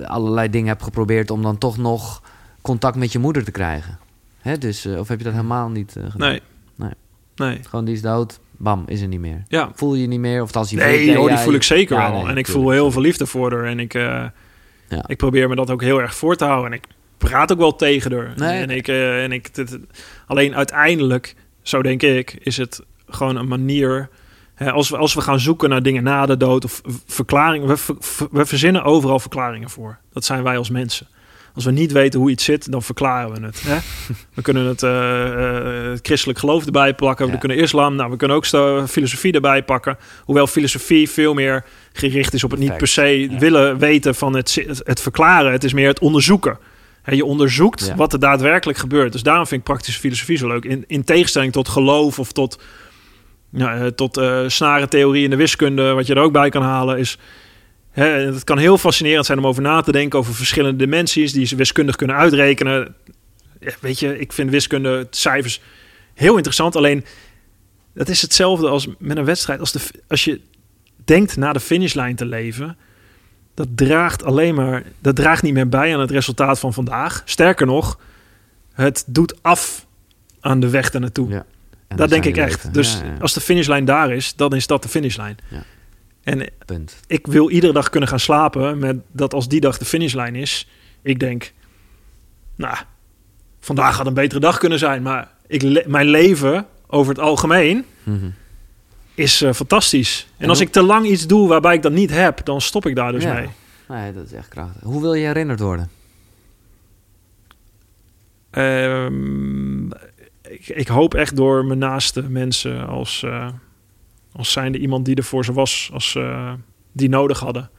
eh, 0.00 0.08
allerlei 0.10 0.50
dingen 0.50 0.68
hebt 0.68 0.82
geprobeerd 0.82 1.30
om 1.30 1.42
dan 1.42 1.58
toch 1.58 1.76
nog 1.78 2.22
contact 2.60 2.96
met 2.96 3.12
je 3.12 3.18
moeder 3.18 3.44
te 3.44 3.50
krijgen. 3.50 3.98
Hè, 4.40 4.58
dus, 4.58 4.86
of 4.86 5.08
heb 5.08 5.18
je 5.18 5.24
dat 5.24 5.32
helemaal 5.32 5.68
niet 5.68 5.92
gedaan? 5.92 6.12
Nee. 6.16 6.40
Nee. 6.74 6.90
Nee. 7.36 7.58
Gewoon 7.68 7.84
die 7.84 7.94
is 7.94 8.02
dood, 8.02 8.40
bam, 8.56 8.82
is 8.86 9.00
er 9.00 9.08
niet 9.08 9.20
meer. 9.20 9.42
Ja. 9.48 9.70
Voel 9.74 9.94
je 9.94 10.00
je 10.00 10.06
niet 10.08 10.20
meer? 10.20 10.42
Of 10.42 10.56
als 10.56 10.70
je 10.70 10.76
Nee, 10.76 11.04
voelt, 11.04 11.16
hoor, 11.16 11.28
die 11.28 11.38
voel 11.38 11.54
ik 11.54 11.62
zeker 11.62 11.96
ja, 11.96 12.10
wel. 12.10 12.20
nee, 12.20 12.30
en 12.30 12.36
ik 12.36 12.46
voel 12.46 12.70
heel 12.70 12.90
veel 12.90 13.02
liefde 13.02 13.26
voor 13.26 13.52
haar. 13.52 13.64
En 13.64 13.80
ik, 13.80 13.92
Ja. 13.92 14.32
ik 15.06 15.16
probeer 15.16 15.48
me 15.48 15.54
dat 15.54 15.70
ook 15.70 15.82
heel 15.82 16.00
erg 16.00 16.14
voor 16.14 16.36
te 16.36 16.44
houden. 16.44 16.72
En 16.72 16.76
ik 16.78 16.84
praat 17.18 17.52
ook 17.52 17.58
wel 17.58 17.76
tegen 17.76 18.12
haar. 18.12 18.32
Nee, 18.36 18.62
en 18.62 18.70
ik, 18.70 18.88
en 18.88 19.32
ik 19.32 19.54
dit- 19.54 19.78
alleen 20.26 20.54
uiteindelijk, 20.54 21.34
zo 21.62 21.82
denk 21.82 22.02
ik, 22.02 22.36
is 22.40 22.56
het 22.56 22.82
gewoon 23.14 23.36
een 23.36 23.48
manier 23.48 24.08
Hè, 24.54 24.70
als, 24.72 24.88
we, 24.90 24.96
als 24.96 25.14
we 25.14 25.20
gaan 25.20 25.40
zoeken 25.40 25.68
naar 25.68 25.82
dingen 25.82 26.02
na 26.02 26.26
de 26.26 26.36
dood 26.36 26.64
of 26.64 26.80
verklaringen, 27.06 27.68
we, 27.68 27.76
ver- 27.76 28.28
we 28.30 28.46
verzinnen 28.46 28.82
overal 28.84 29.18
verklaringen 29.18 29.70
voor. 29.70 29.98
Dat 30.12 30.24
zijn 30.24 30.42
wij 30.42 30.58
als 30.58 30.70
mensen. 30.70 31.06
Als 31.54 31.64
we 31.64 31.70
niet 31.70 31.92
weten 31.92 32.20
hoe 32.20 32.30
iets 32.30 32.44
zit, 32.44 32.72
dan 32.72 32.82
verklaren 32.82 33.32
we 33.40 33.46
het. 33.46 33.62
Hè? 33.66 33.78
We 34.34 34.42
kunnen 34.42 34.66
het, 34.66 34.82
eh, 34.82 35.92
eh, 35.92 35.98
christelijk 36.02 36.38
geloof 36.38 36.66
erbij 36.66 36.94
pakken. 36.94 37.30
We 37.30 37.38
kunnen 37.38 37.56
islam. 37.56 37.94
Nou, 37.94 38.10
we 38.10 38.16
kunnen 38.16 38.36
ook 38.36 38.46
filosofie 38.88 39.32
erbij 39.32 39.62
pakken. 39.62 39.96
Hoewel 40.24 40.46
filosofie 40.46 41.10
veel 41.10 41.34
meer 41.34 41.64
gericht 41.92 42.34
is 42.34 42.44
op 42.44 42.50
het 42.50 42.60
niet 42.60 42.76
per 42.76 42.88
se 42.88 43.02
Ja. 43.30 43.38
willen 43.38 43.78
weten 43.78 44.14
van 44.14 44.36
het, 44.36 44.54
het, 44.66 44.80
het 44.84 45.00
verklaren. 45.00 45.52
Het 45.52 45.64
is 45.64 45.72
meer 45.72 45.88
het 45.88 46.00
onderzoeken. 46.00 46.58
Hè, 47.02 47.14
je 47.14 47.24
onderzoekt 47.24 47.86
Ja. 47.86 47.94
wat 47.94 48.12
er 48.12 48.18
daadwerkelijk 48.18 48.78
gebeurt. 48.78 49.12
Dus 49.12 49.22
daarom 49.22 49.46
vind 49.46 49.60
ik 49.60 49.66
praktische 49.66 50.00
filosofie 50.00 50.36
zo 50.36 50.46
leuk. 50.48 50.64
In, 50.64 50.84
in 50.86 51.04
tegenstelling 51.04 51.52
tot 51.52 51.68
geloof 51.68 52.18
of 52.18 52.32
tot, 52.32 52.58
ja, 53.52 53.76
eh, 53.76 53.86
tot 53.86 54.16
eh 54.16 54.42
snarentheorie 54.46 55.24
in 55.24 55.30
de 55.30 55.36
wiskunde, 55.36 55.92
wat 55.92 56.06
je 56.06 56.14
er 56.14 56.20
ook 56.20 56.32
bij 56.32 56.48
kan 56.48 56.62
halen, 56.62 56.98
is. 56.98 57.18
Hè, 57.90 58.04
het 58.04 58.44
kan 58.44 58.58
heel 58.58 58.78
fascinerend 58.78 59.26
zijn 59.26 59.38
om 59.38 59.46
over 59.46 59.62
na 59.62 59.80
te 59.80 59.92
denken 59.92 60.18
over 60.18 60.34
verschillende 60.34 60.84
dimensies 60.84 61.32
die 61.32 61.46
ze 61.46 61.56
wiskundig 61.56 61.96
kunnen 61.96 62.16
uitrekenen. 62.16 62.94
Ja, 63.60 63.72
weet 63.80 63.98
je, 63.98 64.18
ik 64.18 64.32
vind 64.32 64.50
wiskunde, 64.50 65.06
cijfers 65.10 65.60
heel 66.14 66.34
interessant. 66.34 66.76
Alleen 66.76 67.04
dat 67.94 68.08
is 68.08 68.22
hetzelfde 68.22 68.68
als 68.68 68.88
met 68.98 69.16
een 69.16 69.24
wedstrijd. 69.24 69.60
Als, 69.60 69.72
de, 69.72 69.80
als 70.08 70.24
je 70.24 70.40
denkt 71.04 71.36
na 71.36 71.52
de 71.52 71.60
finishlijn 71.60 72.16
te 72.16 72.24
leven, 72.24 72.76
dat 73.54 73.68
draagt 73.74 74.24
alleen 74.24 74.54
maar, 74.54 74.82
dat 74.98 75.16
draagt 75.16 75.42
niet 75.42 75.54
meer 75.54 75.68
bij 75.68 75.94
aan 75.94 76.00
het 76.00 76.10
resultaat 76.10 76.58
van 76.58 76.72
vandaag. 76.72 77.22
Sterker 77.24 77.66
nog, 77.66 77.98
het 78.72 79.04
doet 79.06 79.42
af 79.42 79.86
aan 80.40 80.60
de 80.60 80.70
weg 80.70 80.90
daar 80.90 81.00
naartoe. 81.00 81.28
Ja. 81.28 81.44
Dat 81.96 82.08
denk 82.08 82.24
ik 82.24 82.36
echt. 82.36 82.54
leven. 82.56 82.72
Dus 82.72 83.00
als 83.20 83.32
de 83.32 83.40
finishlijn 83.40 83.84
daar 83.84 84.12
is, 84.12 84.34
dan 84.36 84.54
is 84.54 84.66
dat 84.66 84.82
de 84.82 84.88
finishlijn. 84.88 85.36
Ja. 85.48 85.62
En 86.22 86.46
Punt. 86.66 86.96
ik 87.06 87.26
wil 87.26 87.50
iedere 87.50 87.72
dag 87.72 87.90
kunnen 87.90 88.08
gaan 88.08 88.20
slapen 88.20 88.78
met 88.78 88.96
dat 89.12 89.34
als 89.34 89.48
die 89.48 89.60
dag 89.60 89.78
de 89.78 89.84
finishlijn 89.84 90.34
is, 90.34 90.68
ik 91.02 91.18
denk, 91.20 91.52
nou, 92.56 92.76
vandaag 93.60 93.96
had 93.96 94.06
een 94.06 94.14
betere 94.14 94.40
dag 94.40 94.58
kunnen 94.58 94.78
zijn, 94.78 95.02
maar 95.02 95.28
ik 95.46 95.62
le- 95.62 95.84
mijn 95.86 96.06
leven 96.06 96.66
over 96.86 97.12
het 97.12 97.22
algemeen 97.22 97.84
Mhm. 98.02 98.28
is 99.14 99.42
eh, 99.42 99.52
fantastisch. 99.52 100.26
En, 100.36 100.42
En 100.42 100.48
als 100.48 100.58
hoe- 100.58 100.66
ik 100.66 100.72
te 100.72 100.82
lang 100.82 101.06
iets 101.06 101.26
doe 101.26 101.48
waarbij 101.48 101.74
ik 101.74 101.82
dat 101.82 101.92
niet 101.92 102.10
heb, 102.10 102.44
dan 102.44 102.60
stop 102.60 102.86
ik 102.86 102.94
daar 102.94 103.12
dus 103.12 103.22
Ja. 103.22 103.32
mee. 103.34 103.48
Nee, 103.88 104.12
dat 104.12 104.24
is 104.24 104.32
echt 104.32 104.48
krachtig. 104.48 104.82
Hoe 104.82 105.00
wil 105.00 105.14
je 105.14 105.26
herinnerd 105.26 105.60
worden? 105.60 105.90
Ehm, 108.50 109.88
ik, 110.52 110.68
ik 110.68 110.88
hoop 110.88 111.14
echt 111.14 111.36
door 111.36 111.64
mijn 111.64 111.78
naaste 111.78 112.22
mensen 112.22 112.86
als, 112.86 113.22
eh, 113.22 113.48
als 114.32 114.52
zijnde 114.52 114.78
iemand 114.78 115.04
die 115.04 115.14
er 115.14 115.24
voor 115.24 115.44
ze 115.44 115.52
was, 115.52 115.90
als 115.92 116.14
eh, 116.14 116.52
die 116.92 117.08
nodig 117.08 117.40
hadden. 117.40 117.70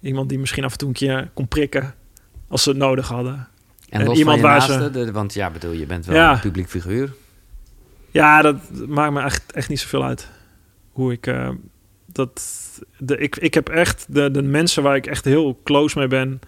Iemand 0.00 0.28
die 0.28 0.38
misschien 0.38 0.64
af 0.64 0.72
en 0.72 0.78
toe 0.78 0.88
een 0.88 0.94
keer 0.94 1.30
kon 1.34 1.48
prikken 1.48 1.94
als 2.48 2.62
ze 2.62 2.68
het 2.68 2.78
nodig 2.78 3.08
hadden. 3.08 3.48
En 3.88 4.00
iemand 4.00 4.18
van 4.20 4.36
je 4.36 4.42
waar 4.42 4.62
ze- 4.62 4.70
naaste, 4.78 4.90
de- 5.04 5.12
want 5.12 5.34
ja, 5.34 5.50
bedoel, 5.50 5.72
je 5.72 5.86
bent 5.86 6.06
wel 6.06 6.16
Ja. 6.16 6.32
een 6.32 6.40
publiek 6.40 6.68
figuur. 6.68 7.12
Ja, 8.10 8.42
dat 8.42 8.56
maakt 8.86 9.12
me 9.12 9.20
echt, 9.22 9.52
echt 9.52 9.68
niet 9.68 9.80
zoveel 9.80 10.04
uit. 10.04 10.28
Hoe 10.92 11.12
ik 11.12 11.26
eh, 11.26 11.48
dat. 12.06 12.42
De, 12.98 13.16
ik, 13.18 13.36
ik 13.36 13.54
heb 13.54 13.68
echt 13.68 14.06
de, 14.08 14.30
de 14.30 14.42
mensen 14.42 14.82
waar 14.82 14.96
ik 14.96 15.06
echt 15.06 15.24
heel 15.24 15.60
close 15.64 15.98
mee 15.98 16.06
ben. 16.08 16.40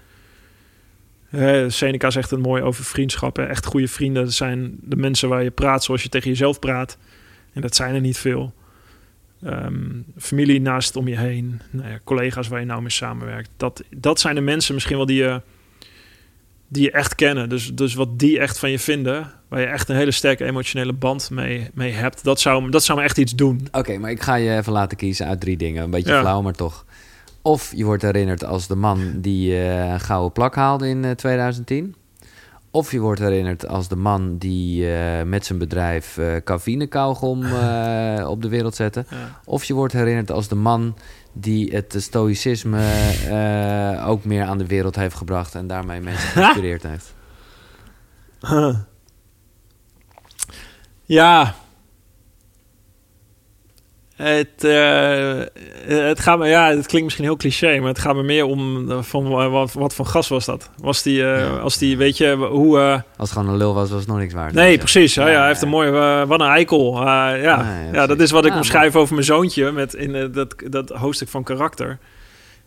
Seneca 1.68 2.10
zegt 2.10 2.30
het 2.30 2.40
mooi 2.42 2.62
over 2.62 2.84
vriendschappen. 2.84 3.48
Echt 3.48 3.66
goede 3.66 3.88
vrienden 3.88 4.24
dat 4.24 4.32
zijn 4.32 4.76
de 4.80 4.96
mensen 4.96 5.28
waar 5.28 5.42
je 5.42 5.50
praat 5.50 5.84
zoals 5.84 6.02
je 6.02 6.08
tegen 6.08 6.28
jezelf 6.30 6.58
praat. 6.58 6.96
En 7.52 7.60
dat 7.60 7.74
zijn 7.76 7.94
er 7.94 8.00
niet 8.00 8.18
veel. 8.18 8.54
Ehm, 9.44 9.74
familie 10.18 10.60
naast 10.60 10.96
om 10.96 11.08
je 11.08 11.18
heen. 11.18 11.60
Nou 11.70 11.88
ja, 11.88 11.98
collega's 12.04 12.48
waar 12.48 12.60
je 12.60 12.66
nou 12.66 12.80
mee 12.80 12.90
samenwerkt. 12.90 13.50
Dat, 13.56 13.82
dat 13.96 14.20
zijn 14.20 14.34
de 14.34 14.40
mensen 14.40 14.74
misschien 14.74 14.96
wel 14.96 15.06
die 15.06 15.16
je, 15.16 15.40
die 16.68 16.82
je 16.82 16.90
echt 16.90 17.14
kennen. 17.14 17.48
Dus, 17.48 17.74
dus 17.74 17.94
wat 17.94 18.18
die 18.18 18.38
echt 18.38 18.58
van 18.58 18.70
je 18.70 18.78
vinden. 18.78 19.32
Waar 19.48 19.60
je 19.60 19.66
echt 19.66 19.88
een 19.88 19.96
hele 19.96 20.10
sterke 20.10 20.44
emotionele 20.44 20.92
band 20.92 21.30
mee, 21.30 21.70
mee 21.74 21.92
hebt. 21.92 22.24
Dat 22.24 22.40
zou, 22.40 22.70
dat 22.70 22.84
zou 22.84 22.98
me 22.98 23.04
echt 23.04 23.18
iets 23.18 23.34
doen. 23.34 23.68
Oké, 23.72 23.98
maar 23.98 24.10
ik 24.10 24.22
ga 24.22 24.34
je 24.34 24.56
even 24.56 24.72
laten 24.72 24.96
kiezen 24.96 25.26
uit 25.26 25.40
drie 25.40 25.56
dingen. 25.56 25.82
Een 25.82 25.90
beetje 25.90 26.12
Ja. 26.12 26.20
flauw, 26.20 26.42
maar 26.42 26.52
toch. 26.54 26.84
Of 27.42 27.72
je 27.74 27.84
wordt 27.84 28.02
herinnerd 28.02 28.44
als 28.44 28.66
de 28.66 28.76
man 28.76 29.20
die 29.20 29.52
eh, 29.52 29.90
een 29.90 30.00
gouden 30.00 30.32
plak 30.32 30.54
haalde 30.54 30.88
in 30.88 31.04
eh, 31.04 31.10
2010. 31.10 31.94
Of 32.74 32.90
je 32.92 33.00
wordt 33.00 33.20
herinnerd 33.20 33.68
als 33.68 33.88
de 33.88 33.96
man 33.96 34.38
die 34.38 34.92
eh, 34.94 35.22
met 35.22 35.46
zijn 35.46 35.58
bedrijf 35.58 36.18
eh 36.18 36.36
cafeïne-kauwgom 36.44 37.44
eh, 37.46 38.28
op 38.28 38.42
de 38.42 38.48
wereld 38.48 38.74
zette. 38.74 39.04
Ja. 39.08 39.40
Of 39.44 39.64
je 39.64 39.74
wordt 39.74 39.92
herinnerd 39.92 40.30
als 40.30 40.48
de 40.48 40.54
man 40.54 40.96
die 41.32 41.74
het 41.74 41.94
stoïcisme 41.98 42.80
eh, 43.28 44.08
ook 44.08 44.24
meer 44.24 44.44
aan 44.44 44.58
de 44.58 44.66
wereld 44.66 44.96
heeft 44.96 45.14
gebracht 45.14 45.54
en 45.54 45.66
daarmee 45.66 46.00
mensen 46.00 46.28
geïnspireerd 46.32 46.82
heeft. 46.82 47.14
Ja. 51.04 51.54
Het, 54.22 54.64
eh, 54.64 55.40
het 56.08 56.20
gaat 56.20 56.38
me, 56.38 56.46
ja, 56.48 56.66
het 56.68 56.86
klinkt 56.86 57.02
misschien 57.04 57.24
heel 57.24 57.36
cliché, 57.36 57.78
maar 57.78 57.88
het 57.88 57.98
gaat 57.98 58.14
me 58.14 58.22
meer 58.22 58.44
om 58.44 58.90
eh, 58.90 59.02
van 59.02 59.28
wa- 59.28 59.48
wat, 59.48 59.72
wat 59.72 59.94
voor 59.94 60.06
gas 60.06 60.28
was 60.28 60.44
dat? 60.44 60.70
Was 60.76 61.02
die, 61.02 61.22
eh, 61.24 61.38
Ja. 61.40 61.48
als 61.56 61.78
die, 61.78 61.96
weet 61.96 62.16
je, 62.16 62.34
hoe. 62.34 62.78
eh, 62.78 62.92
Als 62.92 63.30
het 63.30 63.38
gewoon 63.38 63.48
een 63.48 63.56
lul 63.58 63.74
was, 63.74 63.90
was 63.90 63.98
het 63.98 64.08
nog 64.08 64.18
niks 64.18 64.34
waard. 64.34 64.52
nee, 64.54 64.78
precies. 64.78 65.14
Ja, 65.14 65.28
ja, 65.28 65.38
hij 65.38 65.46
heeft 65.48 65.62
een 65.62 65.68
mooie, 65.68 65.90
eh, 65.90 66.28
wat 66.28 66.40
een 66.40 66.46
eikel. 66.46 66.94
Uh, 66.96 67.02
ja. 67.42 67.78
ja, 67.92 68.06
dat 68.06 68.20
is 68.20 68.30
wat 68.30 68.44
ik 68.46 68.54
omschrijf 68.54 68.96
over 68.96 69.14
mijn 69.14 69.26
zoontje 69.26 69.72
met 69.72 69.94
in 69.94 70.14
eh, 70.14 70.26
dat, 70.32 70.54
dat 70.70 70.88
hoofdstuk 70.90 71.28
van 71.28 71.42
karakter. 71.42 71.98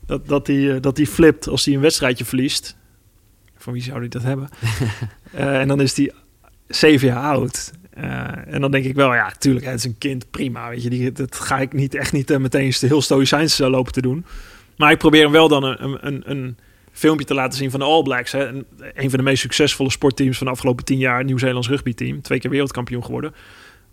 Dat, 0.06 0.28
dat 0.28 0.48
hij 0.48 0.72
eh, 0.76 0.82
dat 0.82 0.96
die 0.96 1.08
flipt 1.08 1.48
als 1.48 1.66
hij 1.66 1.74
een 1.74 1.82
wedstrijdje 1.82 2.26
verliest. 2.26 2.76
Van 3.58 3.74
wie 3.74 3.82
zou 3.84 4.00
hij 4.00 4.08
dat 4.08 4.24
hebben? 4.24 4.50
Eh, 5.34 5.60
en 5.60 5.68
dan 5.68 5.82
is 5.82 5.98
hij 5.98 6.12
zeven 6.68 7.08
jaar 7.08 7.24
oud. 7.24 7.72
Eh, 7.96 8.54
en 8.54 8.62
dan 8.62 8.72
denk 8.72 8.86
ik 8.86 8.96
wel, 8.96 9.14
ja, 9.14 9.32
tuurlijk, 9.38 9.66
het 9.66 9.76
is 9.76 9.84
een 9.84 9.98
kind, 9.98 10.32
prima. 10.32 10.70
Weet 10.70 10.84
je, 10.84 10.90
die, 10.90 11.12
dat 11.12 11.36
ga 11.36 11.60
ik 11.60 11.74
niet 11.74 11.96
echt 11.96 12.12
niet 12.12 12.32
eh, 12.32 12.38
meteen 12.38 12.74
heel 12.80 13.02
stoïcijns 13.02 13.60
eh, 13.60 13.68
lopen 13.70 13.92
te 13.92 14.02
doen. 14.02 14.26
Maar 14.78 14.92
ik 14.92 14.98
probeer 14.98 15.24
hem 15.24 15.32
wel 15.32 15.48
dan 15.48 15.64
een, 15.64 15.98
een, 16.08 16.24
een 16.26 16.58
filmpje 16.92 17.26
te 17.26 17.34
laten 17.34 17.58
zien 17.58 17.72
van 17.72 17.80
de 17.80 17.86
All 17.86 18.04
Blacks. 18.04 18.32
Hè. 18.32 18.48
Een, 18.48 18.66
een 18.94 19.10
van 19.10 19.20
de 19.20 19.26
meest 19.26 19.42
succesvolle 19.42 19.92
sportteams 19.92 20.38
van 20.38 20.48
de 20.48 20.54
afgelopen 20.54 20.86
tien 20.86 20.98
jaar. 20.98 21.24
Nieuw-Zeelands 21.24 21.68
rugbyteam. 21.70 22.22
Twee 22.22 22.40
keer 22.40 22.50
wereldkampioen 22.50 23.04
geworden. 23.06 23.34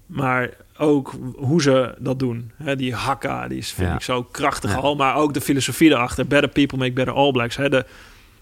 Maar 0.06 0.50
ook 0.78 1.14
hoe 1.36 1.62
ze 1.62 1.94
dat 1.98 2.18
doen. 2.18 2.50
Hè, 2.56 2.76
die 2.76 2.94
hakka, 2.94 3.48
die 3.48 3.58
is, 3.58 3.72
vind 3.72 3.88
Ja. 3.88 3.94
ik 3.94 4.02
zo 4.02 4.22
krachtig 4.22 4.70
Ja. 4.70 4.76
al. 4.76 4.96
Maar 4.96 5.14
ook 5.16 5.34
de 5.34 5.40
filosofie 5.40 5.90
erachter. 5.90 6.26
Better 6.26 6.50
people 6.50 6.78
make 6.78 6.92
better 6.92 7.14
All 7.14 7.32
Blacks. 7.32 7.56
Hè. 7.56 7.68
De, 7.68 7.84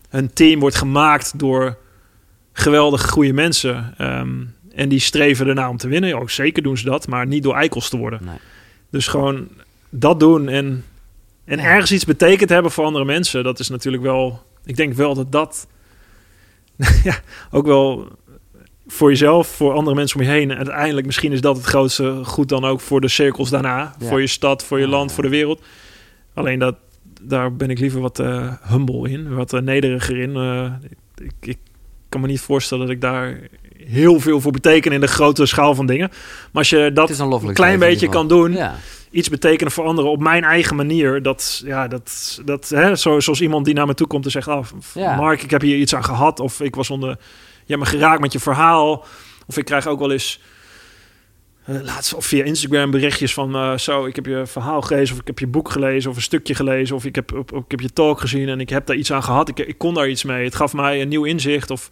hun 0.09 0.33
team 0.33 0.61
wordt 0.61 0.77
gemaakt 0.77 1.39
door 1.39 1.79
geweldig 2.53 3.09
goede 3.11 3.33
mensen. 3.33 3.95
Ehm, 3.99 4.31
en 4.75 4.89
die 4.89 4.99
streven 5.01 5.47
ernaar 5.47 5.69
om 5.69 5.77
te 5.77 5.89
winnen. 5.89 6.11
Ja, 6.11 6.17
ook 6.17 6.31
zeker 6.31 6.63
doen 6.63 6.77
ze 6.79 6.85
dat. 6.85 7.09
Maar 7.09 7.27
niet 7.27 7.43
door 7.43 7.55
eikels 7.55 7.89
te 7.89 7.97
worden. 7.97 8.21
Nee. 8.25 8.37
Dus 8.91 9.07
gewoon 9.07 9.49
dat 9.91 10.21
doen 10.21 10.49
en, 10.49 10.85
en 11.45 11.59
Ja. 11.59 11.65
ergens 11.65 11.93
iets 11.93 12.05
betekend 12.05 12.51
hebben 12.51 12.71
voor 12.71 12.85
andere 12.85 13.05
mensen. 13.05 13.45
Dat 13.45 13.59
is 13.59 13.69
natuurlijk 13.69 14.03
wel... 14.03 14.43
Ik 14.65 14.77
denk 14.77 14.93
wel 14.93 15.15
dat 15.15 15.33
dat... 15.33 15.67
ja, 17.05 17.19
ook 17.51 17.67
wel 17.67 18.09
voor 18.87 19.09
jezelf, 19.11 19.49
voor 19.49 19.73
andere 19.73 19.97
mensen 19.97 20.19
om 20.21 20.25
je 20.25 20.31
heen. 20.31 20.51
En 20.51 20.57
uiteindelijk 20.57 21.07
misschien 21.07 21.33
is 21.33 21.41
dat 21.41 21.57
het 21.57 21.65
grootste 21.65 22.21
goed 22.25 22.49
dan 22.49 22.65
ook 22.65 22.81
voor 22.81 23.01
de 23.01 23.09
cirkels 23.09 23.51
daarna. 23.51 23.95
Ja. 23.99 24.07
Voor 24.07 24.21
je 24.21 24.27
stad, 24.27 24.65
voor 24.65 24.79
je 24.79 24.85
Ja, 24.85 24.91
land, 24.91 25.09
ja. 25.09 25.15
voor 25.15 25.25
de 25.25 25.31
wereld. 25.31 25.63
Alleen 26.35 26.59
dat, 26.59 26.77
daar 27.21 27.57
ben 27.57 27.71
ik 27.71 27.79
liever 27.79 28.01
wat 28.01 28.19
eh, 28.19 28.53
humble 28.69 29.11
in. 29.11 29.35
Wat 29.35 29.53
eh, 29.53 29.61
nederiger 29.61 30.19
in. 30.19 30.37
Eh, 30.37 30.73
ik, 31.25 31.33
ik 31.41 31.59
kan 32.09 32.21
me 32.21 32.27
niet 32.27 32.41
voorstellen 32.41 32.87
dat 32.87 32.95
ik 32.95 33.01
daar 33.01 33.41
heel 33.87 34.21
veel 34.21 34.41
voor 34.41 34.53
beteken 34.53 34.93
in 34.93 35.01
de 35.01 35.07
grote 35.07 35.47
schaal 35.47 35.75
van 35.75 35.87
dingen. 35.87 36.09
Maar 36.09 36.19
als 36.53 36.71
je 36.71 36.91
dat 36.95 37.09
een 37.43 37.55
klein 37.55 37.79
beetje 37.79 38.07
kan 38.09 38.29
doen. 38.29 38.53
Ja. 38.53 38.77
iets 39.11 39.29
betekenen 39.29 39.73
voor 39.73 39.85
anderen 39.85 40.11
op 40.11 40.21
mijn 40.21 40.45
eigen 40.45 40.77
manier. 40.77 41.23
Dat, 41.23 41.63
ja, 41.65 41.89
dat, 41.89 42.41
dat 42.45 42.69
hè, 42.69 42.97
zo, 42.97 43.21
zoals 43.21 43.41
iemand 43.41 43.65
die 43.65 43.75
naar 43.75 43.87
me 43.87 43.95
toe 43.95 44.07
komt 44.07 44.25
en 44.25 44.31
zegt: 44.31 44.49
ah, 44.49 44.65
Ja. 44.95 45.17
Mark, 45.17 45.43
ik 45.43 45.51
heb 45.51 45.61
hier 45.61 45.77
iets 45.77 45.95
aan 45.95 46.05
gehad. 46.05 46.41
Of 46.41 46.61
ik 46.61 46.75
was 46.75 46.91
onder, 46.91 47.09
je 47.65 47.75
hebt 47.75 47.81
me 47.81 47.87
geraakt 47.99 48.21
met 48.21 48.33
je 48.33 48.39
verhaal. 48.41 49.05
Of 49.47 49.57
ik 49.57 49.65
krijg 49.65 49.87
ook 49.87 49.99
wel 49.99 50.13
eens. 50.13 50.41
eh, 51.65 51.75
laatst 51.83 52.15
of 52.15 52.27
via 52.27 52.45
Instagram 52.45 52.91
berichtjes 52.91 53.35
van 53.35 53.55
eh, 53.55 53.77
zo, 53.77 54.05
ik 54.07 54.17
heb 54.17 54.27
je 54.27 54.43
verhaal 54.47 54.81
gelezen 54.83 55.15
of 55.15 55.21
ik 55.21 55.27
heb 55.27 55.39
je 55.39 55.47
boek 55.47 55.71
gelezen 55.71 56.11
of 56.11 56.17
een 56.17 56.23
stukje 56.23 56.55
gelezen 56.55 56.97
of 56.97 57.05
ik 57.05 57.15
heb, 57.15 57.33
op- 57.35 57.53
ik 57.53 57.71
heb 57.71 57.81
je 57.81 57.93
talk 57.93 58.21
gezien 58.21 58.49
en 58.49 58.61
ik 58.61 58.69
heb 58.71 58.87
daar 58.87 58.97
iets 58.97 59.13
aan 59.13 59.23
gehad. 59.23 59.49
Ik, 59.49 59.59
ik 59.59 59.79
kon 59.79 59.95
daar 59.95 60.09
iets 60.09 60.25
mee. 60.25 60.45
Het 60.45 60.55
gaf 60.55 60.73
mij 60.73 61.01
een 61.01 61.09
nieuw 61.09 61.25
inzicht 61.25 61.71
of 61.71 61.91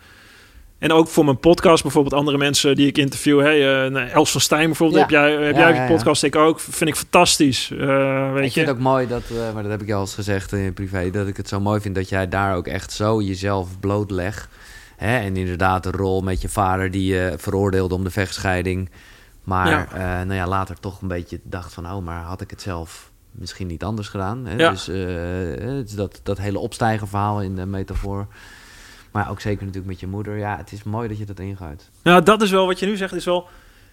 en 0.79 0.93
ook 0.93 1.09
voor 1.09 1.25
mijn 1.25 1.39
podcast, 1.39 1.83
bijvoorbeeld 1.83 2.15
andere 2.15 2.39
mensen 2.39 2.77
die 2.77 2.87
ik 2.87 2.99
interview. 2.99 3.41
Hey, 3.41 3.85
eh, 3.85 3.91
nou, 3.91 4.09
Els 4.09 4.31
van 4.31 4.41
Stijn 4.41 4.67
bijvoorbeeld, 4.67 5.11
Ja. 5.11 5.21
heb 5.23 5.31
jij, 5.37 5.47
heb 5.47 5.55
Ja, 5.55 5.61
jij 5.61 5.69
ja, 5.75 5.75
je 5.83 5.89
ja. 5.91 5.97
podcast? 5.97 6.23
Ik 6.23 6.37
ook. 6.37 6.61
Vind 6.61 6.91
ik 6.91 6.97
fantastisch. 6.97 7.71
Eh, 7.71 8.33
weet 8.33 8.39
Ik 8.39 8.45
je? 8.45 8.51
vind 8.53 8.67
het 8.67 8.77
ook 8.77 8.83
mooi 8.83 9.07
dat, 9.07 9.23
eh, 9.31 9.53
maar 9.55 9.63
dat 9.63 9.71
heb 9.73 9.81
ik 9.81 9.87
je 9.87 9.95
al 9.95 10.01
eens 10.01 10.15
gezegd 10.15 10.53
in 10.53 10.73
privé, 10.73 11.11
dat 11.11 11.27
ik 11.27 11.37
het 11.37 11.49
zo 11.49 11.61
mooi 11.61 11.81
vind 11.81 11.95
dat 11.95 12.09
jij 12.09 12.29
daar 12.29 12.57
ook 12.57 12.67
echt 12.67 12.93
zo 12.93 13.23
jezelf 13.23 13.81
blootlegt. 13.81 14.49
Hè? 14.97 15.19
En 15.19 15.37
inderdaad 15.37 15.83
de 15.83 15.91
rol 15.91 16.21
met 16.21 16.43
je 16.43 16.49
vader 16.49 16.91
die 16.91 17.13
je 17.15 17.35
veroordeelde 17.37 17.95
om 17.95 18.05
de 18.05 18.11
vechtscheiding. 18.11 18.91
Maar 19.45 19.69
Ja. 19.69 19.87
eh, 19.93 20.27
nou 20.27 20.35
ja, 20.35 20.47
later 20.47 20.81
toch 20.81 21.01
een 21.03 21.09
beetje 21.09 21.41
dacht 21.43 21.73
van... 21.75 21.87
oh, 21.91 22.05
maar 22.05 22.23
had 22.23 22.41
ik 22.41 22.51
het 22.51 22.63
zelf 22.63 23.11
misschien 23.31 23.67
niet 23.67 23.85
anders 23.85 24.09
gedaan? 24.09 24.47
Hè? 24.47 24.57
Ja. 24.57 24.71
Dus, 24.71 25.95
dat, 25.97 26.21
dat 26.23 26.39
hele 26.39 26.59
opstijgen 26.59 27.09
verhaal 27.09 27.43
in 27.43 27.55
de 27.57 27.67
metafoor. 27.67 28.27
Maar 29.19 29.31
ook 29.31 29.41
zeker 29.41 29.61
natuurlijk 29.65 29.87
met 29.87 30.01
je 30.01 30.07
moeder. 30.07 30.39
Ja, 30.39 30.57
het 30.57 30.73
is 30.73 30.83
mooi 30.83 31.09
dat 31.09 31.19
je 31.19 31.25
dat 31.25 31.41
ingaat. 31.41 31.91
Nou, 32.03 32.23
dat 32.23 32.43
is 32.43 32.51
wel 32.51 32.67
wat 32.67 32.79
je 32.79 32.87
nu 32.87 32.97
zegt, 32.97 33.15
is 33.15 33.25
wel... 33.25 33.49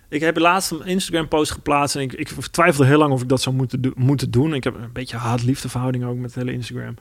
Ik 0.09 0.21
heb 0.21 0.37
laatst 0.37 0.71
een 0.71 0.85
Instagram-post 0.85 1.51
geplaatst 1.51 1.95
en 1.95 2.01
ik, 2.01 2.13
ik 2.13 2.29
twijfelde 2.29 2.89
heel 2.89 2.97
lang 2.97 3.13
of 3.13 3.21
ik 3.21 3.29
dat 3.29 3.41
zou 3.41 3.55
moeten, 3.55 3.93
moeten 3.95 4.31
doen. 4.31 4.53
Ik 4.53 4.63
heb 4.63 4.75
een 4.75 4.91
beetje 4.93 5.17
haat-liefde 5.17 5.69
verhouding 5.69 6.05
ook 6.05 6.15
met 6.15 6.25
het 6.25 6.43
hele 6.43 6.51
Instagram. 6.51 6.95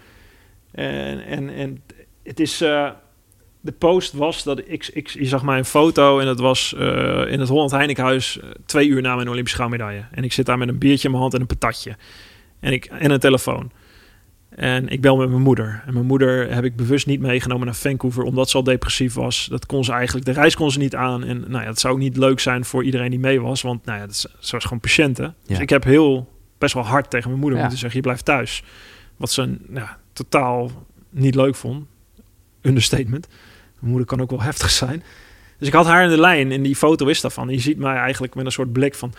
En, 0.70 1.24
en, 1.26 1.54
en 1.54 1.82
het 2.22 2.40
is... 2.40 2.60
eh, 2.60 2.90
de 3.60 3.72
post 3.72 4.12
was 4.12 4.42
dat 4.42 4.58
ik, 4.66 4.90
ik... 4.92 5.08
Je 5.08 5.26
zag 5.26 5.42
mij 5.42 5.58
een 5.58 5.64
foto 5.64 6.18
en 6.18 6.26
dat 6.26 6.40
was 6.40 6.74
eh, 6.74 7.24
in 7.26 7.40
het 7.40 7.48
Holland 7.48 7.70
Heinekenhuis... 7.70 8.40
eh, 8.40 8.50
twee 8.66 8.88
uur 8.88 9.02
na 9.02 9.14
mijn 9.14 9.28
Olympische 9.28 9.58
goudmedaille. 9.58 10.04
En 10.10 10.24
ik 10.24 10.32
zit 10.32 10.46
daar 10.46 10.58
met 10.58 10.68
een 10.68 10.78
biertje 10.78 11.04
in 11.04 11.10
mijn 11.10 11.22
hand 11.22 11.34
en 11.34 11.40
een 11.40 11.46
patatje. 11.46 11.96
En, 12.60 12.72
ik, 12.72 12.84
en 12.84 13.10
een 13.10 13.20
telefoon. 13.20 13.70
En 14.54 14.88
ik 14.88 15.00
bel 15.00 15.16
met 15.16 15.28
mijn 15.28 15.42
moeder. 15.42 15.82
En 15.86 15.92
mijn 15.92 16.06
moeder 16.06 16.54
heb 16.54 16.64
ik 16.64 16.76
bewust 16.76 17.06
niet 17.06 17.20
meegenomen 17.20 17.66
naar 17.66 17.74
Vancouver, 17.74 18.22
omdat 18.22 18.50
ze 18.50 18.56
al 18.56 18.62
depressief 18.62 19.14
was. 19.14 19.46
Dat 19.50 19.66
kon 19.66 19.84
ze 19.84 19.92
eigenlijk, 19.92 20.26
de 20.26 20.32
reis 20.32 20.54
kon 20.54 20.70
ze 20.70 20.78
niet 20.78 20.94
aan. 20.94 21.24
En 21.24 21.40
nou 21.40 21.62
ja, 21.62 21.68
het 21.68 21.80
zou 21.80 21.94
ook 21.94 22.00
niet 22.00 22.16
leuk 22.16 22.40
zijn 22.40 22.64
voor 22.64 22.84
iedereen 22.84 23.10
die 23.10 23.18
mee 23.18 23.40
was, 23.40 23.62
want 23.62 23.84
nou 23.84 23.98
ja, 23.98 24.06
dat 24.06 24.14
is, 24.14 24.26
ze 24.38 24.52
was 24.52 24.64
gewoon 24.64 24.80
patiënten. 24.80 25.34
Dus 25.46 25.58
ik 25.58 25.70
heb 25.70 25.84
heel, 25.84 26.32
best 26.58 26.74
wel 26.74 26.84
hard 26.84 27.10
tegen 27.10 27.28
mijn 27.28 27.40
moeder 27.40 27.58
Ja. 27.58 27.64
moeten 27.64 27.80
zeggen, 27.80 27.98
je 28.00 28.06
blijft 28.06 28.24
thuis. 28.24 28.62
Wat 29.16 29.30
ze 29.30 29.42
nou, 29.46 29.58
ja, 29.86 29.98
totaal 30.12 30.70
niet 31.10 31.34
leuk 31.34 31.54
vond. 31.54 31.86
Understatement. 32.62 33.28
Mijn 33.78 33.90
moeder 33.90 34.06
kan 34.06 34.20
ook 34.20 34.30
wel 34.30 34.42
heftig 34.42 34.70
zijn. 34.70 35.02
Dus 35.58 35.68
ik 35.68 35.74
had 35.74 35.86
haar 35.86 36.04
in 36.04 36.10
de 36.10 36.20
lijn 36.20 36.52
en 36.52 36.62
die 36.62 36.76
foto 36.76 37.06
is 37.06 37.20
daarvan. 37.20 37.48
Je 37.48 37.60
ziet 37.60 37.78
mij 37.78 37.96
eigenlijk 37.96 38.34
met 38.34 38.46
een 38.46 38.52
soort 38.52 38.72
blik 38.72 38.94
van... 38.94 39.12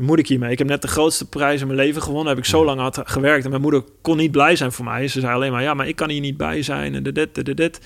Moet 0.00 0.18
ik 0.18 0.28
hiermee? 0.28 0.50
Ik 0.50 0.58
heb 0.58 0.66
net 0.66 0.82
de 0.82 0.88
grootste 0.88 1.28
prijs 1.28 1.60
in 1.60 1.66
mijn 1.66 1.78
leven 1.78 2.02
gewonnen. 2.02 2.28
Heb 2.28 2.38
ik 2.38 2.44
zo 2.44 2.64
lang 2.64 2.80
had 2.80 3.00
gewerkt. 3.04 3.44
En 3.44 3.50
mijn 3.50 3.62
moeder 3.62 3.84
kon 4.02 4.16
niet 4.16 4.30
blij 4.30 4.56
zijn 4.56 4.72
voor 4.72 4.84
mij. 4.84 5.08
Ze 5.08 5.20
zei 5.20 5.34
alleen 5.34 5.52
maar, 5.52 5.62
ja, 5.62 5.74
maar 5.74 5.88
ik 5.88 5.96
kan 5.96 6.10
hier 6.10 6.20
niet 6.20 6.36
bij 6.36 6.62
zijn. 6.62 6.94
En 6.94 7.02
dit, 7.02 7.14
dit, 7.14 7.34
dit, 7.44 7.56
dit. 7.56 7.80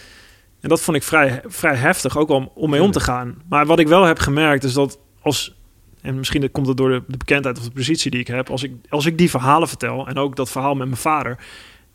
En 0.60 0.68
dat 0.68 0.80
vond 0.80 0.96
ik 0.96 1.02
vrij, 1.02 1.42
vrij 1.46 1.74
heftig, 1.74 2.18
ook 2.18 2.28
om, 2.28 2.50
om 2.54 2.70
mee 2.70 2.82
om 2.82 2.90
te 2.90 3.00
gaan. 3.00 3.42
Maar 3.48 3.66
wat 3.66 3.78
ik 3.78 3.88
wel 3.88 4.04
heb 4.04 4.18
gemerkt 4.18 4.64
is 4.64 4.72
dat 4.72 4.98
als... 5.20 5.54
En 6.00 6.16
misschien 6.16 6.50
komt 6.50 6.66
het 6.66 6.76
door 6.76 6.90
de, 6.90 7.02
de 7.06 7.16
bekendheid 7.16 7.58
of 7.58 7.64
de 7.64 7.70
positie 7.70 8.10
die 8.10 8.20
ik 8.20 8.26
heb. 8.26 8.50
Als 8.50 8.62
ik, 8.62 8.72
als 8.88 9.06
ik 9.06 9.18
die 9.18 9.30
verhalen 9.30 9.68
vertel, 9.68 10.06
en 10.06 10.16
ook 10.16 10.36
dat 10.36 10.50
verhaal 10.50 10.74
met 10.74 10.86
mijn 10.86 11.00
vader... 11.00 11.38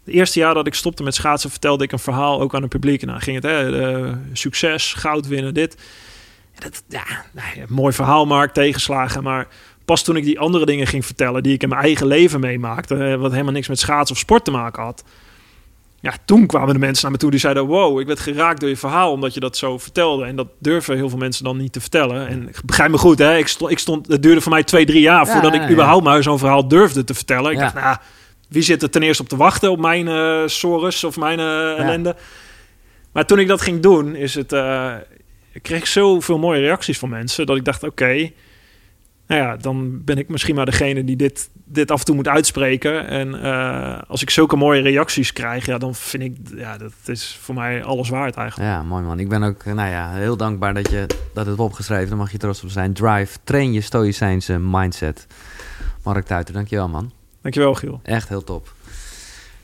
Het 0.03 0.17
eerste 0.17 0.39
jaar 0.39 0.53
dat 0.53 0.67
ik 0.67 0.73
stopte 0.73 1.03
met 1.03 1.15
schaatsen, 1.15 1.49
vertelde 1.49 1.83
ik 1.83 1.91
een 1.91 1.99
verhaal 1.99 2.41
ook 2.41 2.55
aan 2.55 2.61
het 2.61 2.69
publiek. 2.69 3.01
En 3.01 3.07
dan 3.07 3.21
ging 3.21 3.35
het, 3.35 3.45
hè, 3.45 4.13
succes, 4.33 4.93
goud 4.93 5.27
winnen, 5.27 5.53
dit. 5.53 5.77
Dat, 6.59 6.83
ja, 6.87 7.25
nou 7.33 7.47
ja, 7.55 7.65
mooi 7.67 7.93
verhaal, 7.93 8.25
Mark, 8.25 8.53
tegenslagen. 8.53 9.23
Maar 9.23 9.47
pas 9.90 10.03
toen 10.03 10.16
ik 10.16 10.24
die 10.24 10.40
andere 10.40 10.66
dingen 10.66 10.88
ging 10.88 11.06
vertellen, 11.06 11.44
die 11.44 11.53
ik 11.53 11.64
in 11.64 11.70
mijn 11.70 11.82
eigen 11.82 12.07
leven 12.07 12.40
meemaakte, 12.40 12.95
eh, 12.95 13.16
wat 13.16 13.32
helemaal 13.32 13.53
niks 13.53 13.68
met 13.68 13.80
schaatsen 13.80 14.16
of 14.16 14.22
sport 14.22 14.45
te 14.45 14.52
maken 14.52 14.84
had. 14.84 15.03
Ja, 15.99 16.14
toen 16.26 16.45
kwamen 16.45 16.74
de 16.74 16.80
mensen 16.80 17.03
naar 17.03 17.11
me 17.11 17.18
toe 17.18 17.32
die 17.32 17.40
zeiden: 17.40 17.66
Wow, 17.66 17.99
ik 17.99 18.07
werd 18.07 18.20
geraakt 18.20 18.60
door 18.60 18.70
je 18.70 18.78
verhaal 18.78 19.11
omdat 19.11 19.34
je 19.34 19.40
dat 19.40 19.57
zo 19.57 19.78
vertelde. 19.78 20.26
En 20.26 20.36
dat 20.36 20.48
durven 20.60 20.95
heel 20.95 21.10
veel 21.10 21.18
mensen 21.18 21.44
dan 21.44 21.57
niet 21.57 21.74
te 21.74 21.80
vertellen. 21.82 22.28
En 22.28 22.52
begrijp 22.66 22.91
me 22.91 22.98
goed, 22.98 23.20
hè? 23.20 23.38
Ik 23.38 23.48
stond, 23.48 23.72
ik 23.72 23.80
stond, 23.80 24.07
het 24.07 24.24
duurde 24.24 24.41
voor 24.41 24.52
mij 24.52 24.64
twee, 24.64 24.86
drie 24.86 25.02
jaar 25.02 25.26
Ja, 25.26 25.32
voordat 25.32 25.53
ik 25.53 25.61
ja, 25.61 25.70
überhaupt 25.70 26.03
maar 26.03 26.24
zo'n 26.24 26.40
verhaal 26.40 26.68
durfde 26.68 27.03
te 27.03 27.14
vertellen. 27.14 27.52
Ik 27.52 27.60
dacht, 27.60 27.74
nou, 27.74 27.98
wie 28.48 28.61
zit 28.61 28.84
er 28.84 28.90
ten 28.90 29.03
eerste 29.03 29.24
op 29.24 29.30
te 29.30 29.38
wachten 29.38 29.72
op 29.72 29.80
mijn 29.80 30.49
sores 30.49 31.03
of 31.03 31.18
mijn 31.18 31.40
eh, 31.40 31.80
ellende? 31.80 32.16
Maar 33.11 33.26
toen 33.26 33.40
ik 33.40 33.48
dat 33.48 33.61
ging 33.61 33.82
doen, 33.82 34.16
is 34.16 34.36
het, 34.36 34.53
eh, 34.53 34.94
ik 35.52 35.64
kreeg 35.64 35.88
zoveel 35.88 36.38
mooie 36.38 36.60
reacties 36.60 36.99
van 36.99 37.10
mensen 37.10 37.45
dat 37.45 37.57
ik 37.57 37.66
dacht: 37.66 37.84
Oké, 37.84 38.32
nou 39.30 39.41
ja, 39.41 39.57
dan 39.57 40.03
ben 40.03 40.18
ik 40.18 40.30
misschien 40.30 40.56
maar 40.56 40.65
degene 40.65 41.03
die 41.03 41.15
dit, 41.15 41.49
dit 41.53 41.91
af 41.91 41.99
en 41.99 42.06
toe 42.06 42.15
moet 42.15 42.27
uitspreken. 42.27 43.07
En 43.07 43.41
eh, 43.43 43.99
als 44.07 44.22
ik 44.22 44.30
zulke 44.30 44.56
mooie 44.56 44.81
reacties 44.81 45.34
krijg, 45.34 45.65
ja, 45.65 45.77
dan 45.77 45.95
vind 45.95 46.23
ik, 46.23 46.38
ja, 46.56 46.77
dat 46.77 46.91
is 47.06 47.38
voor 47.41 47.56
mij 47.56 47.84
alles 47.84 48.10
waard 48.10 48.35
eigenlijk. 48.35 48.69
Ja, 48.69 48.84
mooi 48.84 49.03
man. 49.03 49.19
Ik 49.19 49.30
ben 49.30 49.43
ook 49.43 49.64
eh, 49.64 49.73
nou 49.73 49.89
ja, 49.89 50.11
heel 50.14 50.38
dankbaar 50.38 50.73
dat 50.73 50.89
je 50.89 51.06
dat 51.07 51.18
het 51.34 51.45
hebt 51.47 51.60
opgeschreven. 51.60 52.07
Daar 52.10 52.18
mag 52.18 52.31
je 52.31 52.38
trots 52.38 52.64
op 52.64 52.69
zijn. 52.69 52.93
Drive, 52.93 53.38
train 53.43 53.73
je 53.73 53.81
stoïcijnse 53.81 54.60
mindset. 54.60 55.27
Mark 56.03 56.26
Tuiter, 56.26 56.53
dankjewel 56.53 56.89
man. 56.89 57.11
Dankjewel, 57.41 57.73
Giel. 57.73 57.99
Echt 58.03 58.30
heel 58.30 58.43
top. 58.43 58.73